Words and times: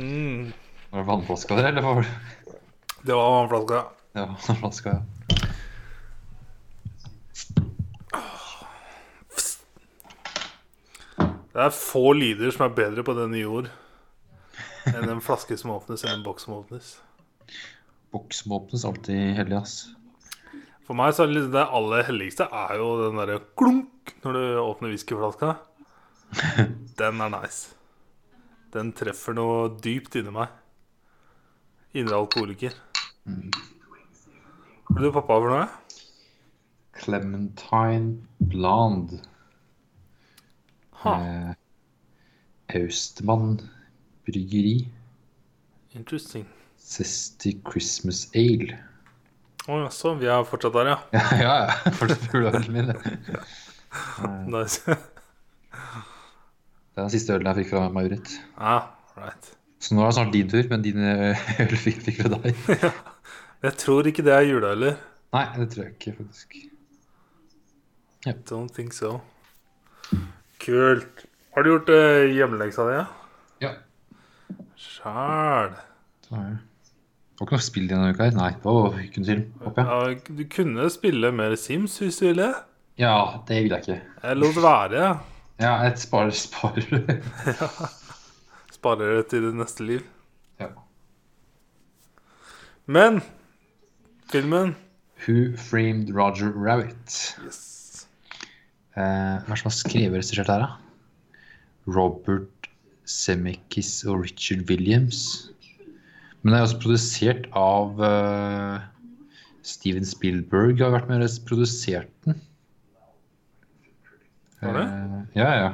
Mm. 0.00 0.52
Var 0.90 0.98
det 0.98 1.06
vannflaska 1.06 1.56
der, 1.58 1.68
eller 1.68 1.82
var 1.82 2.02
det 2.02 2.08
Det 3.02 3.14
var 3.14 3.30
vannflaska. 3.30 3.84
Ja, 4.12 4.26
vannflaska, 4.48 4.90
ja. 4.90 5.02
Det 11.50 11.66
er 11.66 11.72
få 11.74 12.12
lyder 12.14 12.52
som 12.54 12.68
er 12.68 12.74
bedre 12.76 13.02
på 13.04 13.12
denne 13.18 13.36
jord 13.40 13.66
enn 14.88 15.10
en 15.10 15.22
flaske 15.22 15.56
som 15.58 15.72
åpnes, 15.74 16.04
enn 16.06 16.20
en 16.20 16.22
boks 16.24 16.46
som 16.46 16.54
åpnes. 16.56 16.92
Boks 18.14 18.44
som 18.44 18.54
åpnes 18.56 18.84
alltid 18.86 19.34
hellig, 19.36 19.58
ass. 19.58 19.74
For 20.86 20.98
meg 20.98 21.12
så 21.14 21.26
er 21.26 21.34
det 21.34 21.50
det 21.52 21.66
aller 21.66 22.06
helligste 22.08 22.46
er 22.48 22.78
jo 22.80 22.86
den 23.02 23.20
derre 23.20 23.42
klunk 23.58 24.14
når 24.24 24.38
du 24.38 24.44
åpner 24.62 24.94
whiskyflaska. 24.94 25.52
Den 27.00 27.20
er 27.22 27.30
nice. 27.34 27.74
Den 28.74 28.92
treffer 28.94 29.34
noe 29.34 29.68
dypt 29.82 30.14
inni 30.20 30.30
meg. 30.34 30.48
Indre 31.98 32.20
alkoholiker. 32.20 32.74
Er 33.26 34.94
det 34.94 35.02
du 35.02 35.10
pappa 35.14 35.38
for 35.42 35.50
noe? 35.50 35.66
Clementine 37.00 38.26
Blonde. 38.40 39.20
Ha, 41.02 41.14
Eh, 41.16 41.54
Austmann 42.76 43.60
bryggeri. 44.26 44.88
interesting. 45.94 46.46
Sesty 46.76 47.54
Christmas 47.64 48.28
Ale. 48.34 48.78
Å 49.68 49.78
jaså, 49.84 50.14
vi 50.20 50.26
er 50.26 50.44
fortsatt 50.44 50.72
der, 50.76 50.86
ja. 50.92 50.98
Ja, 51.12 51.66
ja. 51.66 51.92
Fortsatt 51.98 52.68
min. 52.68 52.92
Nice. 54.54 54.96
Det 57.00 57.06
er 57.06 57.08
den 57.08 57.16
siste 57.16 57.32
ølen 57.32 57.48
jeg 57.48 57.56
fikk 57.62 57.68
fra 57.72 57.88
Majorit. 57.88 58.30
ah, 58.60 58.82
right. 59.16 59.46
Så 59.80 59.94
nå 59.96 60.02
er 60.04 60.10
det 60.10 60.16
snart 60.18 60.34
din 60.34 60.48
tur, 60.52 60.66
men 60.68 60.82
din 60.84 60.98
øl 61.00 61.76
fikk, 61.80 62.02
fikk 62.04 62.18
fra 62.20 62.30
deg. 62.34 62.58
Jeg 63.64 63.76
tror 63.80 64.08
ikke 64.08 64.24
det 64.24 64.32
er 64.32 64.44
jula 64.44 64.74
heller. 64.74 64.98
Nei, 65.32 65.44
det 65.56 65.66
tror 65.72 65.82
jeg 65.84 65.94
ikke, 65.94 66.12
faktisk. 66.18 66.54
Don't 68.50 68.72
think 68.76 68.92
so. 68.96 69.18
Kult. 70.60 71.24
Har 71.54 71.64
du 71.64 71.70
gjort 71.70 71.92
uh, 71.92 72.28
hjemmeleksa 72.28 72.86
di? 72.88 72.94
Ja? 72.98 73.04
Ja. 73.64 73.72
Sjæl. 74.80 75.76
Var 76.30 76.44
det 76.50 77.40
var 77.40 77.48
ikke 77.48 77.56
noe 77.56 77.64
spill 77.64 77.88
denne 77.88 78.12
uka 78.12 78.26
her. 78.28 78.36
Nei, 78.36 78.50
det 78.60 78.76
var 78.76 78.96
kun 79.16 79.28
film. 79.32 79.44
Håper 79.64 79.80
jeg. 79.80 79.88
Ja, 79.88 80.34
du 80.36 80.46
kunne 80.52 80.88
spille 80.92 81.32
mer 81.32 81.56
Sims 81.56 81.96
hvis 82.00 82.20
du 82.20 82.26
ville. 82.26 82.52
Ja, 83.00 83.14
det 83.48 83.62
ville 83.64 83.80
jeg 83.80 83.88
ikke. 83.88 84.16
Jeg 84.24 84.40
lot 84.44 84.60
være. 84.60 85.04
Ja, 85.04 85.14
jeg 85.60 85.98
sparer, 86.00 86.30
sparer. 86.30 87.20
Sparer 88.80 89.18
det 89.18 89.26
til 89.32 89.44
det 89.44 89.54
neste 89.58 89.84
liv. 89.84 90.06
ja. 90.60 90.70
Men 92.86 93.20
filmen 94.32 94.74
Who 95.26 95.56
Framed 95.56 96.14
Roger 96.16 96.52
Rabbit? 96.56 97.36
yes. 97.44 98.06
Eh, 98.96 99.02
hva 99.02 99.44
er 99.44 99.52
det 99.52 99.60
som 99.60 99.68
har 99.68 99.76
skrevet 99.76 100.14
og 100.14 100.16
regissert 100.16 100.48
her, 100.48 100.64
da? 100.64 100.70
Robert 101.90 102.70
Zemeckis 103.06 104.04
og 104.08 104.24
Richard 104.24 104.64
Williams. 104.70 105.50
Men 106.42 106.52
det 106.52 106.58
er 106.58 106.66
også 106.66 106.80
produsert 106.82 107.48
av 107.58 108.00
uh, 108.00 108.80
Steven 109.66 110.06
Spielberg 110.08 110.80
har 110.80 110.94
vært 110.94 111.10
med 111.10 111.24
og 111.26 111.40
produsert 111.48 112.10
den. 112.24 112.40
Var 114.60 114.76
det? 114.76 114.84
Eh, 114.86 115.20
ja, 115.40 115.48
ja. 115.56 115.70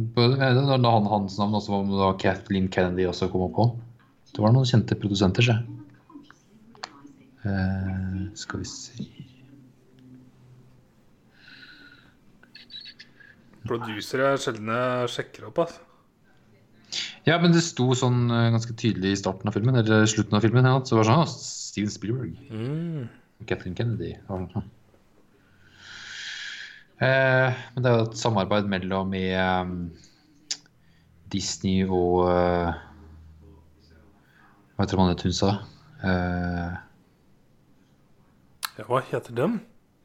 Både, 0.00 0.38
eh, 0.38 0.54
det 0.56 0.64
var 0.64 0.84
han, 0.94 1.08
hans 1.10 1.38
navn 1.40 1.58
også 1.58 1.74
var 1.74 1.90
da 2.00 2.10
Kathleen 2.20 2.70
Kennedy 2.72 3.06
også 3.10 3.28
kom 3.32 3.48
opp 3.48 3.56
på. 3.58 3.66
Det 4.30 4.40
var 4.44 4.54
noen 4.54 4.68
kjente 4.68 4.96
produsenter, 4.96 5.44
se. 5.44 5.56
Eh, 7.40 8.22
skal 8.36 8.60
vi 8.62 8.68
se 8.68 9.06
Produsere 13.68 14.32
er 14.32 14.40
sjelden 14.40 14.70
jeg 14.72 15.10
sjekker 15.14 15.48
opp. 15.50 15.60
Altså. 15.64 15.86
Ja, 17.28 17.36
men 17.42 17.52
det 17.52 17.60
sto 17.62 17.90
sånn 17.98 18.24
eh, 18.32 18.48
ganske 18.54 18.74
tydelig 18.80 19.12
i 19.14 19.18
starten 19.20 19.50
av 19.50 19.54
filmen, 19.54 19.76
eller 19.76 20.08
slutten 20.10 20.38
av 20.38 20.44
filmen, 20.46 20.66
ja, 20.66 20.78
så 20.80 20.96
det 20.96 21.00
var 21.02 21.08
sånn, 21.10 21.24
«Å, 21.26 21.32
Steven 21.70 21.92
Spielberg, 21.92 22.32
Mm. 22.50 23.08
Kathleen 23.48 23.76
Kennedy. 23.76 24.14
det 24.16 24.52
sånn. 24.54 24.64
Eh, 27.00 27.60
men 27.74 27.84
det 27.84 27.90
er 27.90 27.96
jo 27.96 28.06
et 28.10 28.18
samarbeid 28.20 28.66
mellom 28.68 29.14
i, 29.16 29.26
um, 29.40 29.90
Disney 31.32 31.86
og 31.86 32.26
uh, 32.26 32.74
Hva 34.74 34.84
heter 34.84 35.00
det 35.00 35.24
hun 35.24 35.32
sa? 35.36 35.54
Uh, 36.02 36.76
Ja, 38.80 38.86
hva 38.88 39.00
heter 39.04 39.36
dem? 39.36 39.58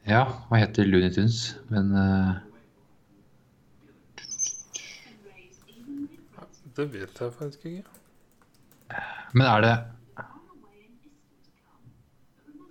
ja, 0.06 0.24
hva 0.48 0.60
heter 0.60 0.86
Looney 0.86 1.12
Tunes? 1.12 1.56
Men 1.68 1.92
uh, 1.92 2.36
Det 6.76 6.88
vet 6.92 7.20
jeg 7.20 7.32
faktisk 7.32 7.64
ikke. 7.64 7.84
Men 9.32 9.46
er 9.46 9.60
det 9.64 9.74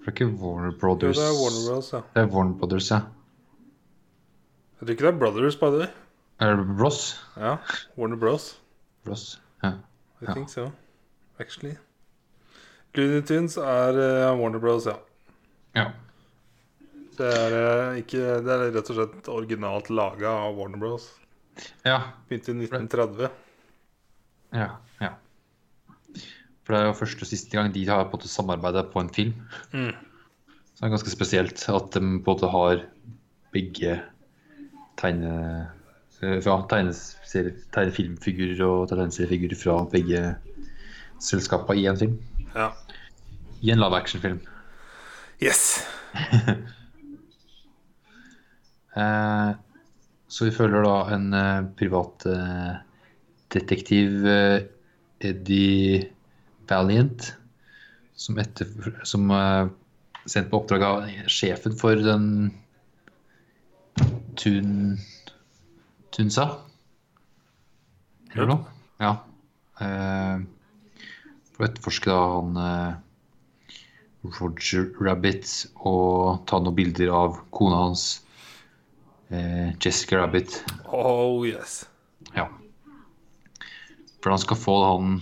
For 0.04 0.12
det 0.12 0.22
er 0.22 0.28
ikke 0.28 0.28
Warner 0.38 0.72
Jo, 0.72 0.98
det 1.14 1.26
er 1.26 1.38
Warner 1.42 1.64
Bros. 1.70 1.94
Ja. 1.94 2.02
Det 2.14 2.22
er 2.22 2.28
Warner 2.28 2.58
Brothers, 2.60 2.92
ja. 2.92 3.00
Jeg 4.76 4.88
tror 4.88 4.92
ikke 4.96 5.06
det 5.06 5.14
er 5.14 5.20
Brothers, 5.20 5.56
by 5.56 5.70
the 5.72 5.80
way. 5.86 5.92
Er 6.44 6.56
det 6.60 6.66
Bros? 6.78 7.02
Ja, 7.40 7.56
Warner 7.98 8.18
Bros. 8.20 8.50
Bros. 9.06 9.40
Ja. 9.64 9.70
I 10.22 10.26
Ja. 10.28 10.34
think 10.34 10.50
so, 10.50 10.72
actually. 11.40 11.76
Looney 12.96 13.22
Tunes 13.28 13.58
er 13.58 13.98
uh, 14.00 14.40
Warner 14.40 14.60
Bros, 14.60 14.86
ja. 14.88 14.96
ja. 15.76 15.86
Det 17.18 17.28
er, 17.28 17.56
uh, 17.92 17.98
ikke, 18.00 18.20
det 18.44 18.52
er 18.52 18.66
rett 18.76 18.90
og 18.92 18.96
slett 19.00 19.30
originalt 19.32 19.90
laga 19.92 20.32
av 20.48 20.56
Warner 20.60 20.80
Bros. 20.80 21.10
Ja. 21.86 22.02
Begynte 22.28 22.52
i 22.52 22.68
1930. 22.68 23.30
Ja, 24.56 24.70
ja. 25.00 25.14
For 26.66 26.74
det 26.74 26.82
er 26.82 26.90
jo 26.90 26.98
første 26.98 27.24
og 27.24 27.30
siste 27.30 27.56
gang 27.56 27.72
de 27.76 27.84
har 27.88 28.08
på 28.12 28.20
en 28.20 28.92
på 28.92 29.00
en 29.00 29.10
film. 29.14 29.34
Mm. 29.72 29.94
Så 30.74 30.82
det 30.82 30.88
er 30.88 30.96
ganske 30.96 31.12
spesielt 31.14 31.70
at 31.70 31.92
de 31.96 32.02
måte 32.26 32.48
har 32.52 32.84
begge 33.54 34.02
tegne... 35.00 35.68
fra 36.20 36.56
tegnefilmfigurer 36.72 38.62
og 38.66 38.88
tegneseriefigurer 38.90 39.60
fra 39.60 39.76
begge 39.92 40.22
selskapene 41.22 41.82
i 41.82 41.88
en 41.92 42.00
film. 42.00 42.16
Ja. 42.56 42.72
I 43.62 43.72
en 43.74 43.82
live 43.84 44.00
action-film. 44.00 44.42
Yes! 45.44 45.84
Eh, 48.96 49.50
så 50.32 50.46
vi 50.48 50.54
følger 50.56 50.86
da 50.86 50.92
en 51.12 51.34
eh, 51.36 51.66
privat 51.76 52.24
eh, 52.32 52.78
detektiv, 53.52 54.24
eh, 54.24 54.62
Eddie 55.20 55.98
Valiant, 56.70 57.26
som, 58.16 58.40
etter, 58.40 58.70
som 59.04 59.28
eh, 59.36 59.68
sendt 60.32 60.48
på 60.52 60.62
oppdrag 60.62 60.86
av 60.88 61.10
sjefen 61.28 61.76
for 61.76 62.00
den 62.00 62.54
Tun... 64.36 64.98
Tunsa? 66.16 66.46
Eller 68.34 68.48
noe? 68.52 68.76
Ja. 69.00 69.12
Eh, 69.84 70.44
for 71.52 71.64
å 71.64 71.68
etterforske 71.68 72.12
da 72.12 72.20
han 72.34 72.60
eh, 72.60 73.80
Roger 74.40 74.90
Rabbit 75.00 75.52
og 75.88 76.46
ta 76.50 76.60
noen 76.60 76.78
bilder 76.78 77.12
av 77.16 77.40
kona 77.56 77.82
hans, 77.86 78.06
eh, 79.30 79.72
Jessica 79.80 80.20
Rabbit. 80.24 80.62
Oh 80.88 81.46
yes. 81.48 81.84
Ja. 82.36 82.50
For 84.24 84.34
han 84.34 84.42
skal 84.42 84.58
få 84.58 84.76
han 84.82 85.18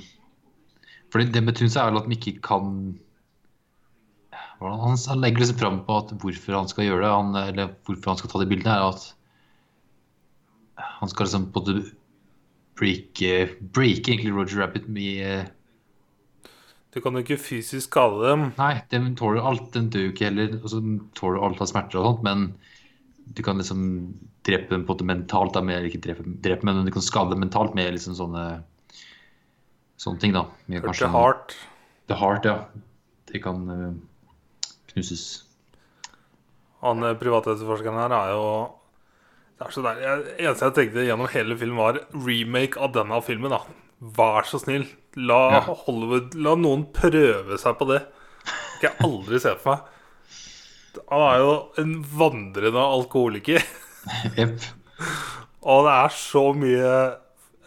Fordi 1.11 1.27
det 1.29 1.41
med 1.43 1.57
Tunsa 1.57 1.83
er 1.83 1.91
vel 1.91 1.99
at 1.99 2.07
de 2.09 2.15
ikke 2.15 2.39
kan 2.41 2.69
han, 4.71 4.95
han 5.07 5.21
legger 5.23 5.43
liksom 5.43 5.59
fram 5.59 5.81
på 5.87 5.97
at 6.01 6.13
hvorfor 6.21 6.55
han 6.57 6.69
skal 6.71 6.87
gjøre 6.87 7.03
det, 7.03 7.11
han, 7.11 7.35
eller 7.41 7.75
hvorfor 7.87 8.13
han 8.13 8.21
skal 8.21 8.31
ta 8.31 8.41
de 8.41 8.49
bildene, 8.51 8.75
er 8.77 8.93
at 8.93 9.09
han 10.83 11.11
skal 11.11 11.27
liksom 11.27 11.49
både 11.55 11.81
breake, 12.79 13.33
breake 13.75 14.11
egentlig 14.13 14.33
Roger 14.33 14.63
Rabbit 14.63 14.87
med 14.89 15.51
Du 16.93 17.01
kan 17.01 17.15
jo 17.15 17.23
ikke 17.23 17.41
fysisk 17.41 17.89
skade 17.89 18.21
dem. 18.25 18.45
Nei, 18.59 18.75
den 18.93 19.13
tåler 19.17 19.45
alt. 19.45 19.71
Den 19.73 19.89
dør 19.93 20.07
jo 20.07 20.11
ikke 20.13 20.27
heller. 20.29 20.59
Og 20.59 20.69
så 20.69 20.81
tåler 21.17 21.41
alt 21.41 21.61
av 21.63 21.69
smerter 21.71 21.97
og 21.99 22.05
sånt, 22.05 22.27
men 22.27 22.43
du 23.33 23.41
kan 23.45 23.57
liksom 23.57 23.81
drepe 24.45 24.75
dem 24.75 24.83
på 24.85 24.95
det 24.99 25.07
mentalt. 25.09 25.55
Da, 25.55 25.63
med, 25.65 25.79
eller 25.79 25.89
ikke 25.89 26.03
drepe, 26.03 26.25
drepe, 26.45 26.67
men 26.69 26.85
du 26.85 26.93
kan 26.93 27.05
skade 27.05 27.33
dem 27.33 27.41
mentalt 27.41 27.73
med 27.77 27.95
liksom 27.95 28.17
sånne 28.19 28.45
sånne 30.03 30.21
ting, 30.21 30.33
da. 30.35 30.47
Med 30.69 30.85
Hørte 30.85 31.09
hardt. 31.13 31.55
The 32.11 32.17
heart, 32.19 32.45
ja. 32.45 32.57
Det 33.31 33.41
kan 33.43 33.69
eh, 33.71 33.91
knuses. 34.93 35.43
Han 36.83 37.03
eh, 37.07 37.13
privatetterforskeren 37.19 37.99
her 38.01 38.11
er 38.17 38.33
jo 38.35 38.47
Det 39.59 39.67
er 39.67 39.71
så 39.75 39.83
deilig. 39.85 40.03
Jeg- 40.03 40.23
Det 40.25 40.35
eneste 40.47 40.65
jeg 40.65 40.73
tenkte 40.79 41.05
gjennom 41.07 41.29
hele 41.31 41.57
filmen, 41.57 41.77
var 41.77 41.99
remake 42.13 42.77
av 42.81 42.91
denne 42.93 43.21
filmen. 43.23 43.49
da 43.53 43.61
Vær 44.03 44.43
så 44.43 44.59
snill, 44.59 44.87
la 45.15 45.51
Ja. 45.53 45.59
Hollywood 45.85 46.33
La 46.35 46.55
noen 46.55 46.85
prøve 46.91 47.57
seg 47.57 47.77
på 47.79 47.87
det. 47.87 48.01
Det 48.81 48.81
kan 48.81 48.91
jeg 48.91 49.07
aldri 49.07 49.39
se 49.39 49.55
for 49.55 49.75
meg. 49.75 49.81
Han 51.09 51.21
er 51.21 51.37
jo 51.39 51.53
en 51.77 52.03
vandrende 52.03 52.83
alkoholiker. 52.83 53.63
Yep. 54.37 54.59
Og 55.63 55.85
det 55.85 55.93
er 55.95 56.09
så 56.11 56.41
mye 56.53 56.89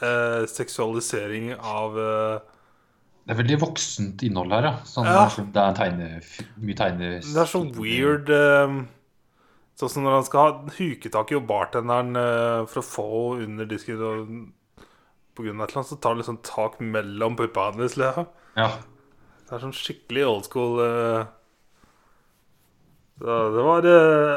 eh, 0.02 0.42
seksualisering 0.52 1.54
av 1.56 1.96
eh, 1.96 2.38
Det 3.26 3.34
er 3.34 3.38
veldig 3.40 3.56
voksent 3.58 4.22
innhold 4.22 4.52
her, 4.54 4.68
ja. 4.68 4.74
Sånn, 4.86 5.08
Ja. 5.10 5.24
Det 5.26 5.62
er 5.62 5.74
tegne, 5.74 6.10
mye 6.62 6.78
tegne... 6.78 7.08
Det 7.24 7.40
er 7.42 7.50
sånn 7.50 7.72
weird 7.74 8.30
eh, 8.30 8.76
Sånn 9.76 9.90
som 9.92 10.06
når 10.06 10.14
han 10.14 10.26
skal 10.28 10.44
ha 10.44 10.74
huketak 10.78 11.32
i 11.34 11.40
bartenderen 11.44 12.16
uh, 12.16 12.62
for 12.70 12.80
å 12.80 12.86
få 12.86 13.08
under 13.44 13.68
disken 13.68 14.00
og 14.00 14.30
På 15.36 15.44
grunn 15.44 15.58
av 15.60 15.66
et 15.66 15.74
eller 15.74 15.82
annet 15.82 15.90
så 15.90 15.98
tar 16.00 16.14
han 16.14 16.22
liksom 16.22 16.38
tak 16.46 16.78
mellom 16.80 17.36
puppa 17.36 17.66
hennes. 17.68 17.98
Liksom. 18.00 18.30
Ja. 18.56 18.70
Det 19.42 19.52
er 19.52 19.64
sånn 19.66 19.76
skikkelig 19.76 20.24
old 20.30 20.48
school 20.48 20.80
uh, 20.80 21.26
Så 23.20 23.36
Det 23.52 23.66
var 23.68 23.90
uh, 23.90 24.36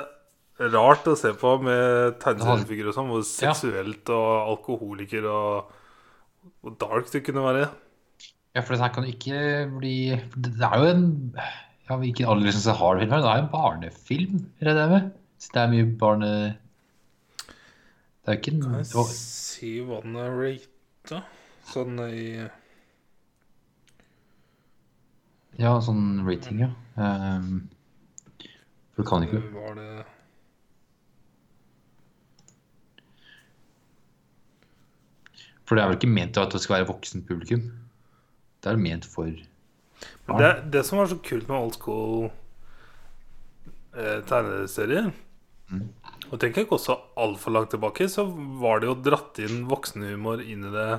rart 0.74 1.08
å 1.08 1.16
se 1.16 1.32
på 1.40 1.54
med 1.64 2.18
tegneseriefigurer 2.20 2.92
og 2.92 2.98
sånn, 2.98 3.14
hvor 3.14 3.24
seksuelt 3.24 4.12
og 4.12 4.32
alkoholiker 4.58 5.30
og 5.30 5.76
og 6.66 6.76
dark 6.80 7.08
det 7.14 7.22
kunne 7.24 7.44
være. 7.44 7.68
Ja, 8.56 8.62
for 8.62 8.74
det 8.74 8.82
her 8.82 8.94
kan 8.94 9.06
ikke 9.06 9.40
bli 9.78 9.96
Det 10.36 10.66
er 10.66 10.78
jo 10.82 10.90
en 10.90 11.06
Ja, 11.90 11.98
ikke 12.06 12.28
alder 12.30 12.54
syns 12.54 12.68
jeg 12.70 12.78
har 12.78 13.00
filmen? 13.00 13.22
Det 13.22 13.30
er 13.30 13.38
jo 13.40 13.44
en 13.44 13.52
barnefilm, 13.54 14.40
regner 14.62 14.82
jeg 14.82 14.90
med. 14.94 15.12
Så 15.40 15.50
det 15.54 15.62
er 15.62 15.72
mye 15.72 15.86
barne... 15.98 16.32
Det 17.40 18.28
er 18.28 18.36
jo 18.36 18.40
ikke 18.40 18.52
en 18.54 18.62
Kan 18.62 18.76
jeg 18.78 19.08
si 19.18 19.72
hva 19.88 20.02
den 20.04 20.20
er 20.22 20.36
rata? 20.38 21.24
Sånn 21.70 21.98
i 22.10 22.26
Ja, 25.60 25.74
sånn 25.84 26.22
rating, 26.24 26.62
ja. 26.64 26.70
Um, 26.96 27.68
for 28.94 29.04
det 29.04 29.10
kan 29.10 29.26
ikke 29.26 29.42
Var 29.56 29.76
det 29.80 29.90
For 35.66 35.78
det 35.78 35.84
er 35.84 35.92
vel 35.92 36.00
ikke 36.00 36.10
ment 36.10 36.38
at 36.42 36.54
det 36.54 36.62
skal 36.64 36.80
være 36.80 36.90
voksen 36.90 37.26
publikum? 37.28 37.68
Det 38.60 38.72
er 38.74 38.80
ment 38.82 39.06
for 39.08 39.30
barn. 40.28 40.42
det, 40.42 40.52
det 40.74 40.84
som 40.88 41.00
var 41.00 41.10
så 41.12 41.18
kult 41.24 41.48
med 41.48 41.58
old 41.58 41.78
school 41.80 42.30
eh, 43.96 44.20
tegneserier 44.30 45.12
Og 46.30 46.36
tenker 46.42 46.66
ikke 46.66 46.78
også 46.80 46.96
altfor 47.20 47.54
langt 47.56 47.72
tilbake, 47.74 48.08
så 48.10 48.26
var 48.62 48.82
det 48.82 48.90
jo 48.90 48.98
dratt 49.06 49.40
inn 49.44 49.64
voksenhumor 49.70 50.42
inn 50.42 50.66
i 50.66 50.72
det. 50.74 50.90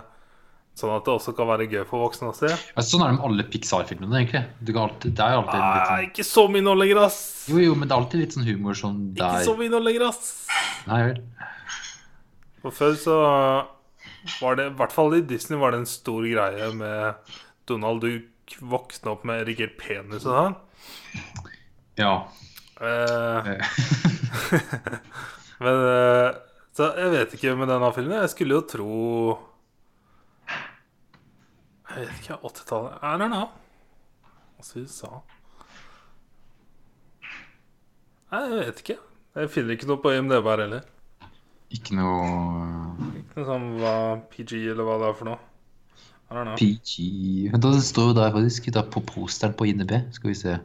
Sånn 0.78 0.92
at 0.94 1.04
det 1.04 1.12
også 1.12 1.34
kan 1.36 1.48
være 1.50 1.66
gøy 1.68 1.82
for 1.88 2.04
voksne 2.04 2.30
å 2.30 2.34
se. 2.36 2.48
Ja, 2.48 2.84
Sånn 2.86 3.02
er 3.04 3.10
det 3.10 3.16
med 3.18 3.26
alle 3.26 3.44
Pixar-filmene, 3.50 4.20
egentlig. 4.22 4.44
Alltid, 4.70 5.16
det 5.18 5.24
er 5.26 5.36
alltid 5.40 5.58
litt 5.58 5.66
Nei, 5.66 5.88
sånn 5.90 6.06
ikke 6.06 6.26
så 6.28 6.44
mye 6.54 6.64
nå 6.64 6.74
lenger, 6.78 7.02
ass! 7.08 7.18
Jo, 7.50 7.58
jo, 7.64 7.74
men 7.76 7.90
det 7.90 7.94
er 7.96 8.04
alltid 8.04 8.22
litt 8.22 8.36
sånn 8.36 8.46
humor 8.46 8.78
sånn 8.78 9.00
Ikke 9.18 9.42
så 9.50 9.56
mye 9.58 9.74
nå 9.74 9.82
lenger, 9.82 10.06
ass! 10.08 10.30
Nei 10.86 11.00
vel. 11.08 11.20
For 12.62 12.76
før 12.78 12.96
så 13.02 13.18
var 14.40 14.56
det, 14.60 14.70
i 14.70 14.76
hvert 14.78 14.94
fall 14.94 15.18
i 15.18 15.22
Disney, 15.26 15.58
var 15.60 15.74
det 15.74 15.82
en 15.82 15.90
stor 15.90 16.24
greie 16.30 16.70
med 16.78 17.34
Donald 17.70 18.00
Duck 18.05 18.56
våkna 18.61 19.11
opp 19.14 19.22
med 19.28 19.40
erigert 19.44 19.76
penis 19.78 20.25
og 20.26 20.34
sånn. 20.34 20.56
Ja. 22.00 22.14
Eh, 22.81 22.81
Eh, 22.81 23.50
men 25.64 25.76
eh, 25.84 26.31
Så 26.72 26.87
jeg 26.96 27.11
vet 27.12 27.34
ikke 27.37 27.52
med 27.58 27.69
denne 27.69 27.90
filmen. 27.93 28.22
Jeg 28.22 28.31
skulle 28.32 28.56
jo 28.56 28.62
tro 28.70 28.87
Jeg 31.90 32.06
vet 32.06 32.17
ikke. 32.22 32.38
80-tallet 32.40 33.05
I 33.05 33.12
don't 33.20 33.34
know. 33.34 33.49
Altså 34.61 34.81
USA 34.84 35.11
Nei, 38.31 38.40
jeg 38.46 38.56
vet 38.56 38.81
ikke. 38.84 38.96
Jeg 39.40 39.50
finner 39.50 39.75
ikke 39.75 39.88
noe 39.90 39.99
på 40.05 40.12
IMDb 40.14 40.46
her 40.46 40.61
heller. 40.64 40.84
Ikke 41.75 41.96
noe 41.99 42.23
Ikke 43.19 43.40
noe 43.43 43.49
sånn 43.49 43.66
hva 43.82 43.94
PG 44.31 44.50
eller 44.73 44.87
hva 44.87 44.94
det 45.02 45.08
er 45.11 45.16
for 45.19 45.26
noe. 45.32 45.40
I. 46.30 46.56
PG 46.56 47.50
Men 47.50 47.60
da, 47.60 47.72
Det 47.74 47.82
står 47.82 48.12
jo 48.12 48.14
der 48.14 48.32
faktisk 48.32 48.68
da, 48.74 48.84
på 48.86 49.02
posteren 49.02 49.54
på 49.58 49.66
INB. 49.66 49.90
Skal 50.14 50.30
vi 50.30 50.34
se. 50.38 50.58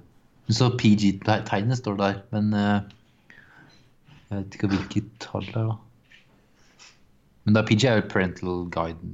Så 0.50 0.70
PG-tegnet 0.78 1.80
står 1.80 1.96
der, 1.98 2.20
men 2.32 2.54
uh, 2.54 2.86
jeg 4.30 4.38
vet 4.38 4.58
ikke 4.58 4.70
hvilket 4.70 5.08
tall 5.24 5.48
det 5.48 5.58
er, 5.58 5.72
da. 5.72 5.78
Men 7.46 7.58
da 7.58 7.64
PG 7.66 7.88
er 7.90 7.98
jo 7.98 8.06
parental 8.12 8.62
guide, 8.74 9.10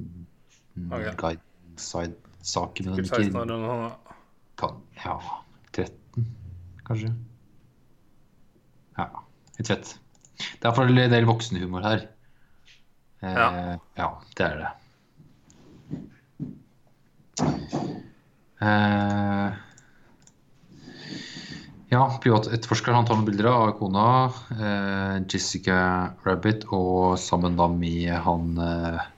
okay. 0.90 1.14
guide 1.16 1.80
side 1.80 2.12
saken. 2.44 2.92
Men 2.92 3.00
16 3.00 3.24
ikke 3.24 3.38
år 3.38 3.48
eller 3.48 3.64
noe 3.64 3.78
sånt. 3.80 4.12
kan, 4.60 4.76
Ja, 5.00 5.16
13, 5.72 6.28
kanskje. 6.84 7.14
Ja, 9.00 9.08
litt 9.56 9.72
fett. 9.72 9.96
Det 10.36 10.68
er 10.68 10.76
for 10.76 10.84
en 10.84 11.16
del 11.16 11.28
voksenhumor 11.28 11.88
her. 11.88 12.06
Uh, 13.24 13.32
Ja. 13.32 13.48
ja, 13.96 14.12
det 14.36 14.46
er 14.50 14.56
det. 14.60 14.70
Eh, 17.40 19.48
ja, 21.92 22.02
privatetterforskeren 22.22 23.00
han 23.00 23.08
tar 23.08 23.18
noen 23.18 23.28
bilder 23.28 23.50
av 23.50 23.72
kona, 23.80 24.06
eh, 24.54 25.16
Jessica 25.28 25.78
Rabbit, 26.26 26.66
og 26.72 27.18
sammen 27.20 27.58
da 27.58 27.68
med 27.72 28.12
han 28.26 28.54
eh, 28.58 29.08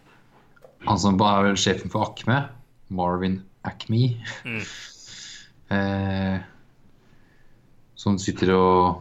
Han 0.84 0.98
som 1.00 1.16
er 1.16 1.46
vel 1.46 1.54
sjefen 1.56 1.88
for 1.88 2.04
Acme, 2.04 2.42
Marvin 2.92 3.38
Acme. 3.64 4.18
Mm. 4.44 4.64
Eh, 5.72 6.42
som 7.96 8.18
sitter 8.20 8.52
og 8.52 9.00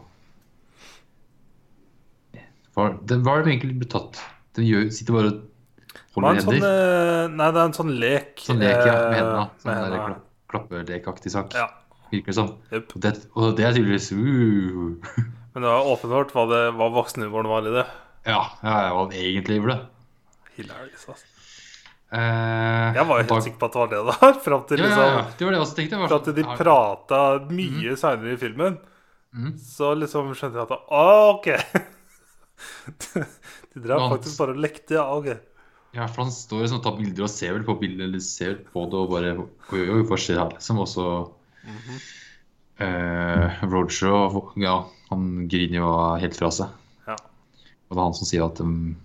hva, 2.74 2.88
er 2.88 2.96
det 3.04 3.52
egentlig 3.52 3.76
blitt 3.82 3.92
tatt? 3.92 4.16
Den 4.56 4.64
gjør, 4.66 4.88
sitter 4.90 5.14
bare 5.14 5.34
og 5.34 5.42
holder 6.22 6.42
sånn, 6.46 6.62
eh, 6.62 7.26
nei, 7.34 7.48
det 7.50 7.58
er 7.60 7.64
en 7.64 7.72
sånn 7.74 7.90
lek. 7.98 8.38
Sånn 8.38 8.58
lek, 8.62 8.78
ja, 8.86 8.92
med 8.94 9.10
eh, 9.10 9.18
hendene. 9.18 9.50
Sånn 9.58 9.66
med 9.72 9.82
hendene. 9.82 10.06
klapp, 10.06 10.22
klappelekaktig 10.70 11.30
sak, 11.34 11.50
Ja. 11.58 11.66
virker 12.12 12.26
det 12.30 12.34
som. 12.34 12.48
Yep. 12.70 12.92
Og 12.94 13.00
det, 13.00 13.12
og 13.34 13.56
det 13.56 13.64
er 13.66 13.72
tydeligvis 13.74 14.12
uh. 14.12 14.18
Men 15.54 15.62
det 15.62 15.70
var 15.70 15.82
åpenbart 15.90 16.30
hva, 16.34 16.46
det, 16.50 16.62
hva 16.78 16.86
voksenhumoren 16.94 17.48
var 17.50 17.62
i 17.66 17.70
det. 17.74 17.86
Ja, 18.26 18.42
ja, 18.62 18.92
hva 18.94 19.08
egentlig 19.10 19.58
gjorde 19.60 19.74
det. 19.74 19.82
Hilarious, 20.56 21.08
altså. 21.08 21.24
Eh, 22.14 22.94
Jeg 22.94 23.06
var 23.08 23.16
jo 23.18 23.22
da- 23.26 23.34
helt 23.34 23.44
sikker 23.48 23.58
på 23.58 23.66
at 23.66 23.72
det 23.72 23.80
var 23.80 23.88
det 23.90 23.98
det 23.98 24.06
var. 24.22 24.32
Fram 24.46 24.62
til, 24.68 24.78
ja, 24.78 24.84
ja, 24.84 24.88
liksom, 24.88 25.04
ja, 25.18 25.24
det 25.38 25.44
var 25.46 25.52
det 25.56 25.60
også 25.64 25.74
tenkte. 25.80 25.96
var 25.98 26.08
til 26.22 26.34
de 26.34 26.42
sånn, 26.44 26.56
prata 26.60 27.20
mye 27.50 27.96
seinere 27.98 28.32
i 28.36 28.38
filmen. 28.38 28.78
Mm. 29.34 29.56
Så 29.58 29.90
liksom 29.98 30.30
skjønte 30.38 30.54
jeg 30.60 30.62
at 30.62 30.70
Å, 30.94 31.34
OK! 31.34 31.46
De 33.74 33.80
drev 33.82 33.98
faktisk 34.12 34.38
bare 34.38 34.54
og 34.54 34.60
lekte. 34.62 34.94
Ja, 34.94 35.08
OK. 35.10 35.26
Ja, 35.94 36.08
for 36.10 36.24
han 36.24 36.32
står 36.34 36.64
liksom 36.64 36.80
og 36.80 36.84
tar 36.84 36.96
bilder 36.98 37.26
og 37.26 37.30
ser 37.30 37.52
vel 37.54 37.64
på 37.66 37.76
bildet, 37.78 38.08
eller 38.08 38.22
ser 38.24 38.56
på 38.72 38.84
det 38.90 38.98
og 38.98 39.12
bare 39.12 39.34
Oi, 39.38 39.82
oi, 39.94 40.00
hva 40.08 40.18
skjer 40.18 40.40
her, 40.42 40.50
liksom? 40.56 40.80
Og 40.82 40.88
så 40.90 41.06
Mhm. 41.64 42.00
eh, 42.84 43.62
Roger 43.70 44.10
og 44.12 44.52
Ja, 44.60 44.84
han 45.10 45.48
griner 45.48 45.78
jo 45.78 45.92
helt 46.20 46.36
fra 46.36 46.50
seg. 46.50 46.68
Ja. 47.06 47.14
Og 47.88 47.94
det 47.94 48.00
er 48.00 48.04
han 48.08 48.14
som 48.18 48.26
sier 48.28 48.44
at 48.48 48.60
um, 48.60 48.96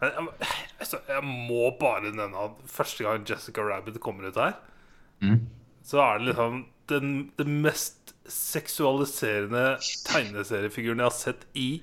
jeg, 0.00 0.12
jeg, 0.16 0.48
altså, 0.80 0.98
jeg 1.08 1.22
må 1.28 1.70
bare 1.78 2.08
nevne 2.08 2.44
at 2.46 2.60
første 2.66 3.04
gang 3.04 3.26
Jessica 3.28 3.60
Rabbit 3.60 4.00
kommer 4.00 4.30
ut 4.30 4.36
her, 4.40 4.54
mm, 5.20 5.40
så 5.84 6.00
er 6.00 6.18
det 6.18 6.30
liksom 6.30 6.62
den, 6.88 7.10
den 7.36 7.60
mest 7.62 8.14
seksualiserende 8.30 9.76
tegneseriefiguren 10.08 11.02
jeg 11.02 11.10
har 11.10 11.16
sett 11.18 11.44
i 11.54 11.82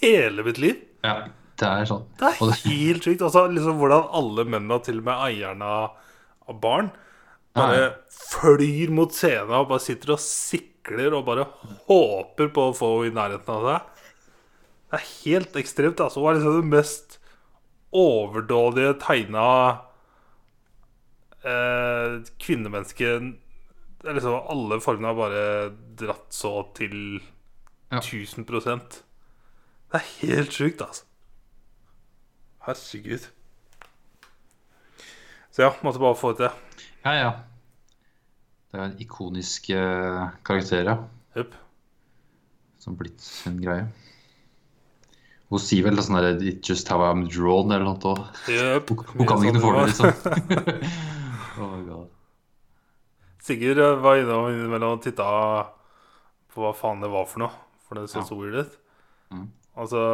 hele 0.00 0.44
mitt 0.46 0.58
liv. 0.62 0.78
Ja, 1.04 1.26
det 1.60 1.68
er 1.68 1.88
sånn. 1.90 2.06
Det 2.18 2.30
er 2.30 2.56
helt 2.64 3.06
sjukt. 3.06 3.22
Altså, 3.26 3.44
liksom 3.52 3.78
hvordan 3.80 4.10
alle 4.20 4.46
mennene, 4.48 4.80
til 4.84 5.00
og 5.02 5.06
med 5.08 5.24
eierne 5.28 5.70
av 5.70 6.58
barn, 6.62 6.90
bare 7.56 7.78
ja. 7.80 7.90
flyr 8.14 8.92
mot 8.94 9.12
scenen 9.14 9.52
og 9.58 9.70
bare 9.72 9.82
sitter 9.82 10.14
og 10.14 10.22
sikler 10.22 11.16
og 11.18 11.26
bare 11.26 11.48
håper 11.88 12.52
på 12.54 12.68
å 12.68 12.76
få 12.76 12.90
henne 13.00 13.10
i 13.10 13.16
nærheten 13.18 13.56
av 13.56 13.66
seg. 13.66 14.06
Det 14.90 14.98
er 14.98 15.08
helt 15.10 15.58
ekstremt. 15.60 16.02
Altså, 16.02 16.22
hun 16.22 16.30
er 16.30 16.38
liksom 16.38 16.60
det 16.60 16.72
mest 16.78 17.18
overdådige 17.90 18.94
tegna 19.02 19.46
eh, 21.42 22.20
kvinnemennesket 22.38 23.32
liksom 24.06 24.36
Alle 24.48 24.78
formene 24.80 25.10
har 25.10 25.18
bare 25.18 25.44
dratt 25.98 26.32
så 26.32 26.62
til 26.76 27.20
Ja. 27.90 27.98
1000 27.98 28.46
Det 28.46 29.98
er 29.98 30.06
helt 30.22 30.52
sjukt, 30.52 30.80
altså. 30.80 31.04
Herregud. 32.66 33.28
Så 35.50 35.62
ja, 35.62 35.72
måtte 35.82 36.02
bare 36.02 36.18
få 36.18 36.32
det. 36.38 36.50
Ja, 37.04 37.14
ja. 37.16 37.30
Det 38.70 38.78
er 38.78 38.84
en 38.84 39.00
ikonisk 39.02 39.70
eh, 39.74 40.28
karakter, 40.46 40.84
ja. 40.86 40.96
Yep. 41.36 41.56
Som 42.78 42.96
blitt 43.00 43.24
en 43.48 43.58
greie. 43.62 43.88
Hun 45.50 45.58
sier 45.58 45.82
vel 45.82 45.98
sånn 45.98 46.20
der 46.20 46.38
It 46.46 46.68
just 46.68 46.88
how 46.92 47.02
I'm 47.02 47.24
drawn 47.26 47.72
eller 47.74 47.88
noe. 47.88 48.28
Jøp, 48.46 48.92
Hun, 48.92 49.02
hun 49.16 49.26
kan 49.26 49.42
ikke 49.42 49.56
noe 49.56 49.64
for 49.64 49.80
det, 49.80 49.96
sånn 49.98 50.12
liksom. 50.12 50.84
oh 51.58 51.72
my 51.72 51.82
god. 51.88 52.12
Sigurd 53.42 53.80
eh, 53.82 53.96
var 54.04 54.20
innom 54.20 54.52
innimellom 54.52 55.00
og 55.00 55.02
titta 55.02 55.26
på 56.50 56.62
hva 56.62 56.70
faen 56.76 57.02
det 57.02 57.10
var 57.10 57.26
for 57.26 57.42
noe. 57.42 57.66
For 57.88 57.98
det 57.98 58.06
så 58.12 58.22
så 58.22 58.38
weird 58.38 58.60
ut. 58.62 58.78
Mm. 59.34 59.48
Altså 59.82 60.04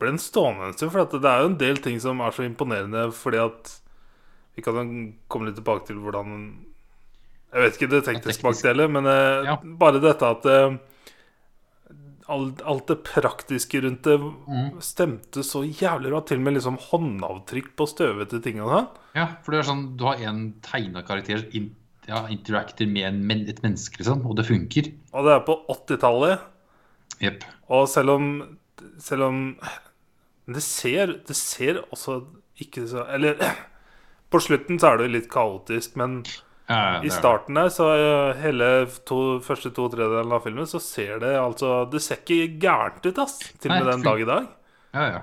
ble 0.00 0.10
den 0.10 0.18
stående 0.18 0.66
en 0.68 0.72
stund, 0.76 0.90
for 0.92 1.04
det 1.06 1.30
er 1.30 1.40
jo 1.44 1.50
en 1.52 1.58
del 1.60 1.76
ting 1.84 2.00
som 2.02 2.20
er 2.20 2.30
så 2.34 2.44
imponerende 2.46 3.06
fordi 3.14 3.38
at 3.44 3.80
Vi 4.56 4.62
kan 4.62 5.14
komme 5.28 5.46
litt 5.48 5.56
tilbake 5.58 5.86
til 5.88 5.96
hvordan 5.98 6.34
Jeg 7.52 7.62
vet 7.62 7.76
ikke 7.78 7.90
det 7.90 8.04
tekniske 8.06 8.42
bak 8.42 8.54
det 8.60 8.70
hele, 8.72 8.88
men 8.88 9.06
eh, 9.06 9.44
Ja. 9.48 9.56
bare 9.62 10.00
dette 10.02 10.22
at 10.26 10.46
eh, 10.46 10.76
alt, 12.32 12.62
alt 12.64 12.86
det 12.88 13.02
praktiske 13.04 13.82
rundt 13.84 14.02
det 14.06 14.16
Mm. 14.20 14.80
stemte 14.80 15.42
så 15.44 15.60
jævlig 15.66 16.10
bra. 16.10 16.20
Til 16.24 16.38
og 16.38 16.44
med 16.44 16.54
liksom 16.54 16.78
håndavtrykk 16.78 17.74
på 17.76 17.86
støvete 17.90 18.42
ting 18.42 18.56
sånn. 18.58 18.88
Ja, 19.14 19.26
for 19.44 19.52
det 19.52 19.60
er 19.60 19.68
sånn, 19.70 19.96
du 19.96 20.04
har 20.04 20.16
en 20.16 20.54
tegna 20.62 21.02
karakter 21.04 21.44
in, 21.54 21.74
ja, 22.08 22.26
interacter 22.28 22.86
med 22.86 23.04
en, 23.04 23.26
men, 23.26 23.48
et 23.48 23.60
menneske, 23.62 23.98
liksom, 23.98 24.24
og 24.26 24.36
det 24.36 24.46
funker. 24.46 24.92
Og 25.12 25.24
det 25.24 25.32
er 25.34 25.44
på 25.44 25.58
80-tallet. 25.68 26.40
Yep. 27.22 27.44
Og 27.70 27.88
selv 27.88 28.10
om 28.10 28.58
Selv 29.02 29.28
om 29.28 29.42
Det 30.46 30.62
ser, 30.62 31.18
det 31.26 31.36
ser 31.36 31.82
også 31.88 32.20
ikke 32.60 32.86
så 32.90 33.06
Eller 33.14 33.38
på 34.32 34.40
slutten 34.42 34.80
så 34.80 34.92
er 34.92 35.04
det 35.04 35.12
litt 35.12 35.30
kaotisk, 35.32 35.96
men 36.00 36.22
Ja, 36.64 37.02
i 37.04 37.10
starten 37.12 37.58
der, 37.58 37.68
så 37.68 37.90
hele 38.40 38.86
to, 39.04 39.18
første 39.44 39.68
to 39.76 39.84
tredjedelen 39.92 40.32
av 40.32 40.46
filmen, 40.46 40.64
så 40.64 40.80
ser 40.80 41.18
det 41.20 41.34
altså 41.36 41.82
Det 41.92 42.00
ser 42.00 42.22
ikke 42.22 42.56
gærent 42.62 43.04
ut, 43.04 43.20
ass. 43.20 43.36
Til 43.60 43.68
og 43.68 43.82
med 43.82 43.90
den 43.92 44.06
dag 44.06 44.22
i 44.22 44.28
dag. 44.30 44.46
Ja, 44.96 45.04
ja. 45.10 45.20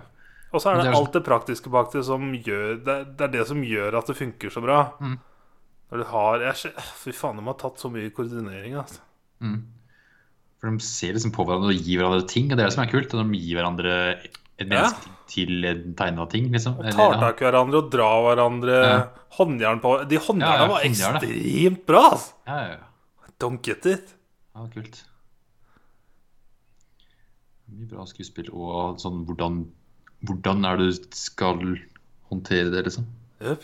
Og 0.52 0.62
så 0.62 0.70
er 0.70 0.78
det 0.78 0.86
det 0.86 0.92
er 0.92 1.00
alt 1.00 1.16
det 1.16 1.24
praktiske 1.26 1.72
bak 1.74 1.90
det 1.94 2.04
som 2.06 2.34
gjør 2.36 2.82
Det, 2.84 2.96
det 3.18 3.26
er 3.26 3.36
det 3.40 3.46
som 3.50 3.62
gjør 3.64 3.98
at 4.02 4.12
det 4.12 4.18
funker 4.20 4.54
så 4.54 4.62
bra. 4.64 4.80
Mm. 5.00 5.18
Når 5.92 6.04
du 6.04 6.08
har 6.12 6.46
jeg, 6.46 6.74
Fy 7.02 7.14
faen, 7.16 7.40
de 7.40 7.48
har 7.50 7.58
tatt 7.60 7.82
så 7.82 7.92
mye 7.92 8.12
koordinering, 8.16 8.78
altså. 8.80 9.02
Mm. 9.42 9.64
For 10.62 10.70
de 10.70 10.86
ser 10.86 11.16
liksom 11.18 11.32
på 11.34 11.44
hverandre 11.48 11.74
og 11.74 11.80
gir 11.82 11.98
hverandre 12.00 12.28
ting, 12.30 12.52
og 12.52 12.58
det 12.58 12.64
er 12.64 12.70
det 12.70 12.76
som 12.76 12.84
er 12.86 12.92
kult. 12.92 13.10
De 13.18 13.40
gir 13.42 13.58
hverandre 13.58 13.96
et 14.22 14.38
Ja. 14.62 14.66
menneske 14.70 15.10
til 15.32 15.66
en 15.66 15.96
tegna 15.98 16.28
ting, 16.30 16.52
liksom. 16.54 16.76
Og 16.78 16.92
tar 16.94 17.16
tak 17.18 17.42
i 17.42 17.46
hverandre 17.48 17.80
og 17.82 17.90
drar 17.90 18.22
hverandre 18.28 18.76
Ja. 18.78 19.08
håndjern 19.40 19.82
på 19.82 20.08
De 20.08 20.18
håndjernene 20.18 20.60
Ja, 20.60 20.62
ja, 20.62 20.68
var 20.68 20.82
ekstremt 20.86 21.86
bra! 21.88 22.04
Altså. 22.12 22.34
Ja, 22.46 22.58
ja, 22.62 22.70
ja. 22.78 23.32
Don't 23.40 23.62
get 23.66 23.86
it. 23.90 24.14
ja, 24.56 24.68
kult. 24.76 25.04
Mye 27.72 27.88
bra 27.88 28.06
skuespill 28.06 28.50
og 28.54 29.00
sånn 29.02 29.26
hvordan 29.26 29.64
Hvordan 30.22 30.66
er 30.70 30.78
det 30.78 30.86
du 30.92 31.16
skal 31.18 31.58
håndtere 32.30 32.70
det, 32.70 32.84
liksom? 32.86 33.08
Yep. 33.42 33.64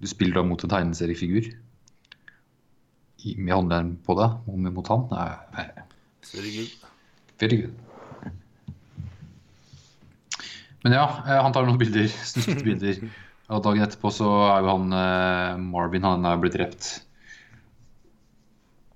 Du 0.00 0.06
spiller 0.08 0.38
da 0.38 0.42
mot 0.48 0.62
en 0.64 0.70
tegneseriefigur 0.72 1.50
med 3.36 3.52
håndjern 3.52 3.90
på 4.06 4.16
deg, 4.16 4.38
og 4.48 4.56
med 4.64 4.72
mot 4.72 4.88
han. 4.88 5.02
Nei, 5.10 5.26
nei, 5.58 5.66
Very 6.32 6.52
good. 6.56 6.90
Very 7.40 7.60
good. 7.62 7.74
Men 10.82 10.96
ja, 10.96 11.06
eh, 11.26 11.42
han 11.42 11.52
tar 11.52 11.66
noen 11.68 11.80
bilder, 11.80 12.08
bilder. 12.66 13.02
Og 13.50 13.62
dagen 13.64 13.84
etterpå 13.84 14.12
så 14.14 14.28
er 14.46 14.62
jo 14.62 14.70
han 14.70 14.94
eh, 14.96 15.56
Marvin 15.60 16.06
han 16.06 16.28
er 16.28 16.40
blitt 16.40 16.56
drept. 16.56 16.90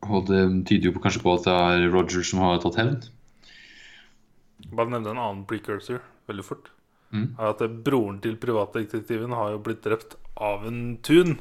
Og 0.04 0.28
det 0.28 0.40
tyder 0.69 0.90
jo 0.90 0.95
på, 0.97 1.02
kanskje 1.04 1.25
på 1.25 1.35
at 1.37 1.49
det 1.49 1.57
er 1.57 1.90
Roger 1.93 2.25
som 2.26 2.43
har 2.45 2.61
tatt 2.62 2.78
hevn. 2.81 2.97
Bare 4.75 4.93
nevne 4.93 5.12
en 5.12 5.21
annen 5.21 5.45
precursor 5.49 6.00
veldig 6.28 6.45
fort. 6.47 6.71
Mm. 7.14 7.35
Er 7.38 7.52
at 7.52 7.62
Broren 7.87 8.21
til 8.25 8.37
privatdetektiven 8.40 9.35
har 9.37 9.54
jo 9.54 9.62
blitt 9.64 9.85
drept 9.85 10.16
av 10.40 10.64
en 10.66 10.97
tun. 11.04 11.37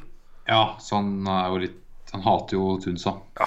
Ja, 0.46 0.76
så 0.80 1.00
han 1.00 1.26
er 1.26 1.48
jo 1.48 1.62
litt 1.64 1.80
Han 2.12 2.22
hater 2.22 2.54
jo 2.54 2.76
Tunsa. 2.78 3.16
Ja. 3.40 3.46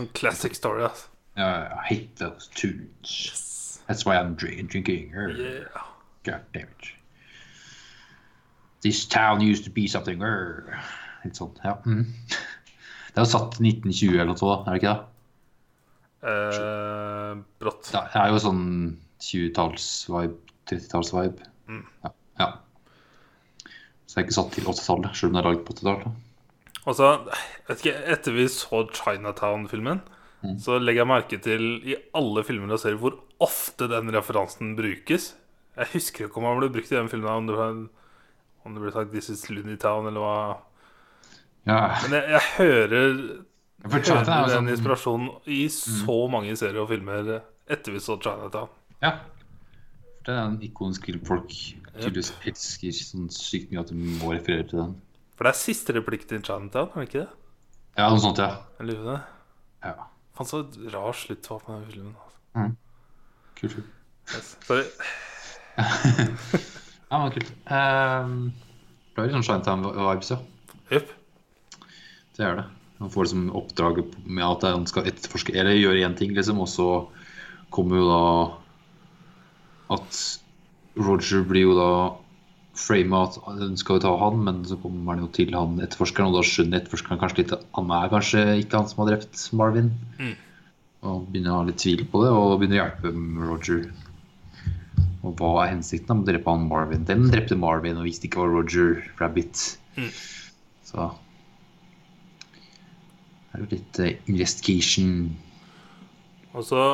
En 0.00 0.08
classic 0.16 0.56
story, 0.58 0.82
altså. 0.88 1.06
Ja, 1.40 1.50
I 1.72 1.86
hate 1.88 2.16
those 2.20 2.50
tunes. 2.52 3.80
That's 3.88 4.04
why 4.04 4.16
I'm 4.16 4.36
drink, 4.36 4.70
drinking. 4.70 5.14
Er, 5.14 5.30
Yeah. 5.30 5.64
God 6.24 6.42
damn 6.52 6.68
it. 6.68 6.92
This 8.82 9.06
town 9.06 9.40
used 9.40 9.64
to 9.64 9.70
be 9.70 9.88
something. 9.88 10.20
Er. 10.22 10.82
Litt 11.24 11.40
sånn, 11.40 11.56
ja. 11.64 11.78
Mm. 11.86 12.04
Det 13.10 13.18
er 13.18 13.24
jo 13.26 13.30
satt 13.32 13.56
1920 13.58 14.12
eller 14.14 14.28
noe, 14.30 14.38
sånt, 14.38 14.68
er 14.68 14.76
det 14.76 14.80
ikke 14.80 14.92
det? 14.92 15.06
Eh, 16.30 17.40
brått. 17.58 17.88
Det 17.90 18.20
er 18.20 18.30
jo 18.30 18.42
sånn 18.44 18.62
20-talls-vibe, 19.24 20.36
30-talls-vibe. 20.70 21.48
Mm. 21.72 21.82
Ja, 22.04 22.12
ja. 22.38 22.48
Så 24.04 24.14
det 24.14 24.20
er 24.20 24.28
ikke 24.28 24.36
satt 24.38 24.54
til 24.54 24.68
80-tallet, 24.68 25.10
selv 25.18 25.32
om 25.32 25.36
det 25.36 25.42
er 25.42 25.48
laget 25.48 25.64
på 25.66 25.76
80-tallet. 25.80 26.22
Og 26.84 26.96
så, 27.00 27.10
jeg 27.34 27.66
vet 27.72 27.84
ikke, 27.84 27.98
etter 28.14 28.36
vi 28.38 28.46
så 28.52 28.84
Chinatown-filmen, 29.00 30.04
Mm. 30.40 30.54
så 30.56 30.78
legger 30.80 31.02
jeg 31.02 31.08
merke 31.10 31.38
til 31.44 31.64
i 31.84 31.96
alle 32.16 32.42
filmer 32.48 32.72
og 32.72 32.80
serier 32.80 32.96
hvor 33.00 33.18
ofte 33.44 33.88
den 33.90 34.08
referansen 34.14 34.72
brukes. 34.78 35.34
Jeg 35.76 35.90
husker 35.92 36.26
ikke 36.26 36.40
om 36.40 36.46
han 36.48 36.60
ble 36.62 36.70
brukt 36.72 36.92
i 36.92 36.96
den 36.96 37.10
filmen, 37.12 37.28
om 37.28 37.46
det 37.48 37.56
ble, 37.58 37.88
om 38.64 38.74
det 38.74 38.82
ble 38.82 38.92
sagt 38.94 39.12
'This 39.12 39.28
is 39.34 39.42
Looney 39.50 39.76
Town', 39.76 40.08
eller 40.08 40.20
hva. 40.24 40.36
Ja, 41.68 41.80
Men 42.02 42.16
jeg, 42.16 42.24
jeg 42.30 42.40
hører, 42.56 42.88
jeg 42.88 43.84
er 43.84 43.90
hører 43.90 44.24
den 44.24 44.50
sånn, 44.54 44.70
inspirasjonen 44.72 45.28
i 45.46 45.68
så 45.68 46.16
mange 46.32 46.56
serier 46.56 46.80
og 46.82 46.88
filmer 46.88 47.42
etter 47.68 47.92
vi 47.92 48.00
så 48.00 48.16
Chinatown. 48.20 48.68
ja. 49.02 49.18
For 50.20 50.32
det 50.32 50.34
er 50.36 50.46
en 50.50 50.58
ikonisk 50.62 51.06
film 51.08 51.22
folk 51.24 51.48
tydeligvis 51.96 52.32
elsker 52.44 52.92
sånn 52.92 53.30
sykt 53.32 53.70
mye 53.72 53.80
at 53.80 53.88
de 53.88 53.96
må 54.20 54.34
referere 54.34 54.66
til 54.68 54.78
den. 54.82 54.90
For 55.36 55.48
det 55.48 55.52
er 55.54 55.56
siste 55.60 55.94
replikk 55.96 56.26
til 56.28 56.42
Chinatown, 56.44 56.90
er 56.92 57.00
det 57.00 57.08
ikke 57.08 57.22
det? 57.22 57.30
Ja, 57.96 58.08
noe 58.12 58.20
sånt, 58.20 58.38
ja. 58.38 58.50
Jeg 58.78 58.90
lurer 58.90 59.00
på 59.04 59.14
det. 59.14 59.20
ja. 59.88 60.09
Faen, 60.40 60.48
så 60.48 60.88
rar 60.88 61.12
slutt 61.12 61.48
på 61.48 61.60
den 61.66 61.86
filmen. 61.90 62.14
Altså. 62.16 62.76
Kult. 63.60 63.74
kult. 63.74 63.86
Yes. 64.32 64.56
Sorry. 64.64 64.84
Ja, 67.10 67.18
men 67.18 67.32
kult. 67.34 67.48
Um, 67.66 68.34
det 69.10 69.18
er 69.18 69.24
litt 69.26 69.34
sånn 69.34 69.46
Chinatown-vibes, 69.48 70.28
ja. 70.30 70.36
Yep. 70.94 71.08
Det 72.36 72.44
er 72.46 72.60
det. 72.60 72.64
Han 73.00 73.10
får 73.10 73.26
liksom 73.26 73.48
oppdraget 73.58 74.14
med 74.22 74.44
at 74.46 74.66
han 74.68 74.86
skal 74.86 75.08
etterforske 75.10 75.56
Eller 75.58 75.74
gjøre 75.74 76.04
én 76.06 76.14
ting, 76.14 76.36
liksom, 76.36 76.60
og 76.62 76.70
så 76.70 76.86
kommer 77.74 77.98
jo 77.98 78.06
da 78.06 78.22
at 79.96 80.20
Roger 81.02 81.42
blir 81.50 81.66
jo 81.66 81.74
da 81.74 81.90
frama 82.80 83.24
at 83.28 83.38
hun 83.46 83.76
skal 83.80 84.00
ta 84.02 84.12
han, 84.20 84.42
men 84.46 84.62
så 84.68 84.78
kommer 84.80 85.14
han 85.14 85.24
jo 85.24 85.30
til 85.36 85.54
han 85.56 85.80
etterforskeren, 85.84 86.30
og 86.30 86.40
da 86.40 86.44
skjønner 86.46 86.80
etterforskeren 86.80 87.20
kanskje 87.20 87.42
litt 87.42 87.56
at 87.56 87.66
han 87.76 87.92
er 87.96 88.12
kanskje 88.12 88.44
ikke 88.62 88.80
han 88.80 88.90
som 88.90 89.02
har 89.02 89.12
drept 89.12 89.42
Marvin. 89.60 89.90
Mm. 90.20 90.36
Og 91.10 91.26
begynner 91.30 91.54
å 91.54 91.60
ha 91.62 91.68
litt 91.68 91.80
tvil 91.82 92.04
på 92.12 92.24
det, 92.24 92.32
og 92.36 92.58
begynner 92.60 92.78
å 92.78 92.82
hjelpe 92.82 93.14
Roger. 93.50 93.84
Og 95.20 95.36
hva 95.36 95.52
er 95.62 95.74
hensikten 95.74 96.20
med 96.20 96.24
å 96.24 96.30
drepe 96.32 96.52
han 96.54 96.68
Marvin? 96.68 97.06
Den 97.08 97.28
drepte 97.32 97.58
Marvin 97.60 98.00
og 98.00 98.08
visste 98.08 98.28
ikke 98.28 98.42
hva 98.42 98.50
Roger 98.54 99.00
Rabbit. 99.20 99.64
Mm. 99.96 100.10
Så 100.90 101.10
det 103.50 103.58
er 103.58 103.64
jo 103.64 103.70
litt 103.72 104.00
uh, 104.00 104.12
investigation. 104.30 105.14
Og 106.54 106.64
så 106.66 106.84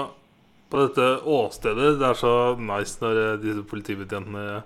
på 0.66 0.80
dette 0.82 1.04
åstedet 1.30 1.92
Det 2.00 2.06
er 2.08 2.16
så 2.18 2.32
nice 2.58 2.98
når 3.00 3.20
eh, 3.22 3.36
disse 3.38 3.62
politibetjentene 3.70 4.64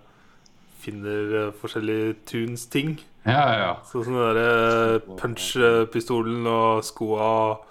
finner 0.81 1.35
eh, 1.41 1.53
forskjellige 1.61 2.15
tunes 2.29 2.65
ting. 2.73 2.97
Ja, 3.27 3.37
ja, 3.39 3.57
ja. 3.61 3.73
Sånn 3.87 4.09
den 4.09 4.21
derre 4.23 5.01
punch-pistolen 5.21 6.47
og 6.49 6.85
skoa. 6.89 7.29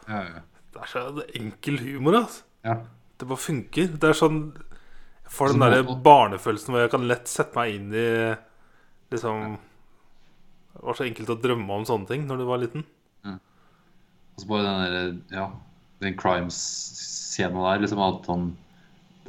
ja, 0.08 0.22
ja. 0.36 0.46
Det 0.70 0.84
er 0.86 0.92
så 0.92 1.24
enkel 1.36 1.80
humor, 1.82 2.22
altså. 2.22 2.44
ja. 2.64 2.78
Det 3.20 3.28
bare 3.28 3.42
funker. 3.44 3.88
Det 4.00 4.08
er 4.08 4.16
sånn 4.16 4.38
Jeg 4.54 5.32
får 5.36 5.50
den 5.50 5.58
Sånn 5.58 5.64
derre 5.66 5.96
barnefølelsen 6.06 6.72
hvor 6.72 6.86
jeg 6.86 6.92
kan 6.94 7.08
lett 7.10 7.28
sette 7.28 7.58
meg 7.58 7.74
inn 7.76 7.90
i 7.92 8.06
Liksom 9.12 9.58
Det 10.78 10.86
var 10.86 10.96
så 10.96 11.04
enkelt 11.04 11.34
å 11.34 11.36
drømme 11.44 11.80
om 11.82 11.84
sånne 11.90 12.08
ting 12.08 12.24
når 12.30 12.40
du 12.40 12.46
var 12.48 12.62
liten. 12.64 12.86
Og 13.26 14.46
så 14.46 14.48
bare 14.48 14.64
den 14.64 14.94
der, 14.94 15.10
ja, 15.36 15.50
den 16.00 16.16
crimes-scenen 16.16 17.60
der, 17.60 17.82
liksom 17.84 18.00
at 18.06 18.30
han 18.32 18.46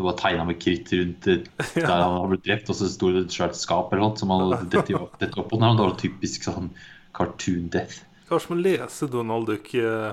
det 0.00 0.06
var 0.06 0.16
tegna 0.16 0.44
med 0.48 0.56
kritt 0.62 0.88
rundt 0.96 1.26
der 1.28 1.90
han 1.90 2.14
har 2.16 2.28
blitt 2.32 2.46
drept, 2.46 2.70
og 2.72 2.78
så 2.78 2.88
sto 2.88 3.10
det 3.12 3.26
et 3.26 3.34
svært 3.36 3.58
skap 3.58 3.92
eller 3.92 4.06
noe 4.06 4.16
som 4.20 4.32
han 4.32 4.46
hadde 4.48 4.70
dette 4.72 4.96
opp, 4.96 5.18
dette 5.20 5.36
opp 5.42 5.50
på. 5.52 5.58
Det 5.60 5.74
var 5.84 5.96
typisk 6.00 6.46
sånn 6.48 6.70
cartoon 7.16 7.68
death. 7.74 8.00
Kanskje 8.30 8.52
man 8.54 8.62
lese 8.64 9.08
Donald 9.10 9.48
Duck. 9.50 9.72
eh. 9.74 10.12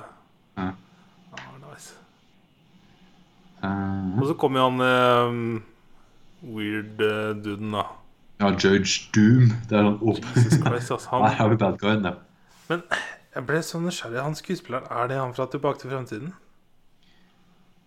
Ja. 0.57 0.71
Ah, 1.37 1.51
nice. 1.61 1.93
Eh, 3.63 4.19
Og 4.19 4.25
så 4.31 4.35
kommer 4.41 4.59
jo 4.61 4.69
han 4.71 4.81
eh, 4.87 5.61
weird 6.57 7.01
uh, 7.01 7.35
duden, 7.37 7.71
da. 7.77 7.85
ja, 8.41 8.49
Judge 8.53 9.07
Doom. 9.15 9.51
Det 9.69 9.77
er 9.77 9.85
han 9.87 9.99
opp. 10.01 10.25
Christ, 10.33 10.91
altså. 10.91 11.09
Her 11.11 11.23
Han, 11.27 11.37
har 11.41 11.53
vi 11.53 11.59
bad 11.63 11.77
guyen, 11.81 12.05
ja. 12.05 12.15
men 12.69 12.83
jeg 13.37 13.45
ble 13.45 13.61
så 13.65 13.79
nysgjerrig. 13.81 14.21
Han 14.25 14.35
skuespilleren, 14.37 14.89
er 14.89 15.07
det 15.13 15.17
han 15.21 15.33
fra 15.37 15.45
Tilbake 15.53 15.81
til 15.81 15.93
fremtiden? 15.93 16.33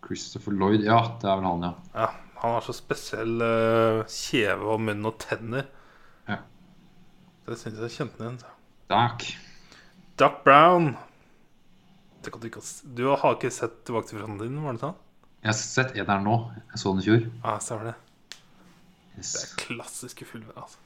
Christopher 0.07 0.57
Lloyd. 0.57 0.85
Ja, 0.87 1.02
det 1.21 1.28
er 1.28 1.38
vel 1.40 1.49
han, 1.49 1.66
ja. 1.69 1.73
Ja, 1.95 2.09
Han 2.40 2.57
har 2.57 2.64
så 2.64 2.75
spesiell 2.76 3.42
uh, 3.42 4.00
kjeve 4.09 4.73
og 4.75 4.80
munn 4.87 5.04
og 5.09 5.19
tenner. 5.23 5.69
Ja. 6.28 6.40
Det 7.47 7.59
syns 7.61 7.80
jeg 7.85 7.97
kjente 7.99 8.23
igjen. 8.25 8.40
Takk. 8.90 9.26
Duck 10.21 10.42
Brown. 10.45 10.95
Det 12.25 12.33
kan 12.33 12.42
du, 12.42 12.50
ikke, 12.50 12.64
du 12.97 13.07
har 13.09 13.37
ikke 13.37 13.52
sett 13.54 13.78
Tilbake 13.88 14.11
til 14.11 14.21
fremtiden, 14.21 14.59
var 14.64 14.76
det 14.76 14.83
sånn? 14.83 14.99
Jeg 15.40 15.49
har 15.49 15.57
sett 15.57 15.95
en 15.97 16.11
her 16.12 16.21
nå. 16.21 16.37
Jeg 16.75 16.83
så 16.83 16.92
den 16.92 17.00
i 17.00 17.07
fjor. 17.07 17.23
Ja, 17.40 17.54
stemmer 17.64 17.90
det. 17.90 17.97
Det 19.16 19.25
er 19.25 19.54
klassiske 19.61 20.26
filmer, 20.28 20.57
altså. 20.61 20.80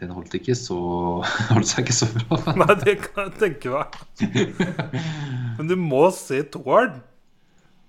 Den 0.00 0.10
holdt 0.16 0.34
ikke 0.34 0.54
så 0.58 0.76
Holdt 1.52 1.68
seg 1.70 1.86
ikke 1.86 1.94
så 1.94 2.08
bra. 2.12 2.38
Nei, 2.58 2.74
det 2.82 2.96
kan 3.06 3.30
jeg 3.30 3.38
tenke 3.40 3.72
meg. 3.72 3.96
Men 5.56 5.70
du 5.70 5.76
må 5.78 6.04
se 6.16 6.42
toeren. 6.52 7.00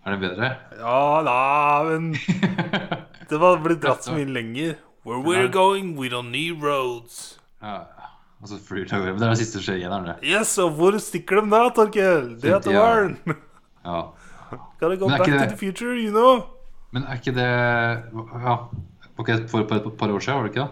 Er 0.03 0.15
det 0.15 0.19
bedre? 0.19 0.49
Ja 0.79 1.21
da, 1.23 1.37
men 1.87 2.13
Det 3.29 3.39
var 3.39 3.61
blitt 3.63 3.81
dratt 3.83 4.03
så 4.03 4.13
mye 4.15 4.27
lenger. 4.27 4.75
Where 5.05 5.19
we're 5.19 5.51
going, 5.51 5.95
we 5.99 6.09
don't 6.11 6.31
need 6.31 6.63
roads. 6.63 7.39
Ja. 7.61 7.85
Og 8.43 8.49
så 8.51 8.59
flyr. 8.59 8.87
Men 8.91 9.19
det 9.19 9.25
er 9.25 9.31
det 9.31 9.39
siste 9.39 9.59
som 9.59 9.63
skjer 9.63 9.79
igjen, 9.79 9.93
er 9.95 10.09
det. 10.09 10.15
Yes, 10.27 10.57
og 10.59 10.75
hvor 10.75 10.97
stikker 10.99 11.39
de 11.39 11.51
da, 11.51 11.61
Torkel? 11.75 12.33
Det 12.41 12.51
er 12.51 12.63
til 12.63 12.75
ja. 12.75 12.87
Ja. 13.87 14.01
Gotta 14.79 14.95
go 14.95 15.07
back 15.07 15.25
det... 15.25 15.39
to 15.39 15.49
the 15.55 15.57
future, 15.57 15.95
you 15.95 16.11
know. 16.11 16.43
Men 16.91 17.07
er 17.07 17.19
ikke 17.19 17.33
det 17.35 17.47
Ja. 17.47 18.57
Var 19.13 19.23
ikke 19.23 19.37
det 19.37 19.49
for, 19.49 19.59
et 19.59 19.97
par 19.99 20.11
år 20.11 20.19
siden, 20.19 20.37
var 20.39 20.47
det 20.47 20.55
ikke 20.55 20.61
det? 20.61 20.69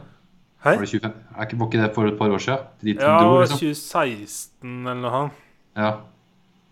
Hei? 0.63 0.73
Var 0.75 0.81
det 0.81 0.89
25? 0.89 1.13
Er 1.37 1.45
ikke, 1.45 1.59
var 1.59 1.65
ikke 1.65 1.83
det 1.83 1.91
for 1.95 2.07
et 2.07 2.17
par 2.17 2.29
år 2.29 2.37
siden? 2.37 2.59
De 2.81 2.93
Ja, 2.93 3.17
det 3.17 3.39
liksom? 3.39 3.57
2016 3.57 4.87
eller 4.87 5.01
noe 5.01 5.11
sånt. 5.11 5.39
Ja. 5.77 5.91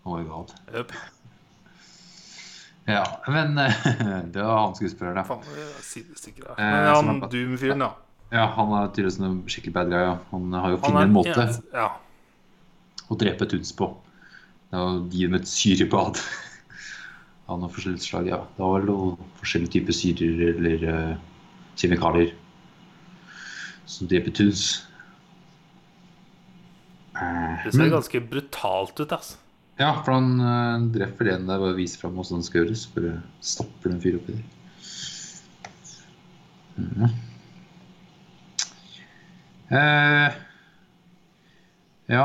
Oh 0.04 0.18
my 0.18 0.28
god. 0.28 0.54
Yep. 0.76 0.92
Ja, 2.90 3.04
men 3.28 3.58
eh, 3.58 3.74
det 4.34 4.42
var 4.42 4.58
han 4.66 4.76
skuespilleren, 4.78 5.20
ja. 5.20 5.24
Faen. 5.28 5.42
Eh, 5.46 6.60
Men 6.60 6.90
han 6.94 7.20
Doom-fyren, 7.30 7.84
ja. 7.86 7.90
Ja, 8.30 8.44
Han 8.54 8.70
er 8.78 8.92
tydeligvis 8.94 9.18
en 9.26 9.40
skikkelig 9.50 9.74
bad 9.74 9.90
guy. 9.90 10.02
Ja. 10.06 10.12
Han 10.30 10.52
har 10.54 10.70
jo 10.70 10.78
Han 10.78 10.84
funnet 10.92 11.08
en 11.08 11.16
måte 11.16 11.46
Ja. 11.74 11.88
å 13.10 13.16
drepe 13.18 13.48
tuns 13.50 13.72
på. 13.74 13.88
Det 14.70 14.78
er 14.78 14.84
å 14.86 15.00
gi 15.10 15.24
dem 15.26 15.34
et 15.40 15.48
syrebad. 15.50 16.20
Av 17.50 17.58
noen 17.58 17.72
forskjellige 17.74 18.04
slag, 18.06 18.28
ja. 18.30 18.38
Det 18.54 18.62
var 18.62 18.84
vel 18.84 19.16
forskjellige 19.40 19.72
typer 19.74 19.96
syrer 19.98 20.52
eller 20.52 20.84
uh, 20.86 21.16
kjemikalier 21.80 22.30
som 23.90 24.06
dreper 24.06 24.30
tuns. 24.38 24.68
Det 27.64 27.74
ser 27.74 27.90
ganske 27.90 28.20
brutalt 28.30 29.00
ut, 29.02 29.10
altså. 29.12 29.39
Ja, 29.80 29.94
for 30.04 30.12
han 30.12 30.34
uh, 30.44 30.90
dreper 30.92 31.32
en 31.32 31.48
der 31.48 31.60
bare 31.62 31.78
viser 31.78 32.02
fram 32.02 32.18
hvordan 32.18 32.42
det 32.42 32.48
skal 32.50 32.64
gjøres. 32.64 32.84
Bare 32.92 33.16
stopper 33.40 33.94
den 33.94 34.02
fyren 34.02 34.20
oppi 34.20 34.36
der. 34.36 34.56
Mm. 36.80 37.08
Eh, 39.70 40.32
ja, 42.10 42.24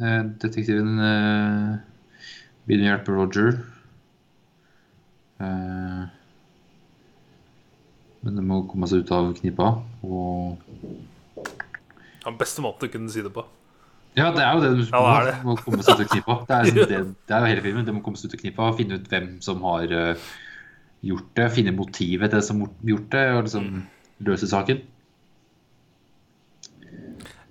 eh, 0.00 0.22
detektiven 0.42 0.96
eh, 0.98 1.74
begynner 2.66 2.88
å 2.88 2.90
hjelpe 2.90 3.14
Roger. 3.14 3.52
Eh, 5.38 6.00
men 8.22 8.38
det 8.40 8.46
må 8.46 8.64
komme 8.70 8.88
seg 8.90 9.04
ut 9.04 9.14
av 9.14 9.30
knipa. 9.38 9.68
Og 10.02 10.58
Den 12.22 12.38
beste 12.40 12.64
måten 12.66 12.88
du 12.88 12.96
kunne 12.96 13.14
si 13.14 13.22
det 13.22 13.30
på. 13.34 13.46
Ja, 14.16 14.30
det 14.34 14.42
er 14.44 14.52
jo 14.54 14.60
det 14.60 14.70
du 14.76 14.82
Ja, 14.92 15.02
det 15.24 15.30
det. 15.32 15.44
må 15.46 15.54
komme 15.56 15.82
seg 15.82 15.94
ut 15.96 16.04
av 16.04 16.08
knipa. 16.12 16.34
Det 16.48 16.56
er, 16.56 16.64
liksom 16.68 16.88
det, 16.92 17.02
det 17.28 17.34
er 17.36 17.40
jo 17.40 17.46
hele 17.54 17.62
filmen. 17.64 17.84
Det 17.86 17.94
må 17.96 18.02
komme 18.04 18.16
seg 18.20 18.28
ut 18.28 18.34
av 18.36 18.42
knipa. 18.42 18.70
Finne 18.76 18.98
ut 19.00 19.08
hvem 19.08 19.28
som 19.44 19.62
har 19.64 19.94
uh, 19.96 20.26
gjort 21.02 21.30
det. 21.38 21.46
Finne 21.56 21.72
motivet 21.76 22.30
til 22.30 22.38
det 22.40 22.44
som 22.46 22.60
har 22.66 22.74
gjort 22.92 23.08
det, 23.16 23.24
og 23.36 23.42
liksom 23.48 23.70
Mm. 23.72 23.86
løse 24.28 24.46
saken. 24.50 24.82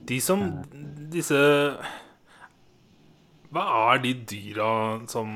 De 0.08 0.19
som 0.24 0.43
Disse 1.12 1.39
Hva 3.52 3.63
er 3.93 4.00
de 4.06 4.13
dyra 4.32 4.69
som 5.12 5.34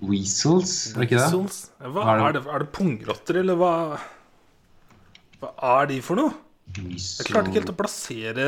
Weasels, 0.00 0.94
er 0.94 1.02
det 1.02 1.10
ikke 1.10 1.18
det? 1.20 1.50
Hva 1.92 2.04
Er 2.06 2.16
det- 2.16 2.24
er 2.28 2.32
det? 2.38 2.46
Er 2.54 2.64
pungrotter, 2.72 3.36
eller 3.42 3.56
hva 3.60 3.72
Hva 5.42 5.50
er 5.82 5.86
de 5.90 6.00
for 6.00 6.16
noe? 6.16 6.32
Jeg 6.72 7.26
klarte 7.26 7.50
ikke 7.50 7.60
helt 7.60 7.72
å 7.74 7.76
plassere 7.76 8.46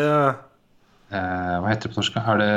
eh, 1.13 1.57
Hva 1.61 1.69
heter 1.69 1.89
det 1.89 1.93
på 1.95 2.01
norsk? 2.01 2.17
Er 2.17 2.41
det 2.43 2.51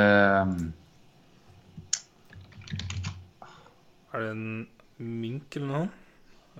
Er 4.14 4.20
det 4.24 4.30
en 4.32 4.66
mink 4.98 5.56
eller 5.58 5.66
noe? 5.66 5.88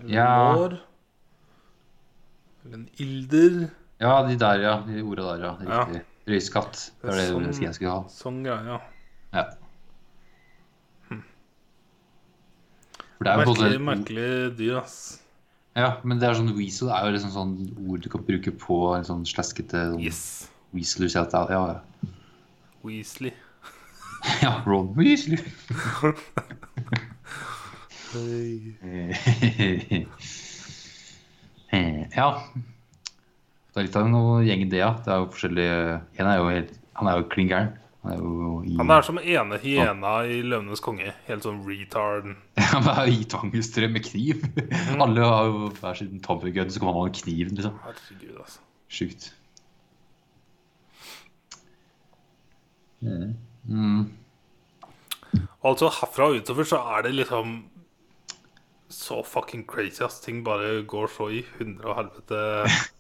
Eller 0.01 0.13
Ja. 0.15 0.53
Lår? 0.55 0.79
Eller 2.65 2.75
en 2.77 2.89
ilder? 3.01 3.71
Ja, 4.01 4.23
de 4.29 4.37
der, 4.37 4.61
ja. 4.61 4.75
De 4.87 5.01
orda 5.03 5.37
der, 5.37 5.45
ja. 5.45 5.53
Riktig. 5.61 6.03
Ja. 6.03 6.03
Røyskatt. 6.27 6.91
Det 7.01 7.09
er 7.09 7.17
det 7.17 7.29
Sånn- 7.31 7.63
jeg 7.63 7.75
skulle 7.75 7.91
ha. 7.95 8.03
Sånn 8.11 8.43
greie, 8.45 8.65
ja. 8.67 8.81
Ja. 9.33 9.45
Hm. 11.09 11.23
det 13.21 13.29
er 13.29 13.37
Merkelig, 13.39 13.47
både 13.47 13.79
merkelig 13.79 14.57
dyr, 14.59 14.77
ass. 14.83 15.23
Ja, 15.77 16.01
men 16.05 16.19
det 16.19 16.29
er 16.29 16.35
sånn 16.35 16.53
weasel 16.57 16.91
er 16.91 17.07
jo 17.07 17.13
liksom 17.17 17.31
sånn 17.31 17.89
ord 17.89 18.01
du 18.03 18.09
kan 18.09 18.23
bruke 18.25 18.51
på 18.59 18.97
en 18.97 19.05
sånn 19.05 19.25
slaskete 19.25 19.93
sånn 19.93 20.01
Yes. 20.03 20.51
At 21.17 21.31
det 21.33 21.41
er- 21.41 21.53
ja, 21.53 21.67
ja. 21.67 21.79
Weasley. 22.85 23.31
Ja, 24.43 24.63
Ron 24.67 24.95
Weasley. 24.97 25.39
ja. 32.17 32.29
Det 33.73 33.77
er 33.77 33.83
litt 33.87 33.97
av 33.99 34.07
en 34.07 34.15
gjeng 34.47 34.63
det, 34.73 34.79
ja. 34.81 34.93
Det 35.05 35.11
er 35.13 35.19
jo 35.21 35.27
forskjellige 35.35 35.77
En 36.19 36.27
er 36.31 36.37
jo 36.41 36.47
helt 36.49 36.73
Han 36.97 37.07
er 37.11 37.15
jo 37.21 37.27
klin 37.33 37.51
gæren. 37.51 37.73
Han 38.07 38.13
i 38.65 38.77
Han 38.79 38.91
er 38.91 39.03
som 39.03 39.19
ene 39.19 39.59
hyena 39.59 40.13
i 40.25 40.41
'Løvenes 40.43 40.81
konge'. 40.81 41.13
Helt 41.27 41.43
sånn 41.43 41.65
retard. 41.67 42.37
Han 42.73 42.85
er 42.93 43.07
i 43.11 43.25
tvangstre 43.25 43.89
med 43.91 44.05
kniv. 44.07 44.45
Alle 45.01 45.21
har 45.27 45.45
jo 45.51 45.69
hver 45.81 45.95
sin 45.99 46.21
tommelgun, 46.23 46.71
så 46.71 46.79
kommer 46.81 46.95
han 46.95 47.05
med 47.11 47.17
kniven, 47.19 47.55
liksom. 47.59 47.75
Herregud, 47.83 48.39
altså. 48.39 48.59
Sjukt. 48.89 49.33
Mm. 53.07 54.03
Altså, 55.67 55.91
herfra 56.01 56.31
og 56.31 56.41
utover 56.41 56.69
så 56.69 56.83
er 56.97 57.07
det 57.07 57.17
liksom 57.17 57.57
så 58.93 59.23
fucking 59.27 59.65
crazy, 59.67 60.03
ass. 60.05 60.21
Ting 60.23 60.45
bare 60.47 60.83
går 60.87 61.11
så 61.11 61.31
i 61.35 61.43
hundre 61.59 61.91
og 61.93 61.99
helvete. 62.03 62.43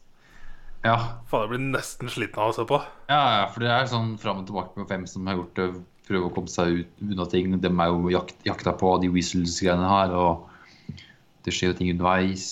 Ja. 0.84 0.96
Faen, 1.26 1.40
jeg 1.42 1.50
blir 1.50 1.62
nesten 1.72 2.10
sliten 2.12 2.38
av 2.38 2.52
å 2.52 2.54
se 2.54 2.62
på. 2.68 2.76
Ja, 3.10 3.22
ja, 3.40 3.46
for 3.50 3.64
det 3.64 3.70
er 3.74 3.88
sånn 3.90 4.12
fram 4.22 4.44
og 4.44 4.46
tilbake 4.46 4.78
med 4.78 4.90
hvem 4.92 5.06
som 5.10 5.26
har 5.26 5.40
gjort 5.40 5.56
det, 5.58 5.64
prøve 6.06 6.28
å 6.28 6.34
komme 6.36 6.52
seg 6.52 6.82
ut 6.84 7.00
unna 7.02 7.26
ting. 7.32 7.56
De 7.58 7.70
er 7.72 7.90
jo 7.90 8.12
jakt, 8.12 8.36
jakta 8.46 8.74
på 8.78 8.92
de 9.02 9.10
Weasels-greiene 9.10 9.88
her, 9.90 10.14
og 10.14 11.00
det 11.42 11.54
skjer 11.56 11.72
jo 11.72 11.78
ting 11.80 11.90
underveis. 11.90 12.46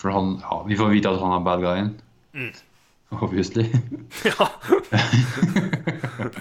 For 0.00 0.10
han 0.10 0.40
Ja, 0.40 0.62
vi 0.66 0.76
får 0.76 0.90
vite 0.90 1.12
at 1.12 1.20
han 1.20 1.36
er 1.36 1.44
bad 1.44 1.62
guyen. 1.62 1.92
Obviously. 3.10 3.66
Ja. 4.26 4.46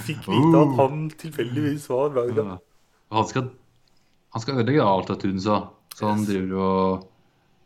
Fikk 0.06 0.26
vite 0.26 0.62
at 0.64 0.76
han 0.80 1.10
tilfeldigvis 1.18 1.90
var 1.90 2.10
bad 2.16 2.34
guy. 2.36 2.58
Han 3.12 3.28
skal, 3.28 3.50
han 4.34 4.42
skal 4.42 4.58
ødelegge 4.58 4.86
alt 4.86 5.10
av 5.14 5.22
Tunsa. 5.22 5.60
Så 5.96 6.08
han 6.10 6.26
driver 6.26 6.58
og 6.58 7.09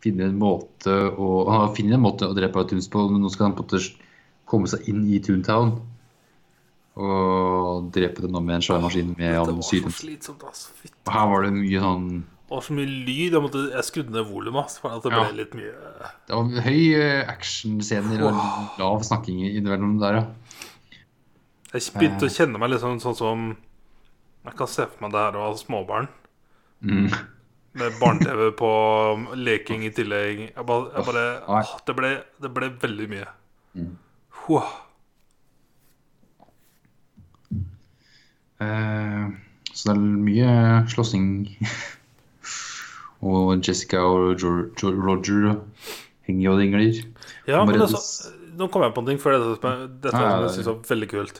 finner 0.03 0.27
en 0.29 0.37
måte 0.39 0.91
å 1.15 1.27
Han 1.49 1.73
finner 1.77 1.95
en 1.97 2.03
måte 2.05 2.27
å 2.27 2.35
drepe 2.35 2.63
Tunes 2.69 2.89
på, 2.91 3.05
men 3.11 3.23
nå 3.23 3.31
skal 3.31 3.49
han 3.49 3.55
på 3.57 3.63
en 3.63 3.69
måte 3.71 3.81
komme 4.49 4.67
seg 4.69 4.87
inn 4.91 5.05
i 5.09 5.21
Toontown. 5.23 5.77
Og 6.93 7.87
drepe 7.95 8.21
dem 8.21 8.35
nå 8.35 8.41
med 8.45 8.59
en 8.59 8.65
svær 8.67 8.83
maskin 8.83 9.15
med 9.17 9.31
Det 9.31 9.39
all 9.39 9.63
syren. 9.65 9.89
altså. 9.89 10.69
Og 11.07 11.13
her 11.15 11.27
var 11.31 11.47
det 11.47 11.53
mye 11.55 11.79
sånn 11.81 12.05
Det 12.21 12.53
var 12.53 12.61
så 12.67 12.75
mye 12.77 12.85
lyd. 13.07 13.31
Jeg, 13.33 13.41
måtte, 13.41 13.61
jeg 13.73 13.87
skrudde 13.87 14.13
ned 14.13 14.27
volumet, 14.29 14.75
det 14.83 15.01
ble 15.09 15.23
Ja. 15.23 15.31
litt 15.33 15.55
mye 15.57 15.73
Det 16.27 16.35
var 16.37 16.67
høy 16.67 16.83
eh, 16.93 17.29
actionscener 17.31 18.21
og 18.27 18.79
lav 18.79 19.01
snakking 19.07 19.41
innimellom 19.47 19.97
der, 20.03 20.19
ja. 20.19 20.25
Jeg 21.73 21.89
begynte 21.97 22.27
å 22.27 22.35
kjenne 22.35 22.59
meg 22.61 22.69
liksom 22.75 22.99
sånn 23.01 23.17
som 23.17 23.57
Jeg 24.45 24.55
kan 24.59 24.67
se 24.67 24.85
for 24.85 25.01
meg 25.01 25.15
det 25.15 25.23
her 25.23 25.39
å 25.39 25.47
ha 25.47 25.55
småbarn. 25.57 26.07
Mm. 26.83 27.07
Med 27.73 27.95
barne-TV 27.99 28.51
på 28.59 28.69
leking 29.39 29.81
i 29.87 29.89
tillegg. 29.95 30.41
Jeg 30.55 30.65
bare, 30.69 30.91
jeg 30.93 31.05
bare 31.07 31.23
åh, 31.49 31.71
det, 31.87 31.95
ble, 31.97 32.11
det 32.43 32.51
ble 32.53 32.69
veldig 32.83 33.07
mye. 33.09 33.27
Mm. 33.73 33.95
Wow. 34.47 34.67
Eh, 38.61 39.25
så 39.73 39.89
det 39.89 39.95
er 39.95 40.03
mye 40.27 40.53
slåssing. 40.93 41.27
og 43.23 43.55
Jessica 43.65 44.03
og 44.05 44.37
Jo- 44.43 44.93
Roger 44.93 45.55
henger 46.27 46.53
og 46.53 46.61
dingler. 46.61 47.01
Ja, 47.49 47.63
men 47.65 47.81
altså 47.81 48.31
Nå 48.53 48.67
kom 48.69 48.83
jeg 48.85 48.93
på 48.93 49.01
en 49.01 49.07
ting 49.09 49.17
for 49.17 49.33
dette, 49.33 49.69
dette 50.03 50.13
Ja, 50.13 50.27
ja, 50.35 50.41
jeg 50.45 50.51
synes 50.59 50.67
var 50.69 50.81
veldig 50.85 51.07
kult. 51.09 51.39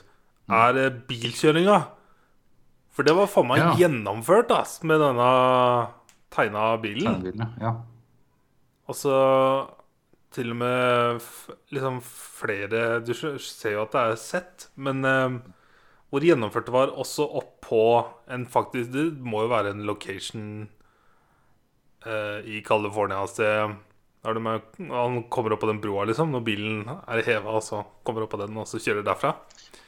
Er 0.50 0.72
det 0.74 0.86
bilkjøringa? 1.06 1.76
For 2.90 3.06
det 3.06 3.14
var 3.14 3.28
faen 3.30 3.46
meg 3.52 3.60
Ja. 3.62 3.68
gjennomført, 3.78 4.50
ass, 4.50 4.80
med 4.82 4.98
denne 4.98 5.28
tegna 6.34 6.66
bilen. 6.82 7.20
bilen 7.24 7.54
Ja. 7.62 7.76
Og 8.88 8.98
så 8.98 9.16
til 10.34 10.50
og 10.50 10.56
med 10.58 11.22
liksom 11.70 12.00
flere 12.02 12.98
Du 13.06 13.12
ser 13.14 13.76
jo 13.76 13.84
at 13.84 13.92
det 13.94 14.00
er 14.02 14.16
sett, 14.18 14.68
men 14.76 15.04
eh, 15.06 15.36
hvor 16.10 16.22
gjennomført 16.26 16.66
det 16.68 16.74
var 16.74 16.92
også 16.94 17.24
oppå 17.38 17.80
en 18.30 18.44
faktisk 18.50 18.90
Det 18.94 19.04
må 19.22 19.44
jo 19.46 19.52
være 19.54 19.72
en 19.74 19.84
location 19.86 20.68
eh, 22.06 22.40
i 22.44 22.60
California 22.66 23.22
et 23.24 23.30
sted. 23.30 23.74
Med, 24.24 24.62
han 24.88 25.18
kommer 25.28 25.52
opp 25.52 25.60
på 25.60 25.68
den 25.68 25.82
broa, 25.84 26.06
liksom, 26.08 26.30
når 26.32 26.44
bilen 26.46 26.86
er 26.88 27.20
heva, 27.26 27.58
og 27.58 27.64
så 27.66 27.82
kommer 28.08 28.24
opp 28.24 28.30
på 28.32 28.40
den, 28.40 28.56
og 28.56 28.64
så 28.70 28.80
kjører 28.80 29.04
derfra. 29.04 29.34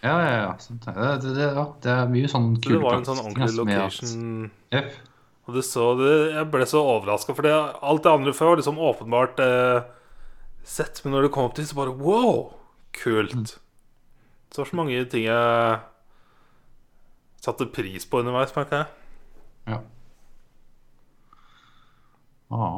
Ja, 0.05 0.13
ja, 0.21 0.33
ja. 0.43 0.51
Det. 0.69 0.95
Det, 1.25 1.31
det, 1.39 1.47
ja. 1.57 1.65
det 1.83 1.95
er 1.95 2.11
mye 2.13 2.29
sånn 2.29 2.51
Så 2.61 2.75
det 2.75 2.83
var 2.83 2.99
en 2.99 3.07
sånn 3.09 3.23
ordentlig 3.23 3.57
location. 3.57 4.51
at- 4.69 4.83
location. 4.83 5.15
Og 5.47 5.55
du 5.55 5.63
så 5.63 5.85
det, 6.01 6.13
Jeg 6.35 6.49
ble 6.51 6.67
så 6.67 6.81
overraska, 6.83 7.35
for 7.37 7.47
det, 7.47 7.53
alt 7.55 8.03
det 8.03 8.11
andre 8.13 8.33
før 8.35 8.53
var 8.53 8.61
liksom 8.61 8.81
åpenbart 8.83 9.39
eh, 9.45 9.85
sett. 10.67 10.99
Men 11.05 11.15
når 11.15 11.27
det 11.29 11.33
kom 11.37 11.47
opp 11.47 11.55
dit, 11.59 11.69
så 11.71 11.79
bare 11.79 11.95
wow! 11.95 12.49
Kult. 12.97 13.57
Så 14.51 14.63
var 14.63 14.71
så 14.71 14.79
mange 14.79 15.05
ting 15.13 15.27
jeg 15.29 15.79
satte 17.45 17.69
pris 17.71 18.07
på 18.11 18.23
underveis, 18.25 18.55
merka 18.57 18.81
jeg. 18.83 18.89
Ja. 19.71 19.79
Ja. 22.51 22.71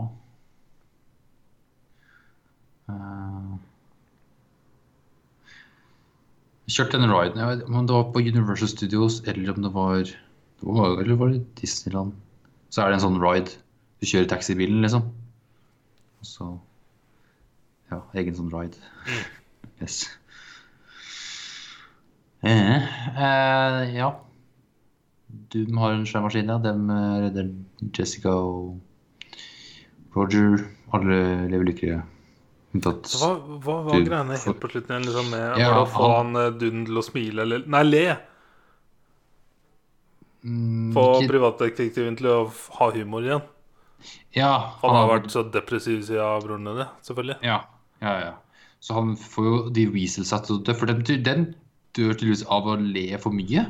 Eh, 2.93 3.57
Jeg 6.69 6.75
kjørte 6.77 6.99
den 7.01 7.09
riden. 7.09 7.39
Jeg 7.41 7.49
vet 7.49 7.69
om 7.71 7.87
det 7.89 7.95
var 7.97 8.11
på 8.13 8.21
Universal 8.21 8.69
Studios 8.69 9.23
eller 9.25 9.55
om 9.55 9.63
det 9.65 9.71
var, 9.73 10.03
det 10.05 10.67
var 10.69 10.99
Eller 11.01 11.17
var 11.17 11.31
det 11.33 11.47
Disneyland? 11.57 12.13
Så 12.71 12.83
er 12.85 12.91
det 12.93 12.99
en 12.99 13.05
sånn 13.07 13.21
ride. 13.23 13.55
Du 14.01 14.07
kjører 14.07 14.29
taxibilen, 14.31 14.83
liksom. 14.85 15.07
Og 16.21 16.27
så 16.29 16.49
Ja, 17.91 18.03
egen 18.21 18.35
sånn 18.37 18.51
ride. 18.53 18.77
Yes. 19.81 20.03
Eh, 22.45 22.83
eh, 23.17 23.95
ja. 23.97 24.11
Doom 25.53 25.79
har 25.81 25.97
en 25.97 26.05
svær 26.09 26.23
maskin, 26.27 26.49
ja. 26.53 26.59
Dem 26.63 26.91
eh, 26.93 27.17
redder 27.27 27.49
Jessica 27.97 28.35
og 28.37 28.79
Roger. 30.17 30.63
Alle 30.95 31.19
lever 31.51 31.69
lykkelige. 31.73 32.03
Unntatt 32.77 33.09
hva, 33.17 33.31
hva 33.65 33.75
var 33.87 34.03
greiene 34.05 34.37
helt 34.37 34.61
på 34.61 34.69
slutten 34.71 34.93
igjen? 34.99 35.07
Liksom, 35.09 35.31
med, 35.33 35.59
Ja, 35.63 35.71
å 35.81 35.87
få 35.89 36.09
han- 36.13 36.35
han 36.35 36.43
eh, 36.45 36.51
Duden 36.61 36.85
til 36.85 36.99
å 37.01 37.05
smile, 37.07 37.43
eller 37.47 37.65
Nei, 37.67 37.83
le! 37.89 38.05
Mm, 40.45 40.93
Få 40.95 41.05
ikke- 41.19 41.33
privatdetektiven 41.33 42.17
til 42.17 42.27
å 42.31 42.53
ha 42.79 42.91
humor 42.95 43.23
igjen. 43.27 43.43
Ja, 44.37 44.71
Han 44.83 44.95
har 44.95 45.09
vært 45.09 45.31
så 45.31 45.43
depressiv 45.51 46.05
siden 46.07 46.45
broren 46.45 46.65
din, 46.65 46.87
selvfølgelig. 47.03 47.43
Ja, 47.43 47.65
ja, 48.01 48.13
ja. 48.21 48.35
Så 48.81 48.95
han 48.95 49.17
får 49.17 49.45
jo 49.45 49.71
de 49.71 49.87
Weasels 49.91 50.31
til 50.31 50.59
å 50.59 50.63
dø. 50.63 50.73
For 50.73 50.87
den, 50.87 51.03
den 51.03 51.55
dør 51.97 52.15
tydeligvis 52.15 52.45
av 52.47 52.69
å 52.71 52.77
le 52.79 53.19
for 53.19 53.35
mye. 53.35 53.67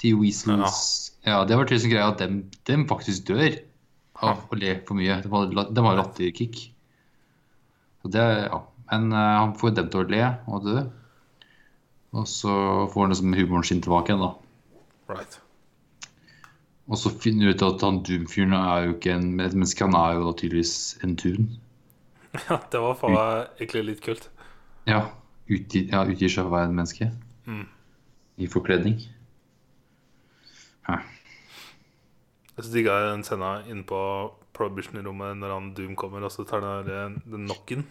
De 0.00 0.14
weasels 0.16 1.10
Ja, 1.26 1.44
det 1.44 1.56
var 1.58 1.66
tydeligvis 1.68 1.84
en 1.84 1.92
greie 1.92 2.08
at 2.08 2.22
dem, 2.22 2.50
dem 2.64 2.86
faktisk 2.88 3.26
dør 3.28 3.58
av 4.24 4.46
å 4.48 4.56
le 4.56 4.78
for 4.88 4.96
mye. 4.96 5.18
De 5.20 5.28
har, 5.28 5.50
de 5.68 5.84
har 5.84 5.98
latterkick. 5.98 6.72
Så 8.00 8.10
det, 8.14 8.24
ja. 8.48 8.62
Men 8.90 9.12
uh, 9.12 9.44
han 9.44 9.52
får 9.60 9.74
dem 9.76 9.90
til 9.92 10.00
å 10.00 10.08
le 10.08 10.22
og 10.48 10.64
dø. 10.64 10.86
Og 12.16 12.24
så 12.26 12.54
får 12.90 13.04
han 13.04 13.12
liksom 13.12 13.36
humoren 13.36 13.68
sin 13.68 13.82
tilbake 13.84 14.10
igjen, 14.14 14.24
da. 14.24 14.32
Right. 15.10 15.40
Og 16.90 16.98
så 16.98 17.12
finner 17.22 17.50
du 17.50 17.54
ut 17.54 17.62
at 17.66 17.82
han 17.86 18.00
Doom-fyren 18.06 18.54
er 18.56 18.86
jo 18.86 18.96
ikke 18.96 19.14
en 19.14 19.28
et 19.42 19.54
menneske, 19.54 19.86
han 19.86 19.94
er 19.98 20.16
jo 20.18 20.26
da 20.26 20.34
tydeligvis 20.38 20.74
en 21.06 21.16
tun. 21.18 21.50
Ja, 22.46 22.60
det 22.70 22.78
var 22.78 22.94
faen 22.94 23.16
meg 23.16 23.56
egentlig 23.58 23.80
litt 23.88 24.02
kult. 24.04 24.28
Ja, 24.86 25.00
utgir, 25.50 25.88
ja, 25.90 26.04
utgir 26.06 26.30
seg 26.30 26.44
for 26.44 26.52
å 26.52 26.54
være 26.54 26.68
en 26.68 26.76
menneske. 26.78 27.08
Mm. 27.50 27.64
I 28.38 28.46
forkledning. 28.50 29.00
Hæ. 30.86 31.00
Jeg 32.54 32.66
så 32.66 32.70
digga 32.74 33.00
den 33.08 33.26
scena 33.26 33.50
inne 33.66 33.82
på 33.88 33.98
Prohibition-rommet 34.54 35.40
når 35.40 35.54
han 35.56 35.70
Doom 35.74 35.96
kommer, 35.98 36.26
og 36.26 36.34
så 36.34 36.46
tar 36.46 36.62
den, 36.86 37.18
den 37.26 37.48
knocken. 37.50 37.86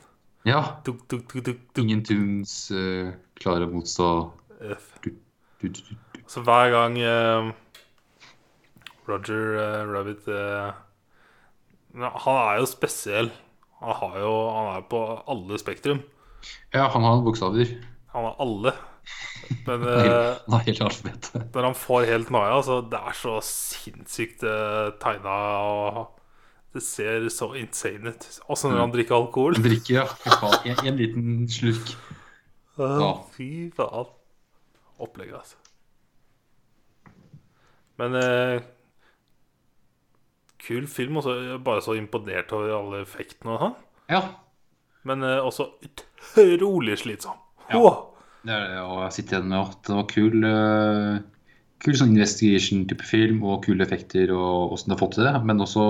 Ja, 0.47 0.61
Duk, 0.87 1.03
duk, 1.11 1.33
duk, 1.43 1.59
ingen 1.81 2.03
tunes 2.07 2.53
uh, 2.71 3.11
klarer 3.35 3.67
å 3.67 3.73
motstå 3.73 4.07
F. 4.71 4.93
du, 5.03 5.11
du, 5.59 5.67
du. 5.67 5.97
Så 6.29 6.43
hver 6.45 6.69
gang 6.73 6.97
eh, 7.01 7.49
Roger 9.09 9.55
eh, 9.57 9.87
Rabbit 9.89 10.27
eh, 10.29 10.69
Han 11.97 12.35
er 12.35 12.59
jo 12.61 12.67
spesiell. 12.69 13.31
Han, 13.79 13.95
har 13.97 14.19
jo, 14.21 14.33
han 14.53 14.67
er 14.75 14.85
på 14.91 14.99
alle 15.31 15.57
spektrum. 15.57 16.03
Ja, 16.75 16.85
han 16.93 17.05
har 17.07 17.23
bokstaver. 17.25 17.71
Han 18.13 18.27
har 18.27 18.35
alle. 18.45 18.75
Men 19.65 19.87
eh, 19.89 20.37
har 20.53 20.65
hele 20.67 20.85
alfabetet. 20.85 21.49
når 21.55 21.69
han 21.71 21.77
får 21.81 22.05
helt 22.11 22.29
noia, 22.35 22.61
så 22.67 22.81
det 22.85 22.99
er 22.99 23.17
så 23.17 23.39
sinnssykt 23.45 24.45
uh, 24.45 24.91
tegna 25.01 25.37
og 25.65 25.99
Det 26.75 26.83
ser 26.85 27.25
så 27.33 27.55
insane 27.57 28.13
ut. 28.13 28.27
Også 28.45 28.69
når 28.69 28.83
han 28.83 28.93
drikker 28.93 29.17
alkohol. 29.17 29.57
Han 29.57 29.65
drikker, 29.65 30.03
ja. 30.03 30.51
En, 30.69 30.85
en 30.85 31.01
liten 31.01 31.49
slurk. 31.49 31.95
Ja. 32.77 33.15
Fy 33.33 33.71
faen. 33.73 34.13
Opplegget, 34.99 35.39
altså. 35.39 35.68
Men 37.99 38.15
eh, 38.19 38.67
Kul 40.59 40.85
film. 40.91 41.17
Også, 41.21 41.35
jeg 41.39 41.55
er 41.55 41.65
bare 41.65 41.83
så 41.83 41.95
imponert 41.97 42.51
over 42.55 42.75
alle 42.75 43.01
effektene 43.05 43.55
og 43.55 43.63
sånn. 43.63 43.75
Ja. 44.11 44.21
Men 45.07 45.25
eh, 45.25 45.39
også 45.39 45.71
utrolig 45.87 46.99
slitsom. 47.01 47.39
Ja. 47.71 47.95
Det 48.43 48.55
er 48.55 48.71
det, 48.71 48.83
å 48.83 49.07
sitte 49.11 49.35
igjen 49.35 49.49
med 49.51 49.59
at 49.59 49.81
det 49.83 49.95
var 49.97 50.05
kul 50.07 50.45
uh, 50.47 51.17
kul 51.83 51.97
sånn 51.99 52.13
investigation-type 52.13 53.03
film 53.03 53.41
og 53.43 53.65
kule 53.65 53.83
effekter 53.83 54.31
og 54.31 54.75
åssen 54.75 54.91
du 54.91 54.95
har 54.95 55.01
fått 55.01 55.17
til 55.17 55.27
det, 55.27 55.33
men 55.43 55.59
også 55.63 55.83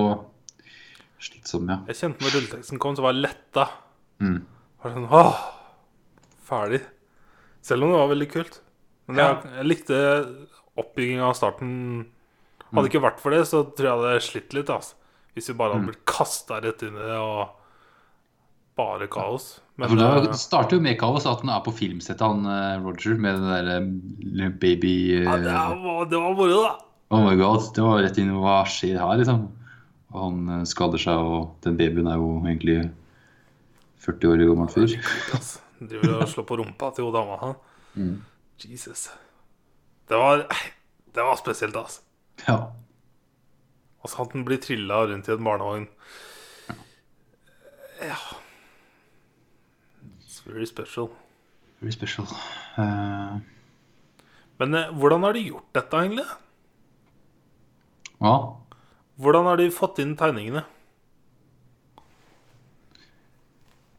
slitsom, 1.21 1.69
ja. 1.69 1.77
Jeg 1.91 1.99
kjente 1.99 2.25
når 2.25 2.33
rulleteksten 2.35 2.81
kom, 2.81 2.97
så 2.97 3.05
var 3.05 3.13
jeg 3.13 3.25
letta. 3.27 3.67
Mm. 4.23 4.39
Var 4.81 4.95
sånn, 4.95 5.07
åh, 5.19 5.43
ferdig. 6.49 6.81
Selv 7.69 7.85
om 7.85 7.93
det 7.93 8.01
var 8.01 8.11
veldig 8.15 8.29
kult. 8.33 8.59
Men 9.09 9.21
jeg, 9.21 9.53
jeg 9.59 9.69
likte 9.69 10.01
oppbygginga 10.81 11.27
av 11.29 11.37
starten. 11.37 11.71
Hadde 12.69 12.85
det 12.85 12.91
ikke 12.91 13.05
vært 13.05 13.21
for 13.21 13.33
det, 13.33 13.45
så 13.49 13.63
tror 13.67 13.87
jeg 13.87 14.01
det 14.01 14.09
hadde 14.09 14.25
slitt 14.27 14.57
litt. 14.57 14.73
Altså. 14.73 14.97
Hvis 15.35 15.49
vi 15.51 15.57
bare 15.59 15.77
hadde 15.77 15.91
blitt 15.91 16.05
kasta 16.09 16.59
rett 16.63 16.83
inn 16.85 16.97
i 16.97 17.07
det 17.07 17.17
og 17.21 17.55
bare 18.79 19.07
kaos. 19.11 19.47
Men 19.79 19.95
eh, 19.99 20.17
det 20.25 20.37
starter 20.39 20.77
jo 20.77 20.83
med 20.83 20.97
kaos 20.99 21.27
at 21.29 21.43
han 21.43 21.51
er 21.53 21.63
på 21.65 21.73
filmsettet, 21.75 22.23
han 22.23 22.47
eh, 22.47 22.81
Roger, 22.83 23.17
med 23.19 23.39
den 23.39 23.49
derre 23.51 24.49
baby 24.61 24.93
ja, 25.23 25.35
eh, 25.35 25.43
det, 25.43 25.55
var, 25.83 26.05
det 26.11 26.21
var 26.23 26.35
moro, 26.37 26.61
da. 26.65 26.75
Oh 27.09 27.23
my 27.25 27.35
god, 27.39 27.71
det 27.73 27.81
var 27.81 28.03
rett 28.05 28.19
inn 28.21 28.35
Hva 28.37 28.59
skjer 28.69 28.99
her, 29.01 29.15
liksom? 29.19 29.47
Og 30.13 30.19
han 30.23 30.51
eh, 30.59 30.65
skader 30.69 31.01
seg, 31.01 31.21
og 31.21 31.55
den 31.65 31.79
babyen 31.79 32.09
er 32.11 32.19
jo 32.21 32.35
egentlig 32.43 32.77
40 34.05 34.33
år 34.33 34.45
gammel 34.51 34.71
fyr. 34.73 34.95
Driver 35.89 36.19
og 36.19 36.29
slår 36.31 36.47
på 36.47 36.59
rumpa 36.59 36.91
til 36.95 37.07
hun 37.07 37.15
dama. 37.15 37.53
Mm. 37.95 38.15
Jesus. 38.67 39.07
Det 40.09 40.17
var, 40.17 40.45
det 41.15 41.23
var 41.23 41.35
spesielt, 41.37 41.75
altså. 41.75 42.01
Ja. 42.47 42.57
Altså 44.03 44.23
at 44.23 44.33
den 44.33 44.45
blir 44.47 44.61
trilla 44.63 45.03
rundt 45.05 45.27
i 45.27 45.35
en 45.35 45.43
barnevogn. 45.43 45.87
Ja 47.99 48.15
It's 50.23 50.39
very 50.45 50.65
special. 50.65 51.09
Very 51.81 51.91
special. 51.91 52.27
Uh... 52.77 53.39
Men 54.59 54.75
eh, 54.75 54.91
hvordan 54.91 55.23
har 55.23 55.33
de 55.33 55.43
gjort 55.47 55.67
dette, 55.75 55.97
egentlig? 55.97 56.25
Hva? 58.19 58.35
Hvordan 59.19 59.47
har 59.47 59.59
de 59.59 59.69
fått 59.71 59.99
inn 60.03 60.15
tegningene? 60.19 60.65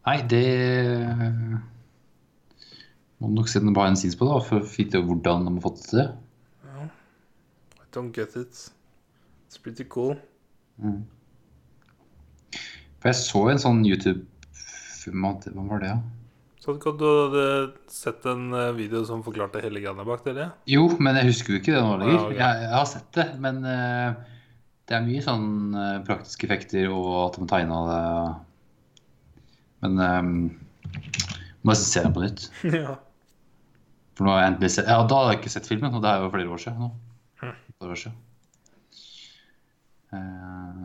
Nei, 0.08 0.16
det 0.28 0.44
må 3.20 3.30
nok 3.34 3.50
sette 3.52 3.66
den 3.66 3.76
behind 3.76 3.98
the 3.98 4.02
scenes 4.02 4.18
på, 4.18 4.28
da, 4.28 4.40
for 4.44 4.62
å 4.62 4.68
vite 4.72 5.00
hvordan 5.04 5.46
de 5.46 5.54
har 5.56 5.64
fått 5.64 5.82
det 5.82 5.88
til. 5.90 6.12
I 7.80 7.88
don't 7.94 8.14
get 8.16 8.36
it. 8.38 8.70
It's 9.46 9.58
pretty 9.60 9.84
cool. 9.90 10.16
For 13.00 13.10
jeg 13.10 13.18
så 13.18 13.44
en 13.50 13.60
sånn 13.60 13.84
YouTube 13.84 14.22
Hva 15.10 15.34
var 15.66 15.82
det, 15.82 15.90
da? 15.90 16.00
Så 16.60 16.74
du 16.76 16.84
hadde 16.84 17.44
sett 17.88 18.26
en 18.28 18.50
eh, 18.52 18.72
video 18.76 19.00
som 19.08 19.22
forklarte 19.24 19.62
hele 19.64 19.80
greia 19.80 20.04
bak 20.04 20.26
det? 20.26 20.34
eller? 20.34 20.50
Jo, 20.68 20.84
men 21.00 21.16
jeg 21.16 21.30
husker 21.30 21.54
jo 21.54 21.60
ikke 21.62 21.72
det 21.72 21.80
nå 21.80 21.94
lenger. 22.02 22.12
Ja, 22.12 22.24
okay. 22.26 22.36
jeg, 22.36 22.64
jeg 22.66 22.74
har 22.74 22.88
sett 22.90 23.08
det, 23.16 23.26
men 23.40 23.62
uh, 23.64 24.36
det 24.90 24.96
er 24.98 25.06
mye 25.06 25.22
sånn 25.24 25.48
eh, 25.72 26.02
praktiske 26.04 26.44
effekter 26.46 26.92
og 26.92 27.08
at 27.22 27.38
de 27.40 27.48
tegna 27.48 27.78
det. 27.88 28.02
Men 29.86 30.04
um, 30.04 30.34
må 31.64 31.72
jeg 31.72 31.80
se 31.80 32.04
den 32.04 32.16
på 32.16 32.26
nytt. 32.26 32.44
ja. 32.82 32.98
For 34.20 34.28
nå 34.28 34.32
har 34.34 34.42
jeg 34.42 34.52
endelig 34.52 34.68
sett 34.74 34.88
Ja, 34.92 35.00
da 35.08 35.16
har 35.16 35.30
jeg 35.32 35.38
ikke 35.40 35.50
sett 35.54 35.68
filmen, 35.70 35.94
og 35.96 36.02
det 36.04 36.10
er 36.10 36.20
jo 36.20 36.32
flere 36.34 36.50
år 36.52 36.58
siden 36.60 36.82
nå. 36.84 36.88
Hm. 37.40 37.54
År 37.88 37.94
siden. 37.96 38.18
Eh, 40.12 40.82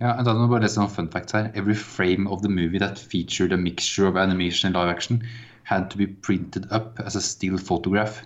Ja, 0.00 0.14
da 0.22 0.32
må 0.32 0.46
jeg 0.46 0.52
bare 0.54 0.62
lese 0.62 0.80
noen 0.80 0.94
fun 0.94 1.10
facts 1.12 1.34
her. 1.36 1.50
Every 1.54 1.74
frame 1.76 2.26
of 2.32 2.40
the 2.40 2.48
movie 2.48 2.78
that 2.78 2.96
featured 2.98 3.52
a 3.52 3.58
mixture 3.58 4.06
of 4.06 4.16
animation 4.16 4.68
and 4.68 4.76
live 4.78 4.88
action 4.88 5.20
had 5.64 5.90
to 5.90 5.98
be 5.98 6.06
printed 6.06 6.70
up 6.70 6.98
as 7.04 7.14
a 7.14 7.20
still 7.20 7.58
photograph. 7.58 8.22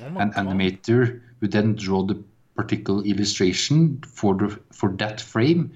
An 0.00 0.32
animator 0.32 1.20
would 1.42 1.52
then 1.52 1.74
draw 1.74 2.02
the 2.02 2.16
particular 2.54 3.04
illustration 3.04 4.00
for 4.08 4.34
the 4.36 4.58
for 4.72 4.88
that 5.04 5.20
frame 5.20 5.72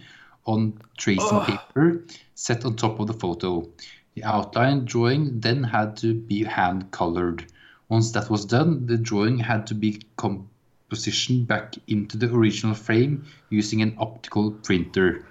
on 0.46 0.72
tracing 0.96 1.42
oh. 1.42 1.44
paper 1.44 2.02
set 2.34 2.64
on 2.64 2.76
top 2.76 2.98
of 2.98 3.08
the 3.08 3.12
photo. 3.12 3.68
The 4.16 4.25
outline 4.25 4.85
drawing 4.85 5.40
then 5.40 5.64
had 5.64 5.96
to 5.99 6.14
be 6.14 6.44
hand 6.44 6.90
colored. 6.90 7.46
Once 7.88 8.12
that 8.12 8.31
was 8.31 8.44
done, 8.44 8.87
the 8.87 8.96
drawing 8.96 9.38
had 9.38 9.66
to 9.66 9.75
be 9.75 10.01
compositioned 10.16 11.46
back 11.46 11.75
into 11.87 12.18
the 12.18 12.27
original 12.27 12.75
frame 12.75 13.25
using 13.51 13.83
an 13.83 13.94
optical 13.99 14.53
printer. 14.62 15.25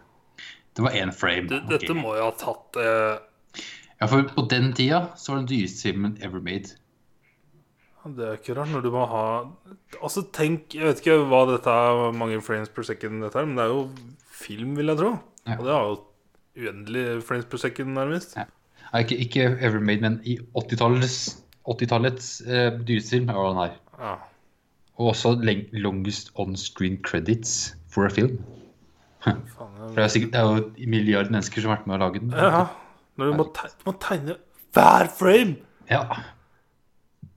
Det 0.74 0.82
var 0.82 0.90
én 0.90 1.12
frame. 1.12 1.48
Du, 1.48 1.56
ok. 1.56 1.70
dette 1.70 1.94
må 1.94 2.16
jo 2.16 2.30
ha 2.30 2.36
tatt 2.40 2.80
uh... 2.80 3.18
Ja, 4.00 4.08
for 4.08 4.24
på 4.24 4.46
den 4.48 4.72
tida 4.74 5.10
så 5.20 5.34
var 5.34 5.42
det 5.42 5.50
den 5.50 5.58
dyreste 5.58 5.90
filmen 5.90 6.18
ever 6.24 6.40
made. 6.40 6.78
Det 8.16 8.26
er 8.26 8.38
ikke 8.40 8.56
rart 8.56 8.72
når 8.72 8.86
du 8.86 8.94
må 8.94 9.02
ha 9.12 9.24
Altså, 10.00 10.24
tenk 10.34 10.72
Jeg 10.74 10.88
vet 10.88 11.02
ikke 11.04 11.18
hva 11.28 11.42
dette 11.50 11.70
er, 11.70 12.14
mange 12.16 12.40
frames 12.42 12.72
per 12.72 12.88
second 12.88 13.20
dette 13.26 13.38
her, 13.38 13.46
men 13.50 13.60
det 13.60 13.66
er 13.66 13.74
jo 13.74 13.82
film, 14.32 14.78
vil 14.80 14.94
jeg 14.94 15.02
tro. 15.02 15.12
Ja. 15.44 15.58
Og 15.58 15.66
det 15.66 15.74
har 15.74 15.90
jo 15.90 15.98
uendelig 16.60 17.04
frames 17.28 17.46
per 17.52 17.62
second, 17.62 17.92
nærmest. 17.98 18.38
Ja. 18.40 18.48
Nei, 18.94 19.04
ikke, 19.06 19.18
ikke 19.26 19.46
Evermade, 19.62 20.02
men 20.02 20.20
i 20.26 20.40
80-tallets 20.58 21.18
80-tallets 21.70 22.30
eh, 22.48 22.72
dyreste 22.88 23.20
var 23.28 23.50
den 23.52 23.60
her. 23.62 23.76
Ja. 24.00 24.14
Og 25.00 25.12
også 25.14 25.36
leng- 25.46 25.68
longest 25.72 26.32
on-screen 26.36 26.98
credits 27.06 27.76
for 27.92 28.06
a 28.06 28.10
film. 28.10 28.40
Faen, 29.24 29.42
For 29.52 29.96
det 29.96 30.04
er, 30.04 30.08
sikkert, 30.08 30.32
det 30.34 30.40
er 30.40 30.48
jo 30.48 30.56
en 30.78 30.90
milliard 30.90 31.30
mennesker 31.32 31.62
som 31.62 31.72
har 31.72 31.78
vært 31.78 31.88
med 31.88 32.00
å 32.00 32.04
lage 32.06 32.24
den. 32.24 32.32
ja. 32.34 32.68
Når 33.20 33.26
du 33.26 33.36
må 33.36 33.46
tegne, 33.52 33.76
må 33.86 33.92
tegne 34.00 34.36
hver 34.74 35.10
frame! 35.12 35.56
Ja. 35.90 36.06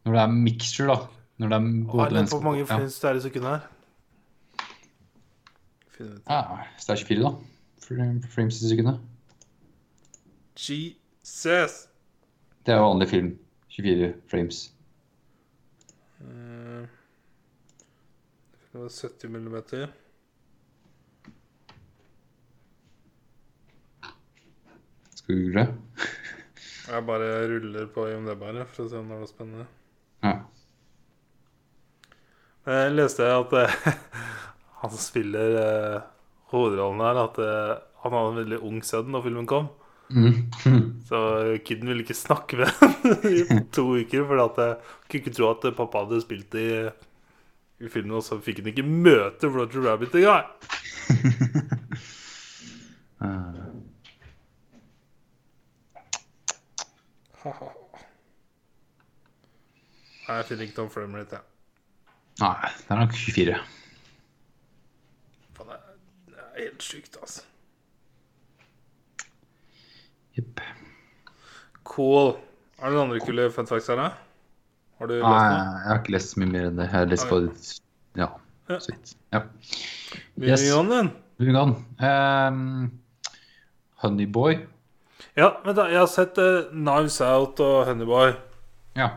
Når 0.07 0.15
det 0.15 0.21
er 0.23 0.35
mixture, 0.35 0.87
da. 0.87 1.25
Når 1.43 1.51
det 1.51 1.57
er 1.57 1.65
både 1.91 2.05
er 2.05 2.09
det 2.13 2.19
mennesker 2.21 2.37
hvor 2.39 2.45
mange 2.47 2.61
ja. 2.63 2.67
frames 2.71 2.99
det 3.03 3.09
er 3.11 3.19
i 3.19 3.23
sekundet 3.25 3.51
her? 3.51 3.69
Ja, 6.03 6.39
så 6.79 6.93
det 6.93 6.95
er 6.95 7.05
24, 7.07 7.23
da. 7.23 7.33
Frames 8.35 8.63
i 8.63 8.69
sekundet. 8.71 9.01
Jesus! 11.23 11.89
Det 12.67 12.73
er 12.75 12.79
jo 12.81 12.89
vanlig 12.89 13.09
film. 13.11 13.31
24 13.73 14.13
frames. 14.31 14.59
Eh, 16.21 16.87
Det 18.73 18.81
var 18.81 18.89
70 18.89 19.29
millimeter. 19.29 19.89
Skal 25.15 25.37
vi 25.37 25.43
google? 25.45 25.67
Jeg 26.89 27.05
bare 27.07 27.29
ruller 27.49 27.87
på 27.95 28.07
IMDb 28.11 28.43
her 28.49 28.65
for 28.67 28.85
å 28.85 28.91
se 28.91 28.99
om 28.99 29.11
det 29.11 29.17
er 29.17 29.23
noe 29.23 29.31
spennende. 29.31 29.67
Ja. 30.25 30.33
Jeg 32.67 32.95
leste 32.97 33.29
at 33.31 33.55
eh, 33.59 33.77
han 34.83 34.91
som 34.91 35.01
spiller 35.03 35.57
eh, 35.63 36.01
hovedrollen 36.53 37.05
her, 37.07 37.23
at 37.29 37.39
han 38.03 38.17
hadde 38.17 38.33
en 38.33 38.41
veldig 38.43 38.61
ung 38.67 38.83
sønn 38.87 39.15
da 39.15 39.23
filmen 39.25 39.47
kom. 39.49 39.71
Mm. 40.13 40.35
Så 41.09 41.19
kiden 41.65 41.89
ville 41.89 42.03
ikke 42.05 42.15
snakke 42.19 42.57
med 42.61 42.67
ham 42.79 42.95
i 43.33 43.45
to 43.73 43.85
uker, 43.97 44.27
for 44.29 44.43
jeg 44.43 44.77
kunne 45.09 45.21
ikke 45.23 45.35
tro 45.37 45.51
at 45.55 45.65
pappa 45.77 46.03
hadde 46.05 46.21
spilt 46.25 46.55
i, 46.61 46.67
i 47.81 47.89
filmen, 47.93 48.19
og 48.19 48.25
så 48.27 48.37
fikk 48.45 48.61
han 48.63 48.71
ikke 48.75 48.85
møte 48.87 49.49
Roger 49.53 49.87
Rabbit 49.89 50.15
engang. 50.21 50.47
Nei, 60.23 60.37
jeg 60.39 60.47
finner 60.49 60.67
ikke 60.69 60.79
noen 60.81 60.93
framerate, 60.95 61.39
jeg. 61.39 61.49
Nei, 62.43 62.71
det 62.79 62.95
er 62.95 63.01
nok 63.03 63.17
24. 63.19 63.57
Faen, 65.59 65.73
det 66.31 66.39
er- 66.39 66.61
helt 66.63 66.83
sykt, 66.87 67.17
altså. 67.21 67.43
Jepp. 70.37 70.61
Cool. 71.85 72.35
Er 72.81 72.89
det 72.91 72.97
noen 72.97 73.11
andre 73.11 73.21
kule 73.25 73.49
fun 73.53 73.69
facts 73.69 73.91
her, 73.93 73.99
da? 74.01 74.11
Har 74.99 75.11
du 75.11 75.15
lest 75.19 75.27
Nei, 75.27 75.49
noe? 75.53 75.63
jeg 75.83 75.89
har 75.91 76.01
ikke 76.01 76.15
lest 76.15 76.33
så 76.33 76.41
mye 76.43 76.51
mer 76.55 76.67
enn 76.71 76.79
det. 76.79 76.87
Jeg 76.89 76.95
har 76.95 77.11
lest 77.11 77.29
på 77.31 77.41
Ja, 78.17 78.29
Ja. 78.71 78.79
Ja. 79.33 79.41
Yes. 80.41 80.65
Moving 81.41 81.57
on. 81.59 81.73
Um, 81.99 82.93
Honeyboy. 84.03 84.61
Ja, 85.37 85.49
vent 85.65 85.77
da. 85.79 85.89
Jeg 85.91 85.99
har 86.03 86.11
sett 86.13 86.39
uh, 86.39 86.69
Knives 86.71 87.19
Out 87.25 87.61
og 87.65 87.87
Honeyboy. 87.89 88.35
Ja. 88.99 89.09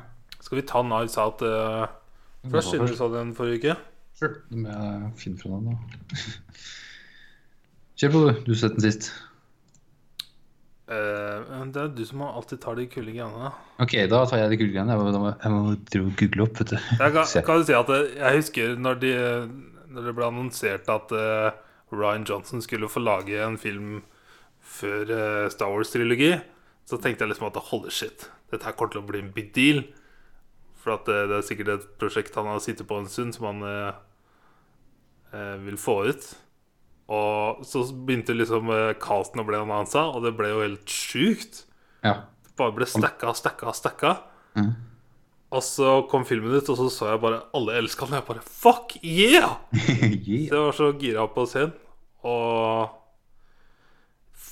Skal 0.42 0.60
vi 0.60 0.66
ta 0.68 0.82
Knives 0.84 1.18
Out 1.22 1.44
uh, 1.46 1.86
først, 2.50 2.72
siden 2.74 2.90
du 2.90 2.96
sa 2.98 3.10
den 3.14 3.36
forrige 3.38 3.62
uke? 3.62 3.78
Sure. 4.16 4.42
Da 4.50 4.56
må 4.64 4.74
jeg 4.74 5.12
finne 5.20 5.42
fra 5.42 5.50
den, 5.60 5.72
da. 5.72 5.76
Kjør 8.00 8.12
på, 8.16 8.22
du. 8.26 8.44
Du 8.48 8.52
har 8.56 8.62
sett 8.64 8.78
den 8.78 8.86
sist. 8.88 9.12
Men 10.88 11.72
det 11.74 11.82
er 11.82 11.88
du 11.98 12.04
som 12.06 12.22
alltid 12.22 12.60
tar 12.62 12.76
de 12.78 12.84
kule 12.86 13.10
greiene. 13.10 13.50
Ok, 13.82 13.96
da 14.12 14.20
tar 14.30 14.44
jeg 14.44 14.52
de 14.52 14.58
kule 14.60 14.74
greiene. 14.76 14.94
Jeg 14.94 15.02
må, 15.02 15.32
jeg 15.42 15.52
må- 15.52 15.76
jeg 15.90 16.02
må 16.04 16.10
google 16.20 16.44
opp, 16.46 16.60
vet 16.62 16.74
du. 16.76 16.78
Jeg 16.78 17.14
kan, 17.16 17.26
kan 17.48 17.58
du 17.62 17.66
si 17.66 17.74
at 17.74 17.90
eh, 17.96 18.12
jeg 18.20 18.38
husker 18.38 18.76
når, 18.78 19.00
de, 19.02 19.14
når 19.90 20.06
det 20.10 20.14
ble 20.20 20.28
annonsert 20.30 20.92
at 20.94 21.16
uh, 21.18 21.50
Ryan 21.90 22.28
Johnson 22.30 22.62
skulle 22.62 22.90
få 22.92 23.02
lage 23.02 23.40
en 23.42 23.58
film 23.58 24.04
før 24.62 25.10
uh, 25.10 25.50
Star 25.50 25.74
Wars-trilogi, 25.74 26.36
så 26.86 27.02
tenkte 27.02 27.26
jeg 27.26 27.34
liksom 27.34 27.50
at 27.50 27.58
holy 27.72 27.90
shit, 27.90 28.30
dette 28.54 28.66
her 28.70 28.78
kommer 28.78 28.94
til 28.94 29.02
å 29.02 29.10
bli 29.10 29.24
en 29.26 29.34
big 29.34 29.50
deal. 29.58 29.82
For 30.86 31.00
at 31.00 31.10
det, 31.10 31.34
er 31.34 31.42
sikkert 31.46 31.74
et 31.80 31.88
prosjekt 31.98 32.36
han 32.38 32.46
har 32.52 32.62
sittet 32.62 32.86
på 32.86 33.00
en 33.02 33.10
stund, 33.10 33.34
som 33.34 33.48
han 33.50 33.64
vil 35.66 35.80
få 35.82 35.96
ut. 36.12 36.28
Og 37.06 37.62
så 37.68 37.84
begynte 37.94 38.34
liksom 38.34 38.72
Carlton 38.72 39.02
casten 39.04 39.44
å 39.44 39.46
bli 39.46 39.60
annonsa, 39.60 40.08
og 40.10 40.26
det 40.26 40.34
ble 40.38 40.50
jo 40.50 40.64
helt 40.64 40.90
sjukt. 40.90 41.64
Ja. 42.02 42.24
Det 42.46 42.56
bare 42.58 42.74
ble 42.80 42.88
stacka, 42.90 43.34
stacka, 43.38 43.74
stacka. 43.78 44.16
Mm. 44.58 44.74
Og 45.56 45.64
så 45.64 45.90
kom 46.12 46.26
filmen 46.28 46.56
ut, 46.56 46.70
og 46.72 46.80
så 46.80 46.88
så 46.92 47.12
jeg 47.12 47.22
bare 47.24 47.44
alle 47.56 47.78
elska 47.80 48.08
den. 48.08 48.18
Og 48.18 48.22
jeg 48.22 48.30
bare 48.32 48.46
fuck 48.50 48.96
yeah! 49.04 49.58
yeah. 49.76 50.48
Så 50.50 50.56
jeg 50.56 50.64
var 50.66 50.80
så 50.80 50.90
gira 51.00 51.28
på 51.32 51.46
den. 51.54 51.76
Og 52.26 52.90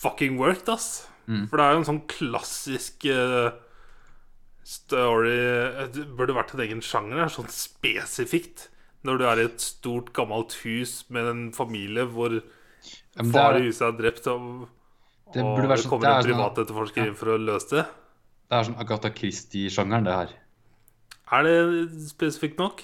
fucking 0.03 0.37
worked, 0.39 0.69
ass. 0.69 1.07
For 1.25 1.57
det 1.57 1.65
er 1.65 1.73
jo 1.73 1.81
en 1.81 1.87
sånn 1.87 2.01
klassisk 2.11 3.05
uh, 3.07 3.53
story 4.67 5.37
eh, 5.39 5.85
Det 5.93 6.03
burde 6.17 6.35
vært 6.35 6.51
en 6.55 6.63
egen 6.65 6.83
sjanger. 6.83 7.31
Sånn 7.31 7.49
spesifikt. 7.51 8.67
Når 9.03 9.17
du 9.19 9.23
er 9.27 9.37
i 9.41 9.45
et 9.49 9.59
stort, 9.61 10.13
gammelt 10.15 10.53
hus 10.63 11.03
med 11.09 11.27
en 11.27 11.51
familie 11.55 12.05
hvor 12.07 12.37
far 13.33 13.57
i 13.59 13.65
huset 13.67 13.81
er 13.89 13.97
drept, 13.99 14.27
og, 14.31 14.41
Det 15.33 15.41
og 15.43 15.57
det 15.59 15.79
sånn- 15.81 15.89
kommer 15.89 16.05
det 16.07 16.13
en 16.13 16.23
sånn- 16.23 16.31
privatetterforsker 16.31 17.01
inn 17.07 17.15
for 17.19 17.27
å 17.33 17.37
løse 17.41 17.69
det. 17.69 17.85
Det 18.49 18.55
er 18.59 18.63
sånn 18.63 18.79
Agatha 18.79 19.09
Christie-sjangeren, 19.09 20.03
det 20.05 20.13
her. 20.13 20.29
Er 21.33 21.43
det 21.43 21.89
spesifikt 22.11 22.57
nok? 22.59 22.83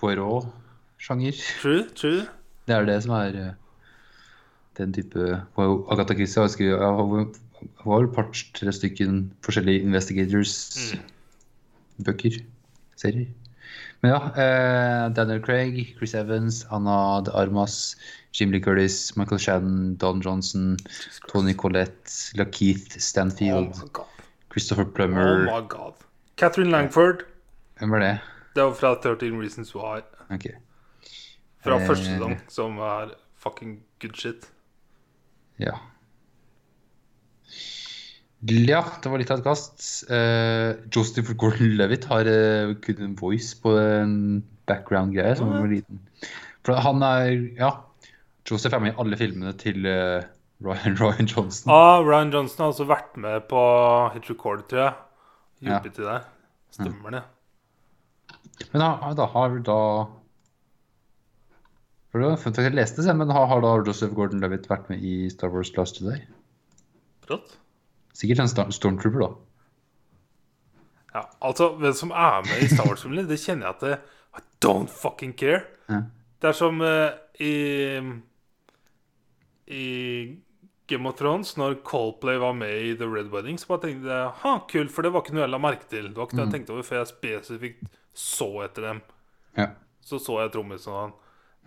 Poirot-sjanger. 0.00 1.32
True? 1.60 1.82
True? 1.94 2.22
Det 2.66 2.74
er 2.74 2.84
det 2.88 2.98
som 3.04 3.12
er 3.18 3.36
eh, 3.36 3.52
den 4.78 4.92
type 4.96 5.20
Agatha 5.56 6.14
Christie 6.16 6.40
har 6.42 6.48
skrevet 6.48 6.80
Hun 6.80 7.34
har 7.84 7.98
vel 8.00 8.08
et 8.08 8.14
par-tre 8.16 8.72
stykken 8.72 9.30
forskjellige 9.44 9.82
Investigators-bøker. 9.86 12.34
Serier. 12.96 13.26
Ja. 14.06 14.18
Eh, 14.36 15.10
Daniel 15.14 15.40
Craig, 15.42 15.94
Chris 15.98 16.14
Evans, 16.14 16.64
Anna 16.70 17.20
de 17.22 17.32
Armas, 17.32 17.96
Jim 18.32 18.50
Lee 18.52 18.60
Curtis, 18.60 19.16
Michael 19.16 19.38
Shannon, 19.40 19.96
Don 19.96 20.20
Johnson, 20.22 20.76
Tony 21.28 21.54
Collette, 21.54 22.10
Lakeith 22.36 22.96
Oh 22.96 23.00
Stanfield, 23.00 23.74
oh. 23.98 24.06
Christopher 24.52 24.84
Oh 24.84 24.92
Plummer 24.94 25.44
my 25.44 25.66
god. 25.68 25.94
Catherine 26.36 26.70
Langford. 26.70 27.24
Hvem 27.78 27.90
var 27.90 27.98
det? 28.00 28.18
Det 28.54 28.62
var 28.64 28.74
fra 28.74 28.94
13 29.02 29.40
Reasons 29.42 29.74
Why. 29.74 30.00
Okay. 30.30 30.54
Fra 31.64 31.80
Eh. 31.80 31.86
første 31.86 32.04
sesong, 32.04 32.36
som 32.48 32.78
er 32.78 33.10
fucking 33.42 33.80
good 34.00 34.14
shit. 34.16 34.46
Ja. 35.58 35.72
Ja, 38.44 38.82
det 39.02 39.10
var 39.10 39.18
litt 39.18 39.30
av 39.32 39.40
et 39.40 39.46
kast. 39.46 39.80
Uh, 40.10 40.76
Joseph 40.92 41.32
Gordon-Levitt 41.40 42.04
har 42.10 42.28
uh, 42.28 42.74
kun 42.84 43.00
en 43.02 43.16
voice 43.16 43.56
på 43.56 43.72
en 43.80 44.44
background-greie. 44.68 45.38
som 45.38 45.54
var 45.54 45.70
liten. 45.70 46.02
For 46.66 46.76
han 46.82 47.02
er 47.06 47.32
Ja, 47.56 47.70
Joseph 48.46 48.74
er 48.76 48.82
med 48.82 48.92
i 48.92 49.00
alle 49.00 49.16
filmene 49.16 49.54
til 49.56 49.88
uh, 49.88 50.20
Ryan, 50.60 50.98
Ryan 51.02 51.26
Johnson. 51.32 51.72
Ah, 51.72 52.04
Ryan 52.04 52.32
Johnson 52.34 52.66
har 52.66 52.74
også 52.74 52.86
vært 52.88 53.16
med 53.16 53.48
på 53.48 53.62
Hit 54.14 54.30
Record, 54.30 54.68
tror 54.68 54.84
jeg. 54.84 54.94
Hjulpet 55.64 55.96
til 55.96 56.04
der. 56.10 56.28
Stemmer 56.76 57.16
det. 57.16 57.24
Men 58.72 58.82
da, 58.82 59.12
da 59.16 59.26
har 59.32 59.58
da 59.64 59.80
For 62.10 62.20
det 62.20 62.28
var 62.28 62.40
fun 62.40 62.54
fact 62.56 62.68
jeg 62.68 62.76
leste 62.76 63.04
det, 63.04 63.16
men 63.16 63.32
har, 63.32 63.48
har 63.48 63.64
da 63.64 63.76
Joseph 63.84 64.14
Gordon-Levitt 64.16 64.68
vært 64.70 64.90
med 64.92 65.04
i 65.04 65.30
Star 65.32 65.52
Wars 65.52 65.72
Last 65.76 65.98
Today? 66.00 66.26
Brått. 67.24 67.56
Sikkert 68.16 68.40
en 68.40 68.72
Stormtrooper, 68.72 69.26
da. 69.26 69.30
Ja, 71.16 71.22
altså, 71.44 71.70
hvem 71.80 71.92
som 71.96 72.12
er 72.12 72.44
med 72.44 72.62
i 72.64 72.68
Star 72.70 72.88
Wars-filmene, 72.88 73.26
det 73.28 73.40
kjenner 73.40 73.68
jeg 73.68 73.76
at 73.76 73.84
det, 73.84 73.98
I 74.36 74.42
don't 74.64 74.92
fucking 74.92 75.32
care. 75.36 75.62
Ja. 75.88 76.02
Det 76.40 76.50
er 76.50 76.56
som 76.56 76.80
uh, 76.84 77.12
i 77.40 77.54
I 79.72 79.84
Game 80.86 81.08
of 81.08 81.16
Thrones, 81.18 81.56
når 81.58 81.80
Coldplay 81.84 82.38
var 82.38 82.52
med 82.54 82.74
i 82.84 82.92
The 82.96 83.08
Red 83.10 83.32
Wedding, 83.32 83.58
så 83.58 83.72
bare 83.72 83.86
tenkte 83.86 84.12
jeg 84.12 84.34
ha, 84.42 84.52
kult, 84.70 84.92
for 84.92 85.02
det 85.02 85.12
var 85.14 85.24
ikke 85.24 85.34
noe 85.36 85.46
jeg 85.46 85.54
la 85.54 85.62
merke 85.62 85.88
til. 85.90 86.10
Det 86.10 86.20
var 86.20 86.28
ikke 86.28 86.38
noe 86.38 86.46
jeg 86.46 86.54
tenkte 86.54 86.76
over 86.76 86.86
før 86.86 87.00
jeg 87.00 87.10
spesifikt 87.10 87.88
så 88.16 88.50
etter 88.66 88.90
dem. 88.90 89.00
Ja. 89.56 89.70
Så 90.04 90.20
så 90.22 90.38
jeg 90.44 90.52
trommisen 90.54 90.92
og 90.92 91.00
han. 91.00 91.16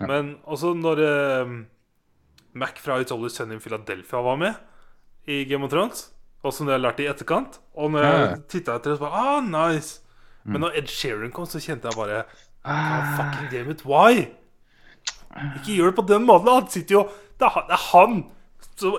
Men 0.07 0.29
også 0.47 0.71
når 0.77 1.01
uh, 1.03 1.57
Mac 2.53 2.79
fra 2.79 3.01
It's 3.01 3.11
Always 3.11 3.35
Sunny 3.35 3.57
in 3.57 3.65
Philadelphia 3.65 4.21
var 4.23 4.39
med 4.39 4.55
i 5.27 5.43
Game 5.49 5.67
of 5.67 5.73
Thrones, 5.73 6.07
og 6.43 6.53
som 6.55 6.69
jeg 6.71 6.79
lærte 6.79 7.03
i 7.03 7.07
etterkant 7.11 7.57
Og 7.75 7.91
når 7.91 8.05
jeg 8.05 8.37
titta 8.53 8.75
etter 8.79 8.93
det, 8.93 8.97
så 8.99 9.03
bare 9.09 9.23
ah, 9.37 9.41
nice. 9.43 9.99
Men 10.45 10.61
når 10.63 10.77
Ed 10.79 10.87
Sheeran 10.87 11.31
kom, 11.35 11.45
så 11.45 11.59
kjente 11.59 11.89
jeg 11.89 11.97
bare 11.99 12.21
ah, 12.63 13.09
Fucking 13.17 13.49
damn 13.51 13.71
it, 13.73 13.83
why? 13.85 14.27
Ikke 15.59 15.75
gjør 15.75 15.91
det 15.91 15.95
på 15.99 16.05
den 16.09 16.25
måten. 16.25 16.47
Han 16.49 16.69
sitter 16.71 16.95
jo 16.95 17.03
Det 17.39 17.45
er, 17.47 17.53
han- 17.55 17.67
det 17.69 17.75
er 17.77 17.85
han. 17.91 18.17
Så 18.79 18.93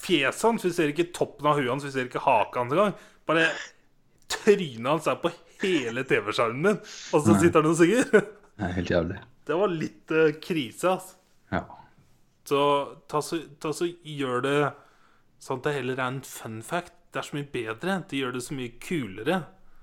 Fjeset 0.00 0.42
hans, 0.46 0.64
vi 0.64 0.70
ser 0.72 0.88
ikke 0.94 1.10
toppen 1.12 1.46
av 1.50 1.58
huet 1.58 1.68
hans, 1.68 1.84
vi 1.84 1.90
ser 1.92 2.06
ikke 2.08 2.22
haka 2.24 2.62
hans 2.62 2.72
engang. 2.72 2.94
Bare 3.28 3.48
trynet 4.32 4.86
hans 4.88 5.06
er 5.10 5.18
på 5.20 5.28
hele 5.60 6.04
TV-skjermen 6.08 6.62
min, 6.64 6.78
og 7.12 7.20
så 7.26 7.34
sitter 7.36 7.60
han 7.60 7.68
og 7.68 7.76
synger. 7.76 8.22
Det 8.56 8.70
helt 8.78 8.90
jævlig. 8.94 9.18
Det 9.50 9.58
var 9.60 9.74
litt 9.74 10.14
uh, 10.16 10.30
krise, 10.40 10.94
altså. 10.94 11.18
Ja. 11.52 11.60
Så 12.48 12.62
ta 13.12 13.20
så, 13.20 13.42
ta 13.60 13.74
så 13.76 13.90
gjør 14.08 14.40
det 14.46 14.56
sånn 15.40 15.60
at 15.60 15.68
det 15.68 15.76
heller 15.78 15.98
er 16.00 16.06
en 16.14 16.22
fun 16.26 16.60
fact. 16.66 16.94
Det 17.10 17.22
er 17.22 17.26
så 17.26 17.36
mye 17.38 17.48
bedre. 17.50 17.96
Det 18.10 18.20
gjør 18.20 18.36
det 18.36 18.44
så 18.46 18.54
mye 18.54 18.74
kulere. 18.82 19.40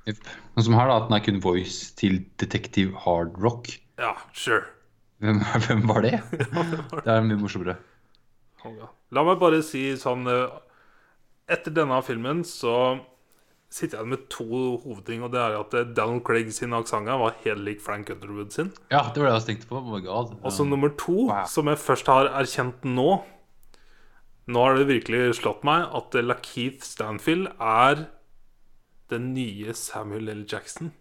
Yep. 0.07 0.29
Noe 0.55 0.63
som 0.63 0.77
her 0.77 0.87
da, 0.87 0.99
at 1.01 1.09
den 1.09 1.17
er 1.17 1.25
kun 1.25 1.41
voice 1.43 1.91
til 1.99 2.21
detektiv 2.39 2.93
Hard 3.03 3.35
Rock. 3.43 3.73
Ja, 3.99 4.13
sure. 4.31 4.63
Hvem, 5.19 5.41
hvem 5.67 5.83
var 5.89 6.05
det? 6.05 6.21
Det 6.31 7.11
er 7.11 7.25
mye 7.25 7.39
morsommere. 7.41 7.77
La 9.15 9.23
meg 9.23 9.37
bare 9.39 9.61
si 9.63 9.89
sånn 9.95 10.25
eh, 10.27 10.55
Etter 11.47 11.71
denne 11.71 12.01
filmen 12.03 12.41
så 12.43 12.97
sitter 13.71 14.01
jeg 14.01 14.09
med 14.11 14.25
to 14.31 14.47
hovedting. 14.83 15.21
Og 15.23 15.31
det 15.31 15.39
er 15.39 15.55
at 15.59 15.75
eh, 15.79 15.87
Donald 15.95 16.23
Craig 16.27 16.51
sin 16.55 16.75
aksent 16.75 17.07
var 17.07 17.37
helt 17.45 17.63
lik 17.63 17.83
Frank 17.83 18.11
Underwood 18.11 18.51
sin. 18.55 18.73
Ja, 18.91 19.05
det 19.13 19.23
var 19.23 19.31
det 19.31 19.37
jeg 19.41 19.47
tenkte 19.53 19.71
på. 19.71 19.79
Oh. 19.79 20.35
Og 20.43 20.51
så 20.51 20.67
nummer 20.67 20.91
to, 20.99 21.27
Wow. 21.29 21.45
som 21.47 21.67
jeg 21.71 21.79
først 21.79 22.11
har 22.11 22.31
erkjent 22.39 22.83
nå 22.87 23.21
Nå 24.47 24.63
har 24.63 24.77
det 24.77 24.87
virkelig 24.87 25.39
slått 25.41 25.65
meg 25.67 25.89
at 25.97 26.15
Lakeith 26.23 26.85
Stanfield 26.87 27.49
er 27.59 28.05
den 29.11 29.33
nye 29.35 29.73
Samuel 29.75 30.31
L. 30.31 30.45
Jackson. 30.47 30.93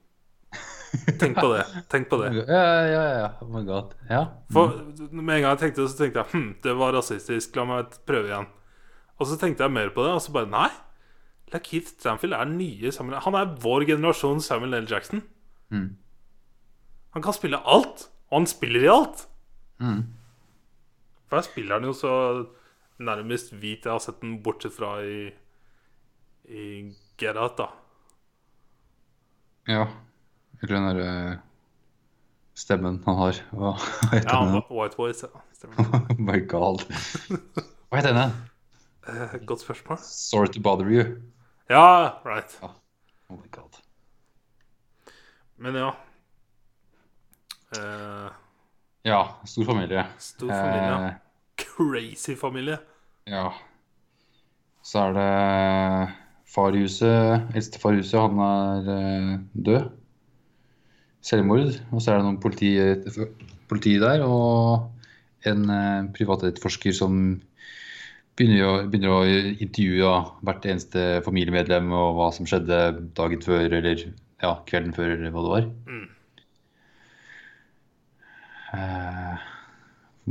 Tenk 1.20 1.36
på 1.38 1.50
det. 1.52 1.62
Tenk 1.92 2.08
på 2.10 2.18
det. 2.22 2.32
Ja, 2.50 2.64
ja, 2.86 3.04
ja. 3.20 3.28
Oh 3.42 3.50
my 3.50 3.62
god. 3.66 3.94
Ja. 4.10 4.24
For 4.52 4.72
med 5.10 5.36
en 5.38 5.44
gang 5.44 5.52
jeg 5.52 5.62
tenkte 5.62 5.84
det, 5.84 5.92
så 5.92 6.00
tenkte 6.00 6.22
jeg 6.22 6.32
hm, 6.32 6.48
det 6.64 6.74
var 6.78 6.94
rasistisk. 6.96 7.56
La 7.58 7.66
meg 7.68 7.94
prøve 8.08 8.30
igjen. 8.30 8.50
Og 9.16 9.30
så 9.30 9.38
tenkte 9.40 9.64
jeg 9.64 9.74
mer 9.74 9.92
på 9.94 10.04
det, 10.06 10.16
og 10.16 10.22
så 10.24 10.34
bare 10.34 10.50
nei. 10.50 10.68
Lakeith 11.54 11.94
Stanfield 11.94 12.34
er 12.34 12.48
den 12.48 12.58
nye 12.58 12.90
Samuel 12.90 13.22
Han 13.22 13.38
er 13.38 13.54
vår 13.62 13.86
generasjon 13.92 14.42
Samuel 14.42 14.74
L. 14.80 14.90
Jackson. 14.90 15.22
Mm. 15.70 15.88
Han 17.16 17.24
kan 17.24 17.36
spille 17.36 17.62
alt, 17.62 18.08
og 18.30 18.40
han 18.40 18.50
spiller 18.50 18.84
i 18.84 18.92
alt. 18.92 19.26
Mm. 19.78 20.02
For 21.26 21.38
her 21.38 21.46
spiller 21.46 21.78
han 21.78 21.88
jo 21.88 21.94
så 21.96 22.12
nærmest 22.98 23.52
hvit 23.52 23.84
jeg 23.84 23.92
har 23.92 24.00
sett 24.02 24.20
den, 24.22 24.38
bortsett 24.42 24.72
fra 24.76 24.94
i, 25.04 25.28
i 26.48 26.62
Get 27.20 27.36
Out, 27.36 27.56
da. 27.58 27.66
Ja. 29.68 29.86
Eller 30.62 30.74
den 30.76 30.86
derre 30.88 31.38
stemmen 32.56 33.02
han 33.04 33.18
har. 33.20 33.40
Hva 33.52 33.74
heter 34.12 34.30
Ja, 34.32 34.40
den? 34.44 34.62
White 34.70 34.96
Voice. 34.96 35.24
Ja. 35.26 35.42
My 36.18 36.38
god. 36.52 36.84
Hva 37.90 37.98
heter 38.00 38.14
den? 38.16 38.34
Eh, 39.08 39.36
Godt 39.46 39.60
spørsmål. 39.64 39.98
Sorry 40.02 40.48
to 40.54 40.60
bother 40.64 40.88
you. 40.90 41.04
Ja, 41.70 42.20
right. 42.24 42.56
Oh 42.62 43.36
my 43.36 43.48
god. 43.50 43.80
Men 45.58 45.74
ja. 45.80 45.92
Uh, 47.76 48.30
Ja, 49.06 49.20
stor 49.46 49.64
familie. 49.64 50.06
stor 50.18 50.48
familie. 50.50 50.94
Uh, 50.96 51.12
Crazy 51.56 52.34
familie. 52.40 52.78
Ja. 53.26 53.50
Så 54.86 55.02
er 55.02 55.16
det 55.16 55.30
far 56.46 56.76
i 56.76 56.84
huset, 56.84 57.48
eldstefar 57.58 57.96
i 57.96 58.02
huset, 58.02 58.20
han 58.22 58.38
er 58.42 58.90
eh, 58.94 59.32
død. 59.66 59.88
Selvmord. 61.26 61.74
Og 61.90 62.02
så 62.02 62.12
er 62.12 62.20
det 62.20 62.28
noen 62.28 62.38
politi, 62.42 62.70
politi 63.66 63.96
der, 63.98 64.22
og 64.22 64.92
en 65.50 65.66
eh, 65.74 66.06
privatetterforsker 66.14 66.94
som 66.94 67.18
begynner 68.36 68.68
å, 68.68 68.72
begynner 68.86 69.14
å 69.16 69.20
intervjue 69.26 70.14
hvert 70.46 70.68
eneste 70.70 71.06
familiemedlem 71.26 71.90
og 71.96 72.18
hva 72.18 72.30
som 72.36 72.46
skjedde 72.46 72.80
dagen 73.16 73.42
før, 73.42 73.66
eller 73.66 74.04
ja, 74.04 74.52
kvelden 74.68 74.94
før, 74.94 75.16
eller 75.16 75.34
hva 75.34 75.46
det 75.46 75.54
var. 75.56 75.70
Mm. 75.90 76.06
Eh, 78.76 79.46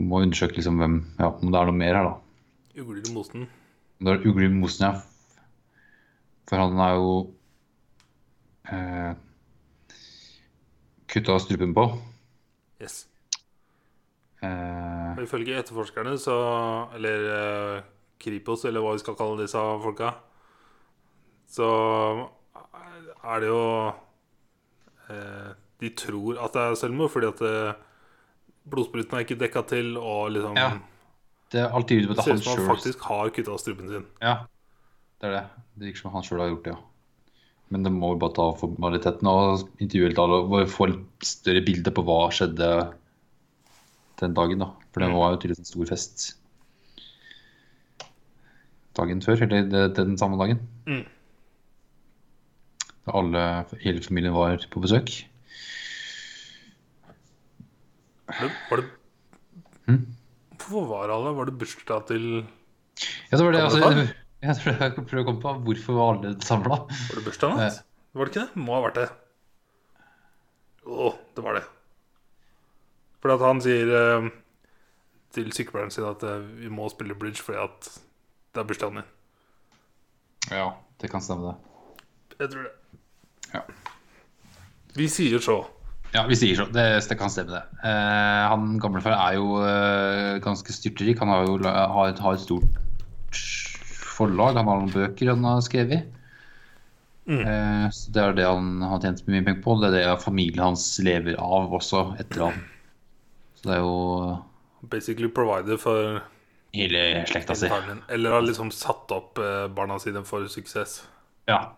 må 0.06 0.22
undersøke 0.24 0.60
liksom 0.60 0.80
hvem, 0.80 1.02
ja, 1.20 1.34
om 1.34 1.52
det 1.52 1.60
er 1.60 1.72
noe 1.72 1.82
mer 1.82 2.00
her, 2.00 2.14
da. 2.14 2.25
Ugler 2.76 3.02
i 3.08 3.14
mosen. 3.16 3.46
Det 4.00 4.12
er 4.12 4.26
Ugly 4.28 4.48
Mosen, 4.52 4.86
ja. 4.90 5.02
For 6.50 6.60
han 6.60 6.80
er 6.84 6.96
jo 7.00 7.12
eh, 8.70 9.14
kutta 11.08 11.38
strupen 11.40 11.72
på. 11.78 11.86
Yes. 12.82 13.06
Eh, 14.44 15.14
Og 15.16 15.24
ifølge 15.24 15.56
etterforskerne, 15.58 16.18
så 16.20 16.36
Eller 16.98 17.30
eh, 17.38 17.84
Kripos, 18.20 18.66
eller 18.68 18.84
hva 18.84 18.92
vi 18.98 19.00
skal 19.06 19.16
kalle 19.20 19.40
disse 19.42 19.62
folka, 19.84 20.12
så 21.48 21.70
er 23.24 23.40
det 23.42 23.48
jo 23.48 23.62
eh, 25.10 25.54
De 25.82 25.90
tror 25.98 26.38
at 26.44 26.54
det 26.56 26.62
er 26.66 26.78
selvmord 26.80 27.12
fordi 27.14 27.28
at 27.32 27.42
eh, 27.48 27.80
blodspruten 28.70 29.16
er 29.18 29.24
ikke 29.26 29.40
dekka 29.40 29.62
til, 29.72 29.96
og 29.98 30.32
liksom 30.36 30.58
Ja, 30.60 30.70
det 31.56 31.62
er 31.64 31.72
alltid 31.78 32.03
ut 32.03 32.10
på 32.10 32.16
han 32.16 32.20
at 32.20 32.26
ser 32.28 32.36
ut 32.41 32.43
som 32.43 32.60
han 32.60 32.68
faktisk 32.76 33.06
har 33.08 33.30
kutta 33.36 33.56
strupen 33.62 33.88
sin. 33.91 34.06
Ja, 34.24 34.34
det 35.22 35.30
er 35.30 35.34
det. 35.38 35.43
Det 35.80 35.88
virker 35.89 36.01
som 36.03 36.14
han 36.18 36.26
sjøl 36.28 36.41
har 36.43 36.51
gjort 36.51 36.66
det, 36.68 36.74
ja. 36.76 36.82
Men 37.74 37.86
det 37.88 37.91
må 37.95 38.12
jo 38.14 38.20
bare 38.22 38.36
ta 38.36 38.43
formaliteten 38.60 39.26
og 39.32 39.64
intervjue 39.82 40.12
litt 40.12 40.20
alle 40.22 40.41
og 40.43 40.68
få 40.70 40.86
et 40.91 41.26
større 41.26 41.64
bilde 41.66 41.93
på 41.95 42.03
hva 42.06 42.18
skjedde 42.36 42.68
den 44.22 44.36
dagen, 44.38 44.62
da. 44.62 44.68
For 44.93 45.01
det 45.03 45.10
var 45.16 45.34
jo 45.34 45.39
tydeligvis 45.41 45.64
en 45.64 45.72
stor 45.72 45.89
fest 45.89 46.26
dagen 48.95 49.20
før, 49.26 49.41
eller 49.43 49.66
det- 49.72 49.95
den 49.97 50.18
samme 50.18 50.38
dagen. 50.39 50.60
Mm. 50.88 51.01
Da 53.06 53.12
alle, 53.20 53.41
hele 53.82 54.01
familien 54.06 54.34
var 54.34 54.58
på 54.72 54.82
besøk. 54.84 55.10
Var 58.28 58.39
det, 58.47 58.51
var 58.70 58.78
det 58.82 58.86
Hm? 59.86 60.06
Hvorfor 60.56 60.88
var 60.89 61.12
alle 61.16 61.34
Var 61.38 61.49
det 61.49 61.58
bursdag 61.62 62.08
til 62.12 62.26
Ja, 62.39 63.38
det 63.38 63.43
var 63.43 63.56
det, 63.56 63.64
altså, 63.66 63.82
Gamle 63.84 64.06
jeg 64.45 64.58
tror 64.60 64.76
jeg 64.78 64.93
prøver 64.95 65.22
å 65.24 65.28
komme 65.30 65.41
på 65.41 65.53
hvorfor 65.66 65.95
var 65.97 66.10
alle 66.14 66.32
samla. 66.45 66.76
Var 66.86 67.18
det 67.18 67.24
bursdagen 67.26 67.60
hans? 67.60 67.80
Var 68.16 68.28
det 68.28 68.32
ikke 68.32 68.43
det? 68.43 68.62
Må 68.62 68.76
ha 68.76 68.82
vært 68.86 68.99
det. 68.99 69.08
Å, 70.86 71.08
det 71.36 71.45
var 71.45 71.58
det. 71.58 71.64
Fordi 73.24 73.38
at 73.39 73.45
han 73.47 73.62
sier 73.66 73.93
eh, 73.99 74.28
til 75.34 75.49
sykepleieren 75.56 75.93
sin 75.93 76.06
at 76.06 76.24
eh, 76.30 76.45
vi 76.62 76.70
må 76.70 76.86
spille 76.93 77.18
bridge 77.18 77.41
fordi 77.41 77.64
at 77.64 77.89
det 78.53 78.62
er 78.62 78.70
bursdagen 78.70 79.01
din. 79.01 79.10
Ja, 80.53 80.68
det 81.01 81.10
kan 81.10 81.26
stemme, 81.26 81.56
det. 81.56 82.38
Jeg 82.43 82.51
tror 82.53 82.68
det. 82.68 82.76
Ja. 83.56 83.64
Vi 84.95 85.10
sier 85.12 85.41
så. 85.43 85.58
Ja, 86.16 86.24
vi 86.30 86.36
sier 86.39 86.55
så. 86.55 86.66
Det, 86.72 86.84
det 87.09 87.18
kan 87.20 87.32
stemme, 87.34 87.57
det. 87.59 87.80
Eh, 87.84 88.43
han 88.49 88.78
gamlefar 88.80 89.16
er 89.18 89.36
jo 89.36 89.57
eh, 89.68 90.38
ganske 90.43 90.72
styrtrik. 90.72 91.20
Han 91.20 91.32
har 91.34 91.45
jo 91.49 91.57
har, 91.66 92.11
et- 92.13 92.22
har 92.24 92.38
et 92.38 92.43
stort 92.45 92.82
forlag. 94.16 94.55
Han 94.55 94.70
har 94.70 94.80
noen 94.84 94.93
bøker 94.93 95.34
han 95.34 95.43
har 95.43 95.63
skrevet. 95.66 96.05
Mm. 97.26 97.41
Eh, 97.41 97.86
så 97.95 98.11
det 98.13 98.22
er 98.22 98.36
det 98.38 98.45
han 98.47 98.68
har 98.86 99.01
tjent 99.03 99.24
mye 99.28 99.43
penger 99.43 99.63
på. 99.66 99.76
Det 99.82 99.89
er 99.91 99.97
det 100.13 100.22
familien 100.24 100.63
hans 100.70 100.86
lever 101.03 101.36
av 101.41 101.74
også 101.74 102.05
etter 102.22 102.45
han. 102.47 102.61
Så 103.59 103.70
det 103.72 103.78
er 103.80 103.84
jo 103.84 103.95
Basically 104.86 105.28
provider 105.34 105.80
for 105.82 106.20
hele 106.76 107.01
slekta 107.26 107.55
si. 107.57 107.68
Eller 108.13 108.36
har 108.36 108.43
liksom 108.45 108.70
satt 108.72 109.09
opp 109.16 109.39
eh, 109.41 109.66
barna 109.74 109.97
sine 109.99 110.22
for 110.28 110.45
suksess. 110.51 110.99
Ja. 111.49 111.74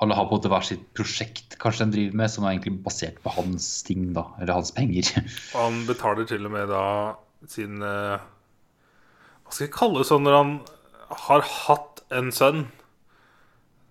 Alle 0.00 0.16
har 0.16 0.26
på 0.26 0.32
en 0.32 0.40
måte 0.40 0.50
hver 0.52 0.64
sitt 0.64 0.84
prosjekt 0.96 1.58
kanskje 1.60 1.86
de 1.86 1.94
driver 1.96 2.20
med, 2.22 2.32
som 2.32 2.44
er 2.46 2.54
egentlig 2.54 2.78
basert 2.86 3.18
på 3.24 3.32
hans 3.34 3.66
ting, 3.84 4.10
da. 4.16 4.24
Eller 4.40 4.56
hans 4.56 4.72
penger. 4.72 5.10
Han 5.58 5.82
betaler 5.88 6.28
til 6.28 6.46
og 6.48 6.54
med 6.54 6.70
da 6.72 6.84
sin 7.48 7.80
eh, 7.84 8.20
Hva 9.44 9.52
skal 9.52 9.66
jeg 9.66 9.74
kalle 9.74 10.00
det 10.00 10.08
sånn 10.08 10.24
når 10.26 10.36
han 10.36 10.54
har 11.26 11.42
hatt 11.42 12.02
en 12.14 12.28
sønn 12.34 12.64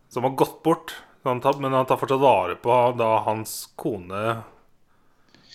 som 0.10 0.26
har 0.26 0.38
gått 0.40 0.62
bort, 0.66 0.94
men 1.26 1.42
han 1.44 1.86
tar 1.90 2.00
fortsatt 2.00 2.22
vare 2.22 2.56
på 2.62 2.76
da 2.98 3.10
hans 3.26 3.68
kone 3.78 4.40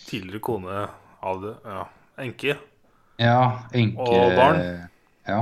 Tidligere 0.05 0.43
kone 0.45 0.83
av 1.25 1.41
det 1.43 1.55
Ja, 1.65 1.85
enke. 2.21 2.57
Ja, 3.19 3.39
enke 3.73 4.05
Og 4.05 4.37
barn? 4.37 4.61
Ja. 5.25 5.39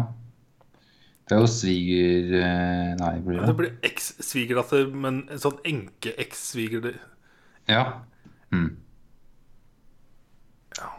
Det 1.32 1.38
er 1.38 1.46
jo 1.46 1.48
sviger... 1.48 2.32
eh, 2.44 2.88
Nei, 3.00 3.12
blir 3.24 3.38
Det 3.40 3.46
det? 3.48 3.52
blir 3.56 3.70
eks-svigerdatter, 3.88 4.90
men 4.92 5.22
en 5.32 5.40
sånn 5.40 5.56
enke-eks-sviger... 5.64 6.90
Ja. 7.70 7.84
Mm. 8.52 8.74
Ja. 10.76 10.90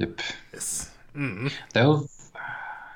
Jepp. 0.00 0.24
Yes. 0.54 0.70
Mm. 1.12 1.50
Det 1.74 1.82
er 1.82 1.88
jo 1.90 1.98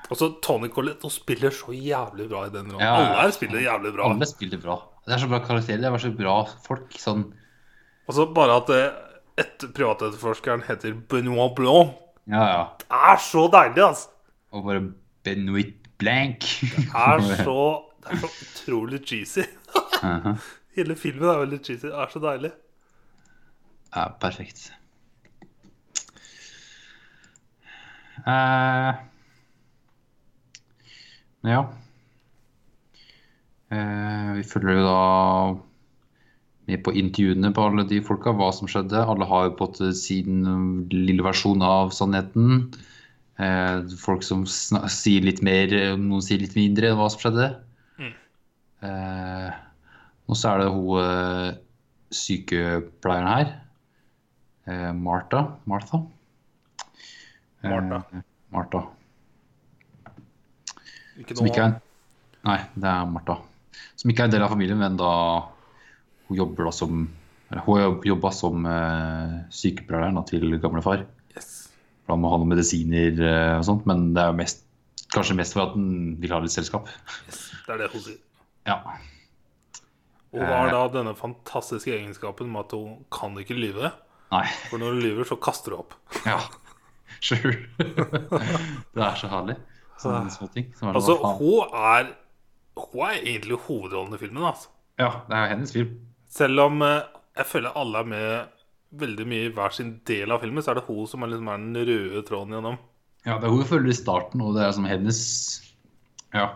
Og 0.09 0.15
så 0.17 0.29
Tony 0.41 0.69
Collette 0.71 1.03
Og 1.03 1.11
spiller 1.11 1.51
så 1.51 1.73
jævlig 1.75 2.29
bra 2.31 2.45
i 2.47 2.53
den 2.53 2.69
rollen. 2.71 2.81
Ja. 2.87 2.93
Alle 2.95 3.21
her 3.25 3.33
spiller 3.35 3.61
jævlig 3.65 3.91
bra. 3.97 4.09
Alle 4.09 4.29
spiller 4.29 4.61
bra. 4.63 4.77
Det 5.05 5.13
er 5.17 5.21
så 5.21 5.29
bra 5.29 5.41
karakterer. 5.45 5.83
Det 5.83 5.91
er 5.91 6.03
så 6.07 6.13
bra 6.17 6.35
folk. 6.65 6.95
Sånn 6.97 7.27
Og 8.07 8.17
så 8.17 8.25
bare 8.33 8.57
at 8.63 8.73
eh, 8.73 9.01
et 9.45 9.67
privatetterforskeren 9.75 10.63
heter 10.65 10.95
Benoit 11.11 11.53
Blanc. 11.57 11.93
Ja, 12.31 12.45
ja. 12.49 12.61
Det 12.81 12.87
er 13.13 13.19
så 13.21 13.45
deilig, 13.53 13.83
altså! 13.91 14.09
Og 14.55 14.63
bare 14.65 14.87
Benoit 15.27 15.84
Blank. 15.97 16.45
Det 16.61 16.85
er 16.91 17.25
så, 17.43 17.59
det 18.03 18.11
er 18.11 18.21
så 18.23 18.31
utrolig 18.45 19.01
cheesy. 19.07 19.45
Hele 20.75 20.95
filmen 20.99 21.29
er 21.31 21.43
veldig 21.45 21.59
cheesy. 21.63 21.87
Det 21.87 21.99
er 22.03 22.11
så 22.11 22.21
deilig. 22.23 22.51
Ja, 23.95 24.09
perfekt. 24.19 24.73
Uh, 28.25 28.91
ja. 31.45 31.61
Uh, 33.71 34.33
vi 34.35 34.43
følger 34.43 34.79
jo 34.79 34.83
da 34.87 34.99
med 36.65 36.81
på 36.83 36.93
intervjuene 36.97 37.53
på 37.53 37.67
alle 37.69 37.85
de 37.87 38.01
folka, 38.03 38.33
hva 38.33 38.49
som 38.55 38.67
skjedde. 38.69 39.05
Alle 39.05 39.27
har 39.29 39.47
jo 39.47 39.55
på 39.55 39.69
en 39.69 39.71
måte 39.71 39.91
sin 39.95 40.43
lille 40.91 41.23
versjon 41.23 41.61
av 41.63 41.93
sannheten. 41.95 42.65
Eh, 43.35 43.95
folk 43.99 44.23
som 44.23 44.45
sna 44.47 44.85
sier 44.91 45.25
litt 45.25 45.41
mer, 45.43 45.73
noen 45.99 46.23
sier 46.23 46.39
litt 46.39 46.55
mindre 46.55 46.91
enn 46.91 46.99
hva 46.99 47.09
som 47.11 47.21
skjedde. 47.23 47.49
Mm. 47.99 48.13
Eh, 48.87 49.57
og 50.25 50.39
så 50.39 50.53
er 50.53 50.63
det 50.63 50.69
hun 50.73 51.01
eh, 51.01 51.49
sykepleieren 52.15 53.31
her. 53.31 53.51
Eh, 54.65 54.91
Martha. 54.97 55.43
Martha? 55.69 56.01
Eh, 57.61 57.69
Martha. 57.69 58.23
Martha. 58.55 58.85
Ikke 61.19 61.35
Som 61.37 61.47
ikke 61.47 61.67
er 61.67 61.75
Nei, 62.45 62.59
det 62.77 62.89
er 62.89 63.05
Martha. 63.09 63.39
Som 63.97 64.11
ikke 64.11 64.25
er 64.25 64.29
en 64.29 64.33
del 64.35 64.43
av 64.45 64.51
familien, 64.53 64.77
men 64.77 64.97
da 64.99 65.11
hun 66.27 66.37
jobber 66.37 66.67
da 66.67 66.73
som 66.75 67.05
eller 67.51 67.61
Hun 67.61 68.01
jobba 68.05 68.31
som 68.33 68.65
eh, 68.65 69.33
sykepleieren 69.53 70.17
da, 70.17 70.23
til 70.25 70.57
gamlefar. 70.61 71.05
yes. 71.35 71.64
For 72.05 72.13
Han 72.13 72.21
må 72.23 72.29
ha 72.31 72.37
noen 72.41 72.51
medisiner 72.53 73.19
eh, 73.25 73.57
og 73.57 73.65
sånt, 73.67 73.85
men 73.89 74.11
det 74.15 74.23
er 74.23 74.37
mest, 74.37 74.63
kanskje 75.13 75.37
mest 75.39 75.55
for 75.57 75.65
at 75.65 75.75
han 75.77 76.15
vil 76.21 76.33
ha 76.35 76.39
litt 76.43 76.53
selskap. 76.53 76.89
yes. 77.25 77.41
Det 77.65 77.73
er 77.73 77.83
det 77.83 77.91
hun 77.93 78.03
sier. 78.05 78.19
Ja. 78.69 78.79
Og 80.35 80.41
hun 80.41 80.51
har 80.51 80.69
da 80.73 80.81
denne 80.91 81.13
fantastiske 81.17 81.93
egenskapen 81.95 82.49
med 82.51 82.67
at 82.67 82.75
hun 82.77 82.99
kan 83.13 83.37
ikke 83.39 83.55
lyve. 83.57 83.91
Nei. 84.33 84.43
For 84.69 84.81
når 84.81 84.95
hun 84.97 85.03
lyver, 85.05 85.27
så 85.29 85.37
kaster 85.39 85.75
hun 85.75 85.85
opp. 85.85 85.95
Ja. 86.27 86.39
Sure. 87.23 87.55
det 87.79 89.01
er 89.01 89.15
så 89.17 89.29
herlig. 89.31 89.55
Sånne 90.01 90.33
små 90.33 90.49
ting. 90.53 90.67
Som 90.75 90.89
er 90.91 90.97
Altså, 90.99 91.15
hva 91.21 91.31
hun 91.39 91.75
er 91.79 92.09
Hun 92.75 93.05
er 93.07 93.21
egentlig 93.21 93.57
hovedrollen 93.69 94.17
i 94.17 94.19
filmen. 94.19 94.43
altså 94.43 94.67
Ja, 94.99 95.21
det 95.29 95.37
er 95.37 95.47
hennes 95.53 95.71
film. 95.71 95.93
Selv 96.29 96.59
om 96.65 96.81
eh, 96.83 97.05
jeg 97.39 97.47
føler 97.47 97.77
alle 97.79 98.01
er 98.03 98.09
med 98.11 98.54
veldig 98.99 99.25
mye 99.29 99.47
i 99.47 99.53
hver 99.55 99.73
sin 99.75 99.95
del 100.07 100.33
av 100.33 100.43
filmen, 100.43 100.63
så 100.63 100.73
er 100.73 100.79
det 100.79 100.87
hun 100.89 101.07
som 101.09 101.23
er, 101.23 101.31
liksom 101.33 101.49
er 101.51 101.63
den 101.63 101.87
røde 101.89 102.21
tråden 102.27 102.55
gjennom. 102.57 102.77
Ja, 103.25 103.39
det 103.39 103.47
er 103.47 103.53
hun 103.53 103.63
vi 103.63 103.71
følger 103.71 103.93
i 103.93 103.97
starten, 103.97 104.43
og 104.45 104.53
det 104.57 104.65
er 104.65 104.75
som 104.77 104.87
hennes 104.89 105.19
Ja. 106.35 106.49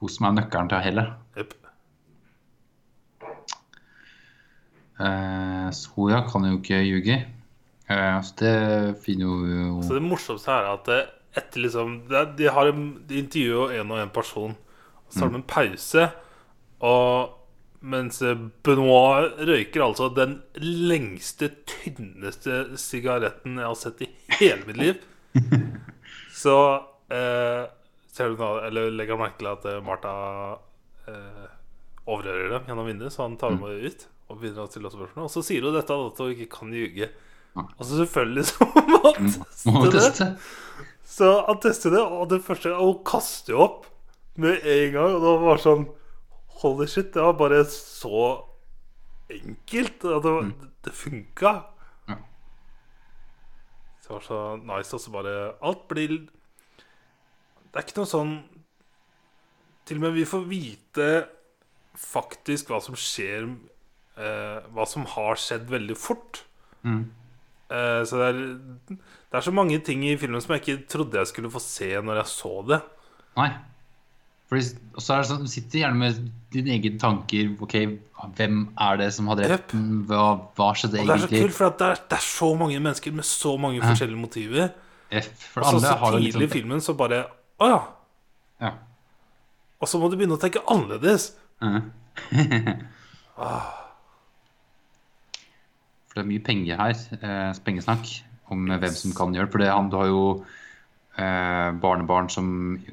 Hun 0.00 0.10
som 0.12 0.26
er 0.28 0.34
nøkkelen 0.38 0.70
til 0.70 0.84
hele. 0.84 1.04
Yep. 1.38 1.54
Eh, 5.00 5.68
ja, 6.10 6.20
kan 6.30 6.46
jo 6.46 6.58
ikke 6.58 6.82
ljuge. 6.84 7.16
Eh, 7.90 8.18
så 8.22 8.34
det 8.40 8.56
finner 9.04 9.26
jo 9.26 9.82
Så 9.82 9.98
det 9.98 10.04
morsomste 10.04 10.50
her 10.50 10.64
er 10.64 10.76
at 10.78 10.86
det, 10.88 11.00
etter 11.36 11.60
liksom 11.60 11.96
det, 12.08 12.36
De, 12.38 12.46
har 12.48 12.70
en, 12.70 12.84
de 13.08 13.18
intervjuer 13.18 13.74
jo 13.74 13.80
en 13.82 13.90
og 13.90 14.02
en 14.02 14.14
person. 14.14 14.54
Og 15.06 15.12
så 15.12 15.24
har 15.24 15.32
de 15.32 15.40
en 15.40 15.48
pause. 15.48 16.06
Og 16.80 17.34
mens 17.84 18.22
Benoit 18.64 19.40
røyker 19.44 19.84
altså 19.84 20.08
den 20.16 20.38
lengste, 20.60 21.50
tynneste 21.68 22.78
sigaretten 22.80 23.58
jeg 23.60 23.68
har 23.68 23.78
sett 23.78 24.04
i 24.06 24.10
hele 24.38 24.62
mitt 24.68 24.80
liv, 24.80 25.02
så 26.44 26.56
eh, 27.12 27.64
ser 28.14 28.32
du 28.32 28.40
nå, 28.40 28.50
eller 28.68 28.94
legger 28.94 29.20
merke 29.20 29.40
til 29.42 29.50
at 29.50 29.68
eh, 29.68 29.82
Martha 29.84 30.14
eh, 31.10 31.46
overhører 32.04 32.56
dem 32.56 32.68
gjennom 32.70 32.88
vinduet, 32.88 33.14
så 33.14 33.26
han 33.26 33.38
tar 33.40 33.54
dem 33.54 33.64
med 33.64 33.84
ut 33.84 34.06
og 34.30 34.40
begynner 34.40 34.64
å 34.64 34.70
stille 34.70 34.92
spørsmål. 34.92 35.26
Og 35.26 35.32
så 35.32 35.42
sier 35.44 35.64
hun 35.64 35.76
dette 35.76 35.96
at 36.00 36.20
hun 36.22 36.32
ikke 36.32 36.50
kan 36.58 36.72
ljuge. 36.74 37.10
Altså 37.54 38.00
selvfølgelig 38.00 38.46
så 38.50 38.66
må 38.66 39.00
han 39.04 39.34
teste 39.92 40.28
det. 40.28 40.30
Så 41.14 41.28
han 41.46 41.60
tester 41.62 41.94
det, 41.94 42.00
og 42.02 42.24
det 42.32 42.40
første 42.42 42.72
Og 42.74 42.88
hun 42.88 43.02
kaster 43.06 43.54
jo 43.54 43.60
opp 43.66 43.84
med 44.40 44.64
en 44.64 44.96
gang. 44.96 45.12
Og 45.14 45.20
det 45.22 45.34
var 45.44 45.62
sånn 45.62 45.84
Holy 46.64 46.88
shit. 46.88 47.12
Det 47.14 47.22
var 47.22 47.36
bare 47.38 47.62
så 47.68 48.24
enkelt. 49.30 50.04
At 50.04 50.24
det, 50.24 50.70
det 50.86 50.94
funka. 50.96 51.52
Ja. 52.08 52.16
Det 54.04 54.10
var 54.10 54.24
så 54.24 54.40
nice 54.60 54.96
også 54.96 55.12
bare 55.12 55.34
Alt 55.64 55.86
blir 55.88 56.18
Det 56.18 57.78
er 57.78 57.86
ikke 57.86 58.02
noe 58.02 58.10
sånn 58.10 58.34
Til 59.88 59.96
og 59.96 60.04
med 60.04 60.18
vi 60.18 60.26
får 60.28 60.44
vite 60.50 61.08
faktisk 61.94 62.68
hva 62.72 62.80
som 62.84 62.96
skjer 62.98 63.46
eh, 63.46 64.64
Hva 64.74 64.86
som 64.88 65.06
har 65.14 65.38
skjedd 65.40 65.68
veldig 65.70 65.96
fort. 65.98 66.42
Mm. 66.82 67.04
Eh, 67.70 68.00
så 68.04 68.18
det 68.20 68.30
er, 68.32 68.40
det 68.90 69.38
er 69.38 69.46
så 69.46 69.54
mange 69.54 69.78
ting 69.84 70.02
i 70.04 70.16
filmen 70.20 70.42
som 70.42 70.56
jeg 70.56 70.64
ikke 70.64 70.88
trodde 70.90 71.20
jeg 71.20 71.30
skulle 71.30 71.52
få 71.54 71.62
se 71.62 71.92
når 71.96 72.20
jeg 72.22 72.32
så 72.32 72.54
det. 72.68 72.80
Nei. 73.38 73.52
Og 74.94 75.02
så 75.02 75.14
er 75.14 75.22
det 75.22 75.28
sånn, 75.30 75.44
Du 75.44 75.50
sitter 75.50 75.80
gjerne 75.82 75.98
med 76.00 76.20
dine 76.54 76.74
egne 76.76 76.98
tanker. 77.00 77.52
Ok, 77.64 77.76
Hvem 78.38 78.60
er 78.80 78.96
det 78.96 79.10
som 79.12 79.26
har 79.28 79.36
drept 79.36 79.74
den? 79.74 80.04
Hva, 80.08 80.22
hva 80.56 80.70
skjedde 80.78 80.96
egentlig? 81.02 81.28
det 81.28 81.36
er 81.36 81.42
så 81.42 81.42
kult, 81.44 81.56
for 81.58 81.74
det, 81.76 81.88
er, 81.90 82.02
det 82.08 82.16
er 82.16 82.24
så 82.24 82.48
mange 82.56 82.78
mennesker 82.80 83.12
med 83.12 83.26
så 83.28 83.52
mange 83.60 83.82
forskjellige 83.84 84.20
motiver. 84.20 84.70
F, 85.12 85.28
for 85.52 85.66
Og 85.66 85.80
så, 85.82 85.92
tidlig 86.00 86.22
i 86.22 86.30
liksom 86.30 86.52
filmen 86.54 86.80
så 86.82 86.94
bare 86.98 87.18
Å 87.60 87.68
ja. 87.68 87.80
ja. 88.64 88.70
Og 89.78 89.90
så 89.90 90.00
må 90.00 90.08
du 90.08 90.16
begynne 90.16 90.38
å 90.38 90.40
tenke 90.40 90.64
annerledes. 90.72 91.34
Mhm. 91.60 91.82
For 96.14 96.22
det 96.22 96.28
er 96.28 96.30
mye 96.30 96.46
penger 96.46 96.78
her. 96.78 96.98
Eh, 97.18 97.56
pengesnakk 97.66 98.10
om 98.54 98.68
hvem 98.70 98.92
som 98.94 99.10
kan 99.18 99.34
gjøre 99.34 99.48
det. 99.48 99.52
For 99.52 99.62
det, 99.64 99.70
han, 99.74 99.88
du 99.90 99.96
har 99.98 100.06
jo 100.06 100.20
eh, 101.18 101.68
barnebarn 101.82 102.30
som 102.32 102.48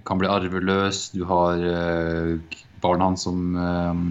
kan 0.08 0.22
bli 0.22 0.30
arveløs. 0.32 1.10
Du 1.16 1.24
har 1.30 1.62
eh, 1.62 2.60
barn 2.84 3.04
hans 3.06 3.26
som 3.28 3.56
eh, 3.56 4.04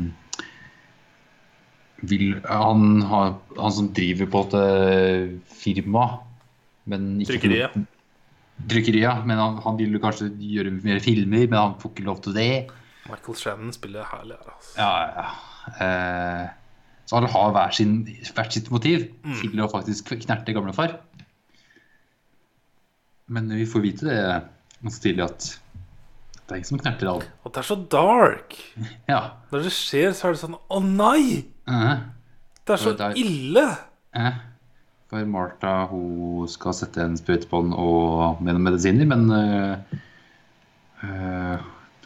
vil 2.10 2.34
han, 2.48 3.02
har, 3.04 3.34
han 3.58 3.72
som 3.76 3.92
driver 3.96 4.30
på 4.32 4.44
et 4.48 5.40
firma, 5.52 6.06
men 6.88 7.16
ikke 7.20 7.36
Trykkeriet. 7.36 7.80
Trykkeriet, 8.70 9.26
men 9.28 9.40
han, 9.40 9.58
han 9.64 9.76
vil 9.80 9.98
kanskje 10.00 10.30
gjøre 10.36 10.72
mer 10.84 11.00
filmer, 11.04 11.46
men 11.46 11.58
han 11.58 11.76
får 11.80 11.94
ikke 11.94 12.06
lov 12.08 12.22
til 12.24 12.36
det. 12.36 12.52
Michael 13.10 13.36
Shannon 13.36 13.72
spiller 13.74 14.06
herlig 14.08 14.36
her. 14.38 14.54
Altså. 14.54 14.72
Ja, 14.80 14.90
ja. 15.12 15.28
Eh, 15.84 16.48
så 17.10 17.18
alle 17.18 17.30
har 17.32 17.52
hver 17.56 17.72
sin, 17.74 17.94
hvert 18.06 18.54
sitt 18.54 18.68
motiv 18.70 19.08
til 19.40 19.62
å 19.62 19.68
faktisk 19.70 20.12
knerte 20.12 20.54
gamlefar. 20.54 21.00
Men 23.30 23.50
vi 23.54 23.66
får 23.70 23.82
vite 23.84 24.06
det 24.08 24.20
ganske 24.82 25.02
tidlig 25.04 25.24
at 25.28 25.48
det 26.50 26.56
er 26.56 26.58
ingen 26.58 26.66
som 26.72 26.80
knerter 26.82 27.06
alle. 27.12 27.26
Og 27.46 27.52
det 27.54 27.60
er 27.62 27.66
så 27.68 27.76
dark. 27.92 28.56
Ja. 29.06 29.20
Når 29.52 29.66
det 29.68 29.72
skjer, 29.76 30.10
så 30.18 30.28
er 30.28 30.34
det 30.34 30.40
sånn 30.42 30.56
Å 30.58 30.80
nei! 30.82 31.44
eh, 31.70 32.00
Det 32.66 32.74
er 32.74 32.80
så 32.82 32.94
det 32.98 33.06
er- 33.12 33.20
ille! 33.22 33.66
eh. 34.18 34.40
For 35.10 35.26
Martha 35.26 35.86
hun 35.90 36.46
skal 36.50 36.74
sette 36.74 37.02
en 37.02 37.16
sprøyte 37.18 37.48
på 37.50 37.62
den 37.64 37.72
og 37.74 38.38
med 38.42 38.54
noen 38.54 38.66
medisiner, 38.68 39.06
men 39.10 39.24
uh, 39.34 39.96
uh, 41.02 41.56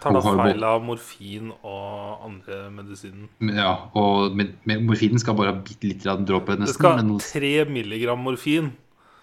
Tar 0.01 0.17
da 0.17 0.23
feil 0.25 0.65
av 0.65 0.83
morfin 0.85 1.51
og 1.65 2.25
andre 2.25 2.63
medisinen. 2.73 3.29
Ja, 3.53 3.75
og 3.97 4.35
med, 4.37 4.55
med 4.69 4.85
morfinen 4.89 5.21
skal 5.21 5.37
bare 5.37 5.53
ha 5.53 5.61
bitte 5.65 5.89
litt 5.89 6.07
av 6.09 6.21
nesten. 6.21 6.29
dråpe, 6.29 6.57
Det 6.61 6.73
skal 6.73 6.97
Men, 7.03 7.19
tre 7.21 7.53
milligram 7.69 8.25
morfin, 8.25 8.73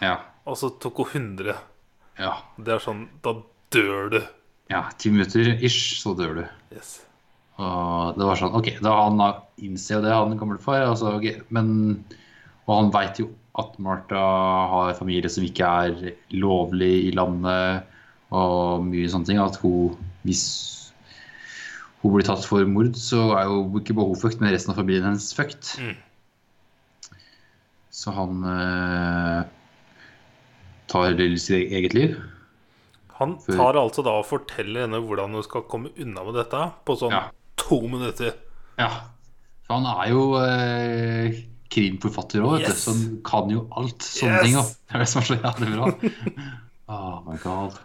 ja, 0.01 0.15
og 0.45 0.57
så 0.57 0.71
tok 0.81 1.03
hun 1.13 1.35
100. 1.37 1.57
ja, 2.19 2.33
Det 2.57 2.73
er 2.75 2.83
sånn 2.83 3.05
Da 3.23 3.35
dør 3.71 4.09
du. 4.11 4.19
ja, 4.71 4.85
ti 4.99 5.11
minutter 5.11 5.53
ish, 5.63 6.01
så 6.01 6.13
dør 6.17 6.41
du. 6.41 6.43
Yes. 6.75 7.01
Og 7.61 8.17
det 8.17 8.25
var 8.25 8.39
sånn, 8.39 8.55
ok, 8.57 8.69
da 8.81 8.95
han 9.03 9.21
innser 9.61 9.97
jo 9.97 10.01
det, 10.05 10.11
han 10.15 10.37
gamle 10.39 10.57
far, 10.63 10.81
altså, 10.87 11.17
ok, 11.19 11.45
men, 11.53 12.03
og 12.65 12.71
han 12.73 12.91
vet 12.95 13.19
jo 13.21 13.29
at 13.59 13.75
Martha 13.83 14.21
har 14.71 14.93
familie 14.97 15.29
som 15.29 15.43
ikke 15.43 15.67
er 15.67 16.13
lovlig 16.31 17.09
i 17.09 17.11
landet, 17.15 17.83
og 18.31 18.85
mye 18.87 19.09
sånne 19.11 19.27
ting, 19.27 19.41
at 19.43 19.59
hun, 19.61 19.97
hvis 20.23 20.45
hun 22.01 22.15
blir 22.15 22.25
tatt 22.25 22.47
for 22.47 22.63
mord, 22.65 22.95
så 22.97 23.27
er 23.37 23.49
jo 23.51 23.65
ikke 23.77 23.93
bare 23.97 24.13
hun 24.13 24.21
fucked, 24.23 24.39
men 24.41 24.55
resten 24.55 24.71
av 24.73 24.79
familien 24.79 25.05
hennes 25.09 25.27
fucked. 25.37 25.75
Mm. 25.83 25.97
Så 27.91 28.13
han 28.15 28.39
eh, 28.47 29.41
tar 30.91 31.15
sitt 31.39 31.71
eget 31.71 31.93
liv. 31.97 32.15
Han 33.21 33.35
tar 33.45 33.77
altså 33.79 34.03
da 34.03 34.15
og 34.19 34.25
forteller 34.27 34.85
henne 34.87 34.99
hvordan 35.05 35.35
hun 35.37 35.43
skal 35.45 35.63
komme 35.69 35.91
unna 36.01 36.23
med 36.27 36.35
dette 36.39 36.61
på 36.87 36.95
sånn 36.99 37.13
Ja. 37.13 37.23
to 37.61 37.77
minutter. 37.87 38.33
Ja, 38.79 38.89
for 39.67 39.77
han 39.77 39.85
er 39.91 40.09
jo 40.11 40.23
eh, 40.41 41.37
krimforfatter 41.71 42.41
òg. 42.43 42.59
Yes. 42.65 42.81
Så 42.87 42.95
han 42.95 43.21
kan 43.23 43.49
jo 43.53 43.67
alt 43.77 44.01
sånne 44.03 44.41
Yes. 44.41 44.43
ting. 44.43 44.57
Det 44.89 44.95
er 44.95 44.99
det 45.05 45.07
som 45.11 45.21
er 45.21 45.29
så 45.29 45.37
jævlig 45.39 45.71
bra. 45.75 45.91
Oh 46.91 47.21
my 47.29 47.37
god. 47.43 47.77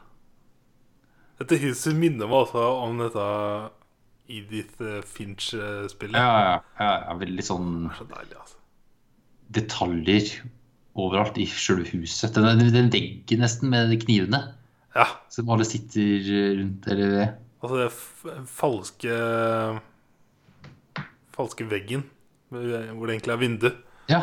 Dette 1.38 1.58
huset 1.60 1.94
minner 2.00 2.26
meg 2.26 2.38
altså 2.46 2.62
om 2.80 2.96
dette 3.04 3.26
Edith 4.32 4.80
eh, 4.82 5.02
Finch-spillet. 5.04 6.16
Ja, 6.16 6.38
ja, 6.48 6.54
ja, 6.80 6.92
ja, 7.10 7.14
veldig 7.20 7.44
sånn 7.44 7.68
Det 7.84 7.92
er 7.92 7.98
så 8.00 8.06
deilig, 8.14 8.38
altså. 8.40 8.56
detaljer 9.60 10.30
overalt 10.96 11.36
i 11.40 11.46
selve 11.50 11.86
huset. 11.92 12.34
Den, 12.36 12.62
den, 12.72 12.90
veggen 12.92 13.42
nesten 13.44 13.70
med 13.72 13.92
knivene 14.02 14.42
Ja. 14.96 15.06
som 15.28 15.50
alle 15.52 15.66
sitter 15.68 16.24
rundt 16.60 16.86
eller 16.88 17.12
ved. 17.12 17.34
Altså 17.62 17.76
det 17.82 18.46
falske 18.52 19.16
Falske 21.36 21.66
veggen 21.68 22.04
hvor 22.48 23.06
det 23.08 23.16
egentlig 23.16 23.32
er 23.34 23.40
vindu. 23.40 23.70
Ja, 24.08 24.20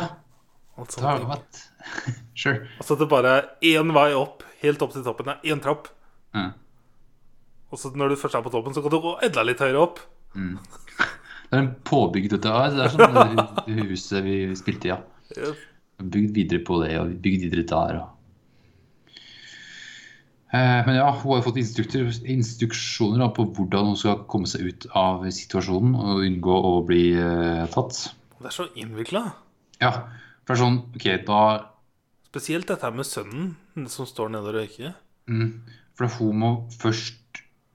Alt 0.80 0.96
har 1.00 1.22
vært. 1.28 1.58
Sure. 2.34 2.64
Altså 2.80 2.96
det 2.98 3.06
bare 3.12 3.34
er 3.36 3.76
én 3.76 3.92
vei 3.94 4.08
opp, 4.16 4.42
helt 4.62 4.80
opp 4.82 4.94
til 4.94 5.04
toppen. 5.06 5.28
Det 5.28 5.34
er 5.36 5.54
én 5.54 5.60
trapp. 5.62 5.90
Ja. 6.34 6.48
Og 7.70 7.78
så 7.78 7.92
når 7.94 8.14
du 8.14 8.16
først 8.18 8.34
er 8.38 8.42
på 8.42 8.50
toppen, 8.50 8.74
så 8.74 8.82
kan 8.82 8.90
du 8.90 8.98
gå 9.04 9.12
enda 9.22 9.44
litt 9.46 9.62
høyere 9.62 9.84
opp. 9.84 10.00
Det 11.44 11.60
er 11.60 11.60
en 11.60 11.74
påbygd 11.86 12.32
dette. 12.32 12.50
Det 12.74 12.82
er 12.82 12.94
sånn 12.96 13.84
huset 13.86 14.24
vi 14.24 14.38
spilte 14.58 14.88
i, 14.88 14.90
ja. 14.90 14.96
Ja. 15.36 15.52
Bygd 16.02 16.34
videre 16.36 16.64
på 16.64 16.80
det, 16.82 16.94
og 17.00 17.14
bygd 17.22 17.46
videre 17.46 17.64
der. 17.70 18.00
Og... 18.02 18.10
Eh, 20.54 20.80
men 20.86 20.98
ja, 20.98 21.08
hun 21.10 21.34
har 21.34 21.44
fått 21.46 21.58
instruksjoner 21.58 23.32
på 23.34 23.46
hvordan 23.56 23.92
hun 23.92 23.98
skal 23.98 24.24
komme 24.30 24.50
seg 24.50 24.68
ut 24.68 24.88
av 24.98 25.24
situasjonen 25.34 25.96
og 25.98 26.24
unngå 26.26 26.58
å 26.70 26.74
bli 26.86 27.06
eh, 27.18 27.64
tatt. 27.74 28.04
Det 28.38 28.50
er 28.50 28.54
så 28.54 28.68
innvikla. 28.78 29.26
Ja, 29.82 29.92
for 30.44 30.54
det 30.54 30.58
er 30.58 30.62
sånn, 30.62 30.82
ok, 30.94 31.08
da 31.26 31.40
Spesielt 32.34 32.66
dette 32.66 32.88
med 32.90 33.06
sønnen 33.06 33.86
som 33.90 34.08
står 34.10 34.32
nede 34.34 34.50
og 34.50 34.56
røyker. 34.56 34.94
mm, 35.30 35.50
For 35.94 36.10
hun 36.18 36.40
må 36.42 36.48
først 36.80 37.20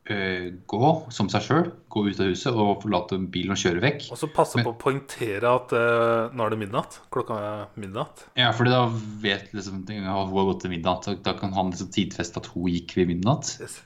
gå 0.09 0.87
som 1.13 1.27
seg 1.29 1.43
sjøl, 1.45 1.67
gå 1.91 2.01
ut 2.07 2.19
av 2.23 2.31
huset 2.31 2.55
og 2.55 2.81
forlate 2.81 3.19
bilen 3.29 3.53
og 3.53 3.59
kjøre 3.61 3.83
vekk. 3.83 4.07
Og 4.13 4.17
så 4.17 4.29
passe 4.33 4.57
Men- 4.57 4.65
på 4.65 4.73
å 4.73 4.79
poengtere 4.81 5.51
at 5.51 5.73
uh, 5.75 6.33
nå 6.33 6.45
er 6.45 6.49
det 6.55 6.59
midnatt. 6.63 6.97
Klokka 7.13 7.37
er 7.37 7.67
midnatt. 7.79 8.25
Ja, 8.39 8.51
for 8.51 8.65
da 8.65 8.87
vet 9.21 9.53
liksom 9.53 9.83
hun 9.87 10.09
har 10.09 10.33
gått 10.33 10.61
til 10.65 10.73
midnatt, 10.73 11.07
og 11.07 11.21
da 11.25 11.33
kan 11.37 11.53
han 11.53 11.71
liksom 11.71 11.91
tidfeste 11.93 12.41
at 12.41 12.49
hun 12.55 12.71
gikk 12.73 12.95
ved 12.97 13.11
midnatt. 13.13 13.55
Yes. 13.61 13.79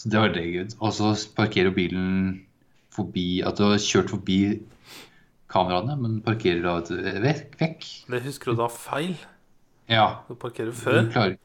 Så 0.00 0.08
det 0.08 0.20
var 0.20 0.32
det, 0.32 0.44
Gud. 0.52 0.76
Og 0.80 0.92
så 0.96 1.12
parkerer 1.36 1.74
bilen 1.76 2.46
forbi 2.90 3.42
At 3.46 3.56
du 3.56 3.64
har 3.68 3.76
kjørt 3.78 4.10
forbi 4.10 4.38
kameraene, 5.50 5.96
men 6.00 6.20
parkerer 6.24 6.62
da 6.62 6.80
vekk. 7.60 7.86
Det 8.10 8.22
husker 8.24 8.52
du 8.52 8.60
da 8.62 8.68
feil. 8.72 9.16
Ja. 9.90 10.22
Du 10.28 10.34
parkerer 10.34 10.72
Hun 10.72 10.80
før. 10.80 11.00
klarer, 11.12 11.36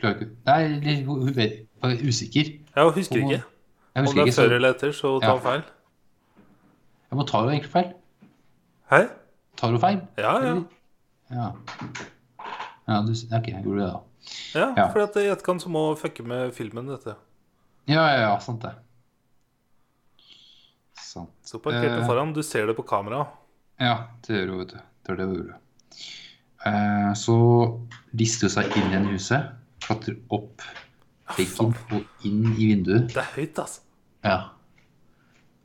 klarer 0.00 0.20
ikke 0.20 0.30
Nei, 0.46 1.02
hun 1.06 1.22
hun 1.28 1.34
vet 1.36 1.60
Hun 1.84 1.92
er 1.92 2.00
usikker. 2.08 2.48
Jeg 2.74 2.94
husker 2.96 3.16
ikke. 3.20 3.38
Jeg 3.38 4.00
Om 4.00 4.06
husker 4.08 4.24
det 4.24 4.32
er 4.32 4.40
før 4.42 4.54
eller 4.56 4.72
etter, 4.74 4.92
så 4.96 5.10
tar 5.22 5.34
Ja. 5.36 5.38
feil. 5.44 5.62
jeg 7.10 7.18
må 7.18 7.26
ta 7.28 7.40
hun 7.44 7.50
egentlig 7.52 7.70
feil. 7.70 7.92
Hei? 8.90 9.02
Tar 9.56 9.70
du 9.70 9.78
feil? 9.78 10.00
Ja, 10.18 10.32
ja. 10.42 10.54
Ja. 11.30 11.50
Ja, 12.88 12.96
du, 13.06 13.12
ok, 13.12 13.46
jeg 13.48 13.62
gjorde 13.64 13.80
det, 13.84 13.92
da. 13.92 14.00
Ja, 14.54 14.66
Ja. 14.76 14.86
for 14.92 15.00
at 15.04 15.16
i 15.16 15.28
etterkant 15.30 15.62
så 15.62 15.68
må 15.68 15.84
fucke 15.96 16.24
med 16.26 16.52
filmen, 16.54 16.86
dette. 16.88 17.14
Ja, 17.86 18.06
ja, 18.08 18.20
ja, 18.30 18.38
sant 18.40 18.62
det. 18.62 18.72
Sant. 20.98 21.30
Så 21.44 21.58
parkerte 21.62 22.00
Eh. 22.02 22.06
foran. 22.06 22.32
Du 22.32 22.42
ser 22.42 22.66
det 22.66 22.76
på 22.76 22.82
kamera. 22.86 23.26
Ja, 23.80 24.06
det 24.26 24.36
gjør 24.36 24.50
hun, 24.50 24.58
vet 24.58 24.68
du. 24.68 24.78
Det 25.04 25.10
er 25.12 25.16
det 25.16 25.26
hun 25.26 25.36
gjorde. 25.36 25.54
Eh, 26.66 27.12
så 27.14 27.36
lister 28.14 28.48
hun 28.48 28.50
seg 28.50 28.76
inn 28.76 28.92
i 29.06 29.12
huset, 29.12 29.50
klatrer 29.80 30.16
opp 30.30 30.62
veggen 31.32 31.72
på 31.88 32.02
inn 32.28 32.42
i 32.52 32.68
vinduet. 32.72 33.08
Det 33.12 33.22
er 33.22 33.30
høyt, 33.36 33.58
altså. 33.62 33.80
Ja. 34.24 34.36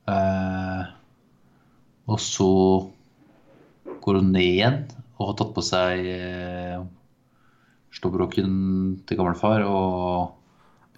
Eh, 0.10 0.86
og 2.10 2.20
så 2.24 2.50
går 4.02 4.20
hun 4.22 4.32
ned 4.34 4.48
igjen 4.48 4.80
og 5.20 5.28
har 5.30 5.38
tatt 5.42 5.54
på 5.56 5.64
seg 5.66 6.08
eh, 6.10 6.80
slåbroken 8.00 8.52
til 9.08 9.20
gamlefar 9.20 9.66
og 9.68 10.36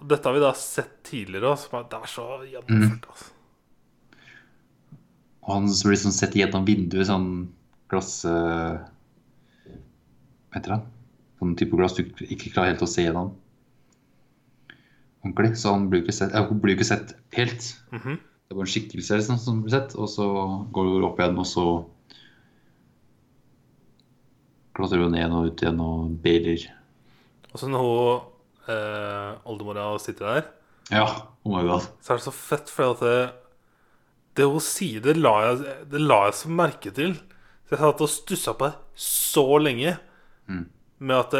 Dette 0.02 0.26
har 0.26 0.34
vi 0.34 0.42
da 0.42 0.50
sett 0.58 0.96
tidligere. 1.06 1.52
òg. 1.52 1.84
Det 1.90 1.98
er 1.98 2.10
så 2.10 2.24
gjennomført. 2.42 3.04
altså. 3.12 3.28
Og 5.42 5.52
han 5.56 5.68
blir 5.70 5.98
sånn 6.00 6.14
sett 6.16 6.34
gjennom 6.38 6.64
vinduet 6.66 7.06
sånn 7.06 7.28
glass 7.90 8.24
eh, 8.26 8.80
Hva 9.68 10.56
heter 10.58 10.74
det? 10.74 10.80
Sånn 11.38 11.54
type 11.58 11.78
glass 11.78 11.94
du 11.98 12.02
ikke 12.06 12.50
klarer 12.54 12.72
helt 12.72 12.82
å 12.86 12.90
se 12.90 13.06
gjennom 13.06 13.30
ordentlig. 15.24 15.56
Så 15.58 15.72
han 15.72 15.88
blir 15.90 16.02
ikke 16.02 16.14
sett, 16.16 16.34
eh, 16.34 16.44
hun 16.48 16.60
blir 16.60 16.74
ikke 16.76 16.88
sett 16.88 17.14
helt. 17.38 17.68
Mhm. 17.92 18.18
Det 18.18 18.50
er 18.50 18.58
bare 18.58 18.66
en 18.66 18.72
skikkelse 18.74 19.16
liksom, 19.16 19.38
som 19.40 19.62
blir 19.62 19.70
sett, 19.72 19.94
og 19.96 20.08
så 20.12 20.26
går 20.72 20.88
hun 20.92 21.04
opp 21.08 21.18
igjen, 21.22 21.38
og 21.40 21.46
så 21.48 21.66
klatrer 24.76 25.02
hun 25.04 25.12
ned 25.16 25.32
og 25.36 25.50
ut 25.50 25.62
igjen 25.62 25.80
og 25.84 26.10
bailer. 26.24 26.64
Og 27.52 27.60
så 27.60 27.68
når 27.68 27.86
hun 27.86 28.72
eh, 28.72 29.30
oldemora 29.48 29.86
sitter 30.00 30.28
der, 30.34 30.50
Ja, 30.92 31.04
oh 31.46 31.52
my 31.54 31.62
god. 31.68 31.86
så 32.02 32.12
er 32.12 32.18
det 32.20 32.24
så 32.26 32.32
fett, 32.34 32.68
for 32.72 32.96
det, 33.00 33.32
det 34.36 34.48
hun 34.48 34.60
sier, 34.64 35.00
det 35.04 35.16
la, 35.16 35.34
jeg, 35.46 35.76
det 35.92 36.00
la 36.02 36.24
jeg 36.26 36.34
så 36.40 36.50
merke 36.52 36.92
til. 36.96 37.14
Så 37.68 37.76
jeg 37.76 37.82
satt 37.84 38.02
og 38.04 38.10
stussa 38.12 38.54
på 38.58 38.68
det 38.70 38.74
så 39.08 39.46
lenge 39.62 39.98
Mm. 40.48 40.64
med 40.98 41.16
at 41.16 41.34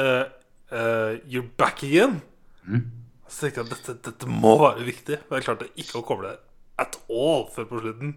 eh, 0.73 1.19
You're 1.29 1.49
back 1.59 1.83
again. 1.83 2.21
Mm. 2.65 2.85
Så 3.33 3.47
tenkte 3.47 3.63
jeg 3.63 3.67
at 3.67 3.73
dette, 3.79 3.95
dette 4.11 4.29
må 4.29 4.51
være 4.61 4.85
viktig. 4.85 5.17
Men 5.29 5.39
jeg 5.41 5.47
klarte 5.47 5.69
ikke 5.81 6.01
å 6.03 6.05
koble 6.07 6.29
det 6.35 6.39
at 6.83 6.97
all 7.13 7.47
før 7.55 7.67
på 7.71 7.81
slutten. 7.83 8.13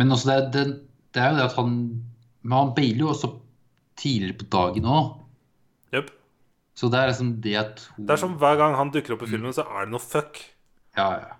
Men 0.00 0.12
også 0.14 0.28
det, 0.28 0.36
er- 0.36 0.50
det, 0.54 0.64
det 1.16 1.22
er 1.24 1.30
jo 1.32 1.38
det 1.40 1.46
at 1.48 1.56
han 1.58 1.72
Men 2.42 2.54
han 2.58 2.74
bailer 2.76 3.02
jo 3.06 3.08
også 3.12 3.30
tidligere 3.98 4.38
på 4.40 4.46
dagen 4.54 4.86
òg. 4.88 5.08
Yep. 5.96 6.12
Så 6.78 6.88
det 6.92 7.00
er 7.00 7.10
liksom 7.10 7.32
det 7.42 7.54
at 7.58 7.80
hun 7.96 8.06
Det 8.06 8.14
er 8.14 8.20
som 8.22 8.36
hver 8.38 8.56
gang 8.60 8.76
han 8.78 8.92
dukker 8.94 9.16
opp 9.16 9.24
i 9.26 9.30
filmen, 9.32 9.52
så 9.56 9.64
er 9.66 9.84
det 9.88 9.92
noe 9.96 10.04
fuck. 10.04 10.38
Ja, 10.96 11.08
ja. 11.24 11.32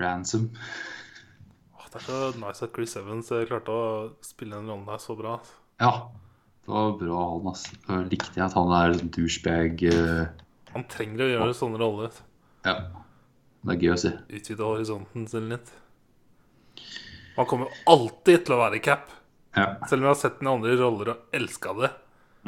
Ransom. 0.00 0.48
Åh, 1.76 1.86
Det 1.92 2.00
er 2.00 2.06
så 2.08 2.18
nice 2.40 2.64
at 2.66 2.72
Chris 2.74 2.96
Evans 2.98 3.30
eh, 3.36 3.44
klarte 3.48 3.70
å 3.74 3.84
spille 4.24 4.56
den 4.58 4.70
rollen 4.72 4.86
der 4.88 5.00
så 5.02 5.16
bra. 5.18 5.36
altså. 5.38 5.56
Ja. 5.80 5.92
Det 6.64 6.74
var 6.74 6.92
bra, 7.00 7.20
han. 7.34 7.46
Altså. 7.50 7.76
Da 7.86 8.00
likte 8.04 8.36
jeg 8.36 8.44
at 8.46 8.56
han 8.58 8.72
er 8.76 8.96
sånn 8.98 9.12
douchebag. 9.16 9.82
eh, 9.90 10.26
Han 10.74 10.86
trenger 10.90 11.24
å 11.24 11.30
gjøre 11.34 11.54
sånne 11.56 11.80
roller. 11.82 12.10
ja. 12.66 12.80
Det 13.60 13.74
er 13.74 13.82
gøy 13.84 13.90
å 13.92 13.96
se. 14.00 14.10
Utvide 14.32 14.64
horisonten 14.64 15.26
sin 15.28 15.50
litt. 15.52 15.68
Han 17.36 17.48
kommer 17.48 17.68
alltid 17.92 18.46
til 18.46 18.54
å 18.56 18.60
være 18.62 18.78
Cap. 18.80 19.10
Ja. 19.52 19.74
Selv 19.90 20.00
om 20.00 20.06
jeg 20.06 20.14
har 20.14 20.20
sett 20.20 20.38
den 20.38 20.48
i 20.48 20.52
andre 20.54 20.76
roller 20.80 21.10
og 21.12 21.36
elska 21.36 21.74
det. 21.76 21.90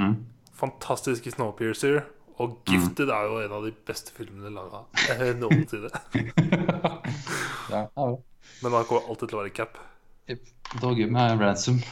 Mm. 0.01 0.15
Fantastisk 0.57 1.27
i 1.29 1.35
Snowpiercer. 1.35 1.99
Og 2.41 2.55
Gifted 2.65 3.13
er 3.13 3.29
jo 3.29 3.41
en 3.43 3.53
av 3.59 3.67
de 3.67 3.75
beste 3.87 4.15
filmene 4.17 4.51
laga 4.55 4.87
eh, 5.13 5.35
noensinne. 5.37 5.91
ja. 7.75 7.83
ja. 7.85 8.07
Men 8.63 8.79
han 8.79 8.87
kommer 8.89 9.11
alltid 9.13 9.29
til 9.29 9.37
å 9.37 9.43
være 9.43 9.53
Cap. 9.59 9.77
Jep. 10.31 10.49
Det 10.73 10.81
var 10.81 11.03
med 11.19 11.45
Ransom. 11.45 11.83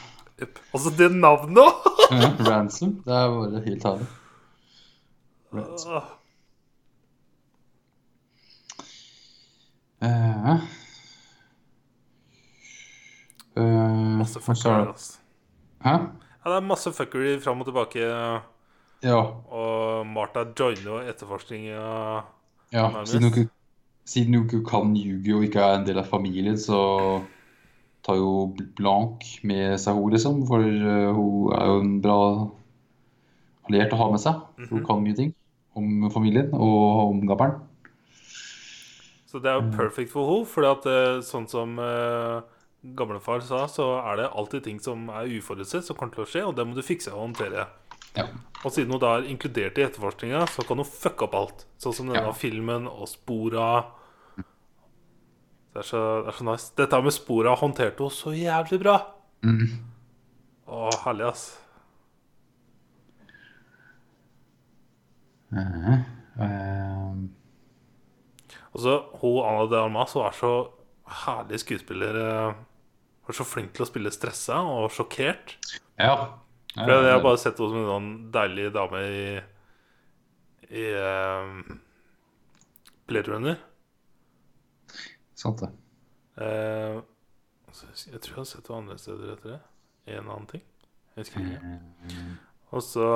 Yep. 0.41 0.63
Altså, 0.73 0.95
det 0.97 1.11
navnet 1.13 1.61
òg! 1.61 1.91
Ja, 2.15 2.33
ransom. 2.49 2.97
Det 3.05 3.13
er 3.13 3.29
bare 3.37 3.63
helt 3.67 3.85
herlig. 3.91 4.09
Ransom. 5.53 6.09
Eh, 10.01 10.53
eh, 13.57 14.17
Masse 14.21 14.41
hva 14.41 14.55
fuckery. 14.55 14.89
Altså. 14.89 15.19
Hæ? 15.85 15.95
Ja, 16.41 16.51
det 16.51 16.57
er 16.57 16.65
masse 16.65 16.93
fuckery 16.97 17.35
fram 17.45 17.61
og 17.61 17.69
tilbake. 17.69 18.05
Ja. 19.05 19.21
Og 19.53 20.07
Martha 20.07 20.45
joiner 20.59 20.87
jo 20.87 21.01
etterforskninga. 21.05 21.81
ja. 22.73 23.05
Siden, 23.05 23.25
hun 23.29 23.33
ikke, 23.33 23.51
siden 24.05 24.35
hun 24.35 24.45
ikke 24.47 24.65
kan 24.65 24.95
ljuge 24.97 25.37
og 25.37 25.45
ikke 25.45 25.61
er 25.61 25.79
en 25.79 25.87
del 25.87 25.99
av 26.01 26.09
familien, 26.09 26.57
så 26.59 26.81
tar 28.05 28.17
jo 28.17 28.55
Blank 28.77 29.25
med 29.45 29.77
seg 29.81 29.97
henne, 29.97 30.13
liksom. 30.17 30.47
For 30.49 30.65
eh, 30.65 31.13
hun 31.17 31.53
er 31.57 31.67
jo 31.67 31.81
en 31.81 32.01
bra 32.05 32.21
alliert 33.69 33.93
å 33.93 34.01
ha 34.01 34.11
med 34.11 34.21
seg. 34.23 34.41
For 34.65 34.77
Hun 34.79 34.87
kan 34.87 35.05
mye 35.05 35.17
ting 35.17 35.35
om 35.77 36.09
familien 36.13 36.53
og 36.57 37.11
om 37.11 37.27
gammelen. 37.29 37.61
Så 39.31 39.39
det 39.39 39.51
er 39.51 39.61
jo 39.61 39.71
perfect 39.77 40.11
for 40.11 40.27
henne. 40.27 40.49
For 40.51 40.67
at, 40.67 40.87
eh, 40.91 41.21
sånn 41.23 41.47
som 41.51 41.77
uh, 41.79 42.43
gamlefar 42.99 43.45
sa, 43.47 43.63
så 43.71 43.93
er 44.01 44.19
det 44.19 44.33
alltid 44.35 44.65
ting 44.67 44.81
som 44.83 45.07
er 45.15 45.31
uforutsett, 45.37 45.87
som 45.87 45.99
kommer 45.99 46.17
til 46.17 46.25
å 46.25 46.31
skje, 46.33 46.43
og 46.49 46.57
det 46.59 46.67
må 46.67 46.75
du 46.75 46.83
fikse 46.83 47.13
og 47.15 47.29
håndtere. 47.29 47.69
Ja. 48.17 48.27
Og 48.65 48.75
siden 48.75 48.91
hun 48.91 49.03
da 49.03 49.15
er 49.17 49.29
inkludert 49.31 49.79
i 49.79 49.85
etterforskninga, 49.87 50.43
så 50.51 50.65
kan 50.67 50.83
hun 50.83 50.89
fucke 50.89 51.29
opp 51.29 51.37
alt. 51.39 51.65
Sånn 51.79 51.95
som 51.95 52.11
denne 52.11 52.27
Ja. 52.27 52.35
filmen 52.35 52.89
og 52.91 53.07
spora. 53.09 53.69
Det 55.71 55.79
er, 55.79 55.87
så, 55.87 56.01
det 56.25 56.33
er 56.33 56.39
så 56.41 56.45
nice. 56.49 56.73
Dette 56.75 56.99
med 56.99 57.15
spora 57.15 57.55
håndterte 57.55 58.03
hun 58.03 58.11
så 58.11 58.35
jævlig 58.35 58.81
bra. 58.83 58.97
Mm. 59.47 59.79
Å, 60.67 60.91
herlig, 61.05 61.31
ass. 61.31 61.45
Uh, 65.55 66.03
eh, 66.43 66.90
Og 68.71 68.83
så 68.85 68.97
hun 69.21 69.41
Anna 69.47 69.67
de 69.71 69.79
Armas 69.81 70.15
hun 70.15 70.27
er 70.27 70.37
så 70.37 70.53
herlig 71.25 71.61
skuespiller. 71.65 72.19
eh, 72.21 72.55
Hun 73.25 73.35
er 73.35 73.39
så 73.39 73.47
flink 73.47 73.73
til 73.75 73.85
å 73.85 73.89
spille 73.89 74.13
stressa 74.15 74.61
og 74.63 74.91
sjokkert. 74.95 75.57
ja. 75.99 76.37
For 76.75 76.87
jeg, 76.87 77.11
har 77.11 77.23
bare 77.23 77.39
sett 77.43 77.59
henne 77.59 77.73
som 77.73 77.81
en 77.81 77.89
sånn 77.91 78.11
deilig 78.31 78.69
dame 78.77 78.99
i 79.03 79.23
I 80.71 80.85
uh, 80.95 81.49
Blade 83.11 83.33
Runner. 83.33 83.57
Sant 85.35 85.65
det. 85.65 85.71
Uh, 86.39 87.01
jeg 87.75 88.21
tror 88.23 88.37
jeg 88.37 88.39
har 88.39 88.47
sett 88.53 88.71
henne 88.71 88.85
andre 88.85 88.99
steder 89.03 89.33
etter 89.35 89.57
det. 89.57 89.59
En 90.15 90.31
annen 90.31 90.47
ting. 90.53 90.63
Jeg 91.17 91.25
husker 91.25 91.43
ikke. 91.43 92.21
Og 92.71 92.87
så 92.87 93.09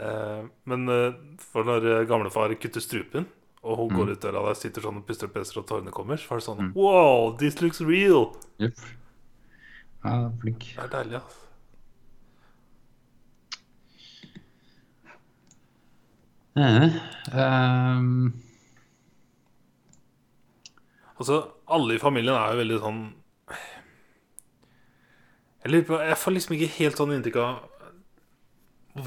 uh, 0.00 0.48
Men 0.72 0.88
uh, 0.88 1.20
for 1.52 1.68
når 1.68 2.08
gamlefar 2.08 2.56
kutter 2.56 2.80
strupen, 2.80 3.28
og 3.60 3.76
hun 3.76 3.92
går 3.92 4.14
ut 4.14 4.22
døra 4.22 4.46
der 4.46 4.56
sitter 4.56 4.84
sånn 4.86 5.02
og 5.02 5.06
puster 5.08 5.28
og 5.28 5.34
peser, 5.34 5.60
og 5.60 5.66
tårene 5.68 5.92
kommer, 5.92 6.16
så 6.20 6.36
er 6.36 6.40
det 6.40 6.46
sånn 6.46 6.72
Wow, 6.78 7.36
this 7.40 7.60
looks 7.60 7.82
real! 7.84 8.30
Yep. 8.62 8.80
Ja, 10.00 10.14
flink. 10.40 10.64
Det 10.76 10.84
er 10.86 10.92
deilig, 10.94 11.20
altså. 11.20 11.46
Ehm, 16.56 18.32
Altså, 21.20 21.36
alle 21.68 21.94
i 21.94 22.00
familien 22.00 22.34
er 22.34 22.54
jo 22.54 22.60
veldig 22.62 22.78
sånn 22.80 23.00
Jeg 25.66 25.84
på 25.84 25.98
Jeg 26.00 26.16
får 26.16 26.34
liksom 26.34 26.56
ikke 26.56 26.76
helt 26.78 27.00
sånn 27.00 27.12
inntrykk 27.18 27.42
av 27.44 27.66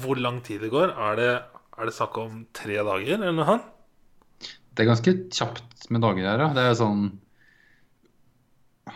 hvor 0.00 0.16
lang 0.16 0.38
tid 0.40 0.62
det 0.64 0.70
går. 0.72 0.94
Er 0.96 1.18
det, 1.18 1.26
er 1.76 1.84
det 1.84 1.92
snakk 1.92 2.16
om 2.16 2.38
tre 2.56 2.78
dager, 2.80 3.18
eller 3.18 3.34
noe 3.36 3.44
sånt? 3.44 3.73
Det 4.74 4.82
er 4.82 4.90
ganske 4.90 5.14
kjapt 5.30 5.86
med 5.94 6.02
dager 6.02 6.26
her, 6.26 6.42
ja. 6.42 6.48
Det 6.56 6.64
er 6.66 6.76
sånn 6.78 7.04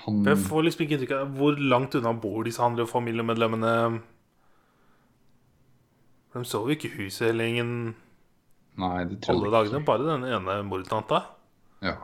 Han 0.04 0.20
Jeg 0.26 0.40
får 0.42 0.66
liksom 0.66 0.84
ikke 0.84 0.96
inntrykk 0.96 1.14
av 1.16 1.32
hvor 1.38 1.58
langt 1.72 1.94
unna 1.98 2.12
bor 2.18 2.42
disse 2.46 2.62
andre 2.64 2.86
familiemedlemmene. 2.88 3.72
De 6.34 6.44
sover 6.44 6.74
ikke 6.76 6.90
i 6.90 6.96
huset 7.04 7.30
hele 7.30 7.46
gjengen 7.48 7.72
Nei, 8.78 8.98
det 9.10 9.16
tror 9.24 9.40
alle 9.40 9.50
dagene. 9.56 9.80
Bare 9.86 10.04
den 10.06 10.26
ene 10.28 10.60
mordtanta. 10.62 11.24
Ja. 11.82 11.96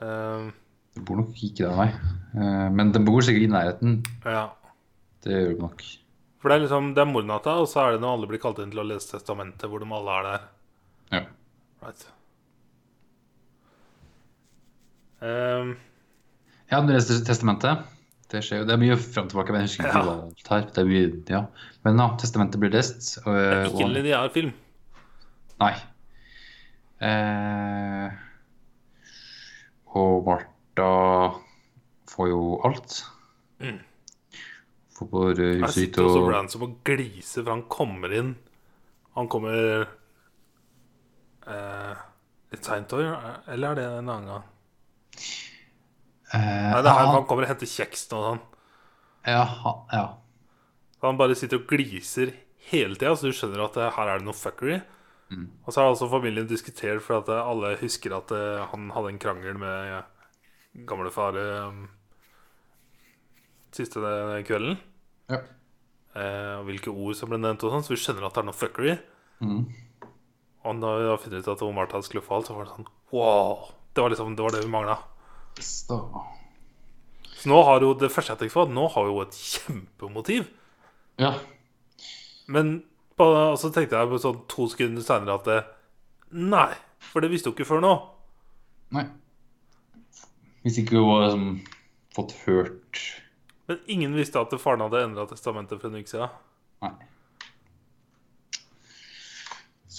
Uh, 0.00 0.48
Det 0.96 1.02
bor 1.04 1.20
nok 1.20 1.34
ikke 1.36 1.66
der, 1.66 1.74
nei. 1.76 1.90
Uh, 2.32 2.68
men 2.72 2.94
den 2.94 3.04
bor 3.04 3.20
sikkert 3.20 3.44
i 3.44 3.52
nærheten. 3.52 4.00
ja. 4.24 4.46
Det 5.20 5.34
gjør 5.34 5.50
det 5.50 5.60
nok. 5.60 5.82
For 6.40 6.48
det 6.48 6.54
er 6.56 6.62
liksom 6.62 6.94
Det 6.96 7.02
er 7.02 7.10
mordnatta, 7.10 7.58
og 7.60 7.68
så 7.68 7.82
er 7.82 7.92
det 7.92 8.00
når 8.00 8.14
alle 8.16 8.28
blir 8.30 8.40
kalt 8.40 8.62
inn 8.62 8.70
til 8.72 8.80
å 8.80 8.86
lese 8.88 9.10
testamentet, 9.12 9.68
hvor 9.68 9.82
de 9.82 9.90
alle 9.98 10.14
er 10.16 10.28
der. 10.30 10.46
Ja. 11.12 11.20
Right. 11.82 12.06
Um. 15.20 15.76
Ja, 16.70 16.80
det 16.86 16.94
leser 16.94 17.24
testamentet. 17.26 17.86
Det 18.30 18.44
skjer 18.46 18.60
jo. 18.62 18.66
Det 18.68 18.76
er 18.76 18.80
mye 18.80 18.96
fram 19.00 19.26
og 19.26 19.32
tilbake, 19.32 19.52
men 19.52 19.64
jeg 19.64 19.70
husker 19.72 19.88
ikke 19.88 20.02
Ja. 20.06 20.12
alt 20.22 20.50
her. 20.52 20.66
Det 20.70 20.78
er 20.78 20.90
mye, 20.90 21.06
ja. 21.32 21.40
Men 21.84 21.98
ja, 21.98 22.08
testamentet 22.20 22.60
blir 22.62 22.70
lest. 22.70 23.18
Og, 23.24 23.32
det 23.34 23.46
er 23.46 23.64
ikke 23.66 23.82
en 23.82 23.90
og, 23.90 23.96
lineær 23.96 24.32
film. 24.32 24.52
nei. 25.60 25.74
Eh, 27.00 28.10
og 29.96 30.26
Martha 30.26 30.90
får 32.12 32.28
jo 32.28 32.60
alt. 32.64 33.00
Mm. 33.58 33.80
Får 34.96 35.08
på 35.10 35.24
Jeg 35.36 35.60
huset 35.62 35.74
sitt 35.74 35.94
sitter 35.96 36.04
også 36.04 36.22
og 36.44 36.50
som 36.50 36.62
å 36.62 36.70
glise, 36.84 37.42
for 37.42 37.50
han 37.50 37.62
kommer 37.72 38.12
inn 38.12 38.36
Han 39.16 39.28
kommer 39.28 39.88
eh, 41.46 41.94
litt 42.52 42.64
seint 42.64 42.92
òg, 42.92 43.06
eller 43.48 43.70
er 43.70 43.74
det 43.80 43.84
en 43.98 44.08
annen 44.08 44.26
gang? 44.26 44.44
eh, 46.32 46.38
Nei, 46.72 46.82
det 46.82 46.90
er 46.90 46.94
her 46.98 47.06
han- 47.06 47.26
kommer 47.26 47.42
og 47.44 47.48
henter 47.48 47.66
kjeks 47.66 48.06
og 48.12 48.24
sånn. 48.24 48.40
Ja, 49.26 49.44
ja. 49.92 50.04
Han 51.02 51.16
bare 51.16 51.34
sitter 51.34 51.58
og 51.60 51.66
gliser 51.68 52.32
hele 52.70 52.94
tida, 52.94 53.14
så 53.16 53.22
du 53.28 53.32
skjønner 53.32 53.64
at 53.64 53.76
eh, 53.76 53.90
her 53.96 54.08
er 54.08 54.18
det 54.18 54.26
noe 54.26 54.34
fuckery. 54.36 54.80
Mm. 55.30 55.46
Og 55.66 55.72
så 55.72 55.80
har 55.80 55.90
altså 55.92 56.08
familien 56.10 56.46
diskutert 56.50 57.02
for 57.02 57.18
at 57.20 57.28
eh, 57.28 57.40
alle 57.50 57.76
husker 57.80 58.12
at 58.16 58.30
eh, 58.32 58.64
han 58.72 58.90
hadde 58.90 59.08
en 59.12 59.18
krangel 59.18 59.56
med 59.58 60.04
gamlefar 60.86 61.34
um, 61.36 61.88
siste 63.74 64.00
kvelden. 64.46 64.78
Ja. 65.30 65.40
Eh, 66.14 66.56
hvilke 66.66 66.90
ord 66.90 67.14
som 67.18 67.30
ble 67.30 67.38
nevnt, 67.38 67.62
og 67.64 67.72
sånn, 67.74 67.84
så 67.86 67.94
vi 67.94 68.00
skjønner 68.02 68.26
at 68.26 68.34
det 68.34 68.42
er 68.42 68.48
noe 68.48 68.58
fuckery. 68.58 68.96
Mm. 69.40 69.64
Og 70.64 70.82
da 70.82 70.90
vi 70.98 71.06
da 71.08 71.16
finner 71.20 71.40
ut 71.40 71.48
at 71.48 71.62
Martha 71.74 72.02
skulle 72.04 72.24
få 72.24 72.36
alt, 72.36 72.50
så 72.50 72.56
var 72.56 72.66
det 72.66 72.74
sånn 72.74 72.90
wow. 73.14 73.70
Det 73.94 74.04
var 74.04 74.12
liksom 74.12 74.36
det, 74.36 74.44
var 74.44 74.54
det 74.54 74.64
vi 74.64 74.70
mangla. 74.70 74.98
Så 75.60 75.98
Så 77.40 77.48
nå 77.48 77.62
har 77.64 77.80
jo 77.80 77.94
det 77.96 78.10
første 78.12 78.34
jeg 78.34 78.42
tenkte 78.42 78.58
på, 78.58 78.66
nå 78.68 78.84
har 78.92 79.06
vi 79.06 79.14
jo 79.14 79.22
et 79.24 79.40
kjempemotiv. 79.40 80.50
Ja. 81.20 81.34
Men 82.50 82.80
og 83.20 83.58
så 83.60 83.68
tenkte 83.68 83.98
jeg 83.98 84.08
på 84.08 84.20
sånn 84.20 84.44
to 84.48 84.66
sekunder 84.72 85.04
seinere 85.04 85.36
at 85.36 85.48
det, 85.48 85.58
Nei, 86.30 86.70
for 87.10 87.20
det 87.20 87.28
visste 87.32 87.50
hun 87.50 87.56
ikke 87.56 87.66
før 87.68 87.82
nå. 87.82 87.90
Nei. 88.94 89.02
Hvis 90.64 90.78
ikke 90.80 91.00
hun 91.00 91.10
hadde 91.10 91.26
liksom 91.26 91.44
fått 92.14 92.34
hørt 92.44 93.00
Men 93.70 93.78
ingen 93.90 94.16
visste 94.18 94.40
at 94.42 94.54
faren 94.60 94.82
hadde 94.84 95.02
endra 95.06 95.24
testamentet 95.30 95.80
for 95.80 95.90
en 95.90 96.00
uke 96.00 96.10
siden. 96.10 96.32
Nei. 96.84 96.92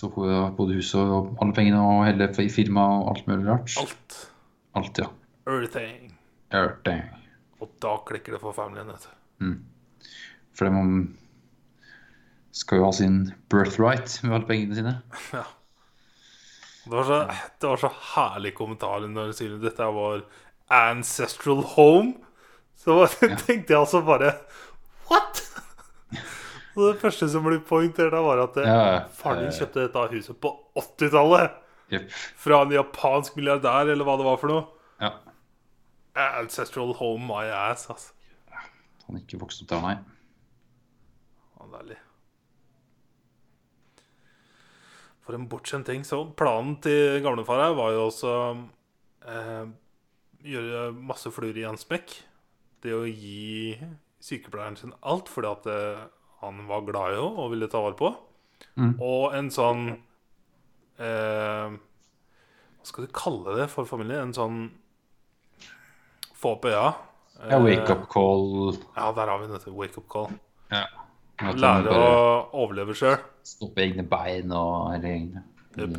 Så 0.01 0.09
får 0.09 0.31
har 0.33 0.53
både 0.57 0.73
huset 0.79 0.97
og 1.13 1.35
alle 1.43 1.53
pengene 1.53 1.77
og 1.77 1.99
hele 2.07 2.25
firmaet 2.33 3.03
og 3.03 3.09
alt 3.11 3.27
mulig 3.29 3.45
rart. 3.45 3.75
Alt. 3.77 4.15
Alt, 4.79 5.01
ja. 5.03 5.09
Everything. 5.45 6.07
Everything. 6.49 7.03
Og 7.61 7.69
da 7.83 7.91
klikker 8.07 8.33
det 8.33 8.39
for 8.41 8.55
familien. 8.57 8.89
vet 8.89 9.05
du. 9.05 9.51
For 10.57 10.65
de 10.65 10.85
skal 12.51 12.81
jo 12.81 12.87
ha 12.87 12.95
sin 12.97 13.19
birthright 13.53 14.17
med 14.25 14.39
alle 14.39 14.49
pengene 14.49 14.79
sine. 14.79 14.95
Ja. 15.37 15.45
Det 16.81 16.95
var, 16.95 17.03
så, 17.05 17.17
det 17.61 17.67
var 17.69 17.77
så 17.77 17.89
herlig 18.15 18.55
kommentar 18.57 19.03
når 19.05 19.29
de 19.29 19.35
sier 19.37 19.51
dette 19.61 19.85
er 19.85 19.93
vår 19.93 20.23
ancestral 20.73 21.61
home. 21.75 22.15
Så 22.73 23.03
tenkte 23.45 23.75
jeg 23.75 23.77
altså 23.77 24.01
bare 24.01 24.33
What?! 25.11 25.43
Og 26.75 26.85
det 26.85 27.01
første 27.01 27.27
som 27.31 27.43
ble 27.45 27.57
poengtert, 27.67 28.15
var 28.15 28.45
at 28.45 28.59
eh, 28.61 28.69
Ja, 28.69 29.01
faren 29.15 29.43
din 29.45 29.51
eh, 29.51 29.57
kjøpte 29.57 29.85
dette 29.87 30.05
huset 30.13 30.39
på 30.43 30.53
80-tallet. 30.79 31.57
Yep. 31.91 32.13
Fra 32.39 32.61
en 32.63 32.71
japansk 32.71 33.35
milliardær, 33.35 33.91
eller 33.91 34.07
hva 34.07 34.15
det 34.19 34.27
var 34.27 34.39
for 34.39 34.53
noe. 34.53 34.63
Ja. 35.01 35.11
Ancestral 36.39 36.93
home 36.99 37.27
my 37.27 37.49
ass, 37.51 37.89
altså. 37.91 38.15
Han 39.07 39.19
ikke 39.19 39.41
vokste 39.41 39.65
opp 39.65 39.73
der, 39.73 39.83
nei. 39.83 39.97
Ja, 41.57 41.67
deilig. 41.75 41.99
For 45.25 45.37
en 45.37 45.49
bortskjemt 45.51 45.89
ting. 45.91 46.05
Så 46.07 46.23
planen 46.39 46.77
til 46.83 47.19
gamlefar 47.25 47.65
her 47.65 47.75
var 47.77 47.91
jo 47.95 48.07
også 48.07 48.31
eh, 49.27 49.65
gjøre 50.47 50.85
masse 50.95 51.31
fluer 51.33 51.59
i 51.59 51.67
en 51.67 51.79
smekk. 51.79 52.15
Det 52.81 52.95
å 52.95 53.03
gi 53.05 53.75
sykepleieren 54.21 54.77
sin 54.79 54.95
alt 55.01 55.29
fordi 55.29 55.51
at 55.51 55.69
eh, 55.69 56.01
han 56.41 56.65
var 56.69 56.85
glad 56.87 57.13
i 57.13 57.17
henne 57.19 57.43
og 57.43 57.51
ville 57.53 57.69
ta 57.71 57.81
vare 57.83 57.97
på. 57.99 58.11
Mm. 58.77 58.93
Og 59.01 59.33
en 59.35 59.49
sånn 59.51 59.87
eh, 61.01 61.73
Hva 61.73 62.87
skal 62.87 63.07
du 63.07 63.13
kalle 63.15 63.55
det 63.57 63.67
for 63.73 63.89
familie? 63.89 64.21
En 64.21 64.33
sånn 64.35 64.59
få 66.37 66.55
opp 66.55 66.65
øya. 66.69 66.87
Ja, 67.49 67.57
wake 67.61 67.89
up 67.93 68.07
call. 68.09 68.75
Ja, 68.95 69.11
der 69.17 69.29
har 69.33 69.41
vi 69.41 69.49
dette. 69.49 69.73
Wake 69.73 69.97
up 70.01 70.07
call. 70.09 70.33
Ja. 70.71 70.85
Lære 71.41 71.93
å 71.97 72.09
overleve 72.63 72.93
sjøl. 72.97 73.17
stoppe 73.41 73.81
egne 73.81 74.03
bein 74.05 74.51
og 74.53 74.91
eller 74.93 75.09
egne 75.09 75.41
yep. 75.73 75.95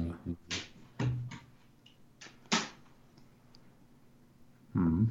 Mm. 4.78 5.08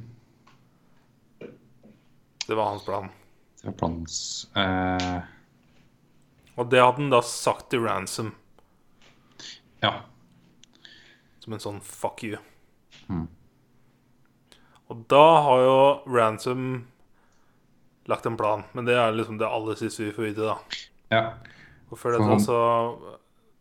Det 2.46 2.56
var 2.56 2.70
hans 2.72 2.84
plan. 2.84 3.10
Hans. 3.80 4.16
Eh, 4.58 5.20
Og 6.58 6.68
det 6.70 6.80
hadde 6.82 6.98
han 7.00 7.12
da 7.12 7.20
sagt 7.24 7.70
til 7.72 7.84
Ransom 7.86 8.32
ja. 9.82 9.92
som 11.42 11.54
en 11.56 11.62
sånn 11.62 11.80
fuck 11.82 12.22
you. 12.26 12.38
Mm. 13.08 13.26
Og 14.92 15.04
da 15.10 15.24
har 15.46 15.62
jo 15.64 15.76
Ransom 16.12 16.66
lagt 18.10 18.26
en 18.26 18.36
plan, 18.38 18.64
men 18.74 18.86
det 18.86 18.94
er 18.98 19.14
liksom 19.14 19.38
det 19.40 19.46
aller 19.48 19.78
siste 19.78 20.04
vi 20.08 20.14
får 20.14 20.28
vite, 20.30 20.48
da. 20.50 20.82
ja. 21.14 21.24
Og 21.92 21.98
før 22.00 22.16
det 22.16 22.22
dette, 22.24 22.38
så 22.46 22.58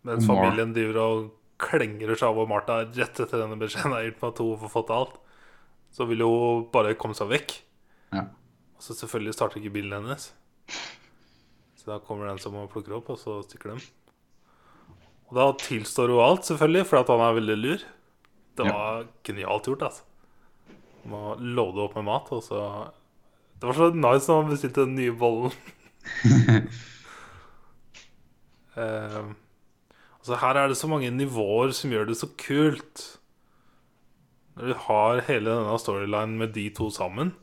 Mens 0.08 0.26
familien 0.26 0.72
driver 0.74 0.98
og 0.98 1.26
klengrer 1.62 2.18
seg 2.18 2.32
over 2.34 2.48
Martha 2.50 2.80
rett 2.88 3.20
etter 3.22 3.38
denne 3.38 3.58
beskjeden 3.62 3.94
er 3.94 4.08
gitt 4.08 4.22
med 4.22 4.32
at 4.32 4.40
hun 4.42 4.56
får 4.64 4.72
fått 4.74 4.94
alt, 4.96 5.20
så 5.94 6.08
vil 6.10 6.24
hun 6.26 6.64
bare 6.74 6.96
komme 6.98 7.14
seg 7.14 7.30
vekk. 7.30 7.54
Ja. 8.16 8.24
Så 8.82 8.96
selvfølgelig 8.98 9.36
starter 9.38 9.62
ikke 9.62 9.74
bilen 9.78 9.94
hennes. 10.02 10.32
Så 11.78 11.90
da 11.92 12.00
kommer 12.02 12.30
den 12.32 12.40
som 12.42 12.56
plukker 12.70 12.96
opp, 12.98 13.10
og 13.14 13.20
så 13.22 13.40
stikker 13.46 13.76
de. 13.76 13.84
Og 15.32 15.38
da 15.38 15.46
tilstår 15.62 16.12
hun 16.12 16.22
alt, 16.26 16.46
selvfølgelig, 16.50 16.86
for 16.90 17.00
at 17.02 17.12
han 17.14 17.22
er 17.24 17.38
veldig 17.38 17.58
lur. 17.62 17.84
Det 18.58 18.66
var 18.68 19.04
Ja. 19.04 19.06
genialt 19.24 19.66
gjort, 19.70 19.86
altså. 19.88 20.04
Må 21.06 21.36
låde 21.40 21.82
opp 21.86 21.96
med 21.96 22.06
mat, 22.06 22.28
og 22.32 22.44
så 22.44 22.92
Det 23.62 23.68
var 23.70 23.74
så 23.78 23.94
nice 23.94 24.28
når 24.28 24.42
han 24.42 24.52
bestilte 24.52 24.86
den 24.86 24.96
nye 24.96 25.14
bollen. 25.14 25.52
Ehm, 28.78 29.36
altså 30.22 30.38
her 30.42 30.56
er 30.62 30.68
det 30.72 30.78
så 30.80 30.88
mange 30.88 31.12
nivåer 31.12 31.74
som 31.76 31.92
gjør 31.94 32.08
det 32.08 32.18
så 32.18 32.30
kult. 32.40 33.04
Når 34.56 34.72
du 34.72 34.74
har 34.88 35.22
hele 35.28 35.52
denne 35.52 35.78
storylinen 35.80 36.38
med 36.40 36.54
de 36.56 36.70
to 36.76 36.90
sammen, 36.94 37.34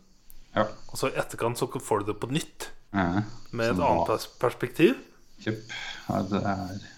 ja. 0.58 0.66
og 0.92 1.00
så 1.00 1.10
i 1.10 1.18
etterkant 1.20 1.60
så 1.60 1.68
får 1.70 2.04
du 2.04 2.12
det 2.12 2.18
på 2.22 2.30
nytt. 2.32 2.70
ja. 2.94 3.24
Med 3.50 3.72
et 3.72 3.80
annet 3.80 4.26
perspektiv. 4.40 4.96
Kjøp. 5.40 5.70
Ja, 6.08 6.22
det 6.28 6.40
er 6.42 6.72
Det 6.78 6.88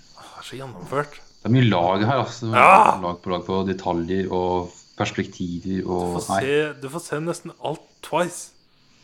er 0.41 0.47
så 0.47 0.57
gjennomført. 0.57 1.21
Det 1.41 1.49
er 1.49 1.55
mye 1.55 1.69
lag 1.69 2.03
her, 2.05 2.23
altså. 2.25 2.49
Ja! 2.53 2.97
Lag 3.01 3.21
på 3.23 3.31
lag 3.33 3.45
på 3.47 3.61
detaljer 3.69 4.33
og 4.35 4.73
perspektiver 4.99 5.85
Du 5.85 6.17
får 6.17 6.25
se, 6.27 6.57
du 6.83 6.89
får 6.93 7.05
se 7.05 7.21
nesten 7.25 7.55
alt 7.65 7.87
twice. 8.05 8.51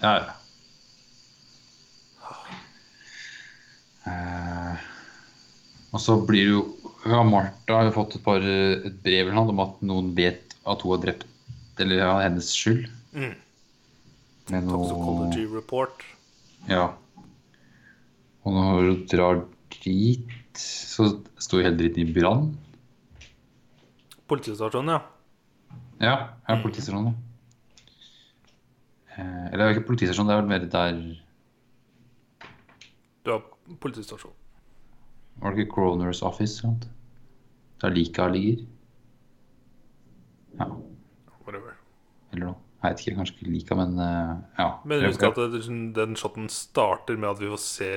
Ja, 0.02 0.16
ja. 0.24 0.34
Eh, 4.07 4.82
og 5.90 6.02
så 6.02 6.18
blir 6.22 6.44
det 6.44 6.52
jo 6.52 6.61
ja, 7.07 7.22
Martha 7.26 7.78
har 7.78 7.88
jo 7.88 7.94
fått 7.94 8.16
et 8.18 8.24
par 8.26 8.42
et 8.42 9.00
brev 9.02 9.28
eller 9.28 9.36
noe 9.38 9.52
om 9.54 9.62
at 9.64 9.82
noen 9.86 10.12
vet 10.16 10.54
at 10.66 10.82
hun 10.82 10.94
har 10.94 11.02
drept 11.02 11.26
Eller 11.82 12.00
ja, 12.00 12.12
hennes 12.24 12.48
skyld. 12.57 12.86
Mm. 13.12 13.34
Med 14.51 14.66
noe 14.68 14.86
Toxicology 14.86 15.47
report. 15.55 16.05
Ja. 16.70 16.84
Og 18.47 18.55
når 18.55 18.76
hun 18.76 19.01
drar 19.11 19.40
dit, 19.82 20.30
så 20.59 21.09
står 21.42 21.64
hele 21.66 21.78
dritten 21.80 22.07
i 22.07 22.14
brann. 22.14 22.53
Politistasjonen, 24.30 24.94
ja. 24.94 25.01
Ja, 26.03 26.14
her 26.47 26.57
er 26.59 26.62
politistasjonen. 26.62 27.14
Eh, 29.16 29.47
eller 29.51 29.62
det 29.62 29.66
er 29.66 29.74
ikke 29.76 29.86
politistasjonen, 29.90 30.28
det 30.30 30.36
er 30.36 30.42
vel 30.42 30.51
mer 30.51 30.66
der 30.72 30.99
Du 33.26 33.32
har 33.32 33.42
politistasjon. 33.82 34.34
Var 35.42 35.53
det 35.55 35.64
ikke 35.66 35.72
Croners 35.74 36.22
Office? 36.22 36.61
Sant? 36.62 36.86
Der 37.82 37.90
lika 37.92 38.28
ligger? 38.30 38.62
Ja, 40.61 40.68
Whatever. 41.44 41.74
eller 42.32 42.47
noe. 42.47 42.55
Jeg 42.87 42.95
vet 42.95 43.03
ikke, 43.03 43.16
kanskje 43.18 43.34
ikke 43.37 43.53
liker, 43.53 43.78
men 43.80 43.99
eh, 44.03 44.32
ja. 44.61 44.68
Men 44.87 45.03
husk 45.09 45.24
at 45.26 45.41
den 45.97 46.16
shoten 46.18 46.47
starter 46.53 47.18
med 47.18 47.32
at 47.32 47.43
vi 47.43 47.51
får 47.51 47.62
se 47.62 47.91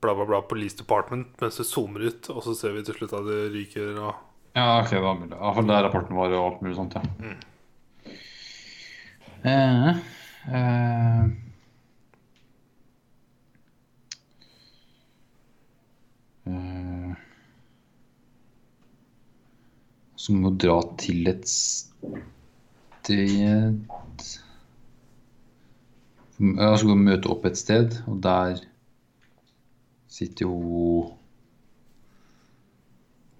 bla, 0.00 0.14
bla, 0.14 0.24
bla 0.24 0.40
Police 0.48 0.78
Department 0.78 1.36
mens 1.40 1.60
det 1.60 1.66
zoomer 1.68 2.06
ut, 2.08 2.30
og 2.32 2.42
så 2.44 2.54
ser 2.56 2.76
vi 2.76 2.84
til 2.86 2.96
slutt 2.98 3.14
at 3.16 3.28
det 3.28 3.42
ryker 3.54 4.00
og 4.00 4.14
Ja, 4.56 4.80
ok, 4.80 4.94
det 4.94 5.02
var 5.04 5.18
mulig. 5.20 5.36
Iallfall 5.36 5.68
der 5.68 5.82
rapporten 5.84 6.16
var 6.16 6.32
og 6.32 6.44
alt 6.46 6.62
mulig 6.64 6.76
sånt, 6.78 6.96
ja. 6.96 7.02
Eh, 9.46 9.88
eh, 10.56 11.24
eh, 16.48 17.12
Så 20.16 20.32
må 20.32 20.50
vi 20.50 20.56
dra 20.64 20.80
til 20.98 21.28
et 21.30 21.44
sted 23.06 23.78
Ja, 26.36 26.72
så 26.74 26.82
skal 26.82 26.98
møte 27.00 27.30
opp 27.32 27.46
et 27.48 27.56
sted, 27.56 27.94
og 28.10 28.18
der 28.24 28.58
sitter 30.12 30.44
jo 30.44 31.14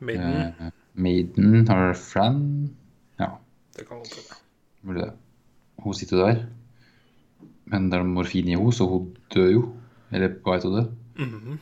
Maiden. 0.00 0.32
Eh, 0.32 0.70
Maiden 0.94 1.68
har 1.68 1.92
Fran. 1.96 2.70
Ja, 3.20 3.36
Det 3.76 3.86
kan 3.88 3.98
godt 3.98 4.32
hende. 4.82 5.12
Hun 5.78 5.94
sitter 5.94 6.16
der. 6.16 6.46
Men 7.66 7.90
det 7.90 7.98
er 7.98 8.04
morfin 8.04 8.48
i 8.48 8.56
henne, 8.56 8.72
så 8.72 8.88
hun 8.88 9.16
dør 9.34 9.50
jo. 9.52 9.62
Eller 10.12 10.36
på 10.40 10.52
vei 10.52 10.60
til 10.60 10.70
å 10.70 10.76
dø. 10.80 10.84
Mhm. 11.24 11.58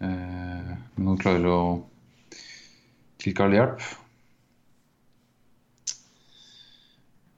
Eh, 0.00 0.72
men 0.96 1.06
hun 1.06 1.18
klarer 1.18 1.46
å 1.48 1.60
tilkalle 3.22 3.60
hjelp. 3.60 3.80
Eh, 3.80 4.00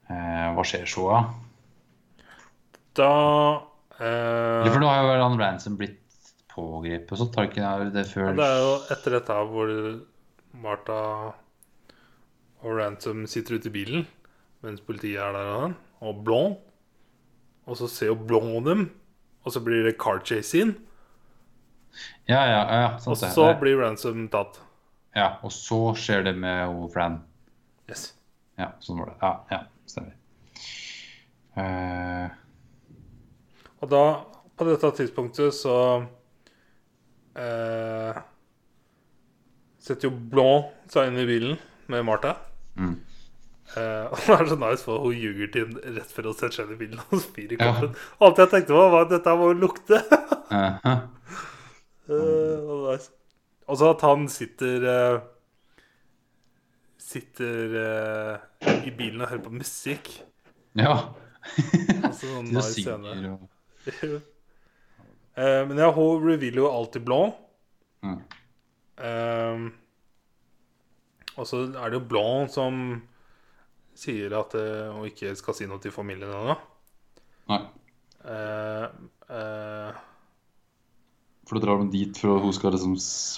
hva 0.07 0.63
skjer 0.65 0.85
så, 0.89 1.07
da? 1.11 1.21
Eh, 3.97 4.67
for 4.69 4.81
nå 4.81 4.89
har 4.89 5.03
jo 5.03 5.23
han 5.23 5.39
Ransom 5.39 5.77
blitt 5.79 6.03
pågrepet 6.53 7.11
og 7.13 7.21
sånt. 7.21 7.33
Tar 7.35 7.49
ikke 7.49 7.73
det 7.93 8.05
før 8.11 8.29
ja, 8.31 8.35
Det 8.37 8.45
er 8.47 8.61
jo 8.61 8.73
etter 8.95 9.15
dette 9.17 9.39
hvor 9.51 9.73
Martha 10.57 11.01
og 12.65 12.71
Ransom 12.77 13.25
sitter 13.29 13.57
ute 13.57 13.69
i 13.69 13.73
bilen 13.73 14.07
mens 14.65 14.81
politiet 14.81 15.21
er 15.21 15.35
der 15.35 15.47
og 15.53 15.59
sånn, 15.61 15.75
og 16.01 16.21
Blond. 16.25 16.55
Og 17.69 17.77
så 17.77 17.87
ser 17.91 18.09
jo 18.09 18.15
Blond 18.17 18.65
dem, 18.65 18.87
og 19.45 19.53
så 19.53 19.61
blir 19.63 19.85
det 19.85 19.97
car 20.01 20.23
chase 20.25 20.63
inn. 20.63 20.71
Ja, 22.29 22.41
ja, 22.49 22.61
ja. 22.65 22.87
Og 23.05 23.15
det. 23.19 23.29
så 23.33 23.47
Det- 23.51 23.59
blir 23.61 23.77
Ransom 23.77 24.27
tatt. 24.29 24.59
Ja, 25.15 25.37
og 25.43 25.51
så 25.51 25.93
skjer 25.95 26.23
det 26.23 26.35
med 26.35 26.67
O'Fran 26.69 26.91
Fran. 26.93 27.21
Yes. 27.89 28.13
Ja, 28.57 28.71
sånn 28.81 28.99
var 28.99 29.05
det. 29.05 29.15
Ja, 29.21 29.39
ja, 29.51 29.63
stemmer. 29.89 30.15
Uh... 31.57 32.29
Og 33.81 33.91
da, 33.91 34.03
på 34.57 34.67
dette 34.67 34.91
tidspunktet, 34.99 35.53
så 35.53 35.77
uh, 37.37 38.21
setter 39.83 40.09
jo 40.09 40.15
Blond 40.31 40.71
seg 40.91 41.11
inn 41.11 41.21
i 41.21 41.27
bilen 41.29 41.59
med 41.91 42.07
Martha. 42.07 42.37
mm. 42.79 42.95
Uh, 43.67 44.07
og 44.07 44.21
det 44.23 44.31
er 44.31 44.45
så 44.47 44.55
nice, 44.55 44.83
for 44.85 45.01
hun 45.03 45.17
ljuger 45.19 45.49
til 45.51 45.73
rett 45.97 46.11
før 46.15 46.29
hun 46.29 46.35
setter 46.37 46.55
seg 46.55 46.69
inn 46.69 46.77
i 46.77 46.79
bilen 46.79 47.01
og 47.03 47.19
spyr 47.19 47.51
i 47.51 47.57
Ja. 47.59 47.73
Alt 48.23 48.39
jeg 48.39 48.51
tenkte 48.53 48.71
på, 48.71 48.85
var 48.93 49.03
at 49.03 49.11
dette 49.11 49.37
må 49.39 49.53
lukte. 49.53 49.99
Eh, 52.07 52.59
og 52.63 52.85
nice. 52.87 53.09
Og 53.67 53.75
så 53.75 53.89
at 53.91 54.03
han 54.07 54.29
sitter 54.31 54.85
Sitter 57.07 57.75
uh, 57.79 58.73
i 58.83 58.91
bilen 58.91 59.21
og 59.23 59.29
hører 59.31 59.43
på 59.45 59.53
musikk. 59.55 60.09
Ja. 60.75 60.95
Altså, 62.03 62.27
sånn 62.33 62.49
nice 62.51 62.73
scene. 62.75 63.35
og 63.37 63.45
uh, 65.37 65.61
men 65.69 65.79
ja, 65.79 65.87
hun 65.95 66.25
revealer 66.27 66.65
jo 66.65 66.71
alltid 66.71 67.05
blå. 67.07 67.21
Mm. 68.03 68.17
Um, 68.97 69.67
og 71.37 71.45
så 71.47 71.63
er 71.69 71.93
det 71.93 71.99
jo 71.99 72.07
blå 72.09 72.25
som 72.51 72.81
sier 73.97 74.33
at 74.37 74.53
uh, 74.57 74.91
hun 74.97 75.07
ikke 75.09 75.31
skal 75.39 75.55
si 75.57 75.67
noe 75.69 75.79
til 75.81 75.93
familien 75.95 76.33
ennå. 76.33 76.57
Nei. 77.47 77.61
Eh, 78.27 78.85
eh, 79.31 79.99
For 81.47 81.55
da 81.55 81.61
drar 81.63 81.79
de 81.79 81.85
dit 81.93 82.17
for 82.19 82.35
at 82.35 82.43
hun 82.43 82.55
skal 82.57 82.73
liksom 82.75 82.97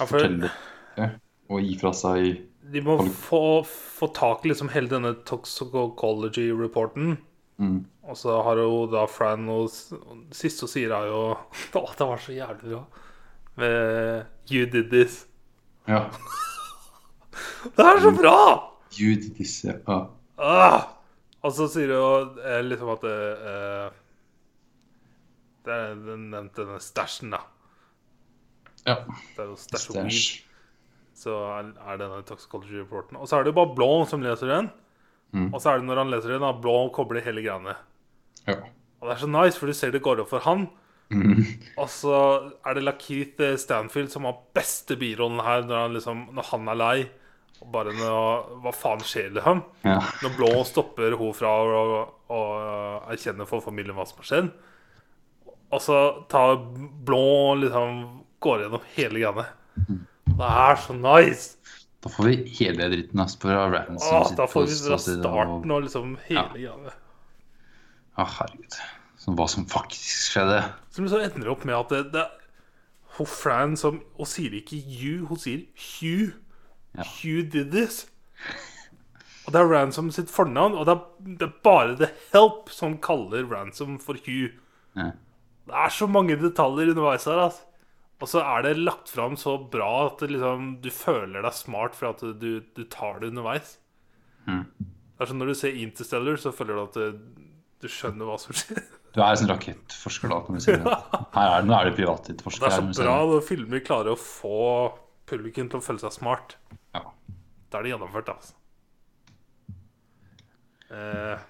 fortelle 0.10 0.50
Ja, 0.98 1.12
for- 1.12 1.20
og 1.54 1.68
gi 1.68 1.76
fra 1.78 1.92
seg 1.94 2.40
de 2.74 2.82
må 2.86 2.98
få, 3.16 3.42
få 3.66 4.08
tak 4.16 4.46
i 4.46 4.52
liksom 4.52 4.70
hele 4.74 4.92
denne 4.92 5.14
toxicology-reporten. 5.30 7.18
mm. 7.62 7.80
Og 8.10 8.18
så 8.18 8.40
har 8.42 8.58
jo 8.58 8.88
da 8.90 9.04
Fran 9.06 9.44
noe 9.46 9.68
siste 9.70 10.66
hun 10.66 10.72
sier, 10.72 10.90
er 10.96 11.12
jo 11.12 11.20
Å, 11.78 11.84
det 12.00 12.08
var 12.10 12.18
så 12.24 12.34
jævlig 12.34 12.72
bra. 12.72 12.80
Med 13.62 14.26
You 14.50 14.66
did 14.66 14.90
this. 14.90 15.26
Ja. 15.86 16.08
Det 17.76 17.86
er 17.86 18.00
så 18.02 18.12
bra! 18.16 18.38
You 18.98 19.14
did 19.20 19.36
this, 19.38 19.60
ja. 19.68 19.76
Ah! 20.40 20.88
Og 21.44 21.54
så 21.56 21.68
sier 21.72 21.92
hun 21.94 22.40
eh, 22.44 22.60
liksom 22.66 22.90
at 22.96 23.04
eh, 23.08 23.90
Det 25.68 25.76
er 25.76 25.94
den 26.08 26.26
nevnte 26.34 26.64
denne 26.66 26.80
stæsjen, 26.84 27.36
da. 27.36 27.44
ja. 28.88 28.96
Det 29.06 29.44
er 29.44 29.50
jo 29.52 29.58
stæsj 29.60 29.90
og 29.94 30.00
weed. 30.08 30.49
Så 31.20 31.36
er, 31.52 31.98
denne 32.00 32.22
toxicology-reporten. 32.28 33.20
Og 33.20 33.28
så 33.28 33.38
er 33.38 33.44
det 33.44 33.52
jo 33.52 33.60
bare 33.60 33.76
Blom 33.76 34.06
som 34.08 34.24
leser 34.24 34.52
den. 34.52 34.70
Mm. 35.36 35.50
Og 35.52 35.60
så 35.62 35.74
er 35.74 35.82
det 35.82 35.90
når 35.90 36.04
han 36.04 36.12
leser 36.14 36.32
den, 36.34 36.46
at 36.48 36.62
Blond 36.64 36.94
kobler 36.96 37.24
hele 37.26 37.44
greiene. 37.44 37.76
Ja. 38.48 38.62
Og 39.00 39.10
det 39.10 39.16
er 39.16 39.24
så 39.24 39.30
nice, 39.32 39.60
for 39.60 39.70
du 39.70 39.76
ser 39.76 39.92
det 39.94 40.04
går 40.06 40.24
opp 40.24 40.32
for 40.32 40.44
han. 40.48 40.70
Mm. 41.10 41.42
Og 41.82 41.88
så 41.90 42.16
er 42.68 42.78
det 42.78 42.86
Lakeith 42.86 43.42
eh, 43.42 43.56
Stanfield 43.58 44.12
som 44.14 44.28
har 44.30 44.44
beste 44.56 44.94
birollen 45.00 45.42
her 45.42 45.64
når 45.66 45.80
han, 45.82 45.96
liksom, 45.98 46.24
når 46.38 46.50
han 46.52 46.72
er 46.72 46.80
lei. 46.80 46.98
Og 47.60 47.72
bare 47.74 47.92
når, 47.98 48.52
Hva 48.64 48.74
faen 48.76 49.04
skjer 49.04 49.34
med 49.36 49.44
ham? 49.44 49.64
ja. 49.84 49.98
Når 50.24 50.36
Blå 50.38 50.52
stopper 50.68 51.18
hun 51.20 51.34
fra 51.36 51.52
å, 51.66 52.04
å 52.32 52.42
erkjenne 53.12 53.48
for 53.50 53.64
familien 53.66 53.98
hva 53.98 54.06
som 54.08 54.22
har 54.22 54.30
skjedd. 54.30 54.52
Og 55.70 55.84
så 55.84 55.98
tar 56.32 56.56
Blå 57.06 57.26
liksom 57.60 58.00
Går 58.40 58.62
gjennom 58.64 58.86
hele 58.96 59.20
greiene. 59.20 59.44
Det 60.40 60.50
er 60.64 60.76
så 60.86 60.96
nice! 60.96 61.56
Da 62.00 62.08
får 62.14 62.30
vi 62.30 62.36
hele 62.62 62.86
dritten 62.94 63.20
ass, 63.20 63.36
på 63.36 63.52
Ransom. 63.52 64.36
Da 64.38 64.46
får 64.48 64.68
vi 64.70 64.76
fra 64.86 64.98
starten 65.04 65.72
og 65.76 65.82
liksom 65.84 66.14
hele 66.30 66.46
Ja. 66.64 66.76
greia. 66.78 66.94
Å, 68.20 68.26
herregud. 68.38 68.78
Som 69.20 69.36
hva 69.36 69.48
som 69.52 69.66
faktisk 69.68 70.32
skjedde. 70.32 70.62
Som 70.96 71.06
liksom 71.06 71.26
ender 71.26 71.52
opp 71.52 71.66
med 71.68 71.76
at 71.76 71.90
det, 71.92 72.12
det 72.16 72.26
Hun 73.18 73.28
Fran 73.28 73.76
som 73.76 74.00
Hun 74.16 74.26
sier 74.32 74.54
ikke 74.56 74.80
you, 74.80 75.26
hun 75.28 75.38
sier 75.38 75.66
Hugh. 75.76 76.32
Ja. 76.96 77.04
Hugh 77.04 77.44
did 77.52 77.72
this. 77.76 78.06
Og 79.46 79.52
det 79.54 79.60
er 79.60 79.68
Ransom 79.72 80.12
sitt 80.14 80.30
fornavn, 80.32 80.76
og 80.78 80.86
det 80.88 80.94
er, 80.96 81.04
det 81.42 81.48
er 81.50 81.54
bare 81.66 81.96
The 82.00 82.08
Help 82.34 82.70
som 82.72 82.98
kaller 83.02 83.44
Ransom 83.50 83.98
for 84.00 84.16
Hugh. 84.26 84.54
Ja. 84.96 85.12
Det 85.68 85.76
er 85.76 85.90
så 85.94 86.08
mange 86.08 86.38
detaljer 86.40 86.94
underveis 86.94 87.26
her. 87.28 87.44
Altså. 87.50 87.66
Og 88.20 88.28
så 88.28 88.42
er 88.44 88.66
det 88.66 88.76
lagt 88.82 89.12
fram 89.14 89.38
så 89.40 89.56
bra 89.72 90.10
at 90.10 90.20
det 90.24 90.34
liksom, 90.34 90.72
du 90.84 90.90
føler 90.92 91.46
deg 91.46 91.56
smart 91.56 91.96
for 91.96 92.12
at 92.12 92.24
du, 92.42 92.50
du 92.76 92.82
tar 92.92 93.22
det 93.22 93.32
underveis. 93.32 93.78
Mm. 94.48 94.66
Det 94.76 95.24
er 95.24 95.30
som 95.32 95.40
når 95.40 95.52
du 95.52 95.60
ser 95.60 95.78
Interstellar, 95.80 96.40
så 96.40 96.52
føler 96.56 96.76
du 96.76 96.82
at 96.84 96.98
du, 97.00 97.46
du 97.84 97.88
skjønner 97.92 98.28
hva 98.28 98.40
som 98.42 98.56
skjer. 98.56 98.82
Du 99.16 99.22
er 99.24 99.32
en 99.32 99.40
sånn 99.42 99.50
rakettforsker, 99.50 100.30
da, 100.30 100.40
kan 100.46 100.60
du 100.60 100.62
si. 100.64 100.76
det. 100.76 100.96
Her 101.34 101.54
er, 101.56 101.64
nå 101.66 101.74
er 101.74 101.88
det 101.90 101.96
privatforsker. 101.98 102.66
Det 102.66 102.70
er 102.70 102.76
så 102.78 103.04
bra 103.04 103.16
det. 103.24 103.30
når 103.32 103.46
filmer 103.48 103.82
klarer 103.82 104.14
å 104.14 104.20
få 104.20 104.60
publikum 105.30 105.72
til 105.72 105.80
å 105.80 105.86
føle 105.86 106.04
seg 106.04 106.14
smart. 106.14 106.58
Ja. 106.94 107.08
Da 107.72 107.80
er 107.80 107.88
det 107.88 107.94
gjennomført, 107.96 108.30
altså. 108.36 108.56
Eh, 110.90 111.48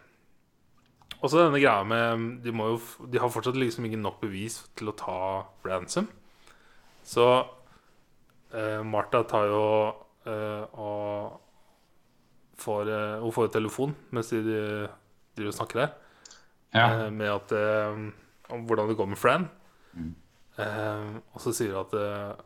og 1.20 1.28
så 1.28 1.42
denne 1.42 1.60
greia 1.60 1.84
med 1.88 2.40
de, 2.46 2.54
må 2.56 2.74
jo, 2.74 2.80
de 3.12 3.20
har 3.20 3.32
fortsatt 3.32 3.60
liksom 3.60 3.88
ikke 3.90 4.00
nok 4.00 4.22
bevis 4.24 4.62
til 4.80 4.92
å 4.92 4.96
ta 5.00 5.20
ransom. 5.68 6.08
Så 7.10 7.26
eh, 8.54 8.82
Martha 8.86 9.24
tar 9.30 9.48
jo 9.50 9.64
eh, 10.30 10.64
og 10.78 11.40
får 12.60 12.92
eh, 12.94 13.16
Hun 13.24 13.34
får 13.34 13.48
jo 13.48 13.54
telefon 13.56 13.96
mens 14.14 14.30
de 14.34 14.42
driver 14.46 15.50
og 15.50 15.56
snakker 15.58 15.82
her. 15.82 15.94
Ja. 16.76 16.86
Eh, 16.86 17.08
med 17.10 17.32
at 17.34 17.54
eh, 17.58 18.04
Om 18.54 18.66
hvordan 18.70 18.92
det 18.92 18.98
går 19.00 19.10
med 19.10 19.22
Fran. 19.22 19.48
Eh, 20.60 21.10
og 21.34 21.42
så 21.42 21.54
sier 21.56 21.74
hun 21.74 21.86
at 21.88 22.46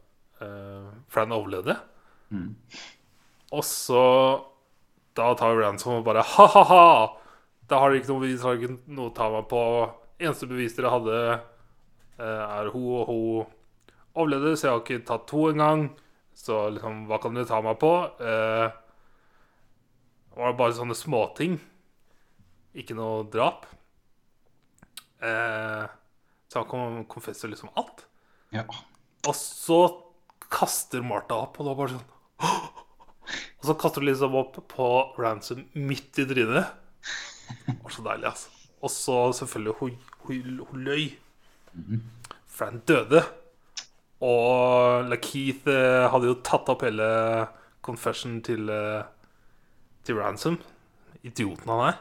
Fran 1.11 1.32
overlevde. 1.32 1.78
Mm. 2.34 2.55
Og 3.53 3.64
så 3.64 4.03
Da 5.16 5.30
tar 5.39 5.55
Ransom 5.55 5.99
og 5.99 6.07
bare 6.07 6.24
ha-ha-ha! 6.26 6.86
Da 7.70 7.80
har 7.80 7.91
dere 7.93 8.01
ikke 8.01 8.11
noe 8.11 8.24
bevis, 8.26 8.41
har 8.43 8.57
dere 8.57 8.74
ikke 8.74 8.95
noe 8.97 9.11
å 9.11 9.14
ta 9.16 9.28
meg 9.32 9.45
på. 9.51 9.59
Eneste 10.20 10.49
bevis 10.49 10.74
dere 10.76 10.91
hadde, 10.91 11.20
eh, 12.18 12.41
er 12.43 12.72
hun 12.74 12.88
og 12.97 13.11
hun 13.11 13.45
overlevde, 14.14 14.55
så 14.57 14.68
jeg 14.68 14.74
har 14.74 14.82
ikke 14.84 15.05
tatt 15.07 15.28
to 15.30 15.47
engang. 15.49 15.88
Så 16.38 16.57
liksom, 16.76 17.03
hva 17.09 17.20
kan 17.22 17.38
dere 17.38 17.49
ta 17.49 17.59
meg 17.66 17.78
på? 17.82 17.91
Eh, 18.22 18.68
det 20.34 20.41
var 20.41 20.55
bare 20.57 20.76
sånne 20.78 20.97
småting. 20.97 21.59
Ikke 22.74 22.97
noe 22.97 23.26
drap. 23.34 23.68
Eh, 25.24 25.84
så 26.49 26.61
han 26.61 26.70
kom, 26.70 27.03
konfesser 27.09 27.51
liksom 27.51 27.74
alt. 27.80 28.07
ja. 28.53 28.66
Og 29.24 29.36
så 29.39 29.78
kaster 30.51 30.99
Martha 31.05 31.38
opp, 31.45 31.55
og 31.57 31.64
det 31.64 31.72
var 31.72 31.78
bare 31.80 31.93
sånn 31.93 32.09
Og 33.61 33.68
så 33.70 33.76
kaster 33.80 34.03
hun 34.03 34.09
liksom 34.09 34.34
opp 34.36 34.57
på 34.68 34.88
Ransom 35.16 35.61
midt 35.80 36.20
i 36.20 36.26
trynet. 36.28 36.74
Det 37.64 37.78
var 37.80 37.93
så 37.95 38.03
deilig, 38.03 38.28
altså. 38.34 38.51
Og 38.84 38.91
så 38.91 39.16
selvfølgelig 39.39 39.76
Hun, 39.80 39.95
hun, 40.26 40.59
hun 40.68 40.84
løy. 40.84 41.05
Fran 42.51 42.82
døde. 42.84 43.24
Og 44.24 45.09
Lakeith 45.11 45.67
eh, 45.67 46.05
hadde 46.11 46.30
jo 46.30 46.39
tatt 46.45 46.69
opp 46.71 46.86
hele 46.86 47.07
confession 47.84 48.39
til, 48.45 48.69
eh, 48.71 49.03
til 50.07 50.19
Ransom. 50.19 50.59
Idioten 51.24 51.71
han 51.71 51.88
er. 51.89 51.97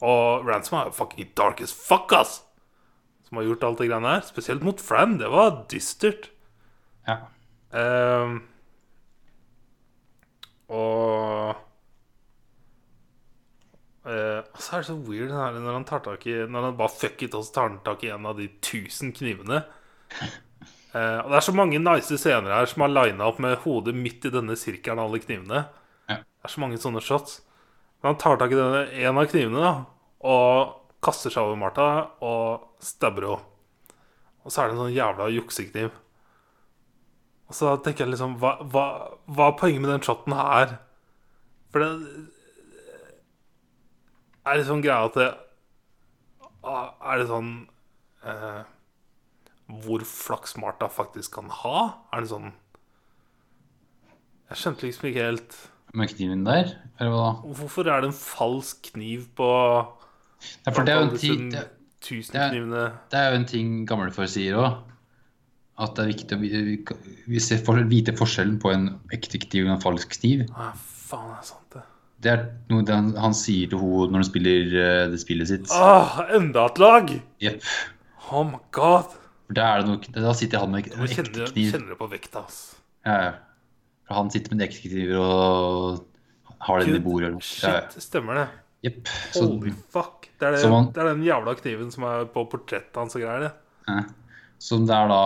Og 0.00 0.46
Ransom 0.48 0.78
er 0.78 0.88
jo 0.88 0.96
fucking 0.96 1.34
dark 1.36 1.60
as 1.60 1.74
fuck, 1.76 2.12
ass! 2.16 2.40
Som 3.28 3.38
har 3.38 3.50
gjort 3.50 3.66
alt 3.68 3.82
det 3.82 3.90
greiene 3.90 4.14
her. 4.16 4.24
Spesielt 4.26 4.64
mot 4.64 4.80
Fran. 4.80 5.18
Det 5.20 5.28
var 5.30 5.66
dystert. 5.70 6.30
ja. 7.06 7.20
Um, 7.70 8.40
og 10.70 11.54
uh, 14.02 14.40
så 14.58 14.72
er 14.72 14.82
det 14.82 14.88
så 14.88 14.96
weird 15.06 15.30
når 15.30 15.68
han 15.70 15.86
tar 15.86 16.02
tak 16.02 16.26
i 16.26 16.34
Når 16.50 16.64
han 16.64 16.76
bare 16.78 16.90
fuck 16.90 17.22
it, 17.22 17.34
og 17.34 17.44
så 17.46 17.54
tar 17.54 17.68
han 17.68 17.78
tak 17.86 18.02
i 18.02 18.10
en 18.10 18.26
av 18.26 18.38
de 18.38 18.48
tusen 18.62 19.12
knivene. 19.14 19.62
Eh, 20.90 21.18
og 21.22 21.28
det 21.30 21.36
er 21.38 21.44
så 21.46 21.52
mange 21.54 21.78
nice 21.78 22.16
scener 22.18 22.50
her 22.50 22.66
som 22.66 22.82
har 22.82 22.90
lina 22.90 23.28
opp 23.28 23.36
med 23.38 23.60
hodet 23.62 23.92
midt 23.94 24.24
i 24.26 24.32
denne 24.34 24.56
sirkelen 24.58 24.98
av 24.98 25.06
alle 25.06 25.20
knivene. 25.22 25.60
Ja. 26.10 26.16
Det 26.18 26.48
er 26.48 26.54
så 26.56 26.62
mange 26.64 26.80
sånne 26.82 27.02
shots. 27.04 27.36
Men 28.00 28.12
han 28.12 28.18
tar 28.18 28.40
tak 28.40 28.50
i 28.50 28.58
denne, 28.58 28.80
en 28.98 29.20
av 29.20 29.28
knivene, 29.30 29.60
da, 29.62 29.70
og 30.26 30.72
kaster 31.04 31.32
seg 31.32 31.46
over 31.46 31.60
Martha 31.60 31.88
og 32.26 32.82
stabber 32.82 33.28
henne. 33.28 33.46
Og 34.40 34.52
så 34.52 34.62
er 34.62 34.70
det 34.70 34.74
en 34.74 34.82
sånn 34.86 34.96
jævla 34.96 35.28
juksekniv. 35.34 35.90
Og 37.50 37.56
så 37.58 37.74
tenker 37.84 38.06
jeg 38.06 38.14
liksom 38.14 38.38
Hva, 38.40 38.54
hva, 38.72 38.84
hva 39.28 39.48
er 39.50 39.56
poenget 39.58 39.82
med 39.82 39.90
den 39.92 40.04
shoten 40.06 40.36
her? 40.38 40.76
For 41.70 41.82
det 41.82 41.90
er 44.46 44.60
liksom 44.60 44.82
greia 44.82 45.08
at 45.10 45.18
det 45.18 45.28
ah, 46.62 46.94
Er 47.10 47.20
det 47.20 47.26
sånn 47.28 47.50
eh, 48.24 48.62
Hvor 49.84 50.02
flaks 50.06 50.56
Martha 50.58 50.88
faktisk 50.90 51.34
kan 51.38 51.50
ha? 51.62 51.82
Er 52.12 52.24
det 52.24 52.30
sånn 52.32 52.50
Jeg 54.50 54.58
skjønte 54.62 54.86
liksom 54.88 55.08
ikke 55.10 55.26
helt 55.28 55.56
Med 55.94 56.12
kniven 56.14 56.44
der? 56.46 56.72
Eller 57.00 57.12
hva 57.14 57.24
da? 57.26 57.54
Hvorfor 57.60 57.88
er 57.90 58.02
det 58.04 58.10
en 58.12 58.16
falsk 58.16 58.92
kniv 58.94 59.28
på 59.38 59.48
Ja, 60.66 60.72
det 60.72 60.88
er 60.88 60.94
jo 60.96 61.06
en 61.10 61.16
ting, 61.20 61.50
det, 61.52 61.60
er- 61.60 62.94
det 63.12 63.18
er 63.20 63.26
jo 63.34 63.36
en 63.40 63.44
ting 63.50 63.72
gamlefar 63.88 64.28
sier 64.30 64.56
òg. 64.56 64.78
At 65.80 65.94
det 65.96 66.02
er 66.04 66.08
viktig 66.14 66.36
å 66.36 66.40
vi- 66.40 66.84
vi- 67.28 67.58
for, 67.64 67.76
vite 67.90 68.14
forskjellen 68.16 68.58
på 68.60 68.72
en 68.72 68.86
ekte 69.12 69.38
kniv 69.42 69.66
og 69.66 69.74
en 69.74 69.82
falsk 69.82 70.16
kniv. 70.16 70.46
Ja, 70.48 70.70
faen, 70.76 71.28
det 71.34 71.38
er 71.42 71.48
sant, 71.50 71.66
det. 71.74 71.82
Det 72.20 72.32
er 72.32 72.42
noe 72.70 72.84
han, 72.88 73.12
han 73.16 73.32
sier 73.36 73.68
til 73.68 73.78
henne 73.80 74.08
når 74.12 74.22
han 74.22 74.28
spiller 74.30 74.74
eh, 74.80 75.04
det 75.12 75.20
spillet 75.20 75.48
sitt. 75.48 75.68
Åh, 75.72 76.18
enda 76.36 76.66
et 76.70 76.78
lag! 76.80 77.12
Yep. 77.40 77.62
Oh 78.32 78.44
my 78.44 78.58
god. 78.72 79.12
Da 79.50 79.66
det 79.80 79.86
noe, 79.88 80.12
da 80.14 80.32
sitter 80.38 80.62
han 80.62 80.70
med 80.70 80.86
en 80.92 81.02
ekte 81.04 81.16
kjenner, 81.16 81.50
kniv. 81.50 81.70
kjenner 81.74 81.98
på 81.98 82.06
vekta, 82.12 82.44
ass. 82.46 82.58
Ja, 83.06 83.16
ja. 83.24 83.30
For 84.06 84.18
han 84.20 84.30
sitter 84.30 84.54
med 84.54 84.60
en 84.60 84.68
ekte 84.68 84.82
kniv 84.90 85.14
og 85.18 86.04
har 86.66 86.82
den 86.84 86.98
i 86.98 87.02
bordet. 87.02 87.32
Shit, 87.46 87.96
stemmer 88.02 88.38
det. 88.42 88.46
Yep. 88.86 89.10
Så, 89.34 89.42
Holy 89.46 89.72
fuck. 89.92 90.28
Det 90.40 90.46
er, 90.48 90.56
det, 90.56 90.70
man- 90.72 90.86
det 90.94 91.02
er 91.02 91.10
den 91.12 91.24
jævla 91.26 91.54
kniven 91.58 91.90
som 91.92 92.06
er 92.08 92.24
på 92.32 92.46
portrettet 92.48 92.96
hans 92.96 93.16
og 93.18 93.24
greier. 93.24 93.48
det. 93.48 93.52
ja. 93.90 94.04
så 94.60 94.78
det 94.86 94.94
er 94.96 95.10
da 95.10 95.20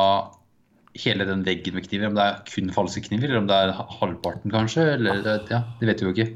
hele 1.05 1.27
den 1.27 1.45
veggen 1.47 1.75
med 1.75 1.87
kniver, 1.89 2.07
om 2.09 2.15
det 2.19 2.23
er 2.25 2.41
kun 2.49 2.71
falske 2.75 3.03
kniver, 3.09 3.29
eller 3.29 3.41
om 3.43 3.49
det 3.51 3.57
er 3.61 3.73
halvparten 4.01 4.53
kanskje, 4.55 4.85
eller 4.95 5.23
ja, 5.51 5.61
det 5.81 5.89
vet 5.91 6.03
vi 6.03 6.07
jo 6.07 6.13
ikke. 6.15 6.27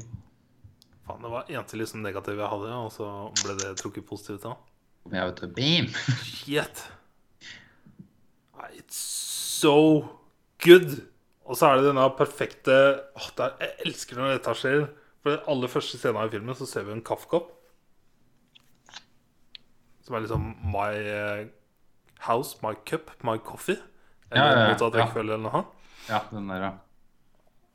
Faen, 1.07 1.21
det 1.23 1.31
var 1.31 1.47
eneste 1.49 1.79
liksom 1.79 2.03
negative 2.03 2.43
jeg 2.43 2.51
hadde, 2.51 2.73
og 2.75 2.91
så 2.91 3.07
ble 3.43 3.55
det 3.61 3.73
trukket 3.79 4.05
positivt. 4.07 4.47
Men 5.07 5.15
jeg 5.21 5.31
vet, 5.31 5.45
bam! 5.55 5.87
Shit. 6.27 6.83
It's 8.75 8.99
so 9.59 10.05
good. 10.63 10.99
Og 11.49 11.57
så 11.57 11.69
er 11.69 11.79
det 11.79 11.89
denne 11.89 12.05
perfekte 12.17 12.73
åh, 13.17 13.29
er, 13.41 13.55
Jeg 13.63 13.87
elsker 13.87 14.19
når 14.19 14.35
dette 14.37 14.55
skjer. 14.57 14.83
For 15.23 15.33
den 15.33 15.47
aller 15.51 15.71
første 15.71 15.99
scenen 15.99 16.27
i 16.27 16.33
filmen 16.33 16.57
så 16.57 16.67
ser 16.69 16.85
vi 16.87 16.93
en 16.95 17.05
kaffekopp. 17.05 17.49
Som 20.05 20.15
er 20.15 20.25
liksom 20.25 20.45
My 20.73 20.91
eh, 20.99 21.47
house, 22.27 22.57
my 22.63 22.75
cup, 22.87 23.11
my 23.23 23.37
coffee. 23.37 23.79
Eller 24.29 24.45
Ja, 24.45 24.51
ja, 24.51 24.61
ja, 24.61 24.69
motsatt 24.73 24.95
rekkefølge 24.95 25.35
eller 25.35 25.49
noe. 25.49 25.65
Ja, 26.09 26.21
den 26.31 26.47
der, 26.49 26.63
ja. 26.67 26.71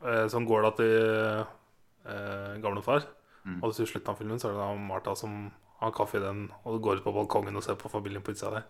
Eh, 0.05 0.24
som 0.30 0.47
går 0.47 0.64
da 0.66 0.70
til 0.78 0.95
eh, 0.95 2.57
gamlefar. 2.62 3.07
Mm. 3.45 3.61
Og 3.61 3.74
til 3.76 3.89
slutten 3.89 4.12
av 4.12 4.20
filmen 4.20 4.41
så 4.41 4.49
er 4.49 4.57
det 4.57 4.62
da 4.62 4.70
Martha 4.80 5.14
som 5.18 5.51
har 5.80 5.93
kaffe 5.97 6.20
i 6.20 6.24
den 6.24 6.47
og 6.64 6.80
går 6.82 7.01
ut 7.01 7.07
på 7.07 7.12
balkongen 7.12 7.59
og 7.59 7.64
ser 7.66 7.76
på 7.80 7.91
familien 7.93 8.24
på 8.24 8.32
utsida 8.32 8.55
der. 8.57 8.68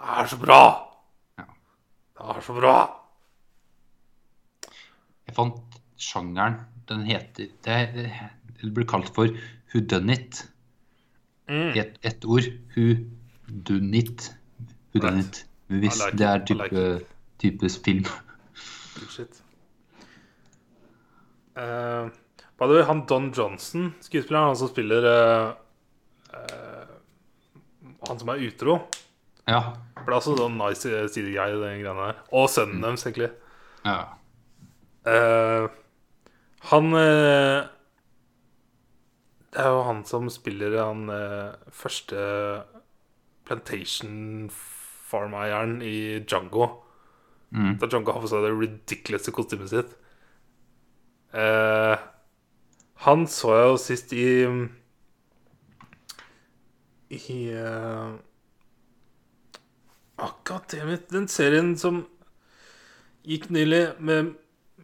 Det 0.00 0.16
er 0.22 0.30
så 0.32 0.38
bra! 0.40 0.62
Ja. 1.38 1.44
Det 2.16 2.36
er 2.36 2.40
så 2.46 2.56
bra! 2.56 2.74
Jeg 5.28 5.36
fant 5.36 5.80
sjangeren. 6.00 6.62
Den 6.88 7.04
heter 7.06 7.50
Det, 7.62 7.76
det, 7.94 8.72
blir 8.74 8.88
kalt 8.88 9.12
for 9.14 9.28
Who 9.70 9.84
Done 9.86 10.16
It. 10.16 10.40
Mm. 11.48 11.76
Ett 11.76 12.00
et 12.02 12.24
ord. 12.24 12.48
Who 12.74 12.96
Done 13.46 13.96
It. 13.98 14.32
Who 14.92 15.04
Done 15.04 15.22
Right. 15.22 15.46
Like 15.70 16.18
det 16.18 16.26
er 16.26 16.40
type, 16.46 16.62
like 16.62 17.06
type 17.38 17.68
film. 17.84 18.04
Bullshit. 18.96 19.42
Uh, 21.56 22.10
way, 22.58 22.82
han 22.82 23.04
Don 23.06 23.30
Johnson, 23.30 23.94
skuespilleren, 24.00 24.46
han 24.46 24.56
som 24.56 24.68
spiller 24.68 25.06
uh, 25.06 25.52
uh, 26.34 26.96
Han 28.08 28.18
som 28.18 28.28
er 28.28 28.42
utro. 28.48 28.80
Ja. 29.50 29.60
For 29.98 30.06
det 30.06 30.14
er 30.14 30.20
også 30.20 30.36
sånn 30.38 30.56
nice 30.60 31.02
sidegreie, 31.12 31.58
den 31.60 31.82
greia 31.82 31.94
der. 31.98 32.24
Og 32.32 32.48
sønnen 32.52 32.84
deres, 32.86 33.04
egentlig. 33.08 33.30
ja. 33.84 34.00
Uh, 35.00 35.70
han 36.68 36.92
uh, 36.92 37.64
Det 39.48 39.62
er 39.62 39.70
jo 39.72 39.78
han 39.86 40.02
som 40.04 40.26
spiller 40.28 40.76
han 40.76 41.08
uh, 41.08 41.56
første 41.72 42.20
Plantation 43.48 44.50
Farm-eieren 44.52 45.80
i 45.82 46.20
Django. 46.20 46.68
Mm. 47.50 47.78
Da 47.80 47.88
Django 47.88 48.12
har 48.12 48.20
på 48.22 48.28
seg 48.30 48.44
det 48.44 48.52
ridiculous 48.54 49.32
kostymet 49.34 49.72
sitt. 49.72 49.96
Han 53.06 53.24
så 53.30 53.56
jeg 53.56 53.66
jo 53.72 53.80
sist 53.80 54.12
i 54.14 54.28
I 57.10 57.40
uh, 60.20 60.60
det. 60.70 61.00
Den 61.10 61.28
serien 61.28 61.74
som 61.80 62.04
gikk 63.26 63.50
nylig 63.52 63.82
med 63.98 64.34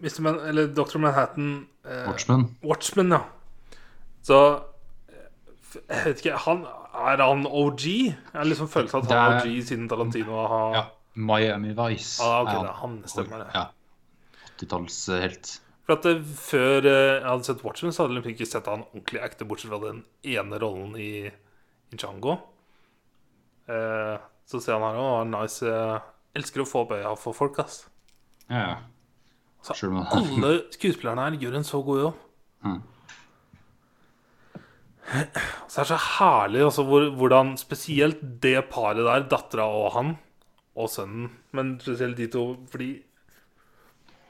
Mr. 0.01 0.21
Man, 0.23 0.41
eller 0.45 0.67
Dr. 0.67 0.99
Manhattan 0.99 1.67
eh, 1.85 2.05
Watchmen. 2.09 2.57
Watchmen, 2.63 3.13
ja. 3.13 3.23
Så 4.23 4.41
eh, 5.09 5.29
Jeg 5.89 6.03
vet 6.05 6.25
ikke 6.25 6.43
han, 6.45 6.67
Er 6.97 7.23
han 7.23 7.47
OG? 7.47 7.87
Jeg 7.87 8.35
har 8.35 8.45
liksom 8.45 8.69
følelsen 8.69 9.05
at 9.05 9.13
han 9.13 9.39
er 9.39 9.47
OG 9.47 9.63
siden 9.71 9.89
Tarantino 9.89 10.43
har 10.47 10.77
Ja. 10.77 10.85
Miami 11.17 11.73
Vice. 11.73 12.21
Ah, 12.23 12.43
okay, 12.43 12.59
det 12.61 12.69
er 12.69 12.81
han, 12.83 12.97
stemmer 13.09 13.39
det. 13.41 13.47
Ja. 13.55 13.65
80-tallshelt. 14.59 15.53
For 15.87 15.97
at 15.97 16.05
det, 16.05 16.15
Før 16.37 16.85
eh, 16.85 17.15
jeg 17.15 17.25
hadde 17.25 17.49
sett 17.49 17.65
Watchmen, 17.65 17.95
så 17.95 18.03
hadde 18.03 18.17
jeg 18.17 18.21
liksom 18.21 18.35
ikke 18.35 18.51
sett 18.51 18.69
han 18.69 18.85
ordentlig 18.91 19.23
ekte, 19.25 19.49
bortsett 19.49 19.73
fra 19.73 19.81
den 19.81 20.03
ene 20.29 20.61
rollen 20.61 20.93
i, 21.01 21.11
i 21.25 21.97
Django. 21.97 22.37
Eh, 23.73 24.17
så 24.47 24.61
ser 24.63 24.79
han 24.79 24.87
her 24.87 25.01
òg. 25.03 25.31
Nice. 25.33 25.79
elsker 26.37 26.63
å 26.63 26.69
få 26.69 26.85
opp 26.85 26.93
øya 26.97 27.15
for 27.19 27.37
folk, 27.37 27.59
ass. 27.63 27.87
Ja, 28.51 28.61
ja. 28.61 28.77
Så 29.67 29.75
alle 29.91 30.51
skuespillerne 30.71 31.25
her 31.25 31.41
gjør 31.43 31.57
en 31.59 31.67
så 31.67 31.81
god 31.83 32.03
jobb. 32.05 32.21
Mm. 32.67 32.83
Så 35.07 35.73
det 35.73 35.83
er 35.83 35.89
så 35.91 35.99
herlig 36.19 36.63
altså, 36.67 36.85
hvor, 36.87 37.09
hvordan 37.19 37.57
spesielt 37.59 38.23
det 38.43 38.59
paret 38.71 39.03
der, 39.07 39.27
dattera 39.31 39.67
og 39.71 39.91
han, 39.95 40.15
og 40.77 40.91
sønnen 40.91 41.31
Men 41.55 41.77
spesielt 41.81 42.19
de 42.19 42.27
to, 42.31 42.47
fordi 42.71 42.91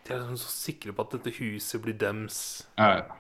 de 0.07 0.13
er 0.15 0.21
liksom 0.21 0.39
så 0.39 0.53
sikre 0.53 0.93
på 0.95 1.03
at 1.03 1.17
dette 1.17 1.33
huset 1.41 1.83
blir 1.83 1.97
dems. 1.99 2.39
Ja, 2.79 3.01
ja. 3.01 3.17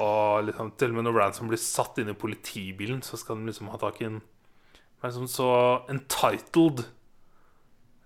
Og 0.00 0.46
liksom, 0.48 0.70
til 0.80 0.94
og 0.94 0.96
med 0.96 1.04
når 1.04 1.18
Ransom 1.18 1.50
blir 1.50 1.60
satt 1.60 1.98
inn 2.00 2.08
i 2.08 2.16
politibilen, 2.16 3.02
så 3.04 3.18
skal 3.20 3.36
de 3.36 3.50
liksom 3.50 3.68
ha 3.68 3.80
tak 3.82 4.00
i 4.00 4.08
en 4.08 4.22
Men 5.02 5.10
liksom 5.10 5.28
så 5.28 5.50
entitled. 5.90 6.84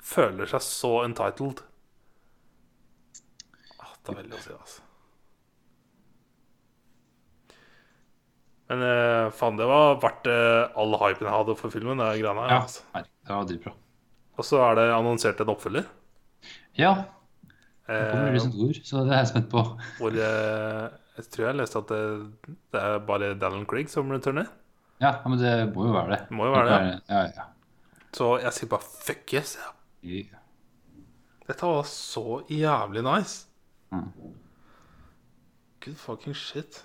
Føler 0.01 0.49
seg 0.49 0.63
så 0.65 0.93
entitled. 1.05 1.61
Ah, 3.77 3.93
det 4.01 4.15
er 4.15 4.21
veldig 4.23 4.39
å 4.39 4.43
si, 4.43 4.55
altså. 4.57 4.83
Men 8.67 8.83
eh, 8.83 9.27
faen, 9.37 9.59
det 9.61 9.67
var 9.71 9.99
verdt 10.03 10.27
eh, 10.31 10.79
all 10.81 10.97
hypen 11.05 11.29
jeg 11.29 11.35
hadde 11.37 11.59
for 11.59 11.75
filmen. 11.75 12.01
Det 12.01 12.09
greiene 12.23 12.47
her, 12.47 12.55
ja. 12.55 12.63
altså. 12.65 12.87
Nei, 12.97 13.05
det 13.05 13.37
var 13.37 13.51
dritbra. 13.51 13.75
Og 14.37 14.45
så 14.49 14.61
er 14.65 14.81
det 14.81 14.87
annonsert 14.97 15.43
en 15.45 15.53
oppfølger. 15.53 15.87
Ja, 16.81 16.95
det 17.87 18.01
kommer 18.11 18.33
Eh, 18.33 18.35
Recent 18.35 18.57
Ord, 18.59 18.79
så 18.83 19.05
det 19.07 19.13
er 19.15 19.21
jeg 19.21 19.29
spent 19.31 19.47
på. 19.53 19.61
hvor 20.01 20.17
eh, 20.19 20.87
jeg 21.17 21.29
tror 21.31 21.45
jeg 21.47 21.59
leste 21.61 21.79
at 21.79 21.93
det, 21.93 22.01
det 22.75 22.81
er 22.83 23.05
bare 23.07 23.29
Dallon 23.39 23.69
Craig 23.69 23.93
som 23.93 24.11
returner. 24.11 24.49
Ja, 25.03 25.13
men 25.29 25.39
det 25.39 25.53
må 25.75 25.87
jo 25.89 25.93
være 25.93 26.15
det. 26.15 26.21
Må 26.33 26.49
jo 26.49 26.55
være 26.57 26.73
det, 26.73 26.97
Ja, 27.11 27.23
ja. 27.37 27.47
Så 28.17 28.31
jeg 28.41 28.53
sier 28.57 28.71
bare 28.73 28.87
fuck 29.05 29.33
yes. 29.37 29.57
Ja. 30.07 30.41
Dette 31.47 31.69
var 31.69 31.83
så 31.91 32.41
jævlig 32.51 33.03
nice. 33.05 33.47
Mm. 33.93 34.09
Good 35.85 35.99
fucking 36.01 36.35
shit. 36.37 36.81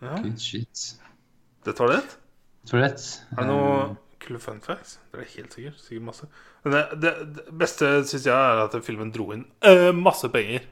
Ja, 0.00 0.16
Good 0.16 0.38
shit. 0.38 1.00
Det 1.64 1.76
tar 1.76 1.92
det. 1.92 2.00
Tar 2.68 2.82
litt. 2.82 3.06
Er 3.36 3.44
det 3.44 3.46
noe 3.48 3.76
kule 4.20 4.40
fun 4.42 4.60
facts? 4.64 4.98
Det 5.12 5.22
er 5.22 5.30
helt 5.36 5.54
sikkert. 5.56 5.80
Sikkert 5.84 6.06
masse. 6.08 6.28
Men 6.64 6.74
det, 6.76 6.82
det, 7.04 7.12
det 7.36 7.56
beste 7.62 7.92
syns 8.08 8.26
jeg 8.28 8.34
er 8.34 8.64
at 8.66 8.76
filmen 8.84 9.12
dro 9.14 9.30
inn 9.36 9.46
uh, 9.64 9.90
masse 9.96 10.28
penger. 10.32 10.66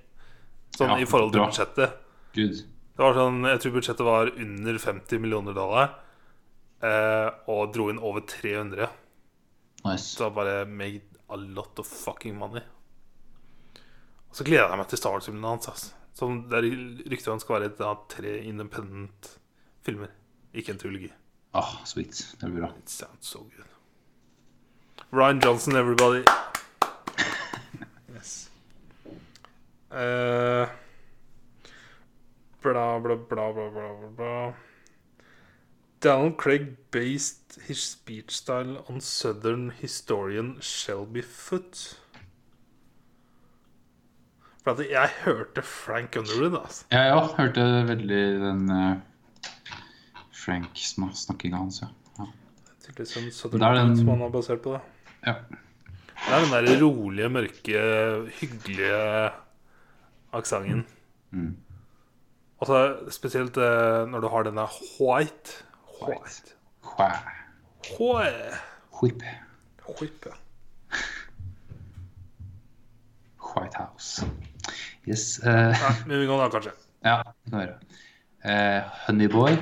Sånn 0.77 0.93
Ja, 0.93 0.99
i 1.01 1.09
forhold 1.09 1.33
til 1.37 1.45
budsjettet. 1.45 1.97
Good. 2.37 2.65
Det 2.99 3.05
var 3.07 3.15
sånn, 3.15 3.45
Jeg 3.47 3.61
tror 3.63 3.75
budsjettet 3.77 4.07
var 4.07 4.29
under 4.43 4.79
50 4.83 5.21
millioner 5.23 5.55
dollar. 5.55 5.93
Eh, 6.83 7.29
og 7.47 7.71
dro 7.71 7.85
inn 7.93 8.01
over 8.03 8.25
300. 8.27 8.89
Nice. 9.85 10.17
Så 10.19 10.31
bare 10.35 10.65
made 10.67 11.07
a 11.31 11.37
lot 11.39 11.79
of 11.79 11.87
fucking 11.87 12.35
money. 12.35 12.65
Og 14.29 14.35
så 14.35 14.43
gleder 14.49 14.67
jeg 14.67 14.81
meg 14.81 14.91
til 14.91 14.99
Star 14.99 15.15
Wars-filmen 15.15 15.47
hans. 15.47 15.69
Altså. 15.71 15.93
Som 16.19 16.41
det 16.51 16.59
er 16.59 16.67
rykter 17.13 17.31
han 17.31 17.45
skal 17.45 17.61
være 17.61 17.71
et 17.71 17.85
av 17.87 18.03
tre 18.11 18.35
independent 18.49 19.31
filmer, 19.87 20.11
ikke 20.51 20.75
en 20.75 20.83
trilogi. 20.83 21.13
Ah, 21.55 21.77
sweet. 21.87 22.19
Det 22.41 22.51
blir 22.51 22.65
bra. 22.65 22.73
It 22.83 22.91
sounds 22.91 23.31
so 23.31 23.47
good. 23.55 23.71
Ryan 25.13 25.39
Johnson, 25.39 25.77
everybody. 25.77 26.25
yes. 28.17 28.51
Eh, 29.95 30.67
bla, 32.69 32.99
bla, 33.05 33.17
bla, 33.17 33.53
bla, 33.53 33.69
bla, 33.75 34.11
bla, 34.17 34.53
Dallon 36.03 36.35
Craig 36.37 36.77
based 36.93 37.59
his 37.67 37.81
speech 37.83 38.31
style 38.31 38.85
on 38.89 39.01
southern 39.01 39.71
historian 39.81 40.57
Shelby 40.61 41.23
Foote. 41.23 41.97
For 44.63 44.83
jeg 44.85 45.09
hørte 45.25 45.63
Frank 45.63 46.17
Underwood, 46.21 46.59
altså. 46.61 46.85
Jeg 46.93 47.15
òg 47.17 47.31
hørte 47.39 47.65
veldig 47.89 48.21
den 48.43 48.65
uh, 48.71 48.99
Frank-snakkinga 50.45 51.57
hans, 51.63 51.81
ja. 51.83 51.89
ja. 52.19 52.27
Tydeligvis 52.85 53.17
en 53.17 53.31
southern 53.33 53.61
Det 53.65 53.69
er 53.71 53.81
den- 53.85 53.97
som 53.97 54.09
han 54.13 54.21
har 54.27 54.29
basert 54.35 54.63
på 54.63 54.73
det. 54.77 54.81
ja. 55.27 55.35
Det 56.19 56.35
er 56.35 56.45
den 56.45 56.67
der 56.67 56.83
rolige, 56.83 57.29
mørke, 57.29 57.83
hyggelige 58.41 59.31
aksenten. 60.33 60.87
Mm. 61.31 61.57
Og 62.59 62.67
så 62.67 62.83
spesielt 63.15 63.57
eh, 63.57 64.05
når 64.11 64.21
du 64.21 64.29
har 64.29 64.47
denne 64.49 64.67
white 64.99 65.65
White. 66.03 66.55
White. 66.99 67.29
White. 67.99 68.55
Whip. 69.03 69.23
Whip. 70.01 70.27
White 73.41 73.75
House. 73.75 74.27
Yes. 75.07 75.41
Uh, 75.43 75.75
Nei, 76.07 76.19
vi 76.21 76.27
kan 76.27 76.39
da 76.39 76.49
kanskje. 76.53 76.73
ja, 77.05 77.23
det 77.45 77.51
kan 77.51 77.59
vi 77.59 77.65
gjøre. 77.65 77.79
Uh, 78.45 78.83
Honeyboy. 79.07 79.57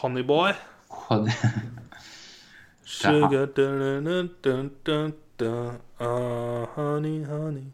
Honeyboy. 0.00 0.52
Honey... 0.88 1.32
Sugar 2.84 3.46
dun, 3.46 4.04
dun, 4.42 4.70
dun, 4.84 5.14
dun. 5.38 5.78
Ah, 5.98 6.66
honey, 6.76 7.24
honey. 7.24 7.64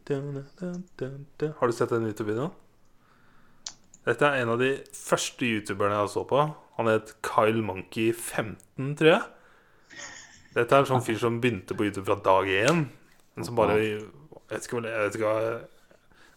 Har 1.58 1.66
du 1.66 1.72
sett 1.72 1.90
den 1.90 2.06
YouTube-videoen? 2.06 2.50
Dette 4.06 4.28
er 4.28 4.42
en 4.42 4.54
av 4.54 4.60
de 4.62 4.70
første 4.94 5.48
youtuberne 5.48 5.98
jeg 5.98 6.12
så 6.14 6.22
på. 6.28 6.44
Han 6.78 6.86
het 6.90 7.16
Kyle 7.26 7.64
Monkey 7.64 8.12
15, 8.12 8.94
tror 9.00 9.10
jeg. 9.10 9.24
Dette 10.54 10.74
er 10.74 10.84
en 10.84 10.90
sånn 10.92 11.04
fyr 11.04 11.18
som 11.20 11.40
begynte 11.42 11.76
på 11.76 11.88
YouTube 11.88 12.06
fra 12.08 12.18
dag 12.24 12.48
én. 12.48 12.86
Men 13.34 13.46
som 13.46 13.58
bare 13.58 13.76
Jeg 13.78 14.06
vet 14.50 14.64
ikke 14.66 14.78
hva 14.78 14.88
Jeg 14.88 15.04
vet 15.04 15.18
ikke 15.18 15.34
hva 15.34 15.58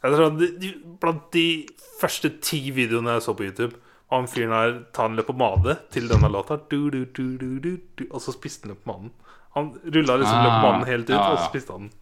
jeg 0.02 0.18
tror 0.18 0.96
Blant 1.02 1.28
de 1.34 1.46
første 2.00 2.32
ti 2.42 2.72
videoene 2.74 3.18
jeg 3.20 3.26
så 3.28 3.36
på 3.38 3.46
YouTube, 3.46 3.78
var 4.10 4.24
han 4.24 4.30
fyren 4.32 4.56
her 4.56 4.72
ta 4.98 5.06
en 5.06 5.18
leppepomade 5.20 5.76
til 5.94 6.10
denne 6.10 6.30
låta, 6.34 6.58
du, 6.72 6.90
du, 6.90 7.04
du, 7.38 8.08
og 8.10 8.18
så 8.24 8.34
spiste 8.34 8.66
han 8.66 8.74
leppepomaden. 8.74 9.12
Han 9.56 9.70
rulla 9.86 10.18
liksom 10.18 10.40
Ah, 10.40 10.48
leppepomaden 10.48 10.88
helt 10.90 11.10
ut, 11.12 11.14
ja, 11.16 11.22
og 11.22 11.38
så 11.38 11.52
spiste 11.52 11.76
han 11.78 11.86
den. 11.86 11.94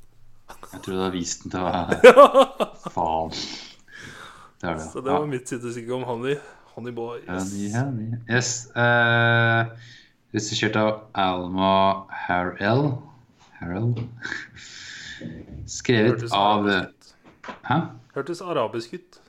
Jeg 0.71 0.81
tror 0.85 0.95
du 0.95 1.03
har 1.03 1.11
vist 1.13 1.43
den 1.43 1.51
til 1.51 1.67
meg. 1.67 2.07
Faen. 2.95 3.35
Det 4.59 4.73
det. 4.75 4.81
Så 4.91 5.01
det 5.01 5.11
var 5.13 5.25
mitt 5.29 5.47
sidestykke 5.47 5.93
om 5.95 6.03
Honey. 6.03 6.35
Honey 6.75 6.91
Boy. 6.95 7.19
Honey, 7.27 7.63
Yes. 7.65 7.75
honey. 7.75 8.17
Yes. 8.29 8.49
Uh, 8.75 9.71
Regissert 10.33 10.75
av 10.75 11.07
Alma 11.17 12.05
Harrell. 12.27 12.91
Harrell. 13.59 13.93
Skrevet 15.69 16.11
Hørtes 16.19 16.31
av 16.35 16.67
arabisk. 16.67 17.15
Hæ? 17.65 17.79
Hørtes 18.15 18.41
arabisk 18.45 18.93
ut. 18.93 19.19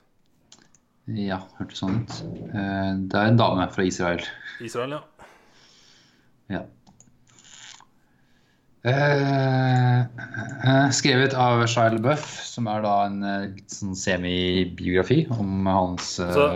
Ja, 1.07 1.39
hørtes 1.57 1.81
sånn 1.81 2.03
ut. 2.03 2.13
Uh, 2.53 2.93
det 3.09 3.17
er 3.17 3.31
en 3.31 3.39
dame 3.39 3.65
fra 3.73 3.83
Israel. 3.87 4.21
Israel, 4.61 4.97
ja. 4.99 5.01
Ja. 6.51 6.61
Eh, 8.83 9.99
eh, 10.01 10.87
skrevet 10.95 11.35
av 11.37 11.59
Shia 11.69 11.91
LaBeouf, 11.93 12.23
som 12.49 12.65
er 12.71 12.81
da 12.81 12.93
en 13.05 13.19
eh, 13.23 13.43
sånn 13.69 13.93
semibiografi 13.97 15.19
om 15.35 15.67
hans 15.69 16.15
eh, 16.19 16.31
Så- 16.33 16.47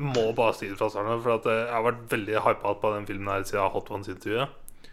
Jeg 0.00 0.06
må 0.16 0.24
bare 0.34 0.54
si 0.56 0.66
det 0.68 0.78
fra 0.80 0.88
starten, 0.90 1.22
for 1.22 1.34
at 1.36 1.46
eh, 1.46 1.60
jeg 1.66 1.72
har 1.76 1.84
vært 1.86 2.08
veldig 2.10 2.42
hypa 2.42 2.74
på 2.80 2.92
den 2.96 3.06
filmen 3.06 3.28
her 3.34 3.42
siden 3.46 3.70
Hot 3.70 3.90
Ones-intervjuet. 3.90 4.48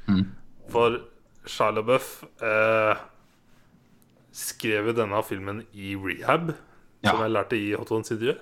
Mm. 0.08 0.24
For 0.70 1.00
Shia 1.48 1.72
LaBeouf 1.74 2.12
eh, 2.44 3.02
skrev 4.38 4.92
denne 4.98 5.24
filmen 5.26 5.64
i 5.74 5.96
rehab, 5.96 6.54
Ja. 7.04 7.12
som 7.12 7.22
jeg 7.24 7.32
lærte 7.32 7.58
i 7.58 7.72
Hot 7.78 7.90
Ones-intervjuet. 7.92 8.40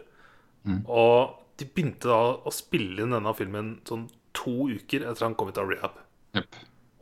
Mm. 0.65 0.81
Og 0.89 1.35
de 1.59 1.65
begynte 1.71 2.09
da 2.09 2.19
å 2.43 2.51
spille 2.51 2.99
inn 3.05 3.11
denne 3.15 3.31
filmen 3.37 3.75
sånn 3.87 4.09
to 4.35 4.65
uker 4.75 5.05
etter 5.07 5.23
han 5.29 5.35
kom 5.35 5.47
ut 5.53 5.57
av 5.61 5.69
rehab. 5.69 5.91
Jepp. 6.35 6.55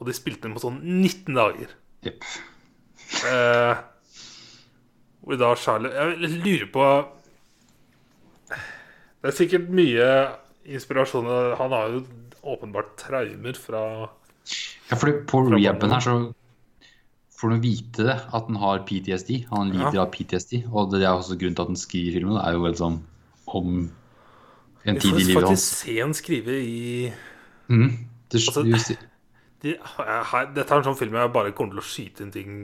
Og 0.04 0.10
de 0.10 0.16
spilte 0.18 0.44
den 0.50 0.56
på 0.58 0.60
sånn 0.66 0.82
19 0.84 1.32
dager. 1.38 1.70
Jepp. 2.04 2.26
Eh, 3.24 3.82
hvor 5.24 5.38
da 5.40 5.54
Charlie 5.56 5.92
Jeg 5.94 6.32
lurer 6.44 6.66
på 6.74 6.86
Det 9.22 9.30
er 9.30 9.36
sikkert 9.38 9.70
mye 9.72 10.08
inspirasjon 10.66 11.28
Han 11.60 11.76
har 11.76 11.94
jo 11.94 12.02
åpenbart 12.44 12.96
traumer 13.00 13.56
fra 13.56 13.84
Ja, 14.90 14.98
fordi 14.98 15.14
på 15.30 15.44
rehaben 15.54 15.94
her 15.96 16.04
så 16.04 16.16
får 17.40 17.54
du 17.54 17.62
vite 17.64 18.04
det, 18.08 18.18
at 18.36 18.46
han 18.50 18.56
har 18.60 18.82
PTSD. 18.88 19.46
Han 19.52 19.72
lider 19.72 19.96
Ja. 19.98 20.02
av 20.04 20.12
PTSD. 20.12 20.66
Og 20.72 20.92
det 20.92 21.02
er 21.04 21.12
også 21.12 21.36
grunnen 21.40 21.56
til 21.56 21.64
at 21.64 21.72
han 21.72 21.80
skriver 21.80 22.14
filmen. 22.18 22.36
Det 22.38 22.44
er 22.48 22.54
jo 22.56 22.62
vel 22.64 22.76
sånn 22.80 23.00
om 23.48 23.70
en 24.86 24.96
Vi 24.96 25.00
tid 25.00 25.10
i 25.10 25.12
hans 25.12 25.24
får 25.24 25.28
livet 25.28 25.44
faktisk 25.44 25.74
se 25.86 25.98
han 26.00 26.14
skrive 26.14 26.56
i 26.60 27.14
mm. 27.70 27.90
Det, 28.30 28.40
Altså- 28.48 28.98
de, 29.64 29.78
her, 29.98 30.50
Dette 30.56 30.74
er 30.74 30.82
en 30.82 30.88
sånn 30.90 31.00
film 31.00 31.16
jeg 31.18 31.34
bare 31.36 31.54
kommer 31.56 31.78
til 31.78 31.84
å 31.84 31.88
skyte 31.88 32.26
inn 32.26 32.34
ting 32.36 32.58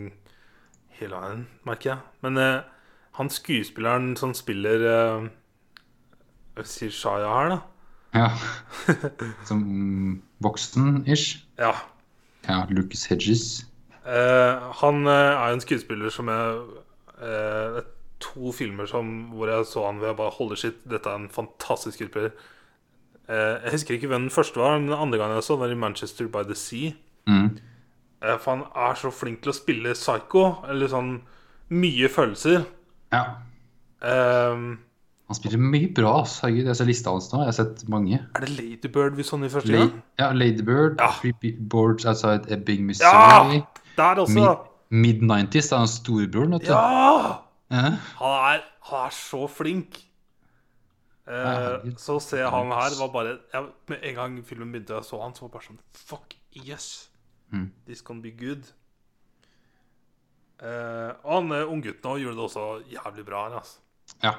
hele 1.00 1.20
veien, 1.20 1.46
merker 1.68 1.94
jeg. 1.94 2.00
Men 2.26 2.40
eh, 2.44 2.58
han 3.20 3.32
skuespilleren 3.32 4.14
som 4.20 4.34
spiller 4.38 4.84
eh, 4.90 5.30
Jeg 6.60 6.72
sier 6.74 6.96
Shaya 6.96 7.32
her, 7.36 7.54
da. 7.56 7.62
ja. 8.20 8.30
Som 9.50 9.64
voksen-ish. 10.44 11.40
Ja. 11.60 11.74
Ja, 12.48 12.64
Lucas 12.72 13.06
Hedges. 13.12 13.48
Eh, 14.04 14.70
han 14.82 15.08
eh, 15.08 15.34
er 15.40 15.54
en 15.54 15.64
skuespiller 15.64 16.12
som 16.14 16.32
jeg 16.32 16.62
eh, 17.22 17.80
er 17.80 17.90
to 18.20 18.52
filmer 18.56 18.88
som, 18.90 19.30
hvor 19.36 19.52
jeg 19.52 19.68
så 19.68 19.86
han 19.86 20.00
hvor 20.00 20.12
jeg 20.12 20.20
bare 20.20 20.36
holder 20.36 20.60
sitt. 20.60 20.80
Dette 20.90 21.12
er 21.12 21.20
en 21.22 21.30
fantastisk 21.32 22.00
skuespiller. 22.00 22.32
Eh, 23.30 23.56
jeg 23.64 23.72
husker 23.76 23.94
ikke 23.98 24.08
hvem 24.10 24.22
den 24.28 24.34
første 24.34 24.58
var, 24.62 24.78
men 24.80 24.90
den 24.90 24.98
andre 24.98 25.20
gangen 25.22 25.36
jeg 25.38 25.46
så, 25.46 25.56
var 25.62 25.70
i 25.70 25.78
Manchester 25.78 26.28
by 26.34 26.44
the 26.50 26.56
Sea. 26.58 26.92
Mm. 27.30 27.58
Eh, 28.24 28.38
for 28.42 28.56
han 28.56 28.64
er 28.76 28.98
så 29.00 29.12
flink 29.14 29.44
til 29.46 29.54
å 29.54 29.58
spille 29.58 29.94
psycho, 29.94 30.46
eller 30.68 30.90
sånn 30.92 31.12
mye 31.70 32.10
følelser. 32.10 32.64
Ja. 33.14 33.24
Um, 34.02 34.80
Han 35.30 35.38
spiller 35.38 35.62
mye 35.62 35.92
bra. 35.94 36.16
Herregud, 36.26 36.66
jeg 36.72 36.76
ser 36.80 36.88
lista 36.90 37.12
hans 37.14 37.28
nå. 37.34 37.44
Jeg 37.44 37.52
har 37.52 37.58
sett 37.60 37.84
mange. 37.92 38.18
er 38.36 38.46
det 38.46 38.50
Ladybird 38.56 39.16
vi 39.20 39.24
så 39.28 39.38
den 39.38 39.46
i 39.46 39.54
første 39.54 39.70
La 39.76 39.84
gang? 39.84 39.92
ja, 40.18 40.32
Ladybird, 40.34 40.98
Ja. 41.00 41.12
Three 41.20 41.54
Boards 41.70 42.06
Outside 42.10 42.50
Ebbing, 42.50 42.86
Missouri. 42.88 43.60
Ja! 43.62 43.62
Der 43.98 44.22
også! 44.24 44.58
Mid-90s, 44.90 45.70
det 45.70 45.72
er 45.72 45.78
han 45.84 45.88
storebroren, 45.88 46.56
vet 46.58 46.66
du. 46.66 46.72
Ja! 46.74 47.36
Ja. 47.70 47.92
Han 48.18 48.56
er, 48.56 48.64
han 48.90 49.06
er 49.06 49.14
så 49.14 49.46
flink. 49.48 50.00
Eh, 51.30 51.92
så 52.02 52.16
å 52.18 52.22
se 52.24 52.40
han 52.42 52.72
her 52.74 52.96
var 52.98 53.10
bare 53.14 53.34
jeg, 53.54 53.66
Med 53.92 54.06
en 54.10 54.16
gang 54.18 54.38
filmen 54.42 54.72
begynte, 54.74 54.96
jeg 54.98 55.06
så 55.06 55.20
han, 55.22 55.36
så 55.38 55.44
var 55.46 55.52
bare 55.60 55.68
sånn 55.68 55.82
Fuck 55.94 56.34
yes! 56.58 56.88
Mm. 57.54 57.68
This 57.86 58.02
can 58.06 58.22
be 58.24 58.32
good. 58.34 58.66
Eh, 60.60 61.12
og 61.24 61.30
han 61.36 61.54
eh, 61.56 61.70
unggutten 61.70 62.10
òg 62.12 62.24
gjorde 62.24 62.38
det 62.40 62.46
også 62.48 62.66
jævlig 62.96 63.26
bra. 63.28 63.44
her, 63.48 63.60
Altså. 63.62 63.80
ja. 64.26 64.34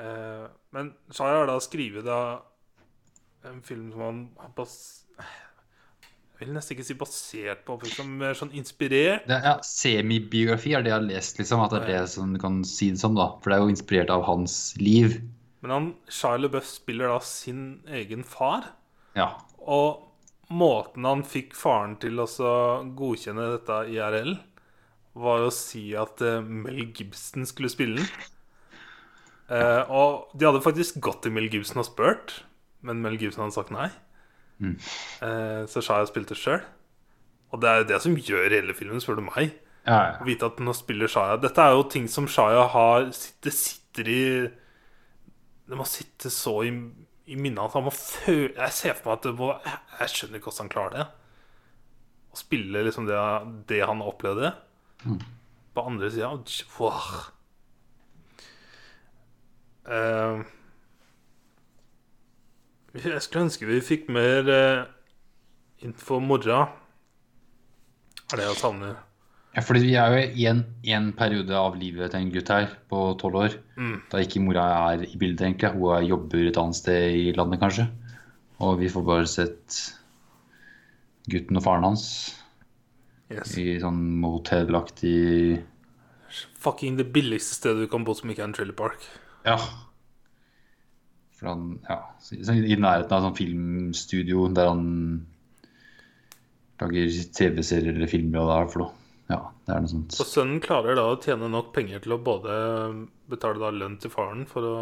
Eh, 0.00 0.46
men 0.72 0.94
Shaya 1.12 1.42
har 1.42 1.50
da 1.50 1.58
skrevet 1.60 2.06
en 3.50 3.60
film 3.66 3.90
som 3.92 4.00
han 4.06 4.20
har 4.40 4.52
bas 4.56 4.74
Jeg 5.18 6.46
vil 6.48 6.54
nesten 6.56 6.72
ikke 6.76 6.86
si 6.88 6.94
basert 6.96 7.66
på, 7.66 7.76
liksom 7.84 8.14
mer 8.22 8.32
sånn 8.38 8.54
inspirert. 8.56 9.26
Det 9.28 9.34
er, 9.36 9.42
ja, 9.44 9.56
Semibiografi 9.66 10.72
er 10.72 10.86
det 10.86 10.88
jeg 10.88 10.96
har 10.96 11.04
lest, 11.04 11.36
liksom. 11.42 11.60
At 11.60 11.74
det 11.74 11.82
er 11.82 11.90
det 11.90 12.14
som 12.14 12.32
du 12.32 12.40
kan 12.40 12.62
si 12.64 12.88
det 12.94 13.02
som, 13.02 13.12
da. 13.18 13.26
For 13.42 13.52
det 13.52 13.58
er 13.58 13.66
jo 13.66 13.74
inspirert 13.74 14.12
av 14.14 14.24
hans 14.24 14.54
liv. 14.80 15.18
Men 15.60 15.74
han, 15.74 15.88
Shia 16.08 16.38
LaBeouf 16.40 16.68
spiller 16.68 17.12
da 17.12 17.18
sin 17.24 17.82
egen 17.88 18.24
far. 18.24 18.72
Ja. 19.16 19.32
Og 19.60 20.06
måten 20.50 21.06
han 21.06 21.24
fikk 21.26 21.54
faren 21.58 21.96
til 22.02 22.20
å 22.22 22.26
godkjenne 22.96 23.52
dette 23.54 23.82
IRL, 23.92 24.36
var 25.20 25.44
å 25.44 25.52
si 25.54 25.90
at 25.98 26.22
eh, 26.24 26.40
Mel 26.40 26.86
Gibson 26.94 27.46
skulle 27.48 27.70
spille 27.72 28.00
den. 28.00 28.28
Eh, 29.50 29.90
og 29.90 30.30
de 30.38 30.46
hadde 30.46 30.62
faktisk 30.62 31.00
gått 31.02 31.24
til 31.24 31.34
Mel 31.34 31.48
Gibson 31.50 31.82
og 31.82 31.88
spurt, 31.88 32.36
men 32.86 33.02
Mel 33.02 33.18
Gibson 33.18 33.42
hadde 33.42 33.56
sagt 33.56 33.72
nei. 33.74 33.88
Mm. 34.62 34.76
Eh, 35.26 35.62
så 35.70 35.82
Shia 35.82 36.06
spilte 36.08 36.36
sjøl. 36.38 36.62
Og 37.50 37.58
det 37.62 37.68
er 37.70 37.80
jo 37.80 37.88
det 37.90 37.98
som 38.04 38.14
gjør 38.14 38.54
hele 38.54 38.76
filmen, 38.78 39.02
spør 39.02 39.18
du 39.18 39.26
meg. 39.26 39.56
Ja, 39.88 40.20
Å 40.20 40.26
vite 40.28 40.46
at 40.46 40.58
nå 40.62 40.74
spiller 40.76 41.08
Shia 41.08 41.38
Dette 41.40 41.64
er 41.64 41.72
jo 41.72 41.86
ting 41.88 42.04
som 42.12 42.26
Shia 42.28 42.66
har 42.68 43.06
Det 43.40 43.52
sitter 43.56 44.10
i 44.12 44.24
Det 45.70 45.78
må 45.78 45.86
sitte 45.86 46.30
så 46.34 46.56
i, 46.66 46.70
i 47.30 47.36
minnet 47.38 47.62
at 47.62 47.76
han 47.78 47.86
må 47.86 47.92
føle 47.94 48.54
Jeg 48.56 48.74
ser 48.74 48.96
for 48.98 49.12
meg 49.12 49.20
at 49.20 49.38
må 49.38 49.50
Jeg, 49.62 50.12
skjønner 50.12 50.40
ikke 50.40 50.50
hvordan 50.50 50.64
han 50.64 50.72
klarer 50.72 50.96
det. 50.96 51.04
Å 52.30 52.38
spille 52.38 52.82
liksom 52.86 53.06
det, 53.06 53.18
det 53.70 53.82
han 53.86 54.02
opplevde. 54.02 54.52
På 55.74 55.84
andre 55.86 56.10
sida 56.10 56.32
wow. 56.78 57.12
uh, 59.86 60.42
Jeg 62.98 63.22
skulle 63.22 63.46
ønske 63.46 63.68
vi 63.70 63.78
fikk 63.84 64.10
mer 64.10 64.50
uh, 64.50 64.88
info 65.86 66.18
om 66.18 66.26
mora. 66.30 66.64
Er 68.30 68.38
det 68.38 68.50
jeg 68.50 68.60
savner. 68.60 68.98
Ja, 69.56 69.62
fordi 69.66 69.80
vi 69.82 69.94
er 69.98 70.12
jo 70.14 70.18
i 70.38 70.44
en, 70.46 70.60
en 70.94 71.08
periode 71.18 71.56
av 71.58 71.74
livet 71.78 72.12
til 72.12 72.20
en 72.22 72.28
gutt 72.30 72.50
her 72.54 72.68
på 72.90 73.00
tolv 73.18 73.38
år. 73.40 73.56
Da 74.12 74.20
ikke 74.22 74.42
mora 74.44 74.66
er 74.92 75.02
i 75.08 75.16
bildet, 75.18 75.42
egentlig. 75.42 75.72
Hun 75.74 75.96
er- 75.96 76.06
jobber 76.06 76.44
et 76.46 76.56
annet 76.60 76.78
sted 76.78 77.16
i 77.18 77.32
landet, 77.34 77.58
kanskje. 77.60 77.88
Og 78.62 78.78
vi 78.78 78.88
får 78.92 79.04
bare 79.08 79.26
sett 79.26 79.80
gutten 81.30 81.56
og 81.58 81.64
faren 81.64 81.84
hans 81.88 82.36
Yes. 83.30 83.56
i 83.58 83.78
sånn 83.78 83.98
motellaktig 84.20 85.60
Fucking 86.58 86.96
det 86.98 87.12
billigste 87.14 87.54
stedet 87.54 87.84
du 87.84 87.90
kan 87.90 88.02
bo 88.04 88.12
som 88.14 88.30
ikke 88.30 88.42
er 88.42 88.48
en 88.48 88.52
trailer 88.54 88.74
park. 88.74 89.02
Ja. 89.46 89.56
For 91.38 91.46
han, 91.48 91.80
ja, 91.88 92.00
I 92.34 92.76
nærheten 92.76 93.12
av 93.16 93.22
sånn 93.24 93.36
filmstudio 93.38 94.48
der 94.54 94.68
han 94.68 95.26
lager 96.80 97.10
TV-serier 97.34 97.94
eller 97.96 98.10
filmer 98.10 98.42
og 98.44 98.50
det 98.50 98.56
er 98.60 98.70
for 98.74 98.82
noe. 98.84 98.96
Det 99.70 99.76
er 99.76 99.84
noe 99.84 99.90
sånt. 99.92 100.16
Og 100.18 100.26
sønnen 100.26 100.62
klarer 100.62 100.96
da 100.98 101.04
å 101.06 101.18
tjene 101.22 101.46
nok 101.50 101.70
penger 101.76 102.02
til 102.02 102.16
å 102.16 102.22
både 102.26 102.54
betale 103.30 103.62
da 103.62 103.70
lønn 103.70 104.00
til 104.02 104.10
faren 104.10 104.42
for 104.50 104.66
å 104.66 104.78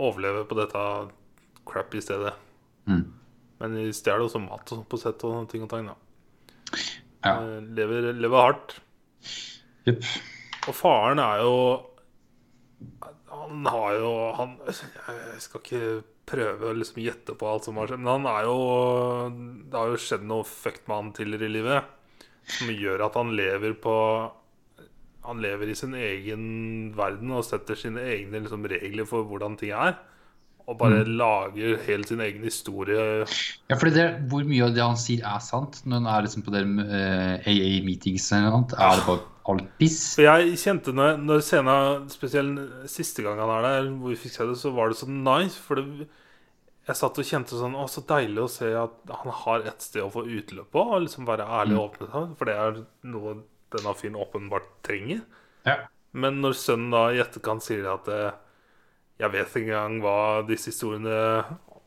overleve 0.00 0.42
på 0.48 0.58
dette 0.58 0.82
crappy 1.68 2.02
stedet. 2.04 2.34
Mm. 2.90 3.06
Men 3.60 3.76
de 3.78 3.86
stjeler 3.96 4.26
også 4.26 4.42
mat 4.42 4.72
og 4.76 4.82
på 4.90 5.00
sett 5.00 5.24
og 5.28 5.46
ting 5.48 5.64
og 5.64 5.70
tang. 5.72 5.88
da 5.88 5.96
Ja. 7.24 7.32
Eh, 7.40 7.60
lever, 7.76 8.12
lever 8.16 8.44
hardt. 8.44 8.76
Jepp. 9.88 10.04
Og 10.68 10.76
faren 10.76 11.20
er 11.22 11.40
jo 11.40 11.54
Han 13.30 13.64
har 13.64 13.94
jo 13.96 14.10
han, 14.36 14.56
Jeg 14.66 15.40
skal 15.40 15.60
ikke 15.60 16.02
prøve 16.28 16.68
å 16.68 16.76
liksom 16.76 17.00
gjette 17.00 17.34
på 17.36 17.48
alt 17.48 17.64
som 17.64 17.78
har 17.80 17.88
skjedd, 17.88 18.02
men 18.04 18.12
han 18.20 18.28
er 18.28 18.44
jo 18.44 18.58
Det 19.70 19.78
har 19.78 19.88
jo 19.88 20.00
skjedd 20.04 20.26
noe 20.28 20.44
fucked 20.44 20.84
med 20.86 20.96
han 20.96 21.12
tidligere 21.16 21.48
i 21.48 21.54
livet 21.56 21.96
som 22.48 22.70
gjør 22.72 23.06
at 23.06 23.16
han 23.18 23.32
lever 23.36 23.74
på 23.82 23.96
Han 25.26 25.42
lever 25.44 25.68
i 25.68 25.74
sin 25.76 25.92
egen 25.94 26.44
verden 26.96 27.30
og 27.36 27.44
setter 27.44 27.76
sine 27.76 28.00
egne 28.00 28.40
liksom, 28.40 28.64
regler 28.64 29.04
for 29.04 29.26
hvordan 29.28 29.58
ting 29.60 29.74
er. 29.76 29.98
Og 30.64 30.78
bare 30.78 31.02
lager 31.04 31.76
helt 31.84 32.08
sin 32.08 32.22
egen 32.24 32.46
historie. 32.46 33.26
Ja, 33.68 33.76
for 33.76 33.90
det, 33.90 34.06
Hvor 34.30 34.46
mye 34.46 34.64
av 34.64 34.74
det 34.76 34.84
han 34.84 34.96
sier, 34.96 35.24
er 35.26 35.42
sant? 35.44 35.82
Når 35.84 36.00
han 36.00 36.08
er 36.08 36.24
liksom 36.24 36.44
på 36.46 36.54
der 36.54 36.64
uh, 36.64 37.36
AA-meetings 37.42 38.30
eller 38.36 38.54
noe? 38.54 38.78
Er 38.78 38.96
det 38.96 39.06
bare 39.08 39.26
alt 39.50 39.68
piss? 39.80 40.00
Jeg 40.22 40.56
kjente 40.62 40.94
når, 40.94 41.18
når 41.26 41.44
scenen, 41.44 42.08
spesielt 42.12 42.88
siste 42.90 43.26
gang 43.26 43.40
han 43.42 43.52
er 43.58 43.66
der, 43.66 43.90
hvor 43.92 44.14
vi 44.14 44.20
fikk 44.24 44.36
se 44.36 44.48
det, 44.48 44.58
så 44.62 44.72
var 44.76 44.92
det 44.92 45.00
så 45.00 45.10
nice. 45.10 45.58
For 45.58 45.80
det, 45.80 46.08
jeg 46.90 46.98
satt 46.98 47.18
og 47.22 47.26
kjente 47.26 47.58
sånn 47.58 47.76
Å, 47.78 47.86
så 47.90 48.02
deilig 48.08 48.42
å 48.42 48.50
se 48.50 48.68
at 48.76 49.14
han 49.22 49.32
har 49.44 49.64
et 49.70 49.84
sted 49.84 50.02
å 50.02 50.10
få 50.12 50.24
utløp 50.26 50.70
på. 50.74 50.82
Og 50.82 51.06
liksom 51.06 51.28
være 51.28 51.46
ærlig 51.60 51.76
og 51.78 51.84
åpne 51.86 52.10
seg. 52.10 52.36
For 52.38 52.50
det 52.50 52.56
er 52.58 52.82
noe 53.12 53.34
denne 53.70 53.94
fyren 53.98 54.18
åpenbart 54.18 54.68
trenger. 54.86 55.22
Ja. 55.68 55.76
Men 56.10 56.40
når 56.42 56.56
sønnen 56.58 56.94
da 56.94 57.04
i 57.14 57.20
etterkant 57.22 57.62
sier 57.62 57.84
at 57.92 58.08
eh, 58.10 58.32
Jeg 59.20 59.30
vet 59.30 59.52
ikke 59.60 59.76
engang 59.76 60.00
hva 60.02 60.14
disse 60.48 60.72
historiene 60.72 61.44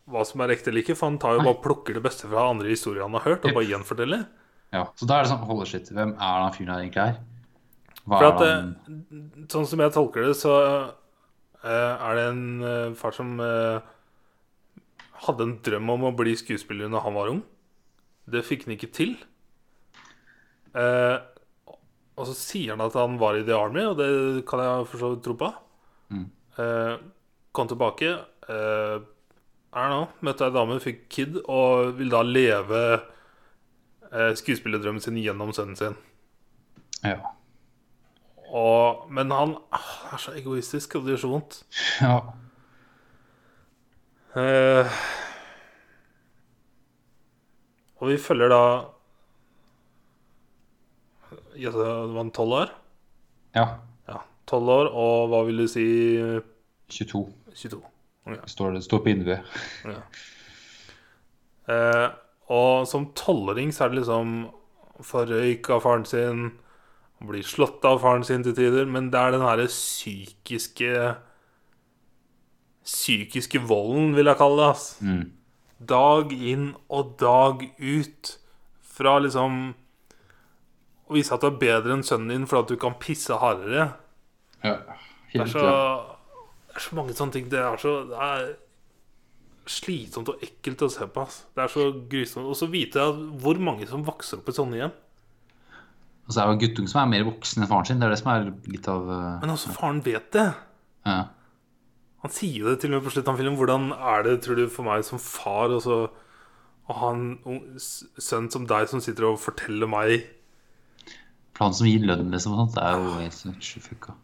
Hva 0.08 0.22
som 0.30 0.44
er 0.46 0.54
ekte 0.54 0.70
eller 0.72 0.86
ikke, 0.86 0.96
for 0.96 1.10
han 1.10 1.18
tar 1.20 1.36
jo 1.36 1.44
bare 1.44 1.60
plukker 1.64 1.98
det 1.98 2.04
beste 2.06 2.30
fra 2.32 2.46
andre 2.54 2.72
historier 2.72 3.04
han 3.04 3.18
har 3.18 3.26
hørt, 3.26 3.44
og 3.44 3.58
bare 3.58 3.68
gjenforteller. 3.68 4.24
ja. 4.76 4.86
Så 4.96 5.08
da 5.10 5.18
er 5.18 5.26
det 5.26 5.34
sånn 5.34 5.44
Hold 5.50 5.68
shit, 5.68 5.92
hvem 5.92 6.14
er 6.16 6.44
den 6.46 6.56
fyren 6.56 6.72
her 6.74 6.84
egentlig 6.86 7.04
her? 7.04 7.20
Hva 8.04 8.20
For 8.20 8.28
er 8.28 8.32
at, 8.32 8.44
han 8.44 8.72
eh, 8.94 9.44
sånn 9.52 9.68
som 9.68 9.84
jeg 9.84 9.96
tolker 9.96 10.28
det, 10.28 10.38
så 10.40 10.54
eh, 11.64 11.92
er 12.08 12.20
det 12.20 12.26
en 12.32 12.96
far 13.00 13.16
som 13.16 13.36
eh, 13.44 13.93
hadde 15.28 15.48
en 15.48 15.58
drøm 15.66 15.92
om 15.94 16.08
å 16.10 16.16
bli 16.18 16.36
skuespiller 16.40 16.92
når 16.92 17.06
han 17.08 17.18
var 17.18 17.32
ung. 17.34 17.44
Det 18.30 18.44
fikk 18.46 18.68
han 18.68 18.76
ikke 18.76 18.92
til. 18.96 19.16
Eh, 20.74 21.18
og 22.14 22.30
så 22.30 22.36
sier 22.38 22.76
han 22.76 22.84
at 22.86 22.96
han 22.98 23.18
var 23.22 23.38
i 23.38 23.46
The 23.46 23.56
Army, 23.58 23.86
og 23.90 23.98
det 24.00 24.46
kan 24.50 24.62
jeg 24.62 24.88
for 24.92 25.02
så 25.02 25.12
vidt 25.14 25.24
tro 25.26 25.36
på. 25.40 25.50
Mm. 26.14 26.28
Eh, 26.62 26.94
kom 27.52 27.70
tilbake. 27.70 28.14
Eh, 28.50 28.96
I 29.74 29.86
nå, 29.90 30.02
møtte 30.26 30.48
ei 30.48 30.54
dame, 30.54 30.80
fikk 30.84 31.08
kid, 31.14 31.40
og 31.50 31.96
vil 31.98 32.14
da 32.14 32.22
leve 32.26 32.84
eh, 32.94 34.34
skuespillerdrømmen 34.38 35.02
sin 35.04 35.18
gjennom 35.22 35.54
sønnen 35.58 35.80
sin. 35.80 35.98
Ja. 37.04 37.18
Og, 38.54 39.10
men 39.10 39.34
han 39.34 39.58
ah, 39.74 39.92
er 40.14 40.22
så 40.22 40.36
egoistisk, 40.38 41.00
og 41.00 41.08
det 41.08 41.16
gjør 41.16 41.24
så 41.26 41.34
vondt. 41.34 41.62
ja. 42.06 42.18
Eh, 44.34 44.94
og 48.02 48.10
vi 48.10 48.18
følger 48.18 48.50
da 48.50 48.64
Gjette, 51.54 51.78
Det 51.78 52.16
var 52.16 52.30
tolv 52.34 52.56
år? 52.58 52.72
Ja. 53.54 53.66
Ja, 54.10 54.24
tolv 54.50 54.72
år, 54.74 54.90
og 54.90 55.28
hva 55.30 55.44
vil 55.46 55.62
du 55.62 55.68
si 55.70 55.86
22. 56.90 57.28
22. 57.54 57.82
Står 58.50 58.74
det 58.74 58.82
står 58.88 59.04
på 59.04 59.12
vinduet. 59.12 59.54
Ja. 59.86 60.00
Eh, 61.70 62.08
og 62.54 62.88
som 62.90 63.12
tolvåring 63.16 63.70
så 63.72 63.86
er 63.86 63.94
det 63.94 64.02
liksom 64.02 64.34
Får 65.04 65.26
røyk 65.30 65.68
av 65.74 65.82
faren 65.84 66.04
sin, 66.06 66.42
blir 67.26 67.44
slått 67.44 67.84
av 67.88 67.98
faren 68.04 68.22
sin 68.24 68.44
til 68.46 68.54
tider, 68.56 68.86
men 68.86 69.10
det 69.12 69.20
er 69.20 69.34
den 69.34 69.42
herre 69.44 69.66
psykiske 69.68 70.92
Psykiske 72.84 73.62
volden, 73.70 74.12
vil 74.18 74.28
jeg 74.28 74.40
kalle 74.40 74.60
det. 74.60 74.70
ass. 74.74 74.88
Mm. 75.02 75.32
Dag 75.90 76.34
inn 76.36 76.66
og 76.92 77.14
dag 77.22 77.64
ut. 77.80 78.34
Fra 78.94 79.16
liksom 79.24 79.62
å 81.10 81.16
vise 81.16 81.34
at 81.34 81.42
du 81.44 81.48
er 81.50 81.58
bedre 81.60 81.96
enn 81.96 82.04
sønnen 82.06 82.30
din 82.32 82.44
fordi 82.48 82.62
at 82.64 82.74
du 82.76 82.82
kan 82.82 82.98
pisse 83.02 83.36
hardere. 83.42 83.88
Ja. 84.64 84.76
Det 85.34 85.40
Hele 85.40 85.48
er, 85.48 85.50
så, 85.50 85.64
det 86.70 86.78
er 86.78 86.86
så 86.86 86.96
mange 87.00 87.16
sånne 87.18 87.34
ting. 87.36 87.48
Det 87.52 87.60
er 87.60 87.80
så 87.82 87.96
det 88.12 88.20
er 88.28 88.44
slitsomt 89.74 90.30
og 90.34 90.44
ekkelt 90.44 90.84
å 90.86 90.90
se 90.92 91.08
på. 91.08 91.24
ass. 91.24 91.42
Det 91.56 91.64
er 91.66 91.72
så 91.72 91.88
grusomt. 92.12 92.48
Og 92.52 92.58
så 92.60 92.68
vite 92.72 93.00
jeg 93.02 93.28
hvor 93.44 93.60
mange 93.64 93.88
som 93.90 94.04
vokser 94.06 94.42
opp 94.42 94.52
i 94.52 94.56
sånne 94.56 94.82
hjem. 94.82 94.94
Og 96.24 96.32
så 96.32 96.40
er 96.40 96.48
det 96.48 96.54
jo 96.56 96.62
guttungen 96.68 96.92
som 96.92 97.02
er 97.02 97.10
mer 97.12 97.26
voksen 97.28 97.64
enn 97.64 97.70
faren 97.72 97.88
sin. 97.90 98.00
Det 98.00 98.08
er 98.08 98.14
det 98.14 98.20
som 98.22 98.32
er 98.32 98.46
litt 98.72 98.88
av 98.92 99.10
eh, 99.12 99.40
Men 99.44 99.56
også 99.56 99.74
faren 99.76 100.04
vet 100.06 100.30
det. 100.36 100.50
ja. 101.10 101.24
Han 102.24 102.32
sier 102.32 102.64
jo 102.64 102.70
det 102.72 102.80
til 102.82 102.92
og 102.92 102.98
med 102.98 103.08
på 103.08 103.14
slutten 103.14 103.34
av 103.34 103.40
filmen. 103.42 103.58
Hvordan 103.60 103.90
er 103.94 104.28
det, 104.28 104.38
tror 104.46 104.60
du, 104.60 104.68
for 104.72 104.88
meg 104.88 105.04
som 105.08 105.20
far 105.22 105.74
og 105.76 105.82
så 105.84 105.98
å 106.84 106.96
ha 107.00 107.10
en 107.16 107.70
sønn 107.80 108.50
som 108.52 108.68
deg 108.68 108.90
som 108.92 109.02
sitter 109.04 109.30
og 109.30 109.40
forteller 109.40 109.88
meg 109.88 110.26
For 111.56 111.68
han 111.68 111.76
som 111.78 111.88
gir 111.88 112.04
lønn, 112.04 112.32
liksom, 112.34 112.58
sånt, 112.60 112.76
det 112.76 112.84
er 112.84 113.00
jo 113.00 113.14
helt 113.22 113.38
sånn 113.38 113.84
fucka. 113.86 114.16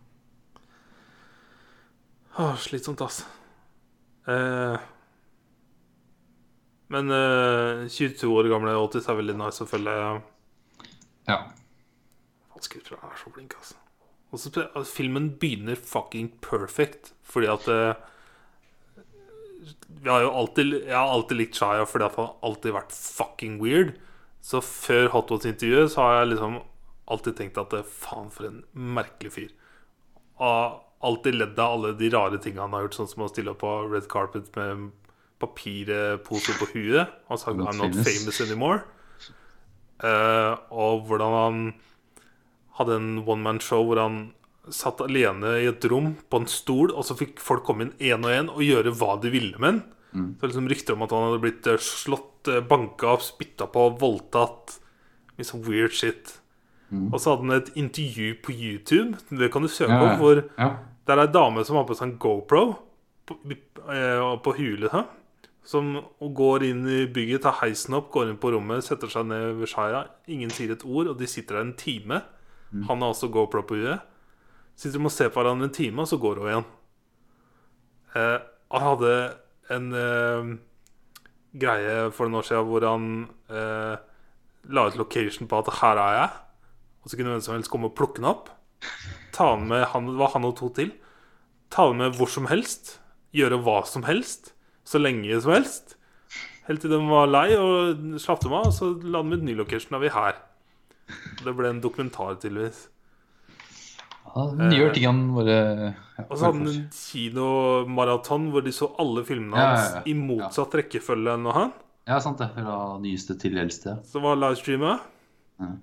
Åh, 2.39 2.55
slitsomt, 2.59 3.03
ass. 3.03 3.21
Eh, 4.29 4.79
men 6.89 7.13
eh, 7.13 7.85
22 7.91 8.31
år 8.33 8.49
gamle 8.51 8.75
Otis 8.79 9.07
er 9.11 9.19
veldig 9.19 9.37
nice 9.39 9.63
å 9.63 9.69
følge. 9.69 9.95
Ja. 11.29 11.39
Skuespilleren 12.59 13.11
er 13.11 13.19
så 13.19 13.31
flink, 13.31 13.55
altså. 13.59 13.77
Og 14.29 14.41
så 14.41 14.65
filmen 14.89 15.29
begynner 15.41 15.79
fucking 15.79 16.31
perfect, 16.43 17.13
fordi 17.29 17.49
at 17.51 17.67
jeg 17.69 17.97
vi 20.01 20.09
har 20.09 20.21
jo 20.23 20.31
alltid, 20.31 20.73
Jeg 20.85 20.95
har 20.95 21.11
alltid 21.11 21.37
likt 21.37 21.57
Shia 21.59 21.85
fordi 21.87 22.07
han 22.07 22.17
har 22.17 22.35
alltid 22.45 22.75
vært 22.75 22.93
fucking 22.95 23.57
weird. 23.63 23.95
Så 24.41 24.61
før 24.63 25.09
Hot 25.15 25.31
Ones-intervjuet 25.35 25.91
så 25.91 26.05
har 26.05 26.19
jeg 26.19 26.29
liksom 26.33 26.59
alltid 27.09 27.35
tenkt 27.39 27.57
at 27.59 27.73
eh, 27.75 27.83
faen, 27.83 28.29
for 28.31 28.47
en 28.47 28.61
merkelig 28.71 29.33
fyr. 29.35 29.49
Og 30.39 30.79
alltid 31.03 31.35
ledd 31.35 31.59
av 31.59 31.75
alle 31.75 31.93
de 31.99 32.11
rare 32.13 32.39
tingene 32.39 32.63
han 32.63 32.77
har 32.77 32.87
gjort, 32.87 32.99
sånn 32.99 33.11
som 33.11 33.25
å 33.25 33.31
stille 33.31 33.51
opp 33.51 33.61
på 33.63 33.73
red 33.91 34.07
carpet 34.11 34.47
med 34.55 34.89
papirpose 35.39 36.55
på 36.59 36.67
huet 36.73 37.11
og 37.31 37.39
sagt 37.39 37.59
'I'm 37.59 37.79
not 37.79 37.95
famous." 37.95 38.07
famous 38.07 38.41
anymore'. 38.43 38.83
Uh, 39.99 40.55
og 40.71 41.07
hvordan 41.07 41.33
han 41.35 41.73
hadde 42.79 42.95
en 42.95 43.23
one 43.27 43.43
man 43.43 43.59
show 43.59 43.83
hvor 43.83 43.99
han 43.99 44.33
satt 44.75 45.01
alene 45.01 45.55
i 45.61 45.67
et 45.69 45.85
rom 45.91 46.13
på 46.29 46.41
en 46.41 46.49
stol, 46.49 46.91
og 46.93 47.05
så 47.07 47.15
fikk 47.17 47.39
folk 47.43 47.63
komme 47.67 47.87
inn 47.87 47.93
én 47.99 48.25
og 48.25 48.31
én 48.33 48.49
og 48.53 48.61
gjøre 48.65 48.93
hva 48.99 49.15
de 49.21 49.31
ville 49.33 49.57
med 49.59 49.79
den. 49.79 49.81
Så 50.39 50.47
liksom 50.49 50.67
rykter 50.71 50.95
om 50.95 51.03
at 51.05 51.11
han 51.13 51.27
hadde 51.27 51.41
blitt 51.43 51.67
eh, 51.69 51.77
slått, 51.77 52.47
eh, 52.49 52.63
banka 52.65 53.11
opp, 53.13 53.21
spytta 53.21 53.67
på, 53.69 53.83
voldtatt. 54.01 54.79
Litt 55.37 55.47
sånn 55.51 55.61
weird 55.67 55.93
shit. 55.93 56.35
Og 56.89 57.19
så 57.21 57.35
hadde 57.35 57.45
han 57.45 57.53
et 57.59 57.69
intervju 57.77 58.31
på 58.41 58.51
YouTube, 58.55 59.19
det 59.29 59.51
kan 59.53 59.61
du 59.61 59.69
søke 59.69 59.93
Ja, 59.93 60.07
opp, 60.07 60.15
hvor 60.17 60.39
ja. 60.57 60.69
det 61.05 61.13
er 61.13 61.21
ei 61.21 61.29
dame 61.29 61.61
som 61.63 61.77
har 61.77 61.85
på 61.85 61.93
seg 61.93 62.07
en 62.07 62.15
GoPro 62.17 62.63
på, 63.29 63.37
eh, 63.93 64.23
på 64.41 64.55
hulet. 64.57 64.89
her. 64.91 65.05
Som 65.63 65.91
går 66.19 66.63
inn 66.65 66.81
i 66.89 67.05
bygget, 67.05 67.43
tar 67.43 67.59
heisen 67.61 67.93
opp, 67.93 68.09
går 68.09 68.31
inn 68.31 68.39
på 68.41 68.49
rommet, 68.55 68.81
setter 68.87 69.11
seg 69.13 69.27
ned 69.29 69.59
ved 69.59 69.69
skeia. 69.69 70.07
Ingen 70.27 70.49
sier 70.49 70.71
et 70.73 70.81
ord, 70.87 71.11
og 71.13 71.19
de 71.19 71.27
sitter 71.29 71.59
der 71.59 71.67
en 71.67 71.75
time. 71.77 72.23
Han 72.89 73.01
har 73.01 73.13
også 73.13 73.29
GoPro 73.29 73.61
på 73.61 73.77
huet. 73.77 74.01
Sitter 74.79 74.95
de 74.95 75.09
og 75.09 75.11
ser 75.11 75.31
på 75.31 75.41
hverandre 75.41 75.67
en 75.67 75.75
time, 75.75 75.99
og 75.99 76.07
så 76.07 76.19
går 76.21 76.39
hun 76.39 76.49
igjen. 76.51 76.67
Eh, 78.15 78.37
han 78.71 78.85
hadde 78.85 79.15
en 79.75 79.89
eh, 79.99 80.51
greie 81.59 81.97
for 82.15 82.29
noen 82.29 82.39
år 82.39 82.47
siden 82.47 82.69
hvor 82.69 82.85
han 82.87 83.09
eh, 83.51 83.97
la 84.71 84.85
ut 84.87 84.95
location 84.99 85.49
på 85.51 85.59
at 85.59 85.73
'her 85.81 85.99
er 85.99 86.15
jeg'. 86.19 86.37
Og 87.03 87.09
så 87.09 87.17
kunne 87.17 87.35
hvem 87.35 87.41
som 87.41 87.55
helst 87.55 87.71
komme 87.71 87.91
og 87.91 87.95
plukke 87.95 88.21
den 88.21 88.31
opp. 88.31 88.49
Ta 89.35 89.55
den 89.55 89.67
med 89.67 89.85
han, 89.91 90.17
var 90.17 90.31
han 90.33 90.45
og 90.45 90.55
to 90.57 90.69
til. 90.73 90.91
Ta 91.71 91.87
den 91.89 91.97
med 91.97 92.15
hvor 92.15 92.27
som 92.31 92.47
helst. 92.47 92.99
Gjøre 93.33 93.61
hva 93.63 93.85
som 93.85 94.03
helst. 94.03 94.53
Så 94.83 94.99
lenge 94.99 95.41
som 95.41 95.51
helst. 95.51 95.95
Helt 96.67 96.81
til 96.81 96.91
de 96.91 96.99
var 97.09 97.27
lei 97.27 97.55
og 97.57 98.19
slapp 98.19 98.41
dem 98.43 98.53
av. 98.53 98.67
Og 98.67 98.73
så 98.73 98.91
la 99.03 99.23
de 99.23 99.35
ut 99.35 99.43
ny 99.43 99.55
location. 99.55 99.91
Da 99.95 99.99
vi 99.99 100.09
her. 100.09 100.35
Det 101.43 101.55
ble 101.55 101.69
en 101.69 101.81
dokumentar, 101.81 102.35
tydeligvis. 102.35 102.89
Han 104.35 104.73
gjør 104.73 104.93
ting 104.95 105.05
han 105.07 105.21
bare 105.35 105.55
ja, 105.57 106.25
Og 106.25 106.33
så 106.35 106.49
hadde 106.49 106.59
han 106.59 106.67
en 106.71 106.83
kinomaraton 106.93 108.49
hvor 108.53 108.65
de 108.65 108.73
så 108.75 108.91
alle 109.01 109.23
filmene 109.27 109.57
Ja, 109.57 109.63
ja, 109.63 109.77
hans 109.77 109.95
ja. 109.97 110.03
i 110.11 110.15
motsatt 110.17 110.75
rekkefølge 110.79 111.35
enn 111.37 111.49
han. 111.55 111.73
Ja, 112.09 112.19
sant 112.23 112.41
det. 112.41 112.49
Fra 112.55 112.97
nyeste 113.01 113.35
til 113.39 113.57
eldste. 113.61 113.99
Som 114.09 114.25
var 114.25 114.39
livestreamet. 114.39 115.03
Ja. 115.61 115.73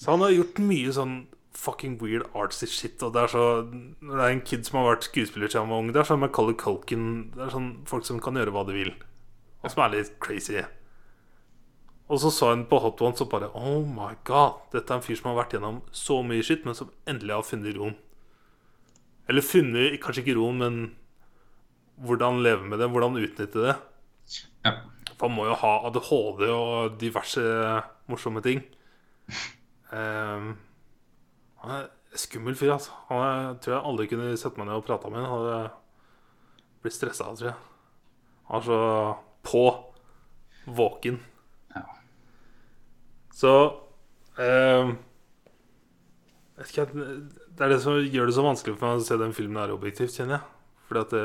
Så 0.00 0.14
han 0.14 0.24
har 0.24 0.32
gjort 0.34 0.58
mye 0.64 0.94
sånn 0.96 1.14
fucking 1.60 1.98
weird 2.00 2.24
artsy 2.34 2.66
shit. 2.70 3.02
Og 3.04 3.12
det 3.14 3.26
er 3.26 3.32
så 3.34 3.44
Når 3.68 4.16
det 4.16 4.24
er 4.24 4.34
en 4.34 4.44
kid 4.52 4.66
som 4.66 4.80
har 4.80 4.94
vært 4.94 5.08
skuespiller 5.10 5.50
siden 5.50 5.66
han 5.66 5.72
var 5.74 5.84
ung, 5.84 5.92
det 5.94 6.02
er 6.02 6.08
sånn 6.08 6.22
med 6.24 6.32
Color 6.36 6.56
Culkin 6.60 7.06
Det 7.34 7.46
er 7.46 7.54
sånn 7.54 7.70
folk 7.90 8.08
som 8.08 8.20
kan 8.22 8.38
gjøre 8.40 8.54
hva 8.54 8.66
de 8.68 8.76
vil, 8.76 8.92
og 9.60 9.72
som 9.72 9.84
er 9.84 9.96
litt 9.98 10.14
crazy. 10.24 10.62
Og 12.10 12.18
så 12.18 12.30
så 12.34 12.48
han 12.50 12.64
på 12.66 12.78
Hot 12.82 13.00
Ones 13.06 13.22
og 13.22 13.28
bare 13.30 13.52
Oh 13.54 13.84
my 13.86 14.16
god, 14.26 14.64
dette 14.72 14.90
er 14.90 14.98
en 14.98 15.04
fyr 15.04 15.18
som 15.18 15.30
har 15.30 15.44
vært 15.44 15.54
gjennom 15.54 15.78
så 15.94 16.20
mye 16.26 16.42
skitt, 16.42 16.64
men 16.66 16.74
som 16.74 16.90
endelig 17.08 17.36
har 17.36 17.46
funnet 17.46 17.76
roen. 17.76 17.94
Eller 19.30 19.46
funnet 19.46 20.00
kanskje 20.02 20.24
ikke 20.24 20.34
roen, 20.40 20.58
men 20.58 20.80
hvordan 22.02 22.42
leve 22.42 22.66
med 22.66 22.82
det, 22.82 22.90
hvordan 22.90 23.20
utnytte 23.20 23.62
det. 23.62 23.76
Ja. 24.66 24.74
For 25.12 25.28
han 25.28 25.36
må 25.36 25.46
jo 25.46 25.56
ha 25.62 25.72
ADHD 25.86 26.44
og 26.50 26.98
diverse 26.98 27.44
morsomme 28.10 28.42
ting. 28.42 28.64
Um, 29.92 30.54
han 31.62 31.76
er 31.76 31.88
skummel 32.18 32.58
fyr, 32.58 32.74
altså. 32.74 32.96
Han 33.12 33.22
er, 33.22 33.54
tror 33.62 33.76
jeg 33.76 33.86
aldri 33.92 34.10
kunne 34.10 34.32
sett 34.40 34.58
meg 34.58 34.66
ned 34.66 34.80
og 34.80 34.86
prata 34.88 35.12
med. 35.12 35.22
Han 35.22 35.44
hadde 35.44 35.58
blitt 36.82 36.96
stressa, 36.96 37.30
tror 37.36 37.52
jeg. 37.52 37.58
Han 38.50 38.58
er 38.58 38.66
så 38.66 38.80
på. 39.46 39.64
Våken. 40.70 41.16
Så 43.40 43.52
vet 46.60 46.70
ikke, 46.70 46.86
Det 46.92 47.64
er 47.66 47.72
det 47.72 47.80
som 47.82 47.96
gjør 48.00 48.28
det 48.28 48.34
så 48.36 48.44
vanskelig 48.44 48.76
for 48.78 48.86
meg 48.90 49.00
å 49.00 49.06
se 49.06 49.16
den 49.20 49.32
filmen 49.36 49.60
her 49.62 49.72
objektivt, 49.74 50.12
kjenner 50.16 50.38
jeg. 50.38 50.44
Fordi 50.88 51.00
at 51.04 51.12
det 51.14 51.24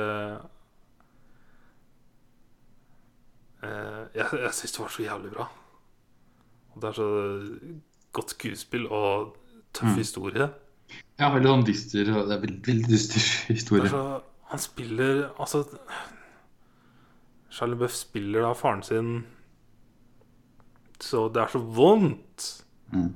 eh, 3.63 4.03
Jeg, 4.15 4.27
jeg 4.45 4.53
syns 4.59 4.75
det 4.75 4.83
var 4.83 4.93
så 4.95 5.05
jævlig 5.05 5.31
bra. 5.33 5.47
Og 6.75 6.81
det 6.83 6.89
er 6.91 6.97
så 6.99 7.07
godt 8.15 8.33
skuespill 8.35 8.85
og 8.91 9.35
tøff 9.75 9.91
Mm. 9.91 9.97
historie. 9.99 10.49
ja, 11.19 11.29
veldig 11.33 11.49
sånn 11.51 11.65
dyster. 11.67 12.03
Det 12.05 12.31
er 12.35 12.41
veldig, 12.43 12.61
veldig 12.67 12.89
dyster 12.89 13.21
historie. 13.55 13.89
så, 13.89 14.21
han 14.51 14.59
spiller 14.59 15.29
Altså 15.39 15.63
Charlie 17.49 17.75
Buff 17.79 17.91
spiller 17.95 18.41
da 18.45 18.53
faren 18.53 18.83
sin 18.83 19.25
Så 21.03 21.27
det 21.34 21.43
er 21.43 21.51
så 21.51 21.59
vondt. 21.59 22.47
Mm. 22.93 23.11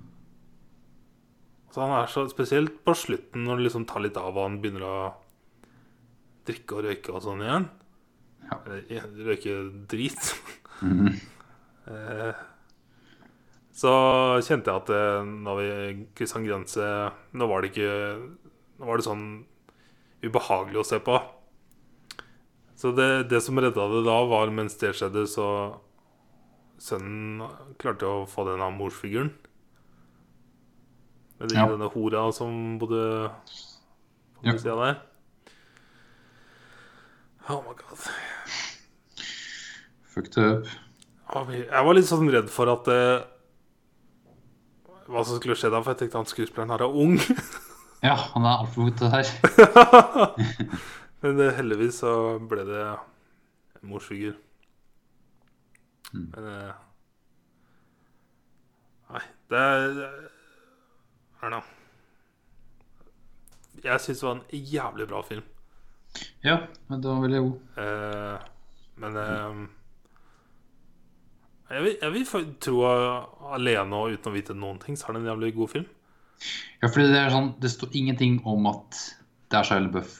Så 1.69 1.81
han 1.83 1.95
er 1.95 2.11
så 2.11 2.25
Spesielt 2.31 2.81
på 2.85 2.95
slutten, 2.97 3.45
når 3.45 3.59
det 3.59 3.67
liksom 3.69 3.87
tar 3.89 4.03
litt 4.03 4.17
av 4.19 4.33
og 4.33 4.45
han 4.47 4.59
begynner 4.61 4.85
å 4.85 4.95
drikke 6.49 6.79
og 6.79 6.87
røyke 6.87 7.13
og 7.13 7.23
sånn 7.23 7.43
igjen. 7.45 7.67
Ja. 8.49 8.61
Røyke 9.29 9.59
drit. 9.91 10.33
Mm. 10.85 11.13
Eh, 11.89 12.35
så 13.73 13.91
kjente 14.45 14.69
jeg 14.69 14.81
at 14.83 14.89
eh, 14.93 15.23
når 15.25 15.55
vi 15.57 15.69
kryssa 16.19 16.37
en 16.37 16.45
grense 16.45 16.89
Nå 17.33 17.47
var 17.49 17.63
det 17.63 17.71
ikke 17.71 17.87
Nå 18.77 18.85
var 18.85 18.99
det 18.99 19.07
sånn 19.07 19.23
ubehagelig 20.21 20.83
å 20.83 20.85
se 20.85 20.99
på. 21.01 21.15
Så 22.77 22.91
det, 22.93 23.07
det 23.31 23.41
som 23.41 23.57
redda 23.57 23.87
det 23.89 24.03
da, 24.05 24.19
var 24.29 24.53
mens 24.53 24.77
det 24.77 24.93
skjedde, 24.99 25.25
så 25.31 25.47
sønnen 26.79 27.43
klarte 27.81 28.07
å 28.07 28.25
få 28.29 28.45
den 28.47 28.61
av 28.63 28.71
morsfiguren. 28.77 29.31
Med 31.39 31.51
Ja. 31.55 31.67
denne 31.67 31.87
hora 31.93 32.25
som 32.35 32.77
bodde 32.79 33.31
på 34.39 34.45
Ja. 34.47 34.57
sida 34.57 34.75
der. 34.75 34.97
Oh 37.49 37.61
my 37.63 37.73
god. 37.73 37.97
Fucked 40.09 40.37
up. 40.37 40.67
Jeg 41.49 41.85
var 41.85 41.93
litt 41.93 42.05
sånn 42.09 42.29
redd 42.31 42.49
for 42.49 42.69
at 42.73 42.85
det... 42.85 43.25
Hva 45.09 45.23
som 45.25 45.39
skulle 45.39 45.55
skje 45.57 45.71
da, 45.73 45.79
for 45.81 45.93
jeg 45.95 46.03
tenkte 46.03 46.19
han 46.19 46.27
skuespilleren 46.29 46.69
her 46.75 46.83
er 46.85 46.93
ung. 46.93 47.17
Ja, 48.01 48.13
han 48.15 48.45
er 48.47 48.61
altfor 48.61 48.85
god 48.87 48.95
til 48.95 49.09
det 49.09 49.15
her. 49.17 49.27
Men 51.21 51.39
eh, 51.43 51.49
heldigvis 51.57 51.97
så 51.99 52.11
ble 52.47 52.63
det 52.63 52.83
morsfigur. 53.83 54.37
Mm. 56.13 56.29
Men 56.35 56.47
eh, 56.53 56.85
Nei, 59.09 59.23
det 59.49 59.59
er 59.59 59.99
I. 61.49 61.61
Jeg 63.79 64.03
syns 64.03 64.19
det 64.19 64.27
var 64.27 64.37
en 64.37 64.63
jævlig 64.73 65.07
bra 65.09 65.21
film. 65.25 65.45
Ja, 66.43 66.57
men 66.89 67.01
det 67.01 67.09
var 67.09 67.21
veldig 67.23 67.41
god. 67.45 67.83
Eh, 67.83 68.47
men 68.99 69.17
eh, 69.21 69.61
jeg, 71.69 71.83
vil, 71.85 71.95
jeg 72.01 72.13
vil 72.13 72.53
tro 72.61 72.81
at 72.89 73.39
alene 73.55 74.01
og 74.01 74.17
uten 74.17 74.31
å 74.31 74.35
vite 74.35 74.57
noen 74.57 74.81
ting, 74.83 74.97
så 74.99 75.07
er 75.07 75.15
det 75.15 75.23
en 75.23 75.31
jævlig 75.31 75.53
god 75.57 75.73
film. 75.73 75.87
Ja, 76.81 76.87
fordi 76.87 77.07
det 77.11 77.19
er 77.19 77.33
sånn, 77.33 77.53
det 77.59 77.71
står 77.73 77.95
ingenting 77.99 78.39
om 78.47 78.67
at 78.69 78.99
det 79.49 79.59
er 79.59 79.67
Shia 79.67 79.81
LaBeouf 79.83 80.13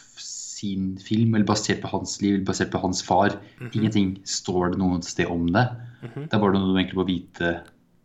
sin 0.60 0.98
film, 1.02 1.36
eller 1.36 1.48
basert 1.48 1.82
på 1.84 1.92
hans 1.94 2.18
liv, 2.22 2.36
eller 2.38 2.48
basert 2.50 2.72
på 2.74 2.82
hans 2.84 3.02
far. 3.06 3.38
Ingenting 3.72 4.18
står 4.28 4.74
det 4.74 4.80
noe 4.82 5.00
sted 5.08 5.30
om 5.32 5.48
det. 5.56 5.66
Mhm. 6.04 6.26
Det 6.28 6.34
er 6.36 6.42
bare 6.44 6.56
noe 6.58 6.68
du 6.74 6.78
egentlig 6.80 7.00
må 7.00 7.08
vite 7.08 7.54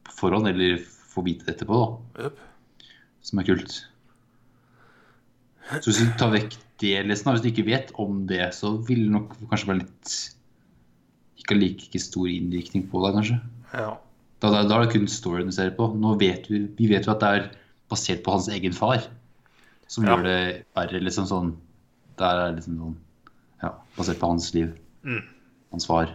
på 0.06 0.14
forhånd, 0.20 0.46
eller 0.50 0.78
få 1.14 1.24
vite 1.26 1.50
etterpå, 1.52 1.80
da. 1.82 2.24
Yep. 2.28 2.38
Som 3.24 3.40
er 3.42 3.48
kult. 3.50 3.76
Så 5.80 5.88
hvis 5.88 6.00
du 6.04 6.10
tar 6.20 6.32
vekk 6.34 6.56
det, 6.82 6.94
liksom, 7.08 7.32
hvis 7.32 7.42
du 7.44 7.48
ikke 7.50 7.66
vet 7.68 7.92
om 8.02 8.24
det, 8.28 8.42
så 8.56 8.74
vil 8.84 9.06
det 9.06 9.12
nok 9.14 9.36
kanskje 9.48 9.70
være 9.70 9.82
litt 9.84 10.14
Ikke 11.40 11.54
ha 11.56 11.60
like 11.60 12.00
stor 12.00 12.28
innvirkning 12.30 12.86
på 12.90 13.00
deg, 13.04 13.16
kanskje. 13.18 13.38
Ja. 13.74 13.94
Da, 14.40 14.50
da, 14.52 14.62
da 14.68 14.76
er 14.78 14.84
det 14.86 14.92
kun 14.94 15.06
storyen 15.08 15.48
du 15.50 15.54
ser 15.56 15.70
på. 15.76 15.90
Nå 15.96 16.14
vet 16.20 16.46
vi, 16.50 16.62
vi 16.78 16.88
vet 16.90 17.06
jo 17.08 17.12
at 17.14 17.20
det 17.24 17.30
er 17.38 17.46
basert 17.92 18.22
på 18.24 18.32
hans 18.34 18.48
egen 18.52 18.72
far, 18.76 19.02
som 19.88 20.04
Ja. 20.04 20.14
gjør 20.16 20.24
det 20.24 20.38
verre, 20.76 21.00
liksom 21.04 21.26
sånn. 21.28 21.54
Det 22.18 22.26
er 22.30 22.52
liksom 22.58 22.76
sånn 22.78 22.96
Ja, 23.64 23.70
basert 23.96 24.18
på 24.20 24.28
hans 24.28 24.50
liv. 24.54 24.74
Mm. 25.04 25.22
Hans 25.72 25.86
far. 25.88 26.10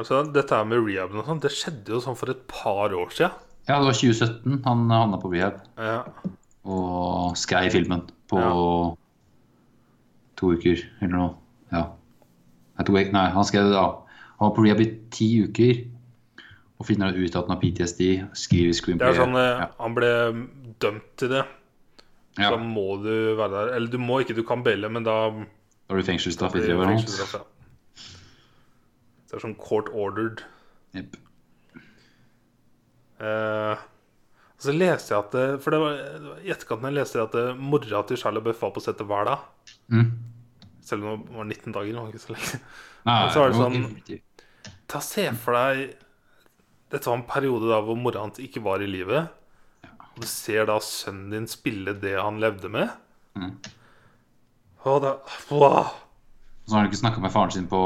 Altså, 0.00 0.22
dette 0.32 0.56
her 0.56 0.64
med 0.64 0.80
rehaben 0.86 1.18
og 1.20 1.26
sånn, 1.28 1.40
det 1.42 1.50
skjedde 1.52 1.92
jo 1.92 2.00
sånn 2.00 2.16
for 2.16 2.30
et 2.32 2.46
par 2.48 2.94
år 2.96 3.10
siden. 3.12 3.34
Ja, 3.68 3.76
det 3.82 3.90
var 3.90 3.98
2017 3.98 4.62
han 4.64 4.86
havna 4.90 5.18
på 5.20 5.30
rehab 5.34 5.60
Ja. 5.76 5.98
og 6.64 7.36
skrev 7.36 7.70
filmen 7.74 8.06
på 8.30 8.40
to 10.40 10.52
uker 10.56 10.80
eller 11.02 11.12
noe. 11.16 11.34
Ja. 11.72 11.84
Nei, 12.80 13.26
han 13.34 13.44
skrev 13.44 13.68
det 13.68 13.74
da. 13.76 13.84
Han 14.40 14.48
var 14.48 14.54
på 14.56 14.64
rehab 14.64 14.80
i 14.80 14.88
ti 15.12 15.28
uker 15.44 15.82
og 16.80 16.86
finner 16.88 17.12
ut 17.12 17.36
at 17.36 17.44
han 17.44 17.52
har 17.52 17.60
PTSD, 17.60 18.24
skriver 18.32 18.70
Det 18.72 18.78
screenplay. 18.80 19.10
er 19.12 19.18
sånn 19.20 19.36
eh, 19.36 19.58
ja. 19.60 19.66
Han 19.82 19.94
ble 19.98 20.12
dømt 20.80 21.10
til 21.20 21.28
det. 21.28 21.42
Ja. 22.38 22.50
Så 22.52 22.58
må 22.62 23.02
du 23.02 23.34
være 23.36 23.50
der. 23.50 23.72
Eller 23.76 23.88
du 23.90 23.98
må 23.98 24.20
ikke, 24.22 24.36
du 24.36 24.44
kan 24.46 24.62
baile, 24.62 24.88
men 24.92 25.02
da 25.06 25.30
Da 25.30 25.94
har 25.94 25.96
du 25.98 26.06
fengselsstraff 26.06 26.54
i 26.54 26.60
blir 26.60 26.68
tre 26.68 26.76
år. 26.78 27.46
Det 29.30 29.36
er 29.38 29.42
sånn 29.42 29.56
court 29.58 29.88
ordered. 29.94 30.42
Yep. 30.94 31.16
Eh, 33.20 33.82
så 34.60 34.72
leste 34.76 35.12
jeg 35.14 35.20
at 35.20 35.34
det, 35.36 35.44
For 35.64 35.74
det 35.74 35.80
var, 35.82 36.00
i 36.44 36.50
etterkant 36.52 36.86
jeg 36.88 36.96
leste 36.96 37.22
at 37.22 37.34
det, 37.36 37.44
mora 37.60 38.02
til 38.08 38.18
Charlie 38.20 38.42
Buff 38.44 38.60
var 38.64 38.72
på 38.76 38.82
settet 38.84 39.08
hver 39.08 39.28
dag. 39.28 39.44
Mm. 39.92 40.10
Selv 40.84 41.06
om 41.06 41.24
det 41.26 41.36
var 41.36 41.48
19 41.50 41.74
dager. 41.76 41.98
Var 42.00 42.12
ikke 42.14 42.24
så 42.24 42.34
lenge. 42.34 42.60
Nei, 43.08 43.16
Men 43.24 43.32
så 43.34 43.42
var 43.44 43.52
det 43.52 43.60
sånn- 43.60 44.22
Ta 44.90 44.98
Se 45.00 45.22
for 45.38 45.54
deg 45.54 45.92
Dette 46.90 47.06
var 47.06 47.20
en 47.20 47.28
periode 47.28 47.68
da 47.70 47.78
hvor 47.86 47.96
mora 47.96 48.24
hans 48.24 48.40
ikke 48.42 48.60
var 48.64 48.82
i 48.82 48.88
livet. 48.90 49.30
Og 50.14 50.20
du 50.24 50.26
ser 50.26 50.66
da 50.68 50.78
sønnen 50.82 51.30
din 51.34 51.46
spille 51.50 51.94
det 52.02 52.16
han 52.20 52.40
levde 52.42 52.68
med. 52.72 52.90
Mm. 53.38 53.52
Og 54.84 55.02
da, 55.04 55.14
wow, 55.50 55.90
Så 56.66 56.74
har 56.74 56.82
han 56.82 56.88
ikke 56.90 57.00
snakka 57.02 57.20
med 57.20 57.32
faren 57.34 57.50
sin 57.54 57.66
på 57.70 57.80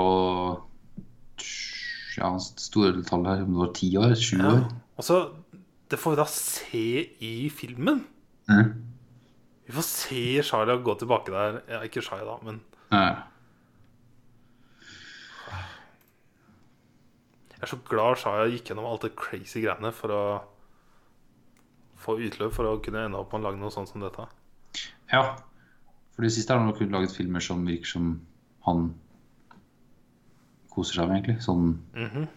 ja, 2.16 2.28
store 2.38 3.02
tall 3.06 3.24
her, 3.26 3.42
om 3.44 3.54
det 3.54 3.60
var 3.64 3.72
ti 3.74 3.88
år? 3.98 4.14
Sju 4.14 4.38
Ja. 4.38 4.52
år? 4.52 4.68
Så 5.02 5.34
Det 5.90 5.98
får 6.00 6.10
vi 6.10 6.16
da 6.16 6.24
se 6.24 6.80
i 7.20 7.48
filmen. 7.50 8.04
Mm. 8.48 8.70
Vi 9.66 9.72
får 9.72 9.82
se 9.82 10.42
Shaya 10.42 10.76
gå 10.82 10.94
tilbake 10.98 11.30
der. 11.30 11.60
Ja, 11.68 11.80
ikke 11.82 12.02
Shaya, 12.02 12.24
da, 12.24 12.36
men 12.42 12.60
Ja. 12.92 13.22
jeg 17.54 17.62
er 17.62 17.66
så 17.66 17.78
glad 17.88 18.16
Shaya 18.20 18.48
gikk 18.50 18.64
gjennom 18.70 18.86
alt 18.90 19.02
det 19.06 19.14
crazy 19.16 19.60
greiene 19.64 19.92
for 19.92 20.08
å 20.14 20.22
få 22.04 22.18
utløp 22.20 22.52
for 22.54 22.68
å 22.68 22.78
kunne 22.84 23.06
ende 23.08 23.18
opp 23.20 23.32
med 23.32 23.42
å 23.42 23.48
lage 23.48 23.60
noe 23.62 23.72
sånt 23.74 23.90
som 23.90 24.04
dette. 24.04 24.28
ja. 25.12 25.24
For 26.14 26.22
det 26.22 26.30
siste 26.30 26.52
har 26.54 26.60
han 26.62 26.68
nok 26.70 26.78
laget 26.94 27.10
filmer 27.16 27.42
som 27.42 27.64
virker 27.66 27.90
som 27.90 28.10
han 28.68 28.84
koser 30.70 31.00
seg 31.00 31.08
med, 31.10 31.16
egentlig. 31.24 31.40
Sånn 31.42 31.80
Mhm. 31.94 32.28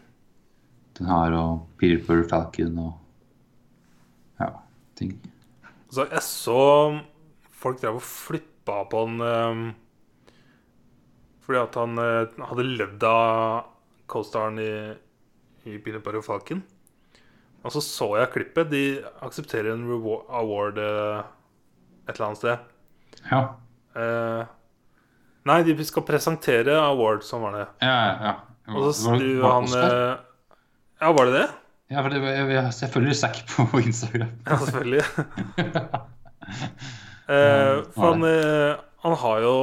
den 0.98 1.08
her 1.12 1.34
og 1.38 1.68
Peter 1.78 2.24
Falcon 2.26 2.80
og 2.82 2.94
ja, 4.40 4.50
ting. 4.96 5.14
Så 5.94 6.08
jeg 6.10 6.24
så 6.26 7.02
folk 7.52 7.80
drev 7.82 8.00
og 8.00 8.02
flippa 8.02 8.80
på 8.90 9.04
han 9.06 9.22
um, 9.22 9.76
fordi 11.46 11.60
at 11.62 11.76
han 11.76 12.00
uh, 12.02 12.48
hadde 12.50 12.66
levd 12.66 13.04
av 13.04 13.68
co-staren 14.10 14.58
i, 14.60 14.72
i 15.70 15.78
Peanut 15.78 16.08
og 16.18 16.26
Falcon. 16.26 16.64
Og 17.66 17.74
så 17.74 17.82
så 17.84 18.08
jeg 18.20 18.32
klippet. 18.34 18.70
De 18.72 18.84
aksepterer 19.26 19.74
en 19.74 19.86
award 19.92 20.78
eh, 20.82 21.22
et 22.08 22.16
eller 22.16 22.28
annet 22.30 22.42
sted. 22.42 22.58
Ja. 23.32 23.42
Eh, 23.98 24.44
nei, 25.50 25.60
de 25.68 25.88
skal 25.88 26.06
presentere 26.08 26.78
award, 26.80 27.26
sånn 27.28 27.44
var 27.44 27.58
det. 27.58 27.66
Ja, 27.84 27.98
ja. 28.28 28.34
Og 28.76 28.92
så 28.96 29.16
det 29.20 29.36
han 29.40 29.68
eh, 29.80 30.14
Ja, 31.00 31.12
var 31.16 31.30
det 31.30 31.36
det? 31.38 31.48
Ja, 31.88 32.02
for 32.04 32.12
det, 32.12 32.20
jeg, 32.20 32.48
jeg, 32.52 32.72
jeg 32.82 32.90
følger 32.92 33.16
Zack 33.16 33.38
på 33.54 33.64
Instagram. 33.90 34.34
Ja, 34.48 34.58
selvfølgelig. 34.64 35.04
eh, 37.36 37.76
for 37.96 38.10
han, 38.10 38.26
eh, 38.28 38.74
han 39.06 39.16
har 39.24 39.38
jo 39.46 39.56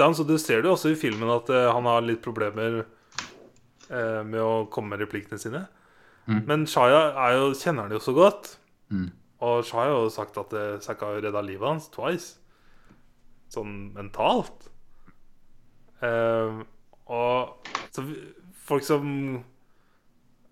Dan, 0.00 0.14
så 0.16 0.24
Du 0.24 0.38
ser 0.40 0.62
det 0.62 0.70
jo 0.70 0.74
også 0.78 0.94
i 0.94 0.96
filmen 0.96 1.28
at 1.28 1.50
han 1.52 1.84
har 1.84 2.00
litt 2.00 2.22
problemer 2.24 2.78
eh, 2.80 4.22
med 4.24 4.40
å 4.40 4.64
komme 4.72 4.94
med 4.94 5.02
replikkene 5.04 5.36
sine. 5.42 5.60
Mm. 6.26 6.42
Men 6.48 6.66
Shaya 6.68 7.30
jo, 7.34 7.50
kjenner 7.56 7.86
han 7.86 7.94
jo 7.94 8.02
så 8.02 8.14
godt. 8.16 8.54
Mm. 8.92 9.08
Og 9.46 9.64
Shaya 9.66 9.88
har 9.88 10.04
jo 10.04 10.12
sagt 10.12 10.36
at 10.40 10.52
eh, 10.56 10.80
Zack 10.84 11.00
har 11.04 11.16
jo 11.16 11.24
redda 11.24 11.42
livet 11.44 11.68
hans 11.68 11.88
twice. 11.92 12.36
Sånn 13.50 13.90
mentalt. 13.96 14.68
Uh, 16.00 16.62
og 17.12 17.66
så 17.92 18.06
folk 18.64 18.86
som 18.86 19.04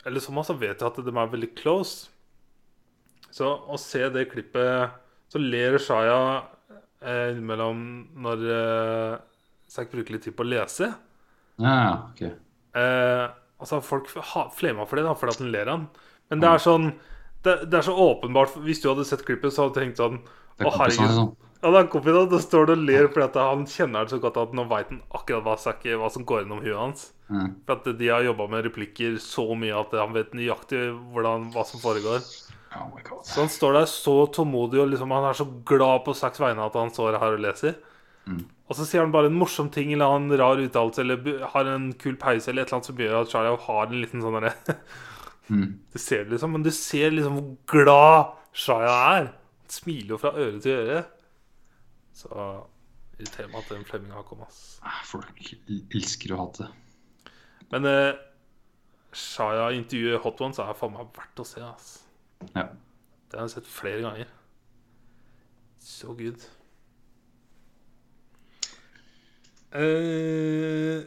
Eller 0.04 0.20
som 0.20 0.36
også 0.36 0.58
vet 0.60 0.82
jo 0.82 0.88
at 0.90 0.98
de 1.00 1.12
er 1.12 1.32
veldig 1.32 1.50
close. 1.56 2.10
Så 3.32 3.48
å 3.48 3.78
se 3.80 4.02
det 4.12 4.28
klippet 4.32 4.92
Så 5.32 5.40
ler 5.40 5.78
Shaya 5.80 6.20
eh, 7.00 7.30
innimellom 7.32 7.80
når 8.24 8.44
eh, 8.54 9.16
Zack 9.68 9.92
bruker 9.92 10.16
litt 10.16 10.24
tid 10.24 10.36
på 10.36 10.46
å 10.46 10.48
lese. 10.48 10.86
Ja, 11.60 11.72
ja, 11.76 11.90
ok. 12.08 12.22
Eh, 12.80 13.24
altså 13.58 13.80
Folk 13.84 14.10
flemmer 14.10 14.88
for 14.88 14.98
det, 14.98 15.06
da 15.06 15.14
fordi 15.18 15.34
at 15.34 15.42
han 15.42 15.52
ler 15.54 15.72
han. 15.72 15.86
Men 16.30 16.42
det 16.44 16.50
er 16.50 16.62
sånn 16.62 16.88
det, 17.46 17.54
det 17.70 17.78
er 17.78 17.84
så 17.86 17.94
åpenbart 17.94 18.56
Hvis 18.64 18.82
du 18.82 18.88
hadde 18.90 19.06
sett 19.06 19.22
klippet, 19.26 19.54
så 19.54 19.64
hadde 19.64 19.76
du 19.76 19.80
tenkt 19.80 20.00
sånn 20.00 20.18
Å, 20.18 20.64
er 20.66 20.72
herregud. 20.74 21.14
sånn. 21.14 21.36
Ja, 21.58 21.70
det 21.74 21.78
er 21.80 21.88
kompisen 21.90 22.18
hans. 22.20 22.30
Da 22.30 22.40
står 22.42 22.68
det 22.68 22.74
og 22.76 22.82
ler 22.86 23.08
fordi 23.10 23.24
at 23.26 23.38
han 23.42 23.64
kjenner 23.70 24.06
det 24.06 24.14
så 24.14 24.20
godt 24.22 24.36
at 24.42 24.52
nå 24.54 24.64
veit 24.70 24.90
han 24.92 25.00
akkurat 25.14 25.46
hva, 25.46 25.56
Zack, 25.58 25.86
hva 25.98 26.10
som 26.14 26.26
går 26.26 26.44
gjennom 26.44 26.60
huet 26.62 26.78
hans. 26.78 27.08
Mm. 27.28 27.48
For 27.66 27.74
at 27.74 27.88
de 27.98 28.10
har 28.12 28.26
jobba 28.26 28.46
med 28.52 28.68
replikker 28.68 29.16
så 29.22 29.46
mye 29.58 29.74
at 29.74 29.96
han 29.98 30.14
vet 30.14 30.36
nøyaktig 30.38 30.84
hvordan, 31.14 31.48
hva 31.54 31.64
som 31.66 31.82
foregår. 31.82 32.22
Oh. 32.78 33.18
Så 33.24 33.40
han 33.40 33.50
står 33.50 33.78
der 33.78 33.88
så 33.90 34.14
tålmodig 34.34 34.82
og 34.82 34.90
liksom, 34.92 35.14
han 35.14 35.30
er 35.30 35.38
så 35.38 35.48
glad 35.66 36.04
på 36.06 36.14
Zacks 36.14 36.42
vegne 36.42 36.66
at 36.66 36.78
han 36.78 36.92
står 36.94 37.18
her 37.18 37.38
og 37.38 37.42
leser. 37.42 37.78
Mm. 38.28 38.44
Og 38.68 38.76
så 38.76 38.84
sier 38.84 39.00
han 39.00 39.12
bare 39.14 39.30
en 39.30 39.38
morsom 39.40 39.70
ting 39.72 39.92
eller 39.94 40.12
en 40.18 40.28
rar 40.36 40.60
uttalelse 40.60 41.00
eller 41.00 41.46
har 41.54 41.70
en 41.72 41.86
kul 41.96 42.18
pause 42.20 42.50
eller 42.50 42.62
et 42.62 42.68
eller 42.68 42.76
annet 42.78 42.88
som 42.90 42.98
gjør 43.00 43.14
at 43.22 43.30
Charlie 43.32 43.60
har 43.64 43.86
en 43.88 44.00
liten 44.02 44.24
sånn 44.24 44.38
derre 44.40 44.54
Mm. 45.48 45.78
Du 45.94 45.96
ser 45.96 46.26
det 46.26 46.34
liksom, 46.34 46.52
men 46.52 46.64
du 46.66 46.68
ser 46.76 47.14
liksom 47.14 47.38
hvor 47.38 47.54
glad 47.72 48.34
Shaya 48.52 48.96
er. 49.14 49.28
Han 49.62 49.72
smiler 49.72 50.10
jo 50.12 50.18
fra 50.20 50.34
øre 50.36 50.58
til 50.60 50.74
øre. 50.82 50.98
Så 52.12 52.28
irriterer 53.16 53.48
meg 53.48 53.62
at 53.62 53.70
den 53.72 53.86
Flemming 53.88 54.12
har 54.12 54.26
kommet. 54.28 54.50
ass. 54.52 54.76
Ah, 54.84 54.98
Folk 55.08 55.40
elsker 55.96 56.34
å 56.36 56.42
hate. 56.42 56.68
Men 57.72 57.88
eh, 57.88 58.20
Shaya 59.16 59.70
intervjuet 59.78 60.20
Hot 60.26 60.44
Ones 60.44 60.60
er 60.60 60.76
faen 60.76 60.92
meg 60.98 61.08
verdt 61.16 61.40
å 61.40 61.48
se, 61.48 61.64
ass. 61.64 61.88
Ja. 62.52 62.66
Det 63.32 63.40
har 63.40 63.46
jeg 63.48 63.54
sett 63.56 63.72
flere 63.72 64.04
ganger. 64.04 64.28
So 65.80 66.12
good. 66.18 66.44
Eh, 69.72 71.02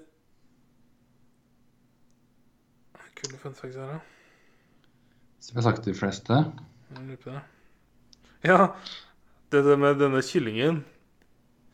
Kule 3.18 3.38
fun 3.42 3.54
facts 3.58 3.76
her, 3.78 3.88
da. 3.96 4.00
Som 5.42 5.56
jeg 5.58 5.64
har 5.64 5.72
sagt 5.72 5.86
de 5.88 5.94
fleste. 5.98 6.38
Jeg 6.92 7.06
lurer 7.08 7.22
på 7.24 7.30
det. 7.34 7.42
Ja, 8.46 8.68
det 9.54 9.64
der 9.66 9.78
med 9.78 10.00
denne 10.02 10.22
kyllingen, 10.26 10.84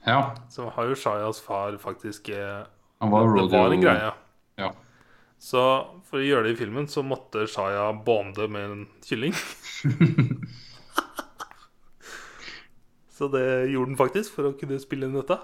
Ja. 0.08 0.36
så 0.50 0.70
har 0.72 0.86
jo 0.88 0.96
Shayas 0.96 1.42
far 1.42 1.78
faktisk 1.78 2.30
eh, 2.30 2.64
Han 3.02 3.12
var 3.12 3.28
Det 3.36 3.52
var 3.52 3.72
en 3.72 3.82
greie. 3.82 4.12
Ja. 4.58 4.72
Så 5.40 5.60
for 6.08 6.18
å 6.18 6.24
gjøre 6.26 6.44
det 6.48 6.54
i 6.56 6.60
filmen, 6.64 6.88
så 6.88 7.04
måtte 7.04 7.46
Shaya 7.48 7.92
bonde 7.94 8.48
med 8.50 8.72
en 8.72 8.88
kylling. 9.06 9.34
så 13.18 13.28
det 13.28 13.70
gjorde 13.72 13.92
han 13.92 13.98
faktisk 14.00 14.34
for 14.36 14.44
å 14.50 14.56
kunne 14.58 14.80
spille 14.82 15.06
inn 15.08 15.16
dette. 15.20 15.38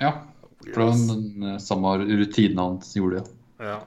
ja. 0.00 0.12
Det 0.62 0.74
den, 0.76 1.40
den 1.42 1.60
samme 1.60 1.96
rutinen 1.98 2.58
hans 2.58 2.94
gjorde 2.96 3.20
det. 3.20 3.36
Ja. 3.66 3.80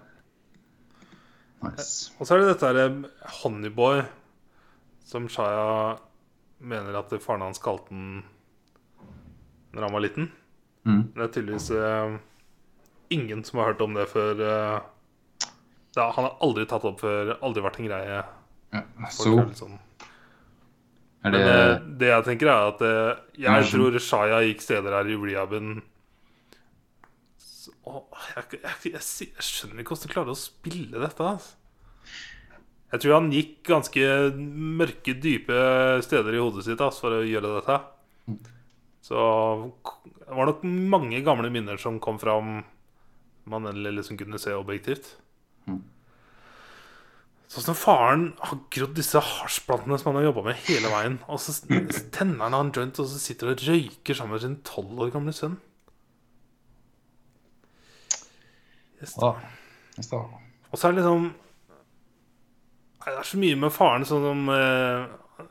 Nice. 1.65 2.11
Og 2.19 2.27
så 2.27 2.35
er 2.35 2.43
det 2.43 2.53
dette 2.53 2.69
her 2.69 2.79
eh, 2.83 2.97
Honeyboy, 3.41 4.03
som 5.05 5.29
Shaya 5.31 5.95
mener 6.59 6.97
at 6.99 7.13
faren 7.23 7.45
hans 7.45 7.61
kalte 7.61 7.93
den 7.93 8.23
når 9.75 9.87
han 9.87 9.95
var 9.95 10.03
liten. 10.05 10.29
Mm. 10.87 11.01
Det 11.15 11.23
er 11.23 11.31
tydeligvis 11.33 11.71
eh, 11.75 12.17
ingen 13.15 13.43
som 13.43 13.59
har 13.59 13.73
hørt 13.73 13.81
om 13.83 13.95
det 13.97 14.05
før. 14.11 14.39
Eh, 14.39 15.49
det 15.95 16.05
han 16.15 16.27
har 16.27 16.37
aldri 16.43 16.67
tatt 16.69 16.85
opp 16.87 17.01
før, 17.03 17.35
aldri 17.43 17.63
vært 17.63 17.81
en 17.81 17.89
greie. 17.89 18.21
Ja. 18.75 18.85
Så 19.11 19.33
er 19.39 19.51
sånn. 19.57 19.75
er 21.23 21.31
Men 21.31 21.35
det 21.35 21.43
eh, 21.49 21.75
det 22.03 22.11
jeg 22.11 22.27
tenker, 22.29 22.51
er 22.51 22.71
at 22.73 22.85
eh, 22.85 23.25
jeg 23.47 23.67
tror 23.73 23.99
Shaya 23.99 24.41
gikk 24.45 24.63
steder 24.63 24.95
her 24.99 25.11
i 25.11 25.19
rehaben 25.19 25.77
Jeg, 27.85 28.45
jeg, 28.57 28.75
jeg, 28.89 29.01
jeg, 29.01 29.45
skjønner 29.45 29.81
ikke 29.81 29.93
hvordan 29.93 30.09
de 30.09 30.13
klarer 30.13 30.33
å 30.33 30.39
spille 30.39 31.01
dette. 31.01 31.29
Altså. 31.31 31.53
Jeg 32.93 33.03
tror 33.03 33.17
han 33.17 33.33
gikk 33.33 33.57
ganske 33.67 34.05
mørke, 34.35 35.17
dype 35.21 35.59
steder 36.05 36.37
i 36.37 36.41
hodet 36.41 36.65
sitt 36.67 36.81
altså, 36.81 37.05
for 37.05 37.17
å 37.17 37.25
gjøre 37.25 37.57
dette. 37.57 37.77
Så 39.05 39.19
det 40.25 40.33
var 40.33 40.49
nok 40.49 40.63
mange 40.65 41.19
gamle 41.25 41.51
minner 41.53 41.77
som 41.81 41.99
kom 42.01 42.17
fram 42.21 42.63
man 43.45 43.67
eller 43.69 43.93
liksom 43.93 44.17
kunne 44.17 44.39
se 44.41 44.55
objektivt. 44.57 45.11
Sånn 47.51 47.67
som 47.67 47.77
faren 47.77 48.23
har 48.41 48.57
grodd 48.73 48.95
disse 48.97 49.21
hasjplantene 49.21 49.99
som 50.01 50.09
han 50.09 50.19
har 50.19 50.31
jobba 50.31 50.47
med 50.47 50.63
hele 50.65 50.89
veien. 50.91 51.19
Og 51.29 51.39
så 51.43 51.53
tenner 52.15 52.47
han 52.47 52.57
en 52.57 52.73
joint 52.73 53.01
og 53.03 53.09
så 53.11 53.21
sitter 53.21 53.53
og 53.53 53.61
røyker 53.67 54.17
sammen 54.17 54.35
med 54.35 54.43
sin 54.43 54.57
tolv 54.65 55.05
år 55.05 55.13
gamle 55.13 55.35
sønn. 55.35 55.59
Yes. 59.01 59.15
Ja. 59.21 59.33
da. 60.11 60.21
Og 60.71 60.79
så 60.79 60.87
er 60.87 60.95
det 60.95 61.01
liksom 61.01 61.27
Det 63.05 63.13
er 63.13 63.27
så 63.27 63.39
mye 63.39 63.59
med 63.59 63.73
faren 63.75 64.05
sånn 64.07 64.23
som 64.25 64.49
eh, 64.51 65.45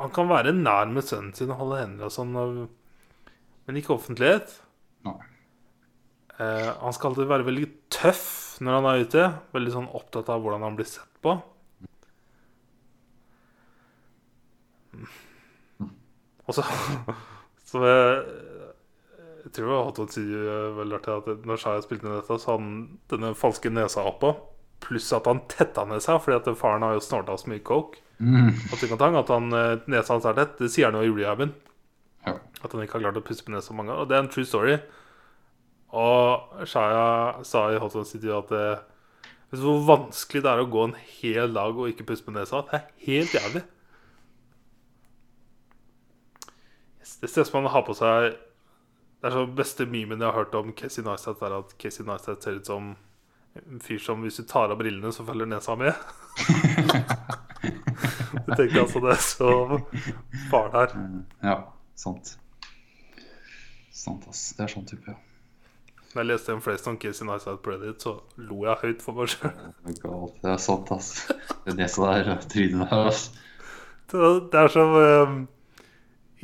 Han 0.00 0.12
kan 0.14 0.30
være 0.30 0.54
nær 0.56 0.90
med 0.90 1.06
sønnen 1.06 1.34
sin 1.36 1.52
og 1.52 1.60
holde 1.60 1.82
hender 1.82 2.08
og 2.08 2.14
sånn, 2.14 2.32
og, 2.38 2.64
men 3.64 3.78
ikke 3.78 3.94
offentlighet. 3.94 4.50
Nei. 5.06 5.18
Eh, 6.34 6.70
han 6.80 6.94
skal 6.96 7.12
alltid 7.12 7.28
være 7.30 7.46
veldig 7.46 7.68
tøff 7.94 8.24
når 8.64 8.78
han 8.78 8.88
er 8.90 9.04
ute. 9.06 9.26
Veldig 9.54 9.74
sånn 9.76 9.90
opptatt 9.94 10.32
av 10.34 10.42
hvordan 10.42 10.66
han 10.66 10.78
blir 10.78 10.88
sett 10.90 11.20
på. 11.24 11.36
Og 16.44 16.58
så 16.58 16.66
Så 17.74 17.80
jeg, 19.54 19.64
jeg 19.64 19.68
tror 19.68 19.84
Hot 19.86 20.00
One 20.02 20.12
sier 20.12 20.72
veldig 20.78 20.98
at 21.14 21.46
når 21.46 21.60
Shaya 21.60 21.82
spilte 21.84 22.08
inn 22.08 22.16
dette, 22.16 22.38
så 22.40 22.54
hadde 22.54 22.64
han 22.64 22.72
denne 23.12 23.34
falske 23.38 23.70
nesa 23.70 24.02
oppå. 24.08 24.32
Pluss 24.84 25.12
at 25.16 25.28
han 25.30 25.44
tetta 25.48 25.84
nesa, 25.88 26.18
fordi 26.18 26.40
at 26.40 26.58
faren 26.58 26.82
har 26.82 26.96
jo 26.96 27.04
snorta 27.04 27.36
så 27.38 27.50
mye 27.52 27.62
coke. 27.64 28.00
Mm. 28.18 28.50
Og 28.72 28.78
ting 28.78 28.92
og 28.94 28.98
tang, 29.00 29.16
at 29.18 29.30
han, 29.32 29.52
eh, 29.52 29.84
nesa 29.90 30.14
hans 30.14 30.26
er 30.26 30.36
tett. 30.38 30.58
Det 30.58 30.70
sier 30.72 30.90
han 30.90 30.98
jo 30.98 31.06
i 31.06 31.14
rehaben. 31.22 31.54
Ja. 32.26 32.38
At 32.62 32.72
han 32.72 32.82
ikke 32.82 32.98
har 32.98 33.06
klart 33.06 33.20
å 33.20 33.24
pusse 33.26 33.44
på 33.44 33.54
nesa 33.54 33.74
mange 33.74 33.92
ganger. 33.92 34.02
Og 34.02 34.10
det 34.10 34.16
er 34.16 34.24
en 34.24 34.32
true 34.32 34.48
story. 34.48 34.78
Og 35.94 36.66
Shaya 36.66 37.44
sa 37.46 37.68
i 37.70 37.78
Hot 37.78 37.94
One 37.94 38.08
City 38.08 38.32
at 38.34 38.50
det, 38.50 38.64
vet 39.50 39.60
du 39.60 39.66
hvor 39.68 39.84
vanskelig 39.86 40.42
det 40.42 40.50
er 40.50 40.62
å 40.62 40.70
gå 40.70 40.88
en 40.88 40.96
hel 41.20 41.54
dag 41.54 41.76
og 41.78 41.90
ikke 41.90 42.06
pusse 42.08 42.26
på 42.26 42.34
nesa? 42.34 42.64
Det 42.66 42.80
er 42.80 42.88
helt 43.06 43.36
jævlig. 43.36 43.62
Yes, 47.00 47.16
Det 47.22 47.30
ser 47.30 47.42
ut 47.42 47.52
som 47.52 47.62
han 47.62 47.72
har 47.72 47.86
på 47.86 47.94
seg 47.94 48.34
Det 49.24 49.30
er 49.30 49.38
så 49.38 49.46
beste 49.56 49.84
memen 49.88 50.20
jeg 50.20 50.28
har 50.28 50.36
hørt 50.36 50.56
om 50.58 50.74
Casey 50.76 51.00
Neistat, 51.00 51.40
er 51.40 51.54
at 51.56 51.70
Casey 51.80 52.04
Neistat 52.04 52.44
ser 52.44 52.58
ut 52.58 52.66
som 52.68 52.90
en 53.56 53.80
fyr 53.80 54.02
som 54.04 54.20
hvis 54.20 54.36
du 54.36 54.42
tar 54.44 54.68
av 54.68 54.76
brillene, 54.76 55.08
så 55.16 55.24
følger 55.24 55.48
nesa 55.48 55.72
med. 55.80 55.96
du 58.44 58.50
tenker 58.50 58.82
altså 58.82 59.00
det 59.00 59.14
er 59.14 59.22
så 59.24 59.54
faren 60.50 60.76
her. 60.76 60.92
Ja, 61.40 61.56
sant. 61.96 62.34
Sant, 63.96 64.28
ass. 64.28 64.42
Det 64.58 64.66
er 64.66 64.74
sånn 64.74 64.84
type, 64.92 65.14
ja. 65.14 65.16
Når 66.10 66.20
jeg 66.20 66.30
leste 66.34 66.58
en 66.58 66.62
flest 66.68 66.92
om 66.92 67.00
Casey 67.00 67.24
Neistat 67.24 67.64
på 67.64 67.72
Reddit, 67.72 68.04
så 68.04 68.18
lo 68.44 68.60
jeg 68.68 68.82
høyt 68.82 69.08
for 69.08 69.22
meg 69.22 69.32
sjøl. 69.32 69.56
Det 69.56 69.96
er 69.96 70.00
galt. 70.04 70.36
Det 70.44 70.52
er 70.52 70.64
sant, 70.68 70.92
ass. 70.92 71.14
Det 71.64 71.78
nesa 71.80 72.12
der 72.12 72.44
trynet 72.44 72.92
der, 72.92 73.08
ass. 73.08 73.30
Det 74.12 74.64
er 74.66 74.76
som 74.76 75.00
um, 75.00 75.44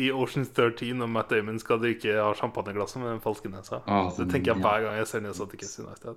i 0.01 0.11
Oceans 0.17 0.51
13 0.57 0.95
når 1.01 1.11
Matt 1.13 1.31
Damon 1.33 1.59
skal 1.61 1.81
drikke 1.83 2.15
av 2.23 2.35
champagneglasset 2.39 3.01
med 3.03 3.11
den 3.13 3.21
falske 3.25 3.51
nesa. 3.53 3.83
Ah, 3.87 4.09
Det 4.17 4.27
tenker 4.33 4.55
jeg 4.55 4.63
hver 4.65 4.85
gang 4.87 4.97
jeg 5.01 5.09
ser 5.11 5.21
nesa 5.25 5.47
til 5.51 5.61
Kessie 5.61 5.85
Neistat. 5.87 6.17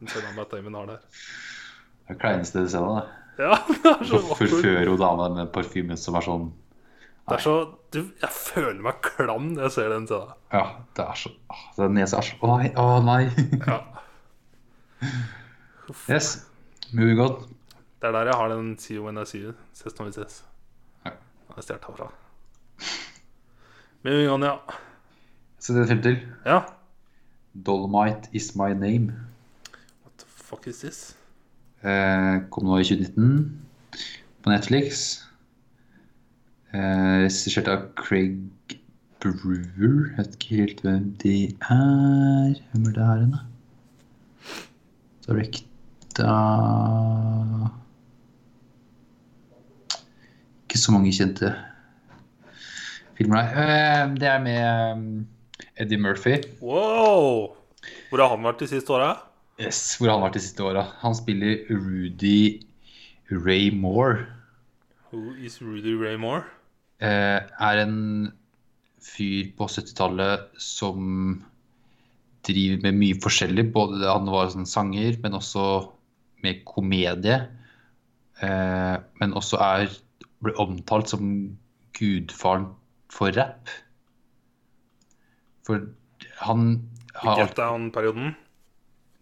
Den 0.00 0.08
scenen 0.08 0.36
Matt 0.38 0.50
Damon 0.54 0.74
har 0.80 0.86
der. 0.94 1.02
Det 1.02 2.10
er 2.10 2.14
det 2.16 2.20
kleineste 2.22 2.62
du 2.64 2.68
ser, 2.72 2.86
da. 2.88 3.04
Ja, 3.38 3.54
det 3.84 3.92
er 3.92 4.04
så 4.08 4.20
forfører 4.36 4.88
hun 4.90 4.98
dama 5.00 5.28
med 5.36 5.52
parfymen 5.54 5.96
som 6.00 6.16
er 6.18 6.24
sånn 6.26 6.50
Det 7.28 7.36
er 7.38 7.40
så 7.44 7.54
du, 7.94 8.00
Jeg 8.20 8.28
føler 8.34 8.80
meg 8.84 8.98
klam 9.06 9.52
når 9.54 9.68
jeg 9.68 9.74
ser 9.78 9.88
den 9.94 10.06
scenen. 10.10 10.34
Ja, 10.52 10.64
det 10.98 11.06
er 11.06 11.20
så 11.22 11.32
åh, 11.52 11.62
Den 11.78 11.94
nesa 11.96 12.18
er 12.20 12.28
så 12.28 12.36
Å 12.42 12.50
nei, 12.56 12.72
å 12.76 12.86
nei. 13.06 13.22
Ja. 13.68 13.78
Yes. 16.08 16.46
Moving 16.92 17.20
on. 17.20 17.32
Det 18.00 18.08
er 18.08 18.12
der 18.12 18.28
jeg 18.30 18.34
har 18.38 18.48
den 18.52 18.76
'See 18.78 18.94
you 18.96 19.04
when 19.04 19.18
I 19.18 19.24
see 19.24 19.40
you'. 19.42 19.54
Ses 19.72 19.94
når 19.98 20.04
vi 20.06 20.12
ses. 20.12 20.44
Ja. 21.04 21.10
Det 21.10 21.58
er 21.58 21.62
stjålet 21.62 21.84
herfra. 21.88 22.08
Ja. 24.04 24.56
Så 25.58 25.72
det 25.72 25.78
er 25.78 25.82
en 25.82 25.88
film 25.88 26.02
til. 26.02 26.16
Ja. 26.46 26.60
Dolomite 27.66 28.28
Is 28.32 28.54
My 28.56 28.72
Name. 28.72 29.12
What 30.02 30.12
the 30.18 30.26
fuck 30.26 30.66
is 30.66 30.80
this? 30.82 31.16
Eh, 31.82 32.40
kom 32.50 32.66
nå 32.66 32.78
i 32.78 32.86
2019 32.86 33.62
på 34.42 34.50
Netflix. 34.50 35.22
Eh, 36.74 37.24
Regissert 37.26 37.68
av 37.68 37.88
Craig 37.98 38.38
Brewer. 39.22 40.08
Jeg 40.08 40.18
vet 40.18 40.36
ikke 40.38 40.60
helt 40.62 40.82
hvem 40.82 41.10
de 41.22 41.34
er. 41.70 42.54
Hvem 42.72 42.86
er 42.88 42.96
det 42.96 43.06
her 43.06 43.26
da? 43.32 43.42
Directa 45.28 46.32
Ikke 50.64 50.80
så 50.80 50.94
mange 50.94 51.12
kjente 51.14 51.52
filmer, 53.22 53.42
nei. 53.42 53.64
Eh, 53.64 54.14
det 54.18 54.28
er 54.28 54.42
med 54.42 54.60
eh, 54.62 55.72
Eddie 55.82 56.00
Murphy. 56.00 56.38
Wow! 56.62 57.54
Hvor 58.10 58.22
har 58.22 58.34
han 58.34 58.44
vært 58.46 58.62
de 58.62 58.70
siste 58.74 58.92
åra? 58.94 59.14
Yes, 59.60 59.96
hvor 59.98 60.10
har 60.10 60.18
han 60.18 60.26
vært 60.26 60.38
de 60.38 60.44
siste 60.44 60.64
åra? 60.64 60.86
Han 61.02 61.16
spiller 61.16 61.64
Rudy 61.70 62.62
Ray 63.30 63.70
Moore. 63.74 64.26
Who 65.12 65.34
is 65.38 65.60
Rudy 65.62 65.94
Ray 65.98 66.18
Moore? 66.20 66.44
Eh, 67.02 67.40
er 67.42 67.82
en 67.82 68.32
fyr 69.02 69.50
på 69.58 69.66
70-tallet 69.66 70.52
som 70.62 71.42
driver 72.46 72.86
med 72.86 73.00
mye 73.00 73.18
forskjellig. 73.22 73.68
Både 73.74 74.06
han 74.06 74.30
var 74.30 74.52
sånn 74.54 74.68
sanger, 74.68 75.18
men 75.22 75.38
også 75.38 75.66
med 76.42 76.62
komedie. 76.66 77.42
Eh, 78.42 78.96
men 79.20 79.36
også 79.38 79.60
er 79.62 79.90
ble 80.42 80.54
omtalt 80.58 81.12
som 81.12 81.26
gudfaren 81.94 82.72
for 83.12 83.32
rapp. 83.36 83.68
For 85.66 85.84
han 86.42 86.62
har 87.20 87.42
Get 87.42 87.56
Down-perioden? 87.58 88.32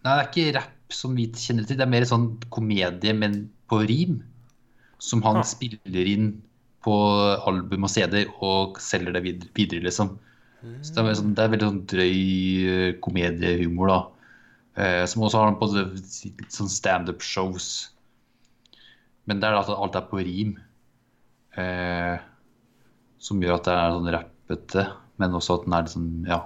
Nei, 0.04 0.12
det 0.14 0.20
er 0.22 0.28
ikke 0.30 0.54
rapp 0.56 0.94
som 0.94 1.16
vi 1.18 1.26
kjenner 1.36 1.66
til. 1.68 1.76
Det 1.78 1.84
er 1.84 1.90
mer 1.92 2.06
sånn 2.08 2.30
komedie, 2.54 3.12
men 3.16 3.42
på 3.70 3.82
rim. 3.88 4.20
Som 5.00 5.22
han 5.24 5.40
Ah. 5.40 5.46
spiller 5.48 6.06
inn 6.08 6.30
på 6.84 6.94
album 7.46 7.84
og 7.84 7.90
CD-er 7.92 8.30
og 8.40 8.78
selger 8.80 9.12
det 9.12 9.22
videre, 9.26 9.50
videre 9.54 9.84
liksom. 9.84 10.14
Så 10.84 10.92
det 10.94 11.04
er, 11.04 11.14
sånn, 11.16 11.34
det 11.34 11.42
er 11.44 11.52
veldig 11.54 11.68
sånn 11.68 11.86
drøy 11.88 12.16
eh, 12.68 12.92
komediehumor, 13.00 13.88
da. 13.88 14.00
Eh, 14.76 15.04
som 15.08 15.22
også 15.24 15.38
har 15.40 15.46
han 15.50 15.56
på 15.60 15.68
det- 15.72 16.50
sånn 16.52 16.68
standup-shows. 16.68 17.90
Men 19.26 19.40
det 19.40 19.48
er 19.48 19.56
at 19.56 19.68
alt 19.68 19.96
er 19.96 20.02
på 20.08 20.20
rim. 20.24 20.58
Eh, 21.56 22.18
som 23.20 23.42
gjør 23.42 23.58
at 23.58 23.68
det 23.68 23.76
er 23.76 23.94
sånn 23.96 24.14
rappete, 24.16 24.86
men 25.20 25.36
også 25.36 25.58
at 25.58 25.66
den 25.66 25.76
er 25.76 25.84
litt 25.84 25.94
sånn, 25.94 26.10
ja. 26.28 26.40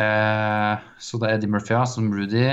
Eh, 0.00 0.90
så 1.00 1.20
det 1.20 1.28
er 1.28 1.38
Eddie 1.38 1.52
Murphy 1.52 1.74
ja, 1.74 1.84
som 1.88 2.12
Rudy. 2.14 2.46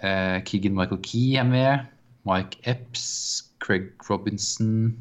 Eh, 0.00 0.36
Keegan 0.46 0.74
Michael 0.78 1.02
Key 1.04 1.36
er 1.38 1.46
med. 1.46 1.90
Mike 2.26 2.58
Epps. 2.68 3.46
Craig 3.60 3.92
Robinson. 4.08 4.96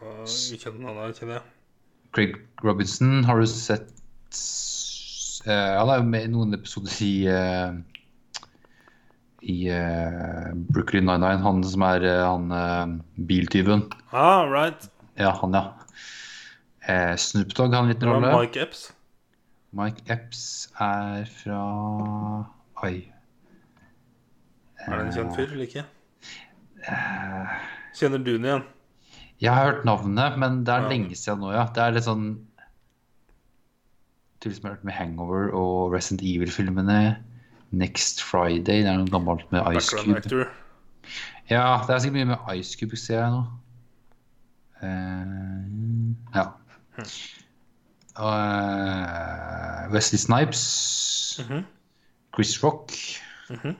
Jeg 0.00 0.60
kjenner 0.60 0.92
han, 0.92 1.14
ikke 1.14 1.28
det. 1.30 1.40
Craig 2.14 2.36
Robinson 2.64 3.24
har 3.24 3.40
du 3.40 3.46
sett 3.46 3.88
eh, 5.46 5.74
Han 5.78 5.90
er 5.92 6.00
jo 6.00 6.06
med 6.10 6.26
i 6.26 6.30
noen 6.32 6.56
episoder 6.56 6.96
i 7.06 7.14
eh, 7.30 7.76
I 9.40 9.56
uh, 9.72 10.50
Brooklyn 10.74 11.08
99. 11.08 11.44
Han 11.46 11.62
som 11.64 11.84
er 11.88 12.04
uh, 12.04 12.16
han 12.26 12.50
uh, 12.52 13.24
biltyven. 13.28 13.86
Ah, 14.12 14.44
right. 14.50 14.90
Ja, 15.20 15.30
han, 15.40 15.52
ja. 15.56 15.64
Eh, 16.88 17.14
Snoop 17.20 17.52
Dogg 17.54 17.74
har 17.76 17.84
en 17.84 17.92
liten 17.92 18.08
rolle. 18.08 18.30
Mike 18.40 18.62
Epps. 18.64 18.86
Mike 19.76 20.02
Epps 20.10 20.42
er 20.80 21.26
fra 21.30 21.60
Oi. 22.82 22.94
Er 24.80 24.96
det 24.96 25.06
en 25.06 25.12
kjent 25.14 25.36
fyr 25.36 25.50
eller 25.52 25.66
ikke? 25.68 25.84
Eh, 26.88 27.56
Kjenner 28.00 28.22
du 28.24 28.30
den 28.38 28.46
igjen? 28.48 28.64
Jeg 29.40 29.52
har 29.56 29.70
hørt 29.70 29.84
navnet, 29.88 30.38
men 30.40 30.62
det 30.64 30.72
er 30.74 30.82
Ja. 30.82 30.88
lenge 30.88 31.16
siden 31.16 31.40
nå, 31.44 31.52
ja. 31.52 31.66
Det 31.74 31.82
er 31.84 31.90
litt 31.92 32.04
sånn 32.08 32.46
Til 34.40 34.54
som 34.56 34.64
har 34.64 34.74
hørt 34.76 34.84
med 34.84 34.94
Hangover 34.94 35.50
og 35.52 35.92
Resident 35.92 36.22
Evil-filmene. 36.24 37.18
Next 37.72 38.22
Friday. 38.22 38.80
Det 38.82 38.86
er 38.88 38.96
noe 38.96 39.06
gammelt 39.12 39.44
med 39.52 39.76
Ice 39.76 39.92
Cube. 40.00 40.46
Ja, 41.50 41.84
det 41.86 41.92
er 41.94 41.98
sikkert 41.98 42.16
mye 42.16 42.24
med 42.32 42.38
Ice 42.56 42.74
Cube, 42.80 42.96
ser 42.96 43.20
jeg 43.20 43.30
nå. 43.34 43.42
Eh, 44.82 45.26
ja. 46.34 46.46
Og, 48.16 48.34
eh, 48.34 49.92
Wesley 49.92 50.18
Snipes. 50.18 51.40
Mhm. 51.44 51.64
Chris 52.34 52.64
Rock. 52.64 52.92
Mhm. 53.50 53.76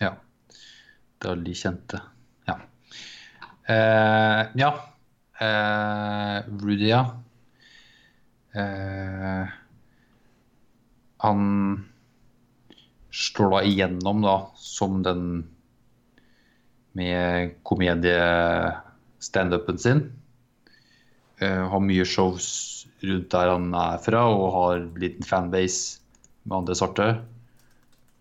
Ja. 0.00 0.14
Det 1.18 1.28
er 1.28 1.30
alle 1.30 1.44
de 1.44 1.54
kjente. 1.54 2.00
Ja. 2.48 2.56
Uh, 3.70 4.58
ja. 4.58 4.70
Uh, 5.42 6.62
Rudy, 6.62 6.88
ja. 6.88 7.04
Eh, 8.54 9.48
han 11.16 11.40
slår 13.10 13.50
da 13.50 13.60
igjennom 13.64 14.20
da 14.24 14.34
som 14.60 14.98
den 15.06 15.22
med 16.92 17.54
komediestandupen 19.22 19.78
sin. 19.78 20.12
Uh, 21.42 21.68
har 21.70 21.80
mye 21.80 22.04
shows 22.04 22.86
rundt 23.02 23.30
der 23.30 23.50
han 23.50 23.72
er 23.74 23.98
fra, 23.98 24.26
og 24.28 24.52
har 24.52 24.98
liten 24.98 25.24
fanbase 25.24 26.00
med 26.44 26.58
andre 26.58 26.74
sorter. 26.74 27.22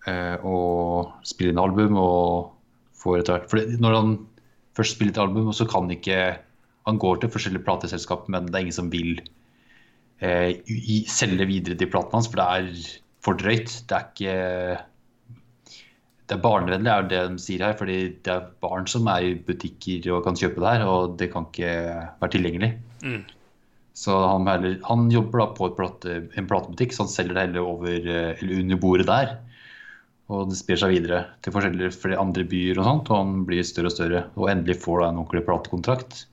Uh, 0.08 0.38
og 0.46 1.12
spiller 1.24 1.54
inn 1.54 1.62
album 1.62 1.98
og 1.98 2.54
får 2.98 3.20
etter 3.20 3.38
hvert 3.38 3.50
For 3.52 3.82
når 3.82 3.94
han 3.98 4.16
først 4.78 4.96
spiller 4.96 5.14
et 5.14 5.22
album, 5.22 5.52
så 5.54 5.66
kan 5.66 5.90
ikke 5.92 6.38
Han 6.88 6.98
går 6.98 7.20
til 7.22 7.30
forskjellige 7.30 7.62
plateselskap, 7.62 8.28
men 8.28 8.48
det 8.48 8.56
er 8.56 8.64
ingen 8.66 8.74
som 8.74 8.90
vil 8.90 9.22
uh, 10.24 10.50
i, 10.50 11.06
selge 11.06 11.46
videre 11.46 11.78
de 11.78 11.86
platene 11.86 12.18
hans, 12.18 12.28
for 12.28 12.42
det 12.42 12.48
er 12.50 12.98
for 13.22 13.38
drøyt. 13.38 13.84
Det 13.86 13.94
er 13.94 14.08
ikke 14.10 14.82
det 16.32 16.38
er 16.38 16.46
barnevennlig, 16.46 16.88
er 16.88 17.08
det 17.12 17.22
de 17.34 17.44
sier 17.44 17.66
her. 17.66 17.76
fordi 17.76 17.98
det 18.24 18.32
er 18.32 18.46
barn 18.64 18.86
som 18.88 19.10
er 19.12 19.26
i 19.28 19.36
butikker 19.36 20.06
og 20.16 20.24
kan 20.24 20.38
kjøpe 20.40 20.64
det 20.64 20.70
her, 20.72 20.88
og 20.88 21.18
det 21.20 21.28
kan 21.34 21.50
ikke 21.50 21.74
være 22.22 22.32
tilgjengelig. 22.32 22.70
Mm. 23.04 23.26
Så 24.00 24.16
han, 24.16 24.48
heller, 24.48 24.78
han 24.88 25.10
jobber 25.12 25.44
da 25.44 25.48
på 25.58 25.68
et 25.68 25.76
plate, 25.76 26.16
en 26.40 26.48
platebutikk, 26.48 26.96
så 26.96 27.04
han 27.04 27.12
selger 27.12 27.36
det 27.36 27.44
heller 27.50 27.68
over, 27.68 28.08
eller 28.32 28.62
under 28.62 28.80
bordet 28.80 29.10
der. 29.12 29.36
Og 30.32 30.48
det 30.48 30.62
sprer 30.62 30.80
seg 30.80 30.96
videre 30.96 31.22
til 31.44 31.52
forskjellige 31.52 31.92
flere 32.00 32.24
andre 32.24 32.48
byer 32.48 32.80
og 32.80 32.88
sånt, 32.88 33.12
og 33.12 33.20
han 33.20 33.46
blir 33.52 33.68
større 33.68 33.92
og 33.92 33.98
større. 33.98 34.26
Og 34.40 34.48
endelig 34.54 34.80
får 34.86 35.04
da 35.04 35.12
en 35.12 35.20
ordentlig 35.26 35.44
platekontrakt. 35.50 36.26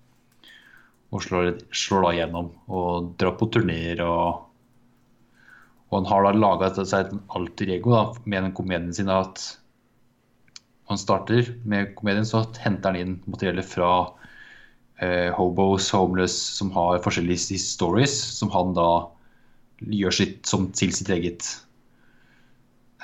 Og 1.10 1.24
slår, 1.24 1.56
slår 1.74 2.06
da 2.06 2.16
gjennom 2.20 2.52
og 2.70 3.14
drar 3.18 3.34
på 3.40 3.50
turneer 3.50 4.06
og, 4.06 4.44
Og 5.88 6.02
han 6.02 6.08
har 6.10 6.26
da 6.26 6.32
laga 6.36 6.68
seg 6.76 6.98
et 7.00 7.12
alter 7.32 7.70
ego 7.72 7.94
da, 7.94 8.02
med 8.28 8.42
den 8.44 8.54
komedien 8.54 8.94
sin. 8.94 9.08
At 9.08 9.57
han 10.89 11.01
starter 11.01 11.52
med 11.69 11.94
komedien, 11.98 12.27
så 12.27 12.43
henter 12.62 12.93
han 12.93 13.01
inn 13.01 13.15
materiellet 13.28 13.69
fra 13.69 13.90
eh, 15.05 15.28
hobos, 15.36 15.90
homeless, 15.93 16.36
som 16.59 16.73
har 16.77 17.02
forskjellige 17.05 17.60
stories, 17.60 18.15
som 18.39 18.52
han 18.55 18.74
da 18.77 18.90
gjør 19.85 20.16
sitt, 20.20 20.39
som 20.48 20.70
til 20.77 20.94
sitt 20.97 21.10
eget. 21.12 21.51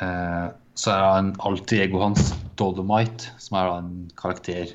Eh, 0.02 0.46
så 0.74 0.90
er 0.90 1.04
han 1.04 1.34
alltid 1.38 1.84
egoet 1.84 1.90
ego 1.90 2.00
hans, 2.02 2.32
Dolomite, 2.58 3.34
som 3.38 3.58
er 3.58 3.68
da 3.68 3.76
en 3.82 3.92
karakter 4.18 4.72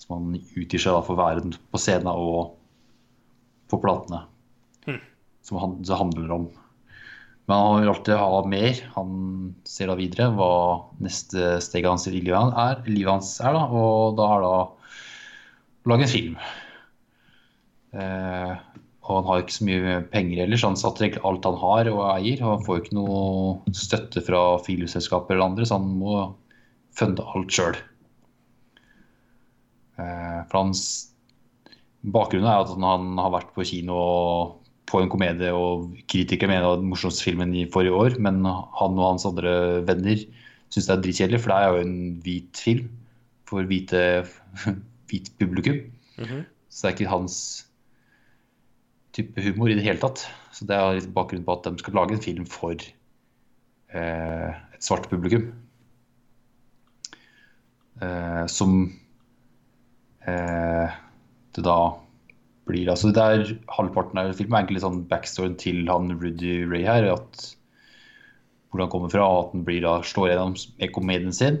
som 0.00 0.14
han 0.16 0.38
utgir 0.56 0.80
seg 0.80 0.94
da 0.94 1.02
for 1.04 1.16
å 1.16 1.24
være 1.24 1.50
på 1.72 1.80
scenen 1.80 2.08
og 2.12 2.54
på 3.70 3.80
platene. 3.82 4.22
Hmm. 4.86 5.02
Som 5.44 5.60
han, 5.60 5.76
det 5.82 5.98
handler 5.98 6.32
om. 6.38 6.46
Men 7.46 7.62
han 7.62 7.80
vil 7.80 7.92
alltid 7.92 8.18
ha 8.18 8.40
mer. 8.50 8.80
Han 8.96 9.10
ser 9.68 9.90
da 9.90 9.96
videre 9.98 10.30
hva 10.34 10.52
neste 11.02 11.56
steg 11.62 11.86
hans 11.86 12.08
i 12.10 12.14
livet 12.16 12.56
er, 12.58 12.80
livet 12.90 13.12
hans 13.12 13.36
er 13.38 13.54
da, 13.54 13.66
og 13.70 14.16
da 14.18 14.30
er 14.34 14.42
det 14.42 14.50
å 14.50 14.62
lage 15.92 16.08
en 16.08 16.10
film. 16.10 16.40
Eh, 17.94 18.54
og 19.06 19.20
han 19.20 19.28
har 19.28 19.42
ikke 19.42 19.54
så 19.54 19.66
mye 19.68 19.98
penger 20.10 20.42
ellers. 20.42 20.64
Han 20.66 20.78
satte 20.78 21.04
egentlig 21.04 21.22
alt 21.28 21.46
han 21.46 21.58
har 21.60 21.90
og 21.92 22.02
eier. 22.10 22.42
Og 22.42 22.56
han 22.56 22.64
får 22.66 22.80
ikke 22.82 22.96
noe 22.98 23.74
støtte 23.78 24.22
fra 24.26 24.40
filmselskaper 24.66 25.36
eller 25.36 25.52
andre, 25.52 25.66
så 25.68 25.78
han 25.78 25.92
må 26.00 26.16
funde 26.96 27.26
alt 27.30 27.54
sjøl. 27.54 27.78
Eh, 30.02 30.40
for 30.50 30.58
hans 30.58 30.82
bakgrunn 32.02 32.46
er 32.46 32.64
at 32.64 32.74
han 32.74 33.14
har 33.20 33.34
vært 33.34 33.54
på 33.54 33.66
kino 33.70 34.00
på 34.86 35.00
en 35.02 35.10
komedie, 35.10 35.52
og 35.52 35.92
kritikere 36.10 36.50
mener 36.50 36.64
det 36.64 36.72
var 36.72 36.82
den 36.82 36.90
morsomste 36.92 37.26
filmen 37.26 37.54
i 37.58 37.66
forrige 37.72 37.96
år, 37.96 38.18
men 38.22 38.42
han 38.46 38.98
og 38.98 39.08
hans 39.10 39.26
andre 39.28 39.82
venner 39.88 40.20
syns 40.70 40.88
det 40.88 40.94
er 40.94 41.02
dritkjedelig, 41.04 41.40
for 41.42 41.52
det 41.52 41.58
er 41.58 41.72
jo 41.72 41.84
en 41.84 41.96
hvit 42.24 42.62
film 42.62 42.90
for 43.46 43.66
hvite, 43.66 44.02
hvit 45.10 45.32
publikum. 45.40 45.80
Mhm. 46.18 46.44
Så 46.70 46.82
det 46.82 46.88
er 46.88 46.96
ikke 46.96 47.12
hans 47.12 47.36
type 49.16 49.42
humor 49.42 49.70
i 49.72 49.76
det 49.78 49.84
hele 49.86 50.00
tatt. 50.02 50.26
Så 50.52 50.66
det 50.68 50.76
er 50.76 50.98
litt 50.98 51.12
bakgrunnen 51.14 51.46
på 51.46 51.56
at 51.56 51.68
de 51.68 51.80
skal 51.80 51.96
lage 51.96 52.16
en 52.16 52.24
film 52.24 52.48
for 52.50 52.74
eh, 52.76 54.50
et 54.76 54.84
svart 54.84 55.08
publikum. 55.08 55.48
Eh, 58.04 58.44
som 58.52 58.74
eh, 60.28 60.96
det 61.56 61.64
da 61.64 61.78
blir 62.66 62.90
altså 62.90 63.12
det 63.14 63.22
er 63.22 63.52
Halvparten 63.70 64.18
av 64.20 64.32
filmen 64.36 64.56
er 64.56 64.64
egentlig 64.64 64.82
sånn 64.82 65.08
backstoryen 65.10 65.56
til 65.60 65.86
han 65.90 66.06
Rudy 66.18 66.54
Ray 66.66 66.84
her. 66.86 67.04
at 67.14 67.56
Hvor 68.70 68.80
han 68.82 68.92
kommer 68.92 69.10
fra, 69.12 69.22
og 69.26 69.38
at 69.44 69.52
han 69.54 69.66
blir 69.68 69.82
da 69.86 69.92
slår 70.02 70.28
gjennom 70.32 70.54
med 70.80 70.94
komedien 70.94 71.34
sin. 71.36 71.56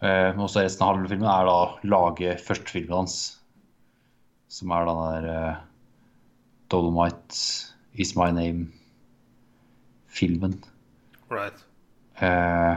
Eh, 0.00 0.28
men 0.32 0.44
også 0.46 0.62
resten 0.64 0.84
av 0.84 0.90
halve 0.94 1.10
filmen 1.12 1.28
er 1.30 1.44
da 1.48 1.58
lage 1.92 2.28
førstefilmen 2.44 2.96
hans. 3.02 3.16
Som 4.48 4.72
er 4.72 4.82
den 4.88 5.00
der 5.04 5.24
uh, 5.28 5.56
Dolomite 6.72 7.36
Is 8.00 8.16
My 8.16 8.30
Name-filmen. 8.32 8.64
Right. 11.28 11.60
Uh, 12.16 12.76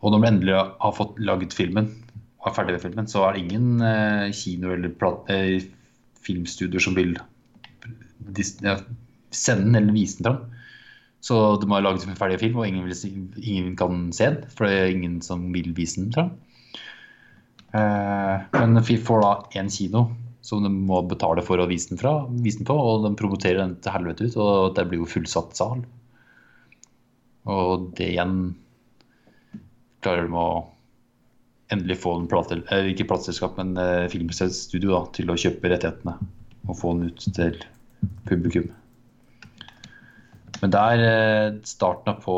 og 0.00 0.08
når 0.14 0.18
man 0.22 0.30
endelig 0.32 0.56
har 0.56 0.92
fått 0.96 1.20
laget 1.20 1.52
filmen, 1.52 1.86
og 2.40 2.48
er 2.48 2.56
ferdig 2.56 2.72
med 2.78 2.84
filmen, 2.86 3.06
så 3.12 3.18
er 3.26 3.30
det 3.34 3.44
ingen 3.44 3.68
uh, 3.84 4.32
kino 4.32 4.72
eller 4.72 4.88
plat, 4.96 5.20
filmstudier 6.26 6.82
som 6.82 6.96
vil 6.96 7.16
sende 9.34 9.64
den 9.64 9.78
eller 9.78 9.96
vise 9.96 10.20
den 10.20 10.30
fram. 10.30 10.50
Så 11.24 11.36
de 11.56 11.70
har 11.70 11.80
laget 11.80 12.04
en 12.04 12.18
ferdig 12.18 12.36
film, 12.42 12.58
og 12.60 12.68
ingen, 12.68 12.84
vil, 12.84 13.28
ingen 13.40 13.76
kan 13.80 14.10
se 14.12 14.26
den, 14.28 14.42
for 14.52 14.68
det 14.68 14.74
er 14.76 14.90
ingen 14.92 15.22
som 15.24 15.46
vil 15.54 15.70
vise 15.76 16.02
den 16.02 16.10
fram. 16.12 16.34
Eh, 17.74 18.42
men 18.52 18.82
vi 18.84 18.98
får 19.00 19.24
da 19.24 19.30
én 19.60 19.70
kino 19.72 20.04
som 20.44 20.60
de 20.62 20.68
må 20.68 21.00
betale 21.08 21.40
for 21.46 21.56
å 21.56 21.68
vise 21.70 21.94
den, 21.94 22.00
fra, 22.00 22.26
vise 22.44 22.60
den 22.60 22.68
på, 22.68 22.76
og 22.76 23.06
de 23.06 23.14
promoterer 23.16 23.62
den 23.62 23.78
til 23.80 23.94
helvete 23.94 24.28
ut, 24.28 24.36
og 24.36 24.74
det 24.76 24.84
blir 24.90 25.00
jo 25.00 25.08
fullsatt 25.08 25.56
sal. 25.56 25.80
Og 27.48 27.88
det 27.96 28.10
igjen 28.12 28.36
klarer 30.04 30.28
de 30.28 30.36
å 30.36 30.48
endelig 31.72 31.96
få 32.02 32.10
en 32.18 32.28
plate, 32.28 32.54
eller 32.68 32.90
ikke 32.90 33.08
plateselskap, 33.08 33.52
men 33.60 33.68
eh, 33.80 34.12
studio 34.52 34.88
da, 34.92 35.00
til 35.16 35.26
å 35.30 35.40
kjøpe 35.40 35.70
rettighetene 35.72 36.14
og 36.64 36.78
få 36.78 36.88
den 36.96 37.06
ut 37.10 37.20
til 37.36 37.54
publikum. 38.28 38.68
Men 40.60 40.68
det 40.72 40.80
er 40.80 40.98
eh, 41.04 41.50
starten 41.68 42.14
på 42.24 42.36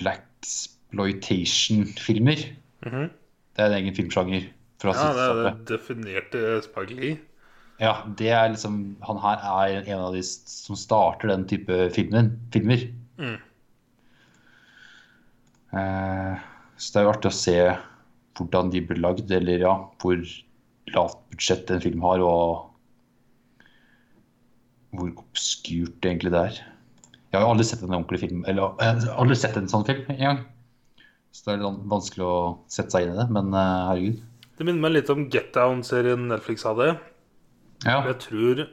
blaxploitation-filmer. 0.00 2.38
Mhm. 2.86 3.06
Det 3.52 3.60
er 3.60 3.66
en 3.68 3.78
egen 3.82 3.94
filmsjanger. 3.94 4.42
Ja, 4.82 4.88
det 5.14 5.22
er 5.22 5.34
det 5.44 5.54
definerte 5.68 6.38
Spike 6.64 6.94
Lee. 6.96 7.16
Ja, 7.78 7.94
det 8.18 8.30
er 8.30 8.48
liksom 8.50 8.96
Han 9.06 9.18
her 9.22 9.38
er 9.46 9.82
en 9.82 10.00
av 10.00 10.12
de 10.14 10.22
som 10.22 10.76
starter 10.78 11.28
den 11.30 11.48
type 11.50 11.90
filmen, 11.94 12.26
filmer. 12.54 12.78
Mm. 13.18 13.38
Eh, 15.72 16.36
så 16.82 16.92
det 16.96 17.00
er 17.00 17.06
jo 17.06 17.12
artig 17.14 17.30
å 17.30 17.36
se 17.38 17.56
hvordan 18.38 18.70
de 18.72 18.80
blir 18.88 18.98
lagd, 19.02 19.30
eller 19.36 19.62
ja, 19.62 19.72
hvor 20.02 20.18
lavt 20.96 21.18
budsjett 21.30 21.70
en 21.70 21.82
film 21.84 22.02
har, 22.02 22.22
og 22.26 22.68
hvor 24.92 25.12
obskurt 25.22 26.04
egentlig 26.04 26.32
det 26.34 26.40
er. 26.50 26.58
Jeg 27.32 27.38
har 27.38 27.46
jo 27.46 27.52
aldri 27.54 27.64
sett 27.64 27.84
en 27.86 27.94
ordentlig 27.96 28.20
film, 28.26 28.42
eller 28.50 28.74
har 28.80 29.06
aldri 29.22 29.36
sett 29.40 29.56
en 29.56 29.70
sånn 29.70 29.86
film 29.88 30.10
engang. 30.12 30.42
Så 31.32 31.46
det 31.46 31.54
er 31.54 31.62
litt 31.62 31.86
vanskelig 31.88 32.26
å 32.28 32.36
sette 32.68 32.92
seg 32.92 33.06
inn 33.06 33.14
i 33.14 33.20
det, 33.22 33.28
men 33.32 33.54
eh, 33.56 33.84
herregud. 33.88 34.18
Det 34.58 34.66
minner 34.68 34.84
meg 34.84 34.92
litt 34.98 35.12
om 35.14 35.22
Get 35.32 35.48
Down-serien 35.56 36.26
Netflix 36.28 36.66
hadde. 36.68 36.90
Ja, 37.86 38.02
Jeg 38.10 38.18
tror 38.26 38.66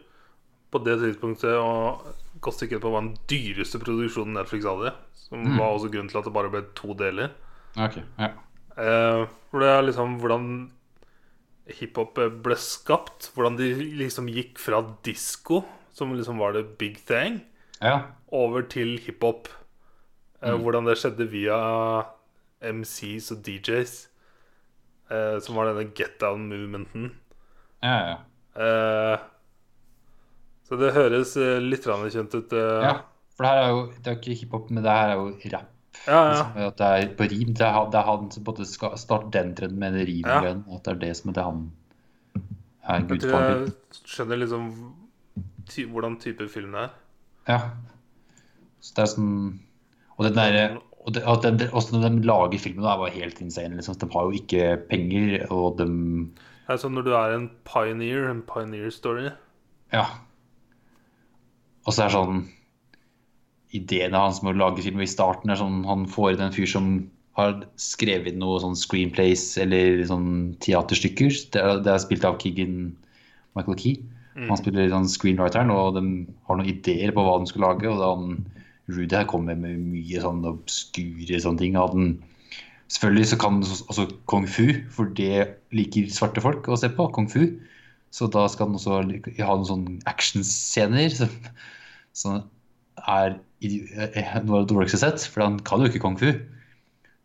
på 0.69 0.81
det 0.86 0.98
tidspunktet 1.02 1.56
og 1.56 2.03
godt 2.44 2.60
stykke 2.60 2.81
på 2.84 2.91
var 2.94 3.06
den 3.07 3.15
dyreste 3.31 3.80
produksjonen 3.81 4.36
Netflix 4.38 4.68
hadde. 4.68 4.91
Som 5.30 5.45
Mm. 5.48 5.56
var 5.57 5.72
også 5.77 5.90
grunnen 5.94 6.10
til 6.11 6.19
at 6.19 6.27
det 6.27 6.34
bare 6.36 6.52
ble 6.52 6.61
to 6.76 6.94
deler. 6.99 7.31
Ok. 7.78 8.00
Ja. 8.18 8.32
Eh, 8.80 9.24
for 9.52 9.60
det 9.64 9.70
er 9.74 9.86
liksom 9.88 10.18
hvordan 10.22 10.46
hiphop 11.80 12.18
ble 12.44 12.58
skapt. 12.60 13.32
Hvordan 13.36 13.58
de 13.60 13.70
liksom 14.00 14.30
gikk 14.32 14.60
fra 14.62 14.82
disko, 15.06 15.64
som 15.94 16.14
liksom 16.16 16.40
var 16.41 16.54
det 16.56 16.78
big 16.80 16.98
thing, 17.06 17.41
ja. 17.82 18.02
over 18.32 18.62
til 18.64 18.98
hiphop. 18.98 19.48
Eh, 20.41 20.54
Mm. 20.54 20.62
Hvordan 20.64 20.86
det 20.88 20.98
skjedde 20.98 21.26
via 21.30 21.58
MCs 22.64 23.32
og 23.36 23.41
DJs. 23.44 24.08
Eh, 25.12 25.40
som 25.41 25.56
var 25.58 25.74
denne 25.74 25.91
get 25.98 26.20
down-movementen. 26.22 27.10
Ja, 27.84 27.96
ja. 28.14 28.18
Eh, 28.56 29.20
så 30.68 30.78
det 30.78 30.94
høres 30.94 31.36
eh, 31.38 31.58
litt 31.60 31.84
kjent 31.84 32.36
ut. 32.36 32.54
eh. 32.54 32.84
ja. 32.86 33.02
For 33.36 33.44
det 33.44 33.52
her 33.52 33.64
er 33.64 33.70
jo 33.74 33.82
det 33.98 34.08
er 34.12 34.18
ikke 34.20 34.36
hiphop, 34.38 34.70
men 34.70 34.84
det 34.84 34.91
her 34.91 35.10
er 35.10 35.16
jo 35.18 35.52
rap. 35.54 35.70
Ja, 36.08 36.14
ja. 36.14 36.30
Liksom, 36.30 36.58
at 36.68 36.78
det 36.78 36.88
er 36.88 37.14
på 37.20 37.28
rim. 37.32 37.54
Det 37.54 37.62
er, 37.66 37.72
han- 37.76 37.92
det 37.92 38.00
er 38.00 38.08
han 38.08 38.32
som 38.32 38.44
både 38.44 38.66
skal 38.66 38.98
starte 38.98 39.32
den 39.36 39.56
trenden 39.56 39.80
med 39.80 39.94
rimgreiene. 40.08 40.64
At 40.76 40.84
det 40.86 40.92
er 40.96 41.00
det 41.06 41.12
som 41.18 41.30
er 41.30 41.34
det 41.34 41.44
han 41.44 41.72
er 42.84 43.00
Jeg 43.00 43.08
tror 43.08 43.18
gudfaren 43.18 43.66
jeg 43.66 43.74
skjønner 44.06 44.38
liksom 44.44 44.70
ty 45.70 45.86
hvordan 45.86 46.20
type 46.20 46.48
film 46.50 46.72
det 46.72 46.86
er. 46.88 46.94
Ja. 47.48 47.60
Så 48.82 48.94
det 48.96 49.04
er 49.04 49.12
sånn 49.16 49.34
Og 50.18 50.26
den 50.26 50.34
derre 50.40 50.82
og 51.00 51.14
det, 51.16 51.70
også 51.72 51.96
de 52.02 52.10
lager 52.28 52.60
filmen, 52.60 52.84
er 52.86 52.98
bare 53.00 53.10
helt 53.16 53.40
insane. 53.42 53.76
Liksom. 53.80 53.96
De 54.02 54.08
har 54.14 54.24
jo 54.28 54.32
ikke 54.36 54.66
penger, 54.90 55.46
og 55.50 55.78
de 55.80 55.86
Det 55.88 56.74
er 56.76 56.78
sånn 56.78 56.94
når 56.94 57.04
du 57.08 57.14
er 57.16 57.36
en 57.38 57.50
pioneer, 57.66 58.28
en 58.30 58.42
pioneer 58.46 58.90
story. 58.92 59.30
Ja. 59.94 60.04
Og 61.88 61.94
så 61.96 62.04
er 62.04 62.10
det 62.12 62.14
sånn 62.18 62.44
Ideene 63.76 64.18
hans 64.18 64.41
med 64.41 64.56
å 64.56 64.60
lage 64.64 64.84
film 64.86 65.02
i 65.04 65.10
starten 65.10 65.52
er 65.54 65.60
sånn 65.60 65.84
Han 65.86 66.08
får 66.10 66.34
inn 66.34 66.48
en 66.48 66.56
fyr 66.56 66.70
som 66.70 66.88
har 67.38 67.60
skrevet 67.80 68.38
noe 68.40 68.58
sånn 68.64 68.76
screenplays 68.76 69.44
eller 69.62 70.02
sånn 70.10 70.56
teaterstykker. 70.64 71.36
Det 71.54 71.62
er, 71.62 71.84
det 71.86 71.94
er 71.94 72.02
spilt 72.04 72.26
av 72.28 72.40
Keegan 72.41 72.90
Michael 73.56 73.78
Key. 73.80 74.00
Han 74.48 74.60
spiller 74.60 74.91
sånn 74.91 75.08
screenwriteren, 75.10 75.72
og 75.74 75.98
de 75.98 76.04
har 76.48 76.60
noen 76.60 76.72
ideer 76.72 77.12
på 77.16 77.24
hva 77.26 77.38
de 77.41 77.50
skal 77.50 77.66
lage. 77.66 77.88
Og 77.90 78.00
da 78.00 78.12
han 78.14 78.38
Rudy 78.90 79.16
her 79.16 79.28
kommer 79.30 79.58
med 79.60 79.82
mye 79.91 80.22
sånn 80.24 80.46
obskure 80.48 81.41
sånne 81.44 81.62
ting. 81.62 81.78
Og 81.80 81.96
den, 81.96 82.14
selvfølgelig 82.91 83.32
så 83.32 83.40
kan 83.41 83.60
også 83.64 84.08
kung 84.32 84.48
fu, 84.50 84.70
for 84.96 85.12
det 85.18 85.50
liker 85.76 86.08
svarte 86.14 86.44
folk 86.44 86.70
å 86.70 86.80
se 86.80 86.91
på. 86.96 87.10
Kung 87.16 87.28
fu. 87.32 87.44
Så 88.16 88.30
da 88.34 88.48
skal 88.50 88.70
han 88.70 88.80
også 88.80 89.02
ha 89.02 89.04
noen 89.54 89.68
sånne 89.70 90.00
actionscener 90.10 91.12
Så, 91.14 91.28
som 92.18 92.40
er 93.08 93.38
eh, 93.62 94.18
eh, 94.20 94.38
noe 94.44 94.62
av 94.62 94.66
det 94.66 94.74
dårligste 94.74 95.00
sett, 95.02 95.26
for 95.32 95.46
han 95.46 95.60
kan 95.68 95.84
jo 95.84 95.90
ikke 95.92 96.02
kung 96.04 96.18
fu. 96.20 96.32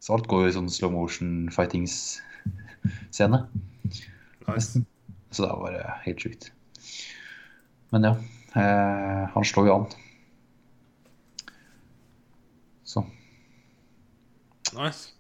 Så 0.05 0.17
alt 0.17 0.29
går 0.29 0.45
jo 0.45 0.51
i 0.51 0.57
sånn 0.57 0.71
slow 0.73 0.93
motion 0.93 1.49
fightings-scene. 1.55 3.41
Nice. 4.49 4.85
Så 5.33 5.43
det 5.43 5.49
er 5.49 5.63
bare 5.63 5.97
helt 6.05 6.21
sjukt. 6.23 6.51
Men 7.95 8.07
ja, 8.11 8.15
eh, 8.59 9.25
han 9.33 9.49
slår 9.49 9.71
jo 9.71 9.79
an. 9.79 9.89
Så. 12.85 13.05
Nice. 14.77 15.15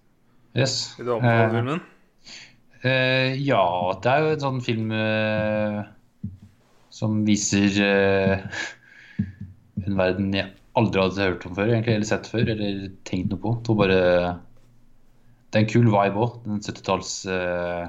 Yes. 0.54 0.94
Vil 0.98 1.08
du 1.08 1.16
anbefale 1.16 1.48
eh, 1.48 1.56
filmen? 1.56 1.82
Eh, 2.84 3.32
ja, 3.40 3.64
det 4.04 4.12
er 4.12 4.22
jo 4.22 4.32
en 4.34 4.42
sånn 4.42 4.62
film 4.62 4.90
eh, 4.92 5.78
som 6.92 7.22
viser 7.26 7.78
eh, 7.80 8.44
en 9.82 9.98
verden 9.98 10.34
jeg 10.34 10.52
aldri 10.78 11.02
hadde 11.02 11.28
hørt 11.28 11.46
om 11.48 11.56
før, 11.56 11.70
egentlig, 11.72 11.94
eller 11.98 12.08
sett 12.08 12.30
før, 12.30 12.48
eller 12.54 12.88
tenkt 13.08 13.30
noe 13.32 13.42
på. 13.42 13.54
Det 13.60 13.72
var 13.72 13.80
bare 13.82 14.00
Det 15.50 15.60
er 15.60 15.64
en 15.64 15.70
kul 15.70 15.86
vibe 15.86 16.24
òg, 16.24 16.40
den 16.46 16.62
70-talls 16.64 17.12
eh, 17.30 17.84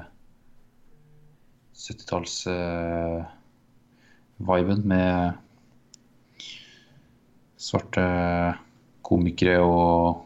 70-talls 1.76 2.36
uh, 2.48 3.26
viben 4.38 4.84
med 4.88 5.34
svarte 7.60 8.04
komikere 9.06 9.58
og 9.62 10.22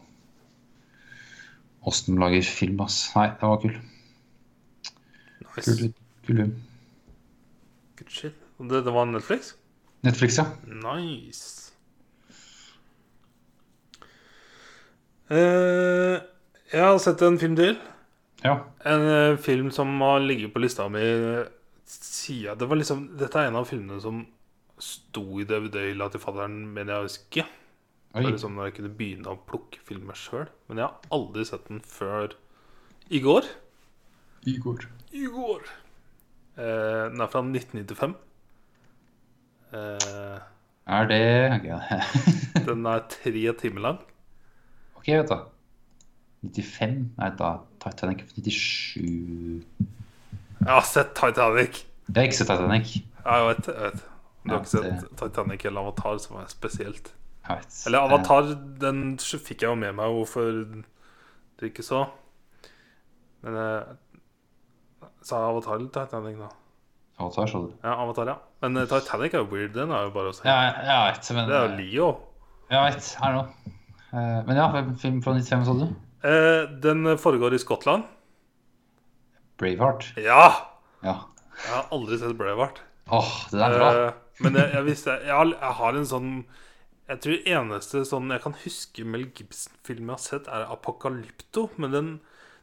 åssen 1.87 2.15
de 2.15 2.21
lager 2.21 2.45
film, 2.45 2.81
ass. 2.85 3.03
Nei, 3.17 3.29
det 3.37 3.49
var 3.49 3.61
kul. 3.61 3.77
Nice. 5.41 5.65
Kul, 5.65 5.93
kul 6.25 6.37
film. 6.37 6.53
Good 7.99 8.13
shit. 8.13 8.37
Det, 8.61 8.83
det 8.85 8.93
var 8.93 9.09
Netflix? 9.09 9.55
Netflix, 10.01 10.37
ja. 10.39 10.47
Nice. 10.65 11.71
Uh, 15.31 16.17
jeg 16.71 16.83
har 16.83 16.99
sett 16.99 17.21
en 17.23 17.39
film 17.39 17.55
til. 17.59 17.77
Ja. 18.43 18.57
En 18.87 19.05
uh, 19.05 19.39
film 19.39 19.69
som 19.71 19.93
har 20.01 20.19
ligget 20.23 20.53
på 20.53 20.63
lista 20.63 20.89
mi 20.91 21.03
siden 21.91 22.57
det 22.57 22.67
var 22.69 22.79
liksom, 22.79 23.01
Dette 23.19 23.39
er 23.39 23.49
en 23.49 23.57
av 23.59 23.67
filmene 23.67 23.99
som 24.01 24.23
sto 24.81 25.25
i 25.41 25.45
DVD-hylla 25.45 26.07
til 26.09 26.21
fadderen, 26.23 26.63
mener 26.73 26.95
jeg 26.95 27.01
å 27.01 27.07
huske. 27.07 27.43
Det 28.11 28.23
var 28.25 28.33
liksom 28.33 28.55
når 28.57 28.69
jeg 28.69 28.75
kunne 28.79 28.95
begynne 28.97 29.31
å 29.31 29.39
plukke 29.47 29.83
filmer 29.85 30.17
sjøl. 30.17 30.47
Men 30.67 30.81
jeg 30.81 30.87
har 30.87 31.13
aldri 31.15 31.45
sett 31.47 31.67
den 31.69 31.83
før 31.85 32.33
i 33.11 33.21
går. 33.21 33.45
Igor. 34.49 34.87
I 35.13 35.27
går. 35.29 35.69
Uh, 36.57 37.11
den 37.13 37.21
er 37.21 37.29
fra 37.29 37.43
1995. 37.45 38.17
Eh, 39.73 40.39
Er 40.87 41.05
det 41.07 41.19
den 42.67 42.85
er 42.85 43.03
tre 43.09 43.53
timer 43.59 43.81
lang. 43.81 43.99
Ok, 44.97 45.07
vet 45.07 45.29
du. 45.29 45.37
95? 46.43 46.95
Nei, 47.17 47.29
da 47.37 47.51
Titanic 47.83 48.23
97 48.33 49.63
Jeg 50.61 50.67
har 50.67 50.85
sett 50.89 51.13
Titanic. 51.17 51.83
Jeg 52.09 52.15
har 52.17 52.27
ikke 52.29 52.39
sett 52.39 52.49
Titanic. 52.49 52.95
Ja, 53.25 53.35
jeg 53.37 53.47
vet, 53.51 53.67
jeg 53.67 53.81
vet. 53.85 54.01
Du 54.41 54.49
har 54.49 54.55
Ja, 54.55 54.61
ikke 54.61 54.71
sett 54.73 55.17
Titanic 55.21 55.65
eller 55.69 55.81
Avatar, 55.85 56.17
som 56.17 56.39
er 56.41 56.47
spesielt. 56.49 57.13
Eller 57.85 57.99
Avatar, 57.99 58.49
den 58.81 59.17
fikk 59.19 59.61
jeg 59.63 59.69
jo 59.69 59.75
med 59.75 59.93
meg 59.97 60.13
hvorfor 60.13 60.49
du 61.61 61.65
ikke 61.67 61.83
så. 61.85 62.05
Men 63.41 63.57
jeg 63.57 63.83
Sa 65.21 65.37
Avatar 65.49 65.75
eller 65.77 65.89
Titanic, 65.93 66.37
da? 66.41 66.49
Eh, 67.21 67.25
Avatar, 67.27 67.47
sa 67.47 67.59
du. 67.61 67.71
Ja, 67.85 67.93
Avatar, 68.03 68.27
ja. 68.33 68.37
Men 68.65 68.77
eh, 68.81 68.87
Titanic 68.89 69.33
er 69.35 69.43
jo 69.43 69.49
weird. 69.51 69.73
Den 69.77 69.91
er 69.93 70.07
jo 70.07 70.13
bare 70.15 70.31
å 70.31 70.35
se. 70.35 70.45
Ja, 70.47 70.55
jeg 70.81 71.13
vet, 71.13 71.29
men 71.37 71.49
Det 71.49 71.57
er 71.57 71.67
jo 71.67 71.75
Leo. 71.77 72.09
Jeg 72.71 72.87
vet, 72.95 73.09
Her 73.21 73.35
nå. 73.37 73.43
Eh, 74.11 74.39
Men 74.47 74.57
ja, 74.57 74.65
film 74.99 75.21
fra 75.23 75.33
95, 75.37 75.65
sa 75.69 75.75
du? 75.77 75.85
Eh, 76.27 76.63
den 76.83 77.05
foregår 77.17 77.53
i 77.55 77.61
Skottland. 77.61 78.03
Braveheart. 79.61 80.13
Ja! 80.17 80.47
Ja. 81.05 81.15
Jeg 81.61 81.73
har 81.75 81.87
aldri 81.93 82.17
sett 82.17 82.35
Braveheart. 82.39 82.81
Åh, 83.11 83.31
det 83.51 83.61
er 83.61 83.75
bra. 83.77 83.89
Eh, 83.93 84.19
men 84.41 84.57
jeg, 84.57 84.71
jeg 84.73 84.85
visste 84.87 85.15
jeg 85.21 85.35
har, 85.35 85.49
jeg 85.53 85.75
har 85.77 85.97
en 85.99 86.07
sånn 86.09 86.29
Jeg 87.11 87.19
tror 87.21 87.49
eneste 87.53 88.01
sånn 88.07 88.31
jeg 88.33 88.41
kan 88.41 88.55
huske 88.63 89.03
Mel 89.05 89.25
Gibson-film 89.35 90.07
jeg 90.07 90.15
har 90.15 90.21
sett, 90.23 90.47
er 90.47 90.63
'Apokalypto'. 90.65 91.67
Men 91.77 91.91
den, 91.91 92.09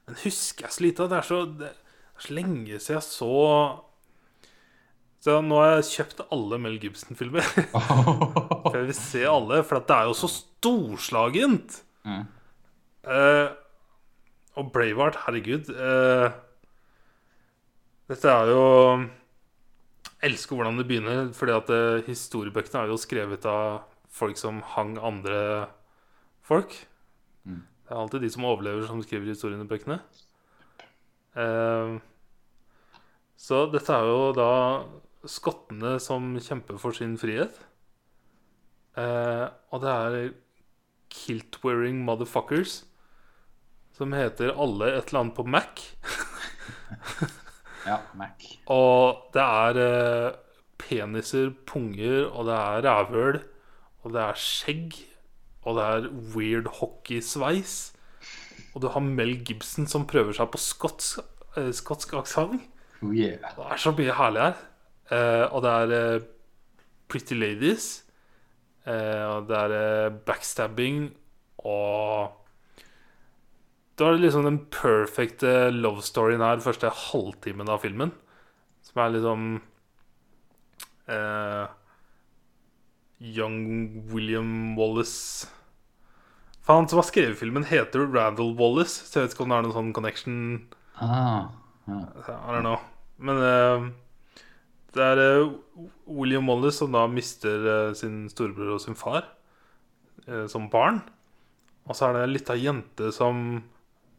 den 0.09 0.17
husker 0.25 0.67
jeg 0.67 0.73
så 0.75 0.83
lite 0.87 1.05
av. 1.05 1.11
Det 1.13 1.19
er 1.19 1.29
så, 1.29 1.41
det 1.61 1.69
er 1.69 2.25
så 2.25 2.35
lenge 2.35 2.81
siden 2.81 2.97
jeg 2.97 3.07
så 3.07 3.33
Så 5.19 5.41
nå 5.43 5.59
har 5.59 5.73
jeg 5.77 5.89
kjøpt 5.91 6.21
alle 6.35 6.59
Mel 6.63 6.77
Gibson-filmer. 6.83 7.47
For 8.69 8.77
jeg 8.77 8.91
vil 8.91 8.97
se 8.97 9.23
alle, 9.27 9.63
for 9.67 9.83
det 9.83 9.95
er 9.97 10.11
jo 10.11 10.15
så 10.15 10.29
storslagent. 10.31 11.81
Mm. 12.07 12.27
Eh, 13.09 13.49
og 14.59 14.71
Braveheart, 14.75 15.17
herregud 15.25 15.69
eh, 15.71 16.35
Dette 18.11 18.33
er 18.33 18.51
jo 18.51 18.63
Jeg 18.99 20.33
elsker 20.33 20.59
hvordan 20.59 20.81
det 20.81 20.87
begynner, 20.89 21.33
fordi 21.37 21.55
at 21.55 21.73
eh, 21.75 22.05
historiebøkene 22.09 22.83
er 22.83 22.93
jo 22.93 23.01
skrevet 23.01 23.47
av 23.49 23.87
folk 24.19 24.39
som 24.41 24.63
hang 24.75 24.97
andre 24.99 25.41
folk. 26.43 26.75
Mm. 27.45 27.61
Det 27.63 27.93
er 27.93 28.01
alltid 28.03 28.25
de 28.25 28.31
som 28.35 28.47
overlever, 28.49 28.87
som 28.89 29.03
skriver 29.05 29.31
historiene 29.31 29.67
i 29.67 29.71
bøkene. 29.71 30.01
Eh, 31.39 31.99
så 33.39 33.63
dette 33.71 33.95
er 33.95 34.09
jo 34.11 34.33
da 34.35 34.51
skottene 35.27 35.97
som 36.03 36.37
kjemper 36.39 36.79
for 36.79 36.95
sin 36.95 37.17
frihet. 37.19 37.57
Eh, 38.99 39.47
og 39.73 39.83
det 39.83 39.95
er 39.95 40.31
kilt-wearing 41.15 42.05
motherfuckers 42.05 42.83
som 43.97 44.15
heter 44.15 44.55
alle 44.55 44.93
et 44.95 45.11
eller 45.11 45.25
annet 45.25 45.39
på 45.39 45.47
Mac. 45.47 45.85
Ja, 47.89 48.03
Mac. 48.19 48.45
Og 48.69 49.31
det 49.33 49.41
er 49.43 49.79
eh, 49.81 50.35
peniser, 50.81 51.53
punger, 51.67 52.27
og 52.27 52.49
det 52.49 52.57
er 52.57 52.85
rævhøl, 52.85 53.39
og 54.03 54.13
det 54.13 54.21
er 54.21 54.41
skjegg, 54.43 54.99
og 55.63 55.79
det 55.79 55.87
er 55.87 56.09
weird 56.35 56.69
hockeysveis. 56.81 57.77
Og 58.75 58.83
du 58.83 58.91
har 58.93 59.01
Mel 59.01 59.39
Gibson 59.45 59.89
som 59.89 60.07
prøver 60.11 60.37
seg 60.37 60.51
på 60.53 60.61
skotsk, 60.61 61.23
eh, 61.57 61.71
skotsk 61.73 62.13
aksent. 62.19 62.61
Oh 63.01 63.15
yeah. 63.15 63.39
Det 63.57 63.71
er 63.71 63.81
så 63.81 63.95
mye 63.95 64.19
herlig 64.21 64.43
her. 64.43 64.61
Eh, 65.11 65.45
og 65.49 65.63
det 65.65 65.73
er 65.73 65.95
eh, 65.99 66.27
Pretty 67.09 67.37
Ladies. 67.39 67.89
Eh, 68.89 69.25
og 69.29 69.49
det 69.49 69.59
er 69.59 70.11
backstabbing 70.25 71.11
og 71.59 72.35
Det 73.99 74.07
var 74.07 74.15
liksom 74.15 74.45
den 74.47 74.61
perfekte 74.71 75.71
love 75.75 76.05
storyen 76.07 76.41
her 76.45 76.61
første 76.63 76.89
halvtimen 77.11 77.69
av 77.69 77.83
filmen. 77.83 78.13
Som 78.87 79.03
er 79.03 79.15
liksom 79.17 79.47
eh, 81.11 81.67
Young 83.19 84.05
William 84.13 84.77
Wallace 84.79 85.49
For 86.63 86.79
han 86.79 86.87
som 86.89 87.01
har 87.01 87.09
skrevet 87.09 87.41
filmen, 87.41 87.65
heter 87.67 88.07
Randall 88.07 88.55
Wallace. 88.55 89.03
Så 89.09 89.19
jeg 89.19 89.27
vet 89.27 89.35
ikke 89.35 89.49
om 89.49 89.53
det 89.53 89.59
er 89.59 89.67
noen 89.67 89.79
sånn 89.81 89.95
connection 89.97 90.37
Ah, 90.99 91.51
ja. 91.87 91.99
I 92.27 92.55
don't 92.55 92.65
know. 92.67 92.79
Men 93.19 93.43
eh, 93.43 93.85
det 94.99 95.07
er 95.15 95.23
eh, 95.23 95.57
William 96.11 96.49
Wallace 96.51 96.81
som 96.83 96.95
da 96.95 97.07
mister 97.11 97.67
eh, 97.73 97.95
sin 97.99 98.27
storebror 98.33 98.77
og 98.77 98.83
sin 98.83 98.99
far 98.99 99.25
eh, 100.27 100.47
som 100.51 100.69
barn. 100.73 101.03
Og 101.89 101.97
så 101.97 102.09
er 102.09 102.17
det 102.17 102.25
ei 102.27 102.33
lita 102.35 102.57
jente 102.59 103.13
som 103.17 103.63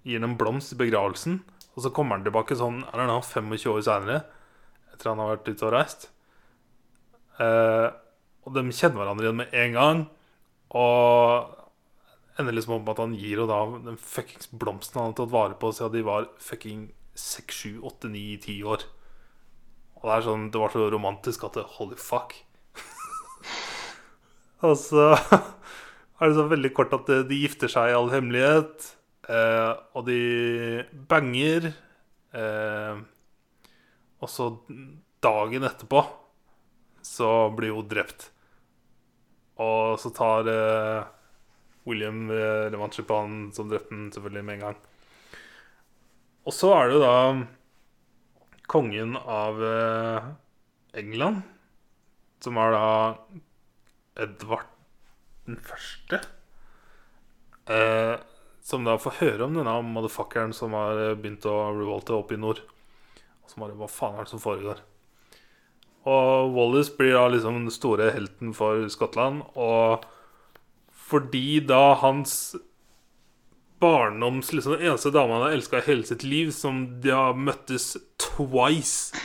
gir 0.08 0.22
ham 0.22 0.32
en 0.32 0.40
blomst 0.40 0.74
i 0.74 0.80
begravelsen. 0.80 1.40
Og 1.76 1.84
så 1.86 1.92
kommer 1.96 2.18
han 2.18 2.26
tilbake 2.26 2.58
sånn 2.58 2.82
er 2.90 3.04
det 3.04 3.10
nå 3.12 3.20
25 3.22 3.74
år 3.74 3.84
seinere, 3.86 4.22
etter 4.94 5.12
han 5.12 5.22
har 5.22 5.36
vært 5.36 5.52
ute 5.52 5.68
og 5.68 5.76
reist. 5.76 6.10
Eh, 7.40 7.88
og 8.48 8.56
de 8.56 8.66
kjenner 8.74 9.04
hverandre 9.04 9.28
igjen 9.28 9.42
med 9.44 9.56
en 9.64 9.78
gang. 9.78 10.06
Og 10.80 11.56
ender 12.40 12.56
liksom 12.56 12.78
opp 12.78 12.86
med 12.86 12.94
at 12.96 13.04
han 13.04 13.18
gir 13.20 13.42
henne 13.42 13.52
da 13.52 13.82
den 13.90 14.00
fuckings 14.00 14.50
blomsten 14.52 15.00
han 15.00 15.10
hadde 15.10 15.20
tatt 15.22 15.34
vare 15.34 15.58
på 15.60 15.72
siden 15.76 15.96
de 15.98 16.06
var 16.08 16.30
fucking 16.42 16.88
6, 17.20 17.56
7, 17.68 17.72
8, 17.84 18.12
9, 18.14 18.38
10 18.46 18.60
år. 18.74 18.86
Og 20.00 20.08
det 20.08 20.16
er 20.16 20.26
sånn, 20.26 20.48
det 20.54 20.62
var 20.62 20.72
så 20.72 20.86
romantisk 20.92 21.44
at 21.48 21.60
det, 21.60 21.66
holy 21.76 21.98
fuck. 22.00 22.36
og 24.68 24.78
så 24.80 25.12
er 25.12 26.24
det 26.24 26.36
så 26.38 26.48
veldig 26.52 26.72
kort 26.76 26.96
at 26.96 27.12
de, 27.28 27.42
gifter 27.44 27.72
seg 27.72 27.92
i 27.92 27.98
all 27.98 28.12
hemmelighet. 28.14 28.90
Eh, 29.30 29.72
og 29.96 30.08
de 30.08 30.20
banger. 31.12 31.72
Eh, 32.32 33.04
og 34.20 34.32
så 34.32 34.50
dagen 35.24 35.68
etterpå 35.68 36.04
så 37.06 37.30
blir 37.56 37.76
hun 37.76 37.88
drept. 37.92 38.30
Og 39.60 40.00
så 40.00 40.12
tar 40.16 40.48
eh, 40.48 41.08
William 41.90 42.30
eh, 42.32 42.70
revansje 42.72 43.04
på 43.08 43.20
han 43.20 43.40
som 43.56 43.72
drepte 43.72 43.96
den, 43.96 44.10
selvfølgelig 44.16 44.46
med 44.48 44.60
en 44.60 44.66
gang. 44.68 44.82
Og 46.48 46.56
så 46.56 46.72
er 46.76 46.88
det 46.88 46.98
jo 46.98 47.02
da 47.04 47.16
kongen 48.70 49.18
av 49.18 49.62
eh, 49.66 50.28
England, 51.02 51.42
som 52.44 52.60
er 52.62 52.76
da 52.76 52.90
Edvard 54.26 54.68
den 55.50 55.58
første. 55.66 56.22
Eh, 57.70 58.16
som 58.66 58.86
da 58.86 58.98
får 59.02 59.18
høre 59.24 59.48
om 59.48 59.58
denne 59.58 59.74
motherfuckeren 59.86 60.54
som 60.54 60.76
har 60.78 61.00
eh, 61.02 61.16
begynt 61.18 61.48
å 61.50 61.58
revolte 61.74 62.16
opp 62.18 62.34
i 62.34 62.40
nord. 62.40 62.62
Og 63.44 63.52
som 63.52 63.66
bare 63.66 63.78
Hva 63.78 63.90
faen 63.90 64.20
er 64.20 64.28
det 64.28 64.34
som 64.34 64.44
foregår? 64.44 64.84
Og 66.10 66.54
Wallace 66.56 66.94
blir 66.98 67.16
da 67.18 67.28
liksom 67.30 67.64
den 67.64 67.74
store 67.74 68.12
helten 68.16 68.54
for 68.58 68.86
Skottland. 68.94 69.44
Og 69.58 70.06
fordi 71.10 71.60
da 71.66 71.96
hans 72.04 72.56
barndoms 73.80 74.52
liksom, 74.54 74.78
eneste 74.80 75.12
dama 75.16 75.38
han 75.38 75.48
har 75.48 75.58
elska 75.58 75.82
hele 75.86 76.06
sitt 76.08 76.24
liv, 76.24 76.52
som 76.56 76.86
de 77.02 77.14
har 77.16 77.38
møttes 77.38 77.96
twice. 78.22 79.16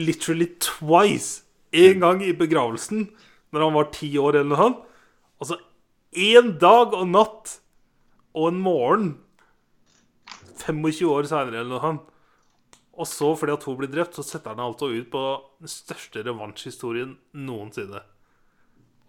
Literally 0.00 0.48
twice. 0.62 1.42
Én 1.72 2.02
gang 2.02 2.22
i 2.24 2.34
begravelsen, 2.36 3.08
når 3.52 3.66
han 3.66 3.76
var 3.76 3.92
ti 3.94 4.10
år 4.20 4.40
eller 4.40 4.50
noe 4.52 4.62
sånt. 4.62 4.80
Og 5.40 5.50
så 5.50 5.58
én 6.12 6.54
dag 6.60 6.94
og 6.96 7.08
natt 7.08 7.58
og 8.36 8.48
en 8.50 8.62
morgen 8.64 9.12
25 10.62 11.08
år 11.08 11.28
seinere 11.28 11.62
eller 11.62 11.72
noe 11.74 11.84
sånt. 11.84 12.08
Og 12.92 13.08
så, 13.08 13.30
fordi 13.38 13.54
at 13.56 13.64
hun 13.64 13.78
blir 13.78 13.88
drept, 13.90 14.18
så 14.18 14.24
setter 14.26 14.52
han 14.52 14.66
altså 14.66 14.90
ut 14.92 15.08
på 15.10 15.22
den 15.62 15.70
største 15.70 16.24
revansjhistorien 16.26 17.16
noensinne. 17.32 18.02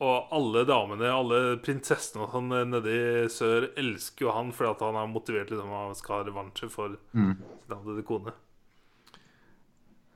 Og 0.04 0.32
alle 0.36 0.64
damene, 0.68 1.08
alle 1.08 1.42
prinsessene 1.64 2.26
og 2.26 2.34
sånn 2.34 2.50
nede 2.74 2.94
i 2.94 3.28
sør 3.32 3.70
elsker 3.80 4.26
jo 4.28 4.34
han 4.36 4.50
fordi 4.56 4.72
at 4.74 4.82
han 4.84 4.98
er 5.00 5.12
motivert 5.12 5.48
til 5.48 5.60
liksom, 5.60 5.76
han 5.78 6.00
skal 6.00 6.18
ha 6.18 6.26
revansje 6.28 6.72
for 6.74 6.98
sin 7.14 7.78
avdøde 7.78 8.04
kone. 8.08 8.34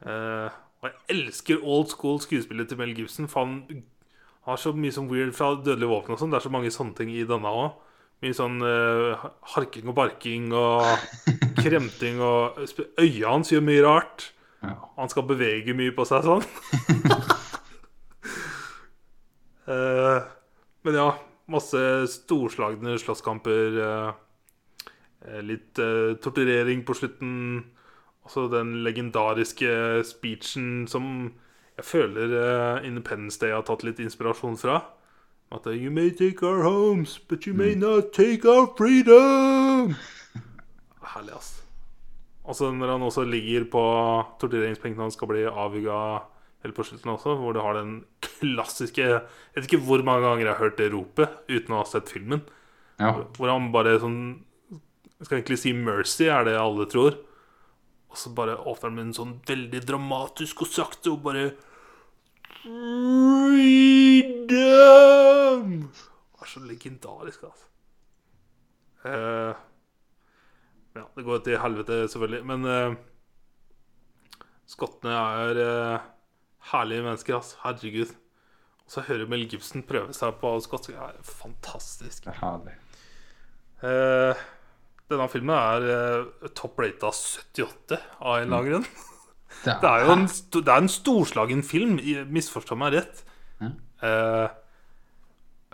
Uh, 0.03 0.49
og 0.81 0.89
jeg 0.89 0.97
elsker 1.15 1.63
old 1.63 1.87
school 1.89 2.19
skuespillet 2.21 2.69
til 2.69 2.79
Mel 2.81 2.93
Gibson. 2.97 3.29
For 3.31 3.45
han 3.45 3.83
har 4.47 4.61
så 4.61 4.73
mye 4.75 4.93
som 4.93 5.09
weird 5.11 5.33
fra 5.37 5.53
Dødelige 5.55 5.91
våpen 5.91 6.15
og 6.15 6.21
sånn. 6.21 6.33
Det 6.33 6.41
er 6.41 6.47
så 6.47 6.53
mange 6.53 6.73
sånne 6.73 6.97
ting 6.97 7.13
i 7.13 7.25
denne 7.27 7.53
òg. 7.63 7.79
Mye 8.25 8.33
sånn 8.33 8.61
uh, 8.65 9.27
harking 9.53 9.89
og 9.91 9.97
barking 9.97 10.49
og 10.57 10.85
kremting 11.61 12.21
og 12.23 12.57
Øya 12.97 13.33
hans 13.35 13.53
gjør 13.53 13.65
mye 13.65 13.85
rart. 13.85 14.31
Ja. 14.65 14.77
Han 14.97 15.11
skal 15.13 15.27
bevege 15.29 15.77
mye 15.77 15.93
på 15.93 16.05
seg 16.09 16.25
sånn. 16.25 16.47
Eh, 19.67 20.21
men 20.81 20.95
ja, 20.95 21.07
masse 21.45 22.07
storslagne 22.07 22.97
slåsskamper. 22.99 23.79
eh, 23.83 24.11
eh, 25.27 25.41
litt 25.41 25.73
torturering 26.21 26.85
på 26.85 26.93
slutten. 26.93 27.65
Også 28.23 28.47
den 28.51 28.83
legendariske 28.83 30.03
speechen 30.03 30.87
som 30.87 31.33
jeg 31.77 31.85
føler 31.85 32.81
Independence 32.83 33.39
Day 33.39 33.53
har 33.53 33.63
tatt 33.63 33.83
litt 33.83 33.99
inspirasjon 33.99 34.57
fra. 34.57 34.81
At 35.51 35.65
You 35.65 35.91
may 35.91 36.09
take 36.09 36.43
our 36.43 36.63
homes, 36.63 37.17
but 37.17 37.47
you 37.47 37.53
may 37.53 37.73
not 37.75 38.11
take 38.11 38.43
our 38.43 38.67
freedom. 38.75 39.95
Herlig, 41.13 41.33
ass. 41.37 41.63
Altså 42.47 42.71
når 42.71 42.91
han 42.91 43.01
også 43.01 43.23
ligger 43.23 43.63
på 43.71 43.83
tortureringsbenken 44.39 44.99
og 44.99 45.05
han 45.05 45.11
skal 45.15 45.27
bli 45.27 45.45
avhugga 45.47 46.01
helt 46.65 46.75
på 46.77 46.85
slutten 46.87 47.13
også, 47.13 47.35
hvor 47.39 47.53
du 47.53 47.61
har 47.61 47.73
den 47.77 47.93
klassiske 48.25 49.03
Jeg 49.03 49.21
vet 49.55 49.67
ikke 49.69 49.85
hvor 49.85 50.03
mange 50.05 50.25
ganger 50.25 50.45
jeg 50.45 50.53
har 50.53 50.63
hørt 50.63 50.79
det 50.81 50.91
ropet 50.93 51.29
uten 51.49 51.73
å 51.75 51.81
ha 51.83 51.87
sett 51.89 52.09
filmen. 52.11 52.41
ja. 52.99 53.13
Hvor 53.37 53.49
han 53.53 53.71
bare 53.75 53.99
sånn 54.01 54.19
Jeg 55.17 55.25
skal 55.25 55.37
egentlig 55.39 55.59
si 55.61 55.73
'mercy', 55.73 56.29
er 56.29 56.43
det 56.45 56.57
alle 56.61 56.85
tror. 56.85 57.17
Og 58.09 58.17
så 58.17 58.29
bare 58.33 58.57
åpner 58.57 58.89
han 58.89 58.97
munnen 58.97 59.13
sånn 59.17 59.41
veldig 59.47 59.81
dramatisk 59.85 60.61
og 60.61 60.67
sakte 60.69 61.09
og 61.11 61.23
bare 61.25 61.51
Freedom! 64.47 65.87
Det 65.87 66.41
er 66.41 66.49
så 66.51 66.59
legendarisk, 66.63 67.43
altså. 67.47 67.65
Eh, 69.07 69.53
ja, 70.97 71.03
det 71.15 71.25
går 71.25 71.39
til 71.45 71.59
helvete, 71.61 72.07
selvfølgelig. 72.11 72.43
Men 72.49 72.65
eh, 72.71 72.95
skottene 74.67 75.13
er 75.15 75.61
eh, 75.63 75.99
herlige 76.71 77.05
mennesker, 77.05 77.39
altså. 77.39 77.57
Herregud. 77.63 78.13
Og 78.87 78.93
så 78.93 79.03
hører 79.07 79.27
Mel 79.27 79.47
Gibson 79.49 79.83
prøve 79.87 80.15
seg 80.15 80.37
på 80.41 80.53
skotsk. 80.63 80.93
Er 80.95 81.17
fantastisk. 81.23 82.25
Det 82.25 82.33
er 82.33 82.39
herlig. 82.39 82.77
Eh, 83.83 84.45
denne 85.11 85.27
filmen 85.31 85.55
er 85.55 85.85
uh, 85.87 86.49
top 86.55 86.79
rata 86.81 87.11
78 87.13 87.99
av 88.19 88.37
en 88.37 88.47
eller 88.47 88.57
annen 88.57 88.71
grunn. 88.71 88.89
Det 89.63 89.89
er 89.89 90.03
jo 90.05 90.11
en, 90.13 90.25
det 90.27 90.69
er 90.69 90.81
en 90.83 90.89
storslagen 90.91 91.63
film, 91.65 91.95
misforstå 92.29 92.75
meg 92.77 92.97
rett. 92.97 93.21
Mm. 93.63 93.71
Eh, 94.05 94.49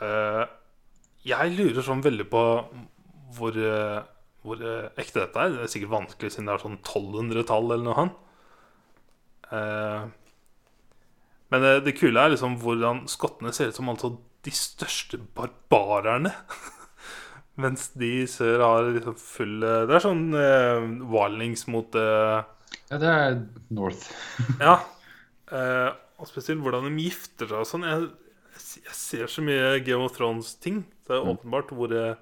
eh, 0.07 0.43
jeg 1.27 1.55
lurer 1.57 1.83
sånn 1.83 2.03
veldig 2.05 2.27
på 2.31 2.43
hvor, 3.35 3.57
eh, 3.57 3.97
hvor 4.45 4.61
eh, 4.61 4.87
ekte 5.01 5.23
dette 5.25 5.41
er. 5.41 5.55
Det 5.55 5.65
er 5.65 5.73
sikkert 5.73 5.95
vanskelig 5.97 6.31
siden 6.31 6.47
det 6.47 6.55
er 6.55 6.63
sånn 6.63 6.79
1200-tall 6.79 7.73
eller 7.73 7.85
noe 7.89 7.97
sånt. 7.99 8.19
Men 11.53 11.65
eh, 11.69 11.81
det 11.85 11.95
kule 11.99 12.17
er 12.17 12.33
liksom 12.33 12.57
hvordan 12.61 13.03
skottene 13.11 13.53
ser 13.53 13.69
ut 13.69 13.77
som 13.77 13.91
altså 13.93 14.15
de 14.43 14.53
største 14.57 15.19
barbarerne. 15.37 16.33
Mens 17.63 17.91
de 17.93 18.09
i 18.23 18.29
sør 18.29 18.63
har 18.65 18.87
liksom 18.95 19.17
full 19.21 19.61
eh, 19.61 19.83
Det 19.85 19.93
er 19.93 20.01
sånn 20.01 20.23
eh, 20.33 20.87
Wildlings 21.05 21.67
mot 21.69 21.93
eh, 21.99 22.39
Ja, 22.89 22.97
det 22.97 23.11
er 23.11 23.37
North. 23.69 24.09
ja. 24.63 24.79
Eh, 25.53 25.91
og 26.17 26.29
spesielt 26.29 26.63
hvordan 26.65 26.87
de 26.89 27.05
gifter 27.05 27.51
seg 27.51 27.61
og 27.61 27.69
sånn. 27.69 27.85
Jeg, 27.85 28.09
jeg 28.87 28.97
ser 28.97 29.29
så 29.29 29.45
mye 29.45 29.77
Game 29.85 30.01
of 30.07 30.17
Thrones-ting. 30.17 30.81
Det 31.05 31.13
er 31.13 31.29
åpenbart 31.29 31.73
hvor 31.77 31.93
eh, 31.93 32.17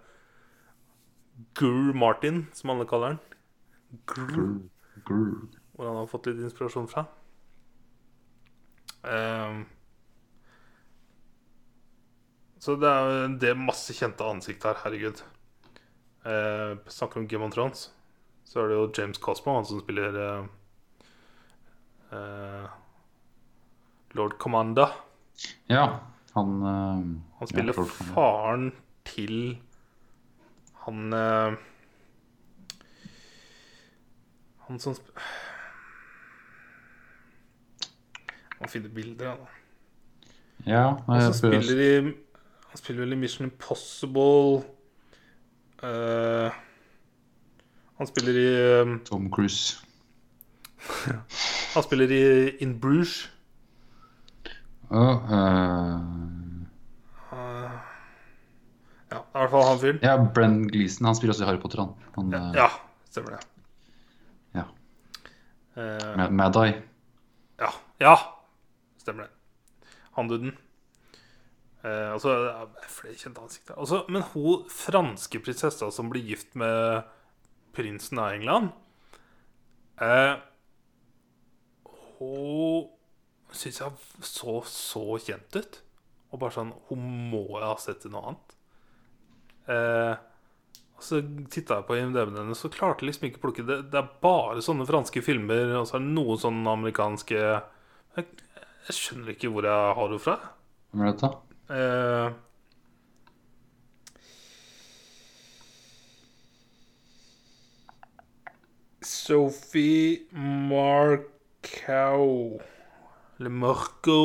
Gur 1.57 1.95
Martin, 1.97 2.43
som 2.53 2.73
alle 2.73 2.85
kaller 2.89 3.15
han 3.15 3.21
Gur, 4.11 4.67
Gur. 5.07 5.31
Hvor 5.75 5.87
han 5.87 6.01
har 6.01 6.11
fått 6.11 6.27
litt 6.27 6.43
inspirasjon 6.43 6.91
fra. 6.91 7.07
Eh, 9.03 9.61
så 12.61 12.75
det 12.77 12.89
er 12.89 13.37
det 13.41 13.49
er 13.49 13.57
masse 13.57 13.93
kjente 13.97 14.27
ansikt 14.27 14.67
her. 14.67 14.77
Herregud. 14.83 15.23
Eh, 16.25 16.77
snakker 16.93 17.19
om 17.21 17.27
Game 17.27 17.45
of 17.45 17.53
Thrones. 17.55 17.89
Så 18.45 18.59
er 18.61 18.67
det 18.69 18.77
jo 18.77 18.91
James 18.97 19.17
Cosmo, 19.17 19.55
han 19.55 19.65
som 19.65 19.79
spiller 19.79 20.17
eh, 20.19 20.45
eh, 22.11 22.65
Lord 24.19 24.37
Commander. 24.43 24.93
Ja, 25.71 25.99
han 26.35 26.57
eh, 26.61 27.05
Han 27.39 27.49
spiller 27.49 27.73
ja, 27.79 27.85
faren 28.11 28.71
til 29.07 29.57
han 30.83 31.13
Han 34.67 34.79
som 34.81 34.93
sp 34.97 35.09
Man 38.61 38.69
finner 38.69 38.89
bilder 38.93 39.31
av 39.33 39.37
det. 39.41 39.47
Ja, 40.69 40.83
som 41.07 41.33
prøver 41.41 41.61
spiller 41.61 41.79
de 41.81 42.13
Han 42.71 42.77
spiller 42.77 43.01
vel 43.03 43.13
i 43.15 43.19
Mission 43.19 43.47
Impossible. 43.49 44.61
uh, 45.83 46.51
han 47.97 48.07
spiller 48.09 48.37
i 48.41 48.81
um, 48.81 48.99
Tom 49.05 49.27
Cruise. 49.33 49.77
Han 51.73 51.83
spiller 51.85 52.11
i 52.13 52.21
In 52.65 52.79
Bruges. 52.81 53.29
Uh, 54.91 54.97
uh, 55.31 55.99
Ja, 59.11 59.19
i 59.19 59.37
hvert 59.37 59.51
fall 59.51 59.63
han 59.67 59.79
fyren. 59.81 59.99
ja, 60.03 60.15
Brenn 60.35 60.67
Gleeson. 60.71 61.05
Han 61.05 61.15
spiller 61.15 61.33
også 61.33 61.43
i 61.43 61.47
Harry 61.49 61.59
Potter, 61.61 61.81
han. 61.83 61.93
han 62.15 62.31
ja, 62.31 62.63
Ja, 62.63 62.67
stemmer 63.09 63.35
det. 63.35 63.47
ja. 64.55 64.63
Eh, 65.75 66.17
Mad- 66.17 66.31
Mad 66.31 66.55
Eye. 66.55 66.81
Ja, 67.59 67.69
ja, 67.99 68.15
stemmer 69.11 69.27
det. 69.27 69.91
Han 70.17 70.31
duden. 70.31 70.55
Eh, 71.83 72.11
altså, 72.13 72.35
det 72.75 72.85
er 72.85 72.93
flere 72.93 73.17
kjente 73.17 73.43
ansikter. 73.43 73.77
Altså, 73.77 74.03
men 74.11 74.25
hun 74.33 74.65
franske 74.69 75.41
prinsessa 75.43 75.89
som 75.91 76.11
blir 76.11 76.25
gift 76.25 76.55
med 76.59 77.03
prinsen 77.73 78.19
av 78.19 78.33
England 78.35 78.73
eh, 80.03 80.33
Hun 82.19 82.89
syns 83.55 83.79
jeg 83.79 84.25
så 84.27 84.59
så 84.67 85.05
kjent 85.23 85.55
ut. 85.57 85.79
Og 86.31 86.41
bare 86.41 86.55
sånn 86.55 86.75
Hun 86.89 87.07
må 87.31 87.45
jeg 87.55 87.67
ha 87.67 87.77
sett 87.81 88.05
i 88.05 88.11
noe 88.11 88.33
annet. 88.33 88.59
Eh, 89.71 90.13
og 91.01 91.05
så 91.07 91.17
titta 91.49 91.79
jeg 91.79 91.87
på 91.87 91.95
IMDb-en 91.97 92.43
hennes, 92.43 92.59
så 92.61 92.69
klarte 92.69 93.07
liksom 93.07 93.25
ikke 93.25 93.39
å 93.39 93.43
plukke 93.47 93.63
det. 93.65 93.77
Det 93.89 93.97
er 93.97 94.09
bare 94.21 94.61
sånne 94.61 94.85
franske 94.85 95.23
filmer, 95.25 95.79
og 95.79 95.87
så 95.89 95.97
er 95.97 96.03
det 96.03 96.13
noen 96.13 96.37
sånne 96.43 96.75
amerikanske 96.77 97.39
jeg 98.87 98.97
skjønner 98.97 99.29
ikke 99.35 99.49
hvor 99.53 99.63
jeg 99.67 99.71
har 99.71 99.99
henne 100.01 100.19
fra. 100.21 100.35
Hvem 100.91 101.01
er 101.05 101.11
dette? 101.13 101.29
Uh, 101.71 102.29
Sophie 109.01 110.19
Marcow 110.67 112.25
Eller 113.39 113.49
Marco 113.49 114.19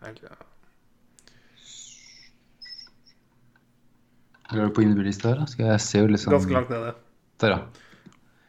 Hva 0.00 0.08
er 4.54 4.64
det 4.66 4.74
på 4.74 4.82
innbyrdelista 4.82 5.28
her? 5.30 5.38
da? 5.42 5.46
Skal 5.50 5.68
jeg 5.70 5.82
se 5.84 5.98
jo 6.00 6.06
sånn... 6.18 6.32
Ganske 6.34 6.54
langt 6.56 6.70
nede. 6.72 6.94
Der, 7.42 7.50
ja. 7.52 7.58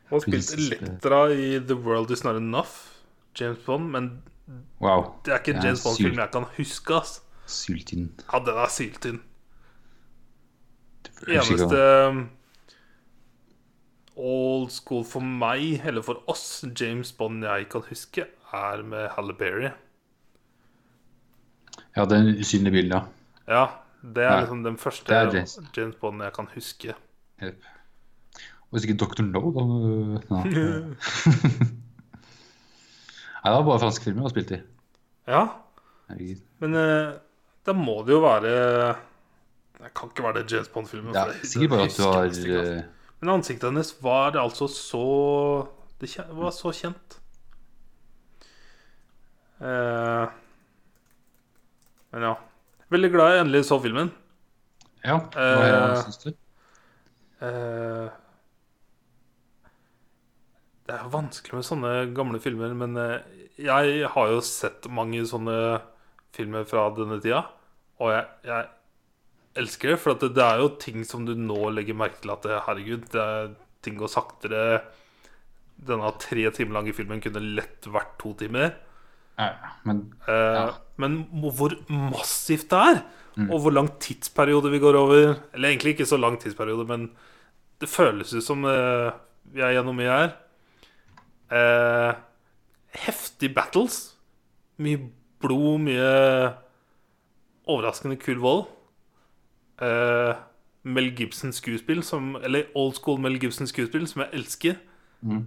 Hun 0.09 0.15
har 0.15 0.23
spilt 0.23 0.53
Elektra 0.55 1.19
i 1.29 1.49
The 1.61 1.77
World 1.77 2.09
Is 2.15 2.23
Not 2.25 2.39
Enough, 2.39 2.73
James 3.37 3.61
Bond, 3.67 3.91
men 3.93 4.07
Wow. 4.81 5.03
det 5.25 5.33
er 5.33 5.39
ikke 5.39 5.53
en 5.55 5.61
Ja, 5.61 5.67
James 5.67 5.83
Bond-film 5.83 6.17
jeg 6.19 6.31
kan 6.31 6.45
huske. 6.57 6.95
ass 6.95 7.21
Syltynn. 7.51 8.09
Ja, 8.33 8.39
den 8.39 8.57
er 8.57 8.69
syltynn. 8.71 9.21
Eneste 11.27 12.29
old 14.15 14.69
school 14.71 15.03
for 15.07 15.23
meg, 15.23 15.81
eller 15.87 16.03
for 16.05 16.23
oss, 16.29 16.63
James 16.79 17.11
Bond 17.15 17.43
jeg 17.45 17.69
kan 17.71 17.81
huske, 17.89 18.25
er 18.53 18.83
med 18.83 19.09
Halle 19.15 19.33
Berry. 19.37 19.69
Ja, 21.95 22.05
det 22.05 22.39
usynlige 22.39 22.71
bildet, 22.71 22.95
ja. 22.95 23.01
Ja, 23.47 23.65
det 24.03 24.23
er 24.23 24.31
Ja, 24.33 24.39
liksom 24.41 24.63
den 24.63 24.77
første 24.77 25.13
James. 25.13 25.59
James 25.77 25.95
Bond 26.01 26.23
jeg 26.23 26.33
kan 26.33 26.47
huske. 26.53 26.93
Yep. 27.43 27.63
Og 28.71 28.77
hvis 28.77 28.85
ikke 28.85 28.97
Dr. 28.97 29.21
No, 29.23 29.51
da. 29.51 29.63
Nei, 30.29 30.43
det 33.49 33.57
var 33.57 33.67
bare 33.67 33.81
franske 33.81 34.05
filmer 34.05 34.21
jeg 34.21 34.27
har 34.27 34.33
spilt 34.35 34.51
i. 34.53 34.59
Ja, 35.31 35.43
men 36.61 36.75
eh, 36.75 37.13
da 37.65 37.73
må 37.77 38.01
det 38.03 38.11
jo 38.15 38.19
være 38.23 38.51
Det 39.79 39.91
kan 39.95 40.09
ikke 40.11 40.25
være 40.25 40.41
det 40.41 40.51
James 40.51 40.69
Bond-filmen. 40.73 41.15
Ja, 41.15 41.27
sikkert 41.41 41.71
bare 41.73 41.87
at 41.87 41.97
du 41.97 42.03
har 42.03 42.25
altså. 42.25 42.59
eh, 42.59 42.83
Men 43.21 43.33
ansiktet 43.37 43.69
hennes 43.69 43.93
var 44.03 44.37
altså 44.37 44.67
så 44.67 45.05
Det 46.01 46.09
var 46.35 46.51
så 46.51 46.73
kjent. 46.75 47.17
Eh, 49.61 50.25
men 52.11 52.25
ja. 52.27 52.33
Veldig 52.91 53.11
glad 53.13 53.31
jeg 53.31 53.45
endelig 53.45 53.65
så 53.69 53.77
filmen. 53.79 54.09
Ja, 55.05 55.15
hva 55.33 55.45
uh, 55.95 56.01
syns 56.03 56.19
du? 56.21 56.31
Eh, 57.41 58.09
det 60.91 60.99
er 60.99 61.11
vanskelig 61.13 61.55
med 61.55 61.65
sånne 61.67 61.91
gamle 62.17 62.39
filmer, 62.43 62.73
men 62.75 62.97
eh, 62.99 63.21
jeg 63.61 64.05
har 64.11 64.31
jo 64.33 64.41
sett 64.43 64.87
mange 64.91 65.23
sånne 65.29 65.55
filmer 66.35 66.65
fra 66.67 66.89
denne 66.95 67.19
tida, 67.23 67.45
og 68.01 68.11
jeg, 68.11 68.25
jeg 68.47 68.67
elsker 69.61 69.93
det. 69.93 69.99
For 70.01 70.15
at 70.15 70.23
det, 70.25 70.31
det 70.35 70.43
er 70.45 70.61
jo 70.63 70.69
ting 70.81 71.03
som 71.07 71.23
du 71.27 71.33
nå 71.37 71.69
legger 71.75 71.97
merke 71.99 72.19
til 72.23 72.33
at 72.33 72.47
herregud, 72.67 73.07
det 73.13 73.21
er 73.23 73.53
ting 73.85 73.97
går 73.99 74.11
saktere. 74.11 74.63
Denne 75.81 76.11
tre 76.21 76.43
timer 76.53 76.77
lange 76.79 76.93
filmen 76.93 77.21
kunne 77.23 77.41
lett 77.57 77.87
vært 77.89 78.17
to 78.21 78.33
timer. 78.37 78.75
Ja, 79.41 79.71
men 79.87 80.03
Eh, 80.29 80.75
Men 81.01 81.15
hvor 81.55 81.73
massivt 81.89 82.69
det 82.69 82.81
er, 82.91 83.01
og 83.47 83.63
hvor 83.63 83.73
lang 83.73 83.87
tidsperiode 84.03 84.69
vi 84.69 84.79
går 84.83 84.97
over 84.99 85.37
Eller 85.55 85.69
egentlig 85.71 85.95
ikke 85.95 86.05
så 86.05 86.19
lang 86.19 86.35
tidsperiode, 86.37 86.85
men 86.85 87.07
det 87.81 87.89
føles 87.89 88.33
ut 88.35 88.43
som 88.45 88.65
eh, 88.69 89.09
vi 89.55 89.63
er 89.65 89.73
gjennom 89.77 89.97
mye 89.97 90.11
her. 90.13 90.33
Eh, 91.51 92.13
heftige 93.05 93.53
battles. 93.55 94.15
Mye 94.81 94.99
blod, 95.41 95.81
mye 95.87 96.11
overraskende 97.69 98.17
kul 98.21 98.39
vold. 98.41 98.69
Eh, 99.81 100.39
Mel 100.83 101.11
Gibson-skuespill, 101.17 102.01
som 102.03 102.35
Eller 102.43 102.69
old 102.75 102.95
school 102.95 103.19
Mel 103.19 103.39
Gibson-skuespill, 103.39 104.07
som 104.07 104.23
jeg 104.23 104.33
elsker. 104.33 104.79
Mm. 105.21 105.45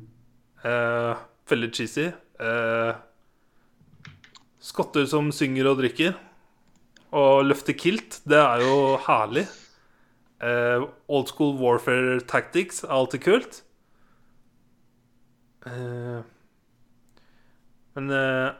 Eh, 0.64 1.24
veldig 1.50 1.72
cheesy. 1.74 2.06
Eh, 2.40 2.94
skotter 4.60 5.06
som 5.06 5.32
synger 5.32 5.70
og 5.72 5.82
drikker. 5.82 6.14
Og 7.14 7.44
løfter 7.46 7.76
kilt. 7.78 8.20
Det 8.26 8.38
er 8.38 8.64
jo 8.64 8.96
herlig. 9.06 9.46
Eh, 10.42 10.84
old 11.08 11.28
school 11.30 11.56
warfare 11.58 12.20
tactics 12.20 12.82
er 12.84 12.94
alltid 12.94 13.22
kult. 13.24 13.62
Eh, 15.66 16.20
men 17.94 18.10
uh, 18.10 18.50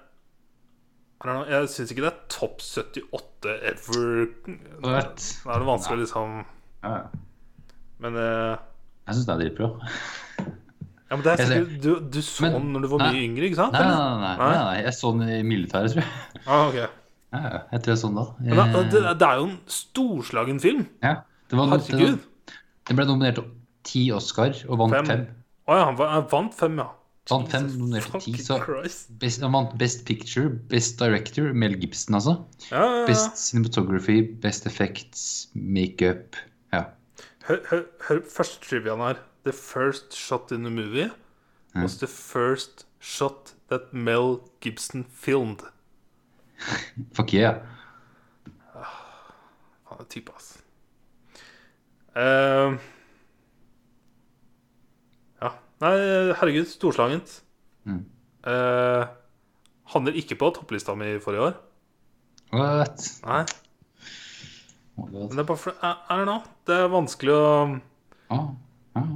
jeg 1.51 1.69
syns 1.73 1.91
ikke 1.93 2.05
det 2.05 2.11
er 2.13 2.21
topp 2.33 2.61
78 2.63 3.55
ever. 3.73 4.27
What? 4.85 5.25
Da 5.45 5.55
er 5.57 5.63
det 5.65 5.69
vanskelig 5.69 5.99
å 5.99 6.03
liksom 6.05 6.37
ja, 6.85 6.93
ja. 7.01 7.23
Men 8.05 8.19
uh, 8.21 8.55
Jeg 9.09 9.17
syns 9.19 9.27
det 9.29 9.35
er 9.37 9.43
dritbra. 9.45 9.71
Ja, 11.05 11.19
men 11.19 11.23
det 11.27 11.33
er 11.35 11.47
sikkert, 11.47 11.75
du, 11.85 11.91
du 12.11 12.17
så 12.25 12.43
Men- 12.47 12.55
den 12.57 12.71
når 12.75 12.81
du 12.83 12.89
var 12.91 13.01
nei. 13.05 13.09
mye 13.13 13.25
yngre, 13.29 13.47
ikke 13.47 13.59
sant? 13.59 13.75
Nei, 13.77 13.83
nei, 13.87 13.97
nei, 14.01 14.21
nei, 14.25 14.37
nei, 14.41 14.63
nei. 14.65 14.79
Jeg 14.83 14.95
så 14.97 15.11
den 15.15 15.29
i 15.31 15.43
militæret, 15.47 15.93
tror 15.93 16.01
jeg. 16.01 16.41
Ah, 16.49 16.63
okay. 16.71 16.87
Ja, 17.35 17.51
jeg 17.75 17.83
tror 17.85 17.93
jeg 17.93 18.01
så 18.01 18.09
den 18.09 18.17
da. 18.19 18.25
Men 18.41 18.73
da, 18.73 18.81
det, 18.95 19.03
det 19.21 19.27
er 19.29 19.39
jo 19.39 19.45
en 19.51 19.53
storslagen 19.77 20.59
film. 20.65 20.81
ja, 21.05 21.13
det 21.53 21.59
var, 21.61 21.71
det, 21.71 21.79
Herregud. 21.93 22.25
den 22.89 22.99
ble 22.99 23.07
nominert 23.13 23.39
til 23.39 23.47
ti 23.87 24.03
Oscar 24.17 24.57
og 24.65 24.81
vant 24.81 24.97
Fem. 24.97 25.13
fem. 25.13 25.23
Å 25.65 25.79
ja, 25.79 25.85
han 25.89 25.97
han 25.97 26.29
vant 26.29 26.55
fem, 26.57 26.77
ja. 26.81 26.91
Vant 27.31 27.49
fem, 27.49 27.71
nominert 27.79 28.11
til 28.21 28.35
ti, 28.37 28.43
så 28.45 28.59
best, 29.21 29.41
Han 29.41 29.55
vant 29.55 29.71
Best 29.81 30.03
Picture, 30.05 30.51
Best 30.69 30.99
Director, 31.01 31.55
Mel 31.57 31.79
Gibson, 31.81 32.19
altså. 32.19 32.35
Ja, 32.69 32.83
ja, 32.83 32.99
ja. 32.99 33.07
Best 33.09 33.41
Cinematography, 33.41 34.19
Best 34.43 34.69
Effects, 34.69 35.49
Makeup. 35.55 36.37
Ja. 36.75 36.85
Hør, 37.49 37.63
hør, 37.71 37.87
hør 38.09 38.21
første 38.29 38.61
triviaen 38.67 39.01
her. 39.01 39.23
The 39.45 39.53
first 39.57 40.17
shot 40.17 40.53
in 40.53 40.65
the 40.65 40.73
movie 40.73 41.11
was 41.75 41.99
the 41.99 42.07
first 42.07 42.87
shot 43.01 43.55
that 43.69 43.93
Mel 43.93 44.41
Gibson 44.61 45.05
filmed. 45.05 45.65
Fuck 47.17 47.33
yeah. 47.33 47.65
Han 49.85 50.01
er 50.01 50.09
type, 50.09 50.33
ass. 50.37 50.59
Eh, 52.17 52.23
ja. 52.23 52.94
Nei, 55.83 55.95
herregud, 56.39 56.69
storslangent. 56.71 57.41
Mm. 57.89 58.05
Eh, 58.47 59.05
handler 59.95 60.17
ikke 60.21 60.37
på 60.41 60.51
topplista 60.55 60.95
mi 60.97 61.17
forrige 61.23 61.49
år. 61.51 61.57
What? 62.55 63.03
Nei. 63.27 63.43
Oh, 64.97 65.09
Men 65.11 65.33
det 65.35 65.43
er 65.43 65.49
bare 65.49 65.59
for 65.59 65.75
I, 65.83 65.91
I 65.91 66.19
don't 66.21 66.29
know. 66.29 66.43
Det 66.69 66.77
er 66.85 66.93
vanskelig 66.93 67.35
å 67.35 67.47
Ah, 68.31 68.45
ah. 68.97 69.09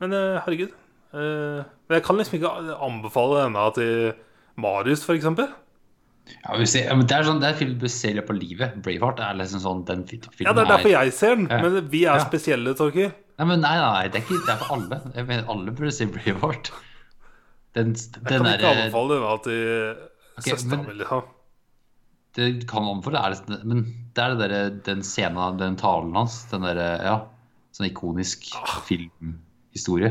Men 0.00 0.14
eh, 0.16 0.38
herregud. 0.46 0.70
Eh, 1.12 1.64
men 1.90 1.96
jeg 1.98 2.04
kan 2.06 2.16
liksom 2.20 2.38
ikke 2.38 2.52
anbefale 2.86 3.42
denne 3.42 3.64
til 3.76 4.12
Marius, 4.60 5.02
eksempel. 5.12 5.50
Ja, 6.30 6.54
vi 6.60 6.66
ser, 6.70 6.86
det 7.02 7.16
er 7.16 7.26
sånn, 7.26 7.40
det 7.42 7.48
er 7.50 7.58
film 7.58 7.74
du 7.82 7.88
ser 7.90 8.20
på 8.22 8.36
livet. 8.36 8.76
Braveheart 8.84 9.18
er 9.26 9.34
liksom 9.40 9.60
sånn 9.64 9.82
den 9.88 10.04
fi- 10.06 10.20
filmen 10.22 10.46
Ja, 10.46 10.54
det 10.54 10.62
er 10.62 10.70
derfor 10.76 10.92
jeg 10.94 11.12
ser 11.16 11.34
den. 11.36 11.48
Men 11.50 11.88
vi 11.90 12.04
er 12.06 12.14
Ja. 12.20 12.24
spesielle, 12.24 12.74
Torker. 12.78 13.10
Nei, 13.40 13.46
men 13.48 13.62
nei, 13.64 13.72
nei, 13.80 14.08
det 14.12 14.20
er 14.20 14.24
ikke 14.26 14.38
det 14.44 14.52
er 14.52 14.58
for 14.60 14.74
alle. 14.76 14.96
Jeg 15.16 15.24
mener, 15.30 15.46
alle 15.48 15.72
burde 15.72 15.92
si 15.96 16.04
Braveheart. 16.12 16.68
Den, 17.76 17.94
Jeg 17.96 18.24
den 18.26 18.42
kan 18.42 18.48
ikke 18.50 18.62
der, 18.66 18.80
anbefale 18.82 19.16
denne 19.16 19.36
til 19.46 19.60
okay, 20.36 20.50
søstera 20.50 20.82
mi, 20.84 20.96
liksom. 21.00 21.28
det 22.36 22.48
kan 22.68 22.84
man 22.84 23.00
for 23.06 23.14
det 23.14 23.20
er 23.22 23.36
det, 23.48 23.58
men 23.70 23.80
det 24.16 24.24
er 24.24 24.34
det 24.34 24.48
der, 24.50 24.74
den 24.90 25.04
scenen, 25.06 25.56
den 25.60 25.78
talen 25.80 26.12
hans, 26.18 26.40
den 26.50 26.66
derre 26.66 26.88
ja, 27.06 27.14
sånn 27.76 27.88
ikonisk 27.88 28.50
Ah. 28.58 28.74
filmhistorie. 28.88 30.10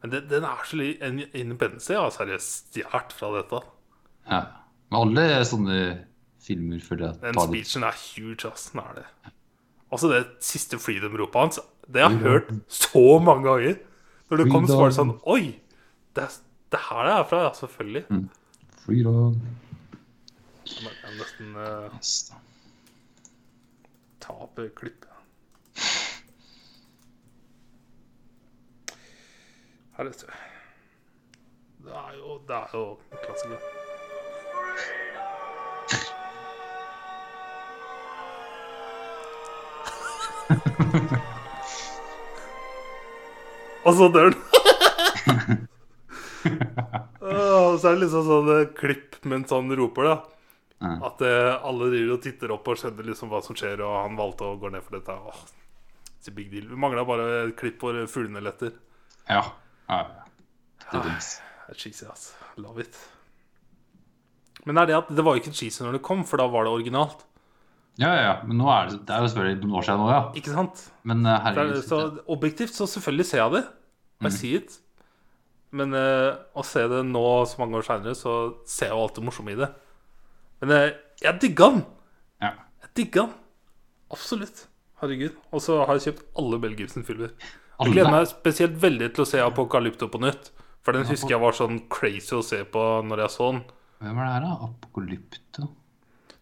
Men 0.00 0.14
det, 0.14 0.22
den 0.30 0.46
er 0.48 0.62
så 0.64 0.78
litt 0.80 1.02
en 1.04 1.18
Independence 1.36 1.90
Day 1.90 1.98
har 2.00 2.14
seriøst 2.14 2.70
stjålet 2.78 3.12
fra 3.18 3.32
dette. 3.36 3.60
Ja. 4.30 4.40
Men 4.88 5.00
alle 5.02 5.26
sånne 5.50 5.80
filmer 6.40 6.80
føler 6.80 7.10
jeg 7.10 7.20
Den 7.26 7.42
speechen 7.44 7.84
er 7.84 8.00
huge, 8.14 8.48
ass. 8.48 8.70
Den 8.72 8.80
er 8.86 9.02
det. 9.02 9.04
Altså, 9.90 10.08
det 10.14 10.22
siste 10.46 10.78
freedom-ropet 10.80 11.42
hans, 11.42 11.60
det 11.94 12.02
har 12.02 12.10
jeg 12.10 12.18
hørt 12.18 12.52
så 12.68 13.18
mange 13.18 13.48
ganger. 13.48 13.74
Når 14.30 14.36
det 14.36 14.50
kom, 14.50 14.66
så 14.66 14.76
var 14.78 14.84
det 14.92 14.98
sånn 14.98 15.20
Oi! 15.26 15.60
Det, 16.14 16.22
det 16.70 16.78
her 16.86 17.04
er 17.06 17.10
er 17.16 17.24
fra, 17.30 17.38
ja. 17.48 17.52
Selvfølgelig. 17.58 18.04
Freedom. 18.84 19.34
Jeg 20.70 20.78
må 20.84 20.90
jeg 20.94 21.12
nesten 21.18 21.48
uh, 21.56 21.62
eh, 21.64 21.90
klippet. 24.76 25.08
Her, 29.96 30.04
vet 30.06 30.20
du. 30.22 30.26
Det 31.84 31.92
er 32.04 32.12
jo, 32.20 32.26
det 32.48 32.56
er 32.56 32.68
jo 32.74 32.84
ha 33.10 33.16
klassiker. 33.26 33.60
Og 43.84 43.96
så 43.96 44.08
dør 44.12 44.30
han. 44.30 44.38
Og 47.20 47.78
så 47.78 47.90
er 47.90 47.96
det 47.96 48.02
liksom 48.04 48.26
sånn 48.26 48.50
eh, 48.54 48.68
klipp 48.76 49.18
mens 49.28 49.52
han 49.54 49.70
roper, 49.76 50.08
da. 50.08 50.16
At 50.80 51.20
eh, 51.24 51.52
alle 51.68 51.90
driver 51.92 52.14
og 52.16 52.22
titter 52.24 52.52
opp 52.54 52.68
og 52.72 52.78
skjønner 52.80 53.10
liksom 53.10 53.30
hva 53.32 53.42
som 53.44 53.56
skjer, 53.58 53.82
og 53.84 53.98
han 53.98 54.16
valgte 54.18 54.48
å 54.48 54.56
gå 54.60 54.70
ned 54.72 54.84
for 54.86 54.96
dette. 54.96 55.12
Åh, 55.12 55.40
it's 56.16 56.32
a 56.32 56.34
big 56.34 56.48
deal. 56.52 56.66
Vi 56.70 56.80
mangla 56.80 57.04
bare 57.08 57.28
et 57.44 57.56
klipp 57.60 57.84
hvor 57.84 57.98
fuglene 58.10 58.42
letter. 58.44 58.72
Ja. 59.28 59.44
ja. 59.90 60.00
ja. 60.00 60.26
Det 60.90 61.00
er 61.04 61.76
cheesy, 61.78 62.06
ass. 62.08 62.30
Love 62.60 62.86
it. 62.86 62.96
Men 64.68 64.80
er 64.80 64.88
det 64.88 64.96
at 64.96 65.12
det 65.12 65.24
var 65.24 65.38
ikke 65.38 65.52
cheesy 65.56 65.84
når 65.84 65.98
det 65.98 66.06
kom, 66.08 66.24
for 66.28 66.40
da 66.40 66.48
var 66.50 66.66
det 66.66 66.72
originalt. 66.72 67.26
Ja, 68.00 68.10
ja, 68.16 68.20
ja. 68.24 68.36
Men 68.48 68.60
nå 68.62 68.68
er 68.72 68.88
det, 68.88 69.02
det 69.08 69.12
er 69.12 69.24
jo 69.24 69.30
selvfølgelig 69.30 69.58
noen 69.60 69.74
år 69.80 69.86
siden 69.86 70.00
nå, 70.00 70.06
ja. 70.08 70.20
Ikke 70.40 70.54
sant? 70.54 70.84
Men 71.08 71.26
uh, 71.26 71.34
er, 71.34 71.42
herregud. 71.50 71.82
så 71.84 71.98
objektivt 72.32 72.72
så 72.76 72.88
selvfølgelig 72.88 73.26
ser 73.28 73.42
jeg 73.42 73.56
det. 73.58 73.64
I 74.20 74.32
see 74.32 74.56
it. 74.56 74.78
Men 75.76 75.92
uh, 75.94 76.40
å 76.56 76.64
se 76.66 76.82
det 76.90 77.02
nå 77.08 77.24
så 77.48 77.60
mange 77.60 77.78
år 77.78 77.86
seinere, 77.86 78.16
så 78.16 78.34
ser 78.68 78.90
jeg 78.90 78.96
jo 78.96 79.04
alt 79.04 79.20
det 79.20 79.24
morsomme 79.26 79.52
i 79.52 79.58
det. 79.60 79.68
Men 80.64 80.72
uh, 80.76 80.86
jeg 81.20 81.40
digga 81.44 81.68
den! 81.74 81.82
Ja. 82.40 82.54
Jeg 82.86 82.92
digga 83.02 83.26
den. 83.26 83.36
Absolutt. 84.10 84.64
Herregud. 85.00 85.36
Og 85.52 85.64
så 85.64 85.76
har 85.84 85.96
jeg 85.96 86.08
kjøpt 86.08 86.40
alle 86.40 86.60
Bell 86.62 86.78
Gibson-filmer. 86.78 87.34
Jeg 87.80 87.94
gleder 87.94 88.12
meg 88.12 88.26
spesielt 88.28 88.80
veldig 88.80 89.10
til 89.16 89.24
å 89.24 89.28
se 89.28 89.40
Apokalypto 89.44 90.08
på 90.12 90.20
nytt. 90.20 90.50
For 90.84 90.96
den 90.96 91.06
husker 91.08 91.34
jeg 91.34 91.42
var 91.42 91.56
sånn 91.56 91.82
crazy 91.92 92.32
å 92.36 92.44
se 92.44 92.62
på 92.68 92.86
når 93.04 93.24
jeg 93.26 93.34
så 93.36 93.50
den. 93.52 93.60
Hvem 94.00 94.20
er 94.20 94.26
det 94.26 94.32
her, 94.34 94.44
da? 94.46 94.68
Apokalypto? 94.68 95.68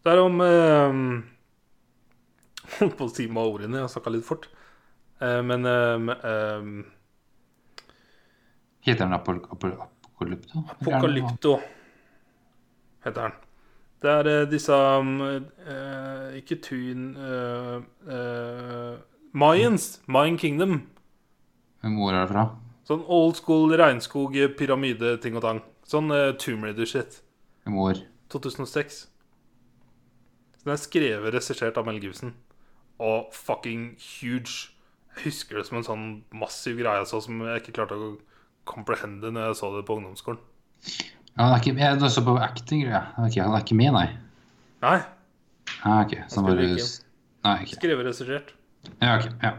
Det 0.06 0.14
er 0.14 0.22
om 0.22 0.42
eh, 0.42 0.98
på 2.98 3.08
å 3.08 3.12
si 3.12 3.26
med 3.30 3.42
ordene, 3.42 3.82
jeg 3.82 3.94
snakka 3.94 4.12
litt 4.14 4.26
fort. 4.28 4.48
Eh, 5.24 5.40
men 5.42 5.66
eh, 5.66 6.14
eh, 6.30 6.70
Heter 8.86 9.04
den 9.04 9.16
Apol 9.16 9.42
Apol 9.50 9.74
Apokalypto? 9.74 10.62
Apokalypto 10.76 11.58
heter 13.04 13.22
den. 13.22 13.32
Det 14.02 14.10
er 14.10 14.30
eh, 14.30 14.46
disse 14.50 14.72
um, 14.72 15.20
eh, 15.20 16.38
Ikke 16.38 16.60
Tun 16.62 17.16
uh, 17.16 17.82
Mayans. 19.32 20.00
Mayan 20.06 20.38
Kingdom. 20.38 20.82
Hvem 21.82 21.98
ord 22.00 22.14
er 22.14 22.20
det 22.22 22.32
fra? 22.32 22.46
Sånn 22.88 23.02
old 23.04 23.36
school 23.36 23.74
regnskog, 23.76 24.36
pyramide, 24.58 25.16
ting 25.22 25.36
og 25.36 25.44
tang. 25.44 25.60
Sånn 25.88 26.10
uh, 26.14 26.30
Tomb 26.40 26.64
Raider-shit. 26.64 27.20
Hvem 27.66 27.78
ord? 27.82 28.02
2006. 28.32 29.00
Så 30.58 30.64
Den 30.64 30.74
er 30.74 30.80
skrevet 30.80 31.26
og 31.28 31.34
regissert 31.34 31.78
av 31.78 31.86
Mel 31.86 32.00
Gibson. 32.02 32.34
Og 32.98 33.28
fucking 33.34 33.92
huge. 34.02 34.70
Jeg 35.16 35.28
husker 35.28 35.58
det 35.58 35.66
som 35.68 35.78
en 35.80 35.86
sånn 35.86 36.08
massiv 36.34 36.78
greie 36.80 37.04
så 37.06 37.20
som 37.22 37.40
jeg 37.46 37.62
ikke 37.62 37.76
klarte 37.80 37.98
å 37.98 38.16
comprehende 38.68 39.30
når 39.34 39.50
jeg 39.50 39.60
så 39.60 39.70
det 39.74 39.84
på 39.88 39.98
ungdomsskolen. 39.98 40.42
Ja, 41.38 41.44
han 41.44 41.54
er 41.54 41.62
ikke, 41.62 41.76
jeg 41.78 42.10
så 42.14 42.24
på 42.26 42.34
acting, 42.42 42.82
ja. 42.86 43.04
Han 43.16 43.30
er 43.30 43.62
ikke 43.62 43.78
med, 43.78 43.94
nei. 43.94 44.08
Nei, 44.82 44.98
Ah, 45.82 46.00
ok, 46.04 46.14
så 46.28 46.40
han 46.40 46.44
bare... 46.44 46.62
ikke. 46.62 46.86
Nei, 47.44 47.62
ok. 47.62 47.68
skrevet. 48.14 48.54
Ja, 49.02 49.16
ok, 49.18 49.26
ja. 49.42 49.52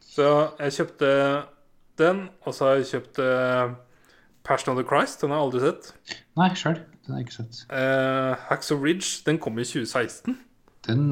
Så 0.00 0.26
jeg 0.58 0.72
kjøpte 0.72 1.10
den, 1.98 2.28
og 2.44 2.54
så 2.54 2.66
har 2.66 2.80
jeg 2.80 2.88
kjøpt 2.90 3.20
uh, 3.22 3.72
Passion 4.44 4.72
of 4.72 4.80
the 4.80 4.86
Christ. 4.88 5.20
Den 5.22 5.30
har 5.30 5.40
jeg 5.40 5.46
aldri 5.48 5.60
sett. 5.64 5.92
Nei, 6.36 6.50
selv. 6.54 6.82
Den 7.06 7.14
har 7.14 7.22
jeg 7.22 7.28
ikke 7.28 7.38
sett. 7.38 7.62
Uh, 7.70 8.34
Hacksaw 8.48 8.80
Ridge 8.84 9.22
den 9.26 9.38
kom 9.38 9.58
i 9.58 9.64
2016. 9.64 10.38
Den, 10.88 11.06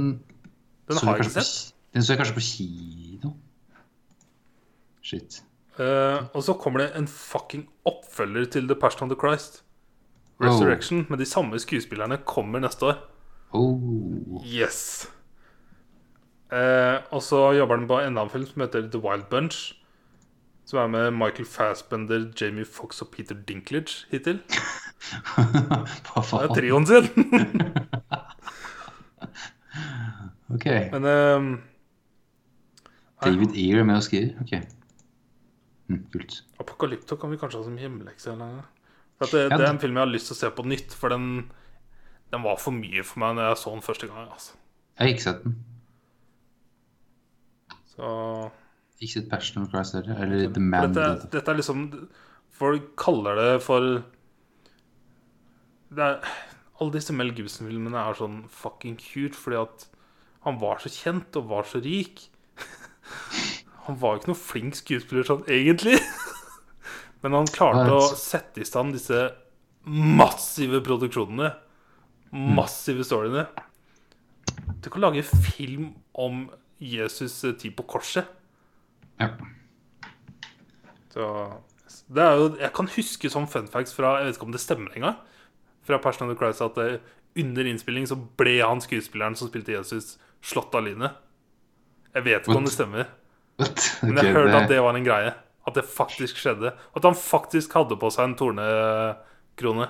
Den 0.89 0.97
har 1.03 1.17
jeg 1.17 1.25
ikke 1.25 1.41
sett. 1.41 1.73
på. 1.73 1.95
Den 1.95 2.05
så 2.05 2.13
jeg 2.13 2.21
kanskje 2.21 2.35
på 2.35 2.45
kino. 2.45 3.31
Shit. 5.03 5.43
Uh, 5.79 6.27
og 6.35 6.43
så 6.43 6.53
kommer 6.59 6.83
det 6.83 6.91
en 6.99 7.07
fucking 7.09 7.69
oppfølger 7.87 8.45
til 8.45 8.69
The 8.69 8.75
Passion 8.75 9.07
of 9.07 9.15
the 9.15 9.21
Christ. 9.21 9.63
Oh. 10.41 10.47
Resurrection. 10.47 11.07
Med 11.09 11.19
de 11.19 11.27
samme 11.27 11.59
skuespillerne 11.59 12.19
kommer 12.27 12.59
neste 12.59 12.87
år. 12.87 12.99
Oh. 13.53 14.43
Yes. 14.45 15.09
Uh, 16.53 17.05
og 17.11 17.23
så 17.23 17.53
jobber 17.53 17.77
den 17.77 17.89
på 17.89 18.01
enda 18.01 18.23
en 18.23 18.31
film 18.31 18.47
som 18.47 18.61
heter 18.61 18.91
The 18.91 19.01
Wild 19.01 19.29
Bunch. 19.31 19.75
Som 20.67 20.79
er 20.79 20.87
med 20.87 21.11
Michael 21.11 21.47
Fassbender, 21.47 22.33
Jamie 22.41 22.65
Fox 22.65 23.01
og 23.01 23.09
Peter 23.09 23.35
Dinklage 23.35 24.07
hittil. 24.11 24.43
Hva 26.05 26.21
faen? 26.21 26.43
Det 26.43 26.51
er 26.51 26.55
trioen 26.59 26.87
sin. 26.87 27.09
Ok. 30.55 30.67
Men 30.95 31.05
um, 31.05 31.49
David 33.25 33.57
Ear 33.59 33.83
er 33.83 33.89
med 33.89 33.99
og 34.01 34.05
skriver. 34.07 34.35
Ok. 34.45 34.55
Hm, 35.89 36.03
kult. 36.13 36.43
Apokalypto 36.61 37.17
kan 37.21 37.33
vi 37.33 37.39
kanskje 37.41 37.61
ha 37.61 37.67
som 37.67 37.79
hjemmelekse. 37.81 38.33
eller. 38.33 38.63
For 39.19 39.27
at 39.27 39.35
det, 39.35 39.59
det 39.59 39.67
er 39.67 39.73
en 39.73 39.81
film 39.83 39.99
jeg 39.99 40.05
har 40.07 40.13
lyst 40.13 40.31
til 40.31 40.37
å 40.37 40.41
se 40.43 40.51
på 40.55 40.65
nytt, 40.69 40.95
for 40.95 41.13
den, 41.13 41.27
den 42.33 42.45
var 42.45 42.61
for 42.63 42.77
mye 42.77 43.03
for 43.07 43.25
meg 43.25 43.35
når 43.39 43.51
jeg 43.51 43.61
så 43.65 43.75
den 43.75 43.85
første 43.85 44.09
gang. 44.11 44.29
Altså. 44.31 44.55
Jeg 44.95 45.05
har 45.05 45.13
ikke 45.15 45.27
sett 45.27 45.45
den. 45.45 45.59
Så 47.99 48.13
Ikke 49.01 49.13
sett 49.17 49.31
Passion 49.31 49.63
of 49.65 49.73
Christ 49.73 49.97
heller. 49.99 50.23
Eller 50.23 50.53
The 50.55 50.63
Man 50.63 50.95
dette, 50.95 51.09
Dead. 51.09 51.29
dette 51.35 51.53
er 51.53 51.59
liksom 51.59 51.85
Folk 52.59 52.93
kaller 52.99 53.39
det 53.39 53.51
for 53.63 53.85
det 55.95 56.03
er, 56.05 56.25
Alle 56.81 56.95
disse 56.95 57.15
Mel 57.15 57.31
Gibson-filmene 57.35 57.99
er 58.01 58.19
sånn 58.19 58.41
fucking 58.51 58.97
cute 59.03 59.39
fordi 59.39 59.61
at 59.61 59.87
han 60.49 60.61
var 60.61 60.81
så 60.83 60.91
kjent 60.93 61.37
og 61.41 61.51
var 61.51 61.69
så 61.69 61.81
rik. 61.85 62.27
Han 63.89 63.97
var 64.01 64.15
jo 64.15 64.21
ikke 64.21 64.31
noe 64.33 64.41
flink 64.41 64.77
skuespiller 64.77 65.25
sånn 65.25 65.47
egentlig. 65.49 65.97
Men 67.25 67.35
han 67.35 67.49
klarte 67.51 67.95
å 67.97 68.11
sette 68.15 68.61
i 68.63 68.67
stand 68.69 68.93
disse 68.95 69.23
massive 69.89 70.83
produksjonene. 70.85 71.49
Massive 72.31 73.07
storyene. 73.09 73.47
Du 74.85 74.91
kan 74.93 75.03
lage 75.03 75.25
film 75.25 75.95
om 76.13 76.45
Jesus' 76.79 77.41
eh, 77.49 77.57
tid 77.59 77.75
på 77.79 77.87
korset. 77.89 78.29
Ja. 79.19 79.33
Så 81.11 81.25
det 82.13 82.23
er 82.23 82.37
jo, 82.39 82.51
Jeg 82.61 82.71
kan 82.77 82.93
huske 82.93 83.31
sånn 83.33 83.49
fun 83.51 83.67
facts 83.67 83.97
fra 83.97 84.19
Jeg 84.21 84.29
vet 84.29 84.37
ikke 84.39 84.47
om 84.47 84.55
det 84.55 84.63
stemmer 84.63 84.95
engang. 84.95 85.17
Fra 85.89 85.99
Passion 85.99 86.29
of 86.29 86.35
the 86.35 86.39
Christ 86.39 86.63
at 86.63 87.01
under 87.39 87.67
innspilling 87.67 88.07
så 88.09 88.19
ble 88.39 88.59
han 88.61 88.83
skuespilleren 88.83 89.37
som 89.39 89.51
spilte 89.51 89.75
Jesus, 89.75 90.17
slått 90.45 90.75
av 90.75 90.85
lynet. 90.87 91.17
Jeg 92.15 92.25
vet 92.25 92.47
ikke 92.49 92.57
om 92.57 92.65
det 92.67 92.73
stemmer, 92.75 93.09
What? 93.61 93.85
men 94.03 94.17
jeg 94.23 94.35
hørte 94.35 94.63
at 94.63 94.69
det 94.71 94.81
var 94.83 94.97
en 94.97 95.07
greie. 95.07 95.35
At 95.69 95.75
det 95.77 95.85
faktisk 95.85 96.39
skjedde. 96.41 96.71
At 96.97 97.05
han 97.05 97.17
faktisk 97.19 97.75
hadde 97.77 97.99
på 98.01 98.09
seg 98.15 98.25
en 98.31 98.37
tornekrone. 98.39 99.89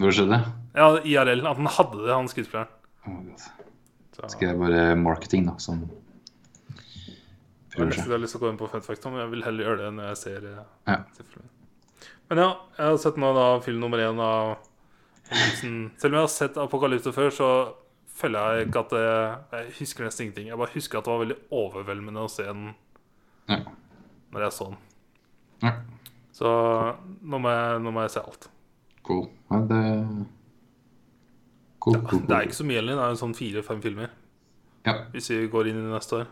Når 0.00 0.16
skjedde 0.16 0.34
det? 0.34 0.52
Ja, 0.74 0.88
IRL. 1.06 1.44
At 1.46 1.60
han 1.60 1.70
hadde 1.70 2.00
det, 2.02 2.10
han 2.16 2.30
skuespilleren. 2.32 2.72
Oh 3.06 4.26
Skal 4.28 4.48
jeg 4.50 4.58
bare 4.60 4.96
marketing, 4.98 5.46
da, 5.46 5.54
som 5.62 5.84
det 5.86 7.78
er 7.78 7.84
prøver 7.84 7.94
seg. 7.94 8.08
jeg 8.08 8.12
har 8.16 8.22
lyst 8.24 8.34
til 8.34 8.40
å 8.40 8.42
gå 8.42 8.50
inn 8.50 8.58
på 8.58 8.68
fun 8.72 8.82
fact, 8.82 9.04
men 9.06 9.20
jeg 9.22 9.30
vil 9.30 9.44
heller 9.46 9.68
gjøre 9.68 9.78
det 9.84 9.90
når 9.94 10.08
jeg 10.10 10.18
ser, 10.24 10.46
eh, 10.50 10.64
Ja. 10.90 10.96
Men 12.30 12.38
ja, 12.42 12.48
jeg 12.78 12.86
har 12.90 12.98
sett 13.02 13.16
nå 13.22 13.30
da 13.34 13.44
film 13.62 13.78
nummer 13.82 13.98
én 14.02 14.18
av 14.22 14.56
Selv 15.30 16.10
om 16.10 16.16
jeg 16.16 16.20
har 16.20 16.30
sett 16.34 16.58
Apokalypse 16.58 17.12
før, 17.14 17.30
så 17.30 17.48
føler 18.20 18.54
jeg 18.58 18.66
ikke 18.68 18.82
at 18.84 18.92
det, 18.94 19.04
Jeg 19.58 19.72
husker 19.80 20.04
nesten 20.06 20.26
ingenting. 20.26 20.48
Jeg 20.52 20.58
bare 20.60 20.74
husker 20.74 20.98
at 21.00 21.04
det 21.08 21.12
var 21.14 21.22
veldig 21.24 21.38
overveldende 21.60 22.24
å 22.26 22.30
se 22.32 22.44
den 22.46 22.74
Ja. 23.50 23.60
når 24.32 24.44
jeg 24.46 24.52
så 24.58 24.68
den. 24.70 24.78
ja. 25.64 25.72
Så 26.40 26.50
nå 27.22 27.38
må 27.42 27.50
jeg, 27.52 27.80
nå 27.84 27.90
må 27.92 28.00
jeg 28.06 28.10
se 28.14 28.20
alt. 28.22 28.46
Cool. 29.04 29.26
Ja, 29.50 29.58
det 29.68 29.80
Cool, 31.80 31.94
cool, 31.96 32.04
cool. 32.10 32.22
Det 32.28 32.36
er 32.36 32.46
ikke 32.46 32.56
så 32.60 32.64
mye 32.68 32.76
igjen. 32.78 32.90
Det 32.92 33.04
er 33.04 33.12
jo 33.14 33.18
sånn 33.20 33.34
fire-fem 33.36 33.80
filmer. 33.84 34.10
Ja. 34.86 34.94
hvis 35.12 35.28
vi 35.30 35.46
går 35.52 35.68
inn 35.68 35.76
i 35.82 35.90
neste 35.92 36.22
år. 36.22 36.28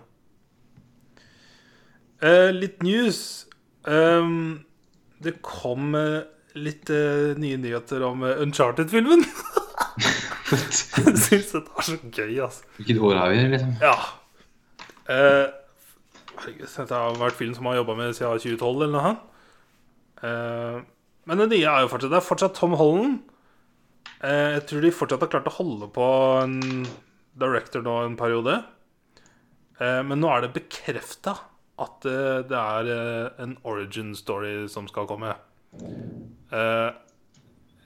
Eh, 2.24 2.51
litt 2.55 2.82
news. 2.82 3.47
Um, 3.85 4.65
det 5.23 5.36
kom 5.44 5.94
eh, 5.98 6.23
litt 6.59 6.89
uh, 6.90 7.35
nye 7.39 7.59
nyheter 7.60 8.02
om 8.09 8.24
eh, 8.27 8.40
Uncharted-filmen. 8.44 9.24
Syns 11.24 11.50
dette 11.52 11.62
er 11.62 11.86
så 11.86 11.96
gøy, 12.02 12.34
altså. 12.44 12.68
Hvilket 12.78 13.00
år 13.04 13.16
er 13.20 13.32
vi 13.32 13.40
i, 13.40 13.48
liksom? 13.54 13.74
Ja. 13.84 13.96
Eh, 15.08 15.46
herregud, 16.38 16.68
dette 16.68 17.00
har 17.02 17.18
vært 17.20 17.38
film 17.38 17.56
som 17.56 17.68
har 17.70 17.80
jobba 17.80 17.96
med 17.98 18.14
siden 18.16 18.44
2012 18.44 18.86
eller 18.86 18.94
noe. 18.94 19.12
Eh, 20.24 20.78
men 21.28 21.42
det 21.42 21.50
nye 21.52 21.68
er 21.68 21.84
jo 21.84 21.90
fortsatt 21.92 22.10
Det 22.10 22.18
er 22.18 22.24
fortsatt 22.24 22.56
Tom 22.56 22.78
Holland. 22.80 23.18
Eh, 24.24 24.56
jeg 24.56 24.64
tror 24.70 24.82
de 24.84 24.94
fortsatt 24.94 25.26
har 25.26 25.32
klart 25.34 25.50
å 25.50 25.56
holde 25.58 25.90
på 25.94 26.08
en 26.42 26.58
director 27.38 27.84
nå 27.84 28.00
en 28.06 28.16
periode. 28.18 28.56
Eh, 29.78 30.00
men 30.06 30.22
nå 30.22 30.32
er 30.32 30.46
det 30.46 30.54
bekrefta 30.56 31.36
at 31.78 32.08
eh, 32.08 32.40
det 32.48 32.58
er 32.58 32.88
eh, 32.94 33.42
en 33.44 33.54
origin 33.68 34.14
story 34.18 34.64
som 34.72 34.88
skal 34.90 35.06
komme. 35.10 35.36
Eh, 35.78 36.88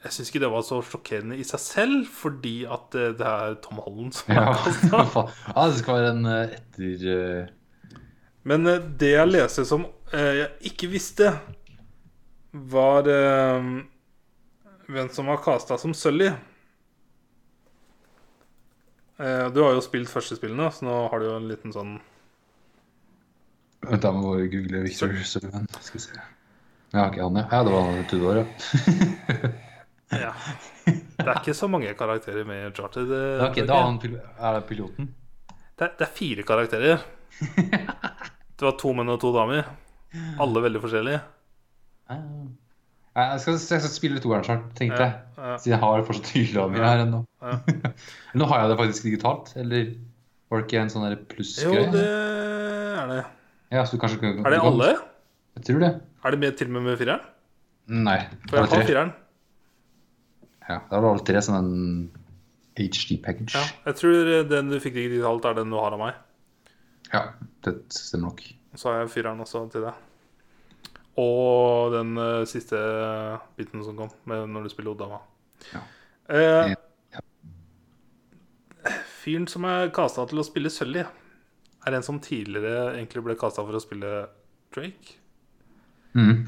jeg 0.02 0.16
syns 0.16 0.30
ikke 0.32 0.40
det 0.42 0.48
var 0.50 0.64
så 0.66 0.80
sjokkerende 0.82 1.36
i 1.38 1.44
seg 1.46 1.60
selv, 1.62 2.08
fordi 2.10 2.64
at 2.66 2.94
eh, 2.98 3.12
det 3.18 3.26
er 3.28 3.52
Tom 3.62 3.78
Holland 3.84 4.14
som 4.16 4.32
har 4.34 4.48
er 4.50 4.56
kasta. 4.64 4.98
Ja. 4.98 5.22
ja, 5.46 5.66
det 5.70 5.78
skal 5.78 5.98
være 5.98 6.08
en 6.16 6.26
eh, 6.30 6.54
etter 6.58 7.04
eh, 7.12 7.52
Men 8.50 8.60
det 8.98 9.12
jeg 9.12 9.30
leste 9.30 9.62
som 9.68 9.84
jeg 10.12 10.48
ikke 10.68 10.90
visste, 10.92 11.26
var 12.52 13.06
hvem 13.06 15.08
som 15.14 15.30
var 15.30 15.38
kasta 15.40 15.78
som 15.80 15.94
Sully. 15.96 16.28
Du 19.16 19.60
har 19.62 19.72
jo 19.72 19.80
spilt 19.80 20.10
førstespillene, 20.12 20.68
så 20.74 20.84
nå 20.84 20.92
har 21.08 21.16
du 21.22 21.26
jo 21.30 21.38
en 21.38 21.48
liten 21.48 21.72
sånn 21.72 21.94
Vent, 23.86 24.04
da 24.04 24.12
må 24.12 24.36
vi 24.36 24.52
google 24.52 24.84
Victor 24.84 25.16
Sullivan. 25.24 25.64
Skal 25.80 25.96
vi 25.96 26.04
se. 26.10 26.20
Ja, 26.92 27.08
ikke 27.08 27.24
han, 27.24 27.40
ja. 27.40 27.46
Ja, 27.48 27.64
det 27.64 27.72
var 27.72 28.04
Tudor, 28.10 28.42
ja. 28.42 28.44
Ja. 30.12 30.32
Det 30.86 31.26
er 31.28 31.38
ikke 31.40 31.54
så 31.56 31.68
mange 31.70 31.92
karakterer 31.96 32.44
med 32.48 32.62
i 32.62 32.66
Uncharted. 32.70 33.10
eh, 33.12 33.38
Ja, 33.38 33.48
Ok, 33.50 33.60
da 33.68 33.76
er, 33.78 33.84
han, 33.86 33.98
det 34.58 34.64
piloten? 34.68 35.08
det, 35.48 35.86
er, 35.86 35.92
det 35.98 36.06
er 36.08 36.12
fire 36.16 36.42
karakterer. 36.48 37.04
Det 38.62 38.66
var 38.68 38.76
to 38.78 38.92
menn 38.94 39.08
og 39.10 39.16
to 39.22 39.32
damer. 39.34 39.64
Alle 40.38 40.60
veldig 40.62 40.80
forskjellige. 40.84 41.20
Ja, 42.12 42.18
Jeg 43.16 43.40
skal, 43.42 43.56
jeg 43.58 43.80
skal 43.82 43.90
spille 43.92 44.20
toeren 44.22 44.44
snart, 44.46 44.68
tenkte 44.78 45.00
jeg. 45.02 45.16
Siden 45.60 45.72
jeg 45.74 45.80
har 45.82 46.04
fortsatt 46.06 46.30
hylla 46.36 46.66
mi 46.70 46.78
her 46.80 47.02
ennå. 47.02 47.22
Nå 48.38 48.46
har 48.52 48.62
jeg 48.62 48.70
det 48.72 48.78
faktisk 48.78 49.08
digitalt, 49.08 49.50
eller 49.58 49.90
var 50.52 50.60
det 50.62 50.68
ikke 50.68 50.82
en 50.84 50.92
sånn 50.92 51.08
plussgreie? 51.32 51.82
Jo, 51.88 51.90
det 51.96 52.04
er 52.06 53.10
det. 53.10 53.24
Ja, 53.72 53.82
kan, 53.88 54.16
Er 54.44 54.54
det 54.54 54.62
alle? 54.68 54.92
Jeg 55.58 55.66
tror 55.68 55.82
det. 55.82 55.90
Er 56.22 56.36
det 56.36 56.40
med 56.44 56.56
til 56.60 56.70
og 56.70 56.76
med 56.76 56.86
med 56.90 57.00
fireren? 57.00 57.26
Nei. 57.88 58.18
For 58.48 58.60
jeg 58.62 58.70
har 58.76 58.86
fireren. 58.92 59.12
Ja, 60.68 60.78
det 60.88 61.00
var 61.00 61.10
alle 61.10 61.24
tre 61.26 61.42
som 61.42 61.56
en 61.58 61.72
HD-package. 62.78 63.56
Ja, 63.56 63.64
jeg 63.88 63.98
tror 63.98 64.30
den 64.48 64.70
du 64.72 64.78
fikk 64.80 64.96
digitalt, 64.96 65.44
er 65.48 65.58
den 65.58 65.72
du 65.72 65.78
har 65.80 65.94
av 65.96 66.00
meg. 66.00 66.20
Ja, 67.12 67.26
det 67.66 67.74
stemmer 67.92 68.30
nok. 68.30 68.44
Så 68.78 68.88
har 68.88 69.02
jeg 69.02 69.12
fireren 69.12 69.42
også 69.44 69.66
til 69.72 69.84
deg. 69.84 69.98
Og 71.20 71.92
den 71.92 72.14
uh, 72.16 72.44
siste 72.48 72.78
biten 73.58 73.82
som 73.84 73.98
kom, 73.98 74.14
med 74.24 74.46
når 74.48 74.64
du 74.64 74.72
spiller 74.72 74.94
Odama. 74.94 75.20
Ja. 75.74 75.82
Uh, 76.30 76.72
Ja. 76.72 77.20
fyren 79.20 79.44
som 79.50 79.66
er 79.68 79.92
kasta 79.94 80.24
til 80.30 80.40
å 80.40 80.46
spille 80.46 80.72
Sully, 80.72 81.04
er 81.82 81.98
en 81.98 82.06
som 82.06 82.20
tidligere 82.22 82.94
egentlig 82.96 83.22
ble 83.26 83.36
kasta 83.38 83.62
for 83.66 83.76
å 83.76 83.82
spille 83.82 84.24
Drake. 84.72 85.18
Mm. 86.16 86.46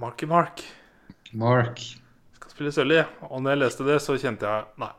Marky 0.00 0.26
Mark 0.28 0.62
Mark. 1.32 1.80
Spille 2.52 2.72
Sully. 2.74 3.00
Og 3.30 3.42
når 3.42 3.54
jeg 3.56 3.60
leste 3.62 3.86
det, 3.88 3.98
så 4.04 4.16
kjente 4.20 4.48
jeg 4.48 4.64
Nei, 4.82 4.92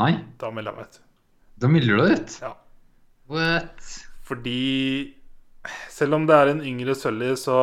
Nei, 0.00 0.12
da 0.40 0.50
melder 0.50 0.72
jeg 0.72 0.78
meg 0.78 0.86
ut. 0.88 1.00
da 1.62 1.68
melder 1.70 1.96
du 1.98 2.02
deg 2.06 2.20
ut. 2.20 2.36
Ja. 2.42 2.52
What? 3.32 3.90
Fordi 4.26 5.14
selv 5.92 6.16
om 6.18 6.24
det 6.26 6.34
er 6.36 6.50
en 6.52 6.62
yngre 6.66 6.94
Sully, 6.98 7.34
så 7.38 7.58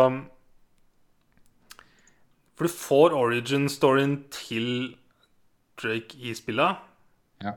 For 2.60 2.68
du 2.68 2.74
får 2.76 3.14
origin-storyen 3.16 4.18
til 4.36 4.96
Drake 5.80 6.18
i 6.20 6.34
spillet. 6.36 6.76
Ja. 7.44 7.54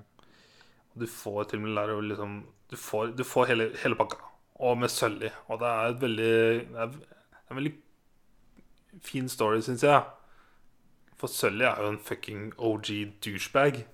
Og 0.94 1.02
du 1.02 1.08
får 1.10 1.48
til 1.50 1.58
og 1.58 1.64
med 1.64 1.74
lære 1.74 1.96
liksom 2.06 2.36
Du 2.70 2.76
får, 2.78 3.10
du 3.18 3.24
får 3.26 3.46
hele, 3.50 3.70
hele 3.82 3.96
pakka. 3.98 4.16
Og 4.62 4.78
med 4.78 4.88
Sully. 4.94 5.28
Og 5.50 5.58
det 5.58 5.68
er 5.68 5.88
et 5.90 6.00
veldig 6.00 6.34
Det 6.70 6.78
er, 6.84 6.86
det 6.86 7.40
er 7.42 7.50
en 7.50 7.56
veldig 7.58 7.74
fin 9.02 9.28
story, 9.28 9.60
syns 9.64 9.82
jeg. 9.82 10.02
For 11.22 11.30
Sully 11.30 11.62
er 11.62 11.78
jo 11.78 11.92
en 11.92 12.00
fucking 12.02 12.48
OG 12.58 12.88
douchebag. 13.22 13.84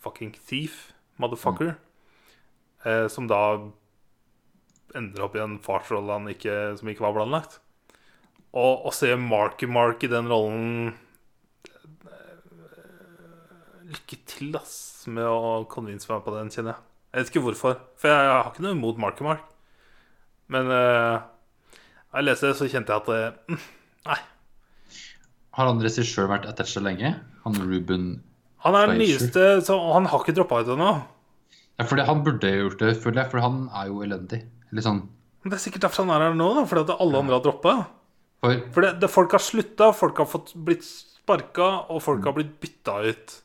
Fucking 0.00 0.32
thief. 0.48 0.94
Motherfucker. 1.20 1.74
Eh, 2.86 3.08
som 3.12 3.26
da 3.28 3.58
ender 4.96 5.24
opp 5.26 5.34
i 5.36 5.42
en 5.42 5.58
farsrolle 5.60 6.16
som 6.78 6.88
ikke 6.88 7.04
var 7.04 7.12
planlagt. 7.12 7.58
Og 8.56 8.86
å 8.88 8.92
se 8.96 9.10
Marky 9.20 9.68
Mark 9.68 10.00
i 10.06 10.08
den 10.08 10.30
rollen 10.32 10.94
eh, 12.08 12.38
Lykke 13.90 14.18
til, 14.24 14.56
ass, 14.56 15.04
med 15.12 15.28
å 15.28 15.66
convince 15.68 16.08
meg 16.08 16.24
på 16.24 16.32
den, 16.38 16.48
kjenner 16.54 16.72
jeg. 16.72 16.86
Jeg 17.10 17.20
vet 17.20 17.34
ikke 17.34 17.42
hvorfor. 17.50 17.76
For 18.00 18.14
jeg, 18.14 18.30
har 18.32 18.48
ikke 18.48 18.64
noe 18.64 18.78
imot 18.78 19.02
Marky 19.02 19.28
Mark. 19.28 19.44
Men 20.48 20.72
eh, 20.72 21.20
jeg 22.16 22.28
leste 22.30 22.48
det, 22.48 22.56
så 22.56 22.70
kjente 22.72 22.96
jeg 22.96 23.04
at 23.04 23.12
det, 23.12 23.60
Nei. 24.08 24.18
Har 25.56 25.70
han 25.70 25.80
regissør 25.80 26.28
vært 26.30 26.46
attached 26.50 26.84
lenge? 26.84 27.14
Han 27.46 27.54
Ruben 27.62 28.06
Han 28.64 28.74
er 28.76 28.90
den 28.90 28.98
Fleischer. 28.98 29.26
nyeste, 29.26 29.44
så 29.68 29.76
han 29.94 30.08
har 30.10 30.20
ikke 30.24 30.34
droppa 30.36 30.60
ut 30.64 30.72
ennå. 30.74 30.90
Ja, 31.78 31.84
for 31.84 32.00
han 32.08 32.22
burde 32.24 32.50
gjort 32.50 32.80
det, 32.80 32.94
føler 33.02 33.22
jeg, 33.22 33.30
for 33.32 33.44
han 33.44 33.66
er 33.76 33.88
jo 33.90 34.02
elendig. 34.04 34.42
Eller 34.72 34.84
sånn 34.84 35.02
Men 35.44 35.52
det 35.52 35.58
er 35.58 35.64
sikkert 35.64 35.84
derfor 35.86 36.04
han 36.04 36.14
er 36.16 36.24
her 36.28 36.36
nå, 36.36 36.48
da, 36.56 36.64
fordi 36.68 36.84
at 36.86 37.00
alle 37.00 37.20
andre 37.22 37.36
har 37.38 37.44
droppa. 37.44 37.74
For 38.42 38.62
For 38.74 38.84
det, 38.84 38.92
det, 39.00 39.10
folk 39.12 39.32
har 39.36 39.42
slutta, 39.44 39.90
folk 39.96 40.18
har 40.18 40.28
fått 40.28 40.52
blitt 40.66 40.84
sparka, 40.84 41.68
og 41.92 42.02
folk 42.04 42.24
har 42.26 42.34
blitt 42.36 42.56
bytta 42.60 42.98
ut. 43.06 43.36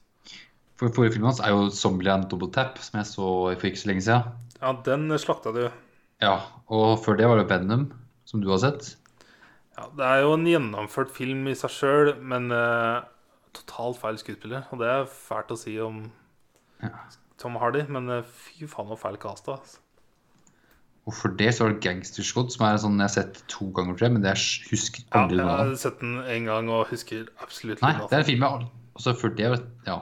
For 0.82 0.90
forrige 0.96 1.14
filmen 1.16 1.30
hans 1.30 1.40
er 1.46 1.54
jo 1.54 1.70
Zombieland 1.70 2.28
Double 2.32 2.50
Tap, 2.52 2.80
som 2.82 2.98
jeg 3.00 3.08
så 3.12 3.28
for 3.54 3.70
ikke 3.70 3.84
så 3.84 3.92
lenge 3.92 4.06
siden. 4.08 4.32
Ja, 4.62 4.74
den 4.88 5.08
slakta 5.22 5.54
du. 5.54 5.64
Ja, 6.22 6.36
og 6.70 7.00
før 7.06 7.18
det 7.20 7.30
var 7.30 7.38
det 7.38 7.48
Venom, 7.52 7.88
som 8.26 8.42
du 8.42 8.50
har 8.50 8.60
sett. 8.62 8.96
Ja, 9.78 9.88
det 9.98 10.08
er 10.08 10.24
jo 10.26 10.34
en 10.36 10.48
gjennomført 10.50 11.14
film 11.16 11.46
i 11.48 11.56
seg 11.58 11.72
sjøl, 11.74 12.12
men 12.20 12.52
uh, 12.52 13.04
totalt 13.56 14.00
feil 14.02 14.20
skuespiller. 14.20 14.66
Og 14.72 14.82
det 14.82 14.90
er 14.92 15.08
fælt 15.12 15.54
å 15.54 15.60
si 15.60 15.78
om 15.84 16.04
Ja. 16.82 16.96
Tom 17.42 17.56
Hardy, 17.58 17.86
men 17.90 18.10
uh, 18.12 18.20
fy 18.22 18.68
faen 18.70 18.92
så 18.92 19.00
feil 19.00 19.18
casta. 19.22 19.56
Altså. 19.58 19.80
Og 21.10 21.16
for 21.18 21.34
det 21.34 21.50
så 21.56 21.66
var 21.66 21.74
det 21.74 21.82
Gangster 21.82 22.26
Squad, 22.26 22.52
som 22.54 22.68
er 22.68 22.78
sånn 22.84 23.00
jeg 23.00 23.08
har 23.08 23.16
sett 23.16 23.40
to 23.50 23.72
ganger 23.74 23.98
tror 23.98 24.12
men 24.14 24.22
det 24.22 24.36
jeg 24.36 24.68
husker 24.70 25.02
Ja, 25.08 25.24
jeg 25.26 25.48
har 25.50 25.72
sett 25.82 25.98
den 26.04 26.20
en 26.22 26.46
gang 26.46 26.70
og 26.70 26.92
husker 26.92 27.24
absolutt 27.42 27.82
Nei, 27.82 27.96
det 28.04 28.14
er 28.14 28.22
en 28.22 28.28
film 28.28 28.46
jeg 28.46 28.68
Og 28.70 29.02
så 29.02 29.16
før 29.18 29.34
det, 29.40 29.50
ja 29.88 29.98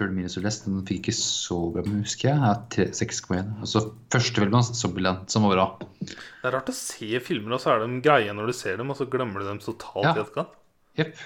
Minutes 0.00 0.36
lest, 0.40 0.66
men 0.66 0.78
den 0.80 0.86
fikk 0.88 1.02
ikke 1.10 1.14
så 1.18 1.58
bra, 1.74 1.82
men 1.84 2.02
husker 2.02 2.28
jeg. 2.30 2.38
jeg. 2.40 2.56
tre- 2.70 2.92
6,1. 2.92 3.60
Og 3.60 3.68
så 3.68 3.82
første 4.10 4.40
filmen 4.40 4.54
hans, 4.54 4.70
Zombieland, 4.80 5.28
som 5.28 5.42
var 5.44 5.54
bra. 5.54 5.66
Det 6.00 6.16
er 6.48 6.50
rart 6.56 6.68
å 6.72 6.74
se 6.74 7.20
filmer, 7.20 7.52
og 7.54 7.60
så 7.60 7.74
er 7.74 7.86
de 7.86 8.00
greie 8.00 8.32
når 8.32 8.46
du 8.46 8.52
ser 8.52 8.76
dem, 8.80 8.90
og 8.90 8.96
så 8.96 9.04
glemmer 9.08 9.40
du 9.40 9.46
dem 9.48 9.58
totalt 9.58 10.04
Ja. 10.04 10.14
i 10.14 10.20
etterkant. 10.24 10.48
Jepp. 10.96 11.16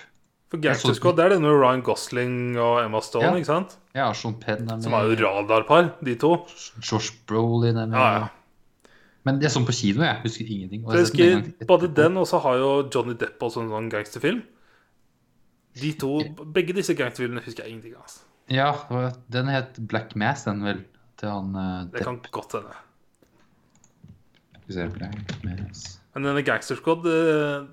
For 0.51 0.59
Gangster 0.63 0.95
Squad 0.95 1.17
det 1.17 1.25
er 1.25 1.29
det 1.31 1.41
med 1.43 1.51
Ryan 1.51 1.83
Gosling 1.83 2.57
og 2.57 2.85
Emma 2.85 3.01
Stone, 3.01 3.25
Ja. 3.25 3.35
ikke 3.35 3.47
sant? 3.47 3.77
Ja, 3.95 4.13
Sean 4.13 4.35
Penn 4.35 4.63
er 4.69 4.77
med. 4.77 4.83
Som 4.85 4.93
er 4.95 5.03
jo 5.03 5.17
radarpar, 5.25 5.95
de 6.05 6.15
to. 6.15 6.47
Josh 6.81 7.13
Brolin 7.27 7.77
er 7.77 7.87
med. 7.87 7.99
Ja, 7.99 8.19
ja. 8.19 8.29
Men 9.25 9.41
jeg 9.41 9.51
så 9.51 9.59
den 9.59 9.67
på 9.67 9.73
kino, 9.75 10.03
jeg. 10.05 10.21
Husker 10.23 10.45
ingenting. 10.47 10.85
Og 10.87 10.93
Så 10.93 11.15
jeg 11.17 11.17
den 11.33 11.43
husker 11.43 11.67
både 11.67 11.95
den, 11.95 12.17
og 12.17 12.27
så 12.27 12.39
har 12.41 12.55
jo 12.59 12.89
Johnny 12.95 13.15
Depp 13.15 13.41
også 13.43 13.63
en 13.63 13.71
sånn 13.71 13.91
gangsterfilm. 13.91 14.43
De 15.81 15.93
to, 15.93 16.23
Begge 16.55 16.73
disse 16.73 16.95
gangsterfilmene 16.95 17.43
husker 17.45 17.65
jeg 17.65 17.73
ingenting 17.75 17.97
av. 17.97 18.03
Altså. 18.07 18.21
Ja, 18.53 18.71
den 19.33 19.51
het 19.51 19.79
Black 19.91 20.15
Mass, 20.15 20.45
den 20.47 20.63
vel. 20.67 20.85
Til 21.17 21.33
han 21.33 21.55
uh, 21.57 21.85
Det 21.91 22.05
kan 22.05 22.21
godt 22.31 22.59
hende. 22.59 22.75
Skal 24.53 24.67
vi 24.69 24.77
se, 24.77 24.89
Black 24.95 25.45
Mass. 25.45 25.85
Men 26.15 26.29
denne 26.29 26.45
Gangster 26.47 26.79
Squad 26.79 27.07
uh, 27.09 27.67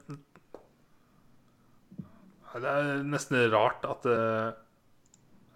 Det 2.54 2.70
er 2.72 3.04
nesten 3.08 3.40
rart 3.54 3.86
at 3.88 4.08
uh, 4.10 4.54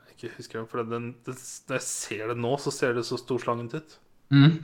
jeg 0.06 0.18
ikke 0.18 0.36
husker 0.38 0.60
den. 0.60 0.70
For 0.70 0.84
den, 0.84 1.14
den, 1.26 1.40
når 1.70 1.80
jeg 1.80 1.88
ser 1.88 2.28
det 2.34 2.38
nå, 2.42 2.58
så 2.62 2.74
ser 2.74 2.98
det 2.98 3.06
så 3.08 3.20
storslangent 3.22 3.78
ut. 3.78 3.98
Mm. 4.34 4.60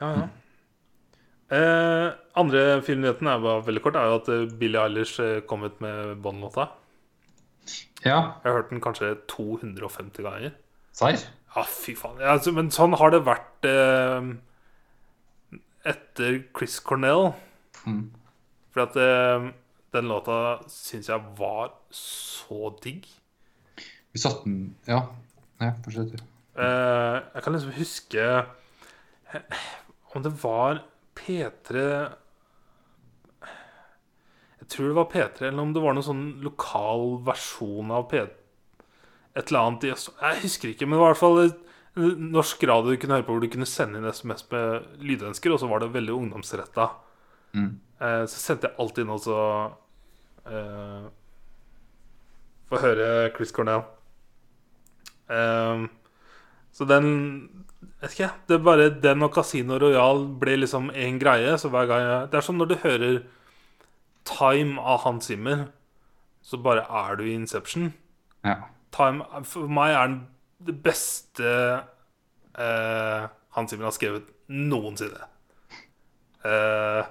Ja, 0.00 0.10
ja. 0.16 0.28
Eh, 1.50 2.08
andre 2.38 2.60
filmnyheten 2.86 3.26
er 3.26 3.40
bare 3.42 3.64
veldig 3.66 3.82
kort, 3.82 3.96
er 3.98 4.06
jo 4.06 4.18
at 4.20 4.28
Billy 4.30 4.58
Billie 4.60 4.82
Eilish 4.82 5.18
eh, 5.22 5.40
kom 5.50 5.64
ut 5.66 5.80
med 5.82 6.20
Bond-låta. 6.22 6.68
Ja, 8.04 8.18
Jeg 8.40 8.48
har 8.48 8.56
hørt 8.62 8.70
den 8.70 8.80
kanskje 8.80 9.14
250 9.28 10.22
ganger. 10.24 10.52
serr? 10.96 11.18
Ja, 11.56 11.62
fy 11.66 11.94
faen. 11.98 12.20
Ja, 12.22 12.32
altså, 12.36 12.52
men 12.54 12.70
sånn 12.70 12.94
har 12.96 13.10
det 13.12 13.24
vært 13.26 13.66
eh, 13.68 14.28
etter 15.90 16.38
Chris 16.56 16.78
Cornell. 16.84 17.32
Mm. 17.86 18.10
For 18.70 18.84
at 18.86 18.96
eh, 19.00 19.48
den 19.96 20.08
låta 20.10 20.36
syns 20.70 21.08
jeg 21.10 21.32
var 21.38 21.72
så 21.94 22.70
digg. 22.84 23.08
Vi 24.12 24.18
satte 24.22 24.44
den 24.46 24.76
Ja. 24.88 25.02
ja 25.60 25.72
fortsett. 25.84 26.20
Eh, 26.56 27.16
jeg 27.34 27.42
kan 27.44 27.52
liksom 27.56 27.74
huske 27.78 28.24
eh, 29.34 29.60
om 30.14 30.22
det 30.24 30.32
var 30.42 30.82
P3 31.16 31.74
Jeg 31.76 32.10
tror 34.70 34.90
det 34.90 34.98
var 34.98 35.10
P3, 35.12 35.48
eller 35.48 35.62
om 35.62 35.72
det 35.74 35.82
var 35.82 35.96
noen 35.96 36.06
sånn 36.06 36.26
lokal 36.44 37.18
versjon 37.26 37.90
av 37.94 38.06
P3 38.10 38.28
Et 39.38 39.50
eller 39.50 39.60
annet 39.60 39.86
i 39.86 39.92
Østfold 39.94 40.24
Jeg 40.24 40.42
husker 40.44 40.72
ikke, 40.72 40.88
men 40.88 40.96
det 40.96 41.02
var 41.02 41.12
i 41.12 41.14
hvert 41.14 41.24
fall 41.24 41.42
norsk 41.94 42.62
radio 42.70 42.94
du 42.94 43.00
kunne 43.02 43.16
høre 43.18 43.26
på 43.26 43.34
hvor 43.34 43.42
du 43.42 43.50
kunne 43.50 43.68
sende 43.68 43.98
inn 43.98 44.08
SMS 44.08 44.44
med 44.52 44.98
lydønsker, 45.02 45.52
og 45.52 45.60
så 45.60 45.68
var 45.70 45.82
det 45.82 45.90
veldig 45.94 46.14
ungdomsretta. 46.14 46.86
Mm. 47.52 47.72
Eh, 48.00 48.24
så 48.30 48.36
sendte 48.38 48.70
jeg 48.70 48.78
alltid 48.80 49.04
inn 49.04 49.14
også 49.16 49.38
eh, 50.48 51.08
Få 52.70 52.78
høre 52.78 53.08
Chris 53.34 53.50
Cornell. 53.52 53.82
Eh, 55.28 55.88
så 56.70 56.86
den 56.86 57.10
Vet 58.00 58.14
ikke, 58.14 58.30
det 58.48 58.54
er 58.56 58.64
bare 58.64 58.88
den 59.02 59.24
og 59.24 59.34
Casino 59.34 59.76
Royal 59.80 60.22
ble 60.40 60.54
liksom 60.62 60.90
én 60.92 61.18
greie. 61.20 61.52
Så 61.60 61.68
hver 61.72 61.88
gang 61.88 62.00
jeg 62.04 62.30
Det 62.32 62.38
er 62.38 62.44
som 62.44 62.56
når 62.56 62.70
du 62.70 62.74
hører 62.80 63.20
Time 64.28 64.80
av 64.80 65.02
Hans 65.04 65.30
Zimmer, 65.30 65.68
så 66.42 66.58
bare 66.60 66.84
er 66.86 67.16
du 67.16 67.24
i 67.26 67.34
Inception. 67.34 67.92
Ja. 68.44 68.56
Time 68.94 69.44
For 69.46 69.70
meg 69.70 69.94
er 69.94 70.08
den 70.08 70.20
det 70.60 70.74
beste 70.84 71.50
eh, 72.60 73.22
Hans 73.56 73.72
Zimmer 73.72 73.88
har 73.88 73.96
skrevet 73.96 74.28
noensinne. 74.50 75.28
Eh, 76.44 77.08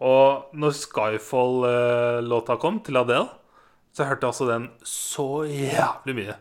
og 0.00 0.54
når 0.56 0.76
Skyfall-låta 0.78 2.56
kom 2.62 2.78
til 2.84 3.00
Adele, 3.00 3.26
så 3.92 4.06
hørte 4.06 4.24
jeg 4.24 4.32
altså 4.32 4.48
den 4.48 4.68
så 4.86 5.28
jævlig 5.50 6.16
mye. 6.20 6.36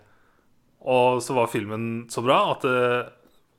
Og 0.79 1.19
så 1.23 1.35
var 1.35 1.51
filmen 1.51 2.05
så 2.13 2.23
bra 2.23 2.37
at 2.53 2.63
eh, 2.69 3.09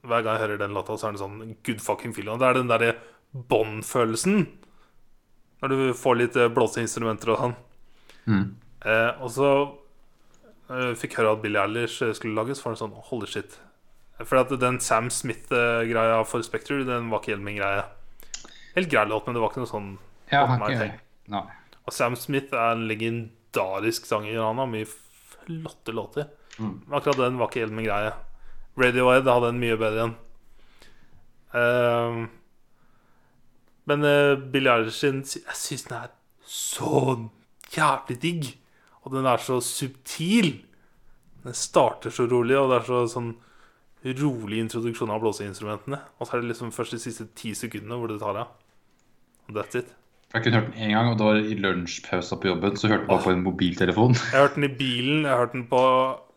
hver 0.06 0.22
gang 0.24 0.38
jeg 0.38 0.44
hører 0.46 0.62
den 0.62 0.76
låta, 0.76 0.96
så 0.96 1.10
er 1.10 1.16
det 1.16 1.20
sånn 1.20 1.56
good 1.66 1.82
fucking 1.84 2.14
film. 2.16 2.32
Og 2.32 2.40
det 2.40 2.48
er 2.48 2.60
den 2.60 2.70
derre 2.70 2.94
Bond-følelsen. 3.30 4.46
Når 5.60 5.72
du 5.72 5.82
får 5.96 6.18
litt 6.18 6.38
eh, 6.40 6.50
blåseinstrumenter 6.52 7.34
og 7.34 7.42
sånn. 7.44 7.56
Mm. 8.30 8.44
Eh, 8.86 9.10
og 9.20 9.32
så 9.34 9.50
eh, 10.70 10.92
fikk 10.98 11.18
høre 11.18 11.34
at 11.36 11.42
Billie 11.42 11.60
Eilish 11.60 12.00
eh, 12.04 12.14
skulle 12.16 12.36
lages, 12.38 12.62
for 12.62 12.72
en 12.72 12.80
sånn 12.80 12.96
holy 13.10 13.28
shit. 13.30 13.58
For 14.20 14.40
at 14.40 14.52
den 14.60 14.80
Sam 14.84 15.08
Smith-greia 15.12 16.20
for 16.28 16.44
Spectre, 16.44 16.82
den 16.88 17.08
var 17.12 17.22
ikke 17.22 17.34
helt 17.34 17.46
min 17.46 17.60
greie. 17.60 17.84
Helt 18.76 18.90
grei 18.92 19.06
låt, 19.08 19.26
men 19.26 19.36
det 19.36 19.42
var 19.42 19.52
ikke 19.52 19.64
noe 19.64 19.70
sånn 19.70 19.92
Ja, 20.30 20.44
ikke 20.46 20.74
thing. 20.76 20.98
Og 21.86 21.94
Sam 21.96 22.16
Smith 22.20 22.52
er 22.54 22.74
en 22.76 22.84
legendarisk 22.88 24.08
sanger. 24.08 24.42
Han 24.44 24.60
har 24.60 24.68
mye 24.70 24.88
flotte 24.88 25.94
låter. 25.96 26.28
Mm. 26.58 26.74
Men 26.86 26.98
akkurat 26.98 27.22
den 27.22 27.40
var 27.40 27.48
ikke 27.50 27.64
helt 27.64 27.76
min 27.76 27.88
greie. 27.88 28.12
Radiohead 28.80 29.28
hadde 29.28 29.54
en 29.54 29.62
mye 29.62 29.78
bedre 29.80 30.04
en. 30.04 30.12
Ehm, 31.56 32.28
men 33.90 34.06
uh, 34.06 34.38
Billie 34.52 34.70
Eilish 34.72 35.02
sin 35.02 35.20
Jeg 35.26 35.58
syns 35.58 35.86
den 35.88 35.98
er 35.98 36.10
så 36.46 37.04
jævlig 37.74 38.16
digg. 38.22 38.50
Og 39.04 39.14
den 39.14 39.26
er 39.26 39.40
så 39.42 39.60
subtil. 39.64 40.58
Den 41.44 41.56
starter 41.56 42.12
så 42.12 42.26
rolig, 42.28 42.56
og 42.60 42.68
det 42.70 42.80
er 42.80 42.88
så 42.88 43.04
sånn 43.08 43.30
rolig 44.20 44.58
introduksjon 44.64 45.12
av 45.12 45.20
blåseinstrumentene. 45.22 45.98
Og 46.18 46.28
så 46.28 46.36
er 46.36 46.42
det 46.44 46.52
liksom 46.54 46.72
først 46.72 46.96
de 46.96 47.00
siste 47.02 47.26
ti 47.36 47.54
sekundene 47.56 47.98
hvor 48.00 48.12
det 48.12 48.20
tar 48.20 48.38
av. 48.42 48.52
Og 49.48 49.56
that's 49.56 49.78
it. 49.80 49.88
Jeg 50.30 50.44
kunne 50.44 50.60
hørt 50.60 50.68
den 50.74 50.84
én 50.86 50.92
gang, 50.94 51.08
og 51.10 51.16
det 51.18 51.26
var 51.26 51.40
i 51.42 51.56
lunsjpausa 51.58 52.36
på 52.38 52.52
jobben. 52.52 52.76
Så 52.78 52.88
hørte 52.88 53.02
jeg 53.02 53.10
bare 53.10 53.24
på 53.24 53.32
en 53.34 53.42
mobiltelefon. 53.42 54.14
Jeg 54.14 54.38
hørte 54.44 54.60
den 54.60 54.68
i 54.68 54.74
bilen, 54.78 55.24
jeg 55.26 55.40
hørte 55.42 55.56
den 55.58 55.66
på 55.72 55.80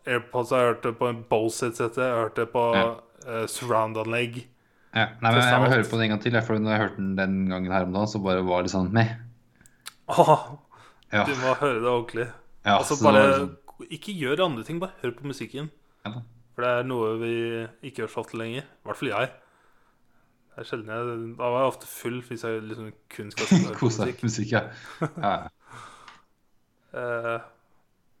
AirPods, 0.06 0.50
jeg 0.50 0.70
hørte 0.72 0.92
på 0.98 1.10
en 1.12 1.22
Bose-sette 1.30 2.02
jeg 2.02 2.18
hørte 2.24 2.44
hørt 2.44 2.52
på 2.56 2.64
Ja. 2.74 2.88
uh, 3.28 3.44
surround-anlegg. 3.46 4.42
Ja, 4.94 5.08
nei, 5.18 5.30
men 5.32 5.40
Jeg 5.42 5.60
må 5.60 5.70
høre 5.72 5.86
på 5.90 5.98
den 5.98 6.04
en 6.06 6.12
gang 6.14 6.20
til, 6.22 6.32
Fordi 6.32 6.46
for 6.46 6.62
når 6.62 6.70
jeg 6.70 6.82
hørte 6.84 6.96
den 7.02 7.16
den 7.18 7.48
gangen 7.50 7.72
her 7.72 7.82
om 7.86 7.92
dagen, 7.96 8.10
så 8.10 8.20
bare 8.22 8.44
var 8.46 8.62
det 8.62 8.70
sånn 8.70 8.92
meh. 8.94 9.10
Åh, 10.08 10.58
Ja. 11.12 11.24
du 11.24 11.34
må 11.40 11.54
høre 11.58 11.80
det 11.80 11.90
ordentlig. 11.90 12.26
Ja, 12.64 12.78
altså 12.78 13.02
bare 13.02 13.26
liksom- 13.26 13.56
Ikke 13.90 14.14
gjør 14.14 14.44
andre 14.44 14.64
ting, 14.64 14.78
bare 14.80 14.92
hør 15.02 15.10
på 15.10 15.26
musikken. 15.26 15.70
Ja. 16.06 16.22
For 16.54 16.62
det 16.62 16.70
er 16.70 16.84
noe 16.84 17.18
vi 17.18 17.32
ikke 17.82 18.02
gjør 18.04 18.10
så 18.12 18.20
ofte 18.22 18.38
lenger. 18.38 18.62
I 18.62 18.86
hvert 18.86 18.96
fall 18.96 19.08
jeg. 19.08 19.30
Det 20.54 20.58
er 20.58 20.64
sjelden 20.64 20.86
jeg 20.86 21.36
Da 21.36 21.50
var 21.50 21.58
jeg 21.64 21.72
ofte 21.72 21.86
full 21.86 22.20
hvis 22.22 22.44
jeg 22.44 22.62
liksom 22.62 22.92
kun 23.10 23.30
skal 23.30 23.46
høre 23.66 23.74
på 23.74 23.90
musikk. 23.90 24.22
Musikk, 24.22 24.52
ja. 24.52 24.62
ja. 25.18 25.48
Eh, 26.94 27.40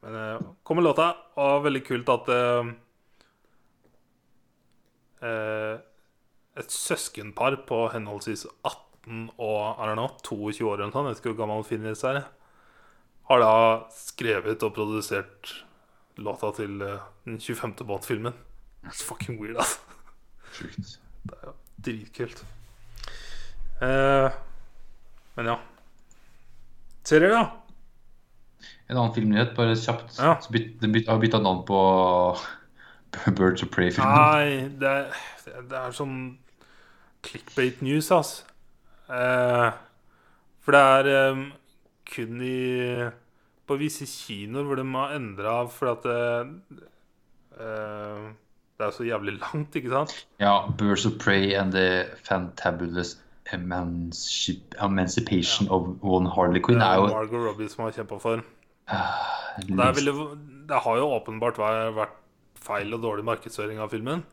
men 0.02 0.14
uh, 0.18 0.38
kommer 0.66 0.82
låta, 0.82 1.12
og 1.38 1.62
veldig 1.62 1.84
kult 1.86 2.08
at 2.10 2.28
uh, 2.34 2.72
eh, 5.22 5.76
et 6.60 6.70
søskenpar 6.70 7.56
på 7.68 7.80
henholdsvis 7.94 8.46
18 8.62 9.28
og 9.42 9.80
er 9.82 9.90
det 9.90 9.96
nå, 9.98 10.06
22 10.24 10.68
år 10.68 10.78
eller 10.78 10.88
noe 10.88 10.94
sånt, 10.94 11.08
jeg 11.08 11.16
vet 11.16 11.22
ikke 11.22 11.32
hvor 11.34 11.40
gammel 11.42 11.66
Finnes 11.66 12.04
er, 12.08 12.22
har 13.28 13.40
da 13.40 13.54
skrevet 13.96 14.64
og 14.64 14.74
produsert 14.76 15.52
låta 16.20 16.52
til 16.56 16.82
eh, 16.84 17.02
den 17.26 17.40
25. 17.40 17.74
Bond-filmen. 17.88 18.36
That's 18.84 19.02
fucking 19.02 19.40
weird, 19.40 19.56
altså. 19.56 19.80
Sjukt. 20.54 20.98
Det 21.24 21.38
er 21.40 21.48
jo 21.48 21.54
dritkult. 21.86 22.44
Eh, 23.82 24.36
men 25.36 25.50
ja. 25.50 25.56
Serier, 27.04 27.34
da? 27.34 27.44
En 28.88 28.98
annen 29.00 29.14
filmnyhet, 29.16 29.54
bare 29.56 29.74
kjapt. 29.76 30.18
Ja. 30.20 30.36
Så 30.40 30.52
byt, 30.54 30.76
den 30.82 30.92
byt, 30.94 31.08
har 31.08 31.20
bytta 31.20 31.40
navn 31.42 31.64
på 31.68 31.80
Birds 33.36 33.64
of 33.64 33.72
Prey-filmen. 33.74 34.14
Nei, 34.14 34.68
det 34.80 34.94
er, 35.00 35.60
det 35.64 35.80
er 35.80 35.96
sånn 35.96 36.18
clickbait 37.24 37.82
news, 37.82 38.10
altså. 38.14 38.44
Eh, 39.08 39.70
for 40.64 40.76
det 40.76 40.80
er 40.80 41.10
eh, 41.12 41.42
kun 42.08 42.38
i 42.40 43.10
På 43.68 43.76
visse 43.76 44.06
kinoer 44.08 44.64
hvor 44.64 44.80
de 44.80 44.84
har 44.94 45.12
endra 45.16 45.58
for 45.72 45.92
at 45.92 46.06
det, 46.08 46.80
eh, 47.60 48.24
det 48.78 48.86
er 48.86 48.94
så 48.96 49.04
jævlig 49.04 49.38
langt, 49.40 49.76
ikke 49.76 49.92
sant? 49.92 50.16
Ja, 50.40 50.66
Birds 50.78 51.06
of 51.06 51.18
Prey 51.20 51.54
and 51.54 51.72
the 51.72 52.04
Fantabulous 52.24 53.16
Emancip 53.52 54.74
Emancipation 54.80 55.68
of 55.68 55.96
One 56.02 56.28
Harley 56.28 56.60
Quinn 56.60 56.80
Det 56.80 56.88
er 56.88 57.02
jo 57.02 57.08
Margot 57.12 57.48
Robbie 57.48 57.68
som 57.68 57.84
har 57.84 57.96
kjempa 57.96 58.20
for. 58.20 58.44
Uh, 58.88 59.34
Det, 59.62 59.76
veldig, 59.96 60.14
det 60.68 60.78
har 60.82 60.96
jo 60.98 61.10
åpenbart 61.14 61.58
vært 61.60 62.16
feil 62.64 62.96
og 62.96 63.02
dårlig 63.04 63.24
markedsføring 63.28 63.78
av 63.82 63.92
filmen. 63.92 64.24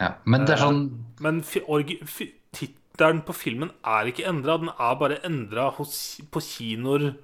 Ja. 0.00 0.14
Men 0.24 0.44
det 0.46 0.56
er 0.56 0.62
sånn 0.64 0.80
Men 1.20 1.42
tittelen 1.44 3.22
på 3.26 3.34
filmen 3.36 3.70
er 3.84 4.10
ikke 4.10 4.26
endra. 4.30 4.58
Den 4.62 4.70
er 4.74 4.98
bare 5.00 5.20
endra 5.26 5.68
på 5.74 6.40
kinoer. 6.42 7.14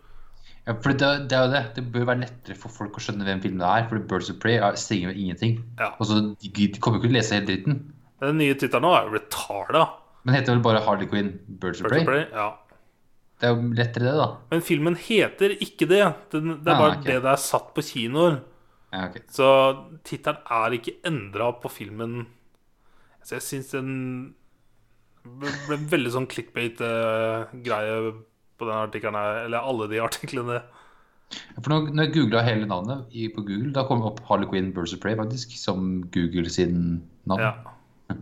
ja, 0.66 0.74
for 0.74 0.92
det, 0.92 1.28
det 1.30 1.36
er 1.38 1.46
jo 1.46 1.52
det. 1.54 1.62
Det 1.76 1.84
bør 1.92 2.06
være 2.10 2.24
lettere 2.24 2.56
for 2.58 2.70
folk 2.74 2.96
å 2.98 3.02
skjønne 3.04 3.26
hvem 3.26 3.42
filmen 3.42 3.62
er. 3.66 3.88
For 3.88 3.98
Birds 3.98 4.30
of 4.30 4.38
Prey 4.42 4.58
er, 4.58 4.76
med 5.06 5.16
ingenting. 5.16 5.60
Ja. 5.78 5.92
Og 5.98 6.06
så 6.06 6.20
de, 6.20 6.50
de 6.50 6.68
kommer 6.78 6.98
ikke 7.00 7.08
til 7.08 7.14
å 7.14 7.18
lese 7.18 7.34
hele 7.38 7.46
dritten. 7.50 7.78
Den 8.20 8.36
nye 8.38 8.54
tittelen 8.54 8.84
nå 8.84 8.94
er 8.94 9.06
jo 9.06 9.14
'Retarda'. 9.16 9.86
Men 10.24 10.34
heter 10.36 10.52
vel 10.52 10.62
bare 10.62 10.82
Harley 10.84 11.06
Quinn 11.08 11.30
Birds 11.48 11.80
of 11.80 11.88
Birds 11.88 11.94
Prey? 11.94 12.00
of 12.04 12.06
Prey, 12.06 12.26
Ja. 12.36 12.50
Det 13.40 13.48
er 13.48 13.54
jo 13.56 13.70
lettere 13.72 14.04
det, 14.04 14.16
da. 14.20 14.26
Men 14.50 14.60
filmen 14.60 14.96
heter 15.00 15.54
ikke 15.64 15.86
det. 15.88 16.02
Den, 16.30 16.58
det 16.60 16.68
er 16.68 16.74
Ah, 16.74 16.78
bare 16.82 16.98
okay. 16.98 17.06
det 17.14 17.22
det 17.24 17.30
er 17.32 17.36
satt 17.40 17.70
på 17.72 17.80
kinoer. 17.80 18.42
Ja, 18.92 19.06
okay. 19.06 19.22
Så 19.32 19.46
tittelen 20.04 20.42
er 20.44 20.76
ikke 20.76 20.92
endra 21.08 21.46
på 21.62 21.70
filmen. 21.72 22.26
Så 23.24 23.36
jeg 23.36 23.44
syns 23.46 23.70
den 23.74 23.90
ble 25.40 25.76
en 25.76 25.88
veldig 25.92 26.12
sånn 26.14 26.28
clickbait-greie 26.32 27.96
på 28.60 28.68
den 28.68 28.76
artikkelen 28.80 29.18
her. 29.20 29.42
Eller 29.46 29.66
alle 29.68 29.88
de 29.92 30.00
artiklene. 30.02 30.60
For 31.60 31.68
når, 31.70 31.90
når 31.94 32.06
jeg 32.08 32.14
googla 32.16 32.40
hele 32.42 32.66
navnet 32.66 33.12
i, 33.14 33.28
på 33.30 33.44
Google, 33.46 33.70
da 33.76 33.84
kom 33.86 34.00
det 34.02 34.08
opp 34.10 34.22
Harley 34.26 34.48
Quinn 34.50 34.72
Birds 34.74 34.94
of 34.96 35.02
Prey 35.04 35.14
faktisk, 35.18 35.52
som 35.60 36.00
Google 36.16 36.50
sin 36.50 36.80
navn. 37.30 37.44
Ja. 37.44 37.52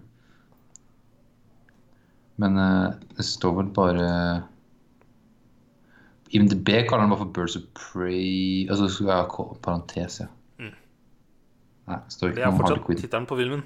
Men 2.43 2.59
eh, 2.61 2.89
det 3.17 3.25
står 3.27 3.57
vel 3.63 3.71
bare 3.75 4.09
IMDb 6.37 6.69
kaller 6.85 7.07
den 7.07 7.13
bare 7.15 7.23
for 7.23 7.33
Birds 7.39 7.57
of 7.57 7.65
Prey 7.79 8.67
Altså 8.69 8.85
det 8.85 8.93
skulle 8.93 9.15
være 9.15 9.31
ko- 9.33 9.55
parentes, 9.65 10.19
ja. 10.21 10.29
Mm. 10.61 10.75
Nei, 11.89 11.97
det 12.05 12.13
står 12.15 12.29
ikke 12.35 12.37
ikke 12.37 12.45
Harley 12.45 12.45
noe 12.45 12.53
om 12.53 12.61
Harley 12.61 12.69
fortsatt 12.77 12.87
Quinn. 12.91 13.01
tittelen 13.01 13.29
på 13.31 13.39
filmen. 13.41 13.65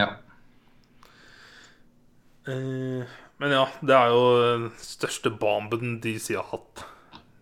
Ja. 0.00 0.08
Eh, 2.50 3.18
men 3.40 3.54
ja, 3.54 3.64
det 3.80 3.96
er 3.96 4.10
jo 4.12 4.24
den 4.42 4.66
største 4.82 5.32
bomben 5.32 5.98
DC 6.02 6.34
har 6.36 6.48
hatt. 6.50 6.84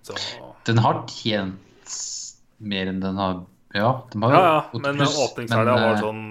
Så 0.07 0.15
Den 0.69 0.79
har 0.85 1.03
tjent 1.11 1.97
mer 2.59 2.91
enn 2.91 3.01
den 3.03 3.19
har 3.21 3.43
Ja, 3.75 3.91
den 4.13 4.23
har 4.25 4.33
Ja, 4.33 4.45
ja, 4.47 4.63
80 4.73 4.85
men 4.85 5.03
pluss, 5.03 5.19
åpningshelga 5.25 5.75
var 5.75 5.91
eh, 5.97 6.01
sånn 6.05 6.23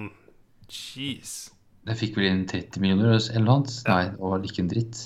Jeez. 0.67 1.35
Den 1.87 1.99
fikk 1.99 2.17
vel 2.17 2.29
inn 2.31 2.47
30 2.49 2.81
millioner 2.83 3.13
eller 3.15 3.45
noe 3.45 3.59
annet? 3.59 3.75
Ja. 3.85 3.93
Nei, 3.93 4.09
det 4.11 4.31
var 4.31 4.47
ikke 4.49 4.63
en 4.63 4.71
dritt. 4.71 5.03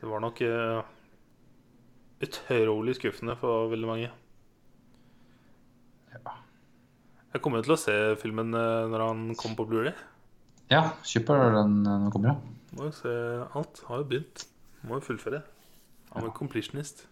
Det 0.00 0.10
var 0.10 0.20
nok 0.20 0.42
uh, 0.44 0.82
utrolig 2.26 2.96
skuffende 2.98 3.38
for 3.40 3.70
veldig 3.72 3.88
mange. 3.88 4.10
Ja. 6.12 6.34
Jeg 7.32 7.40
kommer 7.40 7.62
jo 7.62 7.68
til 7.70 7.76
å 7.78 7.80
se 7.80 7.96
filmen 8.20 8.52
uh, 8.52 8.84
når 8.92 9.06
han 9.06 9.22
kommer 9.40 9.62
på 9.62 9.68
Blu-ray. 9.70 9.94
Ja, 10.72 10.82
kjøper 11.04 11.50
den 11.58 11.82
når 11.84 12.04
den 12.04 12.10
kommer, 12.14 12.28
ja. 12.34 12.36
Må 12.74 12.88
jo 12.88 12.94
se 12.96 13.10
alt. 13.54 13.82
Har 13.88 14.00
jo 14.02 14.06
begynt. 14.10 14.46
Må 14.88 14.98
jo 14.98 15.04
fullføre. 15.06 15.42
Han 16.14 16.24
er 16.28 16.32
completionist. 16.36 17.06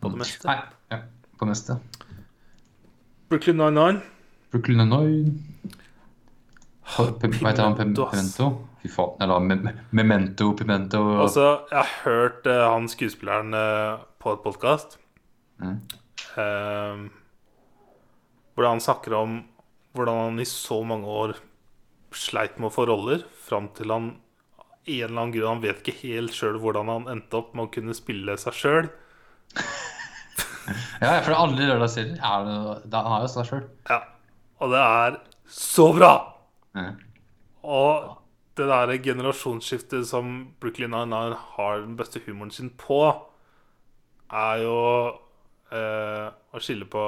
På 0.00 0.10
det 0.12 0.20
meste. 0.20 0.46
Nei, 0.48 0.58
ja, 0.92 1.00
på 1.40 1.48
neste. 1.48 1.78
Brooklyn 3.30 3.56
99. 3.58 4.02
Brooklyn 4.52 4.82
Nine. 4.86 5.32
Hva 6.86 7.08
heter 7.10 7.62
han? 7.64 7.74
Pimento, 7.74 8.06
Fy 8.82 8.88
faen. 8.92 9.16
Eller 9.20 9.40
me 9.42 9.56
me- 9.58 9.74
Memento, 9.90 10.52
Pimento 10.54 11.00
Altså, 11.20 11.46
jeg 11.72 11.78
har 11.80 11.90
hørt 12.04 12.46
uh, 12.46 12.60
han 12.70 12.86
skuespilleren 12.88 13.54
uh, 13.56 14.04
på 14.22 14.36
et 14.36 14.44
podkast. 14.44 14.98
Mm. 15.58 15.80
hvor 18.54 18.66
han 18.68 18.80
snakker 18.84 19.14
om 19.16 19.38
hvordan 19.96 20.18
han 20.20 20.40
i 20.40 20.44
så 20.44 20.82
mange 20.84 21.08
år 21.08 21.32
sleit 22.14 22.58
med 22.58 22.70
å 22.70 22.74
få 22.74 22.86
roller, 22.88 23.24
fram 23.46 23.70
til 23.76 23.92
han 23.94 24.12
i 24.86 25.00
en 25.02 25.10
eller 25.10 25.20
annen 25.20 25.32
grunn 25.34 25.48
Han 25.56 25.62
vet 25.64 25.80
ikke 25.82 25.98
helt 26.04 26.34
sjøl 26.36 26.60
hvordan 26.62 26.90
han 26.92 27.08
endte 27.10 27.40
opp 27.40 27.56
med 27.58 27.66
å 27.66 27.72
kunne 27.74 27.96
spille 27.96 28.36
seg 28.38 28.60
sjøl. 28.62 28.90
Ja, 30.98 31.20
for 31.22 31.30
alle 31.36 31.62
lørdagsserier 31.68 32.18
er 32.18 32.46
det 32.46 32.90
Da 32.90 33.02
har 33.06 33.20
jo 33.22 33.28
seg 33.30 33.46
sjøl. 33.46 33.66
Ja, 33.86 34.00
og 34.58 34.72
det 34.72 34.80
er 34.82 35.18
så 35.46 35.92
bra! 35.94 36.12
Mm. 36.74 36.96
Og 37.66 38.16
det 38.58 38.66
der 38.70 38.92
generasjonsskiftet 39.04 40.08
som 40.08 40.32
Brooklyn 40.60 40.90
Nine-Nine 40.90 41.38
har 41.56 41.84
den 41.84 41.94
beste 41.98 42.22
humoren 42.24 42.50
sin 42.50 42.72
på, 42.80 42.98
er 44.32 44.62
jo 44.64 44.76
eh, 45.70 46.26
å 46.32 46.62
skille 46.62 46.88
på 46.90 47.02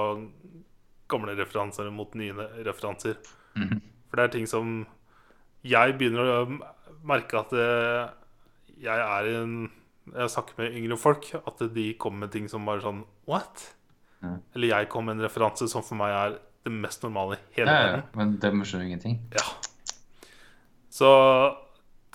gamle 1.09 1.35
referanser 1.39 1.89
mot 1.95 2.15
nye 2.19 2.49
referanser. 2.67 3.17
Mhm. 3.57 3.81
For 4.09 4.17
det 4.17 4.25
er 4.29 4.33
ting 4.39 4.47
som 4.49 4.87
jeg 5.67 5.97
begynner 5.99 6.31
å 6.33 6.39
merke 7.09 7.39
at 7.41 7.53
eh, 7.53 8.09
jeg 8.81 9.03
er 9.05 9.29
en 9.43 9.57
Jeg 10.15 10.31
snakker 10.33 10.57
med 10.57 10.77
yngre 10.79 10.97
folk, 10.97 11.27
at 11.37 11.59
de 11.75 11.91
kommer 12.01 12.25
med 12.27 12.33
ting 12.33 12.47
som 12.49 12.65
bare 12.65 12.81
sånn 12.81 13.03
What? 13.29 13.75
Mm. 14.23 14.39
Eller 14.57 14.69
jeg 14.73 14.89
kommer 14.89 15.13
med 15.15 15.21
en 15.23 15.29
referanse 15.29 15.69
som 15.69 15.83
for 15.85 15.99
meg 16.01 16.15
er 16.17 16.39
det 16.65 16.73
mest 16.73 17.03
normale 17.05 17.37
i 17.37 17.59
hele 17.61 17.71
Ja, 17.71 17.81
ja, 17.83 17.91
verden. 17.93 18.07
men 18.17 18.33
dem 18.43 18.63
skjønner 18.65 18.87
ingenting. 18.89 19.19
Ja. 19.37 19.45
Så 20.91 21.11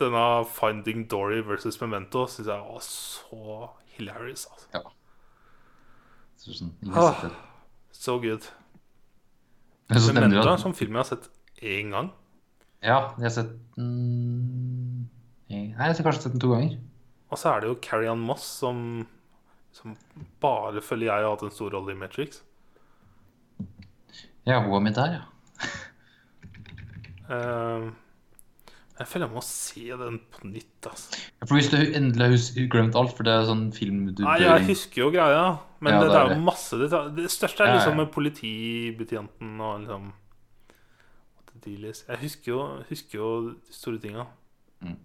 denne 0.02 0.24
Finding 0.50 1.06
Dory 1.08 1.44
versus 1.46 1.78
Memento 1.82 2.26
syns 2.28 2.50
jeg 2.50 2.66
var 2.66 2.82
så 2.82 3.70
hilarious. 3.94 4.48
Altså. 4.52 4.68
Ja. 4.74 4.82
Så 6.42 6.58
sånn, 6.58 6.74
Ah. 6.98 7.30
So 7.94 8.18
good. 8.20 8.50
Memento 9.94 10.42
er 10.42 10.50
en 10.56 10.60
sånn 10.66 10.76
film 10.76 10.98
jeg 10.98 11.04
har 11.06 11.10
sett 11.14 11.30
én 11.64 11.94
gang. 11.96 12.12
Ja, 12.84 13.14
jeg 13.18 13.28
har 13.30 13.36
sett 13.38 13.54
den 13.78 15.10
Nei, 15.54 15.68
jeg 15.70 15.78
har 15.78 16.00
kanskje 16.06 16.26
sett 16.26 16.34
den 16.36 16.42
to 16.44 16.50
ganger. 16.54 16.78
Og 17.34 17.40
så 17.40 17.52
er 17.54 17.62
det 17.64 17.70
jo 17.70 17.80
Carrie 17.84 18.10
Ann 18.12 18.22
Moss 18.26 18.46
som, 18.62 18.78
som 19.76 19.96
bare 20.42 20.82
føler 20.86 21.08
jeg 21.10 21.24
har 21.26 21.34
hatt 21.36 21.46
en 21.46 21.54
stor 21.54 21.74
rolle 21.76 21.94
i 21.94 21.98
Matrix. 22.00 22.42
Ja, 24.48 24.60
hun 24.60 24.74
var 24.74 24.82
med 24.84 24.98
der, 24.98 25.20
ja. 25.20 25.24
uh, 27.32 27.86
jeg 29.00 29.08
føler 29.10 29.26
jeg 29.26 29.34
må 29.34 29.44
se 29.46 29.86
den 30.00 30.18
på 30.34 30.50
nytt. 30.52 30.90
Altså. 30.90 31.22
Ja, 31.40 31.48
For 31.48 31.58
hvis 31.58 31.70
du 31.72 31.78
endelig 31.80 32.28
har 32.28 32.68
glemt 32.76 32.98
alt, 33.00 33.14
for 33.18 33.26
det 33.28 33.34
er 33.34 33.48
sånn 33.48 33.70
film 33.76 34.04
du 34.12 34.22
Nei, 34.26 34.40
jeg 34.44 34.68
husker 34.68 35.06
jo 35.06 35.14
greia, 35.16 35.46
men 35.84 35.96
Ja, 35.96 36.02
det, 36.04 36.12
det 36.12 36.20
er 36.20 36.28
er 36.28 36.36
jo 36.36 36.44
masse 36.50 36.78
detaljer. 36.82 37.16
Det 37.18 37.32
største 37.34 37.64
er 37.64 37.72
Ja, 37.72 37.74
ja. 37.74 37.80
liksom 37.80 37.98
med 38.02 38.12
politibetjenten 38.14 39.56
og 39.64 39.80
liksom 39.86 40.12
what 41.64 41.72
the 41.72 41.76
deal 41.76 41.90
is. 41.90 42.06
Jeg 42.08 42.18
husker 42.20 42.52
jo, 42.52 42.84
husker 42.90 43.20
jo 43.20 43.50
de 43.50 43.74
store 43.74 44.00
tinga. 44.00 44.26
Mm. 44.82 44.98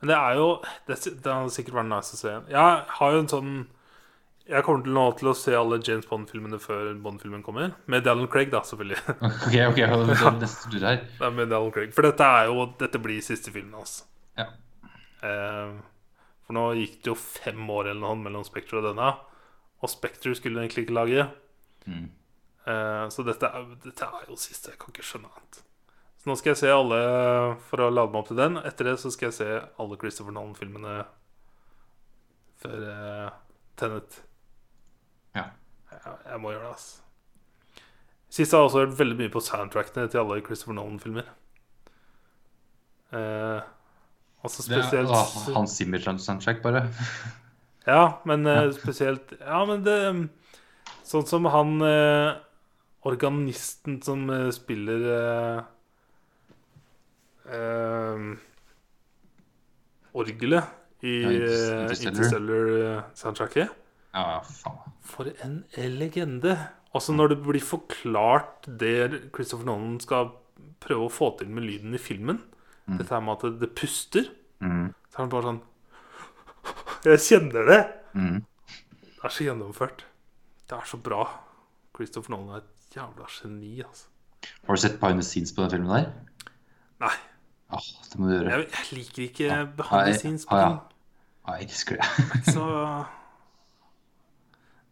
Men 0.00 0.08
det 0.08 0.16
er 0.16 0.34
jo 0.34 0.62
Det, 0.86 0.96
det 1.24 1.32
hadde 1.32 1.50
sikkert 1.50 1.74
vært 1.74 1.88
nice 1.88 2.14
å 2.14 2.18
se. 2.18 2.34
Jeg 2.50 2.84
har 2.98 3.12
jo 3.12 3.18
en 3.22 3.28
sånn 3.28 3.68
Jeg 4.46 4.64
kommer 4.64 4.82
til 4.84 4.92
nå 4.92 5.04
til 5.16 5.28
å 5.30 5.34
se 5.34 5.54
alle 5.56 5.80
James 5.80 6.06
Bond-filmene 6.06 6.58
før 6.60 6.94
Bond-filmen 7.00 7.42
kommer. 7.42 7.72
Med 7.86 8.04
Dallon 8.04 8.28
Craig, 8.28 8.50
da, 8.52 8.60
selvfølgelig. 8.62 8.98
Ok, 9.46 9.54
ok, 9.70 9.78
det 9.78 10.18
er 10.18 10.36
neste 10.40 10.70
tur 10.70 10.84
her. 10.84 11.00
Er 11.20 11.30
med 11.30 11.48
Dallon 11.48 11.72
Craig. 11.72 11.94
For 11.96 12.04
dette 12.04 12.24
er 12.24 12.50
jo 12.50 12.66
Dette 12.80 13.00
blir 13.00 13.22
siste 13.24 13.54
filmen 13.54 13.78
hans. 13.78 14.02
Ja. 14.36 14.50
Eh, 15.24 15.78
for 16.44 16.58
nå 16.58 16.66
gikk 16.76 16.98
det 17.00 17.14
jo 17.14 17.16
fem 17.16 17.64
år 17.72 17.88
eller 17.94 18.02
noe 18.02 18.20
mellom 18.20 18.44
Spectre 18.44 18.82
og 18.82 18.90
denne. 18.90 19.14
Og 19.80 19.88
Spectre 19.88 20.34
skulle 20.36 20.60
egentlig 20.60 20.84
ikke 20.84 20.98
lage. 20.98 21.24
Mm. 21.88 22.10
Eh, 22.64 23.08
så 23.08 23.24
dette 23.26 23.48
er, 23.48 23.68
dette 23.84 24.08
er 24.08 24.28
jo 24.30 24.38
siste. 24.40 24.72
Jeg 24.72 24.80
kan 24.80 24.94
ikke 24.94 25.04
skjønne 25.04 25.30
annet. 25.30 25.60
Så 26.20 26.30
nå 26.30 26.36
skal 26.40 26.54
jeg 26.54 26.62
se 26.62 26.72
alle 26.72 27.00
for 27.68 27.84
å 27.84 27.90
lade 27.92 28.12
meg 28.12 28.22
opp 28.22 28.30
til 28.30 28.40
den. 28.40 28.56
Etter 28.64 28.88
det 28.88 28.96
så 29.02 29.12
skal 29.12 29.28
jeg 29.28 29.38
se 29.42 29.48
alle 29.82 29.98
Christopher 30.00 30.32
Nolan-filmene 30.32 30.94
før 32.64 32.86
uh, 32.88 33.26
Tenet. 33.76 34.22
Ja. 35.36 35.50
Jeg, 35.92 36.14
jeg 36.30 36.40
må 36.40 36.54
gjøre 36.54 36.70
det, 36.70 36.78
ass. 36.78 37.84
Sist 38.32 38.56
har 38.56 38.64
jeg 38.64 38.70
også 38.70 38.80
hørt 38.86 38.96
veldig 38.98 39.18
mye 39.20 39.32
på 39.34 39.42
soundtrackene 39.44 40.08
til 40.08 40.22
alle 40.22 40.40
Christopher 40.46 40.78
Nolan-filmer. 40.78 41.28
Uh, 43.12 43.60
altså 44.40 44.64
spesielt 44.64 44.90
Det 44.90 45.04
er 45.04 45.12
å, 45.12 45.20
Hans 45.58 45.76
Zimmer-soundtrack, 45.76 46.64
bare. 46.64 46.86
Ja, 47.84 48.16
men 48.24 48.48
uh, 48.48 48.72
spesielt 48.72 49.36
Ja, 49.36 49.60
men 49.68 49.84
det 49.84 49.98
Sånn 51.04 51.26
som 51.28 51.44
han 51.52 51.76
eh, 51.84 52.30
organisten 53.04 53.98
som 54.02 54.22
eh, 54.32 54.48
spiller 54.54 55.02
uh, 55.12 55.62
uh, 57.46 58.36
Orgelet 60.14 60.64
i 61.04 61.14
Ja, 61.20 61.30
Interstellar. 61.34 62.14
Interstellar-soundtracket. 62.14 63.68
Ja, 64.14 64.22
ja, 64.30 64.40
faen. 64.62 64.94
For 65.04 65.28
en 65.44 65.58
legende! 65.98 66.54
Altså 66.94 67.12
når 67.12 67.32
det 67.34 67.38
blir 67.42 67.64
forklart 67.66 68.68
det 68.80 69.30
Christopher 69.34 69.66
Nolan 69.66 69.98
skal 70.00 70.30
prøve 70.84 71.08
å 71.08 71.12
få 71.12 71.32
til 71.40 71.50
med 71.50 71.66
lyden 71.66 71.96
i 71.96 72.00
filmen, 72.00 72.38
dette 72.86 73.10
her 73.10 73.22
med 73.24 73.34
at 73.38 73.46
det, 73.48 73.54
det 73.66 73.72
puster, 73.78 74.30
Mm. 74.64 74.94
så 75.10 75.18
er 75.18 75.20
han 75.24 75.30
bare 75.32 75.48
sånn 75.50 75.56
Jeg 77.04 77.18
kjenner 77.20 77.66
det! 77.68 77.80
Mm. 78.14 78.36
Det 79.02 79.24
er 79.26 79.32
så 79.34 79.44
gjennomført. 79.44 80.04
Det 80.70 80.76
er 80.78 80.86
så 80.88 80.96
bra. 81.04 81.24
Christopher 81.98 82.32
Nolan 82.32 82.54
er 82.54 82.62
et 82.62 82.70
jævla 82.96 83.26
geni, 83.42 83.80
altså. 83.82 84.06
Har 84.66 84.74
du 84.76 84.80
sett 84.80 84.98
behind 85.00 85.20
the 85.20 85.26
scenes 85.26 85.52
på 85.56 85.62
den 85.64 85.70
filmen 85.70 85.90
der? 85.94 86.10
Nei, 87.00 87.14
Åh, 87.74 87.86
det 88.12 88.18
må 88.20 88.28
du 88.28 88.34
gjøre. 88.36 88.50
jeg, 88.58 88.66
jeg 88.74 88.98
liker 88.98 89.22
ikke 89.28 89.60
behind 89.78 90.06
the 90.10 90.18
scenes 90.18 90.44
på 90.46 90.54
ah, 90.56 90.60
ja. 90.64 90.72
Ja, 91.46 91.52
jeg 91.58 91.68
elsker 91.68 91.96
det. 92.00 92.54
Så 92.54 92.64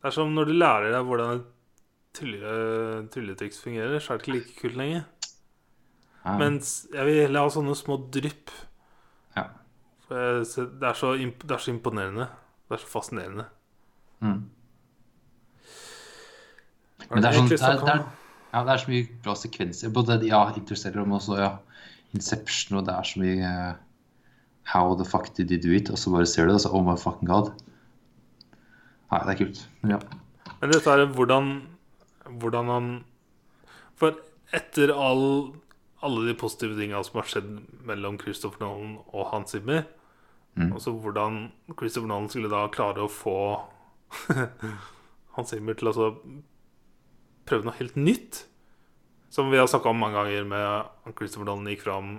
Det 0.02 0.08
er 0.10 0.14
som 0.16 0.32
når 0.34 0.48
du 0.50 0.52
lærer 0.56 0.90
deg 0.92 1.04
hvordan 1.06 1.36
et 1.38 1.48
trylle- 2.18 3.08
trylletriks 3.12 3.60
fungerer, 3.62 3.98
så 4.02 4.12
er 4.14 4.18
det 4.18 4.26
ikke 4.26 4.34
like 4.38 4.56
kult 4.60 4.76
lenger. 4.80 5.04
Ja. 6.24 6.34
Mens 6.38 6.72
jeg 6.92 7.06
vil 7.06 7.20
heller 7.22 7.46
ha 7.46 7.52
sånne 7.54 7.76
små 7.78 7.96
drypp. 8.14 8.50
Ja. 9.36 9.44
Det, 10.08 10.18
er 10.18 10.42
så, 10.44 10.66
det 10.66 10.88
er 10.90 11.58
så 11.62 11.70
imponerende. 11.72 12.26
Det 12.68 12.76
er 12.78 12.82
så 12.82 12.90
fascinerende. 12.90 13.46
Mm. 14.22 14.42
Men 17.12 17.24
det 17.24 17.30
er, 17.30 17.38
sånn, 17.38 17.48
det, 17.50 17.60
er, 17.60 17.80
det, 17.82 17.94
er, 17.94 18.02
ja, 18.52 18.62
det 18.64 18.72
er 18.74 18.82
så 18.82 18.90
mye 18.92 19.06
bra 19.24 19.34
sekvenser. 19.38 19.92
Både 19.94 20.18
ja, 20.26 20.42
Interstellar 20.56 21.04
og 21.04 21.16
også 21.18 21.38
ja, 21.40 21.50
Inception, 22.16 22.78
og 22.80 22.86
det 22.88 22.94
er 22.94 23.08
så 23.08 23.22
mye 23.22 23.52
uh, 23.52 23.72
How 24.72 24.94
the 24.96 25.04
fuck 25.08 25.30
did 25.36 25.50
you 25.52 25.60
do 25.60 25.72
it? 25.76 25.90
Og 25.90 25.98
så 26.00 26.12
bare 26.14 26.26
ser 26.30 26.46
du 26.46 26.52
det, 26.52 26.60
og 26.60 26.64
så 26.64 26.72
oh 26.72 26.84
my 26.86 26.96
fucking 27.00 27.28
god. 27.28 27.52
Nei, 29.12 29.22
det 29.26 29.32
er 29.34 29.40
kult. 29.42 29.64
Men 29.82 29.96
ja. 29.96 30.02
Men 30.60 30.72
dette 30.72 30.92
er 30.92 31.06
hvordan, 31.16 31.48
hvordan 32.42 32.70
han 32.70 32.92
For 33.98 34.16
etter 34.54 34.92
all, 34.94 35.52
alle 36.04 36.28
de 36.28 36.36
positive 36.38 36.76
tingene 36.78 37.02
som 37.06 37.18
har 37.20 37.28
skjedd 37.28 37.50
mellom 37.88 38.18
Christopher 38.20 38.62
Nolan 38.64 38.96
og 39.12 39.28
Hans 39.32 39.56
Zimmer, 39.56 39.84
Mm. 40.52 40.74
altså 40.76 40.92
hvordan 40.92 41.36
Christopher 41.78 42.08
Nolan 42.10 42.26
skulle 42.28 42.50
da 42.52 42.66
klare 42.68 43.00
å 43.00 43.08
få 43.08 43.36
Hans 45.36 45.48
Zimmer 45.48 45.78
til 45.80 45.88
å 45.88 45.94
så 47.42 47.48
prøve 47.48 47.66
noe 47.66 47.76
helt 47.78 47.96
nytt, 47.98 48.44
som 49.32 49.50
vi 49.50 49.58
har 49.58 49.66
snakka 49.70 49.90
om 49.90 49.98
mange 49.98 50.18
ganger 50.18 50.44
med 50.48 51.14
Christopher 51.18 51.48
Nolan 51.48 51.70
gikk 51.72 51.84
fram 51.86 52.10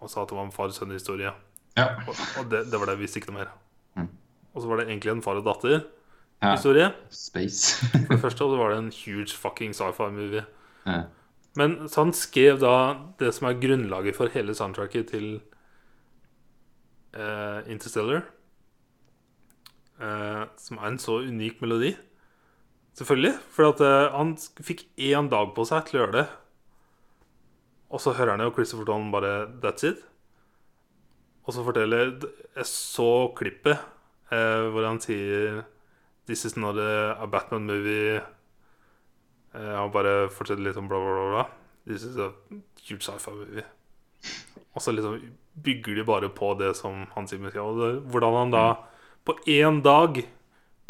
og 0.00 0.08
sa 0.08 0.22
at 0.22 0.30
det 0.30 0.38
var 0.38 0.46
en 0.46 0.54
far-sønn-historie. 0.54 1.32
ja. 1.76 1.86
Og, 2.08 2.14
og 2.40 2.50
det, 2.50 2.64
det 2.72 2.80
var 2.80 2.88
det, 2.88 2.98
vi 2.98 3.04
visste 3.04 3.20
ikke 3.20 3.32
noe 3.32 3.42
mer. 3.42 3.54
Mm. 3.98 4.08
Og 4.54 4.62
så 4.62 4.70
var 4.70 4.80
det 4.80 4.88
egentlig 4.88 5.12
en 5.12 5.22
far 5.22 5.40
og 5.40 5.44
datter-historie. 5.44 6.88
ja. 6.88 7.08
Space. 7.10 7.86
For 8.06 8.14
det 8.14 8.20
første 8.22 8.44
og 8.44 8.54
så 8.54 8.60
var 8.62 8.72
det 8.72 8.78
en 8.78 8.92
huge 8.94 9.36
fucking 9.36 9.76
sci-fi-movie. 9.76 10.44
ja. 10.86 11.02
Men 11.58 11.88
så 11.90 12.04
han 12.04 12.12
skrev 12.14 12.60
da 12.62 12.74
det 13.18 13.32
som 13.34 13.48
er 13.48 13.58
grunnlaget 13.58 14.14
for 14.14 14.30
hele 14.30 14.54
soundtracket 14.54 15.08
til 15.10 15.40
uh, 17.18 17.66
Interstellar. 17.66 18.22
Uh, 19.98 20.46
som 20.54 20.78
er 20.78 20.86
en 20.92 21.00
så 21.02 21.18
unik 21.26 21.58
melodi. 21.60 21.96
Selvfølgelig. 23.00 23.32
For 23.48 23.70
at 23.70 23.80
uh, 23.80 24.12
han 24.12 24.34
fikk 24.60 24.84
én 25.00 25.30
dag 25.32 25.54
på 25.56 25.64
seg 25.64 25.86
til 25.88 25.96
å 25.96 26.02
gjøre 26.02 26.16
det. 26.18 26.26
Og 27.90 28.02
så 28.04 28.12
hører 28.12 28.36
han 28.36 28.44
jo 28.44 28.52
Christopher 28.52 28.84
Nolan 28.90 29.08
bare 29.14 29.32
That's 29.62 29.86
it. 29.88 30.02
Og 31.48 31.56
så 31.56 31.64
forteller 31.64 32.12
Jeg 32.20 32.66
så 32.68 33.32
klippet 33.38 33.80
uh, 34.30 34.68
hvor 34.68 34.84
han 34.84 35.00
sier 35.00 35.62
This 36.28 36.44
is 36.44 36.58
not 36.60 36.76
a, 36.78 37.26
Batman 37.26 37.64
movie. 37.66 38.20
Uh, 39.56 39.80
Han 39.80 39.94
bare 39.94 40.28
forteller 40.30 40.68
litt 40.68 40.78
om 40.78 40.90
bla, 40.90 41.00
bla, 41.00 41.24
bla. 41.32 41.46
This 41.88 42.04
is 42.04 42.20
a 42.20 42.28
huge 42.84 43.02
sci-fi 43.02 43.32
movie. 43.32 43.64
Og 44.76 44.84
så 44.84 44.92
liksom 44.92 45.16
bygger 45.64 45.96
de 45.96 46.04
bare 46.06 46.28
på 46.28 46.52
det 46.60 46.74
som 46.78 47.08
han 47.16 47.26
sier 47.26 47.40
hvordan 47.48 48.36
han 48.36 48.52
da 48.54 48.66
på 49.26 49.34
én 49.50 49.80
dag 49.82 50.20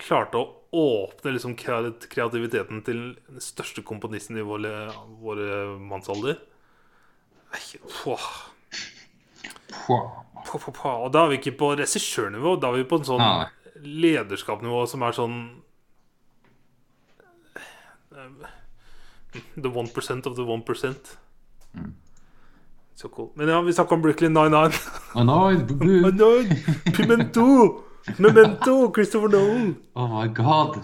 klarte 0.01 0.41
å 0.41 0.49
åpne 0.71 1.35
liksom 1.35 1.57
kreativiteten 1.59 2.83
til 2.87 3.01
den 3.29 3.43
største 3.43 3.83
komponisten 3.87 4.39
i 4.39 4.45
vår, 4.47 4.67
vår 5.23 5.41
mannsalder. 5.83 6.37
Og 9.91 11.09
da 11.11 11.25
er 11.25 11.33
vi 11.33 11.41
ikke 11.41 11.59
på 11.59 11.73
regissørnivå, 11.81 12.55
da 12.63 12.71
er 12.71 12.77
vi 12.79 12.91
på 12.91 13.01
en 13.01 13.09
sånn 13.09 13.27
lederskapsnivå 13.81 14.85
som 14.91 15.01
er 15.07 15.13
sånn 15.17 15.37
The 19.31 19.71
1% 19.71 20.27
of 20.27 20.35
the 20.37 20.43
1%. 20.43 21.13
Så 22.99 23.09
cool. 23.09 23.31
Men 23.39 23.49
ja, 23.49 23.61
vi 23.63 23.73
snakka 23.73 23.95
om 23.95 24.03
Brooklyn 24.03 24.35
99. 24.35 24.81
Oh, 25.15 25.25
no, 25.25 25.37
boo. 25.65 26.03
Oh, 26.05 26.15
no. 26.15 26.31
Pimento! 26.93 27.47
Memento! 28.19 28.91
Christopher 28.95 29.29
Nolan! 29.29 29.77
oh 29.95 30.09
my 30.09 30.27
god. 30.35 30.81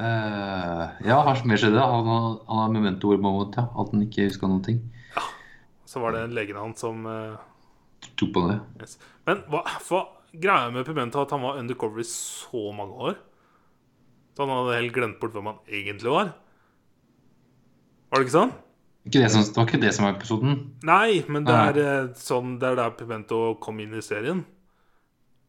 Uh, 0.00 0.92
ja, 1.06 1.20
har 1.24 1.40
mer 1.48 1.56
skjedd? 1.60 1.74
da? 1.76 1.86
Han, 1.88 2.06
har- 2.10 2.38
han 2.48 2.58
har 2.64 2.72
memento 2.74 3.12
moment, 3.16 3.56
ja. 3.56 3.66
At 3.76 3.92
han 3.92 4.02
ikke 4.04 4.26
huska 4.28 4.48
noen 4.50 4.62
ting. 4.64 4.80
Så 5.86 6.00
var 6.02 6.12
det 6.16 6.26
legen 6.34 6.56
hans 6.58 6.80
som 6.82 7.06
uh... 7.06 7.36
Tok 8.16 8.32
på 8.34 8.42
det. 8.50 8.58
yes. 8.82 8.98
Men 9.26 9.40
hva, 9.50 9.62
hva 9.88 10.02
greia 10.36 10.68
med 10.72 10.84
Pimento 10.86 11.20
at 11.22 11.32
han 11.32 11.42
var 11.42 11.56
undercover 11.60 12.00
i 12.02 12.06
så 12.08 12.72
mange 12.76 12.92
år? 13.10 13.16
Så 14.36 14.44
han 14.44 14.52
hadde 14.52 14.76
helt 14.82 14.92
glemt 14.94 15.18
bort 15.20 15.32
hvem 15.34 15.48
han 15.48 15.58
egentlig 15.72 16.12
var? 16.12 16.34
Var 18.12 18.20
det 18.20 18.26
ikke 18.26 18.36
sånn? 18.36 18.52
Ikke 19.06 19.22
det, 19.22 19.30
som, 19.32 19.42
det 19.46 19.56
var 19.56 19.68
ikke 19.70 19.80
det 19.82 19.92
som 19.96 20.04
var 20.06 20.14
episoden. 20.16 20.54
Nei, 20.86 21.22
men 21.30 21.44
det 21.46 21.54
er 21.56 21.76
eh, 21.82 22.06
sånn 22.18 22.56
Det 22.58 22.68
er 22.72 22.78
der 22.80 22.94
Pimento 22.98 23.40
kom 23.62 23.78
inn 23.82 23.94
i 23.96 24.02
serien. 24.04 24.44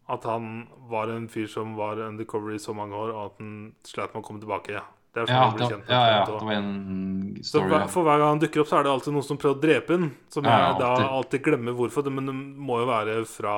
At 0.10 0.24
han 0.24 0.68
var 0.88 1.10
en 1.12 1.28
fyr 1.28 1.48
som 1.52 1.76
var 1.76 2.00
undercover 2.00 2.54
i 2.56 2.60
så 2.64 2.74
mange 2.76 2.96
år, 2.96 3.10
og 3.12 3.26
at 3.26 3.42
han 3.42 3.56
slet 3.84 4.14
med 4.14 4.24
å 4.24 4.28
komme 4.28 4.40
tilbake. 4.44 4.84
Det 5.14 5.24
er 5.24 5.28
sånn 5.28 5.36
Ja, 5.36 5.44
han 5.48 5.56
ble 5.58 5.68
kjent 5.68 5.88
med 5.88 5.92
ja, 5.92 6.02
ja, 6.14 6.26
det 6.26 6.46
var 6.46 6.54
en 6.54 7.38
Så 7.42 7.50
story. 7.50 7.70
hver. 7.74 7.88
For 7.92 8.04
hver 8.08 8.22
gang 8.22 8.30
han 8.36 8.40
dukker 8.44 8.62
opp, 8.64 8.70
så 8.70 8.78
er 8.80 8.84
det 8.88 8.92
alltid 8.92 9.14
noen 9.18 9.28
som 9.28 9.40
prøver 9.42 9.58
å 9.58 9.64
drepe 9.64 9.98
ham. 9.98 10.06
Som 10.30 10.48
jeg 10.48 10.78
da 10.80 10.92
alltid. 10.92 11.08
alltid 11.18 11.44
glemmer 11.48 11.76
hvorfor. 11.80 12.10
Men 12.14 12.30
det 12.30 12.36
må 12.70 12.80
jo 12.84 12.88
være 12.92 13.18
fra 13.26 13.56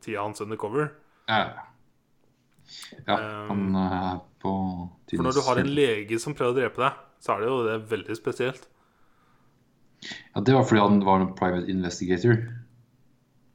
tida 0.00 0.22
hans 0.22 0.40
undercover. 0.40 0.92
Ja, 1.28 1.42
Um, 3.10 3.74
han 3.74 3.76
er 3.82 4.18
på 4.38 4.50
For 5.10 5.24
når 5.26 5.34
du 5.34 5.40
har 5.42 5.58
en 5.58 5.70
lege 5.74 6.18
som 6.22 6.36
prøver 6.38 6.52
å 6.52 6.58
drepe 6.60 6.82
deg, 6.84 6.98
så 7.18 7.32
er 7.34 7.40
det 7.42 7.48
jo 7.48 7.56
det 7.66 7.78
veldig 7.90 8.16
spesielt. 8.16 8.68
Ja, 10.06 10.40
Det 10.40 10.54
var 10.54 10.62
fordi 10.68 10.80
han 10.84 11.00
var 11.04 11.24
en 11.24 11.32
private 11.34 11.66
investigator. 11.68 12.38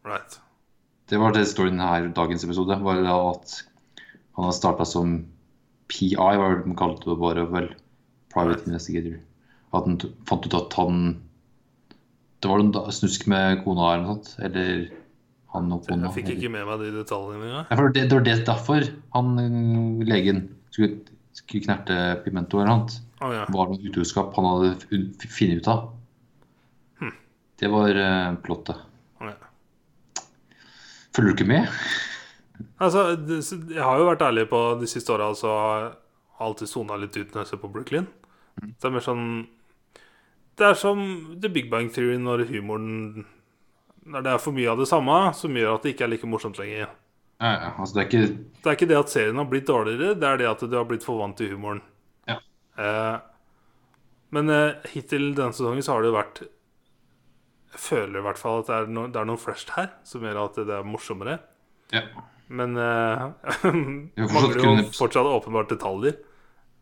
Right. 0.03 0.35
Det 1.09 1.19
var 1.21 1.35
det 1.35 1.45
storyen 1.49 1.81
her 1.83 2.09
dagens 2.17 2.43
episode. 2.47 2.77
Var 2.81 3.01
det 3.03 3.13
at 3.13 3.55
han 4.35 4.47
har 4.47 4.55
starta 4.57 4.85
som 4.89 5.19
PI, 5.91 6.15
hva 6.17 6.49
de 6.63 6.73
kalte 6.77 7.11
det 7.11 7.19
bare 7.21 7.45
vel. 7.51 7.69
Private 8.33 8.65
investigator. 8.67 9.19
At 9.75 9.85
han 9.87 9.99
fant 10.27 10.47
ut 10.47 10.57
at 10.57 10.75
han 10.79 11.01
Det 12.43 12.49
var 12.51 12.61
noen 12.61 12.93
snusk 12.93 13.25
med 13.31 13.61
kona 13.63 13.93
eller 13.93 14.05
noe 14.05 14.15
sånt. 14.17 14.33
Eller 14.43 14.87
han 15.53 15.71
og 15.71 15.85
kona. 15.87 16.09
Jeg 16.09 16.17
fikk 16.19 16.31
ikke 16.35 16.53
med 16.57 16.65
meg 16.67 16.81
de 16.83 16.91
detaljene 16.97 17.47
engang. 17.47 17.69
Ja, 17.69 17.87
det, 17.95 18.07
det 18.09 18.17
var 18.17 18.25
det 18.25 18.35
derfor 18.49 18.87
han 19.15 19.35
legen 20.09 20.41
skulle, 20.73 20.99
skulle 21.37 21.67
knerte 21.67 21.99
Pimento 22.25 22.59
eller 22.59 22.73
noe. 22.73 22.99
Å 23.23 23.31
ja. 23.31 23.45
var 23.55 23.71
noe 23.71 23.79
utroskap 23.87 24.33
han 24.35 24.49
hadde 24.49 24.73
fun- 24.83 25.07
funnet 25.21 25.61
ut 25.61 25.71
av. 25.71 25.85
Hm. 26.99 27.15
Det 27.61 27.71
var 27.71 28.01
uh, 28.01 28.35
plottet. 28.43 28.83
Følger 31.15 31.31
du 31.31 31.35
ikke 31.37 31.49
med? 31.49 31.69
Altså, 32.83 33.07
jeg 33.71 33.83
har 33.83 33.99
jo 33.99 34.07
vært 34.09 34.23
ærlig 34.25 34.47
på 34.51 34.61
de 34.79 34.87
siste 34.89 35.11
åra, 35.15 35.29
altså, 35.31 35.51
alltid 36.43 36.71
sona 36.71 36.97
litt 36.99 37.15
ut 37.15 37.31
når 37.31 37.41
jeg 37.43 37.51
ser 37.53 37.61
på 37.61 37.71
Brooklyn. 37.71 38.07
Det 38.63 38.87
er 38.87 38.93
mer 38.95 39.03
sånn 39.03 39.23
Det 40.55 40.63
er 40.63 40.77
som 40.79 40.99
The 41.43 41.49
Big 41.51 41.67
Bang 41.71 41.89
Theory 41.91 42.15
når 42.23 42.45
humoren 42.47 43.25
Når 44.07 44.23
det 44.23 44.31
er 44.31 44.39
for 44.39 44.55
mye 44.55 44.69
av 44.71 44.79
det 44.79 44.87
samme, 44.87 45.17
som 45.35 45.57
gjør 45.59 45.75
at 45.75 45.83
det 45.83 45.91
ikke 45.91 46.05
er 46.05 46.11
like 46.13 46.29
morsomt 46.29 46.59
lenger. 46.61 46.87
Ja, 47.41 47.51
ja, 47.51 47.71
altså 47.73 47.97
det 47.97 48.01
er 48.03 48.07
ikke 48.07 48.27
Det 48.31 48.69
er 48.69 48.77
ikke 48.77 48.89
det 48.91 48.99
at 49.01 49.11
serien 49.11 49.41
har 49.41 49.49
blitt 49.51 49.67
dårligere, 49.67 50.15
det 50.15 50.29
er 50.29 50.39
det 50.39 50.51
at 50.51 50.63
du 50.63 50.75
har 50.77 50.87
blitt 50.87 51.03
for 51.03 51.19
vant 51.19 51.35
til 51.35 51.51
humoren. 51.51 51.81
Ja. 52.29 52.37
Eh, 52.79 53.17
men 54.35 54.51
eh, 54.53 54.85
hittil 54.93 55.33
denne 55.35 55.55
sesongen 55.55 55.83
så 55.83 55.95
har 55.95 56.03
det 56.03 56.11
jo 56.13 56.15
vært 56.15 56.41
føler 57.81 58.19
i 58.19 58.23
hvert 58.25 58.39
fall 58.39 58.61
at 58.61 58.69
det 58.69 58.77
er, 58.77 58.87
no, 58.95 59.05
det 59.11 59.19
er 59.21 59.27
noe 59.29 59.41
fresh 59.41 59.69
her 59.75 59.91
som 60.07 60.23
gjør 60.25 60.41
at 60.45 60.59
det 60.67 60.73
er 60.77 60.87
morsommere. 60.87 61.39
Ja. 61.93 62.03
Men 62.47 62.77
uh, 62.81 63.31
mangler 63.65 64.61
jo 64.61 64.73
fortsatt 64.93 65.29
åpenbart 65.29 65.71
detaljer. 65.73 66.19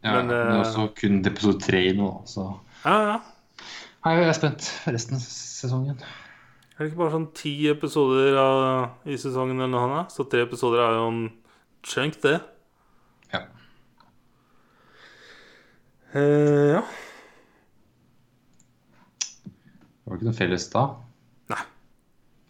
ja, 0.03 0.17
Men, 0.17 0.27
men, 0.27 0.33
det 0.33 0.41
er 0.41 0.51
eh, 0.51 0.59
også 0.63 0.89
kun 0.97 1.21
episode 1.25 1.63
tre 1.63 1.85
nå, 1.95 2.09
så 2.27 2.49
Ja, 2.83 2.97
ja. 3.13 3.19
Nei, 4.03 4.17
Jeg 4.19 4.27
er 4.27 4.35
spent 4.35 4.67
resten 4.91 5.15
av 5.15 5.23
sesongen. 5.23 6.01
Er 6.73 6.81
det 6.81 6.89
ikke 6.89 6.99
bare 7.03 7.13
sånn 7.13 7.29
ti 7.37 7.53
episoder 7.71 8.35
av, 8.41 8.57
i 9.07 9.15
sesongen 9.21 9.61
eller 9.61 9.71
noe 9.71 9.85
annet? 9.87 10.11
Så 10.11 10.25
tre 10.27 10.43
episoder 10.43 10.81
er 10.83 10.97
jo 10.97 11.05
en 11.07 11.21
chunk, 11.87 12.17
det. 12.25 12.39
Ja. 13.31 13.45
Uh, 16.11 16.73
ja. 16.73 16.83
Det 20.03 20.11
var 20.11 20.19
ikke 20.19 20.27
noe 20.27 20.35
felles 20.37 20.65
da. 20.73 20.83
Nei. 21.53 21.61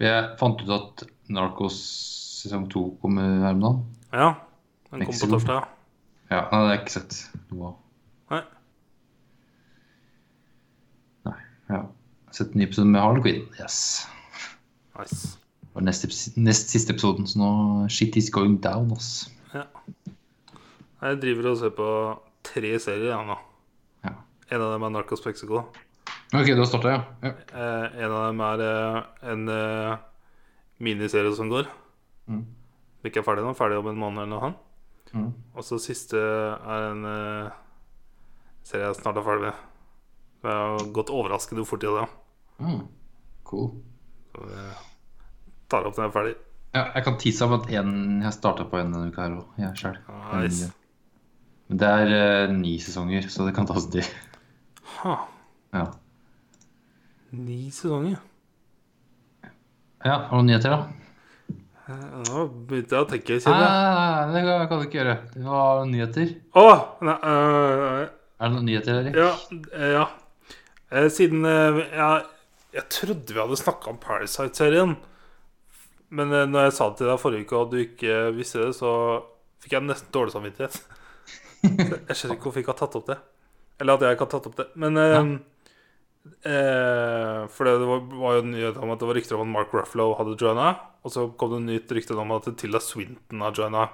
Jeg 0.02 0.26
fant 0.40 0.62
ut 0.64 0.72
at 0.74 1.04
Narcos 1.34 1.78
sesong 2.44 2.66
to 2.74 2.88
kommer 3.02 3.46
her 3.46 3.54
om 3.54 3.62
dagen. 3.64 3.86
ja. 4.14 4.32
Den 4.94 5.06
kom 5.06 5.08
på 5.08 5.14
Mexico. 5.14 5.32
torsdag. 5.40 5.70
Ja, 6.30 6.40
nei, 6.40 6.50
det 6.50 6.58
har 6.60 6.72
jeg 6.74 6.82
ikke 6.84 6.94
sett 6.94 7.16
noe 7.50 7.70
av. 7.70 7.78
Nei. 8.34 8.42
Nei. 11.30 11.38
Ja. 11.72 11.80
Sett 12.34 12.54
en 12.54 12.62
ny 12.62 12.68
episode 12.68 12.92
med 12.94 13.02
Harley 13.02 13.24
Quinn. 13.26 13.48
Yes. 13.62 13.78
Nice. 15.00 15.32
Det 15.64 15.72
var 15.80 15.86
nest, 15.88 16.06
nest 16.38 16.70
siste 16.74 16.94
episoden, 16.94 17.26
så 17.30 17.42
nå 17.42 17.50
shit 17.90 18.18
is 18.22 18.30
going 18.34 18.60
down, 18.62 18.92
ass. 18.94 19.32
Ja. 19.54 19.66
Jeg 21.04 21.22
driver 21.24 21.50
og 21.54 21.58
ser 21.64 21.74
på 21.74 21.88
tre 22.46 22.76
serier 22.82 23.16
ja, 23.16 23.22
nå. 23.26 23.40
Ja. 24.06 24.14
En 24.54 24.62
av 24.62 24.76
dem 24.76 24.86
er 24.86 24.94
Narcos 24.94 25.26
Mexico. 25.26 25.66
Ok, 26.34 26.48
du 26.50 26.60
har 26.64 26.66
starta, 26.70 26.92
ja. 26.96 27.02
ja. 27.22 27.32
Eh, 27.54 27.98
en 28.04 28.12
av 28.12 28.24
dem 28.28 28.40
er 28.42 28.62
eh, 28.66 29.00
en 29.34 29.44
eh, 29.54 29.98
miniserie 30.84 31.34
som 31.38 31.52
går. 31.52 31.68
Mm. 32.32 32.44
Ikke 33.06 33.22
er 33.22 33.28
ferdig 33.28 33.44
nå. 33.46 33.52
Ferdig 33.58 33.78
om 33.82 33.90
en 33.92 34.00
måned 34.02 34.24
eller 34.24 34.32
noe 34.34 34.48
sånt. 34.48 35.12
Mm. 35.14 35.28
Og 35.54 35.66
så 35.68 35.78
siste 35.84 36.18
er 36.18 36.88
en 36.90 37.04
eh, 37.06 37.54
serie 38.66 38.90
jeg 38.90 38.98
snart 39.02 39.20
er 39.22 39.28
ferdig 39.28 39.46
med. 39.52 39.62
Jeg 40.44 40.58
har 40.60 40.90
gått 40.96 41.12
overraskende 41.14 41.66
fort 41.70 41.86
i 41.86 41.92
det. 42.00 42.08
Mm. 42.64 42.82
Cool. 43.48 43.70
Så 44.34 44.48
jeg 44.50 44.74
tar 45.72 45.86
opp 45.88 46.00
når 46.00 46.08
jeg 46.08 46.12
er 46.12 46.18
ferdig. 46.18 46.36
Ja, 46.74 46.88
jeg 46.96 47.06
kan 47.06 47.20
tease 47.22 47.46
om 47.46 47.54
at 47.60 47.68
en, 47.70 47.92
jeg 48.26 48.34
starta 48.34 48.66
på 48.66 48.80
en 48.82 48.90
denne 48.96 49.12
uka 49.14 49.28
her 49.28 49.36
òg, 49.38 49.52
jeg 49.62 49.78
sjøl. 49.78 50.00
Nice. 50.34 50.72
Men 51.70 51.80
det 51.84 51.92
er 52.02 52.14
eh, 52.18 52.54
ni 52.58 52.74
sesonger, 52.82 53.30
så 53.30 53.46
det 53.46 53.54
kan 53.56 53.70
ta 53.70 53.78
sin 53.78 53.94
tid. 54.00 54.10
Ha, 55.04 55.20
Ja. 55.74 55.86
Ni 57.34 57.70
sesonger. 57.74 58.18
ja, 60.04 60.18
har 60.18 60.30
du 60.30 60.36
noen 60.38 60.50
nyheter, 60.52 60.74
da? 60.74 60.88
Eh, 61.84 62.04
Nå 62.30 62.44
begynte 62.68 62.96
jeg 62.96 63.04
å 63.06 63.08
tenke. 63.10 63.38
Nei, 63.44 63.54
nei, 63.60 64.42
nei, 64.44 64.60
det 64.60 64.68
kan- 64.70 64.80
du 64.82 64.88
ikke 64.88 65.00
gjøre. 65.02 65.16
Du 65.34 65.42
har 65.48 65.80
noen 65.82 65.92
nyheter. 65.96 66.36
Å, 66.56 66.66
nei, 67.02 67.16
øh, 67.24 68.10
Er 68.40 68.50
det 68.50 68.52
noen 68.56 68.66
nyheter, 68.68 69.00
Erik? 69.02 69.16
ja, 69.16 69.32
eh, 69.74 69.92
ja. 69.98 70.08
Siden 71.10 71.42
ja, 71.44 72.22
jeg, 72.74 72.84
trodde 72.90 73.34
vi 73.34 73.40
hadde 73.40 73.58
snakka 73.58 73.90
om 73.90 73.98
Parasite-serien. 73.98 74.96
Men 76.12 76.30
når 76.30 76.66
jeg 76.68 76.74
sa 76.74 76.90
det 76.90 76.98
til 77.00 77.08
deg 77.08 77.20
forrige 77.20 77.46
uke, 77.48 77.58
og 77.58 77.72
du 77.72 77.78
ikke 77.82 78.36
visste 78.36 78.60
det, 78.62 78.76
så 78.78 79.24
fikk 79.64 79.72
jeg 79.72 79.82
nesten 79.88 80.12
dårlig 80.14 80.32
samvittighet. 80.36 80.82
Jeg 81.64 82.16
skjønner 82.20 82.36
ikke 82.36 82.44
hvorfor 82.44 82.60
jeg 82.60 82.64
ikke 82.66 82.74
har 82.74 82.82
tatt 82.88 82.96
opp 83.00 83.06
det. 83.08 83.18
Eller 83.80 83.94
at 83.94 84.02
jeg 84.02 84.12
ikke 84.18 84.26
har 84.26 84.32
tatt 84.34 84.48
opp 84.50 84.56
det. 84.58 84.66
Men 84.76 84.98
eh, 84.98 85.40
eh, 86.26 87.44
For 87.52 87.68
det 87.68 87.90
var, 87.90 88.06
var 88.22 88.40
jo 88.40 88.48
nyhet 88.48 88.80
om 88.80 88.94
at 88.94 89.02
det 89.02 89.10
var 89.10 89.20
rykter 89.20 89.38
om 89.38 89.45
at 89.48 89.54
Mark 89.58 89.76
Ruffalo 89.76 90.14
hadde 90.20 90.38
joina. 90.40 90.74
Og 91.04 91.12
så 91.14 91.28
kom 91.40 91.56
det 91.56 91.66
nytt 91.68 91.91
rykte 91.95 92.16
om 92.20 92.32
at 92.36 92.48
Tilda 92.60 92.82
Swinton 92.84 93.44
har 93.44 93.56
joina. 93.58 93.90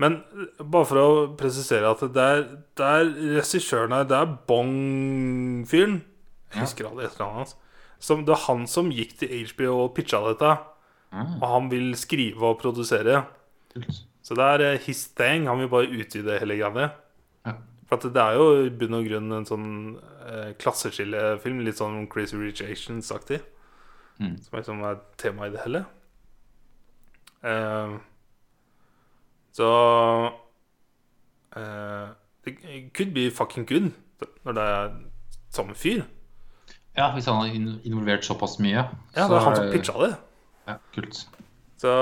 Men 0.00 0.20
eh, 0.32 0.62
bare 0.64 0.88
for 0.88 1.00
å 1.00 1.08
presisere 1.38 1.90
at 1.90 2.04
det 2.14 2.28
er, 2.34 2.46
det 2.78 2.92
er 3.00 3.10
regissøren 3.36 3.94
her, 3.94 4.06
det 4.08 4.16
er 4.16 4.36
Bong-fyren 4.48 6.00
Jeg 6.54 6.64
husker 6.64 6.88
aldri 6.88 7.06
etternavnet 7.08 7.44
hans. 7.44 7.56
Som, 8.00 8.24
det 8.24 8.32
er 8.32 8.46
han 8.46 8.64
som 8.70 8.88
gikk 8.94 9.18
til 9.20 9.44
HBO 9.50 9.74
og 9.82 9.90
pitcha 9.98 10.22
dette. 10.24 10.54
Mm. 11.12 11.34
Og 11.36 11.46
han 11.52 11.68
vil 11.72 11.90
skrive 12.00 12.48
og 12.48 12.60
produsere. 12.62 13.26
Så 14.24 14.36
det 14.38 14.46
er 14.46 14.64
eh, 14.70 14.80
his 14.86 15.04
thing. 15.18 15.50
Han 15.50 15.60
vil 15.60 15.70
bare 15.72 15.90
utvide 15.90 16.38
hele 16.40 16.56
greia. 16.62 16.88
Ja. 17.44 17.58
For 17.90 17.98
at 17.98 18.14
det 18.14 18.22
er 18.22 18.36
jo 18.38 18.44
i 18.62 18.68
bunn 18.70 18.94
og 18.94 19.06
grunn 19.08 19.32
en 19.34 19.46
sånn 19.48 19.70
eh, 20.22 20.52
klasseskillefilm. 20.62 21.64
Litt 21.66 21.80
sånn 21.80 22.04
Crazy 22.12 22.38
Rich 22.38 22.62
Asians-aktig. 22.62 23.40
Mm. 24.20 24.36
Som 24.44 24.58
liksom 24.60 24.84
er 24.86 25.00
tema 25.18 25.48
i 25.48 25.50
det 25.50 25.64
hele. 25.64 25.80
Eh, 27.42 27.96
så 29.58 29.68
eh, 31.56 32.08
Det 32.46 32.54
could 32.94 33.14
be 33.16 33.30
fucking 33.34 33.66
good 33.66 33.90
når 34.44 34.54
det 34.54 34.64
er 34.70 34.90
samme 35.50 35.74
fyr. 35.74 36.04
Ja, 36.94 37.10
hvis 37.14 37.26
han 37.26 37.40
har 37.40 37.50
involvert 37.50 38.24
såpass 38.24 38.60
mye. 38.62 38.86
Ja, 39.16 39.26
det 39.26 39.34
er 39.34 39.46
han 39.48 39.56
som 39.56 39.70
pitcha 39.72 39.98
det. 39.98 40.12
Ja, 40.68 40.78
kult. 40.94 41.24
Så 41.80 41.92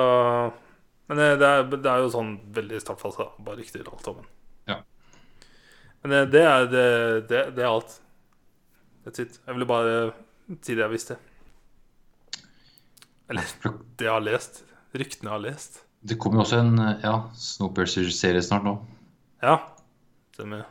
Men 1.09 1.17
det, 1.17 1.29
det, 1.41 1.49
er, 1.49 1.63
det 1.71 1.89
er 1.89 2.03
jo 2.05 2.11
sånn 2.13 2.35
veldig 2.53 2.83
startfase. 2.83 3.31
Bare 3.41 3.63
rykter 3.63 3.89
alt 3.89 4.05
sammen. 4.05 4.29
Men 6.03 6.15
det, 6.15 6.21
det 6.35 6.45
er 6.47 6.69
det, 6.71 6.87
det, 7.31 7.43
det 7.57 7.65
er 7.65 7.71
alt. 7.71 7.99
That's 9.05 9.23
it. 9.25 9.41
Jeg 9.47 9.57
ville 9.57 9.69
bare 9.69 9.99
si 10.63 10.75
det 10.75 10.85
jeg 10.85 10.93
visste. 10.93 11.19
Eller 13.29 13.45
det 13.99 14.07
jeg 14.07 14.13
har 14.15 14.25
lest. 14.25 14.63
Ryktene 14.97 15.29
jeg 15.31 15.35
har 15.35 15.45
lest. 15.45 15.83
Det 16.09 16.17
kommer 16.21 16.41
jo 16.41 16.45
også 16.47 16.61
en 16.63 16.79
ja, 17.03 17.15
Snowpiercer-serie 17.37 18.43
snart 18.45 18.65
nå. 18.65 18.77
Ja. 19.43 19.59
Stemmer. 20.37 20.69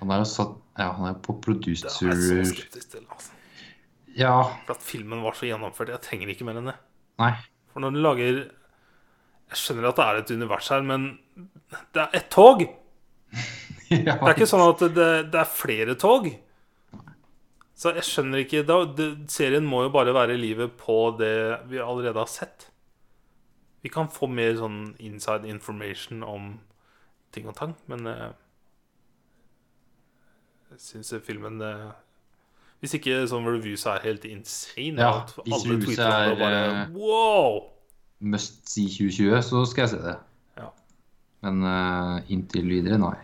Han 0.00 0.10
er 0.10 0.24
jo 0.24 0.26
satt 0.28 0.58
Ja, 0.80 0.88
han 0.96 1.10
er 1.10 1.16
på 1.20 1.34
Det 1.36 1.44
producer 1.44 1.92
er 1.92 2.14
jeg 2.16 2.26
så 2.26 2.50
skeptisk 2.50 2.94
til. 2.94 3.06
Altså. 3.06 3.30
Ja. 4.16 4.34
For 4.66 4.74
at 4.74 4.84
filmen 4.84 5.22
var 5.24 5.36
så 5.38 5.46
gjennomført. 5.48 5.92
Jeg 5.92 6.02
trenger 6.04 6.32
ikke 6.32 6.46
mer 6.48 6.58
enn 6.60 6.70
det. 6.72 6.76
Nei. 7.22 7.32
For 7.72 7.84
når 7.84 7.94
du 7.94 8.00
lager 8.02 8.40
Jeg 8.42 9.60
skjønner 9.60 9.90
at 9.90 9.98
det 10.00 10.06
er 10.06 10.20
et 10.22 10.32
univers 10.32 10.68
her, 10.72 10.84
men 10.88 11.10
det 11.92 12.00
er 12.06 12.16
et 12.16 12.30
tog! 12.32 12.64
Det 14.06 14.16
er 14.16 14.34
ikke 14.34 14.48
sånn 14.48 14.64
at 14.64 14.82
det, 14.96 15.10
det 15.32 15.40
er 15.42 15.52
flere 15.52 15.96
tog. 16.00 16.28
Så 17.82 17.90
jeg 17.96 18.06
skjønner 18.06 18.44
ikke 18.44 18.62
da, 18.66 18.82
det, 18.86 19.08
Serien 19.32 19.66
må 19.66 19.82
jo 19.86 19.94
bare 19.94 20.14
være 20.14 20.38
livet 20.38 20.76
på 20.78 21.16
det 21.18 21.34
vi 21.70 21.80
allerede 21.82 22.20
har 22.20 22.30
sett. 22.30 22.68
Vi 23.82 23.90
kan 23.90 24.10
få 24.12 24.28
mer 24.30 24.54
sånn 24.60 24.92
inside 25.02 25.48
information 25.50 26.22
om 26.22 26.52
ting 27.34 27.48
og 27.50 27.56
tang, 27.58 27.72
men 27.90 28.06
eh, 28.06 28.28
jeg 30.72 30.84
syns 30.84 31.12
filmen 31.26 31.58
eh, 31.64 31.90
Hvis 32.82 32.94
ikke 32.98 33.22
sånn 33.28 33.48
reviews 33.48 33.84
er 33.90 34.04
helt 34.04 34.24
insane 34.28 35.00
Ja, 35.00 35.22
at 35.22 35.34
hvis 35.40 35.56
alle 35.56 35.74
reviews 35.74 35.96
tweeter 35.96 36.12
om 36.12 36.22
det 36.22 36.32
og 36.36 36.42
bare 36.44 36.60
er, 36.60 36.94
Wow! 36.94 37.58
Must 38.22 38.62
see 38.70 38.86
2020, 38.86 39.42
så 39.42 39.64
skal 39.66 39.82
jeg 39.82 39.90
se 39.96 40.00
det. 40.04 40.14
Ja. 40.60 40.68
Men 41.42 41.64
eh, 41.66 42.32
inntil 42.36 42.68
videre, 42.70 43.00
nei. 43.02 43.16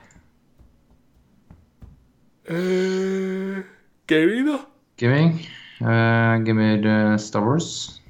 Uh, 2.49 3.63
gaming, 4.07 4.47
da? 4.47 4.59
Gaming. 4.97 5.41
Uh, 5.81 6.39
gamer 6.45 6.81
uh, 6.87 7.17
Star 7.19 7.45
Wars. 7.45 8.01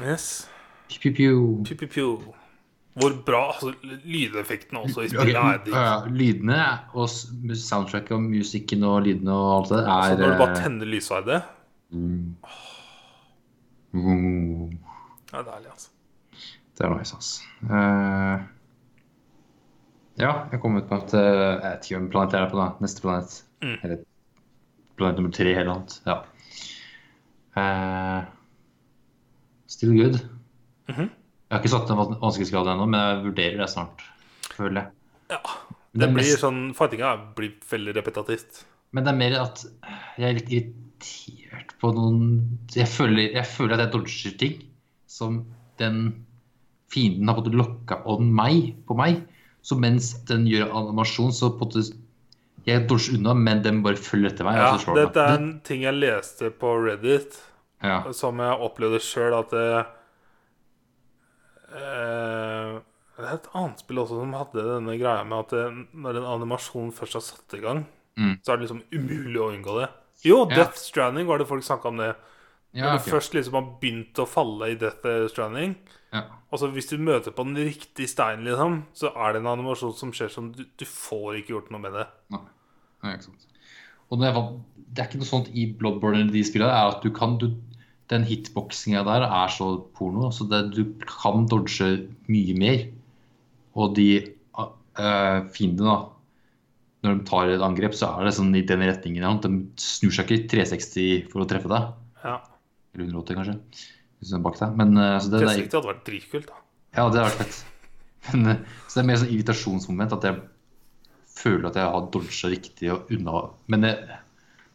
Yes. 0.00 0.48
Piu-piu-piu. 0.88 1.64
Piu-piu-piu. 1.64 2.34
Hvor 3.00 3.14
bra 3.26 3.42
altså, 3.52 3.72
Lydeffektene 4.04 4.80
også 4.82 5.04
i 5.06 5.10
spillet 5.12 5.36
er 5.38 5.60
digg. 5.64 5.74
ja, 5.76 5.92
lydene 6.10 6.58
og 6.98 7.06
soundtracket 7.08 8.16
og 8.16 8.24
musikken 8.24 8.82
og 8.86 9.04
lydene 9.06 9.30
og 9.30 9.50
alt 9.54 9.70
det 9.70 9.78
er 9.78 9.90
altså, 9.94 10.16
når 10.18 10.32
du 10.32 10.40
bare 10.40 10.56
eh, 10.56 10.62
tenner 10.64 10.90
lysverdet 10.90 11.38
mm. 11.94 12.24
Mm. 13.92 14.72
Ja, 15.30 15.38
det 15.38 15.38
er 15.38 15.46
deilig, 15.52 15.70
altså. 15.70 15.88
Det 16.78 16.86
er 16.86 16.96
nice, 16.96 17.14
altså. 17.14 17.46
Uh, 17.62 18.36
ja, 20.20 20.32
jeg 20.50 20.60
kom 20.62 20.76
ut 20.76 20.88
på 20.90 20.98
at 20.98 21.14
eh, 21.14 21.30
Jeg 21.30 21.62
vet 21.62 21.86
ikke 21.86 21.98
hvem 21.98 22.10
planet 22.10 22.36
jeg 22.36 22.42
er 22.42 22.52
på, 22.52 22.58
da. 22.60 22.68
Neste 22.82 23.04
planet. 23.04 23.40
Mm. 23.62 23.76
Eller 23.84 23.98
planet 24.96 25.16
nummer 25.20 25.32
tre 25.36 25.52
eller 25.54 25.72
annet. 25.74 25.96
Ja. 26.06 26.18
Uh, 27.56 28.24
still 29.70 29.94
good. 29.96 30.20
Mhm. 30.90 31.10
Jeg 31.50 31.56
har 31.56 31.62
ikke 31.64 31.72
satt 31.72 31.90
en 31.90 31.98
vanskelighetsgrad 32.22 32.68
ennå, 32.70 32.84
men 32.86 33.00
jeg 33.00 33.22
vurderer 33.24 33.56
det 33.64 33.68
snart. 33.72 34.04
Føler 34.54 34.84
jeg. 34.84 34.90
Ja. 35.34 35.40
Det, 35.90 36.00
Det 36.00 36.08
blir 36.14 36.22
mest- 36.22 36.40
sånn 36.44 36.60
Fightinga 36.78 37.34
blir 37.34 37.56
veldig 37.70 37.94
repetitivt. 37.96 38.64
Men 38.92 39.04
det 39.04 39.10
er 39.12 39.18
mer 39.18 39.34
at 39.40 39.64
jeg 40.18 40.28
er 40.28 40.34
litt 40.38 40.50
irritert 40.50 41.74
på 41.80 41.90
noen 41.94 42.58
Jeg 42.74 42.86
føler, 42.86 43.32
jeg 43.34 43.46
føler 43.46 43.74
at 43.74 43.80
jeg 43.84 43.92
dodger 43.92 44.38
ting 44.38 44.62
som 45.06 45.40
den 45.78 46.24
fienden 46.90 47.26
har 47.28 47.36
fått 47.36 47.52
lokka 47.54 48.00
on 48.06 48.32
meg, 48.34 48.76
på 48.86 48.94
meg. 48.96 49.26
Så 49.62 49.76
mens 49.78 50.12
den 50.26 50.46
gjør 50.46 50.70
animasjon, 50.70 51.32
så 51.32 51.50
på 51.50 51.66
en 51.66 51.68
måte 51.68 51.99
Jeg 52.66 52.86
dusjer 52.88 53.16
unna, 53.18 53.32
men 53.34 53.62
den 53.64 53.82
bare 53.82 53.96
følger 53.96 54.30
etter 54.32 54.44
meg. 54.44 54.56
Ja, 54.60 54.94
dette 54.94 55.16
er 55.24 55.38
en 55.38 55.60
ting 55.64 55.82
jeg 55.82 55.94
leste 55.94 56.50
på 56.50 56.74
Reddit, 56.84 57.38
Ja. 57.82 58.02
som 58.12 58.38
jeg 58.38 58.58
opplevde 58.60 59.00
sjøl, 59.00 59.32
at 59.38 59.50
det, 59.50 59.86
eh, 61.74 62.80
Det 63.20 63.28
er 63.28 63.34
et 63.36 63.48
annet 63.54 63.78
spill 63.82 63.98
også 64.00 64.16
som 64.22 64.32
hadde 64.32 64.62
denne 64.64 64.94
greia 64.98 65.24
med 65.28 65.38
at 65.44 65.50
det, 65.52 65.64
når 65.92 66.16
en 66.16 66.28
animasjon 66.40 66.92
først 66.96 67.12
har 67.18 67.20
satt 67.20 67.54
i 67.58 67.60
gang, 67.60 67.86
Mm. 68.16 68.38
så 68.42 68.52
er 68.52 68.56
det 68.56 68.68
liksom 68.68 68.82
umulig 68.92 69.36
å 69.36 69.50
unngå 69.52 69.80
det. 69.80 69.90
Jo, 70.24 70.46
Ja. 70.48 70.56
Death 70.56 70.76
Stranding 70.76 71.26
var 71.26 71.38
det 71.38 71.46
folk 71.48 71.62
snakka 71.62 71.86
om 71.88 71.96
det. 71.98 72.16
Ja, 72.74 72.84
Når 72.96 73.04
du 73.04 73.10
først 73.10 73.32
liksom 73.34 73.52
har 73.52 73.78
begynt 73.80 74.14
å 74.14 74.26
falle 74.28 74.70
i 74.70 74.74
Death 74.74 75.28
Stranding 75.30 75.76
ja. 76.10 76.24
Altså 76.50 76.70
Hvis 76.74 76.90
du 76.90 76.96
møter 76.98 77.34
på 77.34 77.44
den 77.46 77.58
riktige 77.58 78.10
steinen, 78.10 78.42
liksom, 78.48 78.80
så 78.96 79.12
er 79.14 79.34
det 79.34 79.42
en 79.42 79.52
animasjon 79.52 79.94
som 79.94 80.10
skjer 80.14 80.32
som 80.32 80.50
du, 80.54 80.64
du 80.66 80.86
får 80.88 81.40
ikke 81.40 81.54
gjort 81.54 81.70
noe 81.70 81.84
med 81.84 81.94
det. 81.94 82.06
Nei. 82.34 82.42
Nei, 83.04 83.14
ikke 83.14 83.28
sant. 83.28 83.46
Og 84.10 84.24
jeg 84.26 84.34
var, 84.34 84.48
det 84.90 85.02
er 85.02 85.08
ikke 85.08 85.20
noe 85.20 85.30
sånt 85.30 85.50
i 85.54 85.68
Bloodborne 85.78 86.24
eller 86.24 86.34
de 86.34 86.42
spillene, 86.46 86.74
er 86.74 86.96
at 86.96 87.04
du 87.04 87.12
kan 87.14 87.38
du, 87.40 87.52
Den 88.10 88.24
hitboxinga 88.26 89.04
der 89.06 89.22
er 89.22 89.52
så 89.54 89.68
porno, 89.94 90.32
så 90.34 90.42
det, 90.50 90.64
du 90.74 90.82
kan 91.06 91.44
dodge 91.46 92.08
mye 92.26 92.56
mer. 92.58 92.80
Og 93.78 93.94
de 93.94 94.08
uh, 94.58 95.46
fiendene, 95.54 95.94
da 95.94 97.06
Når 97.06 97.20
de 97.20 97.28
tar 97.30 97.52
et 97.54 97.62
angrep, 97.62 97.94
så 97.94 98.10
er 98.18 98.26
det 98.26 98.34
sånn 98.34 98.50
i 98.58 98.64
den 98.66 98.82
retningen. 98.82 99.38
De 99.46 99.52
snur 99.80 100.12
seg 100.12 100.26
ikke 100.26 100.50
360 100.56 101.30
for 101.30 101.44
å 101.44 101.48
treffe 101.48 101.70
deg. 101.70 101.94
Ja, 102.26 102.34
Eller 102.96 103.14
180, 103.14 103.38
kanskje. 103.38 103.86
Bak 104.20 104.58
deg. 104.60 104.74
Men 104.76 104.96
eh, 105.00 105.18
så 105.18 105.30
det, 105.32 105.40
det, 105.40 105.46
er- 105.48 105.54
360 105.64 105.78
hadde 105.78 105.92
vært 105.94 106.06
dritkult. 106.08 106.50
da 106.50 106.58
ja, 106.90 107.04
det 107.06 107.20
hadde 107.20 107.26
vært 107.28 107.42
fett. 107.44 107.60
Men, 108.34 108.46
eh, 108.52 108.64
så 108.86 108.98
det 108.98 109.02
er 109.02 109.08
mer 109.10 109.20
sånn 109.20 109.32
irritasjonsmoment 109.34 110.16
at 110.16 110.26
jeg 110.28 110.40
føler 111.40 111.70
at 111.70 111.78
jeg 111.78 111.92
har 111.94 112.08
dodga 112.12 112.50
riktig 112.52 112.90
og 112.92 113.12
unna. 113.14 113.44
Men, 113.72 113.86
jeg, 113.88 114.18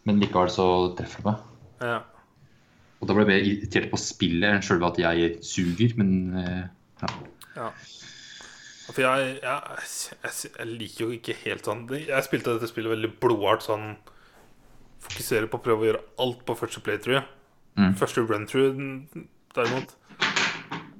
men 0.07 0.21
likevel 0.23 0.49
så 0.53 0.67
treffer 0.97 1.21
det 1.21 1.27
meg. 1.29 1.43
Ja. 1.83 1.97
Og 3.01 3.09
da 3.09 3.13
ble 3.17 3.25
jeg 3.25 3.29
mer 3.29 3.49
irritert 3.51 3.91
på 3.91 3.99
spillet 4.01 4.55
enn 4.55 4.65
sjølve 4.65 4.89
at 4.89 5.01
jeg 5.03 5.35
suger. 5.45 5.93
Men 5.99 6.09
eh, 6.41 6.63
ja. 7.03 7.11
Ja. 7.59 7.69
For 8.85 9.01
jeg, 9.01 9.37
jeg, 9.43 9.85
jeg, 10.23 10.33
jeg 10.55 10.67
liker 10.71 11.03
jo 11.03 11.13
ikke 11.15 11.33
helt 11.41 11.65
sånn 11.65 11.87
Jeg 11.89 12.25
spilte 12.27 12.53
dette 12.53 12.69
spillet 12.69 12.93
veldig 12.95 13.13
blodhardt. 13.21 13.65
Sånn 13.67 13.95
Fokuserer 15.05 15.45
på 15.51 15.59
å 15.59 15.61
prøve 15.61 15.83
å 15.83 15.87
gjøre 15.91 16.03
alt 16.23 16.39
på 16.47 16.55
første 16.57 16.81
playthrough. 16.81 17.25
Mm. 17.77 17.91
Første 17.99 18.23
run-through, 18.25 18.79
derimot. 19.57 19.95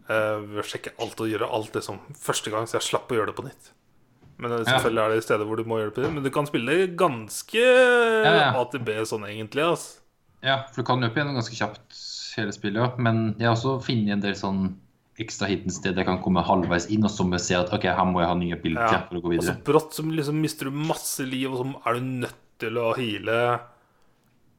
Uh, 0.06 0.44
ved 0.46 0.62
å 0.62 0.68
sjekke 0.70 0.94
alt 1.02 1.22
og 1.24 1.32
gjøre 1.32 1.50
alt 1.58 1.78
liksom 1.78 1.98
første 2.22 2.54
gang, 2.54 2.68
så 2.70 2.78
jeg 2.78 2.90
slapp 2.92 3.10
å 3.10 3.18
gjøre 3.18 3.32
det 3.32 3.38
på 3.40 3.48
nytt. 3.48 3.72
Men 4.38 4.52
det, 4.52 4.66
selvfølgelig 4.68 5.02
er 5.02 5.14
det 5.14 5.24
steder 5.24 5.48
hvor 5.48 5.60
du 5.60 5.68
må 5.70 5.80
gjøre 5.80 5.92
det 5.92 5.98
på 5.98 6.04
nytt. 6.04 6.16
Men 6.18 6.26
du 6.28 6.32
kan 6.36 6.50
spille 6.50 6.80
ganske 7.00 7.62
ja. 7.62 8.34
ja. 8.36 8.50
AtB 8.60 8.92
sånn, 9.08 9.28
egentlig. 9.30 9.64
Altså. 9.64 10.02
ja, 10.46 10.60
for 10.72 10.84
du 10.84 10.90
kan 10.90 11.04
løpe 11.04 11.22
gjennom 11.22 11.40
ganske 11.40 11.56
kjapt 11.58 12.02
hele 12.36 12.56
spillet. 12.56 12.82
ja. 12.84 12.90
Men 13.00 13.30
jeg 13.40 13.48
har 13.48 13.56
også 13.56 13.78
funnet 13.86 14.18
en 14.18 14.26
del 14.26 14.36
sånn 14.40 14.66
ekstra 15.22 15.48
hidden 15.48 15.72
steder 15.72 16.04
jeg 16.04 16.10
kan 16.10 16.20
komme 16.24 16.44
halvveis 16.44 16.90
inn, 16.92 17.06
og 17.08 17.14
så 17.14 17.24
må 17.24 17.38
jeg 17.38 17.46
se 17.46 17.56
at 17.58 17.72
ok, 17.74 17.88
her 17.88 18.08
må 18.10 18.20
jeg 18.20 18.30
ha 18.32 18.36
nye 18.40 18.58
bilder 18.60 18.98
Ja. 18.98 19.04
for 19.08 19.20
å 19.20 19.24
gå 19.24 19.38
Og 19.38 19.46
så 19.48 19.56
brått 19.64 19.96
så 19.96 20.04
liksom 20.04 20.42
mister 20.44 20.68
du 20.68 20.76
masse 20.76 21.24
liv, 21.24 21.48
og 21.54 21.62
så 21.62 21.88
er 21.88 21.94
du 21.96 22.10
nødt 22.26 22.42
til 22.60 22.78
å 22.78 22.92
heale. 22.98 23.40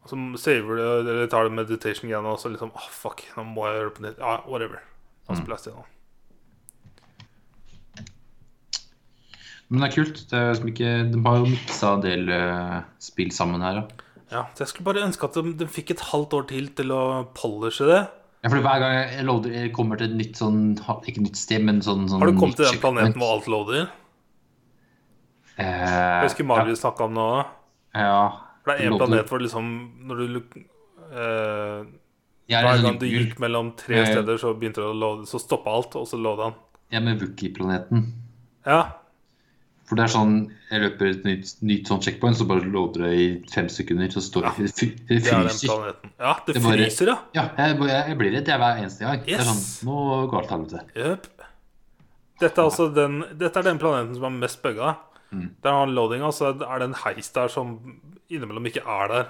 Så 0.06 0.16
saver 0.38 0.76
det, 0.78 0.86
eller 1.02 1.26
tar 1.32 1.48
det 1.48 1.56
meditation-greiene 1.56 2.32
og 2.32 2.38
så 2.42 2.52
liksom 2.52 2.70
ah, 2.78 2.88
fuck, 2.94 3.24
nå 3.36 3.44
må 3.50 3.66
jeg 3.66 3.78
gjøre 3.80 3.90
det 3.90 3.96
på 3.98 4.04
nytt. 4.06 4.18
Ja, 4.22 4.36
whatever. 4.46 4.82
Da 5.26 5.34
Mm. 5.34 5.40
spiller 5.40 5.56
jeg 5.56 5.64
stedet. 5.66 5.84
Men 9.68 9.82
det 9.82 9.86
er 9.88 9.94
kult. 9.96 10.18
Det 10.30 10.38
er 10.38 10.52
liksom 10.52 10.68
ikke, 10.70 10.90
de 11.10 11.22
har 11.24 11.38
jo 11.40 11.48
miksa 11.50 11.88
en 11.96 12.04
del 12.04 12.28
uh, 12.30 12.76
spill 13.02 13.32
sammen 13.34 13.64
her. 13.66 13.80
Ja. 13.82 13.86
Ja, 14.26 14.40
så 14.58 14.64
Jeg 14.64 14.70
skulle 14.72 14.86
bare 14.88 15.04
ønske 15.06 15.26
at 15.28 15.36
de, 15.38 15.52
de 15.54 15.66
fikk 15.70 15.92
et 15.94 16.00
halvt 16.12 16.32
år 16.34 16.46
til 16.50 16.64
til 16.74 16.90
å 16.94 17.02
polishe 17.34 17.86
det. 17.86 18.00
Ja, 18.42 18.50
for 18.50 18.58
Hver 18.62 18.80
gang 18.82 18.94
jeg, 18.96 19.24
loader, 19.26 19.52
jeg 19.54 19.72
kommer 19.74 19.98
til 19.98 20.10
et 20.10 20.16
nytt 20.18 20.38
sånn 20.38 20.74
Ikke 21.08 21.22
nytt 21.24 21.38
sted, 21.38 21.62
men 21.66 21.78
sånn, 21.82 22.04
sånn 22.10 22.20
Har 22.22 22.30
du 22.30 22.38
kommet 22.38 22.58
til 22.58 22.66
den 22.68 22.78
planeten 22.82 23.18
hvor 23.22 23.32
alt 23.36 23.46
loader? 23.50 23.86
Eh, 25.56 25.64
Jeg 25.66 26.26
husker 26.28 26.44
Marius 26.46 26.82
snakka 26.82 27.06
om 27.08 27.14
det 27.16 27.22
òg. 27.24 27.54
Ja. 27.96 28.18
For 28.66 28.74
det 28.74 28.82
er 28.82 28.90
én 28.90 28.98
planet 28.98 29.28
hvor 29.30 29.38
liksom 29.44 29.66
Når 30.10 30.20
du 30.20 30.40
eh, 31.14 31.86
er 32.50 32.62
Hver 32.66 32.66
gang 32.66 32.82
sånn 32.84 32.98
du 33.00 33.06
gikk 33.06 33.38
mellom 33.42 33.72
tre 33.78 34.02
steder, 34.08 34.38
så 34.42 34.52
begynte 34.58 34.82
det 34.82 34.90
å 34.90 34.96
låde, 34.98 35.26
Så 35.30 35.38
stoppa 35.42 35.70
alt, 35.78 35.94
og 35.98 36.06
så 36.10 36.18
lå 36.18 36.32
han. 36.40 36.52
an. 36.52 36.62
Ja, 36.94 37.00
med 37.02 37.20
Wookie-planeten. 37.22 38.04
Ja. 38.66 38.80
For 39.86 39.94
det 39.98 40.04
er 40.08 40.12
sånn 40.16 40.34
Jeg 40.70 40.82
løper 40.82 41.10
et 41.12 41.24
nytt, 41.26 41.52
nytt 41.62 41.86
sånn 41.90 42.02
checkpoint, 42.02 42.36
så 42.40 42.46
bare 42.50 42.66
låter 42.66 43.04
det 43.06 43.12
i 43.14 43.26
fem 43.52 43.68
sekunder. 43.70 44.10
Så 44.10 44.22
står 44.26 44.48
det 44.48 44.70
fy- 44.74 44.90
det 45.06 45.20
Det 45.22 45.32
er 45.32 45.46
fryser. 45.46 45.94
Ja, 46.18 46.34
det, 46.46 46.54
Det 46.56 46.62
bare- 46.62 46.76
fryser, 46.82 47.06
ja. 47.12 47.18
Ja, 47.38 47.44
jeg, 47.56 47.78
jeg, 47.86 48.18
blir 48.18 48.32
redd 48.34 48.48
jeg 48.50 48.58
hver 48.58 48.82
eneste 48.82 49.06
gang. 49.06 49.22
Det 49.26 49.38
er 49.38 49.46
sånn 49.46 49.62
Nå 49.86 50.26
går 50.30 50.42
det 50.42 50.48
til 50.48 50.78
helvete. 50.82 51.30
Dette 52.40 52.58
er 52.60 52.64
altså 52.66 52.88
den 52.94 53.20
Dette 53.38 53.56
er 53.62 53.62
den 53.70 53.78
planeten 53.78 54.14
som 54.18 54.24
er 54.24 54.34
mest 54.42 54.60
bugga. 54.62 54.96
Mm. 55.32 55.46
Der 55.62 55.70
har 55.70 55.86
han 55.86 55.94
loadinga, 55.94 56.32
så 56.34 56.50
er 56.50 56.78
det 56.82 56.90
en 56.90 56.98
heis 57.04 57.30
der 57.34 57.48
som 57.48 57.78
innimellom 58.32 58.70
ikke 58.70 58.84
er 58.84 59.12
der. 59.12 59.28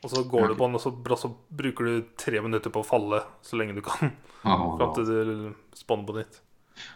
Og 0.00 0.08
så 0.08 0.22
går 0.24 0.46
okay. 0.46 0.52
du 0.52 0.56
på 0.56 0.66
den, 0.66 0.76
og 0.78 0.80
så, 0.80 1.16
så 1.20 1.28
bruker 1.60 1.88
du 1.88 2.04
tre 2.20 2.40
minutter 2.40 2.72
på 2.72 2.80
å 2.80 2.86
falle 2.86 3.20
så 3.44 3.58
lenge 3.60 3.76
du 3.78 3.84
kan. 3.84 4.14
Oh, 4.40 4.78
Fram 4.80 4.94
til 4.96 5.04
du 5.04 5.50
spawner 5.76 6.06
på 6.08 6.14
nytt. 6.16 6.38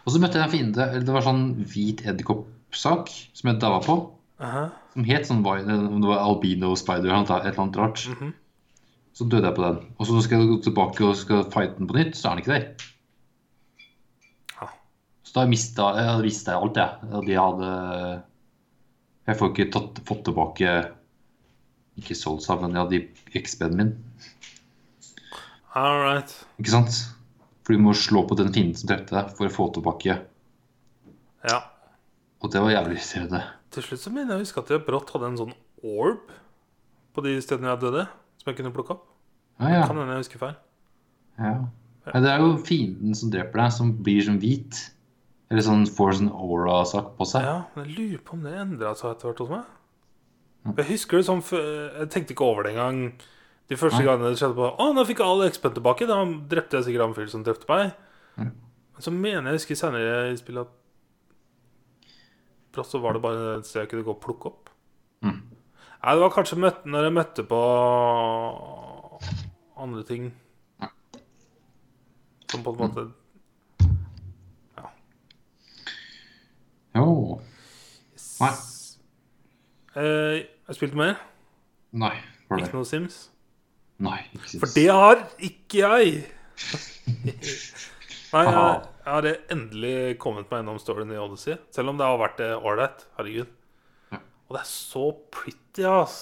Og 0.07 0.15
så 0.15 0.21
møtte 0.23 0.39
jeg 0.41 0.47
en 0.47 0.53
fiende. 0.55 0.87
Det 1.05 1.13
var 1.13 1.27
sånn 1.27 1.43
hvit 1.69 2.01
edderkoppsak 2.09 3.11
som 3.37 3.51
jeg 3.51 3.59
daua 3.61 3.83
på. 3.85 3.99
Aha. 4.41 4.63
Som 4.95 5.05
het 5.05 5.29
sånn 5.29 5.43
Om 5.45 6.01
det 6.01 6.09
var 6.09 6.23
albino 6.25 6.73
spider 6.81 7.13
eller 7.13 7.29
et 7.29 7.51
eller 7.51 7.61
annet 7.67 7.77
rart. 7.83 8.07
Mhm. 8.15 8.33
Så 9.15 9.29
døde 9.29 9.47
jeg 9.47 9.59
på 9.59 9.63
den. 9.67 9.77
Og 9.99 10.09
så 10.09 10.23
skal 10.25 10.41
jeg 10.41 10.51
gå 10.51 10.57
tilbake 10.65 11.05
og 11.05 11.19
skal 11.21 11.45
fighte 11.53 11.79
den 11.79 11.91
på 11.91 11.99
nytt, 11.99 12.17
så 12.17 12.31
er 12.31 12.33
den 12.33 12.43
ikke 12.43 12.55
der. 12.55 12.89
Ja. 14.57 14.71
Så 15.23 15.37
da 15.37 15.45
mista 15.47 15.91
jeg 16.01 16.57
alt, 16.57 16.81
jeg. 16.81 17.13
Og 17.13 17.29
de 17.29 17.37
hadde 17.39 17.69
Jeg 19.25 19.41
får 19.41 19.53
ikke 19.53 19.71
tatt, 19.73 20.01
fått 20.05 20.25
tilbake 20.29 20.71
Ikke 22.01 22.17
Solsa, 22.19 22.57
men 22.61 22.77
ja, 22.77 22.85
de 22.91 23.01
XB-en 23.39 23.77
min. 23.79 23.93
All 25.79 26.01
right. 26.03 26.33
Ikke 26.61 26.75
sant? 26.75 26.99
For 27.65 27.75
du 27.75 27.83
må 27.83 27.95
slå 27.97 28.25
på 28.29 28.37
den 28.39 28.53
fienden 28.55 28.77
som 28.79 28.91
drepte 28.91 29.15
deg, 29.17 29.31
for 29.39 29.49
å 29.49 29.53
få 29.53 29.69
tilbake. 29.75 30.19
Ja. 31.49 31.61
Og 32.45 32.53
det 32.53 32.61
var 32.61 32.75
jævlig 32.75 32.99
irriterende. 32.99 33.41
Til 33.75 33.87
slutt 33.87 34.03
så 34.03 34.13
mener 34.13 34.35
jeg 34.35 34.43
å 34.43 34.45
huske 34.45 34.63
at 34.63 34.73
jeg 34.75 34.85
brått 34.87 35.11
hadde 35.15 35.31
en 35.33 35.41
sånn 35.41 35.55
orb. 35.85 36.35
på 37.15 37.23
de 37.23 37.37
stedene 37.39 37.71
jeg 37.71 37.81
døde, 37.85 38.09
som 38.43 38.51
jeg 38.51 38.59
kunne 38.59 38.75
plukke 38.75 38.97
opp. 38.97 39.07
Ja, 39.63 39.69
ja. 39.71 39.83
Kan 39.87 40.01
hende 40.01 40.17
jeg 40.17 40.25
husker 40.25 40.41
feil. 40.43 40.55
ja. 41.39 41.55
ja 42.11 42.21
det 42.25 42.31
er 42.33 42.43
jo 42.43 42.57
fienden 42.67 43.15
som 43.15 43.31
dreper 43.31 43.63
deg, 43.63 43.75
som 43.77 43.93
blir 44.03 44.25
som 44.27 44.41
hvit. 44.43 44.81
Eller 45.55 45.63
sånn 45.63 45.85
Force 45.87 46.19
and 46.19 46.33
aura-sak 46.35 47.13
på 47.15 47.27
seg. 47.31 47.45
Ja, 47.47 47.59
men 47.77 47.85
jeg 47.87 47.95
lurer 47.95 48.23
på 48.27 48.35
om 48.35 48.41
det 48.43 48.57
endra 48.59 48.91
seg 48.99 49.13
etter 49.13 49.29
hvert 49.29 49.43
hos 49.45 49.53
meg. 49.53 49.69
Jeg 50.81 50.87
husker 50.89 51.21
det 51.21 51.27
sånn 51.29 51.43
Jeg 51.45 52.09
tenkte 52.11 52.35
ikke 52.35 52.49
over 52.49 52.67
det 52.67 52.73
engang. 52.73 53.21
De 53.71 53.79
første 53.79 54.01
Nei. 54.01 54.09
gangene 54.09 54.33
det 54.33 54.41
skjedde 54.41 54.59
på 54.59 54.67
Å, 54.67 54.89
nå 54.97 55.05
fikk 55.07 55.23
jeg 55.23 55.31
all 55.31 55.47
XP 55.47 55.71
tilbake. 55.77 56.09
Da 56.11 56.19
drepte 56.51 56.81
jeg 56.81 56.89
sikkert 56.89 57.07
han 57.07 57.15
fyren 57.21 57.33
som 57.37 57.47
drepte 57.47 57.71
meg. 57.71 57.95
Mm. 58.35 58.51
Men 58.99 59.07
så 59.07 59.15
mener 59.15 59.53
jeg 59.53 59.61
husker 59.61 59.79
senere 59.79 60.19
i 60.33 60.37
spillet 60.43 60.67
at 60.67 60.81
Brått 62.75 62.91
så 62.91 62.99
var 62.99 63.15
det 63.15 63.23
bare 63.23 63.59
et 63.61 63.69
sted 63.69 63.85
jeg 63.85 63.93
kunne 63.93 64.09
gå 64.09 64.17
og 64.17 64.23
plukke 64.25 64.51
opp. 64.51 64.73
Mm. 65.23 65.39
Nei, 65.39 66.15
det 66.19 66.25
var 66.27 66.35
kanskje 66.35 66.59
møtt, 66.59 66.83
når 66.91 67.07
jeg 67.07 67.15
møtte 67.23 67.45
på 67.49 67.61
andre 69.85 70.03
ting 70.05 70.33
Som 72.51 72.67
på 72.67 72.75
en 72.75 72.83
måte 72.83 73.07
Jo. 76.95 77.41
Nei. 78.45 80.03
Eh, 80.03 80.37
Jeg 80.69 80.77
spilte 80.79 80.99
mer. 80.99 81.19
Nei. 81.95 82.15
Var 82.49 82.59
det? 82.61 82.67
Ikke 82.69 82.79
noe 82.79 82.89
Sims. 82.89 83.19
Nei. 84.05 84.21
Ikke 84.35 84.49
Sims. 84.51 84.63
For 84.65 84.75
det 84.77 84.87
har 84.91 85.23
ikke 85.49 85.83
jeg! 85.85 86.15
Nei, 88.35 88.43
jeg, 88.49 88.55
jeg 89.05 89.13
har 89.15 89.29
endelig 89.55 89.97
kommet 90.23 90.49
meg 90.51 90.63
gjennom 90.63 90.81
storyen 90.83 91.13
i 91.15 91.19
Odyssey. 91.23 91.59
Selv 91.75 91.93
om 91.93 92.01
det 92.01 92.07
har 92.09 92.19
vært 92.19 92.41
eh, 92.43 92.57
ålreit. 92.59 93.05
Herregud. 93.19 93.53
Og 94.45 94.57
det 94.57 94.61
er 94.61 94.69
så 94.69 95.05
pretty, 95.33 95.85
ass. 95.89 96.17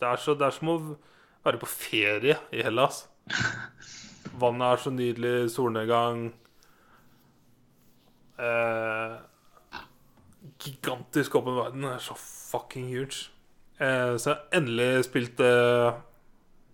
Det 0.00 0.06
er, 0.08 0.18
så, 0.18 0.32
det 0.34 0.48
er 0.48 0.54
som 0.56 0.70
å 0.72 0.76
være 1.44 1.60
på 1.62 1.68
ferie 1.70 2.38
i 2.54 2.64
Hellas. 2.66 3.04
Vannet 4.42 4.66
er 4.72 4.80
så 4.82 4.90
nydelig, 4.94 5.34
solnedgang 5.52 6.24
eh, 8.40 9.12
Gigantisk 10.62 11.34
åpen 11.40 11.58
verden. 11.58 11.86
Det 11.86 11.96
er 11.96 12.04
så 12.04 12.16
fucking 12.18 12.88
huge. 12.92 13.28
Eh, 13.82 14.14
så 14.16 14.30
jeg 14.30 14.36
har 14.36 14.60
endelig 14.60 15.04
spilt 15.08 15.40
eh, 15.42 15.92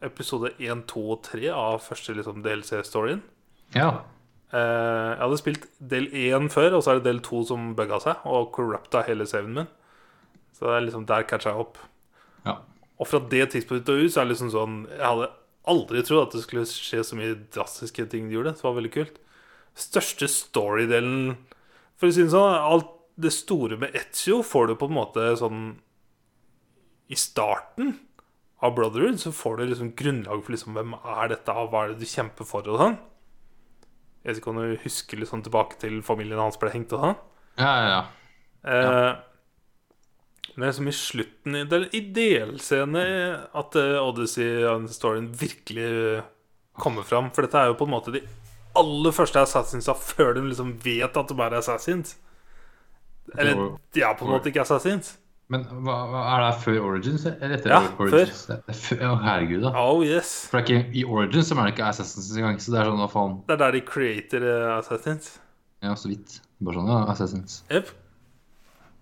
episode 0.04 0.52
1, 0.58 0.84
2 0.90 1.04
og 1.14 1.22
3 1.24 1.50
av 1.54 1.80
første 1.82 2.14
liksom, 2.16 2.42
DLC-storyen. 2.44 3.22
Ja. 3.76 3.90
Eh, 4.52 4.58
jeg 4.58 5.22
hadde 5.22 5.40
spilt 5.40 5.68
del 5.92 6.08
1 6.12 6.50
før, 6.52 6.78
og 6.78 6.84
så 6.84 6.92
er 6.92 7.00
det 7.00 7.08
del 7.08 7.22
2 7.24 7.42
som 7.50 7.72
bugga 7.78 8.00
seg 8.04 8.28
og 8.28 8.50
corrupta 8.56 9.04
hele 9.08 9.26
saven 9.28 9.56
min. 9.56 9.70
Så 10.56 10.66
det 10.66 10.76
er 10.76 10.86
liksom 10.86 11.06
der 11.08 11.26
catcha 11.28 11.52
jeg 11.52 11.64
opp. 11.64 11.80
Ja. 12.44 12.58
Og 12.98 13.06
fra 13.06 13.20
det 13.30 13.50
tidspunktet 13.54 13.94
ut 13.94 14.12
så 14.12 14.20
er 14.20 14.26
det 14.26 14.32
liksom 14.32 14.50
sånn 14.50 14.78
Jeg 14.88 15.04
hadde 15.04 15.28
aldri 15.68 16.00
trodd 16.02 16.24
at 16.24 16.34
det 16.34 16.40
skulle 16.42 16.64
skje 16.66 17.02
så 17.06 17.18
mye 17.18 17.36
drastiske 17.54 18.08
ting 18.10 18.26
de 18.28 18.38
gjorde. 18.38 18.56
Det 18.56 18.64
var 18.66 18.78
veldig 18.78 18.94
kult. 18.94 19.20
Største 19.78 20.26
story-delen 20.32 21.36
For 22.00 22.08
å 22.08 22.14
si 22.14 22.24
det 22.24 22.32
sånn, 22.32 22.56
alt 22.56 22.94
det 23.18 23.32
store 23.34 23.76
med 23.80 23.94
Etzio 23.98 24.42
får 24.46 24.68
du 24.70 24.74
på 24.78 24.86
en 24.88 24.94
måte 24.94 25.24
sånn 25.40 25.62
I 27.10 27.16
starten 27.18 27.94
av 28.62 28.74
Brotherhood 28.76 29.18
så 29.22 29.32
får 29.34 29.56
du 29.60 29.66
liksom 29.70 29.92
grunnlag 29.98 30.42
for 30.44 30.54
liksom 30.54 30.74
hvem 30.76 30.94
er 30.98 31.30
dette, 31.32 31.54
hva 31.54 31.84
er 31.84 31.92
det 31.94 32.00
du 32.02 32.08
kjemper 32.10 32.46
for 32.48 32.66
og 32.68 32.80
sånn. 32.80 32.96
Jeg 34.24 34.32
vet 34.32 34.40
ikke 34.42 34.50
om 34.50 34.58
du 34.60 34.80
husker 34.82 35.22
sånn 35.30 35.44
tilbake 35.46 35.78
til 35.80 36.00
familien 36.04 36.40
hans 36.42 36.58
ble 36.60 36.72
hengt 36.74 36.92
og 36.96 37.04
sånn. 37.04 37.18
Ja, 37.58 37.70
ja, 37.78 37.88
ja. 37.94 38.02
Eh, 38.68 39.12
Men 40.58 40.66
liksom 40.72 40.88
i 40.90 40.96
slutten 40.98 41.54
i- 41.54 41.62
er 41.76 41.88
i 41.94 42.00
delscene 42.12 43.04
at 43.54 43.76
uh, 43.78 44.02
Odyssey-storyen 44.02 45.28
virkelig 45.38 45.86
eh, 46.18 46.22
kommer 46.74 47.02
fram. 47.06 47.30
For 47.30 47.42
dette 47.46 47.54
er 47.62 47.66
jo 47.70 47.78
på 47.78 47.86
en 47.86 47.94
måte 47.94 48.10
de 48.12 48.24
aller 48.74 49.14
første 49.14 49.38
Assassinsa 49.38 49.94
før 49.94 50.34
de 50.34 50.42
liksom 50.48 50.74
vet 50.82 51.16
at 51.16 51.28
de 51.30 51.38
er 51.46 51.54
Assassins. 51.60 52.16
Eller 53.36 53.64
er 53.98 54.14
på 54.18 54.26
en 54.26 54.32
måte 54.32 54.50
ikke 54.50 54.62
Assassins. 54.64 55.16
Men 55.48 55.62
hva, 55.84 55.94
hva 56.12 56.22
er 56.34 56.42
det 56.44 56.48
før 56.60 56.78
Origins 56.90 57.22
eller 57.24 57.54
etter 57.56 57.72
Ja, 57.72 57.78
Origins? 57.96 58.42
Det 58.50 58.74
før, 58.76 58.98
ja, 59.00 59.12
herregud, 59.24 59.62
da. 59.64 59.70
Oh 59.80 60.02
yes. 60.04 60.32
For 60.50 60.60
det 60.60 60.64
er 60.74 60.82
ikke, 60.82 60.96
I 61.00 61.04
Origins 61.08 61.48
som 61.48 61.60
er 61.60 61.70
det 61.70 61.76
ikke 61.76 61.86
Assassins 61.88 62.28
engang, 62.36 62.58
så 62.60 62.74
det 62.74 62.82
er 62.82 62.90
sånn, 62.90 63.00
hva 63.00 63.08
faen. 63.12 63.38
Det 63.48 63.56
er 63.56 63.62
der 63.62 63.76
de 63.78 63.80
creater 63.88 64.44
eh, 64.44 64.66
Assassins. 64.74 65.30
Ja, 65.84 65.94
så 65.96 66.10
vidt. 66.10 66.36
Bare 66.60 66.76
sånn, 66.76 66.92
ja, 66.92 67.00
Assassins. 67.14 67.62
Yep. 67.72 67.94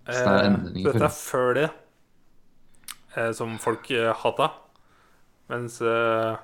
Så 0.07 0.23
det 0.23 0.33
er 0.37 0.47
endringer 0.47 0.95
dette 0.95 1.09
er 1.09 1.15
før 1.17 1.53
det, 1.57 1.67
eh, 3.17 3.31
som 3.35 3.57
folk 3.59 3.91
eh, 3.91 4.11
hata. 4.23 4.51
Mens 5.51 5.81
eh, 5.83 6.37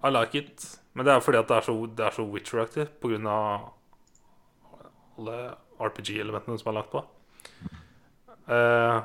I 0.00 0.12
like 0.16 0.40
it. 0.40 0.70
Men 0.96 1.04
det 1.06 1.12
er 1.12 1.24
fordi 1.24 1.38
at 1.42 1.52
det 1.52 1.58
er 1.60 1.68
så, 1.68 1.74
det 1.84 2.06
er 2.06 2.16
så 2.16 2.24
Witcher-aktig 2.32 2.88
på 3.02 3.12
grunn 3.12 3.28
av 3.28 3.68
alle 5.20 5.36
RPG-elementene 5.88 6.60
som 6.60 6.70
er 6.72 6.78
lagt 6.78 6.92
på. 6.92 7.04
Uh, 8.50 9.00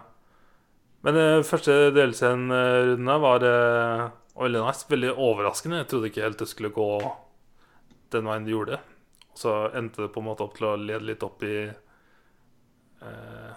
men 1.06 1.20
uh, 1.22 1.46
første 1.46 1.92
DLC-en-runden 1.96 3.12
her 3.12 3.22
var 3.24 3.46
uh, 3.46 4.10
veldig 4.42 4.66
nice. 4.66 4.88
Veldig 4.90 5.14
overraskende. 5.14 5.84
Jeg 5.84 5.92
trodde 5.92 6.12
ikke 6.12 6.26
helt 6.26 6.42
det 6.42 6.50
skulle 6.52 6.74
gå 6.76 6.90
den 8.16 8.30
veien 8.30 8.46
det 8.48 8.56
gjorde. 8.56 8.80
Så 9.36 9.54
endte 9.76 10.06
det 10.06 10.14
på 10.16 10.24
en 10.24 10.30
måte 10.30 10.46
opp 10.46 10.56
til 10.58 10.70
å 10.70 10.78
lede 10.80 11.06
litt 11.10 11.24
opp 11.26 11.44
i 11.44 11.56
eh, 13.04 13.54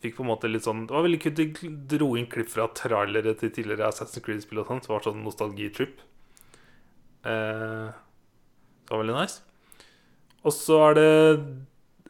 Fikk 0.00 0.16
på 0.16 0.24
en 0.24 0.30
måte 0.30 0.48
litt 0.48 0.64
sånn 0.64 0.86
Det 0.86 0.94
var 0.96 1.04
veldig 1.04 1.20
kult. 1.20 1.40
De 1.40 1.70
dro 1.96 2.08
inn 2.16 2.28
klipp 2.32 2.50
fra 2.52 2.68
trailere 2.76 3.34
til 3.36 3.52
tidligere 3.52 3.90
Assassin's 3.90 4.24
Creed-spill 4.24 4.62
og 4.62 4.70
sånt. 4.70 4.84
Så 4.84 4.92
det 4.92 4.96
var 4.96 5.06
sånn 5.08 5.24
nostalgitrip. 5.24 6.00
Uh, 7.26 7.92
det 8.86 8.92
var 8.92 9.02
veldig 9.02 9.16
nice. 9.16 9.40
Og 10.46 10.54
så 10.54 10.78
er 10.90 10.98
det 10.98 11.08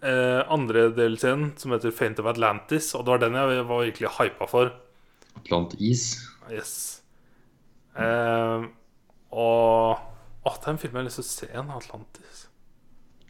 eh, 0.02 0.42
andre 0.52 0.88
delscenen 0.96 1.52
som 1.58 1.72
heter 1.72 1.92
Faint 1.94 2.18
of 2.20 2.26
Atlantis. 2.26 2.94
Og 2.94 3.04
det 3.06 3.14
var 3.14 3.18
den 3.24 3.34
jeg 3.38 3.64
var 3.68 3.84
virkelig 3.84 4.10
hypa 4.18 4.46
for. 4.50 4.72
Atlantis. 5.36 6.08
Yes. 6.50 6.74
Eh, 7.96 8.66
og 9.32 10.02
Å, 10.46 10.50
det 10.62 10.68
er 10.68 10.70
en 10.70 10.78
film 10.78 10.92
jeg 10.94 11.00
har 11.00 11.06
lyst 11.08 11.18
til 11.18 11.24
å 11.24 11.30
se 11.32 11.46
igjen. 11.50 11.70
Atlantis. 11.74 12.42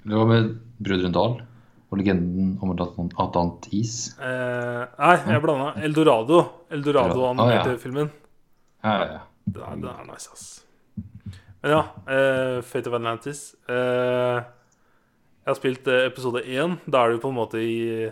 Det 0.04 0.12
var 0.18 0.26
med 0.28 0.50
Brødrene 0.84 1.14
Dal 1.16 1.38
og 1.86 1.96
legenden 2.00 2.58
om 2.60 2.74
Atlant- 2.74 3.14
Atlantis. 3.22 3.94
Eh, 4.20 4.82
nei, 4.98 5.14
jeg 5.30 5.40
blanda. 5.40 5.70
Eldorado. 5.86 6.42
Eldorado, 6.70 7.22
Ja. 7.22 7.30
animerte 7.30 7.70
Ah, 7.70 7.72
ja. 7.72 7.78
filmen. 7.80 8.10
Ja, 8.84 8.92
ja, 9.00 9.06
ja. 9.14 9.20
Det 9.48 9.62
er, 9.62 9.76
det 9.80 9.88
er 9.94 10.04
nice, 10.10 10.28
ass. 10.32 10.44
Men 11.62 11.72
ja, 11.72 11.80
eh, 12.06 12.60
Fate 12.62 12.88
of 12.90 12.94
Atlantis. 13.00 13.54
Eh, 13.68 14.42
jeg 15.46 15.52
har 15.52 15.58
spilt 15.60 15.86
eh, 15.88 16.06
episode 16.10 16.42
én. 16.42 16.76
Da 16.90 17.04
er 17.06 17.14
du 17.14 17.20
på 17.22 17.30
en 17.30 17.38
måte 17.38 17.60
i 17.62 18.10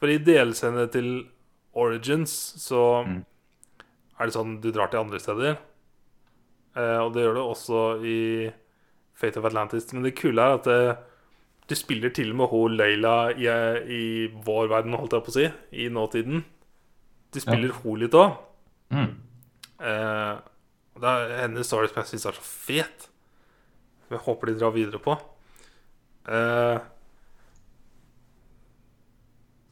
For 0.00 0.08
i 0.10 0.18
delscene 0.18 0.86
til 0.92 1.26
Origins 1.76 2.32
så 2.60 3.04
Mm. 3.06 3.24
er 4.20 4.26
det 4.26 4.34
sånn 4.34 4.60
du 4.62 4.70
drar 4.72 4.88
til 4.90 5.00
andre 5.00 5.18
steder. 5.20 5.58
Eh, 6.76 6.98
og 7.04 7.12
det 7.14 7.22
gjør 7.24 7.34
du 7.34 7.40
også 7.42 7.80
i 8.04 8.52
Fate 9.14 9.38
of 9.38 9.44
Atlantis. 9.44 9.92
Men 9.92 10.02
det 10.04 10.14
kule 10.16 10.40
er 10.42 10.54
at 10.58 10.64
det, 10.64 10.96
du 11.68 11.74
spiller 11.74 12.10
til 12.14 12.30
og 12.32 12.36
med 12.36 12.48
hun 12.50 12.76
Leila 12.76 13.30
i, 13.32 13.46
i 13.88 14.02
vår 14.44 14.68
verden, 14.68 14.94
holdt 14.98 15.12
jeg 15.12 15.24
på 15.24 15.32
å 15.32 15.36
si. 15.38 15.46
I 15.72 15.88
nåtiden. 15.88 16.44
Du 17.32 17.40
spiller 17.40 17.72
hun 17.82 17.98
litt 18.02 18.14
òg. 18.18 18.36
Mm. 18.90 19.14
Eh, 19.80 20.34
det 21.00 21.10
er 21.10 21.36
hennes 21.42 21.66
story 21.66 21.88
som 21.90 22.02
jeg 22.02 22.12
syns 22.12 22.26
er 22.26 22.36
så 22.38 22.44
fet. 22.44 23.08
Som 24.06 24.18
jeg 24.18 24.24
håper 24.26 24.46
de 24.52 24.58
drar 24.60 24.74
videre 24.74 25.00
på. 25.02 25.16
Eh, 26.24 26.78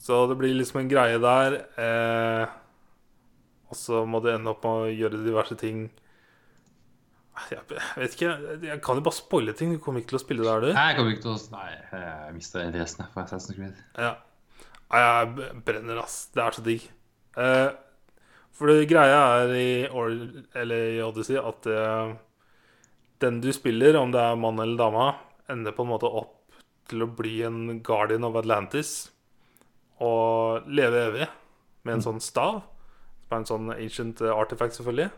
så 0.02 0.26
det 0.26 0.36
blir 0.40 0.54
liksom 0.58 0.82
en 0.82 0.90
greie 0.90 1.18
der. 1.22 1.58
Eh, 1.78 2.54
og 3.70 3.78
så 3.78 4.02
må 4.04 4.20
du 4.20 4.32
ende 4.32 4.50
opp 4.52 4.64
med 4.66 4.86
å 4.86 4.90
gjøre 4.92 5.22
diverse 5.22 5.56
ting. 5.60 5.86
Jeg, 7.50 7.62
vet 7.70 8.16
ikke. 8.16 8.32
Jeg 8.66 8.80
kan 8.84 8.98
jo 8.98 9.04
bare 9.06 9.16
spoile 9.16 9.54
ting. 9.56 9.72
Du 9.72 9.80
kommer 9.82 10.02
ikke 10.02 10.12
til 10.12 10.20
å 10.20 10.24
spille 10.24 10.44
der, 10.44 10.66
du. 10.66 10.74
Nei, 10.74 10.88
jeg 10.90 10.98
kommer 10.98 11.14
ikke 11.14 11.24
til 11.24 11.32
å 11.32 11.38
Nei, 11.54 11.68
jeg 11.94 12.34
mista 12.36 12.66
interessen 12.66 13.08
for 13.14 13.22
Assassin's 13.24 13.56
Creed. 13.56 13.78
Ja. 13.96 14.12
Jeg 14.92 15.48
brenner, 15.64 16.02
ass. 16.02 16.18
Det 16.34 16.44
er 16.44 16.58
så 16.58 16.66
digg. 16.66 16.84
Eh, 17.40 17.70
for 18.52 18.68
det 18.68 18.90
greia 18.90 19.22
er 19.38 19.54
i, 19.56 19.70
Or 19.88 20.12
eller 20.60 20.98
i 20.98 21.00
Odyssey 21.06 21.38
at 21.40 21.66
eh, 21.70 22.12
den 23.24 23.40
du 23.40 23.48
spiller, 23.54 23.96
om 24.02 24.12
det 24.12 24.20
er 24.20 24.36
mann 24.36 24.60
eller 24.60 24.76
dame, 24.76 25.08
ender 25.52 25.72
på 25.76 25.86
en 25.86 25.92
måte 25.94 26.10
opp 26.10 26.41
til 26.90 27.04
å 27.04 27.10
bli 27.10 27.40
en 27.46 27.80
guardian 27.84 28.26
of 28.26 28.38
Atlantis. 28.40 29.10
Og 30.02 30.66
leve 30.66 31.06
evig 31.10 31.28
med 31.86 31.98
en 31.98 32.06
sånn 32.08 32.22
stav. 32.22 32.62
Som 33.26 33.36
er 33.36 33.40
en 33.40 33.48
sånn 33.48 33.74
ancient 33.74 34.22
artifact, 34.32 34.76
selvfølgelig. 34.78 35.10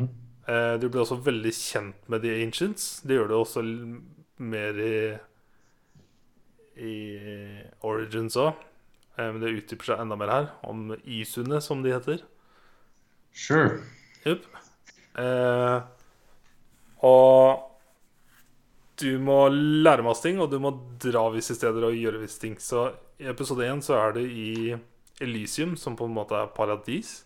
Eh, 0.00 0.74
du 0.82 0.88
blir 0.88 1.02
også 1.02 1.20
veldig 1.24 1.52
kjent 1.56 2.08
med 2.12 2.24
de 2.24 2.36
ancients. 2.44 3.00
Det 3.06 3.16
gjør 3.16 3.30
du 3.30 3.34
også 3.38 3.64
mer 4.40 4.80
i 4.80 4.94
i 6.80 6.96
Origins 7.84 8.38
òg. 8.40 8.66
Men 9.20 9.40
det 9.42 9.52
utdyper 9.52 9.90
seg 9.90 10.00
enda 10.00 10.16
mer 10.16 10.30
her, 10.32 10.46
om 10.64 10.94
Isune, 11.04 11.58
som 11.60 11.82
de 11.84 11.92
heter. 11.92 12.22
Sure. 13.36 13.82
Yep. 14.24 14.46
Eh, 15.20 15.82
og 17.04 17.66
du 19.00 19.18
må 19.18 19.48
lære 19.50 20.04
masse 20.04 20.22
ting, 20.22 20.38
og 20.40 20.50
du 20.52 20.58
må 20.62 20.70
dra 21.02 21.26
visse 21.34 21.54
steder 21.56 21.86
og 21.88 21.96
gjøre 21.96 22.20
visse 22.22 22.40
ting. 22.42 22.56
Så 22.60 22.90
i 23.20 23.28
episode 23.30 23.66
én 23.66 23.80
så 23.84 23.96
er 23.98 24.12
det 24.18 24.26
i 24.30 24.76
Elysium, 25.20 25.74
som 25.76 25.96
på 25.96 26.04
en 26.08 26.14
måte 26.16 26.36
er 26.38 26.52
paradis, 26.56 27.24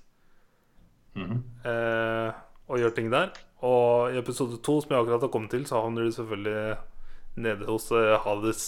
Mhm. 1.14 1.42
eh, 1.64 2.32
og 2.68 2.78
gjør 2.80 2.94
ting 2.94 3.10
der. 3.12 3.30
Og 3.62 4.10
i 4.12 4.18
episode 4.18 4.58
to, 4.62 4.80
som 4.80 4.90
jeg 4.90 4.98
akkurat 5.04 5.20
har 5.20 5.28
kommet 5.30 5.50
til, 5.50 5.64
så 5.64 5.80
havner 5.82 6.04
du 6.04 6.10
selvfølgelig 6.10 6.76
nede 7.36 7.66
hos 7.66 7.90
eh, 7.92 8.18
Hades. 8.24 8.64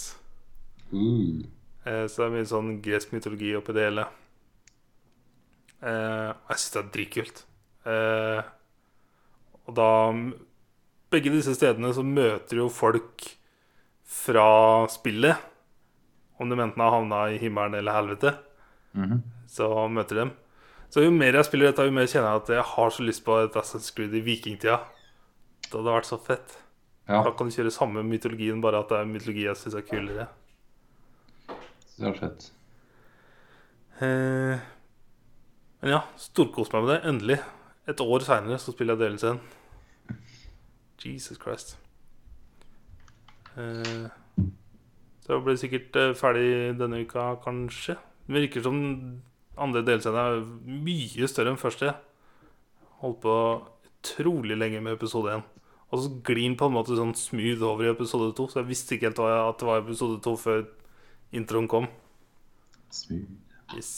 Mm. 0.92 1.42
Eh, 1.86 2.06
så 2.06 2.16
det 2.22 2.26
er 2.26 2.36
mye 2.36 2.46
sånn 2.46 2.70
gresk 2.82 3.12
mytologi 3.12 3.50
oppi 3.58 3.72
det 3.74 3.88
hele. 3.90 4.06
Eh, 5.82 6.32
jeg 6.48 6.56
syns 6.60 6.72
det 6.72 6.80
er 6.84 6.92
dritkult. 6.94 7.42
Eh, 7.86 8.42
og 9.66 9.74
da 9.76 9.90
Begge 11.10 11.30
disse 11.30 11.54
stedene 11.54 11.92
så 11.94 12.02
møter 12.04 12.56
jo 12.60 12.68
folk 12.72 13.22
fra 14.06 14.86
spillet. 14.90 15.36
Om 16.40 16.50
de 16.50 16.58
enten 16.60 16.82
har 16.82 16.90
havna 16.92 17.20
i 17.32 17.38
himmelen 17.40 17.74
eller 17.78 17.92
helvete, 17.96 18.34
Mhm. 18.96 19.22
så 19.48 19.68
møter 19.90 20.14
dem. 20.22 20.30
Så 20.90 21.02
jo 21.04 21.10
mer 21.10 21.32
jeg 21.32 21.44
spiller 21.44 21.66
dette, 21.70 21.84
jo 21.84 21.90
mer 21.92 22.06
kjenner 22.06 22.32
jeg 22.32 22.42
at 22.42 22.48
jeg 22.48 22.62
har 22.64 22.90
så 22.90 23.02
lyst 23.04 23.24
på 23.24 23.44
et 23.44 23.52
Assassin's 23.54 23.94
Creed 23.94 24.14
i 24.14 24.20
vikingtida. 24.20 24.80
Det 25.62 25.72
hadde 25.72 25.94
vært 25.96 26.06
så 26.10 26.18
fett. 26.20 26.56
Ja, 27.08 27.22
Da 27.22 27.30
kan 27.30 27.48
du 27.48 27.54
kjøre 27.54 27.70
samme 27.70 28.02
mytologien, 28.04 28.60
bare 28.60 28.80
at 28.80 28.88
det 28.88 28.98
er 28.98 29.04
mytologi 29.04 29.42
jeg 29.44 29.56
syns 29.56 29.74
er 29.74 29.82
kulere. 29.82 30.28
det 31.98 32.08
er 32.08 32.12
fett. 32.18 32.50
Eh, 34.00 34.58
men 35.82 35.92
ja, 35.94 36.02
storkost 36.20 36.72
meg 36.74 36.84
med 36.84 36.90
det. 36.94 37.04
Endelig. 37.08 37.38
Et 37.88 37.96
år 38.02 38.20
seinere 38.26 38.58
så 38.60 38.72
spiller 38.74 38.96
jeg 38.96 39.14
DLC-en. 39.18 39.40
Jesus 41.04 41.38
Christ. 41.42 41.76
Uh, 43.56 44.08
så 45.24 45.34
jeg 45.34 45.42
blir 45.42 45.56
sikkert 45.58 45.96
eh, 45.98 46.12
ferdig 46.14 46.48
denne 46.78 47.00
uka, 47.02 47.32
kanskje. 47.42 47.96
Det 48.26 48.34
virker 48.36 48.62
som 48.62 48.76
andre 49.58 49.82
DLC-en 49.82 50.18
er 50.20 50.44
mye 50.86 51.26
større 51.26 51.50
enn 51.50 51.58
første. 51.58 51.90
Holdt 53.00 53.18
på 53.24 53.36
utrolig 53.88 54.58
lenge 54.58 54.82
med 54.84 54.94
episode 54.94 55.34
1. 55.34 55.42
Og 55.90 56.02
så 56.02 56.12
glir 56.26 56.44
den 56.44 56.54
på 56.58 56.68
en 56.68 56.76
måte 56.76 56.98
sånn 56.98 57.14
smooth 57.18 57.64
over 57.66 57.88
i 57.88 57.90
episode 57.90 58.30
2, 58.38 58.46
så 58.52 58.60
jeg 58.60 58.70
visste 58.70 58.94
ikke 58.94 59.10
helt 59.10 59.24
at 59.24 59.58
det 59.58 59.66
var 59.66 59.82
episode 59.82 60.20
2 60.22 60.36
før 60.44 60.62
introen 61.34 61.66
kom. 61.70 61.90
Smooth. 62.94 63.34
Yes. 63.74 63.92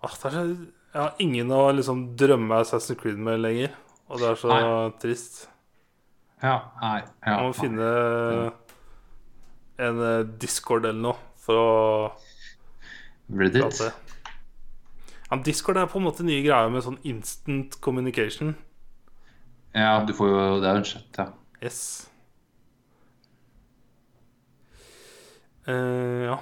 Ah, 0.00 0.16
det 0.22 0.32
er 0.32 0.56
jeg 0.94 1.02
har 1.02 1.16
ingen 1.18 1.48
å 1.50 1.72
liksom 1.74 2.04
drømme 2.14 2.60
Assassin's 2.62 3.00
Creed 3.00 3.18
med 3.18 3.40
lenger. 3.42 3.72
Og 4.10 4.20
det 4.20 4.28
er 4.28 4.34
så 4.36 4.48
Nei. 4.52 4.90
trist. 5.00 5.48
Ja, 6.42 6.58
nei. 6.82 6.98
Ja, 7.24 7.36
Man 7.40 7.46
må 7.48 7.54
finne 7.56 8.52
en 9.80 10.00
eh, 10.04 10.24
Discord 10.42 10.84
eller 10.84 11.00
noe 11.00 11.16
for 11.40 11.56
å 11.60 11.68
Reddit? 13.32 13.62
prate. 13.64 13.92
Ja, 15.30 15.38
Discord 15.42 15.80
er 15.80 15.88
på 15.90 15.98
en 15.98 16.04
måte 16.04 16.26
nye 16.26 16.42
greier 16.44 16.68
med 16.70 16.84
sånn 16.84 16.98
instant 17.08 17.78
communication. 17.82 18.52
Ja, 19.74 20.04
du 20.06 20.12
får 20.14 20.28
jo 20.30 20.42
Det 20.60 20.68
er 20.68 20.76
jo 20.76 20.82
en 20.82 20.90
chat, 20.90 21.18
ja. 21.18 21.28
Yes. 21.64 21.80
Uh, 25.66 26.28
ja. 26.28 26.38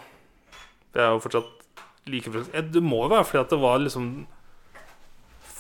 Det 0.93 1.01
er 1.01 1.13
jo 1.15 1.23
fortsatt 1.23 1.77
like. 2.11 2.33
Eh, 2.53 2.65
Det 2.75 2.83
må 2.83 3.05
jo 3.07 3.13
være 3.15 3.25
fordi 3.29 3.41
at 3.45 3.53
det 3.55 3.61
var 3.63 3.79
liksom 3.79 4.09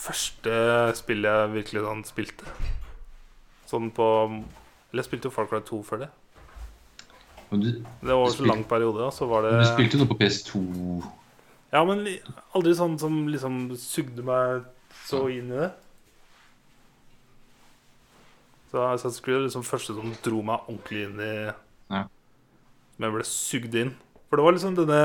første 0.02 0.55
spillet 0.98 1.31
jeg 1.39 1.52
virkelig 1.56 1.84
sånn 1.86 2.02
spilte. 2.08 2.56
Sånn 3.70 3.90
på 3.94 4.06
Eller 4.28 5.00
jeg 5.00 5.08
spilte 5.08 5.31
jo 5.31 5.34
Far 5.34 5.48
Cry 5.48 5.62
2 5.64 5.78
før 5.89 6.02
det. 6.05 6.10
Du, 7.52 7.68
Det 8.00 8.14
var 8.16 8.31
så 8.32 8.47
lang 8.48 8.62
periode, 8.64 9.05
og 9.05 9.12
Så 9.12 9.28
var 9.28 9.44
det 9.44 9.52
du 9.60 9.66
spilte 9.68 9.98
jo 9.98 10.02
noe 10.02 10.12
på 10.14 10.18
PS2 10.22 10.60
Ja, 11.72 11.82
men 11.89 12.06
aldri 12.56 12.72
sånn 12.76 12.98
som 13.00 13.26
liksom 13.28 13.66
sugde 13.81 14.24
meg 14.24 14.64
så 15.08 15.22
inn 15.32 15.50
i 15.52 15.56
det. 15.62 15.70
Så 18.72 18.81
Assassin's 18.81 19.20
Creed 19.24 19.39
er 19.39 19.47
liksom 19.47 19.64
første 19.64 19.97
som 19.97 20.12
dro 20.24 20.40
meg 20.44 20.68
ordentlig 20.68 21.06
inn 21.08 21.20
i 21.20 21.32
Ja. 21.92 22.06
Men 22.97 23.08
jeg 23.08 23.14
ble 23.16 23.24
sugd 23.28 23.74
inn. 23.81 23.94
For 24.28 24.40
det 24.40 24.44
var 24.47 24.56
liksom 24.56 24.76
denne 24.76 25.00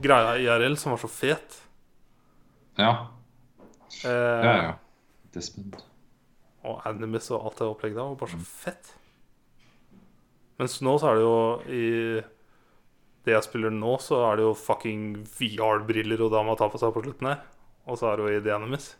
greia 0.00 0.36
IRL 0.40 0.76
som 0.80 0.92
var 0.94 1.00
så 1.02 1.08
fet. 1.12 1.58
Ja. 2.80 3.08
Eh, 4.04 4.44
Ja, 4.46 4.54
ja. 4.62 4.72
Desmond. 5.34 5.76
Og 6.64 6.82
Animus 6.86 7.30
og 7.30 7.46
alt 7.46 7.58
det 7.58 7.66
opplegget 7.70 7.96
der 7.96 8.08
var 8.10 8.18
bare 8.20 8.34
så 8.34 8.44
fett. 8.44 8.94
Mens 10.60 10.80
nå 10.84 10.98
så 11.00 11.08
er 11.10 11.16
det 11.16 11.24
jo 11.24 11.38
i 11.72 11.84
det 13.24 13.32
jeg 13.32 13.44
spiller 13.46 13.72
nå, 13.72 13.94
så 14.00 14.18
er 14.30 14.36
det 14.40 14.44
jo 14.44 14.54
fucking 14.56 15.22
VR-briller 15.38 16.20
og 16.24 16.32
dama 16.32 16.56
tar 16.56 16.68
ta 16.68 16.74
på 16.74 16.80
seg 16.82 16.92
på 16.96 17.02
slutten 17.04 17.30
her. 17.30 17.40
Og 17.88 17.96
så 18.00 18.10
er 18.10 18.16
det 18.16 18.26
jo 18.26 18.36
i 18.36 18.42
The 18.44 18.54
Animus. 18.56 18.90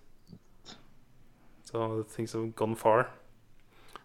Så 1.68 2.04
things 2.14 2.32
have 2.32 2.50
gone 2.56 2.76
far. 2.76 3.08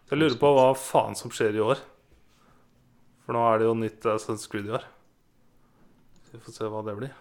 Så 0.06 0.14
jeg 0.14 0.20
lurer 0.20 0.38
på 0.38 0.52
hva 0.54 0.68
faen 0.78 1.16
som 1.18 1.32
skjer 1.34 1.56
i 1.56 1.64
år. 1.64 1.80
For 3.24 3.34
nå 3.34 3.42
er 3.42 3.58
det 3.58 3.66
jo 3.66 3.74
nytt 3.74 4.04
Assassin's 4.06 4.46
Creed 4.50 4.68
i 4.68 4.74
år. 4.76 4.84
Så 6.26 6.36
vi 6.36 6.42
får 6.44 6.58
se 6.60 6.68
hva 6.70 6.82
det 6.86 6.94
blir. 7.00 7.14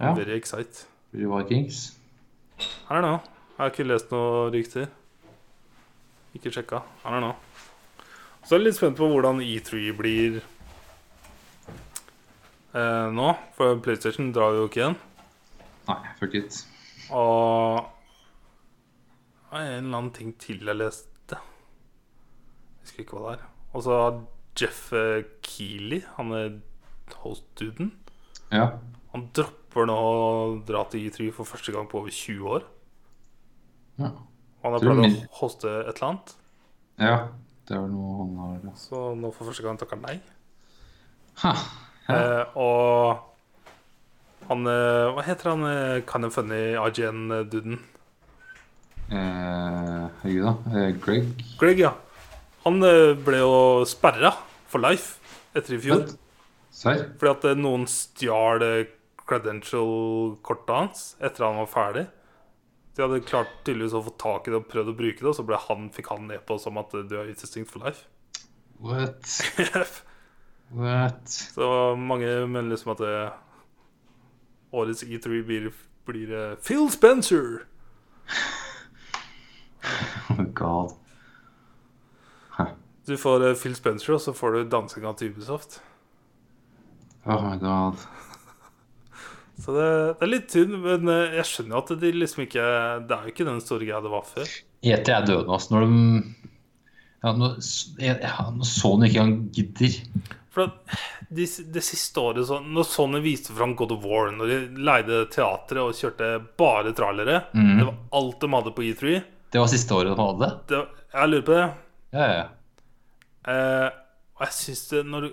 Ja. 0.00 0.12
Very 0.18 0.36
excite. 0.36 0.84
Blir 1.12 1.24
det 1.24 1.30
Vikings? 1.32 1.84
I 2.58 2.92
don't 2.94 3.02
know. 3.02 3.20
Jeg 3.54 3.58
har 3.62 3.70
ikke 3.72 3.86
lest 3.86 4.10
noe 4.12 4.50
rykter. 4.54 4.86
Ikke 6.34 6.50
sjekka. 6.54 6.82
I 7.04 7.12
don't 7.14 7.22
know. 7.24 7.34
Så 8.44 8.54
er 8.54 8.58
jeg 8.60 8.66
litt 8.68 8.76
spent 8.78 8.98
på 8.98 9.06
hvordan 9.08 9.38
E3 9.40 9.92
blir 9.96 10.40
eh, 12.74 13.08
nå. 13.14 13.28
For 13.56 13.78
PlayStation 13.84 14.32
drar 14.34 14.54
jo 14.58 14.66
ikke 14.68 14.82
igjen. 14.82 14.96
Nei, 15.88 15.98
fuck 16.20 16.34
it. 16.38 16.60
Og 17.14 17.82
det 19.50 19.60
er 19.60 19.76
en 19.78 19.84
eller 19.86 19.98
annen 20.00 20.14
ting 20.16 20.32
til 20.42 20.58
jeg 20.66 20.76
leste. 20.80 21.38
Jeg 21.38 22.84
husker 22.88 23.04
ikke 23.04 23.18
hva 23.20 23.34
det 23.34 23.38
er. 23.38 23.50
Og 23.74 23.84
så 23.86 23.90
har 24.00 24.20
Jeff 24.60 24.80
eh, 24.94 25.24
Keeley, 25.42 26.02
han 26.18 26.32
er 26.36 26.50
host-duden, 27.24 27.92
Ja. 28.52 28.66
han 29.12 29.22
dropper 29.34 29.63
nå 29.88 29.96
dra 30.68 30.84
til 30.92 31.08
E3 31.08 31.32
for 31.34 31.44
første 31.50 31.72
gang 31.74 31.88
på 31.90 31.98
over 31.98 32.12
20 32.14 32.46
år. 32.56 32.62
Ja. 33.98 34.10
Han 34.64 34.72
har 34.76 34.80
pleid 34.84 35.02
å 35.02 35.38
hoste 35.40 35.68
et 35.84 35.96
eller 35.96 36.08
annet. 36.12 36.36
ja. 37.02 37.16
Det 37.64 37.72
er 37.78 37.86
noe 37.88 38.14
han 38.18 38.32
har 38.36 38.56
ja. 38.68 38.72
Så 38.76 38.98
nå 39.16 39.30
for 39.32 39.48
første 39.48 39.62
gang 39.64 39.78
takker 39.80 39.96
han 39.96 40.04
nei. 40.04 40.18
Ha. 41.40 41.52
Ja. 42.04 42.14
Eh, 42.14 42.58
og 42.60 44.50
han 44.50 44.66
eh, 44.68 45.06
Hva 45.16 45.22
heter 45.24 45.48
han 45.48 45.62
Kan 46.04 46.26
en 46.28 46.34
funny 46.34 46.58
IGN-duden? 46.76 47.78
Eh, 49.08 50.04
Herregud, 50.20 50.44
da. 50.44 50.52
Eh, 50.76 50.90
Greg? 51.00 51.30
Greg, 51.60 51.80
ja. 51.80 51.94
Han 52.66 52.84
eh, 52.84 53.14
ble 53.24 53.40
jo 53.40 53.54
sperra 53.88 54.34
for 54.68 54.84
life 54.84 55.16
etter 55.56 55.76
i 55.76 55.80
fjor. 55.80 56.04
Serr? 56.74 57.06
Fordi 57.20 57.32
at 57.32 57.48
eh, 57.50 57.58
noen 57.64 57.84
stjal 57.88 58.64
eh, 58.68 58.84
credential-kortet 59.28 60.74
hans 60.74 61.04
etter 61.20 61.46
han 61.46 61.60
var 61.62 61.70
ferdig. 61.70 62.06
De 62.94 63.02
hadde 63.02 63.24
klart 63.26 63.50
tydeligvis 63.66 63.96
å 63.98 64.02
få 64.06 64.14
tak 64.20 64.46
i 64.46 64.52
det 64.52 64.60
og 64.60 64.68
prøvd 64.70 64.92
å 64.92 64.96
bruke 64.98 65.18
det, 65.20 65.30
og 65.30 65.38
så 65.38 65.46
ble 65.46 65.58
han, 65.66 65.88
fikk 65.94 66.12
han 66.12 66.28
ned 66.30 66.44
på 66.46 66.58
som 66.62 66.78
at 66.78 66.94
du 66.94 67.16
er 67.18 67.30
utestengt 67.32 67.70
for 67.70 67.82
life. 67.82 68.06
What? 68.78 69.24
What? 70.74 71.22
Så 71.28 71.66
mange 71.98 72.28
mener 72.46 72.70
liksom 72.70 72.94
at 72.94 73.02
det, 73.02 73.16
årets 74.74 75.04
E3 75.06 75.42
blir, 75.46 75.70
blir 76.06 76.34
eh, 76.34 76.58
Phil 76.62 76.86
Spencer. 76.90 77.64
Oh 80.30 80.38
my 80.38 80.46
god. 80.54 80.94
Du 83.06 83.16
får 83.16 83.48
eh, 83.48 83.54
Phil 83.54 83.74
Spencer, 83.76 84.14
og 84.14 84.20
så 84.20 84.32
får 84.32 84.50
du 84.50 84.70
dansinga 84.70 85.12
til 85.12 85.34
Ubisoft. 85.34 85.82
Oh 87.26 87.42
my 87.44 87.58
god. 87.60 88.00
Så 89.60 89.74
det, 89.76 89.88
det 90.18 90.26
er 90.26 90.32
litt 90.32 90.54
synd, 90.54 90.78
men 90.82 91.10
eh, 91.12 91.36
jeg 91.38 91.48
skjønner 91.50 91.76
jo 91.76 91.82
at 91.84 91.92
de 92.00 92.10
liksom 92.14 92.40
ikke 92.44 92.64
Det 93.06 93.16
er 93.16 93.26
jo 93.26 93.34
ikke 93.34 93.46
den 93.46 93.60
store 93.62 93.86
greia 93.86 94.00
det 94.02 94.10
var 94.12 94.24
før. 94.26 94.54
ET 94.84 95.08
er 95.08 95.28
døde, 95.28 95.46
altså. 95.46 95.76
Når 95.76 95.86
de 95.86 96.00
ja, 97.24 97.30
når, 97.32 97.54
ja, 98.04 98.32
når 98.52 98.68
Sony 98.68 99.06
ikke 99.08 99.22
engang 99.22 99.52
gidder. 99.56 99.94
For 100.54 100.74
det 101.34 101.46
de, 101.74 101.82
siste 101.82 102.20
året 102.20 102.46
så, 102.46 102.60
Når 102.60 102.84
Sony 102.86 103.20
viste 103.24 103.54
fram 103.56 103.72
God 103.78 103.94
of 103.96 104.04
War, 104.06 104.28
når 104.34 104.50
de 104.50 104.58
leide 104.86 105.22
teatret 105.32 105.80
og 105.82 105.96
kjørte 105.98 106.28
bare 106.60 106.92
trailere 106.94 107.40
mm. 107.54 107.72
Det 107.78 107.86
var 107.88 107.96
alt 108.20 108.44
de 108.44 108.50
hadde 108.52 108.74
på 108.76 108.84
E3. 108.90 109.14
Det 109.54 109.62
var 109.62 109.72
siste 109.72 109.96
året 109.96 110.12
de 110.12 110.20
hadde 110.20 110.44
det? 110.44 110.52
Det, 110.70 110.82
jeg 111.14 111.32
lurer 111.32 111.46
på 111.48 111.56
det. 111.56 111.66
Ja, 112.14 112.28
ja. 112.28 112.44
Eh, 113.54 113.88
og 114.34 114.46
jeg 114.46 114.56
syns 114.56 114.84
det 114.90 115.02
Når 115.08 115.26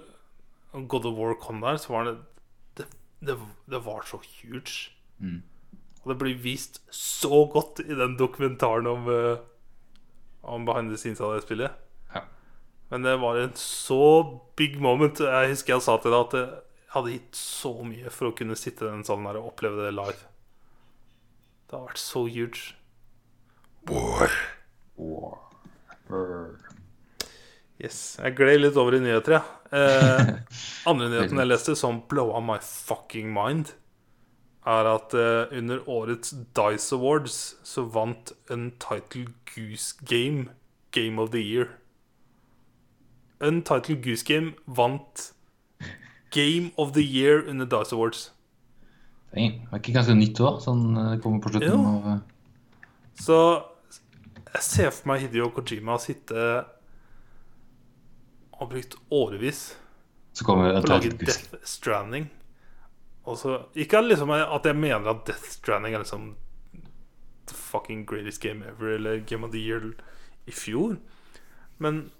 God 0.90 1.08
of 1.10 1.20
War 1.20 1.38
kom 1.44 1.62
der, 1.64 1.78
så 1.82 1.94
var 1.94 2.08
det 2.08 2.16
Det 3.22 3.38
det, 3.70 3.80
var 3.86 4.06
så 4.10 4.18
huge. 4.18 4.92
Mm. 5.22 5.44
Og 6.02 6.12
det 6.12 6.18
blir 6.18 6.42
vist 6.42 6.82
så 6.94 7.46
godt 7.54 7.84
i 7.86 7.94
den 7.94 8.18
dokumentaren 8.18 8.90
om, 8.90 9.06
uh, 9.08 9.38
om 10.42 10.66
behind 10.66 10.90
the 10.90 10.98
scenes 10.98 11.22
av 11.22 11.36
det 11.36 11.46
spillet. 11.46 11.78
Ja. 12.16 12.26
Men 12.90 13.06
det 13.06 13.16
var 13.22 13.38
en 13.38 13.54
så 13.56 14.02
big 14.58 14.82
moment. 14.82 15.22
Jeg 15.22 15.54
husker 15.54 15.76
jeg 15.76 15.86
sa 15.86 16.00
til 16.02 16.16
deg 16.16 16.26
at 16.26 16.38
jeg 16.40 16.50
hadde 16.96 17.14
gitt 17.14 17.38
så 17.38 17.76
mye 17.86 18.12
for 18.12 18.32
å 18.32 18.36
kunne 18.36 18.58
sitte 18.60 18.88
i 18.88 18.92
den 18.92 19.06
salen 19.08 19.30
her 19.30 19.40
og 19.40 19.54
oppleve 19.54 19.86
det 19.86 19.94
live. 19.96 20.26
Det 21.70 21.78
har 21.78 21.88
vært 21.88 22.02
så 22.02 22.26
huge. 22.28 22.74
War. 23.88 24.34
War. 24.98 25.38
Yes. 27.82 28.18
Jeg 28.20 28.36
gled 28.38 28.60
litt 28.66 28.78
over 28.78 28.98
i 28.98 29.02
nyheter, 29.02 29.38
jeg. 29.40 29.61
Eh, 29.72 30.32
andre 30.86 31.08
nyheten 31.12 31.40
jeg 31.40 31.48
leste 31.48 31.76
som 31.80 32.02
blowa 32.12 32.42
my 32.44 32.58
fucking 32.62 33.32
mind, 33.34 33.74
er 34.68 34.86
at 34.92 35.14
eh, 35.18 35.58
under 35.58 35.80
årets 35.90 36.34
Dice 36.54 36.92
Awards 36.96 37.38
så 37.64 37.86
vant 37.90 38.34
Untitled 38.52 39.32
Goose 39.56 39.96
Game 40.06 40.50
Game 40.92 41.22
of 41.22 41.32
the 41.32 41.42
Year. 41.42 41.72
Untitled 43.42 44.04
Goose 44.04 44.24
Game 44.28 44.54
vant 44.68 45.32
Game 46.32 46.72
of 46.78 46.94
the 46.94 47.02
Year 47.02 47.42
under 47.50 47.66
Dice 47.66 47.94
Awards. 47.96 48.32
Det 49.32 49.40
er 49.72 49.80
ikke 49.80 49.96
ganske 49.96 50.14
nytt 50.20 50.40
år, 50.44 50.60
sånn 50.60 50.84
det 50.94 51.22
kommer 51.24 51.40
på 51.40 51.54
slutten 51.54 51.72
Jo. 51.72 51.80
av 51.88 52.08
eh, 52.12 52.22
Så 53.24 53.38
jeg 54.52 54.64
ser 54.68 54.90
for 54.92 55.08
meg 55.14 55.22
Hideo 55.24 55.48
Kojima 55.56 55.96
sitte 56.04 56.66
og 58.62 58.70
brukt 58.70 58.96
årevis 59.10 59.72
Så 60.38 60.46
kommer 60.48 60.78
å 60.78 60.84
lage 60.86 61.12
Death 61.18 61.58
Stranding. 61.68 62.30
Så, 63.26 63.58
ikke 63.76 64.00
liksom 64.06 64.32
at 64.34 64.66
jeg 64.66 64.78
mener 64.78 65.12
at 65.12 65.26
Death 65.28 65.50
Stranding 65.58 65.98
er 65.98 66.06
liksom 66.06 66.36
the 67.50 67.58
fucking 67.58 68.06
greatest 68.08 68.42
game 68.42 68.64
ever, 68.66 68.96
eller 68.96 69.20
Game 69.28 69.44
of 69.46 69.52
the 69.52 69.60
Year 69.60 69.92
i 70.48 70.52
fjor, 70.56 70.96
men 71.78 72.12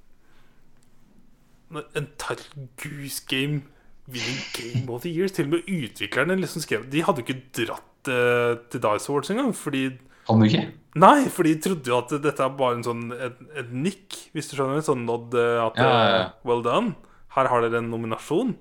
en 1.72 1.84
Entitled 1.96 2.68
Goose 2.82 3.24
Game 3.28 3.64
winning 4.12 4.42
Game 4.54 4.92
of 4.92 5.02
the 5.02 5.10
Year 5.10 5.28
Til 5.28 5.46
og 5.46 5.52
med 5.54 5.70
utviklerne 5.72 6.36
liksom 6.36 6.62
skrev 6.62 6.90
De 6.92 7.04
hadde 7.06 7.24
jo 7.24 7.28
ikke 7.30 7.44
dratt 7.62 8.10
uh, 8.12 8.60
til 8.72 8.82
Dice 8.84 9.10
Awards 9.10 9.32
engang, 9.32 9.54
fordi 9.56 9.86
Han 10.28 10.44
ikke? 10.44 10.66
Nei, 11.00 11.30
for 11.32 11.48
de 11.48 11.54
trodde 11.64 11.88
jo 11.88 11.98
at 12.02 12.12
dette 12.24 12.44
er 12.44 12.56
bare 12.60 12.76
en 12.76 12.84
sånn 12.84 13.06
et, 13.16 13.38
et 13.62 13.70
nikk, 13.72 14.18
hvis 14.36 14.50
du 14.52 14.58
skjønner. 14.58 14.82
En 14.82 14.88
sånn 14.90 15.06
nod 15.08 15.34
eh, 15.40 15.60
at 15.64 15.78
Ja, 15.80 15.88
ja, 15.88 16.08
ja. 16.12 16.24
eh, 16.26 16.32
Well 16.50 16.64
done. 16.66 16.96
Her 17.38 17.48
har 17.48 17.64
dere 17.64 17.80
en 17.80 17.92
nominasjon. 17.94 18.58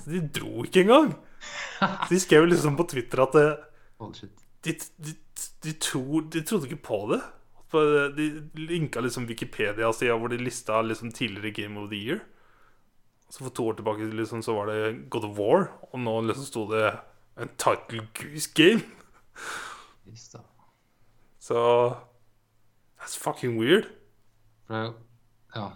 Så 0.00 0.10
de 0.10 0.22
dro 0.34 0.64
ikke 0.64 0.80
engang. 0.86 1.12
De 2.08 2.18
skrev 2.18 2.48
liksom 2.48 2.74
på 2.78 2.86
Twitter 2.90 3.20
at 3.22 3.36
det, 3.36 3.44
de, 4.66 4.72
de, 5.04 5.12
de, 5.62 5.74
tro, 5.78 6.22
de 6.24 6.40
trodde 6.42 6.66
ikke 6.70 6.80
på 6.88 7.02
det. 7.12 7.20
Eh, 7.76 8.08
De 8.16 8.26
linka 8.58 9.02
liksom 9.04 9.28
Wikipedia-sida 9.28 10.16
hvor 10.18 10.32
de 10.32 10.40
lista 10.40 10.80
liksom 10.82 11.12
tidligere 11.14 11.52
Game 11.60 11.78
of 11.78 11.90
the 11.92 12.00
Year. 12.00 12.24
Så 13.28 13.44
For 13.44 13.52
to 13.52 13.68
år 13.68 13.76
tilbake 13.76 14.08
liksom 14.16 14.40
så 14.42 14.56
var 14.56 14.72
det 14.72 15.10
God 15.12 15.28
of 15.28 15.36
War, 15.36 15.68
og 15.92 16.00
nå 16.00 16.16
liksom 16.30 16.48
sto 16.48 16.64
det 16.72 16.94
Entitled 17.38 18.08
Goose 18.16 18.48
Game. 18.56 18.80
Visst 20.08 20.32
da. 20.32 20.40
Så 21.48 21.60
That's 23.00 23.16
fucking 23.16 23.56
weird. 23.60 23.86
For 24.66 24.94
Ja, 25.56 25.70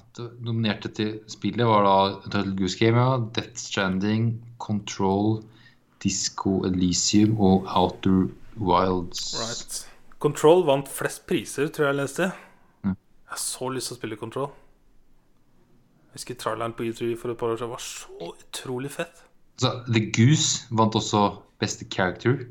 nominerte 0.45 0.91
til 0.93 1.15
spillet 1.33 1.65
var 1.67 1.87
da 1.87 1.95
Turtle 2.29 2.53
Goose 2.59 2.77
Game, 2.79 3.01
ja. 3.01 3.17
Death 3.35 3.57
Stranding, 3.57 4.35
Control, 4.61 5.41
Disco 6.05 6.61
Elysium 6.69 7.39
og 7.41 7.65
Outer 7.73 8.29
Wilds. 8.61 9.33
Right. 9.41 9.79
Control 10.21 10.67
vant 10.69 10.91
flest 10.93 11.25
priser, 11.27 11.71
tror 11.73 11.89
jeg 11.89 11.95
jeg 11.95 12.01
leste. 12.03 12.29
Mm. 12.85 12.93
Jeg 12.93 13.33
har 13.33 13.41
så 13.41 13.71
lyst 13.73 13.89
til 13.91 13.97
å 13.97 14.01
spille 14.03 14.21
Control. 14.21 14.53
Jeg 16.13 16.21
husker 16.21 16.37
traileren 16.37 16.77
på 16.77 16.85
E3 16.91 17.15
for 17.17 17.33
et 17.33 17.41
par 17.41 17.55
år 17.55 17.63
siden 17.63 17.73
var 17.73 17.87
så 17.87 18.29
utrolig 18.29 18.93
fett. 18.93 19.25
Så 19.57 19.73
The 19.89 20.05
Goose 20.13 20.69
vant 20.71 21.01
også 21.01 21.25
beste 21.65 21.89
character. 21.89 22.45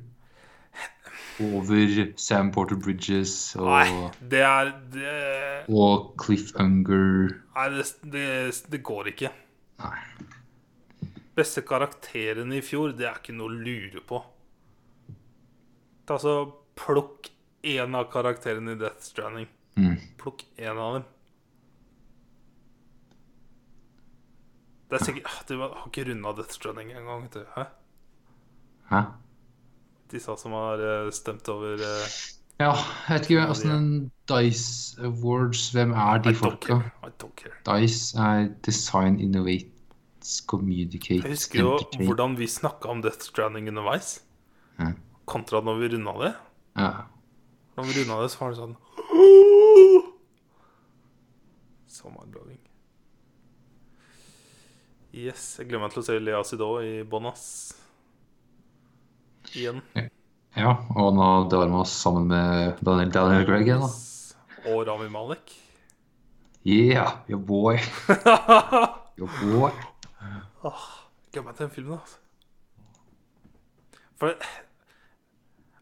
Over 1.42 2.12
Sam 2.22 2.52
Porter 2.54 2.78
Bridges 2.78 3.56
og, 3.58 3.70
Nei, 3.70 4.10
det 4.32 4.44
er 4.46 4.72
det, 4.94 5.16
og 5.72 6.12
Cliff 6.22 6.52
Unger. 6.60 7.32
Nei, 7.56 7.68
det, 7.74 7.86
det, 8.14 8.28
det 8.72 8.82
går 8.86 9.12
ikke. 9.14 9.32
Nei. 9.82 9.98
Beste 11.38 11.64
karakteren 11.66 12.52
i 12.54 12.62
fjor, 12.66 12.94
det 12.98 13.08
er 13.08 13.22
ikke 13.22 13.36
noe 13.38 13.50
å 13.50 13.62
lure 13.64 14.04
på. 14.06 14.20
Ta 16.08 16.20
så 16.22 16.36
Plukk 16.82 17.30
én 17.68 17.96
av 17.98 18.08
karakterene 18.12 18.76
i 18.76 18.80
Death 18.80 19.04
Stranding. 19.06 19.50
Mm. 19.78 19.98
Plukk 20.20 20.46
én 20.58 20.78
av 20.78 20.96
dem. 20.98 21.10
Det 24.92 24.98
er 24.98 25.06
sikkert 25.08 25.28
ah, 25.30 25.36
Du 25.48 25.54
har 25.62 25.76
ikke 25.88 26.04
runda 26.10 26.34
Death 26.36 26.56
Stranding 26.58 26.92
engang, 26.96 27.28
vet 27.28 27.38
du. 27.38 27.44
Hæ? 27.56 27.68
Hæ? 28.92 29.02
Disse 30.12 30.36
som 30.38 30.56
har 30.56 30.82
eh, 30.84 31.12
stemt 31.16 31.48
over 31.52 31.80
eh, 31.80 32.16
Ja, 32.60 32.74
jeg 33.08 33.14
vet 33.14 33.30
ikke 33.30 33.46
åssen 33.50 33.72
en 33.72 33.92
Dice 34.30 35.00
Awards 35.08 35.70
Hvem 35.76 35.94
er 35.98 36.22
de 36.26 36.34
folka? 36.36 36.82
Dice 37.68 38.18
er 38.20 38.50
Design, 38.66 39.20
Innovate, 39.20 39.72
Communicate, 40.48 41.24
Jeg 41.24 41.38
husker 41.38 41.60
jo 41.64 41.80
hvordan 42.06 42.38
vi 42.38 42.48
snakka 42.48 42.92
om 42.92 43.02
Death 43.02 43.26
Stranding 43.26 43.68
underveis. 43.72 44.20
Ja. 44.80 44.92
Kontra 45.26 45.62
når 45.66 45.80
vi 45.82 45.88
runda 45.96 46.14
det. 46.22 46.34
Ja. 46.78 46.92
Når 47.78 47.84
vi 47.90 47.92
runda 48.02 48.22
det, 48.22 48.32
så 48.32 48.44
var 48.44 48.54
det 48.54 48.62
sånn 48.62 48.76
Så 51.92 52.08
mind-blowing. 52.12 52.60
Yes, 55.12 55.58
jeg 55.60 55.68
gleder 55.68 55.84
meg 55.84 55.92
til 55.92 56.00
å 56.04 56.08
se 56.08 56.20
Lea 56.24 56.40
Sidot 56.48 56.86
i 56.88 56.92
bånn, 57.04 57.28
ass. 57.28 57.81
Igjen. 59.56 59.82
ja, 60.56 60.72
og 60.96 61.14
nå 61.18 61.28
drar 61.52 61.68
vi 61.68 61.80
oss 61.82 61.94
sammen 62.04 62.28
med 62.32 62.80
Daniel, 62.86 63.12
Daniel 63.12 63.46
Greg 63.50 63.68
igjen, 63.68 63.84
da. 63.84 63.92
Og 64.72 64.84
Rami 64.88 65.10
Malek. 65.12 65.54
Yeah, 66.64 67.16
your 67.28 67.40
boy. 67.42 67.80
Your 69.18 69.30
boy. 69.42 69.72
Gleder 71.32 71.46
meg 71.48 71.56
til 71.58 71.66
den 71.66 71.72
filmen, 71.74 71.98
altså. 71.98 72.18
For 74.22 74.36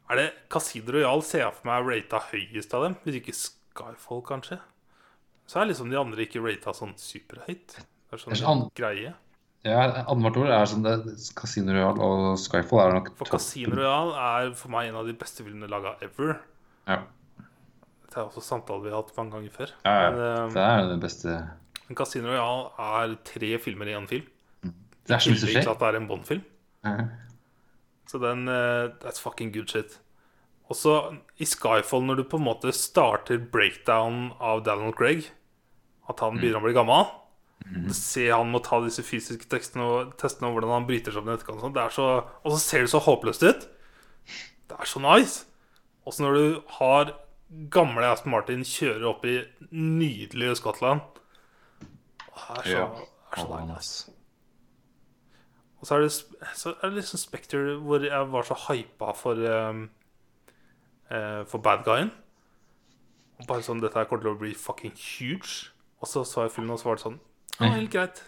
Er 0.10 0.16
det 0.18 0.28
Casino 0.50 0.94
Royal 0.96 1.22
ser 1.28 1.44
jeg 1.44 1.54
for 1.58 1.68
meg 1.70 1.82
er 1.84 1.90
rata 1.92 2.22
høyest 2.32 2.72
av 2.74 2.86
dem? 2.88 2.96
Hvis 3.04 3.18
ikke 3.20 3.36
Skyfall, 3.36 4.24
kanskje? 4.26 4.58
Så 5.50 5.60
er 5.62 5.68
liksom 5.70 5.92
de 5.92 6.00
andre 6.00 6.24
ikke 6.26 6.42
rata 6.42 6.74
sånn 6.78 6.96
superhøyt. 6.98 7.76
Det 7.82 8.18
er 8.18 8.24
sånn 8.24 8.34
Det 8.34 8.40
er 8.40 8.46
sånn- 8.46 8.64
greie. 8.80 9.12
Ja, 9.68 10.06
annethvert 10.08 10.38
ord 10.40 10.52
er 10.56 10.68
sånn 10.72 10.86
det 10.86 10.98
Casino 11.36 11.74
Royal 11.76 11.98
og 12.00 12.38
Skyfall 12.40 12.86
er 12.86 12.94
nok 12.96 13.10
For. 13.20 13.28
Casino 13.34 13.76
Royal 13.76 14.14
er 14.16 14.54
for 14.56 14.72
meg 14.72 14.92
en 14.92 15.00
av 15.02 15.10
de 15.10 15.16
beste 15.20 15.44
filmene 15.44 15.68
laga 15.72 15.98
ever. 16.06 16.38
Ja. 16.88 17.02
Det 18.10 18.16
er 18.18 18.24
også 18.24 18.42
samtaler 18.42 18.88
vi 18.88 18.94
har 18.94 19.04
hatt 19.04 19.18
mange 19.20 19.36
ganger 19.36 19.56
før. 19.58 19.74
Ja, 19.84 19.96
ja. 20.06 20.12
Men, 20.16 20.22
eh, 20.30 20.54
Det 20.56 20.64
er 20.64 20.88
det 20.94 21.02
beste 21.04 21.40
men 21.90 21.98
Casino 21.98 22.30
Royal 22.30 22.68
er 22.78 23.16
tre 23.26 23.56
filmer 23.58 23.90
i 23.90 23.96
én 23.98 24.06
film. 24.08 24.28
Det 24.62 25.16
er 25.16 25.24
så 25.24 25.32
mye 25.32 25.42
som 25.42 25.50
skjer. 25.50 25.70
at 25.72 25.80
det 25.82 25.88
er 25.88 25.96
en 25.98 26.08
Bond-film. 26.08 26.44
Ja. 26.86 27.08
Så 28.06 28.20
den 28.22 28.46
uh, 28.48 28.94
That's 29.02 29.18
fucking 29.20 29.50
good 29.52 29.74
shit. 29.74 29.98
Også 30.70 31.18
i 31.42 31.48
Skyfall, 31.50 32.06
når 32.06 32.22
du 32.22 32.24
på 32.30 32.38
en 32.38 32.46
måte 32.46 32.70
starter 32.78 33.42
breakdown 33.42 34.36
av 34.40 34.62
Daniel 34.68 34.94
Craig, 34.94 35.32
at 36.08 36.22
han 36.22 36.38
begynner 36.38 36.62
å 36.62 36.68
bli 36.68 36.76
gammel 36.78 37.10
Du 37.68 37.94
ser 37.94 38.32
han 38.34 38.52
må 38.54 38.62
ta 38.64 38.80
disse 38.82 39.04
fysiske 39.06 39.50
tekstene 39.52 39.86
og 39.86 40.14
testene 40.20 40.50
og 40.50 40.58
hvordan 40.58 40.78
han 40.78 40.88
bryter 40.88 41.14
sammen 41.14 41.34
i 41.34 41.38
etterkant. 41.38 41.64
og. 41.64 41.78
Er 41.78 41.94
så, 41.94 42.08
og 42.44 42.54
så 42.56 42.60
ser 42.64 42.86
det 42.86 42.92
så 42.94 43.02
håpløst 43.04 43.44
ut. 43.44 43.66
Det 44.70 44.78
er 44.78 44.90
så 44.90 45.02
nice. 45.04 45.46
Og 46.06 46.16
så 46.16 46.24
når 46.24 46.38
du 46.38 46.62
har 46.80 47.14
gamle 47.74 48.08
Aston 48.08 48.32
Martin 48.32 48.64
kjøre 48.66 49.10
opp 49.10 49.26
i 49.26 49.40
nydelige 49.72 50.56
Skottland. 50.60 51.02
Det 51.82 52.58
er 52.58 52.64
så, 52.64 52.88
er 53.34 53.44
så 53.44 53.60
nice. 53.68 54.12
Og 55.80 55.88
så 55.88 55.96
er 55.96 56.04
det, 56.04 56.12
så 56.56 56.74
er 56.74 56.90
det 56.90 57.00
liksom 57.00 57.22
Spectre 57.22 57.78
hvor 57.80 58.04
jeg 58.04 58.32
var 58.32 58.48
så 58.48 58.58
hypa 58.68 59.14
for 59.16 59.46
um, 59.70 59.86
uh, 61.12 61.46
For 61.48 61.58
bad 61.58 61.86
guyen. 61.88 62.12
Og 63.40 63.48
bare 63.48 63.64
sånn 63.64 63.80
Dette 63.84 64.00
her 64.00 64.10
kommer 64.10 64.26
til 64.26 64.34
å 64.34 64.40
bli 64.40 64.52
fucking 64.58 64.96
huge. 65.00 65.72
Og 66.00 66.08
så 66.08 66.26
så 66.28 66.48
jeg 66.48 66.56
filmen, 66.56 66.76
og 66.76 66.82
så 66.82 66.90
var 66.90 67.00
det 67.00 67.06
sånn 67.06 67.20
Ja, 67.60 67.74
helt 67.76 67.92
greit. 67.92 68.24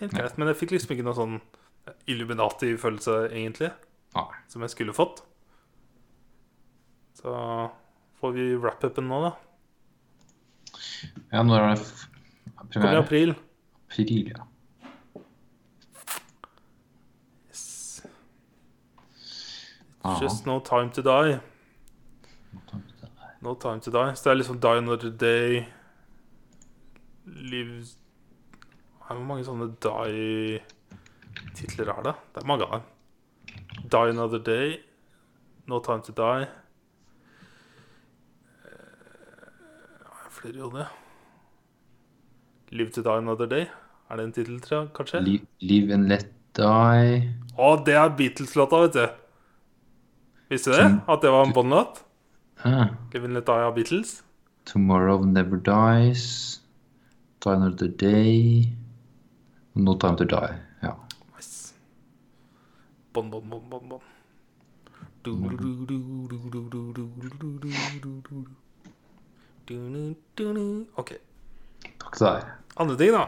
Helt 0.00 0.14
greit. 0.14 0.38
Men 0.38 0.50
jeg 0.50 0.58
fikk 0.58 0.74
liksom 0.74 0.94
ikke 0.94 1.06
noen 1.06 1.18
sånn 1.18 1.36
Illuminati-følelse, 2.10 3.16
egentlig, 3.30 3.70
Nei. 4.16 4.26
som 4.50 4.64
jeg 4.64 4.72
skulle 4.72 4.94
fått. 4.96 5.22
Så 7.20 7.34
får 8.20 8.34
vi 8.36 8.48
wrap-upen 8.56 9.06
nå, 9.08 9.20
da. 9.28 9.32
Ja, 11.32 11.42
når 11.42 11.60
er 11.60 11.74
det 11.76 11.84
premiere? 11.84 12.72
Kommer 12.74 12.92
i 12.92 13.00
april. 13.02 13.34
April, 13.90 14.32
ja. 14.34 14.46
Yes. 17.48 18.02
Aha. 20.02 20.18
Just 20.22 20.46
no 20.46 20.58
time 20.60 20.90
to 20.90 21.02
die. 21.02 21.38
No 23.44 23.54
time 23.54 23.80
to 23.80 23.90
die. 23.92 24.16
Så 24.16 24.24
det 24.24 24.32
er 24.32 24.40
liksom 24.40 24.60
Die 24.60 24.78
Another 24.80 25.10
Day 25.10 25.66
Live 27.26 27.84
Hvor 29.08 29.20
mange 29.28 29.44
sånne 29.44 29.66
Die-titler 29.84 31.88
er 31.92 32.02
det? 32.06 32.14
Det 32.34 32.40
er 32.42 32.46
mange 32.48 32.64
av 32.64 32.70
dem. 32.74 32.82
Die 33.84 34.10
Another 34.14 34.38
Day, 34.40 34.78
No 35.68 35.78
Time 35.84 36.02
to 36.06 36.12
Die 36.16 36.46
Eh, 38.64 38.70
flere 40.30 40.58
jo 40.58 40.70
det? 40.72 40.86
Live 42.72 42.90
to 42.90 43.02
Die 43.02 43.10
Another 43.18 43.46
Day. 43.46 43.66
Er 44.10 44.16
det 44.16 44.24
en 44.24 44.32
tittel, 44.32 44.60
tror 44.60 44.78
jeg, 44.80 44.88
kanskje? 44.96 45.20
Live, 45.24 45.46
live 45.60 45.92
and 45.94 46.08
let 46.08 46.26
die. 46.56 47.34
Å, 47.56 47.76
det 47.84 47.94
er 47.98 48.08
Beatles-låta, 48.18 48.80
vet 48.84 48.92
du. 48.98 49.06
Visste 50.52 50.70
du 50.72 50.76
det? 50.76 50.88
At 51.08 51.22
det 51.24 51.30
var 51.32 51.46
en 51.46 51.54
Bond-låt? 51.56 52.02
Live 52.64 53.24
and 53.24 53.34
Let 53.34 53.46
Die 53.46 53.64
av 53.68 53.74
Beatles? 53.76 54.22
Tomorrow 54.64 55.24
never 55.24 55.56
dies. 55.56 56.60
Die 57.44 57.52
another 57.52 57.88
day. 57.88 58.68
No 59.74 59.94
Time 59.98 60.16
To 60.16 60.24
Die. 60.24 60.58
Ja. 60.82 60.94
Nice. 61.36 61.74
Bon, 63.12 63.30
bon, 63.30 63.42
bon, 63.50 63.62
bon, 63.70 63.88
bon. 63.88 64.00
OK. 70.96 71.10
Takk 71.98 72.16
til 72.18 72.26
deg. 72.26 72.44
Andre 72.76 72.96
ting, 73.00 73.14
da? 73.16 73.24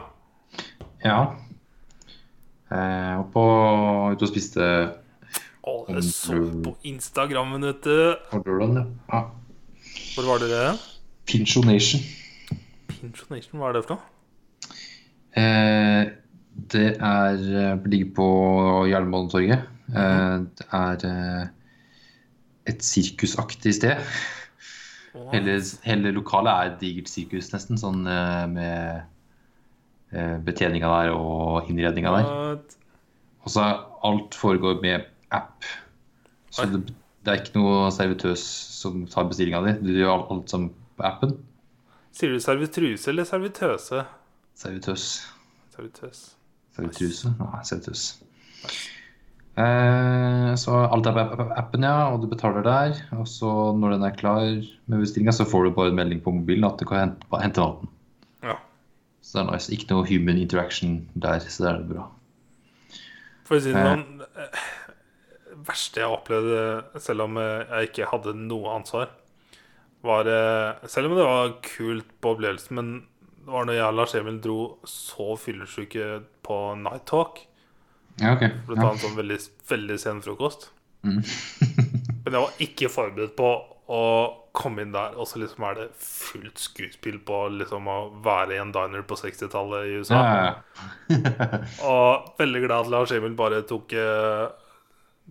Ja. 1.03 1.17
Jeg 2.69 3.17
var 3.17 3.27
på 3.33 3.43
ute 4.13 4.27
og 4.27 4.31
spiste 4.31 4.63
Å, 5.67 5.73
jeg 5.87 6.03
så 6.05 6.37
på 6.63 6.75
Instagrammen, 6.87 7.65
vet 7.67 7.81
du. 7.83 7.97
Lørdagen, 8.37 8.93
ja. 9.11 9.23
Hvor 10.13 10.29
var 10.29 10.43
dere? 10.43 10.77
Pinchonation. 11.27 12.03
Pinchonation, 12.91 13.59
hva 13.59 13.71
er 13.71 13.77
det 13.77 13.83
for 13.87 13.97
noe? 13.97 14.03
Eh, 15.37 16.03
det 16.57 16.87
er 16.97 17.37
eh, 17.37 17.85
ligger 17.85 18.13
på 18.17 18.27
Jernbanetorget. 18.89 19.67
Eh, 19.93 20.37
det 20.57 20.67
er 20.73 21.05
eh, 21.09 21.47
et 22.73 22.83
sirkusaktig 22.83 23.75
sted. 23.77 24.01
Hele, 25.31 25.57
hele 25.85 26.11
lokalet 26.13 26.51
er 26.51 26.71
et 26.71 26.81
digert 26.81 27.09
sirkus, 27.09 27.51
nesten. 27.53 27.79
Sånn 27.79 28.03
med 28.53 29.07
betjeninga 30.45 30.91
der 30.91 31.13
og 31.15 31.71
innredninga 31.71 32.13
der. 32.13 32.29
Og 33.43 33.51
så 33.51 33.65
alt 34.05 34.37
foregår 34.37 34.77
med 34.83 35.07
app. 35.33 35.65
Så 36.53 36.67
det, 36.69 36.83
det 37.25 37.33
er 37.33 37.41
ikke 37.41 37.57
noe 37.57 37.89
servitøs 37.95 38.45
som 38.77 39.07
tar 39.09 39.27
bestillinga 39.31 39.63
di. 39.65 39.75
Du 39.89 39.91
gjør 39.95 40.13
alt, 40.19 40.31
alt 40.35 40.53
som 40.53 40.69
på 40.69 41.09
appen. 41.09 41.37
Sier 42.13 42.33
du 42.33 42.41
servitruse 42.43 43.09
eller 43.09 43.27
servitøse? 43.29 44.05
Servitøs. 44.57 45.11
Servitøs. 45.73 46.36
Servitruse? 46.77 47.33
Nei, 47.41 47.65
servitøs. 47.65 48.05
Eh, 49.57 50.51
så 50.61 50.73
alt 50.85 51.07
er 51.09 51.15
på 51.17 51.45
appen, 51.57 51.85
ja, 51.87 52.11
og 52.13 52.21
du 52.21 52.27
betaler 52.29 52.65
der. 52.65 52.99
Og 53.17 53.25
så 53.29 53.49
når 53.73 53.95
den 53.95 54.05
er 54.05 54.17
klar 54.17 54.43
med 54.45 55.01
bestillinga, 55.01 55.33
så 55.33 55.47
får 55.49 55.65
du 55.65 55.77
bare 55.77 55.89
en 55.93 55.97
melding 55.97 56.21
på 56.21 56.33
mobilen 56.35 56.67
at 56.67 56.77
du 56.77 56.85
kan 56.85 57.01
hente, 57.01 57.41
hente 57.41 57.63
maten. 57.63 57.89
Ja. 58.45 58.59
Så 59.25 59.39
det 59.39 59.43
er 59.43 59.49
nice. 59.55 59.71
Ikke 59.73 59.89
noe 59.95 60.05
human 60.05 60.37
interaction 60.37 60.99
der, 61.17 61.41
så 61.41 61.65
det 61.65 61.71
er 61.71 61.87
bra. 61.89 62.05
For 63.47 63.57
å 63.57 63.63
si 63.63 63.73
det 63.73 63.81
Eh. 63.81 63.95
sånn 63.95 64.21
eh, 64.43 64.61
verste 65.67 66.03
jeg 66.03 66.13
opplevde, 66.13 67.01
selv 67.01 67.25
om 67.25 67.41
eh, 67.41 67.65
jeg 67.65 67.89
ikke 67.89 68.11
hadde 68.13 68.37
noe 68.37 68.77
ansvar, 68.77 69.09
var 70.05 70.27
Selv 70.87 71.09
om 71.09 71.17
det 71.17 71.23
var 71.25 71.55
kult 71.65 72.11
på 72.21 72.35
opplevelsen, 72.35 72.75
men 72.77 72.91
det 73.47 73.53
var 73.53 73.63
når 73.63 73.77
jeg 73.77 73.87
og 73.87 73.95
Lars 73.95 74.13
Emil 74.19 74.37
dro 74.43 74.61
så 74.83 75.25
fyllesyke 75.39 76.05
på 76.43 76.55
Night 76.81 77.05
Talk 77.07 77.37
Ja, 78.19 78.33
ok. 78.33 78.41
å 78.43 78.75
ta 78.75 78.87
en 78.89 78.97
sånn 78.99 79.13
veldig, 79.15 79.37
veldig 79.69 79.95
sen 80.01 80.17
frokost. 80.25 80.65
Mm. 81.07 81.21
Men 82.25 82.35
jeg 82.35 82.41
var 82.41 82.57
ikke 82.65 82.89
forberedt 82.91 83.37
på 83.37 83.51
å 83.87 84.01
komme 84.51 84.83
inn 84.83 84.91
der, 84.91 85.13
og 85.15 85.29
så 85.29 85.39
liksom 85.39 85.63
er 85.63 85.77
det 85.79 85.85
fullt 86.01 86.59
skuespill 86.59 87.21
på 87.23 87.37
liksom 87.61 87.87
å 87.87 87.95
være 88.25 88.57
i 88.57 88.59
en 88.59 88.73
diner 88.75 89.05
på 89.07 89.15
60-tallet 89.15 89.87
i 89.87 89.93
USA. 90.01 90.17
Ja, 90.19 90.33
ja, 90.35 91.21
ja. 91.23 91.59
Og 91.93 92.33
veldig 92.41 92.63
glad 92.65 92.81
at 92.81 92.91
Lars 92.91 93.13
Emil 93.15 93.37
bare 93.37 93.61
tok 93.69 93.95
eh, 93.95 94.47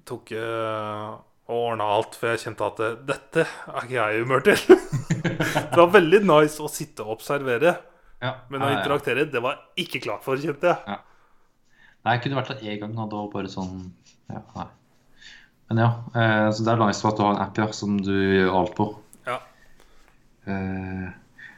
Tok 0.08 0.32
eh, 0.36 1.10
og 1.46 1.58
ordna 1.58 1.90
alt, 1.98 2.16
for 2.16 2.32
jeg 2.32 2.42
kjente 2.46 2.70
at 2.70 2.80
eh, 2.84 2.96
dette 3.12 3.44
er 3.44 3.84
ikke 3.84 3.98
jeg 3.98 4.16
i 4.16 4.24
humør 4.24 4.46
til. 4.48 4.64
det 5.26 5.78
var 5.82 5.92
veldig 5.94 6.22
nice 6.24 6.64
å 6.64 6.72
sitte 6.72 7.04
og 7.04 7.18
observere, 7.18 7.74
ja. 7.74 7.92
Men 8.22 8.64
å 8.64 8.72
interaktere, 8.72 9.26
det 9.28 9.42
var 9.44 9.60
ikke 9.80 10.00
klart 10.04 10.24
for, 10.24 10.40
kjente 10.40 10.72
jeg. 10.72 10.98
Nei, 12.06 12.14
jeg 12.14 12.22
kunne 12.24 12.38
vært 12.38 12.54
der 12.54 12.72
én 12.72 12.80
gang, 12.80 12.96
og 13.02 13.10
da 13.12 13.22
bare 13.32 13.50
sånn 13.50 13.78
ja, 14.30 14.42
nei. 14.56 14.66
Men 15.66 15.82
ja, 15.82 15.88
eh, 16.14 16.48
så 16.54 16.62
det 16.62 16.72
er 16.72 16.80
nice 16.80 17.06
at 17.08 17.18
du 17.18 17.24
har 17.24 17.34
en 17.34 17.42
app 17.42 17.58
ja, 17.58 17.66
som 17.74 17.96
du 17.98 18.14
gjør 18.14 18.52
alt 18.60 18.74
på. 18.78 18.86
Ja. 19.26 19.40
Eh, 20.46 21.08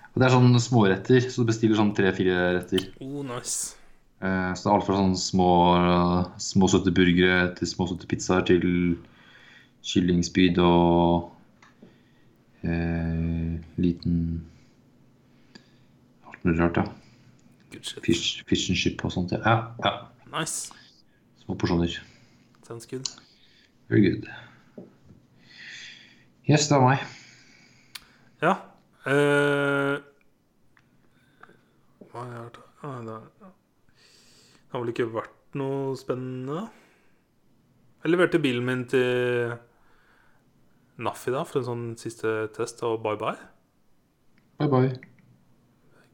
og 0.08 0.16
det 0.16 0.26
er 0.26 0.34
sånn 0.34 0.62
småretter, 0.64 1.26
så 1.28 1.44
du 1.44 1.50
bestiller 1.50 1.78
sånn 1.78 1.92
tre-fire 1.96 2.54
retter. 2.56 2.88
Oh, 3.04 3.20
nice. 3.26 3.76
Eh, 4.24 4.50
så 4.56 4.64
det 4.64 4.70
er 4.70 4.74
alt 4.78 4.86
fra 4.88 4.96
sånne 4.98 5.20
små, 5.20 5.50
små 6.42 6.70
søte 6.72 6.94
burgere 6.96 7.52
til 7.58 7.70
små 7.70 7.90
søte 7.90 8.08
pizzaer 8.10 8.48
til 8.48 8.64
kyllingspyd 9.86 10.58
og 10.64 11.28
eh, 12.64 13.58
liten 13.78 14.16
Mulig 16.48 16.60
rart, 16.62 16.76
ja. 16.76 16.84
Fish, 18.00 18.44
fish 18.48 18.70
and 18.70 18.78
chip 18.80 19.02
og 19.04 19.12
sånt. 19.12 19.34
Ja, 19.36 19.74
ja. 19.84 19.90
Nice. 20.32 20.72
Små 21.42 21.58
porsjoner. 21.60 21.92
Sounds 22.64 22.86
good. 22.88 23.04
Very 23.88 24.00
good. 24.00 24.24
Yes, 26.48 26.68
det 26.68 26.78
var 26.78 26.86
meg. 26.86 27.02
Ja. 28.40 28.54
Uh, 29.04 30.00
hva 32.08 32.22
har 32.22 32.32
jeg 32.32 32.38
hørt? 32.38 32.58
Ah, 32.80 32.96
det 33.04 33.18
har 34.72 34.80
vel 34.80 34.94
ikke 34.94 35.08
vært 35.12 35.60
noe 35.60 35.92
spennende? 36.00 36.62
Jeg 38.06 38.14
leverte 38.14 38.40
bilen 38.40 38.64
min 38.64 38.86
til 38.88 39.52
NAF 40.96 41.28
i 41.28 41.36
dag 41.36 41.44
for 41.52 41.60
en 41.60 41.68
sånn 41.68 41.86
siste 42.00 42.38
test 42.56 42.80
og 42.88 43.02
bye 43.04 43.20
bye. 43.20 43.36
Bye 44.56 44.72
bye. 44.72 45.08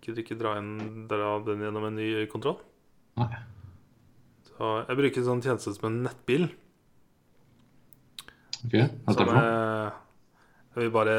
Gidder 0.05 0.21
ikke 0.21 0.37
dra, 0.37 0.59
inn, 0.61 1.07
dra 1.09 1.39
den 1.47 1.65
gjennom 1.65 1.89
en 1.89 1.97
ny 1.97 2.09
kontroll. 2.33 2.59
Nei. 3.21 3.31
Så 4.51 4.71
jeg 4.85 4.99
bruker 5.01 5.23
en 5.23 5.29
sånn 5.31 5.43
tjeneste 5.45 5.73
som 5.75 5.89
en 5.89 6.03
nettbil. 6.05 6.45
Ok, 8.65 8.75
hva 8.75 8.85
er 8.85 8.91
det 9.09 9.17
for 9.17 9.31
noe? 9.31 9.41
eh, 9.41 9.97
jeg 10.75 10.83
vil 10.83 10.93
bare 10.95 11.17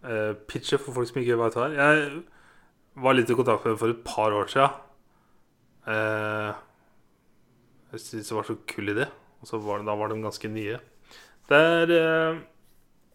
eh, 0.00 0.32
pitche 0.48 0.78
for 0.80 0.96
folk 0.96 1.10
som 1.10 1.20
ikke 1.22 1.38
vet 1.40 1.56
hva 1.58 1.68
det 1.68 1.80
er. 1.84 2.00
Jeg 2.00 3.02
var 3.04 3.16
litt 3.16 3.30
i 3.32 3.36
kontakt 3.38 3.64
med 3.64 3.74
dem 3.74 3.80
for 3.80 3.94
et 3.94 4.04
par 4.06 4.34
år 4.36 4.50
siden. 4.50 4.86
Uh, 5.90 6.52
jeg 7.90 8.02
syntes 8.02 8.28
det 8.28 8.36
var 8.36 8.46
så 8.46 8.56
kul 8.70 8.92
idé. 8.92 9.06
Og 9.40 9.48
så 9.48 9.60
var 9.62 9.80
det, 9.80 9.88
da 9.88 9.96
var 9.96 10.12
de 10.12 10.20
ganske 10.22 10.50
nye. 10.52 10.78
Det 11.50 11.58
er 11.58 11.94
uh, 11.96 12.40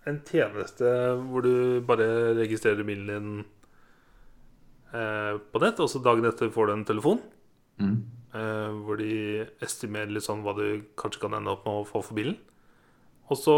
en 0.10 0.22
tjeneste 0.28 0.90
hvor 1.30 1.46
du 1.46 1.82
bare 1.88 2.08
registrerer 2.40 2.88
bilen 2.88 3.12
din 3.12 3.46
på 4.96 5.62
nett, 5.64 5.80
og 5.84 5.90
så 5.92 6.00
dagen 6.04 6.28
etter 6.30 6.52
får 6.54 6.70
du 6.70 6.74
en 6.74 6.86
telefon. 6.88 7.24
Mm. 7.82 7.98
Eh, 8.36 8.72
hvor 8.84 9.00
de 9.00 9.46
estimerer 9.64 10.12
litt 10.12 10.26
sånn 10.26 10.44
hva 10.44 10.56
du 10.58 10.84
kanskje 11.00 11.22
kan 11.24 11.38
ende 11.38 11.54
opp 11.54 11.64
med 11.68 11.82
å 11.82 11.88
få 11.88 12.02
for 12.04 12.18
bilen. 12.18 12.36
Og 13.32 13.40
så 13.40 13.56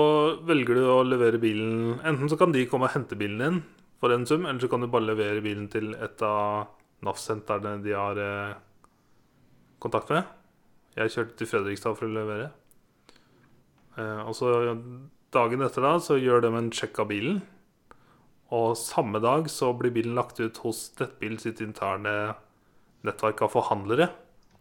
velger 0.48 0.78
du 0.78 0.84
å 0.88 1.02
levere 1.04 1.42
bilen 1.42 1.98
Enten 2.08 2.30
så 2.32 2.38
kan 2.40 2.54
de 2.54 2.62
komme 2.72 2.88
og 2.88 2.94
hente 2.94 3.18
bilen 3.20 3.42
din 3.42 3.58
for 4.00 4.14
en 4.14 4.24
sum, 4.30 4.46
eller 4.46 4.62
så 4.62 4.70
kan 4.72 4.86
du 4.86 4.88
bare 4.88 5.10
levere 5.10 5.42
bilen 5.44 5.66
til 5.74 5.92
et 5.96 6.22
av 6.24 6.70
NAF-sentrene 7.04 7.82
de 7.82 7.96
har 7.98 8.22
eh, 8.22 8.54
kontakt 9.82 10.14
med. 10.14 10.30
Jeg 10.98 11.14
kjørte 11.16 11.38
til 11.40 11.50
Fredrikstad 11.50 11.98
for 11.98 12.06
å 12.06 12.14
levere. 12.14 12.52
Eh, 13.98 14.22
og 14.30 14.38
så 14.38 14.54
dagen 15.34 15.66
etter 15.66 15.86
da 15.86 15.98
så 16.04 16.20
gjør 16.22 16.46
de 16.46 16.54
en 16.54 16.72
sjekk 16.74 17.02
av 17.02 17.10
bilen. 17.10 17.42
Og 18.56 18.78
samme 18.80 19.20
dag 19.22 19.50
så 19.52 19.74
blir 19.78 19.92
bilen 19.92 20.16
lagt 20.16 20.40
ut 20.40 20.58
hos 20.64 20.92
Nettbil 21.00 21.38
sitt 21.40 21.60
interne 21.60 22.36
nettverk 23.04 23.42
av 23.44 23.52
forhandlere. 23.52 24.10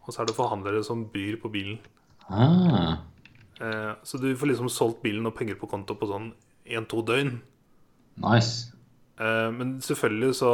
Og 0.06 0.15
så 0.15 0.23
er 0.23 0.26
det 0.26 0.36
forhandlere 0.36 0.82
som 0.86 1.05
byr 1.10 1.39
på 1.42 1.50
bilen. 1.52 1.78
Ah, 2.31 2.97
Eh, 3.58 3.94
så 4.05 4.18
du 4.20 4.34
får 4.36 4.48
liksom 4.50 4.68
solgt 4.68 4.98
bilen 5.02 5.24
og 5.24 5.32
penger 5.34 5.55
på 5.56 5.65
konto 5.70 5.94
på 5.97 6.05
sånn 6.10 6.26
1-2 6.68 6.98
døgn. 7.08 7.39
nice. 8.20 8.73
Eh, 9.18 9.50
men 9.50 9.78
selvfølgelig 9.81 10.34
så 10.36 10.50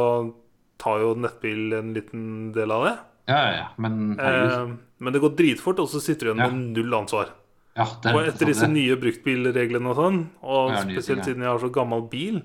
tar 0.79 0.99
jo 1.01 1.13
nettbil 1.19 1.73
en 1.73 1.93
liten 1.93 2.53
del 2.53 2.71
av 2.71 2.85
det. 2.85 2.93
Ja, 3.27 3.35
ja, 3.43 3.51
ja, 3.57 3.67
men. 3.77 4.17
Eh, 4.17 4.71
men 4.99 5.11
det 5.13 5.19
går 5.19 5.35
dritfort, 5.35 5.79
og 5.79 5.89
så 5.89 5.99
sitter 5.99 6.27
du 6.27 6.31
igjen 6.31 6.39
Ja. 6.45 6.49
med 6.49 6.77
null 6.77 6.93
ansvar. 6.93 7.29
Ja, 7.75 7.83
Og 7.83 8.23
etter 8.23 8.45
disse 8.45 8.67
det- 8.67 8.71
nye 8.71 8.95
bruktbilreglene 8.95 9.89
og 9.89 9.97
sånn, 9.97 10.29
og 10.41 10.71
spesielt 10.77 11.25
siden 11.25 11.41
jeg 11.43 11.51
har 11.51 11.59
så 11.59 11.69
gammel 11.73 12.09
bil, 12.09 12.41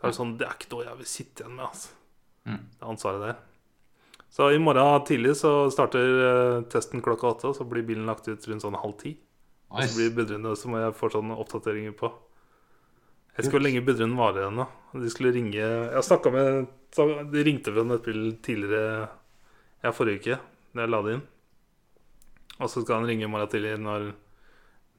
så 0.00 0.06
er 0.06 0.12
det 0.12 0.16
sånn 0.16 0.36
Det 0.40 0.46
er 0.48 0.56
ikke 0.56 0.70
noe 0.72 0.84
jeg 0.86 0.96
vil 0.98 1.08
sitte 1.12 1.44
igjen 1.44 1.56
med, 1.58 1.64
altså. 1.66 1.90
Mm. 2.48 2.60
Det 2.80 2.86
ansvaret 2.88 3.20
der. 3.26 3.40
Så 4.30 4.46
i 4.54 4.60
morgen 4.62 5.04
tidlig 5.04 5.34
så 5.36 5.50
starter 5.74 6.22
eh, 6.24 6.62
testen 6.72 7.02
klokka 7.04 7.34
åtte, 7.34 7.50
og 7.50 7.56
så 7.58 7.66
blir 7.68 7.84
bilen 7.84 8.06
lagt 8.08 8.28
ut 8.30 8.46
rundt 8.48 8.62
sånn 8.64 8.78
halv 8.80 8.96
ti. 9.02 9.16
Og 9.70 9.82
så 9.82 9.86
Nice. 9.86 9.96
blir 9.98 10.14
Budrun 10.16 10.56
så 10.56 10.70
må 10.70 10.80
jeg 10.80 10.96
få 10.98 11.10
sånne 11.12 11.36
oppdateringer 11.38 11.92
på. 11.98 12.08
Jeg 13.30 13.44
husker 13.44 13.58
hvor 13.58 13.62
lenge 13.62 13.84
Budrun 13.86 14.16
varer 14.18 14.48
ennå. 14.48 14.66
De 14.94 15.10
skulle 15.12 15.30
ringe 15.32 15.54
Jeg 15.54 16.02
snakka 16.02 16.32
med 16.34 16.66
De 17.30 17.44
ringte 17.46 17.70
fra 17.70 17.84
Nettbil 17.86 18.32
tidligere 18.42 19.08
Ja, 19.84 19.92
forrige 19.94 20.18
uke, 20.18 20.38
da 20.74 20.82
jeg 20.82 20.90
la 20.90 21.02
det 21.06 21.12
inn. 21.14 21.22
Og 22.60 22.68
så 22.68 22.82
skal 22.82 22.98
han 23.00 23.06
ringe 23.08 23.24
i 23.24 23.30
morgen 23.30 23.48
tidlig 23.52 23.76
når 23.80 24.10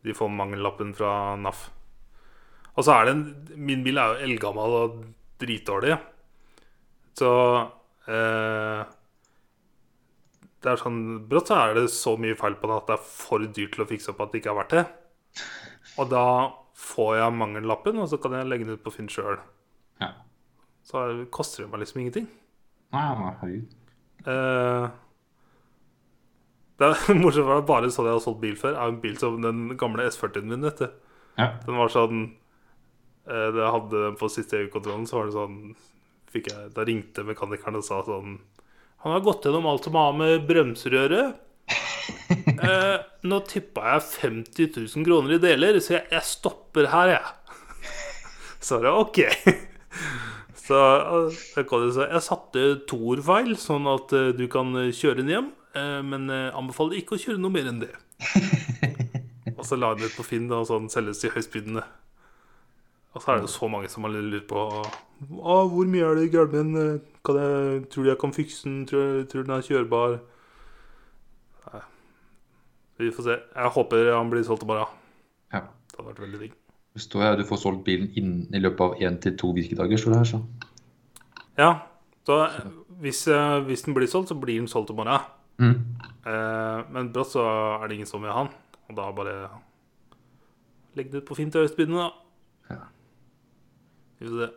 de 0.04 0.16
får 0.18 0.32
mangellappen 0.34 0.96
fra 0.98 1.36
NAF. 1.38 1.70
Og 2.77 2.85
så 2.88 2.95
er 2.95 3.06
det 3.09 3.14
en 3.17 3.25
Min 3.67 3.83
bil 3.85 4.00
er 4.00 4.14
jo 4.14 4.25
eldgammel 4.30 4.75
og 4.77 4.98
dritdårlig. 5.41 5.98
Så 7.19 7.30
eh, 8.08 8.82
Det 10.61 10.72
er 10.72 10.80
sånn 10.82 11.01
Brått 11.30 11.51
så 11.51 11.58
er 11.59 11.75
det 11.77 11.85
så 11.93 12.16
mye 12.22 12.38
feil 12.40 12.56
på 12.61 12.69
den 12.69 12.77
at 12.77 12.88
det 12.90 12.95
er 12.98 13.06
for 13.06 13.43
dyrt 13.43 13.75
til 13.75 13.83
å 13.85 13.90
fikse 13.90 14.14
opp 14.14 14.24
at 14.25 14.32
det 14.33 14.41
ikke 14.41 14.53
har 14.53 14.61
vært 14.61 14.75
det. 14.77 14.83
Og 16.00 16.09
da 16.14 16.25
får 16.82 17.16
jeg 17.19 17.38
mangellappen, 17.38 18.00
og 18.01 18.08
så 18.09 18.17
kan 18.22 18.33
jeg 18.38 18.48
legge 18.50 18.66
den 18.66 18.77
ut 18.80 18.83
på 18.85 18.93
Finn 18.95 19.09
sjøl. 19.11 19.38
Ja. 20.01 20.14
Så 20.88 21.03
koster 21.33 21.66
det 21.66 21.72
meg 21.74 21.83
liksom 21.83 22.01
ingenting. 22.01 22.27
Nei, 22.95 23.03
herregud. 23.19 23.75
Eh, 24.25 24.85
det 26.82 26.88
er 26.90 27.19
morsomt, 27.22 27.45
for 27.45 27.53
det 27.53 27.59
er 27.59 27.67
bare 27.69 27.91
sånn 27.93 28.09
jeg 28.09 28.17
har 28.17 28.24
solgt 28.24 28.41
bil 28.41 28.58
før. 28.58 28.77
Er 28.77 28.93
en 28.93 29.01
bil 29.03 29.17
som 29.22 29.38
den 29.43 29.66
gamle 29.82 30.08
S40-en 30.09 30.50
min. 30.50 30.66
vet 30.66 30.82
du 30.82 30.88
Ja. 31.38 31.51
Den 31.66 31.77
var 31.77 31.91
sånn 31.93 32.24
Da 33.25 33.51
jeg 33.53 33.74
hadde 33.75 34.00
den 34.08 34.16
på 34.19 34.30
siste 34.33 34.58
EU-kontrollen, 34.64 35.06
så 35.08 35.19
var 35.19 35.27
det 35.30 35.35
sånn 35.35 35.58
jeg, 36.33 36.69
Da 36.74 36.85
ringte 36.88 37.25
mekanikeren 37.27 37.77
og 37.80 37.85
sa 37.85 38.00
sånn 38.08 38.38
Han 39.03 39.14
har 39.16 39.24
gått 39.25 39.45
gjennom 39.45 39.67
alt 39.69 39.85
som 39.88 39.98
har 40.00 40.14
med 40.17 40.48
bremserøret. 40.50 41.40
Eh, 42.61 42.98
nå 43.25 43.38
tippa 43.50 43.95
jeg 43.95 44.03
50 44.22 44.67
000 44.95 45.06
kroner 45.06 45.35
i 45.35 45.40
deler, 45.41 45.77
så 45.82 45.95
jeg, 45.95 46.03
jeg 46.14 46.25
stopper 46.27 46.88
her, 46.91 47.11
jeg. 47.16 47.56
Så 48.66 48.77
var 48.77 48.85
det 48.85 48.91
OK. 49.01 49.19
Så 50.66 50.77
eh, 50.77 51.40
jeg 51.58 51.66
si, 51.95 52.06
jeg 52.06 52.24
satte 52.25 52.66
toerfeil, 52.90 53.56
sånn 53.61 53.90
at 53.90 54.14
eh, 54.17 54.30
du 54.38 54.45
kan 54.51 54.69
eh, 54.77 54.91
kjøre 54.95 55.22
den 55.22 55.32
hjem. 55.33 55.50
eh, 55.77 56.00
Men 56.06 56.30
eh, 56.33 56.50
anbefaler 56.58 57.00
ikke 57.01 57.17
å 57.17 57.24
kjøre 57.24 57.41
noe 57.41 57.53
mer 57.53 57.69
enn 57.72 57.82
det. 57.83 57.91
Og 59.58 59.66
så 59.67 59.77
la 59.77 59.91
han 59.93 60.01
den 60.01 60.09
ut 60.11 60.17
på 60.17 60.25
Finn, 60.27 60.50
og 60.53 60.67
sånn 60.69 60.90
selges 60.93 61.22
de 61.24 61.33
høystbydende. 61.33 61.83
Og 63.12 63.22
så 63.22 63.32
er 63.32 63.40
det 63.40 63.50
jo 63.50 63.52
så 63.52 63.68
mange 63.68 63.90
som 63.92 64.06
har 64.08 64.14
lurt 64.16 64.48
på 64.48 64.60
ah, 65.44 65.66
Hvor 65.68 65.90
mye 65.90 66.06
er 66.08 66.16
det 66.16 66.30
i 66.30 66.46
den? 66.54 67.02
Tror 67.24 68.04
du 68.04 68.10
jeg 68.10 68.20
kan 68.22 68.34
fikse 68.34 68.70
den? 68.70 68.86
Tror, 68.88 69.24
tror 69.28 69.44
den 69.44 69.56
er 69.58 69.68
kjørbar? 69.68 70.18
Nei. 71.68 71.82
Vi 73.04 73.12
får 73.12 73.28
se. 73.28 73.38
Jeg 73.56 73.76
håper 73.76 74.14
han 74.16 74.32
blir 74.32 74.44
solgt 74.48 74.64
til 74.64 74.72
morgen. 74.72 74.98
ja. 75.54 75.66
Det 75.92 76.00
hadde 76.00 76.08
vært 76.08 76.24
veldig 76.24 76.40
digg. 76.40 76.54
Det 76.94 77.02
står 77.04 77.24
her 77.24 77.38
du 77.40 77.46
får 77.48 77.60
solgt 77.60 77.84
bilen 77.88 78.12
innen, 78.16 78.48
i 78.56 78.60
løpet 78.60 78.82
av 78.82 79.04
én 79.04 79.20
til 79.24 79.36
to 79.40 79.52
virkedager. 79.56 79.98
står 79.98 80.12
det 80.12 80.18
her, 80.18 80.30
så. 80.32 80.40
Ja, 81.58 81.72
så 82.28 82.38
hvis, 83.02 83.28
eh, 83.28 83.60
hvis 83.66 83.82
den 83.82 83.94
blir 83.94 84.08
solgt, 84.08 84.30
så 84.30 84.36
blir 84.40 84.60
den 84.60 84.68
solgt 84.68 84.88
til 84.88 84.96
morgen. 84.96 85.20
Mm. 85.58 85.76
Eh, 86.26 86.92
men 86.92 87.12
brått 87.14 87.34
så 87.34 87.44
er 87.82 87.88
det 87.88 87.96
ingen 87.96 88.08
som 88.08 88.22
vil 88.22 88.32
ha 88.32 88.44
den. 88.44 88.54
Og 88.90 88.98
da 88.98 89.12
bare 89.12 89.36
legg 90.96 91.12
det 91.12 91.24
ut 91.24 91.28
på 91.28 91.36
Fint 91.36 91.52
til 91.52 91.62
høystbydende, 91.64 91.98
da. 91.98 92.10
Ja. 94.22 94.33
det. 94.45 94.50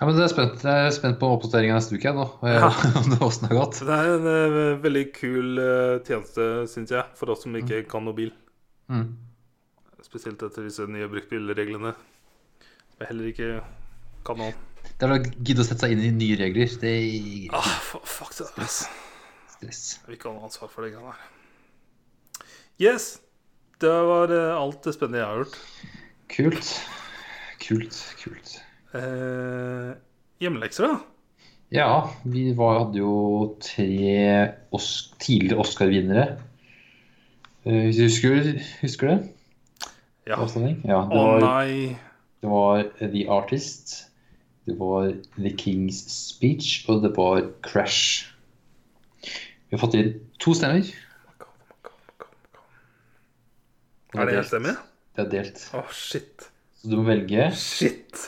Ja, 0.00 0.06
men 0.08 0.16
det 0.16 0.24
er 0.24 0.30
spent, 0.32 0.62
jeg 0.64 0.86
er 0.88 0.94
spent 0.96 1.18
på 1.20 1.28
oppdateringa 1.36 1.76
neste 1.76 1.94
uke. 2.00 2.10
nå. 2.16 2.24
jeg- 2.42 2.58
Ja. 2.58 2.70
Det 3.10 3.18
det 3.20 3.50
gått. 3.58 3.80
Det 3.86 3.96
er 3.98 4.14
en 4.16 4.26
uh, 4.26 4.82
veldig 4.82 5.04
kul 5.14 5.58
uh, 5.60 5.98
tjeneste, 6.06 6.46
syns 6.72 6.90
jeg, 6.90 7.04
for 7.14 7.30
oss 7.30 7.42
som 7.44 7.54
ikke 7.60 7.82
kan 7.88 8.04
noe 8.04 8.16
bil. 8.16 8.32
Mm. 8.90 9.12
Spesielt 10.02 10.42
etter 10.42 10.64
disse 10.66 10.86
nye 10.90 11.06
bruktbilreglene. 11.12 11.92
Som 12.90 13.04
jeg 13.04 13.08
heller 13.12 13.30
ikke 13.30 13.50
kan 14.26 14.40
noe 14.40 14.50
om. 14.50 14.66
Det 14.98 15.06
er 15.06 15.12
å 15.14 15.20
gidde 15.44 15.62
å 15.62 15.68
sette 15.68 15.84
seg 15.84 15.92
inn 15.94 16.02
i 16.08 16.10
nye 16.16 16.36
regler. 16.40 16.72
Det 16.80 16.90
er 16.96 17.54
Ah, 17.54 17.68
fuck 17.84 18.32
det, 18.36 18.48
ass. 18.64 18.88
stress. 19.54 19.82
Jeg 20.00 20.08
vil 20.08 20.16
ikke 20.18 20.32
ha 20.32 20.34
noe 20.40 20.48
ansvar 20.48 20.72
for 20.72 20.82
det 20.84 20.94
greiene 20.96 21.12
her. 21.12 22.48
Yes! 22.80 23.18
Det 23.80 23.92
var 24.08 24.32
uh, 24.32 24.56
alt 24.60 24.82
det 24.88 24.96
spennende 24.96 25.20
jeg 25.20 25.28
har 25.30 25.44
gjort. 25.44 25.60
Kult. 26.32 26.72
Kult, 27.60 27.96
kult. 28.22 28.56
Eh, 28.96 29.92
hjemmelekser, 30.40 30.88
da? 30.88 30.98
Ja, 31.70 31.90
vi 32.24 32.48
var, 32.58 32.80
hadde 32.80 32.98
jo 32.98 33.12
tre 33.62 34.54
os 34.74 34.88
tidligere 35.22 35.62
Oscar-vinnere. 35.62 36.24
Eh, 37.64 37.90
du 37.94 38.02
husker, 38.06 38.48
husker 38.80 39.12
det? 39.12 39.18
Ja. 40.26 40.40
Å? 40.40 40.48
Ja, 40.50 41.04
det 41.10 41.20
var, 41.20 41.44
nei. 41.44 41.96
det 42.42 42.50
var 42.50 42.82
The 42.98 43.26
Artist, 43.30 43.94
det 44.66 44.76
var 44.80 45.12
The 45.36 45.54
King's 45.58 46.02
Speech, 46.10 46.88
og 46.88 47.04
det 47.04 47.12
var 47.16 47.44
Crash. 47.66 48.26
Vi 49.22 49.76
har 49.76 49.82
fått 49.84 49.94
inn 49.98 50.14
to 50.42 50.54
stemmer. 50.58 50.86
og 54.10 54.24
Er 54.24 54.26
det 54.26 54.40
én 54.40 54.48
stemme? 54.48 54.74
Det 55.14 55.26
er 55.26 55.30
delt. 55.36 55.68
Å, 55.76 55.84
shit. 55.94 56.50
Så 56.80 56.88
du 56.88 56.96
må 56.96 57.04
velge 57.04 57.50
Shit. 57.60 58.22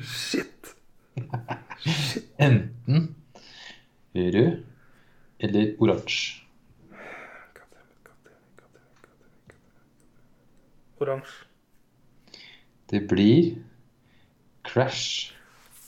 Shit. 0.00 0.72
enten 2.46 3.14
rød 4.16 4.62
eller 5.44 5.74
oransje. 5.84 6.40
Oransje. 11.00 11.44
Det 12.88 13.02
blir 13.10 13.58
Crash. 14.64 15.34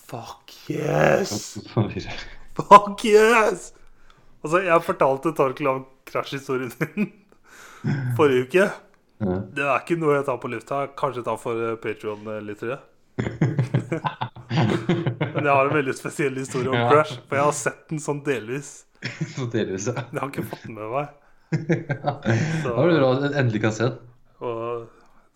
Fuck 0.09 0.53
yes! 0.71 1.59
Fuck 2.55 3.05
yes! 3.05 3.73
Altså, 4.45 4.61
jeg 4.65 4.85
fortalte 4.85 5.33
Torkel 5.37 5.67
om 5.71 5.87
crash-historien 6.09 6.71
din 6.81 7.09
forrige 8.17 8.45
uke. 8.47 8.69
Ja. 9.19 9.39
Det 9.55 9.65
er 9.67 9.81
ikke 9.83 9.97
noe 9.99 10.15
jeg 10.19 10.27
tar 10.29 10.39
på 10.43 10.51
lufta. 10.53 10.83
Kanskje 10.99 11.25
ta 11.27 11.35
for 11.41 11.77
Patrion-lyttere. 11.83 12.79
Men 14.49 15.45
jeg 15.45 15.55
har 15.55 15.65
en 15.69 15.75
veldig 15.75 15.95
spesiell 15.99 16.37
historie 16.39 16.71
om 16.71 16.77
Ja. 16.79 16.89
Crash. 16.93 17.19
For 17.29 17.39
jeg 17.39 17.45
har 17.49 17.57
sett 17.57 17.81
den 17.91 18.03
sånn 18.03 18.21
delvis. 18.27 18.69
Så 19.35 19.49
delvis, 19.53 19.89
ja. 19.91 20.05
Jeg 20.13 20.21
har 20.21 20.31
ikke 20.31 20.47
fått 20.51 20.67
den 20.69 20.79
med 20.79 20.93
meg. 20.95 21.17
Da 21.99 22.75
var 22.77 22.91
det 22.91 22.99
bra 23.01 23.11
jeg 23.23 23.35
endelig 23.41 23.61
kan 23.65 23.75
se 23.75 23.89
den. 23.89 23.99
Og 24.45 24.87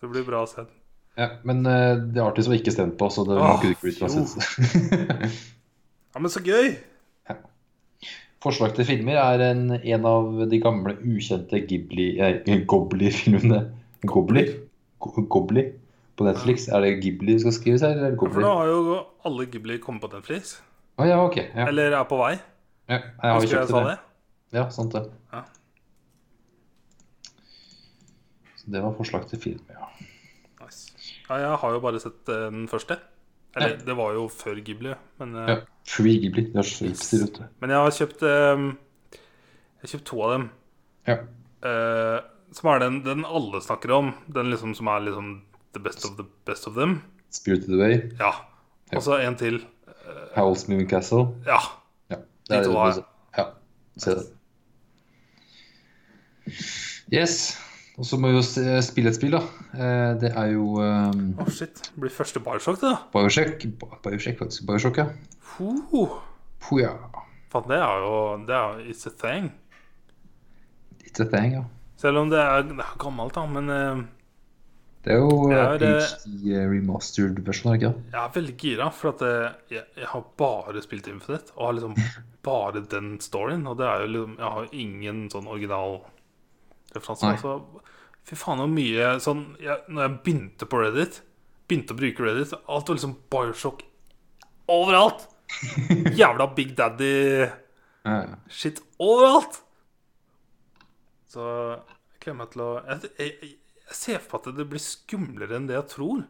det 0.03 0.09
blir 0.13 0.25
bra 0.27 0.43
å 0.45 0.49
se 0.49 0.61
den. 0.61 0.71
Ja, 1.19 1.27
men 1.45 1.61
uh, 1.67 1.99
det 2.09 2.17
er 2.17 2.25
artig 2.25 2.47
som 2.47 2.55
ikke 2.55 2.73
stemt 2.73 2.95
på, 2.97 3.05
så 3.13 3.21
det 3.27 3.35
Åh, 3.37 3.59
kunne 3.61 3.75
ikke 3.75 3.85
blitt. 3.85 4.01
Ja, 6.13 6.19
men 6.21 6.31
så 6.33 6.41
gøy! 6.45 6.73
Forslag 8.43 8.73
til 8.75 8.85
filmer 8.87 9.15
er 9.21 9.41
en, 9.51 9.69
en 9.77 10.05
av 10.09 10.41
de 10.51 10.57
gamle, 10.59 10.97
ukjente 10.99 11.61
Ghibli 11.69 12.09
eh. 12.19 12.41
Gobli? 12.67 13.11
Gobli? 14.03 15.63
På 16.19 16.27
Netflix. 16.27 16.67
Er 16.67 16.83
det 16.83 16.97
Ghibli 17.01 17.37
som 17.39 17.53
skal 17.53 17.55
skrives 17.61 17.85
her, 17.85 17.95
eller 17.95 18.17
For 18.17 18.27
Gobli? 18.27 18.43
nå 18.43 18.51
har 18.59 18.67
jo 18.71 18.97
alle 19.29 19.45
Ghibli 19.49 19.77
kommet 19.81 20.03
på 20.03 20.11
Netflix. 20.11 20.57
ja, 20.99 21.17
ok. 21.23 21.37
Ja. 21.55 21.67
Eller 21.67 21.95
er 21.95 22.03
på 22.09 22.19
vei. 22.19 22.33
ja. 22.91 22.99
Jeg 22.99 23.31
har 23.31 23.39
Husker 23.39 23.59
jeg 23.59 23.71
sa 23.71 23.83
det. 23.87 23.95
det? 23.95 24.59
Ja, 24.59 24.69
sant 24.69 24.93
det. 24.93 25.05
Ja. 25.33 25.41
Så 28.59 28.71
det 28.75 28.83
var 28.83 28.93
forslag 28.99 29.25
til 29.31 29.39
film, 29.39 29.63
ja. 29.71 29.87
Nice. 30.61 30.91
Ja, 31.29 31.39
jeg 31.41 31.57
har 31.63 31.73
jo 31.73 31.79
bare 31.79 31.99
sett 31.99 32.29
eh, 32.29 32.45
den 32.51 32.67
første. 32.67 32.99
Eller, 33.55 33.77
det 33.85 33.95
var 33.97 34.15
jo 34.17 34.25
før 34.31 34.59
Ghibli. 34.65 34.93
Men, 35.21 35.35
eh, 35.43 35.49
ja. 35.51 35.57
Free 35.87 36.19
Ghibli. 36.23 36.47
Det 36.53 36.61
er 36.61 36.69
så 36.69 36.87
hipster, 36.87 37.23
vet 37.25 37.39
du. 37.39 37.43
men 37.61 37.73
jeg 37.73 37.85
har 37.85 37.97
kjøpt 37.97 38.23
um, 38.25 38.67
Jeg 39.13 39.83
har 39.85 39.91
kjøpt 39.93 40.05
to 40.09 40.21
av 40.25 40.33
dem. 40.33 40.45
Ja. 41.09 41.17
Uh, 41.63 42.19
som 42.53 42.69
er 42.71 42.83
den, 42.83 43.01
den 43.05 43.25
alle 43.25 43.61
snakker 43.61 43.93
om. 43.93 44.13
Den 44.33 44.49
liksom 44.53 44.73
som 44.77 44.89
er 44.93 45.05
liksom 45.05 45.33
the 45.73 45.81
best 45.83 46.05
of 46.05 46.17
the 46.17 46.25
best 46.49 46.67
of 46.69 46.77
them. 46.79 47.01
Spirited 47.33 47.73
Away. 47.77 48.01
Ja. 48.19 48.33
Og 48.93 49.03
så 49.05 49.19
en 49.21 49.37
til. 49.37 49.63
Howl's 50.35 50.65
Moving 50.69 50.89
Castle. 50.89 51.27
Ja. 51.45 51.59
Ja. 52.09 52.21
Det 52.49 52.57
er 52.57 52.69
det. 52.69 53.03
Ja, 53.37 53.45
se 53.97 54.15
det. 54.17 54.25
Yes. 57.13 57.62
Og 57.93 58.07
så 58.09 58.17
må 58.17 58.31
vi 58.31 58.39
jo 58.39 58.81
spille 58.81 59.11
et 59.11 59.17
spill, 59.17 59.35
da. 59.35 59.41
Eh, 59.77 60.13
Det 60.21 60.31
er 60.33 60.53
jo 60.55 60.79
um, 60.81 61.25
oh, 61.37 61.49
shit. 61.49 61.77
Det 61.93 62.01
blir 62.01 62.13
første 62.13 62.41
Bioshock, 62.41 62.79
det, 62.81 62.89
da. 62.89 63.03
Bioshock. 63.13 63.67
Bioshock, 64.01 64.39
faktisk. 64.39 64.65
Bioshock, 64.65 64.97
ja. 64.97 65.05
Huh. 65.53 66.15
Puh, 66.63 66.79
ja. 66.81 66.95
Faen, 67.53 67.69
det 67.69 67.77
er 67.77 68.01
jo 68.01 68.15
Det 68.47 68.55
er 68.57 68.81
It's 68.89 69.05
a 69.05 69.13
thing. 69.13 69.51
It's 71.05 71.21
a 71.21 71.29
thing, 71.29 71.53
ja. 71.59 71.63
Selv 72.01 72.17
om 72.23 72.33
det 72.33 72.39
er, 72.41 72.65
det 72.65 72.79
er 72.81 72.97
gammelt, 72.97 73.35
da. 73.37 73.45
Men 73.45 73.69
uh... 73.69 74.03
Det 75.03 75.13
er 75.13 75.19
jo 75.19 75.51
Jeg 75.51 75.81
eh, 75.83 76.11
HD 76.23 76.53
remastered 76.71 77.41
versjon, 77.43 77.73
er 77.73 77.75
det 77.75 77.81
ikke 77.81 77.89
det? 77.91 78.13
jeg 78.13 78.21
er 78.23 78.35
veldig 78.37 78.53
gira, 78.61 78.85
for 78.95 79.11
at 79.11 79.23
jeg, 79.75 79.83
jeg 79.99 80.07
har 80.07 80.21
bare 80.39 80.81
spilt 80.81 81.09
Infinite. 81.11 81.53
Og 81.57 81.67
har 81.67 81.77
liksom 81.77 81.95
bare 82.49 82.81
den 82.89 83.13
storyen. 83.21 83.67
Og 83.67 83.77
det 83.77 83.85
er 83.85 84.01
jo 84.01 84.11
liksom 84.15 84.35
Jeg 84.39 84.57
har 84.57 84.75
ingen 84.85 85.23
sånn 85.29 85.51
original 85.51 85.99
Nei. 87.01 87.33
Altså, 87.33 87.81
fy 88.27 88.35
faen 88.39 88.61
hvor 88.61 88.71
mye 88.71 89.09
sånn 89.23 89.43
jeg, 89.61 89.77
Når 89.89 90.01
jeg 90.05 90.17
begynte 90.25 90.67
på 90.69 90.79
Reddit, 90.83 91.21
begynte 91.67 91.95
å 91.95 91.99
bruke 91.99 92.23
Reddit, 92.23 92.53
alt 92.67 92.89
var 92.89 92.99
liksom 92.99 93.17
Bioshock 93.33 93.83
overalt! 94.71 95.27
Jævla 96.19 96.47
Big 96.55 96.75
Daddy 96.77 97.11
Ja, 97.43 98.13
ja. 98.23 98.37
shit 98.49 98.79
overalt! 98.99 99.59
Så 101.29 101.43
jeg 101.43 102.21
gleder 102.21 102.37
meg 102.39 102.53
til 102.53 102.63
å 102.63 102.69
jeg, 102.85 103.11
jeg, 103.19 103.51
jeg 103.87 103.97
ser 103.97 104.21
for 104.21 104.39
meg 104.39 104.53
at 104.53 104.57
det 104.61 104.69
blir 104.71 104.83
skumlere 104.83 105.57
enn 105.57 105.67
det 105.69 105.75
jeg 105.79 105.89
tror. 105.95 106.23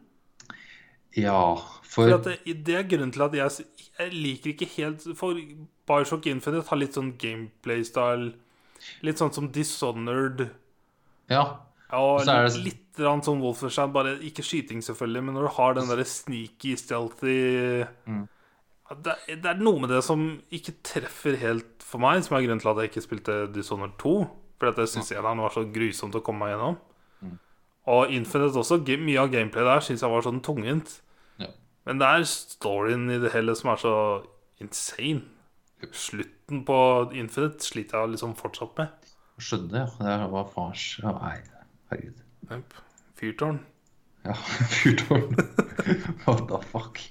ja, 1.14 1.40
For 1.86 2.10
for 2.10 2.24
det, 2.26 2.38
det 2.66 2.78
er 2.78 2.88
grunnen 2.90 3.12
til 3.14 3.22
at 3.22 3.36
jeg, 3.38 3.66
jeg 3.98 4.14
liker 4.14 4.50
ikke 4.54 4.70
helt 4.78 5.04
For 5.18 5.38
Bioshock 5.86 6.26
Infinite 6.26 6.66
har 6.70 6.80
litt 6.80 6.96
sånn 6.96 7.12
gameplay-style. 7.20 8.32
Litt 9.02 9.16
sånn 9.20 9.32
som 9.34 9.48
Dishonored. 9.52 10.50
Ja. 11.30 11.44
Og 11.94 12.22
er 12.26 12.44
litt, 12.48 12.54
det- 12.54 12.64
litt 12.64 12.96
grann 12.96 13.22
sånn 13.22 13.40
Wolfenstein. 13.40 13.92
Bare 13.92 14.16
ikke 14.20 14.42
skyting, 14.42 14.80
selvfølgelig, 14.82 15.24
men 15.24 15.34
når 15.34 15.48
du 15.48 15.54
har 15.56 15.74
den 15.74 15.88
derre 15.88 16.04
sneaky, 16.04 16.76
stealthy 16.76 17.86
Mm. 18.06 18.28
Det, 19.02 19.14
det 19.40 19.46
er 19.48 19.54
noe 19.64 19.80
med 19.80 19.88
det 19.88 20.02
som 20.04 20.42
ikke 20.52 20.74
treffer 20.84 21.36
helt 21.40 21.82
for 21.82 21.98
meg, 21.98 22.22
som 22.22 22.36
er 22.36 22.42
grunnen 22.44 22.60
til 22.60 22.68
at 22.68 22.76
jeg 22.82 22.90
ikke 22.92 23.02
spilte 23.06 23.52
Dishonored 23.52 23.96
2. 23.98 24.12
For 24.60 24.68
at 24.68 24.76
jeg 24.76 25.04
den 25.22 25.40
var 25.40 25.50
så 25.50 25.64
grusomt 25.72 26.14
å 26.14 26.22
komme 26.22 26.44
meg 26.44 26.52
gjennom. 26.54 26.76
Mm. 27.24 27.38
Og 27.86 28.12
Infinite 28.12 28.54
også. 28.60 28.78
Mye 28.84 29.18
av 29.18 29.30
gameplay 29.32 29.64
der 29.64 29.80
syns 29.80 30.00
jeg 30.04 30.10
var 30.12 30.22
sånn 30.22 30.42
tungvint. 30.44 31.00
Ja. 31.40 31.48
Men 31.86 31.98
det 31.98 32.06
er 32.06 32.20
storyen 32.28 33.10
i 33.10 33.18
det 33.18 33.32
hele 33.32 33.56
som 33.56 33.70
er 33.72 33.76
så 33.76 33.94
insane. 34.60 35.22
Slutten 35.92 36.64
på 36.64 36.76
Infinite 37.14 37.64
sliter 37.64 38.04
jeg 38.04 38.14
liksom 38.14 38.34
fortsatt 38.38 38.76
med. 38.78 39.10
Skjønner, 39.42 39.90
ja. 39.98 40.16
Det 40.22 40.30
var 40.32 40.50
fars 40.54 40.84
ja, 41.02 41.12
Nei, 41.18 41.36
herregud. 41.90 42.22
Yep. 42.50 42.76
Fyrtårn. 43.18 43.60
Ja, 44.24 44.34
fyrtårn. 44.78 45.34
What 46.24 46.46
the 46.48 46.60
fuck? 46.70 47.02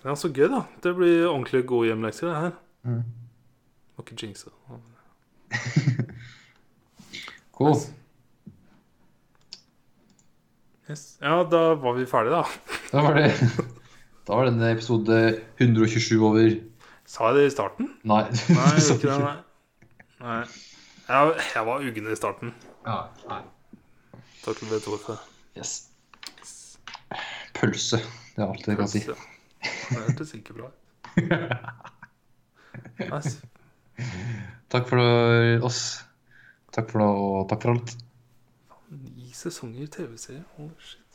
Ja, 0.00 0.14
så 0.16 0.30
gøy, 0.32 0.48
da. 0.48 0.62
Det 0.82 0.94
blir 0.96 1.26
ordentlig 1.28 1.66
gode 1.68 1.90
hjemlekser, 1.90 2.30
det 2.30 2.36
her. 2.40 2.52
Mm. 2.88 3.02
Må 3.96 4.06
ikke 4.06 4.20
jinxe. 4.24 4.50
Cool. 7.60 7.74
Yes. 10.88 11.18
Ja, 11.20 11.42
da 11.44 11.74
var 11.76 11.92
vi 11.98 12.06
ferdige, 12.08 12.38
da. 12.38 12.78
Da 12.88 13.02
var 13.04 13.18
det 13.18 13.26
Da 14.26 14.38
var 14.38 14.48
denne 14.48 14.70
episode 14.72 15.18
127 15.60 16.22
over. 16.24 16.48
Sa 17.10 17.30
jeg 17.30 17.40
det 17.40 17.46
i 17.48 17.54
starten? 17.54 17.88
Nei. 18.06 18.22
Nei, 18.54 18.66
jeg 18.76 18.96
ikke 18.96 19.08
det, 19.10 19.16
nei. 19.24 19.36
nei. 20.22 20.42
Jeg, 21.08 21.32
jeg 21.56 21.66
var 21.66 21.86
uggen 21.88 22.06
i 22.06 22.18
starten. 22.18 22.52
Ja, 22.86 23.00
nei. 23.26 23.40
Takk 24.44 24.60
for 24.60 24.70
det. 24.70 24.78
hvorfor. 24.86 25.18
Yes. 25.58 25.72
Pølse. 27.58 27.98
Det 28.36 28.44
er 28.44 28.46
alt 28.46 28.68
jeg 28.70 28.78
kan 28.78 28.88
si. 28.88 29.02
Det 29.02 29.16
hørtes 29.96 30.34
ikke 30.38 30.54
bra 30.60 30.70
ut. 30.70 30.78
Nice. 33.00 33.40
Takk 34.70 34.86
for 34.88 35.02
det, 35.02 35.58
oss. 35.66 35.82
Takk 36.70 36.92
for, 36.92 37.02
det, 37.02 37.08
og 37.10 37.48
takk 37.50 37.66
for 37.66 37.74
alt. 37.74 37.96
Ni 38.94 39.32
sesonger 39.34 39.90
TV-serie. 39.90 40.44
Holy 40.56 40.78
shit. 40.78 41.09